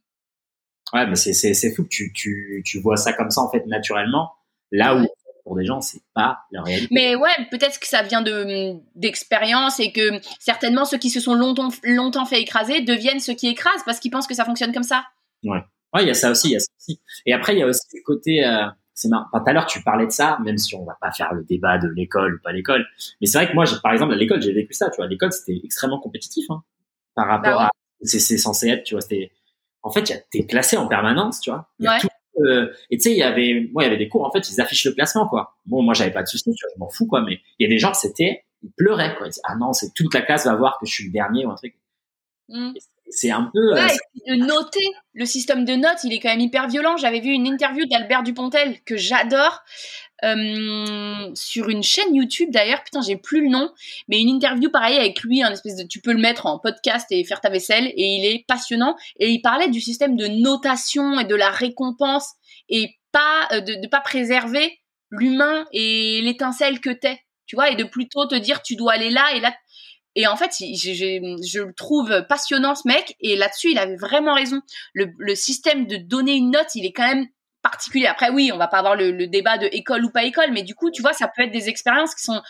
Ouais, 0.94 1.06
mais 1.06 1.16
c'est 1.16 1.34
c'est 1.34 1.76
fou 1.76 1.84
que 1.84 1.90
tu, 1.90 2.12
tu 2.14 2.64
tu 2.66 2.80
vois 2.80 2.98
ça 2.98 3.14
comme 3.14 3.30
ça 3.30 3.42
en 3.42 3.52
fait 3.52 3.66
naturellement. 3.68 4.32
Là 4.72 4.96
où 4.96 5.06
pour 5.44 5.56
des 5.56 5.66
gens 5.66 5.82
c'est 5.82 6.02
pas 6.14 6.40
la 6.52 6.64
réalité. 6.64 6.88
Mais 6.92 7.16
ouais, 7.16 7.32
peut-être 7.52 7.80
que 7.80 7.88
ça 7.88 8.02
vient 8.02 8.22
de 8.22 8.74
d'expérience 8.96 9.80
et 9.80 9.92
que 9.92 10.20
certainement 10.40 10.86
ceux 10.86 10.98
qui 10.98 11.10
se 11.10 11.20
sont 11.20 11.36
longtemps 11.36 11.70
longtemps 11.84 12.26
fait 12.26 12.42
écraser 12.42 12.82
deviennent 12.82 13.20
ceux 13.20 13.36
qui 13.36 13.48
écrasent 13.48 13.84
parce 13.86 14.00
qu'ils 14.00 14.12
pensent 14.12 14.28
que 14.28 14.36
ça 14.36 14.46
fonctionne 14.46 14.74
comme 14.74 14.84
ça. 14.84 15.06
Ouais. 15.44 15.60
Ouais, 15.94 16.04
il 16.04 16.08
y 16.08 16.12
a 16.12 16.16
ça 16.16 16.32
aussi, 16.32 16.50
il 16.50 16.54
y 16.54 16.56
a 16.58 16.60
ça 16.60 16.68
aussi. 16.78 17.00
Et 17.26 17.34
après 17.34 17.54
il 17.54 17.60
y 17.60 17.64
a 17.64 17.68
aussi 17.68 17.86
le 17.94 18.02
côté 18.04 18.46
euh, 18.46 18.66
c'est 18.98 19.10
marrant. 19.10 19.28
tout 19.32 19.40
à 19.46 19.54
l'heure, 19.54 19.68
tu 19.68 19.84
parlais 19.84 20.08
de 20.08 20.12
ça, 20.12 20.40
même 20.44 20.58
si 20.58 20.74
on 20.74 20.84
va 20.84 20.98
pas 21.00 21.12
faire 21.12 21.32
le 21.32 21.44
débat 21.44 21.78
de 21.78 21.88
l'école 21.88 22.36
ou 22.36 22.40
pas 22.44 22.52
l'école. 22.52 22.84
Mais 23.22 23.28
c'est 23.28 23.38
vrai 23.38 23.48
que 23.48 23.54
moi, 23.54 23.66
par 23.84 23.94
exemple, 23.94 24.14
à 24.14 24.16
l'école, 24.16 24.42
j'ai 24.42 24.52
vécu 24.52 24.74
ça, 24.74 24.90
tu 24.90 24.98
vois. 24.98 25.06
L'école, 25.06 25.32
c'était 25.32 25.62
extrêmement 25.64 26.00
compétitif, 26.00 26.50
hein, 26.50 26.64
par 27.14 27.28
rapport 27.28 27.60
bah 27.60 27.66
à, 27.66 27.70
c'est, 28.02 28.20
c'est 28.20 28.40
censé 28.40 28.70
être, 28.70 28.84
tu 28.84 28.96
vois. 28.96 29.02
C'était, 29.02 29.32
en 29.84 29.92
fait, 29.92 30.28
t'es 30.32 30.48
classé 30.48 30.78
en 30.78 30.88
permanence, 30.88 31.40
tu 31.42 31.52
vois. 31.52 31.70
ouais. 31.80 32.00
euh, 32.40 32.74
et 32.90 32.98
tu 32.98 33.04
sais, 33.04 33.12
il 33.12 33.18
y 33.18 33.24
avait, 33.24 33.70
moi, 33.72 33.84
il 33.84 33.86
y 33.86 33.88
avait 33.88 33.98
des 33.98 34.10
cours, 34.10 34.26
en 34.26 34.32
fait, 34.32 34.50
ils 34.50 34.60
affichent 34.60 34.86
le 34.86 34.94
classement, 34.94 35.28
quoi. 35.28 35.58
Bon, 35.68 35.84
moi, 35.84 35.94
j'avais 35.94 36.12
pas 36.12 36.24
de 36.24 36.28
soucis, 36.28 36.52
tu 36.56 36.66
vois, 36.66 36.74
je 36.76 36.80
m'en 36.80 36.90
fous, 36.90 37.06
quoi. 37.06 37.22
Mais 37.22 37.40
il 37.60 37.64
y 37.64 37.66
a 37.68 37.70
des 37.70 37.78
gens, 37.78 37.94
c'était, 37.94 38.46
ils 38.64 38.72
pleuraient, 38.72 39.16
quoi. 39.16 39.28
Ils 39.28 39.30
disaient, 39.30 39.42
ah 39.46 39.56
non, 39.58 39.74
c'est 39.74 39.94
toute 39.94 40.12
la 40.16 40.24
classe 40.24 40.48
va 40.48 40.56
voir 40.56 40.80
que 40.80 40.88
je 40.88 40.94
suis 40.94 41.06
le 41.06 41.12
dernier 41.12 41.46
ou 41.46 41.52
un 41.52 41.56
truc. 41.56 41.76
Mmh 42.50 42.72
c'est 43.10 43.32
un 43.32 43.50
peu. 43.54 43.74
Ouais, 43.74 43.98
euh, 44.30 44.36
noter 44.36 44.86
le 45.14 45.26
système 45.26 45.66
de 45.66 45.74
notes, 45.76 46.04
il 46.04 46.14
est 46.14 46.20
quand 46.20 46.30
même 46.30 46.40
hyper 46.40 46.68
violent. 46.68 46.98
J'avais 46.98 47.20
vu 47.20 47.30
une 47.30 47.48
interview 47.48 47.86
d'Albert 47.86 48.24
Dupontel 48.24 48.82
que 48.86 48.98
j'adore 48.98 49.62
euh, 50.24 51.30
sur 51.34 51.70
une 51.70 51.84
chaîne 51.84 52.14
YouTube 52.14 52.50
d'ailleurs. 52.52 52.84
Putain, 52.84 53.02
j'ai 53.02 53.16
plus 53.16 53.44
le 53.44 53.50
nom, 53.50 53.72
mais 54.08 54.20
une 54.20 54.30
interview 54.30 54.70
pareil 54.70 54.98
avec 54.98 55.22
lui, 55.22 55.44
un 55.44 55.52
espèce 55.52 55.76
de. 55.76 55.84
Tu 55.84 56.02
peux 56.02 56.14
le 56.14 56.20
mettre 56.20 56.46
en 56.46 56.60
podcast 56.60 57.08
et 57.12 57.24
faire 57.24 57.42
ta 57.42 57.50
vaisselle, 57.50 57.88
et 57.88 58.04
il 58.04 58.26
est 58.26 58.46
passionnant. 58.48 58.96
Et 59.20 59.30
il 59.30 59.42
parlait 59.42 59.70
du 59.70 59.82
système 59.82 60.16
de 60.16 60.28
notation 60.28 61.20
et 61.20 61.26
de 61.26 61.36
la 61.36 61.50
récompense 61.50 62.34
et 62.70 62.96
pas 63.12 63.48
euh, 63.52 63.62
de, 63.62 63.76
de 63.82 63.88
pas 63.88 64.02
préserver 64.02 64.80
l'humain 65.10 65.66
et 65.72 66.22
l'étincelle 66.22 66.80
que 66.82 66.90
t'es. 66.90 67.20
Tu 67.46 67.56
vois, 67.56 67.72
et 67.72 67.76
de 67.76 67.86
plutôt 67.86 68.26
te 68.26 68.36
dire 68.36 68.62
tu 68.62 68.76
dois 68.76 68.94
aller 68.94 69.10
là 69.10 69.26
et 69.34 69.40
là 69.40 69.54
et 70.18 70.26
en 70.26 70.36
fait, 70.36 70.50
je 70.60 71.60
le 71.62 71.74
trouve 71.74 72.26
passionnant 72.28 72.74
ce 72.74 72.88
mec. 72.88 73.16
Et 73.20 73.36
là-dessus, 73.36 73.70
il 73.70 73.78
avait 73.78 73.96
vraiment 73.96 74.34
raison. 74.34 74.62
Le, 74.96 75.36
système 75.36 75.86
de 75.86 75.96
donner 75.98 76.34
une 76.34 76.50
note, 76.50 76.74
il 76.74 76.88
est 76.88 76.92
quand 76.92 77.08
même 77.08 77.28
particulier. 77.62 78.08
Après, 78.08 78.32
oui, 78.32 78.50
on 78.52 78.58
va 78.58 78.68
pas 78.68 78.80
avoir 78.80 78.96
le, 78.96 79.28
débat 79.28 79.60
de 79.60 79.70
école 79.72 80.04
ou 80.04 80.10
pas 80.10 80.24
école, 80.24 80.52
mais 80.54 80.64
du 80.64 80.74
coup, 80.74 80.90
tu 80.90 81.04
vois, 81.04 81.14
ça 81.14 81.28
peut 81.28 81.44
être 81.44 81.52
des 81.52 81.70
expériences 81.70 82.16
qui 82.16 82.24
sont 82.24 82.42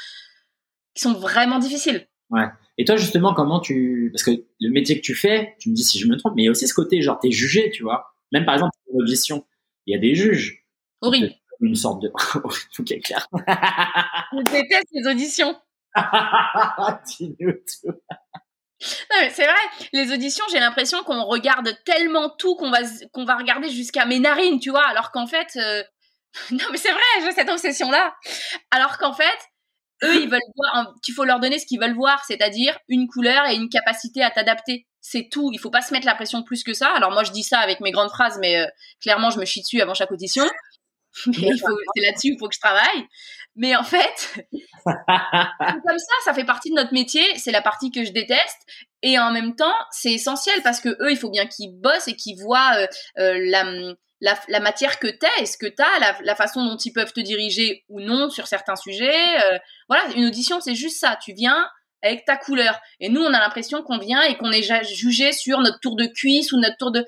qui 0.96 1.04
sont 1.04 1.14
vraiment 1.14 1.60
difficiles. 1.60 2.08
Ouais. 2.30 2.46
Et 2.78 2.86
toi, 2.86 2.96
justement, 2.96 3.34
comment 3.34 3.60
tu 3.60 4.12
parce 4.14 4.24
que 4.24 4.32
le 4.62 4.72
métier 4.72 4.96
que 4.96 5.06
tu 5.06 5.14
fais, 5.14 5.56
tu 5.60 5.70
me 5.70 5.76
dis 5.76 5.84
si 5.84 6.00
je 6.00 6.08
me 6.08 6.16
trompe, 6.16 6.36
mais 6.38 6.44
il 6.44 6.46
y 6.46 6.48
a 6.48 6.52
aussi 6.52 6.70
ce 6.70 6.74
côté 6.74 7.02
genre 7.02 7.20
t'es 7.20 7.32
jugé, 7.32 7.70
tu 7.72 7.84
vois. 7.84 8.16
Même 8.32 8.46
par 8.46 8.56
exemple 8.56 8.72
une 8.94 9.02
audition, 9.02 9.46
il 9.86 9.94
y 9.94 9.98
a 9.98 10.00
des 10.00 10.16
juges. 10.16 10.66
Horrible. 11.02 11.34
Une 11.60 11.76
sorte 11.76 12.02
de 12.02 12.10
tout 12.74 12.94
est 12.94 13.00
clair. 13.02 13.28
je 13.34 14.52
déteste 14.52 14.88
les 14.94 15.12
auditions. 15.12 15.54
Non, 19.10 19.28
c'est 19.32 19.46
vrai, 19.46 19.88
les 19.92 20.14
auditions, 20.14 20.46
j'ai 20.52 20.60
l'impression 20.60 21.04
qu'on 21.04 21.24
regarde 21.24 21.76
tellement 21.84 22.30
tout 22.30 22.56
qu'on 22.56 22.70
va, 22.70 22.80
qu'on 23.12 23.26
va 23.26 23.36
regarder 23.36 23.70
jusqu'à 23.70 24.06
mes 24.06 24.20
narines, 24.20 24.60
tu 24.60 24.70
vois, 24.70 24.86
alors 24.88 25.12
qu'en 25.12 25.26
fait, 25.26 25.48
euh, 25.56 25.84
non, 26.52 26.66
mais 26.72 26.78
c'est 26.78 26.92
vrai, 26.92 27.02
j'ai 27.24 27.32
cette 27.32 27.50
obsession-là. 27.50 28.16
Alors 28.72 28.98
qu'en 28.98 29.14
fait, 29.14 29.38
eux, 30.04 30.22
ils 30.22 30.30
veulent 30.30 30.40
voir, 30.56 30.94
qu'il 31.04 31.14
faut 31.14 31.24
leur 31.24 31.40
donner 31.40 31.58
ce 31.58 31.66
qu'ils 31.66 31.80
veulent 31.80 31.96
voir, 31.96 32.24
c'est-à-dire 32.26 32.78
une 32.88 33.08
couleur 33.08 33.48
et 33.48 33.56
une 33.56 33.70
capacité 33.70 34.24
à 34.24 34.30
t'adapter. 34.30 34.86
C'est 35.02 35.30
tout. 35.32 35.50
Il 35.54 35.60
faut 35.60 35.72
pas 35.72 35.82
se 35.82 35.94
mettre 35.94 36.06
la 36.06 36.16
pression 36.16 36.44
plus 36.44 36.64
que 36.64 36.74
ça. 36.74 36.90
Alors 36.96 37.12
moi, 37.12 37.24
je 37.24 37.32
dis 37.32 37.44
ça 37.44 37.60
avec 37.60 37.80
mes 37.80 37.92
grandes 37.92 38.10
phrases, 38.10 38.38
mais 38.40 38.60
euh, 38.60 38.68
clairement, 39.02 39.30
je 39.32 39.40
me 39.40 39.46
chie 39.46 39.62
dessus 39.62 39.82
avant 39.82 39.94
chaque 39.94 40.12
audition. 40.12 40.46
Mais 41.28 41.50
c'est 41.96 42.02
là-dessus 42.02 42.30
qu'il 42.30 42.38
faut 42.40 42.48
que 42.48 42.54
je 42.54 42.60
travaille. 42.60 43.08
Mais 43.58 43.76
en 43.76 43.84
fait, 43.84 44.46
comme 44.86 45.98
ça, 45.98 46.16
ça 46.24 46.34
fait 46.34 46.46
partie 46.46 46.70
de 46.70 46.76
notre 46.76 46.94
métier. 46.94 47.24
C'est 47.38 47.52
la 47.52 47.62
partie 47.62 47.92
que 47.92 48.06
je 48.06 48.12
déteste. 48.12 48.66
Et 49.02 49.18
en 49.18 49.32
même 49.32 49.56
temps, 49.56 49.74
c'est 49.92 50.14
essentiel 50.14 50.62
parce 50.64 50.80
que 50.80 50.90
eux, 50.90 51.12
il 51.12 51.18
faut 51.18 51.32
bien 51.32 51.48
qu'ils 51.48 51.74
bossent 51.74 52.08
et 52.08 52.16
qu'ils 52.16 52.40
voient 52.40 52.74
euh, 52.78 52.88
euh, 53.18 53.40
la, 54.22 54.36
la, 54.48 54.60
matière 54.60 55.00
que 55.00 55.08
t'es, 55.08 55.28
est-ce 55.40 55.58
que 55.58 55.66
t'as, 55.66 56.00
la, 56.00 56.16
la 56.22 56.36
façon 56.36 56.64
dont 56.64 56.78
ils 56.78 56.94
peuvent 56.94 57.14
te 57.14 57.20
diriger 57.20 57.84
ou 57.90 58.00
non 58.00 58.30
sur 58.30 58.46
certains 58.48 58.76
sujets. 58.76 59.42
Euh. 59.44 59.58
voilà, 59.90 60.06
une 60.16 60.26
audition, 60.26 60.62
c'est 60.62 60.76
juste 60.76 61.00
ça. 61.00 61.18
Tu 61.20 61.34
viens 61.34 61.68
avec 62.04 62.26
ta 62.26 62.38
couleur. 62.38 62.80
Et 63.00 63.10
nous, 63.10 63.22
on 63.22 63.34
a 63.34 63.40
l'impression 63.40 63.82
qu'on 63.82 63.98
vient 63.98 64.22
et 64.22 64.38
qu'on 64.38 64.52
est 64.52 64.86
jugé 64.86 65.32
sur 65.32 65.60
notre 65.62 65.80
tour 65.80 65.96
de 65.96 66.06
cuisse 66.06 66.52
ou 66.52 66.60
notre 66.60 66.78
tour 66.78 66.92
de. 66.92 67.04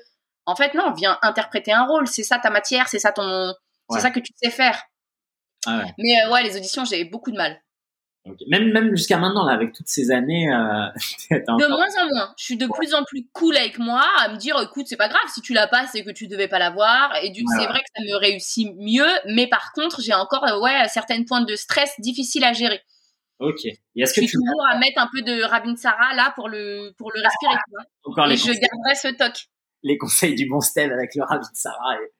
En 0.46 0.56
fait, 0.56 0.74
non, 0.74 0.86
on 0.88 0.92
vient 0.94 1.16
interpréter 1.22 1.72
un 1.72 1.84
rôle. 1.84 2.08
C'est 2.08 2.24
ça 2.24 2.40
ta 2.40 2.50
matière, 2.50 2.88
c'est 2.88 2.98
ça 2.98 3.12
ton, 3.12 3.54
c'est 3.90 4.00
ça 4.00 4.10
que 4.10 4.18
tu 4.18 4.32
sais 4.36 4.50
faire. 4.50 4.82
Ah 5.66 5.84
Mais 5.98 6.22
euh, 6.24 6.32
ouais, 6.32 6.42
les 6.42 6.56
auditions, 6.56 6.84
j'ai 6.84 7.04
beaucoup 7.04 7.30
de 7.30 7.36
mal. 7.36 7.60
Même, 8.48 8.70
même 8.70 8.90
jusqu'à 8.90 9.16
maintenant, 9.16 9.46
là, 9.46 9.54
avec 9.54 9.72
toutes 9.72 9.88
ces 9.88 10.10
années. 10.10 10.52
Euh, 10.52 10.86
de 11.30 11.68
moins 11.68 12.02
en 12.02 12.06
moins. 12.14 12.34
Je 12.36 12.44
suis 12.44 12.56
de 12.56 12.66
plus 12.66 12.94
en 12.94 13.02
plus 13.04 13.26
cool 13.32 13.56
avec 13.56 13.78
moi, 13.78 14.04
à 14.18 14.28
me 14.28 14.36
dire, 14.36 14.60
écoute, 14.60 14.86
c'est 14.88 14.96
pas 14.96 15.08
grave, 15.08 15.22
si 15.32 15.40
tu 15.40 15.54
l'as 15.54 15.66
pas, 15.66 15.86
c'est 15.86 16.04
que 16.04 16.10
tu 16.10 16.28
devais 16.28 16.48
pas 16.48 16.58
l'avoir. 16.58 17.16
Et 17.22 17.30
du 17.30 17.44
coup, 17.44 17.52
c'est 17.58 17.66
vrai 17.66 17.80
que 17.80 17.88
ça 17.96 18.02
me 18.02 18.16
réussit 18.16 18.68
mieux, 18.76 19.08
mais 19.26 19.46
par 19.46 19.72
contre, 19.72 20.02
j'ai 20.02 20.14
encore, 20.14 20.46
euh, 20.46 20.60
ouais, 20.60 20.86
certaines 20.88 21.24
points 21.24 21.42
de 21.42 21.56
stress 21.56 21.94
difficiles 21.98 22.44
à 22.44 22.52
gérer. 22.52 22.80
Ok. 23.40 23.64
Et 23.64 23.78
est-ce 23.96 24.12
que 24.12 24.20
je 24.20 24.26
suis 24.26 24.36
toujours 24.36 24.66
à 24.70 24.78
mettre 24.78 25.00
un 25.00 25.08
peu 25.10 25.22
de 25.22 25.42
Rabin 25.42 25.74
Sarah 25.74 26.14
là 26.14 26.30
pour 26.34 26.50
le 26.50 26.92
pour 26.98 27.10
le 27.10 27.22
respirer. 27.22 27.54
Encore 28.04 28.26
et 28.26 28.30
les 28.30 28.36
je 28.36 28.52
garderai 28.52 28.94
ce 28.94 29.08
toc. 29.16 29.46
Les 29.82 29.96
conseils 29.96 30.34
du 30.34 30.46
bon 30.46 30.60
Steve 30.60 30.92
avec 30.92 31.14
le 31.14 31.24
Rabin 31.24 31.48
Sarah. 31.54 31.96
Et 32.02 32.12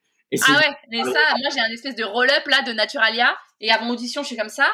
ah 0.42 0.58
ouais, 0.58 0.76
mais 0.90 1.02
ça, 1.02 1.10
moi 1.10 1.48
j'ai 1.52 1.60
un 1.60 1.72
espèce 1.72 1.96
de 1.96 2.04
roll-up 2.04 2.46
là 2.46 2.62
de 2.62 2.72
Naturalia 2.72 3.36
et 3.60 3.70
avant 3.70 3.90
audition 3.90 4.22
je 4.22 4.28
suis 4.28 4.36
comme 4.36 4.48
ça. 4.48 4.66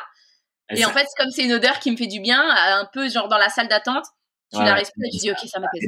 Et, 0.70 0.84
en 0.84 0.90
fait, 0.90 1.06
comme 1.16 1.30
c'est 1.30 1.44
une 1.44 1.52
odeur 1.52 1.78
qui 1.78 1.92
me 1.92 1.96
fait 1.96 2.08
du 2.08 2.20
bien, 2.20 2.42
un 2.42 2.88
peu 2.92 3.08
genre 3.08 3.28
dans 3.28 3.38
la 3.38 3.48
salle 3.48 3.68
d'attente, 3.68 4.04
tu 4.52 4.58
la 4.58 4.74
respires 4.74 5.04
et 5.06 5.10
tu 5.10 5.18
dis 5.18 5.30
ok, 5.30 5.38
ça 5.46 5.60
m'apaise. 5.60 5.82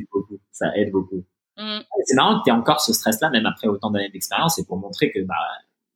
Ça 0.52 0.76
aide 0.76 0.92
beaucoup. 0.92 1.24
Mmh. 1.56 1.80
C'est 2.04 2.14
marrant 2.14 2.38
que 2.38 2.44
tu 2.44 2.50
aies 2.50 2.52
encore 2.52 2.80
ce 2.80 2.92
stress-là, 2.92 3.30
même 3.30 3.46
après 3.46 3.66
autant 3.66 3.90
d'années 3.90 4.10
d'expérience, 4.10 4.58
et 4.58 4.64
pour 4.64 4.76
montrer 4.76 5.10
que 5.10 5.18
bah, 5.20 5.34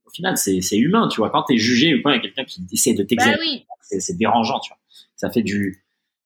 au 0.05 0.11
final 0.11 0.37
c'est 0.37 0.59
humain, 0.73 1.09
tu 1.09 1.21
vois. 1.21 1.31
Quand 1.31 1.45
tu 1.45 1.55
es 1.55 1.59
jugé 1.59 1.95
ou 1.95 2.03
quand 2.03 2.11
il 2.11 2.17
y 2.17 2.19
a 2.19 2.23
quelqu'un 2.23 2.45
qui 2.45 2.67
essaie 2.73 2.95
de 2.95 3.05
t'examiner, 3.05 3.65
bah 3.69 3.75
oui. 3.81 4.01
c'est 4.01 4.17
dérangeant, 4.17 4.59
tu 4.59 4.71
vois. 4.71 4.79
Ça 5.17 5.31
fait 5.31 5.43
du. 5.43 5.85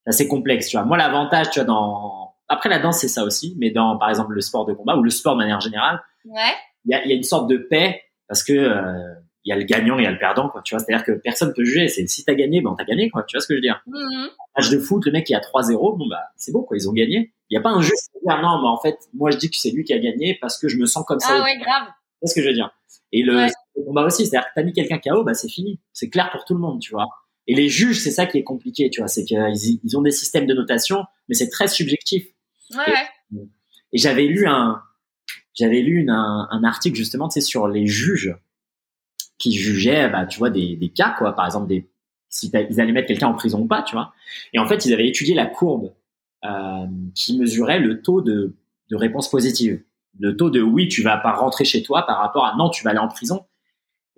C'est 0.09 0.29
complexe, 0.29 0.69
tu 0.69 0.77
vois. 0.77 0.87
Moi, 0.87 0.97
l'avantage, 0.97 1.51
tu 1.51 1.59
vois, 1.59 1.67
dans. 1.67 2.35
Après 2.49 2.69
la 2.69 2.79
danse, 2.79 2.99
c'est 2.99 3.09
ça 3.09 3.25
aussi, 3.25 3.57
mais 3.59 3.71
dans 3.71 3.99
par 3.99 4.09
exemple 4.09 4.33
le 4.33 4.41
sport 4.41 4.65
de 4.65 4.73
combat 4.73 4.97
ou 4.97 5.03
le 5.03 5.11
sport 5.11 5.35
de 5.35 5.39
manière 5.39 5.61
générale. 5.61 6.01
Ouais 6.25 6.55
il 6.87 6.93
y 6.93 6.95
a, 6.95 7.07
y 7.07 7.13
a, 7.13 7.15
une 7.15 7.23
sorte 7.23 7.49
de 7.49 7.57
paix 7.57 8.03
parce 8.29 8.43
que 8.43 8.53
euh, 8.53 9.15
il 9.45 9.51
y 9.51 9.53
a 9.53 9.57
le 9.57 9.63
gagnant 9.65 9.99
et 9.99 10.03
il 10.03 10.05
y 10.05 10.09
a 10.09 10.11
le 10.11 10.19
perdant 10.19 10.49
quoi 10.49 10.61
tu 10.63 10.75
vois. 10.75 10.85
C'est 10.85 10.93
à 10.93 10.97
dire 10.97 11.07
que 11.07 11.13
personne 11.13 11.53
peut 11.55 11.65
juger. 11.65 11.89
C'est 11.89 12.07
si 12.09 12.25
t'as 12.25 12.35
gagné 12.35 12.61
ben 12.61 12.75
t'as 12.77 12.85
gagné 12.85 13.11
quoi 13.11 13.23
tu 13.23 13.37
vois 13.37 13.41
ce 13.41 13.47
que 13.47 13.55
je 13.55 13.59
veux 13.59 13.63
dire? 13.63 13.83
Mm 13.87 14.27
match 14.57 14.71
de 14.71 14.79
foot 14.79 15.05
le 15.05 15.13
mec 15.13 15.27
qui 15.27 15.35
a 15.35 15.41
3-0 15.41 15.99
bon 15.99 16.09
bah 16.09 16.23
c'est 16.37 16.51
bon 16.51 16.63
quoi 16.63 16.77
ils 16.77 16.89
ont 16.89 16.93
gagné. 16.93 17.33
Il 17.51 17.55
y 17.55 17.59
a 17.59 17.61
pas 17.61 17.71
un 17.71 17.83
jeu 17.83 17.93
dire 18.25 18.43
non 18.43 18.61
mais 18.61 18.69
en 18.69 18.81
fait 18.81 18.99
moi 19.15 19.31
je 19.31 19.39
dis 19.39 19.51
que 19.51 19.57
c'est 19.57 19.71
lui 19.71 19.85
qui 19.85 19.93
a 19.93 19.99
gagné 19.99 20.37
parce 20.41 20.59
que 20.59 20.69
je 20.69 20.79
me 20.79 20.87
sens 20.87 21.05
comme 21.07 21.21
ça. 21.21 21.39
Ah 21.39 21.45
ouais 21.45 21.59
grave. 21.59 21.89
C'est 22.23 22.29
ce 22.29 22.35
que 22.35 22.43
je 22.43 22.49
veux 22.49 22.55
dire? 22.55 22.71
Et 23.13 23.23
le, 23.23 23.47
combat 23.87 24.05
aussi 24.05 24.27
c'est 24.27 24.37
à 24.37 24.41
dire 24.41 24.49
que 24.49 24.55
t'as 24.57 24.63
mis 24.65 24.73
quelqu'un 24.73 24.99
KO 24.99 25.23
bah 25.23 25.35
c'est 25.35 25.49
fini. 25.49 25.79
C'est 25.93 26.09
clair 26.09 26.31
pour 26.31 26.45
tout 26.45 26.55
le 26.55 26.61
monde 26.61 26.81
tu 26.81 26.93
vois. 26.93 27.07
Et 27.47 27.55
les 27.55 27.69
juges 27.69 28.03
c'est 28.03 28.11
ça 28.11 28.27
qui 28.27 28.39
est 28.39 28.45
compliqué 28.45 28.91
tu 28.91 29.01
vois. 29.01 29.09
C'est 29.09 29.25
qu'ils 29.25 29.81
ils 29.85 29.97
ont 29.97 30.03
des 30.03 30.11
systèmes 30.11 30.47
de 30.47 30.55
notation 30.55 31.05
mais 31.29 31.35
c'est 31.35 31.51
très 31.51 31.69
subjectif. 31.69 32.27
Ouais. 32.75 33.39
et 33.93 33.99
j'avais 33.99 34.25
lu 34.25 34.49
un 34.49 34.83
j'avais 35.57 35.81
lu 35.81 36.07
un, 36.09 36.65
article 36.65 36.97
justement, 36.97 37.29
tu 37.29 37.35
sais, 37.35 37.41
sur 37.41 37.67
les 37.67 37.87
juges 37.87 38.37
qui 39.39 39.53
jugeaient, 39.53 40.09
bah, 40.09 40.27
tu 40.27 40.39
vois, 40.39 40.51
des, 40.51 40.77
des 40.77 40.89
cas, 40.89 41.15
quoi. 41.19 41.35
Par 41.35 41.47
exemple, 41.47 41.67
des, 41.67 41.89
si 42.29 42.51
ils 42.71 42.81
allaient 42.81 42.93
mettre 42.93 43.09
quelqu'un 43.09 43.29
en 43.29 43.35
prison 43.35 43.61
ou 43.61 43.67
pas, 43.67 43.83
tu 43.83 43.95
vois. 43.95 44.13
Et 44.53 44.59
en 44.59 44.67
fait, 44.67 44.85
ils 44.85 44.93
avaient 44.93 45.09
étudié 45.09 45.35
la 45.35 45.47
courbe 45.47 45.93
euh, 46.45 46.87
qui 47.15 47.39
mesurait 47.39 47.81
le 47.81 48.03
taux 48.03 48.21
de, 48.21 48.55
de 48.91 48.97
réponse 48.97 49.31
positive. 49.31 49.83
Le 50.19 50.37
taux 50.37 50.51
de 50.51 50.61
oui, 50.61 50.89
tu 50.89 51.03
vas 51.03 51.17
pas 51.17 51.33
rentrer 51.33 51.65
chez 51.65 51.83
toi 51.83 52.07
par 52.07 52.19
rapport 52.19 52.45
à 52.47 52.57
non, 52.57 52.71
tu 52.71 52.85
vas 52.85 52.91
aller 52.91 52.99
en 52.99 53.09
prison. 53.09 53.45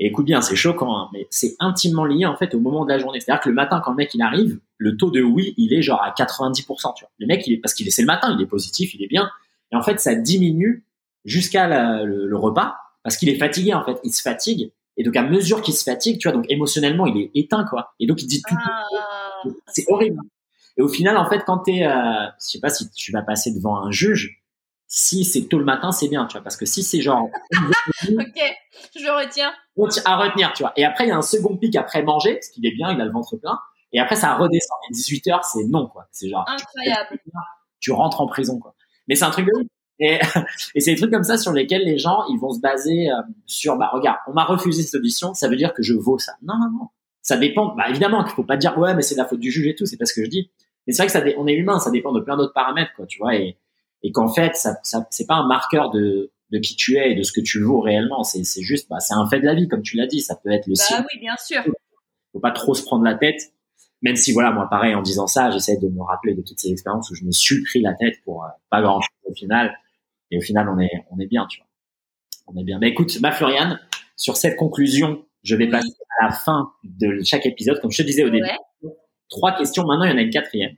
Et 0.00 0.06
écoute 0.06 0.26
bien, 0.26 0.40
c'est 0.40 0.54
choquant, 0.54 0.96
hein, 0.96 1.10
mais 1.12 1.26
c'est 1.30 1.56
intimement 1.58 2.04
lié 2.04 2.24
en 2.24 2.36
fait 2.36 2.54
au 2.54 2.60
moment 2.60 2.84
de 2.84 2.90
la 2.90 2.98
journée. 2.98 3.18
C'est-à-dire 3.18 3.42
que 3.42 3.48
le 3.48 3.54
matin, 3.56 3.80
quand 3.84 3.90
le 3.90 3.96
mec 3.96 4.14
il 4.14 4.22
arrive, 4.22 4.60
le 4.76 4.96
taux 4.96 5.10
de 5.10 5.20
oui, 5.20 5.54
il 5.56 5.74
est 5.74 5.82
genre 5.82 6.00
à 6.02 6.10
90%. 6.10 6.64
Tu 6.94 7.04
vois. 7.04 7.10
Le 7.18 7.26
mec, 7.26 7.44
il 7.46 7.54
est 7.54 7.56
parce 7.56 7.74
qu'il 7.74 7.86
est 7.88 7.90
c'est 7.90 8.02
le 8.02 8.06
matin, 8.06 8.34
il 8.36 8.40
est 8.40 8.46
positif, 8.46 8.94
il 8.94 9.02
est 9.02 9.08
bien. 9.08 9.28
Et 9.72 9.76
en 9.76 9.82
fait, 9.82 9.98
ça 9.98 10.14
diminue 10.14 10.84
jusqu'à 11.24 11.66
le, 12.04 12.36
repas 12.36 12.76
parce 13.02 13.16
qu'il 13.16 13.28
est 13.28 13.38
fatigué 13.38 13.74
en 13.74 13.84
fait. 13.84 13.98
Il 14.04 14.12
se 14.12 14.22
fatigue 14.22 14.72
et 14.96 15.04
donc 15.04 15.16
à 15.16 15.22
mesure 15.22 15.62
qu'il 15.62 15.74
se 15.74 15.84
fatigue, 15.84 16.18
tu 16.18 16.28
vois, 16.28 16.36
donc 16.36 16.46
émotionnellement 16.48 17.06
il 17.06 17.16
est 17.22 17.30
éteint 17.34 17.64
quoi. 17.64 17.94
Et 18.00 18.06
donc 18.06 18.22
il 18.22 18.26
dit 18.26 18.42
tout. 18.46 18.56
Ah. 18.58 18.84
C'est 19.68 19.84
horrible. 19.88 20.20
Et 20.76 20.82
au 20.82 20.88
final 20.88 21.16
en 21.16 21.28
fait 21.28 21.44
quand 21.44 21.58
t'es, 21.58 21.84
euh, 21.84 22.26
je 22.40 22.46
sais 22.46 22.60
pas 22.60 22.70
si 22.70 22.90
tu 22.90 23.12
vas 23.12 23.22
passer 23.22 23.52
devant 23.54 23.76
un 23.76 23.90
juge, 23.90 24.42
Si 24.86 25.24
c'est 25.24 25.48
tôt 25.48 25.58
le 25.58 25.66
matin, 25.66 25.92
c'est 25.92 26.08
bien, 26.08 26.26
tu 26.26 26.32
vois, 26.32 26.42
parce 26.42 26.56
que 26.56 26.64
si 26.64 26.82
c'est 26.82 27.02
genre. 27.02 27.28
ok, 28.08 28.56
je 28.96 29.24
retiens. 29.24 29.52
À 30.06 30.16
retenir, 30.16 30.52
tu 30.54 30.62
vois. 30.62 30.72
Et 30.76 30.84
après, 30.86 31.04
il 31.04 31.08
y 31.08 31.12
a 31.12 31.16
un 31.16 31.22
second 31.22 31.56
pic 31.58 31.76
après 31.76 32.02
manger, 32.02 32.34
parce 32.34 32.48
qu'il 32.48 32.64
est 32.66 32.74
bien, 32.74 32.90
il 32.92 33.00
a 33.00 33.04
le 33.04 33.12
ventre 33.12 33.36
plein. 33.36 33.58
Et 33.92 34.00
après, 34.00 34.16
ça 34.16 34.34
redescend. 34.36 34.78
Et 34.90 34.94
18 34.94 35.28
heures, 35.28 35.44
c'est 35.44 35.64
non, 35.64 35.88
quoi. 35.88 36.06
C'est 36.10 36.28
genre. 36.28 36.44
Incroyable. 36.48 37.18
Tu 37.80 37.92
rentres 37.92 38.20
en 38.20 38.26
prison, 38.26 38.58
quoi. 38.58 38.74
Mais 39.06 39.14
c'est 39.14 39.24
un 39.24 39.30
truc 39.30 39.46
de 39.46 39.52
ouf. 39.52 39.66
Et, 40.00 40.18
et 40.74 40.80
c'est 40.80 40.92
des 40.92 40.96
trucs 40.96 41.12
comme 41.12 41.24
ça 41.24 41.36
sur 41.36 41.52
lesquels 41.52 41.84
les 41.84 41.98
gens, 41.98 42.24
ils 42.30 42.38
vont 42.38 42.52
se 42.52 42.60
baser 42.60 43.10
euh, 43.10 43.14
sur, 43.46 43.76
bah, 43.76 43.90
regarde, 43.92 44.18
on 44.28 44.32
m'a 44.32 44.44
refusé 44.44 44.82
cette 44.82 45.00
audition, 45.00 45.34
ça 45.34 45.48
veut 45.48 45.56
dire 45.56 45.74
que 45.74 45.82
je 45.82 45.94
vaux 45.94 46.18
ça. 46.18 46.32
Non, 46.42 46.54
non, 46.58 46.70
non. 46.70 46.88
Ça 47.22 47.36
dépend. 47.36 47.74
Bah, 47.74 47.88
évidemment 47.88 48.24
qu'il 48.24 48.32
faut 48.32 48.44
pas 48.44 48.56
dire, 48.56 48.78
ouais, 48.78 48.94
mais 48.94 49.02
c'est 49.02 49.16
la 49.16 49.26
faute 49.26 49.40
du 49.40 49.50
juge 49.50 49.66
et 49.66 49.74
tout, 49.74 49.86
c'est 49.86 49.96
pas 49.96 50.06
ce 50.06 50.14
que 50.14 50.24
je 50.24 50.30
dis. 50.30 50.50
Mais 50.86 50.92
c'est 50.92 51.02
vrai 51.02 51.06
que 51.06 51.12
ça, 51.12 51.22
on 51.38 51.46
est 51.46 51.54
humain, 51.54 51.78
ça 51.78 51.90
dépend 51.90 52.12
de 52.12 52.20
plein 52.20 52.36
d'autres 52.36 52.54
paramètres, 52.54 52.92
quoi, 52.96 53.06
tu 53.06 53.18
vois. 53.18 53.34
Et, 53.34 53.58
et 54.02 54.12
qu'en 54.12 54.28
fait, 54.28 54.56
ça, 54.56 54.78
ça 54.82 55.06
c'est 55.10 55.26
pas 55.26 55.34
un 55.34 55.46
marqueur 55.46 55.90
de, 55.90 56.30
de 56.50 56.58
qui 56.58 56.76
tu 56.76 56.96
es 56.96 57.12
et 57.12 57.14
de 57.14 57.22
ce 57.22 57.32
que 57.32 57.40
tu 57.40 57.60
vaux 57.62 57.80
réellement. 57.80 58.22
C'est, 58.22 58.44
c'est 58.44 58.62
juste, 58.62 58.88
bah, 58.88 59.00
c'est 59.00 59.14
un 59.14 59.26
fait 59.28 59.40
de 59.40 59.44
la 59.44 59.54
vie, 59.54 59.68
comme 59.68 59.82
tu 59.82 59.96
l'as 59.96 60.06
dit. 60.06 60.20
Ça 60.20 60.36
peut 60.36 60.50
être 60.50 60.66
le 60.66 60.74
bah, 60.78 61.04
oui, 61.12 61.20
bien 61.20 61.34
sûr. 61.36 61.62
Faut 62.32 62.40
pas 62.40 62.52
trop 62.52 62.74
se 62.74 62.82
prendre 62.82 63.04
la 63.04 63.14
tête. 63.14 63.52
Même 64.00 64.16
si, 64.16 64.32
voilà, 64.32 64.52
moi, 64.52 64.68
pareil, 64.70 64.94
en 64.94 65.02
disant 65.02 65.26
ça, 65.26 65.50
j'essaie 65.50 65.76
de 65.76 65.88
me 65.88 66.02
rappeler 66.02 66.34
de 66.34 66.42
toutes 66.42 66.58
ces 66.58 66.70
expériences 66.70 67.10
où 67.10 67.14
je 67.14 67.24
me 67.24 67.32
suis 67.32 67.62
pris 67.64 67.80
la 67.80 67.94
tête 67.94 68.14
pour 68.24 68.44
euh, 68.44 68.48
pas 68.70 68.80
grand 68.80 69.00
chose 69.00 69.30
au 69.30 69.34
final. 69.34 69.76
Et 70.30 70.38
au 70.38 70.40
final, 70.40 70.68
on 70.68 70.78
est, 70.78 71.06
on 71.10 71.18
est 71.18 71.26
bien, 71.26 71.46
tu 71.46 71.60
vois. 71.60 71.68
On 72.46 72.56
est 72.58 72.64
bien. 72.64 72.78
Mais 72.78 72.88
écoute, 72.88 73.18
ma 73.20 73.32
Floriane, 73.32 73.80
sur 74.16 74.36
cette 74.36 74.56
conclusion, 74.56 75.24
je 75.42 75.56
vais 75.56 75.68
passer 75.68 75.94
à 76.20 76.26
la 76.26 76.32
fin 76.32 76.72
de 76.84 77.22
chaque 77.24 77.46
épisode. 77.46 77.80
Comme 77.80 77.90
je 77.90 78.02
te 78.02 78.06
disais 78.06 78.24
au 78.24 78.30
début, 78.30 78.48
trois 79.28 79.52
questions. 79.52 79.84
Maintenant, 79.84 80.04
il 80.04 80.10
y 80.10 80.14
en 80.14 80.18
a 80.18 80.22
une 80.22 80.30
quatrième 80.30 80.76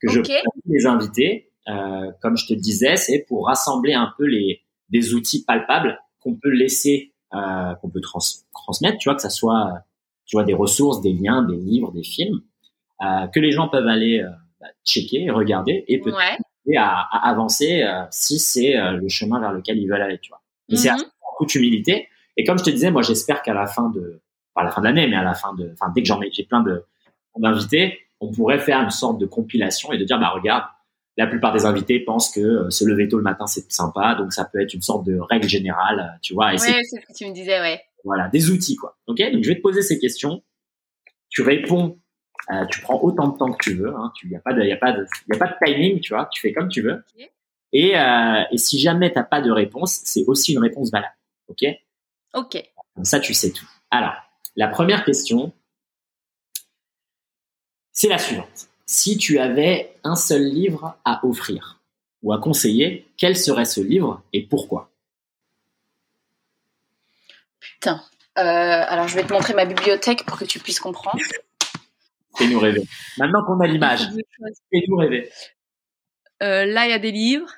que 0.00 0.08
je 0.08 0.20
pose 0.20 0.62
les 0.66 0.86
invités. 0.86 1.52
Euh, 1.68 2.10
comme 2.22 2.36
je 2.36 2.46
te 2.46 2.54
disais, 2.54 2.96
c'est 2.96 3.24
pour 3.28 3.46
rassembler 3.46 3.92
un 3.92 4.12
peu 4.16 4.24
les 4.24 4.62
des 4.90 5.14
outils 5.14 5.44
palpables 5.44 5.98
qu'on 6.20 6.34
peut 6.34 6.50
laisser, 6.50 7.14
euh, 7.34 7.74
qu'on 7.76 7.88
peut 7.88 8.00
transmettre. 8.00 8.98
Tu 8.98 9.08
vois, 9.08 9.14
que 9.14 9.22
ça 9.22 9.30
soit, 9.30 9.84
tu 10.26 10.36
vois, 10.36 10.44
des 10.44 10.54
ressources, 10.54 11.00
des 11.00 11.12
liens, 11.12 11.42
des 11.42 11.56
livres, 11.56 11.92
des 11.92 12.02
films, 12.02 12.40
euh, 13.02 13.26
que 13.28 13.40
les 13.40 13.52
gens 13.52 13.68
peuvent 13.68 13.86
aller 13.86 14.20
euh, 14.20 14.30
bah, 14.60 14.66
checker, 14.84 15.30
regarder 15.30 15.84
et 15.88 16.00
peut-être 16.00 16.18
à, 16.76 16.88
à, 16.88 17.30
avancer 17.30 17.82
euh, 17.82 18.02
si 18.10 18.38
c'est 18.38 18.76
euh, 18.76 18.92
le 18.92 19.08
chemin 19.08 19.40
vers 19.40 19.52
lequel 19.52 19.78
ils 19.78 19.88
veulent 19.88 20.02
aller, 20.02 20.18
tu 20.18 20.30
vois. 20.30 20.40
Mais 20.68 20.76
c'est 20.76 20.90
mhm. 20.90 20.98
en 21.00 21.36
toute 21.38 21.54
humilité. 21.54 22.08
Et 22.36 22.44
comme 22.44 22.58
je 22.58 22.64
te 22.64 22.70
disais, 22.70 22.90
moi, 22.90 23.02
j'espère 23.02 23.42
qu'à 23.42 23.54
la 23.54 23.66
fin 23.66 23.90
de, 23.90 24.20
pas 24.54 24.62
à 24.62 24.64
la 24.64 24.70
fin 24.70 24.80
de 24.80 24.86
l'année, 24.86 25.06
mais 25.06 25.16
à 25.16 25.22
la 25.22 25.34
fin 25.34 25.54
de, 25.54 25.70
enfin, 25.72 25.92
dès 25.94 26.02
que 26.02 26.08
j'en 26.08 26.20
ai, 26.22 26.30
j'ai 26.32 26.44
plein 26.44 26.62
de 26.62 26.84
d'invités, 27.36 27.98
on 28.20 28.30
pourrait 28.30 28.58
faire 28.58 28.80
une 28.80 28.90
sorte 28.90 29.18
de 29.18 29.24
compilation 29.24 29.92
et 29.92 29.98
de 29.98 30.04
dire, 30.04 30.18
bah 30.18 30.30
regarde, 30.30 30.64
la 31.16 31.26
plupart 31.26 31.52
des 31.52 31.64
invités 31.64 32.00
pensent 32.00 32.30
que 32.30 32.40
euh, 32.40 32.70
se 32.70 32.84
lever 32.84 33.08
tôt 33.08 33.16
le 33.16 33.22
matin 33.22 33.46
c'est 33.46 33.70
sympa, 33.70 34.14
donc 34.14 34.32
ça 34.32 34.44
peut 34.44 34.60
être 34.60 34.74
une 34.74 34.82
sorte 34.82 35.06
de 35.06 35.18
règle 35.18 35.48
générale, 35.48 36.18
tu 36.22 36.34
vois. 36.34 36.50
Ouais, 36.50 36.58
c'est 36.58 36.82
ce 36.82 36.96
que 36.96 37.16
tu 37.16 37.26
me 37.26 37.32
disais, 37.32 37.60
ouais. 37.60 37.80
Voilà, 38.04 38.28
des 38.28 38.50
outils 38.50 38.76
quoi. 38.76 38.98
Ok, 39.06 39.18
donc 39.32 39.44
je 39.44 39.48
vais 39.48 39.56
te 39.56 39.62
poser 39.62 39.82
ces 39.82 39.98
questions. 39.98 40.42
Tu 41.28 41.42
réponds 41.42 41.98
euh, 42.50 42.66
tu 42.66 42.80
prends 42.80 43.00
autant 43.02 43.28
de 43.28 43.38
temps 43.38 43.52
que 43.52 43.62
tu 43.62 43.74
veux. 43.74 43.94
Hein. 43.94 44.12
Il 44.22 44.30
n'y 44.30 44.36
a 44.36 44.40
pas 44.40 44.52
de, 44.52 44.62
y 44.62 44.72
a 44.72 44.76
pas 44.76 44.92
de, 44.92 45.06
y 45.28 45.34
a 45.34 45.38
pas 45.38 45.46
de 45.46 45.54
timing, 45.64 46.00
tu 46.00 46.14
vois. 46.14 46.28
Tu 46.32 46.40
fais 46.40 46.52
comme 46.52 46.68
tu 46.68 46.82
veux. 46.82 47.02
Et, 47.72 47.98
euh, 47.98 48.42
et 48.50 48.58
si 48.58 48.80
jamais 48.80 49.12
t'as 49.12 49.22
pas 49.22 49.40
de 49.40 49.50
réponse, 49.50 50.00
c'est 50.04 50.24
aussi 50.26 50.52
une 50.52 50.58
réponse 50.58 50.90
valable. 50.90 51.14
Ok? 51.48 51.64
Ok. 52.34 52.62
Comme 52.94 53.04
ça, 53.04 53.20
tu 53.20 53.34
sais 53.34 53.50
tout. 53.52 53.68
Alors, 53.90 54.14
la 54.56 54.68
première 54.68 55.04
question, 55.04 55.52
c'est 57.92 58.08
la 58.08 58.18
suivante. 58.18 58.68
Si 58.86 59.16
tu 59.16 59.38
avais 59.38 59.94
un 60.02 60.16
seul 60.16 60.42
livre 60.42 60.96
à 61.04 61.24
offrir 61.24 61.80
ou 62.22 62.32
à 62.32 62.40
conseiller, 62.40 63.06
quel 63.16 63.36
serait 63.36 63.64
ce 63.64 63.80
livre 63.80 64.22
et 64.32 64.42
pourquoi? 64.42 64.90
Putain. 67.60 68.02
Euh, 68.38 68.42
alors, 68.42 69.06
je 69.06 69.14
vais 69.14 69.24
te 69.24 69.32
montrer 69.32 69.54
ma 69.54 69.64
bibliothèque 69.64 70.24
pour 70.24 70.38
que 70.38 70.44
tu 70.44 70.58
puisses 70.58 70.80
comprendre. 70.80 71.18
Fais-nous 72.40 72.58
rêver. 72.58 72.82
Maintenant 73.18 73.44
qu'on 73.44 73.60
a 73.60 73.66
l'image, 73.66 74.00
fais-nous 74.70 74.96
rêver. 74.96 75.30
Euh, 76.42 76.64
là, 76.64 76.86
il 76.86 76.90
y 76.90 76.94
a 76.94 76.98
des 76.98 77.12
livres. 77.12 77.50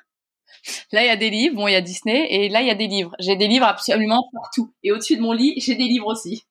Là, 0.91 1.03
il 1.03 1.07
y 1.07 1.09
a 1.09 1.15
des 1.15 1.29
livres. 1.29 1.55
Bon, 1.55 1.69
il 1.69 1.71
y 1.71 1.75
a 1.75 1.81
Disney. 1.81 2.27
Et 2.29 2.49
là, 2.49 2.61
il 2.61 2.67
y 2.67 2.71
a 2.71 2.75
des 2.75 2.87
livres. 2.87 3.15
J'ai 3.19 3.37
des 3.37 3.47
livres 3.47 3.65
absolument 3.65 4.29
partout. 4.33 4.73
Et 4.83 4.91
au-dessus 4.91 5.15
de 5.15 5.21
mon 5.21 5.31
lit, 5.31 5.53
j'ai 5.57 5.75
des 5.75 5.85
livres 5.85 6.07
aussi. 6.07 6.43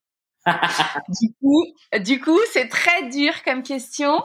du 1.21 1.35
coup, 1.41 1.65
du 2.01 2.21
coup, 2.21 2.41
c'est 2.53 2.69
très 2.69 3.09
dur 3.11 3.43
comme 3.45 3.63
question. 3.63 4.25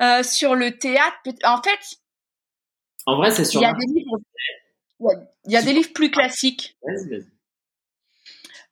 Euh, 0.00 0.22
sur 0.22 0.54
le 0.54 0.78
théâtre, 0.78 1.18
en 1.44 1.60
fait. 1.62 1.98
En 3.04 3.16
vrai, 3.16 3.30
c'est 3.32 3.44
sur. 3.44 3.60
Il 3.60 3.64
y 3.64 3.66
a 3.66 3.74
des 3.74 3.86
livres. 3.86 4.18
Il 5.44 5.52
y 5.52 5.56
a 5.56 5.62
des 5.62 5.72
livres 5.74 5.92
plus 5.92 6.10
classiques. 6.10 6.76
Vas-y, 6.82 7.10
vas-y. 7.10 7.37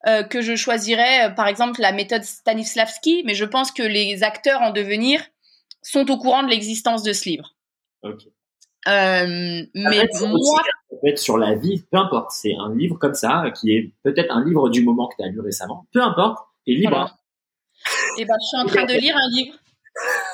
Euh, 0.08 0.22
que 0.22 0.40
je 0.40 0.54
choisirais, 0.54 1.26
euh, 1.26 1.30
par 1.30 1.48
exemple, 1.48 1.80
la 1.80 1.90
méthode 1.90 2.22
Stanislavski, 2.22 3.24
mais 3.24 3.34
je 3.34 3.44
pense 3.44 3.72
que 3.72 3.82
les 3.82 4.22
acteurs 4.22 4.62
en 4.62 4.70
devenir 4.70 5.20
sont 5.82 6.08
au 6.12 6.16
courant 6.16 6.44
de 6.44 6.48
l'existence 6.48 7.02
de 7.02 7.12
ce 7.12 7.28
livre. 7.28 7.56
Ok. 8.02 8.22
Euh, 8.86 9.64
mais 9.74 10.08
moi, 10.20 10.62
ça 10.90 10.96
peut 11.00 11.08
être 11.08 11.18
sur 11.18 11.38
la 11.38 11.56
vie, 11.56 11.82
peu 11.90 11.98
importe. 11.98 12.30
C'est 12.30 12.54
un 12.56 12.72
livre 12.72 12.96
comme 13.00 13.14
ça 13.14 13.50
qui 13.58 13.72
est 13.72 13.92
peut-être 14.04 14.30
un 14.30 14.44
livre 14.44 14.68
du 14.68 14.84
moment 14.84 15.08
que 15.08 15.16
tu 15.16 15.24
as 15.24 15.32
lu 15.32 15.40
récemment. 15.40 15.88
Peu 15.92 16.00
importe, 16.00 16.38
t'es 16.64 16.72
libre. 16.72 17.18
Et 18.16 18.22
eh 18.22 18.24
ben, 18.26 18.34
je 18.40 18.46
suis 18.46 18.58
en 18.58 18.66
train 18.66 18.84
de 18.84 18.94
lire 18.94 19.16
un 19.16 19.28
livre 19.30 19.56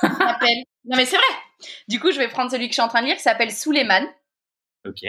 qui 0.01 0.07
s'appelle. 0.19 0.65
Non 0.85 0.97
mais 0.99 1.07
c'est 1.07 1.17
vrai. 1.17 1.25
Du 1.89 1.99
coup, 1.99 2.13
je 2.13 2.19
vais 2.19 2.29
prendre 2.29 2.51
celui 2.51 2.67
que 2.67 2.73
je 2.73 2.75
suis 2.75 2.83
en 2.83 2.89
train 2.89 3.01
de 3.01 3.07
lire 3.07 3.17
qui 3.17 3.23
s'appelle 3.23 3.51
Suleiman. 3.51 4.05
Ok. 4.87 5.01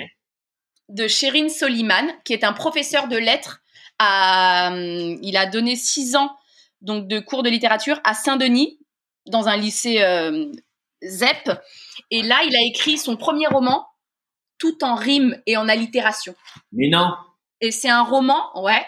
De 0.88 1.08
Sherin 1.08 1.50
Soliman, 1.50 2.14
qui 2.24 2.32
est 2.32 2.46
un 2.46 2.54
professeur 2.54 3.10
de 3.10 3.18
lettres 3.18 3.63
euh, 4.02 5.18
il 5.22 5.38
a 5.38 5.46
donné 5.46 5.76
six 5.76 6.16
ans 6.16 6.36
donc 6.82 7.08
de 7.08 7.20
cours 7.20 7.44
de 7.44 7.50
littérature 7.50 8.00
à 8.04 8.14
Saint-Denis 8.14 8.80
dans 9.26 9.48
un 9.48 9.58
lycée 9.58 10.02
euh, 10.02 10.52
ZEP. 11.04 11.52
Et 12.12 12.22
là, 12.22 12.42
il 12.46 12.56
a 12.56 12.62
écrit 12.62 12.98
son 12.98 13.16
premier 13.16 13.48
roman 13.48 13.88
tout 14.60 14.84
en 14.84 14.96
rime 14.96 15.42
et 15.46 15.58
en 15.58 15.68
allitération. 15.68 16.36
Mais 16.72 16.90
non. 16.90 17.14
Et 17.62 17.72
c'est 17.72 17.90
un 17.90 18.04
roman, 18.04 18.62
ouais. 18.62 18.86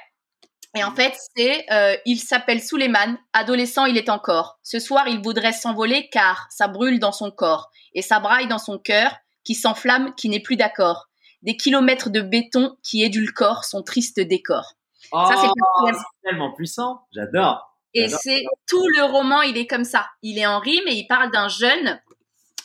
Et 0.77 0.83
en 0.83 0.93
fait, 0.93 1.15
c'est 1.35 1.65
euh, 1.71 1.95
il 2.05 2.19
s'appelle 2.19 2.61
Suleiman, 2.61 3.17
adolescent 3.31 3.85
il 3.85 3.97
est 3.97 4.09
encore. 4.09 4.59
Ce 4.61 4.79
soir, 4.79 5.07
il 5.07 5.21
voudrait 5.21 5.53
s'envoler 5.53 6.09
car 6.09 6.47
ça 6.49 6.67
brûle 6.67 6.99
dans 6.99 7.13
son 7.13 7.31
corps 7.31 7.71
et 7.93 8.01
ça 8.01 8.19
braille 8.19 8.47
dans 8.47 8.59
son 8.59 8.77
cœur 8.77 9.15
qui 9.45 9.55
s'enflamme, 9.55 10.13
qui 10.15 10.27
n'est 10.27 10.41
plus 10.41 10.57
d'accord. 10.57 11.07
Des 11.43 11.55
kilomètres 11.55 12.09
de 12.09 12.21
béton 12.21 12.75
qui 12.83 13.03
édulcorent 13.03 13.63
son 13.63 13.83
triste 13.83 14.19
décor. 14.19 14.73
Oh, 15.11 15.25
ça, 15.27 15.35
c'est 15.37 16.03
tellement 16.23 16.53
puissant. 16.53 17.01
J'adore. 17.13 17.75
Et 17.93 18.09
c'est 18.09 18.43
tout 18.67 18.85
le 18.97 19.03
roman, 19.03 19.41
il 19.41 19.57
est 19.57 19.67
comme 19.67 19.85
ça. 19.85 20.07
Il 20.21 20.37
est 20.37 20.45
en 20.45 20.59
rime 20.59 20.83
et 20.87 20.95
il 20.95 21.07
parle 21.07 21.31
d'un 21.31 21.47
jeune, 21.47 21.99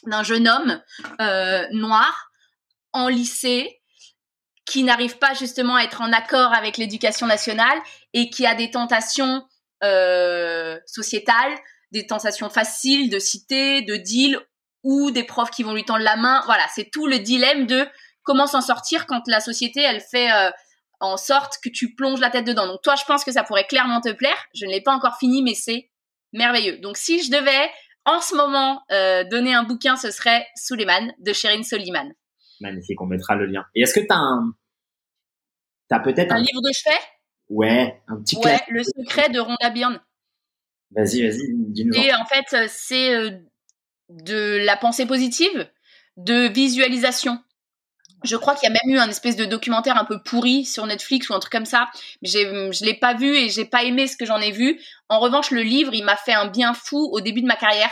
d'un 0.04 0.24
jeune 0.24 0.48
homme 0.48 0.82
euh, 1.20 1.66
noir 1.72 2.30
en 2.92 3.08
lycée 3.08 3.80
qui 4.66 4.82
n'arrive 4.82 5.18
pas 5.18 5.34
justement 5.34 5.76
à 5.76 5.82
être 5.82 6.00
en 6.00 6.12
accord 6.12 6.52
avec 6.52 6.76
l'éducation 6.76 7.26
nationale 7.26 7.78
et 8.12 8.28
qui 8.28 8.44
a 8.44 8.56
des 8.56 8.70
tentations 8.70 9.44
euh, 9.84 10.78
sociétales, 10.86 11.56
des 11.92 12.06
tentations 12.06 12.50
faciles 12.50 13.08
de 13.08 13.18
citer, 13.18 13.82
de 13.82 13.96
deal 13.96 14.40
ou 14.82 15.10
des 15.12 15.24
profs 15.24 15.50
qui 15.50 15.62
vont 15.62 15.74
lui 15.74 15.84
tendre 15.84 16.04
la 16.04 16.16
main. 16.16 16.42
Voilà, 16.46 16.64
c'est 16.74 16.90
tout 16.90 17.06
le 17.06 17.20
dilemme 17.20 17.66
de 17.66 17.86
comment 18.22 18.46
s'en 18.46 18.60
sortir 18.60 19.06
quand 19.06 19.22
la 19.26 19.40
société 19.40 19.80
elle 19.80 20.00
fait 20.00 20.30
euh, 20.32 20.50
en 21.00 21.16
sorte 21.16 21.54
que 21.62 21.68
tu 21.68 21.94
plonges 21.94 22.20
la 22.20 22.30
tête 22.30 22.46
dedans. 22.46 22.66
Donc 22.66 22.82
toi, 22.82 22.94
je 22.94 23.04
pense 23.04 23.24
que 23.24 23.32
ça 23.32 23.42
pourrait 23.42 23.66
clairement 23.66 24.00
te 24.00 24.12
plaire. 24.12 24.36
Je 24.54 24.66
ne 24.66 24.70
l'ai 24.70 24.80
pas 24.80 24.92
encore 24.92 25.16
fini, 25.18 25.42
mais 25.42 25.54
c'est 25.54 25.90
merveilleux. 26.32 26.78
Donc 26.78 26.96
si 26.96 27.22
je 27.22 27.30
devais 27.30 27.70
en 28.04 28.20
ce 28.20 28.34
moment 28.34 28.82
euh, 28.92 29.24
donner 29.24 29.54
un 29.54 29.62
bouquin, 29.62 29.96
ce 29.96 30.10
serait 30.10 30.46
Suleiman 30.56 31.12
de 31.18 31.32
Sherin 31.32 31.62
Soliman. 31.62 32.12
Magnifique, 32.60 33.00
on 33.00 33.06
mettra 33.06 33.34
le 33.34 33.46
lien. 33.46 33.64
Et 33.74 33.82
est-ce 33.82 33.94
que 33.94 34.00
tu 34.00 34.12
as 34.12 34.18
un... 34.18 34.54
T'as 35.88 36.00
peut-être 36.00 36.32
un... 36.32 36.38
livre 36.38 36.60
de 36.62 36.72
chevet? 36.72 37.00
Ouais, 37.48 38.00
un 38.06 38.20
petit 38.20 38.36
Ouais, 38.36 38.60
Le 38.68 38.82
secret 38.84 39.28
de 39.30 39.40
Rhonda 39.40 39.70
Byrne. 39.70 40.00
Vas-y, 40.92 41.22
vas-y, 41.22 41.52
dis-nous. 41.52 41.94
Et 41.94 42.14
en 42.14 42.24
fait, 42.26 42.68
c'est 42.68 43.14
euh, 43.14 43.30
de 44.08 44.58
la 44.64 44.76
pensée 44.76 45.06
positive, 45.06 45.68
de 46.16 46.48
visualisation 46.48 47.42
je 48.24 48.36
crois 48.36 48.54
qu'il 48.54 48.68
y 48.68 48.72
a 48.72 48.78
même 48.84 48.94
eu 48.94 48.98
un 48.98 49.08
espèce 49.08 49.36
de 49.36 49.44
documentaire 49.44 49.96
un 49.96 50.04
peu 50.04 50.22
pourri 50.22 50.64
sur 50.64 50.86
Netflix 50.86 51.28
ou 51.28 51.34
un 51.34 51.38
truc 51.38 51.52
comme 51.52 51.66
ça. 51.66 51.88
Je 52.22 52.84
l'ai 52.84 52.94
pas 52.94 53.14
vu 53.14 53.36
et 53.36 53.48
j'ai 53.48 53.64
pas 53.64 53.84
aimé 53.84 54.06
ce 54.06 54.16
que 54.16 54.26
j'en 54.26 54.38
ai 54.38 54.50
vu. 54.50 54.80
En 55.08 55.20
revanche, 55.20 55.50
le 55.50 55.62
livre, 55.62 55.94
il 55.94 56.04
m'a 56.04 56.16
fait 56.16 56.34
un 56.34 56.46
bien 56.46 56.74
fou 56.74 57.08
au 57.12 57.20
début 57.20 57.42
de 57.42 57.46
ma 57.46 57.56
carrière. 57.56 57.90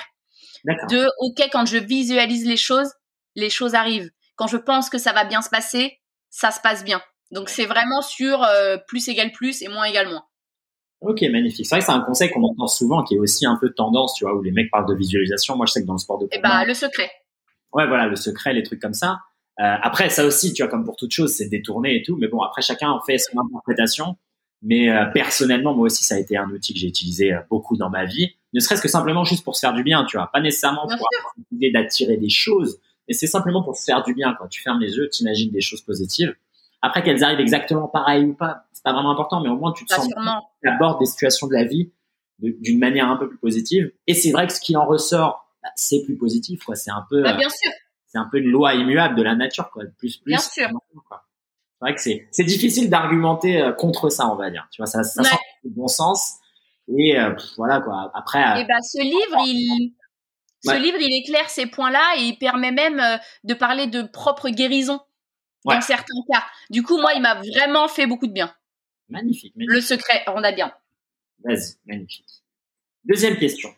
De 0.64 1.08
ok, 1.18 1.48
quand 1.52 1.66
je 1.66 1.78
visualise 1.78 2.46
les 2.46 2.56
choses, 2.56 2.92
les 3.36 3.50
choses 3.50 3.74
arrivent. 3.74 4.10
Quand 4.36 4.46
je 4.46 4.56
pense 4.56 4.90
que 4.90 4.98
ça 4.98 5.12
va 5.12 5.24
bien 5.24 5.40
se 5.40 5.50
passer, 5.50 5.98
ça 6.30 6.50
se 6.50 6.60
passe 6.60 6.84
bien. 6.84 7.00
Donc 7.30 7.48
c'est 7.48 7.66
vraiment 7.66 8.02
sur 8.02 8.42
euh, 8.42 8.76
plus 8.86 9.08
égale 9.08 9.32
plus 9.32 9.62
et 9.62 9.68
moins 9.68 9.84
égale 9.84 10.08
moins. 10.08 10.24
Ok, 11.00 11.22
magnifique. 11.30 11.64
C'est 11.66 11.76
vrai 11.76 11.80
que 11.80 11.86
c'est 11.86 11.92
un 11.92 12.00
conseil 12.00 12.30
qu'on 12.30 12.42
entend 12.42 12.66
souvent, 12.66 13.04
qui 13.04 13.14
est 13.14 13.18
aussi 13.18 13.46
un 13.46 13.56
peu 13.56 13.70
tendance, 13.70 14.14
tu 14.14 14.24
vois, 14.24 14.34
où 14.34 14.42
les 14.42 14.50
mecs 14.50 14.70
parlent 14.70 14.88
de 14.88 14.94
visualisation. 14.94 15.56
Moi, 15.56 15.66
je 15.66 15.72
sais 15.72 15.82
que 15.82 15.86
dans 15.86 15.92
le 15.92 15.98
sport 15.98 16.18
de 16.18 16.24
combat. 16.24 16.36
Eh 16.36 16.40
bah, 16.40 16.64
le 16.64 16.74
secret. 16.74 17.10
Ouais, 17.72 17.86
voilà, 17.86 18.06
le 18.06 18.16
secret, 18.16 18.52
les 18.52 18.64
trucs 18.64 18.80
comme 18.80 18.94
ça. 18.94 19.20
Euh, 19.60 19.74
après, 19.82 20.08
ça 20.08 20.24
aussi, 20.24 20.52
tu 20.52 20.62
vois, 20.62 20.70
comme 20.70 20.84
pour 20.84 20.96
toute 20.96 21.10
chose, 21.10 21.32
c'est 21.32 21.48
détourné 21.48 21.96
et 21.96 22.02
tout. 22.02 22.16
Mais 22.16 22.28
bon, 22.28 22.40
après, 22.40 22.62
chacun 22.62 22.90
en 22.90 23.00
fait 23.00 23.18
son 23.18 23.38
interprétation. 23.38 24.16
Mais 24.62 24.90
euh, 24.90 25.06
personnellement, 25.06 25.74
moi 25.74 25.86
aussi, 25.86 26.04
ça 26.04 26.16
a 26.16 26.18
été 26.18 26.36
un 26.36 26.50
outil 26.50 26.74
que 26.74 26.80
j'ai 26.80 26.88
utilisé 26.88 27.32
euh, 27.32 27.40
beaucoup 27.48 27.76
dans 27.76 27.90
ma 27.90 28.04
vie. 28.04 28.34
Ne 28.52 28.60
serait-ce 28.60 28.82
que 28.82 28.88
simplement 28.88 29.24
juste 29.24 29.44
pour 29.44 29.54
se 29.54 29.60
faire 29.60 29.72
du 29.72 29.82
bien, 29.82 30.04
tu 30.04 30.16
vois. 30.16 30.30
Pas 30.32 30.40
nécessairement 30.40 30.86
pour 30.86 31.08
l'idée 31.52 31.70
d'attirer 31.70 32.16
des 32.16 32.28
choses, 32.28 32.78
mais 33.06 33.14
c'est 33.14 33.26
simplement 33.26 33.62
pour 33.62 33.76
se 33.76 33.84
faire 33.84 34.02
du 34.02 34.14
bien. 34.14 34.34
Quand 34.38 34.48
tu 34.48 34.62
fermes 34.62 34.80
les 34.80 34.96
yeux, 34.96 35.08
tu 35.12 35.22
imagines 35.22 35.50
des 35.50 35.60
choses 35.60 35.82
positives. 35.82 36.34
Après, 36.82 37.02
qu'elles 37.02 37.22
arrivent 37.24 37.40
exactement 37.40 37.88
pareil 37.88 38.24
ou 38.24 38.34
pas, 38.34 38.64
c'est 38.72 38.82
pas 38.84 38.92
vraiment 38.92 39.10
important, 39.10 39.40
mais 39.40 39.48
au 39.48 39.56
moins 39.56 39.72
tu 39.72 39.84
te 39.84 39.92
sens, 39.92 40.08
tu 40.62 40.68
abordes 40.68 41.00
des 41.00 41.06
situations 41.06 41.48
de 41.48 41.54
la 41.54 41.64
vie 41.64 41.90
d'une 42.40 42.78
manière 42.78 43.08
un 43.08 43.16
peu 43.16 43.28
plus 43.28 43.38
positive. 43.38 43.90
Et 44.06 44.14
c'est 44.14 44.30
vrai 44.30 44.46
que 44.46 44.52
ce 44.52 44.60
qui 44.60 44.76
en 44.76 44.86
ressort, 44.86 45.48
bah, 45.62 45.70
c'est 45.74 46.04
plus 46.04 46.16
positif, 46.16 46.62
quoi. 46.64 46.76
C'est 46.76 46.92
un 46.92 47.04
peu, 47.10 47.22
bah, 47.22 47.34
bien 47.34 47.48
sûr. 47.48 47.72
C'est 48.08 48.18
un 48.18 48.28
peu 48.30 48.38
une 48.38 48.50
loi 48.50 48.74
immuable 48.74 49.14
de 49.14 49.22
la 49.22 49.34
nature, 49.34 49.70
quoi. 49.70 49.84
Plus, 49.98 50.16
plus. 50.16 50.30
Bien 50.30 50.38
sûr. 50.38 50.68
C'est 50.68 51.84
vrai 51.84 51.94
que 51.94 52.00
c'est, 52.00 52.26
c'est 52.32 52.44
difficile 52.44 52.90
d'argumenter 52.90 53.60
euh, 53.60 53.72
contre 53.72 54.08
ça, 54.08 54.26
on 54.28 54.34
va 54.34 54.50
dire. 54.50 54.66
Tu 54.72 54.82
vois, 54.82 54.86
ça, 54.86 55.04
ça 55.04 55.22
sent 55.22 55.36
le 55.62 55.70
bon 55.70 55.86
sens. 55.86 56.34
Et 56.88 57.18
euh, 57.18 57.34
voilà, 57.56 57.80
quoi. 57.80 58.10
Après. 58.14 58.62
Et 58.62 58.64
bah, 58.64 58.80
ce 58.82 59.00
livre, 59.00 59.44
il, 59.46 59.94
ce 60.64 60.74
livre, 60.74 60.98
il 61.00 61.14
éclaire 61.14 61.48
ces 61.50 61.66
points-là 61.66 62.14
et 62.16 62.22
il 62.22 62.38
permet 62.38 62.72
même 62.72 62.98
euh, 62.98 63.18
de 63.44 63.54
parler 63.54 63.86
de 63.86 64.02
propre 64.02 64.48
guérison 64.48 65.00
dans 65.64 65.80
certains 65.82 66.20
cas. 66.32 66.44
Du 66.70 66.82
coup, 66.82 66.98
moi, 66.98 67.12
il 67.14 67.22
m'a 67.22 67.34
vraiment 67.34 67.88
fait 67.88 68.06
beaucoup 68.06 68.26
de 68.26 68.32
bien. 68.32 68.52
Magnifique. 69.08 69.52
Le 69.56 69.80
secret, 69.80 70.24
on 70.28 70.42
a 70.42 70.52
bien. 70.52 70.72
Vas-y, 71.44 71.76
magnifique. 71.86 72.42
Deuxième 73.04 73.36
question. 73.36 73.68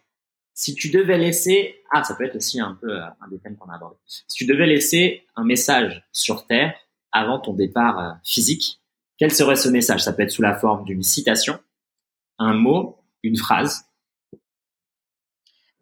Si 0.61 0.75
tu 0.75 0.91
devais 0.91 1.17
laisser, 1.17 1.81
ah, 1.91 2.05
ça 2.05 2.15
peut 2.15 2.27
être 2.27 2.37
aussi 2.37 2.61
un 2.61 2.77
peu 2.79 3.01
un 3.01 3.29
des 3.31 3.39
thèmes 3.39 3.57
qu'on 3.57 3.71
a 3.71 3.77
abordé. 3.77 3.97
Si 4.05 4.37
tu 4.37 4.45
devais 4.45 4.67
laisser 4.67 5.25
un 5.35 5.43
message 5.43 6.07
sur 6.13 6.47
Terre 6.47 6.75
avant 7.13 7.39
ton 7.39 7.55
départ 7.55 7.99
euh, 7.99 8.13
physique, 8.25 8.79
quel 9.17 9.33
serait 9.33 9.57
ce 9.57 9.71
message? 9.71 10.03
Ça 10.03 10.13
peut 10.13 10.21
être 10.21 10.31
sous 10.31 10.43
la 10.43 10.53
forme 10.53 10.85
d'une 10.85 11.03
citation, 11.03 11.59
un 12.39 12.53
mot, 12.53 12.99
une 13.23 13.39
phrase. 13.39 13.87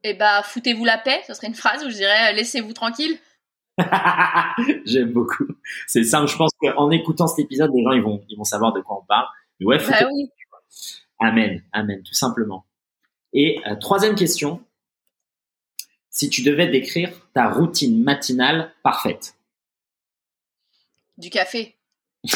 Eh 0.05 0.15
bah, 0.15 0.45
foutez-vous 0.45 0.85
la 0.85 0.99
paix, 0.99 1.23
ce 1.27 1.35
serait 1.35 1.49
une 1.49 1.57
phrase 1.57 1.85
où 1.85 1.91
je 1.91 1.97
dirais 1.97 2.33
laissez-vous 2.35 2.73
tranquille. 2.73 3.19
J'aime 4.85 5.11
beaucoup. 5.11 5.49
C'est 5.89 6.05
simple. 6.05 6.31
Je 6.31 6.37
pense 6.37 6.53
qu'en 6.61 6.93
écoutant 6.93 7.27
cet 7.27 7.41
épisode, 7.41 7.73
les 7.75 7.83
gens 7.83 7.93
ils 7.95 8.03
vont 8.03 8.23
ils 8.29 8.39
vont 8.39 8.45
savoir 8.45 8.73
de 8.73 8.81
quoi 8.81 9.01
on 9.03 9.07
parle. 9.07 9.27
ouais, 9.61 9.79
bah 9.79 10.07
oui. 10.13 10.31
Amen, 11.19 11.65
amen, 11.73 12.01
tout 12.05 12.15
simplement. 12.15 12.65
Et 13.33 13.61
euh, 13.67 13.75
troisième 13.75 14.15
question. 14.15 14.63
Si 16.11 16.31
tu 16.31 16.43
devais 16.43 16.69
décrire 16.69 17.11
ta 17.35 17.49
routine 17.49 18.03
matinale 18.03 18.73
parfaite. 18.83 19.35
Du 21.17 21.31
café. 21.31 21.77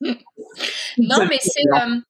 non, 0.00 1.26
mais 1.26 1.38
c'est. 1.40 1.62
Euh, 1.74 2.00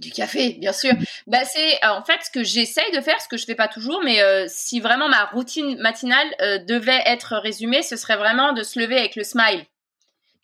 du 0.00 0.10
café, 0.10 0.50
bien 0.58 0.72
sûr. 0.72 0.92
Bah, 1.26 1.44
c'est 1.44 1.74
euh, 1.84 1.88
en 1.90 2.04
fait 2.04 2.20
ce 2.24 2.30
que 2.30 2.44
j'essaye 2.44 2.90
de 2.92 3.00
faire, 3.00 3.20
ce 3.20 3.28
que 3.28 3.36
je 3.36 3.44
fais 3.44 3.54
pas 3.54 3.68
toujours, 3.68 4.00
mais 4.04 4.22
euh, 4.22 4.46
si 4.48 4.80
vraiment 4.80 5.08
ma 5.08 5.24
routine 5.26 5.76
matinale 5.78 6.28
euh, 6.40 6.58
devait 6.58 7.02
être 7.06 7.36
résumée, 7.36 7.82
ce 7.82 7.96
serait 7.96 8.16
vraiment 8.16 8.52
de 8.52 8.62
se 8.62 8.78
lever 8.78 8.96
avec 8.96 9.16
le 9.16 9.24
smile. 9.24 9.64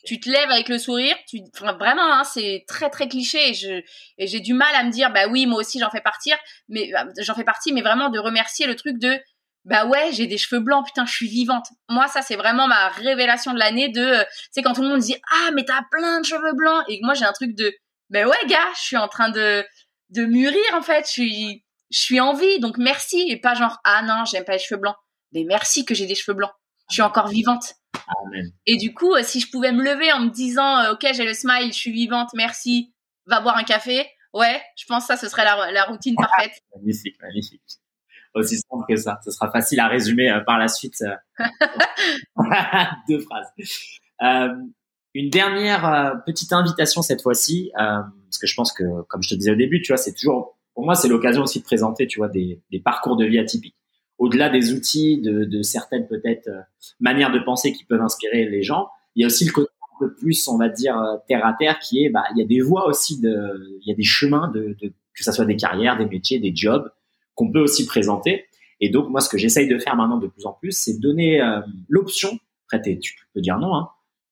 Tu 0.05 0.21
te 0.21 0.29
lèves 0.29 0.51
avec 0.51 0.69
le 0.69 0.79
sourire, 0.79 1.17
tu, 1.29 1.41
vraiment, 1.55 2.13
hein, 2.13 2.25
c'est 2.25 2.65
très 2.69 2.91
très 2.91 3.09
cliché 3.09 3.51
et 3.51 3.55
je 3.55 3.83
et 4.19 4.27
j'ai 4.27 4.41
du 4.41 4.53
mal 4.55 4.75
à 4.75 4.85
me 4.85 4.91
dire 4.91 5.11
bah 5.13 5.27
oui 5.29 5.47
moi 5.47 5.59
aussi 5.61 5.79
j'en 5.79 5.91
fais 5.91 6.01
partie, 6.01 6.33
mais 6.69 6.91
j'en 7.19 7.35
fais 7.35 7.45
partie, 7.45 7.73
mais 7.73 7.83
vraiment 7.83 8.11
de 8.11 8.19
remercier 8.19 8.67
le 8.67 8.77
truc 8.77 8.99
de 8.99 9.19
bah 9.65 9.87
ouais 9.87 10.13
j'ai 10.13 10.27
des 10.27 10.37
cheveux 10.37 10.61
blancs 10.61 10.85
putain 10.87 11.07
je 11.07 11.13
suis 11.13 11.29
vivante. 11.29 11.67
Moi 11.89 12.07
ça 12.09 12.23
c'est 12.23 12.37
vraiment 12.37 12.69
ma 12.69 12.89
révélation 12.89 13.53
de 13.55 13.59
l'année 13.59 13.89
de 13.89 14.25
c'est 14.51 14.63
quand 14.63 14.75
tout 14.75 14.83
le 14.83 14.89
monde 14.89 15.01
dit 15.01 15.17
ah 15.33 15.51
mais 15.55 15.65
t'as 15.65 15.83
plein 15.91 16.21
de 16.21 16.27
cheveux 16.27 16.53
blancs 16.55 16.85
et 16.89 17.01
moi 17.03 17.15
j'ai 17.15 17.25
un 17.25 17.33
truc 17.33 17.55
de 17.57 17.75
ben 18.11 18.27
ouais 18.27 18.47
gars, 18.47 18.69
je 18.77 18.83
suis 18.83 18.97
en 18.99 19.09
train 19.09 19.31
de 19.31 19.65
de 20.11 20.25
mûrir 20.27 20.63
en 20.75 20.83
fait, 20.83 21.07
je 21.07 21.13
suis 21.13 21.65
je 21.91 21.99
suis 21.99 22.21
en 22.21 22.35
vie 22.35 22.61
donc 22.61 22.77
merci 22.79 23.25
et 23.29 23.41
pas 23.41 23.55
genre 23.55 23.79
ah 23.85 24.03
non, 24.03 24.25
j'aime 24.27 24.45
pas 24.45 24.53
les 24.53 24.59
cheveux 24.59 24.81
blancs. 24.81 24.97
Mais 25.33 25.45
merci 25.45 25.85
que 25.85 25.95
j'ai 25.95 26.07
des 26.07 26.15
cheveux 26.15 26.37
blancs. 26.37 26.53
Je 26.91 26.95
suis 26.95 27.03
encore 27.03 27.29
vivante. 27.29 27.75
Amen. 28.27 28.51
Et 28.67 28.77
du 28.77 28.95
coup, 28.95 29.15
euh, 29.15 29.23
si 29.23 29.41
je 29.41 29.51
pouvais 29.51 29.73
me 29.73 29.83
lever 29.83 30.13
en 30.13 30.21
me 30.21 30.31
disant 30.31 30.79
euh, 30.79 30.93
OK, 30.93 31.07
j'ai 31.13 31.25
le 31.25 31.35
smile, 31.35 31.69
je 31.69 31.79
suis 31.79 31.93
vivante, 31.93 32.31
merci, 32.35 32.93
va 33.27 33.41
boire 33.41 33.57
un 33.57 33.65
café. 33.65 34.07
Ouais, 34.33 34.61
je 34.77 34.85
pense 34.87 35.07
que 35.07 35.15
ça 35.15 35.17
ce 35.17 35.29
serait 35.29 35.45
la, 35.45 35.71
la 35.71 35.85
routine 35.85 36.17
parfaite. 36.17 36.53
magnifique, 36.75 37.17
magnifique. 37.23 37.63
Aussi 38.35 38.57
simple 38.57 38.85
que 38.89 38.97
ça. 38.97 39.21
Ce 39.25 39.31
sera 39.31 39.51
facile 39.51 39.79
à 39.79 39.87
résumer 39.87 40.31
euh, 40.31 40.41
par 40.41 40.59
la 40.59 40.69
suite. 40.69 41.03
Deux 43.09 43.21
phrases. 43.21 43.47
Euh, 44.23 44.55
une 45.15 45.31
dernière 45.31 46.23
petite 46.27 46.53
invitation 46.53 47.01
cette 47.01 47.23
fois-ci, 47.23 47.71
parce 47.77 48.39
que 48.41 48.49
je 48.49 48.55
pense 48.57 48.73
que, 48.73 49.03
comme 49.03 49.23
je 49.23 49.29
te 49.29 49.35
disais 49.37 49.53
au 49.53 49.57
début, 49.57 49.81
tu 49.81 49.93
vois, 49.93 49.97
c'est 49.97 50.13
toujours, 50.13 50.59
pour 50.75 50.85
moi, 50.85 50.97
c'est 50.97 51.07
l'occasion 51.07 51.43
aussi 51.43 51.61
de 51.61 51.65
présenter, 51.65 52.09
tu 52.09 52.19
vois, 52.19 52.29
des, 52.29 52.61
des 52.73 52.81
parcours 52.81 53.17
de 53.17 53.25
vie 53.25 53.39
atypiques. 53.39 53.77
Au-delà 54.25 54.49
des 54.49 54.73
outils, 54.73 55.21
de, 55.21 55.45
de 55.45 55.63
certaines 55.63 56.07
peut-être 56.07 56.49
euh, 56.49 56.61
manières 57.01 57.33
de 57.33 57.39
penser 57.39 57.73
qui 57.73 57.85
peuvent 57.85 58.01
inspirer 58.01 58.49
les 58.49 58.63
gens, 58.63 58.89
il 59.15 59.23
y 59.23 59.25
a 59.25 59.27
aussi 59.27 59.45
le 59.45 59.53
côté 59.53 59.71
un 59.83 59.99
peu 60.07 60.15
plus, 60.15 60.49
on 60.49 60.59
va 60.59 60.69
dire, 60.69 60.97
terre 61.29 61.47
à 61.47 61.53
terre, 61.53 61.79
qui 61.79 62.05
est, 62.05 62.09
bah, 62.09 62.25
il 62.35 62.39
y 62.39 62.43
a 62.43 62.47
des 62.47 62.61
voies 62.61 62.89
aussi 62.89 63.21
de, 63.21 63.79
il 63.81 63.89
y 63.89 63.93
a 63.93 63.95
des 63.95 64.03
chemins 64.03 64.49
de, 64.49 64.77
de 64.81 64.93
que 65.17 65.23
ça 65.23 65.33
soit 65.33 65.45
des 65.45 65.57
carrières, 65.57 65.97
des 65.97 66.07
métiers, 66.07 66.41
des 66.41 66.53
jobs, 66.55 66.91
qu'on 67.37 67.53
peut 67.53 67.61
aussi 67.61 67.87
présenter. 67.87 68.47
Et 68.81 68.91
donc, 68.91 69.09
moi, 69.09 69.21
ce 69.21 69.29
que 69.29 69.39
j'essaye 69.39 69.69
de 69.69 69.79
faire 69.79 69.95
maintenant 69.95 70.19
de 70.19 70.27
plus 70.27 70.47
en 70.47 70.53
plus, 70.53 70.73
c'est 70.73 70.99
donner 70.99 71.41
l'option, 71.89 72.37
après, 72.67 72.99
tu 72.99 73.15
peux 73.33 73.41
dire 73.41 73.59
non, 73.59 73.75
hein, 73.77 73.89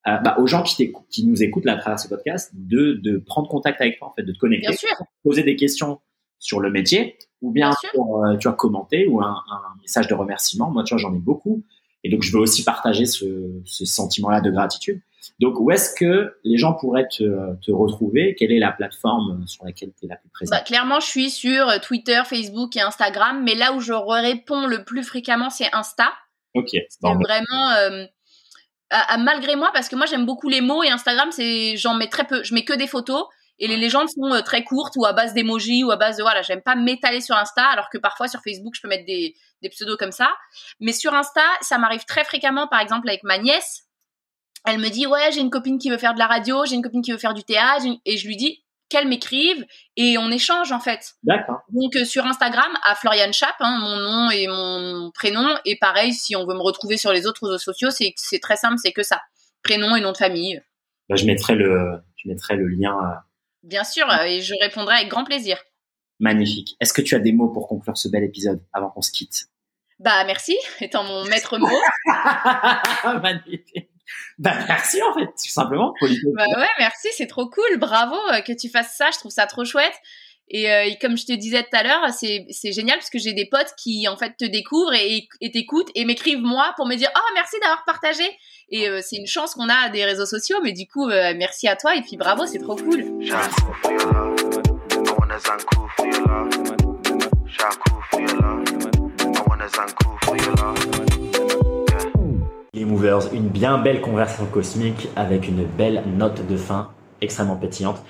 euh, 0.09 0.19
bah, 0.19 0.37
aux 0.39 0.49
gens 0.49 0.65
qui, 0.65 0.93
qui 1.11 1.27
nous 1.27 1.43
écoutent 1.45 1.65
là 1.65 1.75
à 1.75 1.77
travers 1.77 1.99
ce 1.99 2.09
podcast 2.09 2.51
de, 2.55 2.95
de 2.95 3.19
prendre 3.19 3.49
contact 3.49 3.81
avec 3.81 3.99
toi, 3.99 4.09
en 4.09 4.13
fait, 4.13 4.25
de 4.25 4.33
te 4.33 4.39
connecter, 4.39 4.69
bien 4.69 4.77
sûr. 4.77 4.89
poser 5.23 5.45
des 5.45 5.55
questions 5.55 6.01
sur 6.43 6.61
le 6.61 6.71
métier, 6.71 7.17
ou 7.41 7.53
bien, 7.53 7.73
pour, 7.95 8.25
euh, 8.25 8.37
tu 8.37 8.49
vois, 8.49 8.57
commenter 8.57 9.07
ou 9.07 9.23
un, 9.23 9.43
un, 9.51 9.81
message 9.81 10.09
de 10.09 10.15
remerciement. 10.15 10.71
Moi, 10.71 10.83
tu 10.83 10.93
vois, 10.95 11.01
j'en 11.01 11.15
ai 11.15 11.19
beaucoup. 11.19 11.63
Et 12.05 12.11
donc, 12.11 12.23
je 12.23 12.33
veux 12.33 12.41
aussi 12.41 12.65
partager 12.65 13.07
ce, 13.07 13.61
ce 13.65 13.85
sentiment-là 13.85 14.41
de 14.41 14.51
gratitude. 14.51 15.01
Donc, 15.39 15.61
où 15.61 15.71
est-ce 15.71 15.95
que 15.95 16.35
les 16.43 16.59
gens 16.59 16.73
pourraient 16.73 17.07
te, 17.07 17.55
te 17.65 17.71
retrouver? 17.71 18.35
Quelle 18.37 18.51
est 18.51 18.59
la 18.59 18.73
plateforme 18.73 19.47
sur 19.47 19.65
laquelle 19.65 19.93
tu 19.99 20.07
es 20.07 20.09
la 20.09 20.17
plus 20.17 20.31
présente? 20.31 20.59
Bah, 20.59 20.65
Clairement, 20.65 20.99
je 20.99 21.07
suis 21.07 21.31
sur 21.31 21.81
Twitter, 21.81 22.21
Facebook 22.27 22.77
et 22.77 22.81
Instagram. 22.81 23.43
Mais 23.45 23.55
là 23.55 23.73
où 23.73 23.81
je 23.81 23.93
réponds 23.93 24.67
le 24.67 24.85
plus 24.85 25.05
fréquemment, 25.05 25.49
c'est 25.49 25.73
Insta. 25.73 26.13
Ok. 26.55 26.71
C'est 26.73 26.89
vraiment... 27.03 27.71
Euh, 27.79 28.05
malgré 29.21 29.57
moi 29.57 29.71
parce 29.73 29.89
que 29.89 29.97
moi 29.97 30.05
j'aime 30.05 30.27
beaucoup 30.27 30.51
les 30.51 30.61
mots 30.61 30.83
et 30.83 30.91
Instagram 30.91 31.31
c'est 31.33 31.79
j'en 31.79 31.95
mets 31.95 32.11
très 32.11 32.25
peu 32.25 32.45
je 32.45 32.53
mets 32.53 32.63
que 32.63 32.75
des 32.75 32.87
photos 32.87 33.25
et 33.59 33.69
les 33.69 33.77
légendes 33.77 34.09
sont 34.09 34.33
euh, 34.33 34.41
très 34.43 34.65
courtes 34.65 34.95
ou 34.97 35.05
à 35.05 35.13
base 35.13 35.35
d'emoji 35.35 35.85
ou 35.85 35.91
à 35.91 35.97
base 35.97 36.17
de 36.17 36.23
voilà 36.23 36.43
j'aime 36.43 36.63
pas 36.63 36.75
m'étaler 36.75 37.21
sur 37.21 37.37
Insta 37.37 37.65
alors 37.65 37.89
que 37.91 37.99
parfois 37.99 38.29
sur 38.29 38.41
Facebook 38.43 38.75
je 38.75 38.81
peux 38.81 38.89
mettre 38.89 39.07
des, 39.07 39.35
des 39.63 39.69
pseudos 39.69 39.97
comme 39.97 40.13
ça 40.13 40.31
mais 40.81 40.93
sur 40.93 41.15
Insta 41.15 41.43
ça 41.61 41.79
m'arrive 41.79 42.05
très 42.05 42.25
fréquemment 42.25 42.67
par 42.69 42.81
exemple 42.81 43.09
avec 43.09 43.23
ma 43.25 43.39
nièce 43.39 43.85
elle 44.67 44.79
me 44.79 44.89
dit 44.89 45.07
ouais 45.07 45.33
j'ai 45.33 45.41
une 45.41 45.51
copine 45.51 45.79
qui 45.79 45.91
veut 45.91 45.99
faire 45.99 46.15
de 46.15 46.19
la 46.19 46.27
radio 46.27 46.65
j'ai 46.65 46.75
une 46.75 46.83
copine 46.83 47.03
qui 47.03 47.13
veut 47.13 47.19
faire 47.19 47.35
du 47.35 47.45
théâtre 47.45 47.87
et 48.05 48.17
je 48.17 48.27
lui 48.27 48.37
dis 48.37 48.63
qu'elle 48.93 49.09
m'écrive 49.09 49.65
et 49.97 50.19
on 50.19 50.31
échange 50.31 50.71
en 50.71 50.79
fait. 50.79 51.15
D'accord. 51.23 51.61
Donc 51.71 51.97
euh, 51.97 52.05
sur 52.05 52.27
Instagram 52.27 52.71
à 52.85 52.95
Florian 52.95 53.33
Chap, 53.33 53.55
hein, 53.61 53.79
mon 53.81 53.97
nom 53.97 54.31
et 54.31 54.47
mon 54.49 55.11
prénom 55.13 55.49
et 55.65 55.79
pareil 55.81 56.13
si 56.13 56.37
on 56.37 56.47
veut 56.47 56.55
me 56.55 56.63
retrouver 56.63 56.99
sur 56.99 57.11
les 57.11 57.27
autres 57.27 57.47
réseaux 57.47 57.59
sociaux, 57.59 57.89
c'est 57.91 58.13
c'est 58.17 58.39
très 58.39 58.57
simple, 58.57 58.77
c'est 58.77 58.93
que 58.93 59.03
ça, 59.03 59.23
prénom 59.63 59.97
et 59.97 60.03
nom 60.03 60.13
de 60.13 60.19
famille. 60.19 60.61
Bah, 61.09 61.17
je 61.17 61.25
mettrai 61.25 61.55
le 61.55 62.03
je 62.17 62.29
mettrai 62.29 62.57
le 62.57 62.69
lien. 62.69 62.93
Euh, 62.93 63.17
Bien 63.63 63.85
sûr 63.85 64.09
euh, 64.11 64.25
et 64.25 64.41
je 64.41 64.55
répondrai 64.61 64.97
avec 64.97 65.09
grand 65.09 65.25
plaisir. 65.25 65.63
Magnifique. 66.19 66.77
Est-ce 66.81 66.93
que 66.93 67.03
tu 67.03 67.15
as 67.15 67.19
des 67.19 67.33
mots 67.33 67.49
pour 67.49 67.69
conclure 67.69 67.97
ce 67.97 68.09
bel 68.09 68.25
épisode 68.25 68.63
avant 68.73 68.91
qu'on 68.91 69.03
se 69.03 69.11
quitte? 69.11 69.47
Bah 69.99 70.25
merci, 70.25 70.57
étant 70.81 71.05
mon 71.05 71.25
maître 71.25 71.59
mot. 71.59 71.69
Magnifique. 73.23 73.91
Bah 74.39 74.55
merci 74.67 75.01
en 75.03 75.15
fait, 75.15 75.27
tout 75.27 75.51
simplement. 75.51 75.95
Bah 76.01 76.45
ouais, 76.59 76.67
merci, 76.79 77.09
c'est 77.13 77.27
trop 77.27 77.49
cool. 77.49 77.79
Bravo 77.79 78.17
euh, 78.33 78.41
que 78.41 78.53
tu 78.53 78.69
fasses 78.69 78.97
ça, 78.97 79.11
je 79.13 79.19
trouve 79.19 79.31
ça 79.31 79.47
trop 79.47 79.65
chouette. 79.65 79.95
Et, 80.55 80.71
euh, 80.71 80.91
comme 81.01 81.17
je 81.17 81.25
te 81.25 81.33
disais 81.33 81.63
tout 81.63 81.75
à 81.77 81.83
l'heure, 81.83 82.11
c'est, 82.11 82.73
génial 82.73 82.99
parce 82.99 83.09
que 83.09 83.19
j'ai 83.19 83.33
des 83.33 83.47
potes 83.47 83.75
qui 83.77 84.07
en 84.07 84.19
fait 84.19 84.37
te 84.37 84.45
découvrent 84.45 84.93
et, 84.93 85.27
et 85.41 85.51
t'écoutent 85.51 85.91
et 85.95 86.05
m'écrivent 86.05 86.43
moi 86.43 86.75
pour 86.77 86.87
me 86.87 86.95
dire 86.95 87.09
oh 87.17 87.31
merci 87.35 87.57
d'avoir 87.61 87.85
partagé. 87.87 88.25
Et 88.69 88.89
euh, 88.89 89.01
c'est 89.03 89.17
une 89.17 89.27
chance 89.27 89.55
qu'on 89.55 89.71
a 89.71 89.89
des 89.89 90.05
réseaux 90.05 90.27
sociaux, 90.27 90.59
mais 90.63 90.73
du 90.73 90.87
coup 90.87 91.07
merci 91.07 91.69
à 91.69 91.77
toi 91.77 91.97
et 91.97 92.03
puis 92.03 92.17
bravo, 92.19 92.47
c'est 92.47 92.59
trop 92.59 92.77
cool. 92.77 93.05
Les 102.75 102.85
Movers, 102.85 103.33
une 103.33 103.49
bien 103.49 103.79
belle 103.79 104.01
conversation 104.03 104.47
cosmique 104.47 105.09
avec 105.17 105.49
une 105.49 105.65
belle 105.65 106.03
note 106.07 106.47
de 106.47 106.57
fin 106.57 106.91
extrêmement 107.23 107.57
pétillante. 107.57 108.03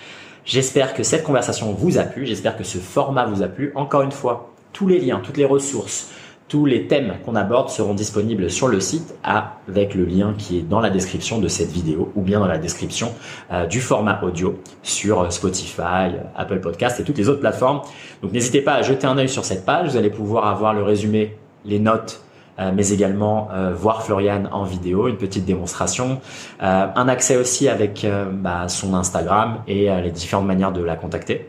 J'espère 0.45 0.95
que 0.95 1.05
cette 1.05 1.23
conversation 1.23 1.73
vous 1.73 1.99
a 1.99 2.03
plu, 2.03 2.27
j'espère 2.27 2.57
que 2.57 2.65
ce 2.65 2.79
format 2.79 3.27
vous 3.27 3.43
a 3.43 3.49
plu. 3.49 3.71
Encore 3.77 4.03
une 4.03 4.11
fois, 4.11 4.53
tous 4.73 4.89
les 4.89 4.99
liens, 4.99 5.21
toutes 5.23 5.37
les 5.37 5.45
ressources, 5.45 6.11
tous 6.49 6.67
les 6.67 6.89
thèmes 6.89 7.15
qu'on 7.25 7.37
aborde 7.37 7.69
seront 7.71 7.95
disponibles 7.95 8.51
sur 8.51 8.67
le 8.67 8.81
site 8.81 9.15
avec 9.23 9.95
le 9.95 10.05
lien 10.05 10.35
qui 10.37 10.59
est 10.59 10.63
dans 10.63 10.81
la 10.81 10.91
description 10.91 11.39
de 11.39 11.47
cette 11.47 11.71
vidéo 11.71 12.11
ou 12.17 12.23
bien 12.23 12.41
dans 12.41 12.49
la 12.49 12.59
description 12.59 13.15
euh, 13.53 13.67
du 13.67 13.81
format 13.81 14.21
audio 14.23 14.61
sur 14.83 15.33
Spotify, 15.33 16.17
Apple 16.37 16.61
Podcast 16.61 16.99
et 16.99 17.05
toutes 17.05 17.19
les 17.19 17.29
autres 17.29 17.41
plateformes. 17.41 17.81
Donc 18.21 18.33
n'hésitez 18.33 18.63
pas 18.63 18.75
à 18.75 18.83
jeter 18.83 19.07
un 19.07 19.17
œil 19.19 19.29
sur 19.29 19.45
cette 19.45 19.65
page, 19.65 19.91
vous 19.91 19.97
allez 19.97 20.11
pouvoir 20.11 20.47
avoir 20.47 20.75
le 20.75 20.83
résumé, 20.83 21.37
les 21.65 21.79
notes, 21.79 22.21
euh, 22.21 22.32
mais 22.59 22.91
également 22.91 23.49
euh, 23.53 23.73
voir 23.75 24.03
Floriane 24.03 24.49
en 24.53 24.65
vidéo, 24.65 25.09
une 25.09 25.17
petite 25.17 25.45
démonstration, 25.45 26.21
un 26.61 27.09
accès 27.09 27.37
aussi 27.37 27.69
avec 27.69 28.07
bah, 28.33 28.69
son 28.69 28.95
Instagram 28.95 29.59
et 29.67 29.89
les 30.01 30.11
différentes 30.11 30.47
manières 30.47 30.73
de 30.73 30.83
la 30.83 30.97
contacter. 30.97 31.49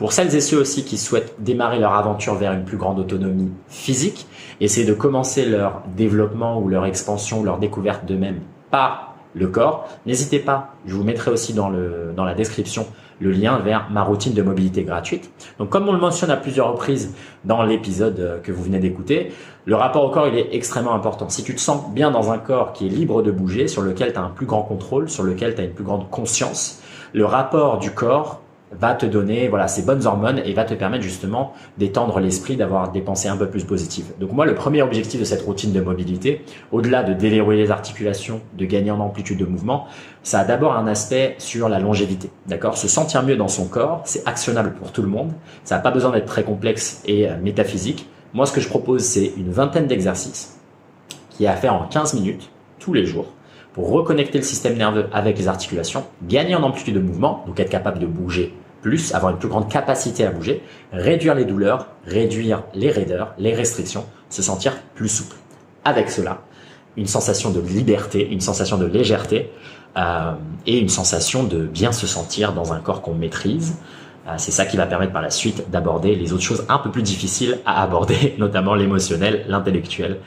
Pour 0.00 0.14
celles 0.14 0.34
et 0.34 0.40
ceux 0.40 0.58
aussi 0.58 0.84
qui 0.84 0.96
souhaitent 0.96 1.34
démarrer 1.40 1.78
leur 1.78 1.92
aventure 1.92 2.34
vers 2.34 2.52
une 2.52 2.64
plus 2.64 2.78
grande 2.78 2.98
autonomie 2.98 3.52
physique, 3.68 4.26
essayer 4.58 4.86
de 4.86 4.94
commencer 4.94 5.44
leur 5.44 5.82
développement 5.94 6.58
ou 6.58 6.68
leur 6.68 6.86
expansion 6.86 7.44
leur 7.44 7.58
découverte 7.58 8.06
d'eux-mêmes 8.06 8.40
par 8.70 9.14
le 9.34 9.46
corps, 9.48 9.88
n'hésitez 10.06 10.38
pas, 10.38 10.74
je 10.86 10.94
vous 10.94 11.04
mettrai 11.04 11.30
aussi 11.30 11.52
dans, 11.52 11.68
le, 11.68 12.12
dans 12.16 12.24
la 12.24 12.34
description 12.34 12.86
le 13.20 13.30
lien 13.30 13.58
vers 13.58 13.90
ma 13.90 14.02
routine 14.02 14.32
de 14.32 14.40
mobilité 14.42 14.82
gratuite. 14.82 15.30
Donc 15.58 15.68
comme 15.68 15.86
on 15.88 15.92
le 15.92 15.98
mentionne 15.98 16.30
à 16.30 16.36
plusieurs 16.36 16.72
reprises 16.72 17.14
dans 17.44 17.62
l'épisode 17.62 18.40
que 18.42 18.50
vous 18.50 18.62
venez 18.62 18.78
d'écouter, 18.78 19.32
le 19.66 19.74
rapport 19.74 20.04
au 20.04 20.10
corps 20.10 20.28
il 20.28 20.36
est 20.36 20.48
extrêmement 20.52 20.94
important. 20.94 21.28
Si 21.28 21.42
tu 21.42 21.54
te 21.54 21.60
sens 21.60 21.90
bien 21.90 22.10
dans 22.10 22.32
un 22.32 22.38
corps 22.38 22.72
qui 22.72 22.86
est 22.86 22.90
libre 22.90 23.22
de 23.22 23.30
bouger, 23.30 23.68
sur 23.68 23.82
lequel 23.82 24.12
tu 24.12 24.18
as 24.18 24.22
un 24.22 24.30
plus 24.30 24.46
grand 24.46 24.62
contrôle, 24.62 25.08
sur 25.08 25.22
lequel 25.22 25.54
tu 25.54 25.60
as 25.60 25.64
une 25.64 25.72
plus 25.72 25.84
grande 25.84 26.08
conscience, 26.10 26.82
le 27.12 27.24
rapport 27.24 27.78
du 27.78 27.90
corps 27.90 28.40
va 28.72 28.94
te 28.94 29.06
donner 29.06 29.48
voilà 29.48 29.68
ces 29.68 29.82
bonnes 29.82 30.06
hormones 30.06 30.40
et 30.44 30.52
va 30.52 30.64
te 30.64 30.74
permettre 30.74 31.02
justement 31.02 31.52
d'étendre 31.78 32.20
l'esprit, 32.20 32.56
d'avoir 32.56 32.92
des 32.92 33.00
pensées 33.00 33.28
un 33.28 33.36
peu 33.36 33.48
plus 33.48 33.64
positives. 33.64 34.12
Donc 34.20 34.32
moi, 34.32 34.46
le 34.46 34.54
premier 34.54 34.82
objectif 34.82 35.18
de 35.18 35.24
cette 35.24 35.42
routine 35.42 35.72
de 35.72 35.80
mobilité, 35.80 36.44
au-delà 36.70 37.02
de 37.02 37.12
déverrouiller 37.12 37.64
les 37.64 37.70
articulations, 37.70 38.40
de 38.56 38.64
gagner 38.64 38.90
en 38.90 39.00
amplitude 39.00 39.38
de 39.38 39.44
mouvement, 39.44 39.86
ça 40.22 40.40
a 40.40 40.44
d'abord 40.44 40.76
un 40.76 40.86
aspect 40.86 41.34
sur 41.38 41.68
la 41.68 41.80
longévité. 41.80 42.30
D'accord? 42.46 42.78
Se 42.78 42.88
sentir 42.88 43.22
mieux 43.22 43.36
dans 43.36 43.48
son 43.48 43.66
corps, 43.66 44.02
c'est 44.04 44.26
actionnable 44.26 44.74
pour 44.74 44.92
tout 44.92 45.02
le 45.02 45.08
monde. 45.08 45.32
Ça 45.64 45.76
n'a 45.76 45.80
pas 45.80 45.90
besoin 45.90 46.12
d'être 46.12 46.26
très 46.26 46.44
complexe 46.44 47.02
et 47.06 47.28
euh, 47.28 47.36
métaphysique. 47.42 48.08
Moi, 48.32 48.46
ce 48.46 48.52
que 48.52 48.60
je 48.60 48.68
propose, 48.68 49.02
c'est 49.02 49.32
une 49.36 49.50
vingtaine 49.50 49.86
d'exercices 49.86 50.58
qui 51.30 51.44
est 51.44 51.48
à 51.48 51.56
faire 51.56 51.74
en 51.74 51.86
15 51.86 52.14
minutes 52.14 52.50
tous 52.78 52.92
les 52.92 53.04
jours 53.04 53.26
pour 53.72 53.90
reconnecter 53.90 54.38
le 54.38 54.44
système 54.44 54.76
nerveux 54.76 55.06
avec 55.12 55.38
les 55.38 55.48
articulations, 55.48 56.04
gagner 56.22 56.54
en 56.54 56.62
amplitude 56.62 56.94
de 56.94 57.00
mouvement, 57.00 57.44
donc 57.46 57.58
être 57.60 57.70
capable 57.70 57.98
de 57.98 58.06
bouger 58.06 58.54
plus, 58.82 59.14
avoir 59.14 59.32
une 59.32 59.38
plus 59.38 59.48
grande 59.48 59.68
capacité 59.68 60.24
à 60.24 60.30
bouger, 60.30 60.62
réduire 60.92 61.34
les 61.34 61.44
douleurs, 61.44 61.88
réduire 62.06 62.62
les 62.74 62.90
raideurs, 62.90 63.34
les 63.38 63.54
restrictions, 63.54 64.06
se 64.28 64.42
sentir 64.42 64.76
plus 64.94 65.08
souple. 65.08 65.36
Avec 65.84 66.10
cela, 66.10 66.42
une 66.96 67.06
sensation 67.06 67.50
de 67.50 67.60
liberté, 67.60 68.26
une 68.30 68.40
sensation 68.40 68.78
de 68.78 68.86
légèreté 68.86 69.50
euh, 69.96 70.32
et 70.66 70.78
une 70.78 70.88
sensation 70.88 71.44
de 71.44 71.66
bien 71.66 71.92
se 71.92 72.06
sentir 72.06 72.52
dans 72.52 72.72
un 72.72 72.80
corps 72.80 73.02
qu'on 73.02 73.14
maîtrise. 73.14 73.76
Euh, 74.26 74.34
c'est 74.36 74.50
ça 74.50 74.66
qui 74.66 74.76
va 74.76 74.86
permettre 74.86 75.12
par 75.12 75.22
la 75.22 75.30
suite 75.30 75.70
d'aborder 75.70 76.14
les 76.14 76.32
autres 76.32 76.42
choses 76.42 76.64
un 76.68 76.78
peu 76.78 76.90
plus 76.90 77.02
difficiles 77.02 77.58
à 77.64 77.82
aborder, 77.82 78.34
notamment 78.38 78.74
l'émotionnel, 78.74 79.44
l'intellectuel 79.48 80.18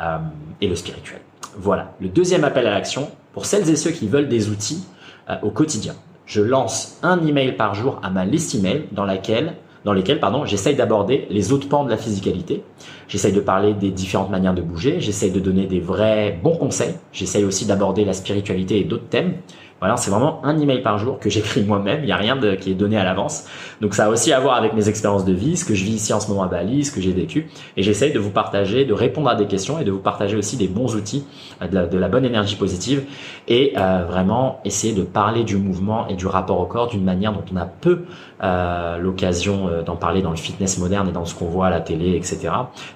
euh, 0.00 0.18
et 0.60 0.68
le 0.68 0.76
spirituel. 0.76 1.20
Voilà, 1.56 1.92
le 2.00 2.08
deuxième 2.08 2.44
appel 2.44 2.66
à 2.66 2.70
l'action, 2.70 3.10
pour 3.32 3.46
celles 3.46 3.68
et 3.70 3.76
ceux 3.76 3.90
qui 3.90 4.06
veulent 4.06 4.28
des 4.28 4.50
outils 4.50 4.86
euh, 5.30 5.36
au 5.42 5.50
quotidien. 5.50 5.94
Je 6.26 6.42
lance 6.42 6.98
un 7.02 7.24
email 7.26 7.52
par 7.52 7.74
jour 7.74 8.00
à 8.02 8.10
ma 8.10 8.24
liste 8.24 8.54
email 8.54 8.84
dans 8.92 9.04
laquelle 9.04 9.54
dans 9.84 9.92
lesquels 9.92 10.20
j'essaye 10.44 10.74
d'aborder 10.74 11.26
les 11.30 11.52
autres 11.52 11.68
pans 11.68 11.84
de 11.84 11.88
la 11.88 11.96
physicalité. 11.96 12.62
J'essaye 13.06 13.32
de 13.32 13.40
parler 13.40 13.72
des 13.72 13.90
différentes 13.90 14.28
manières 14.28 14.52
de 14.52 14.60
bouger, 14.60 15.00
j'essaye 15.00 15.30
de 15.30 15.40
donner 15.40 15.66
des 15.66 15.80
vrais 15.80 16.38
bons 16.42 16.56
conseils, 16.56 16.94
j'essaye 17.12 17.44
aussi 17.44 17.64
d'aborder 17.64 18.04
la 18.04 18.12
spiritualité 18.12 18.80
et 18.80 18.84
d'autres 18.84 19.08
thèmes. 19.08 19.34
Voilà, 19.80 19.96
c'est 19.96 20.10
vraiment 20.10 20.44
un 20.44 20.58
email 20.58 20.82
par 20.82 20.98
jour 20.98 21.20
que 21.20 21.30
j'écris 21.30 21.62
moi-même. 21.62 22.00
Il 22.02 22.06
n'y 22.06 22.12
a 22.12 22.16
rien 22.16 22.34
de, 22.34 22.54
qui 22.54 22.72
est 22.72 22.74
donné 22.74 22.96
à 22.96 23.04
l'avance. 23.04 23.44
Donc 23.80 23.94
ça 23.94 24.06
a 24.06 24.08
aussi 24.08 24.32
à 24.32 24.40
voir 24.40 24.56
avec 24.56 24.72
mes 24.72 24.88
expériences 24.88 25.24
de 25.24 25.32
vie, 25.32 25.56
ce 25.56 25.64
que 25.64 25.74
je 25.74 25.84
vis 25.84 25.94
ici 25.94 26.12
en 26.12 26.20
ce 26.20 26.28
moment 26.28 26.42
à 26.42 26.48
Bali, 26.48 26.84
ce 26.84 26.90
que 26.90 27.00
j'ai 27.00 27.12
vécu. 27.12 27.48
Et 27.76 27.82
j'essaye 27.82 28.12
de 28.12 28.18
vous 28.18 28.30
partager, 28.30 28.84
de 28.84 28.92
répondre 28.92 29.28
à 29.28 29.36
des 29.36 29.46
questions 29.46 29.78
et 29.78 29.84
de 29.84 29.92
vous 29.92 30.00
partager 30.00 30.36
aussi 30.36 30.56
des 30.56 30.66
bons 30.66 30.96
outils, 30.96 31.24
euh, 31.62 31.86
de 31.86 31.98
la, 31.98 32.08
bonne 32.08 32.24
énergie 32.24 32.56
positive 32.56 33.04
et 33.46 33.74
euh, 33.76 34.04
vraiment 34.08 34.60
essayer 34.64 34.94
de 34.94 35.02
parler 35.02 35.44
du 35.44 35.56
mouvement 35.56 36.08
et 36.08 36.14
du 36.14 36.26
rapport 36.26 36.58
au 36.58 36.66
corps 36.66 36.88
d'une 36.88 37.04
manière 37.04 37.32
dont 37.32 37.44
on 37.52 37.56
a 37.56 37.66
peu 37.66 38.04
euh, 38.42 38.98
l'occasion 38.98 39.68
d'en 39.84 39.96
parler 39.96 40.22
dans 40.22 40.30
le 40.30 40.36
fitness 40.36 40.78
moderne 40.78 41.08
et 41.08 41.12
dans 41.12 41.24
ce 41.24 41.34
qu'on 41.34 41.46
voit 41.46 41.66
à 41.66 41.70
la 41.70 41.80
télé, 41.80 42.16
etc. 42.16 42.50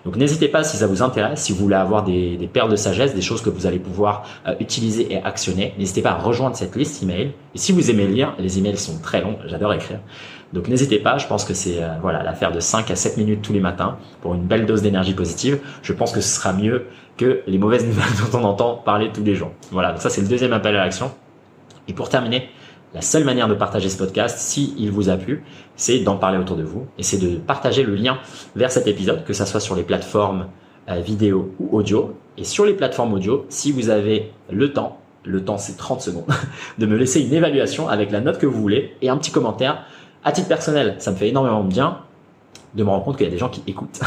Donc 0.05 0.16
n'hésitez 0.16 0.48
pas 0.48 0.64
si 0.64 0.77
ça 0.77 0.86
vous 0.86 1.02
intéresse, 1.02 1.43
si 1.43 1.52
vous 1.52 1.59
voulez 1.59 1.77
avoir 1.77 2.05
des, 2.05 2.36
des 2.36 2.47
perles 2.47 2.70
de 2.70 2.77
sagesse, 2.77 3.14
des 3.14 3.23
choses 3.23 3.43
que 3.43 3.51
vous 3.51 3.66
allez 3.66 3.78
pouvoir 3.78 4.24
utiliser 4.60 5.12
et 5.12 5.23
actionner, 5.23 5.74
n'hésitez 5.78 6.02
pas 6.02 6.12
à 6.12 6.19
rejoindre 6.19 6.56
cette 6.56 6.77
liste 6.77 7.02
email. 7.02 7.32
Et 7.55 7.59
si 7.59 7.73
vous 7.73 7.90
aimez 7.90 8.06
lire, 8.06 8.35
les 8.39 8.59
emails 8.59 8.77
sont 8.77 8.98
très 8.98 9.20
longs, 9.20 9.36
j'adore 9.47 9.73
écrire. 9.74 9.98
Donc 10.52 10.69
n'hésitez 10.69 10.98
pas, 10.98 11.19
je 11.19 11.27
pense 11.27 11.44
que 11.44 11.55
c'est 11.55 11.82
euh, 11.82 11.89
voilà 12.02 12.23
l'affaire 12.23 12.52
de 12.52 12.60
5 12.60 12.90
à 12.90 12.97
7 12.97 13.16
minutes 13.16 13.43
tous 13.43 13.52
les 13.52 13.60
matins 13.60 13.97
pour 14.20 14.35
une 14.35 14.43
belle 14.43 14.66
dose 14.66 14.82
d'énergie 14.82 15.14
positive. 15.14 15.60
Je 15.82 15.93
pense 15.93 16.12
que 16.12 16.20
ce 16.20 16.28
sera 16.28 16.52
mieux 16.52 16.86
que 17.16 17.43
les 17.47 17.59
mauvaises 17.59 17.86
nouvelles 17.86 18.31
dont 18.31 18.39
on 18.39 18.44
entend 18.44 18.77
parler 18.77 19.10
tous 19.12 19.24
les 19.24 19.35
jours. 19.35 19.51
Voilà, 19.70 19.93
donc 19.93 20.02
ça 20.02 20.10
c'est 20.10 20.20
le 20.20 20.28
deuxième 20.28 20.52
appel 20.52 20.77
à 20.77 20.85
l'action. 20.85 21.10
Et 21.89 21.94
pour 21.94 22.09
terminer, 22.09 22.48
la 22.94 23.01
seule 23.01 23.24
manière 23.24 23.48
de 23.48 23.55
partager 23.55 23.89
ce 23.89 23.97
podcast, 23.97 24.39
si 24.39 24.89
vous 24.89 25.09
a 25.09 25.16
plu, 25.16 25.44
c'est 25.77 26.01
d'en 26.01 26.16
parler 26.16 26.39
autour 26.39 26.56
de 26.56 26.62
vous 26.62 26.86
et 26.98 27.02
c'est 27.02 27.19
de 27.19 27.36
partager 27.36 27.82
le 27.82 27.94
lien 27.94 28.19
vers 28.55 28.70
cet 28.70 28.86
épisode, 28.86 29.24
que 29.24 29.32
ça 29.32 29.47
soit 29.47 29.60
sur 29.60 29.74
les 29.74 29.82
plateformes 29.82 30.48
euh, 30.90 31.01
vidéo 31.01 31.55
ou 31.59 31.77
audio. 31.77 32.14
Et 32.36 32.44
sur 32.44 32.64
les 32.64 32.74
plateformes 32.74 33.14
audio, 33.14 33.47
si 33.48 33.73
vous 33.73 33.89
avez 33.89 34.32
le 34.51 34.73
temps, 34.73 34.98
le 35.24 35.44
temps 35.44 35.59
c'est 35.59 35.77
30 35.77 36.02
secondes, 36.02 36.27
de 36.78 36.86
me 36.86 36.97
laisser 36.97 37.20
une 37.23 37.32
évaluation 37.32 37.89
avec 37.89 38.10
la 38.10 38.20
note 38.20 38.39
que 38.39 38.47
vous 38.47 38.60
voulez 38.60 38.94
et 39.01 39.09
un 39.09 39.16
petit 39.16 39.31
commentaire. 39.31 39.85
À 40.24 40.32
titre 40.32 40.48
personnel, 40.48 40.97
ça 40.98 41.12
me 41.12 41.16
fait 41.16 41.28
énormément 41.28 41.64
de 41.64 41.69
bien 41.69 41.98
de 42.74 42.84
me 42.84 42.88
rendre 42.88 43.04
compte 43.04 43.16
qu'il 43.16 43.26
y 43.26 43.28
a 43.28 43.32
des 43.32 43.38
gens 43.38 43.48
qui 43.48 43.62
écoutent. 43.66 44.00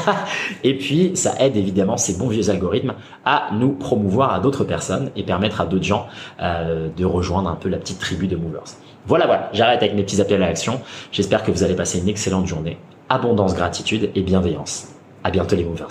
et 0.64 0.76
puis, 0.76 1.12
ça 1.14 1.34
aide 1.40 1.56
évidemment 1.56 1.96
ces 1.96 2.16
bons 2.16 2.28
vieux 2.28 2.50
algorithmes 2.50 2.94
à 3.24 3.48
nous 3.52 3.70
promouvoir 3.70 4.32
à 4.32 4.40
d'autres 4.40 4.64
personnes 4.64 5.10
et 5.16 5.24
permettre 5.24 5.60
à 5.60 5.66
d'autres 5.66 5.84
gens 5.84 6.06
euh, 6.40 6.88
de 6.96 7.04
rejoindre 7.04 7.50
un 7.50 7.56
peu 7.56 7.68
la 7.68 7.78
petite 7.78 7.98
tribu 7.98 8.26
de 8.26 8.36
movers. 8.36 8.64
Voilà, 9.06 9.26
voilà, 9.26 9.50
j'arrête 9.52 9.82
avec 9.82 9.94
mes 9.94 10.02
petits 10.02 10.20
appels 10.20 10.42
à 10.42 10.46
l'action. 10.46 10.80
J'espère 11.12 11.42
que 11.42 11.50
vous 11.50 11.62
allez 11.62 11.74
passer 11.74 11.98
une 11.98 12.08
excellente 12.08 12.46
journée. 12.46 12.78
Abondance, 13.08 13.54
gratitude 13.54 14.10
et 14.14 14.22
bienveillance. 14.22 14.88
À 15.22 15.30
bientôt 15.30 15.56
les 15.56 15.64
movers. 15.64 15.88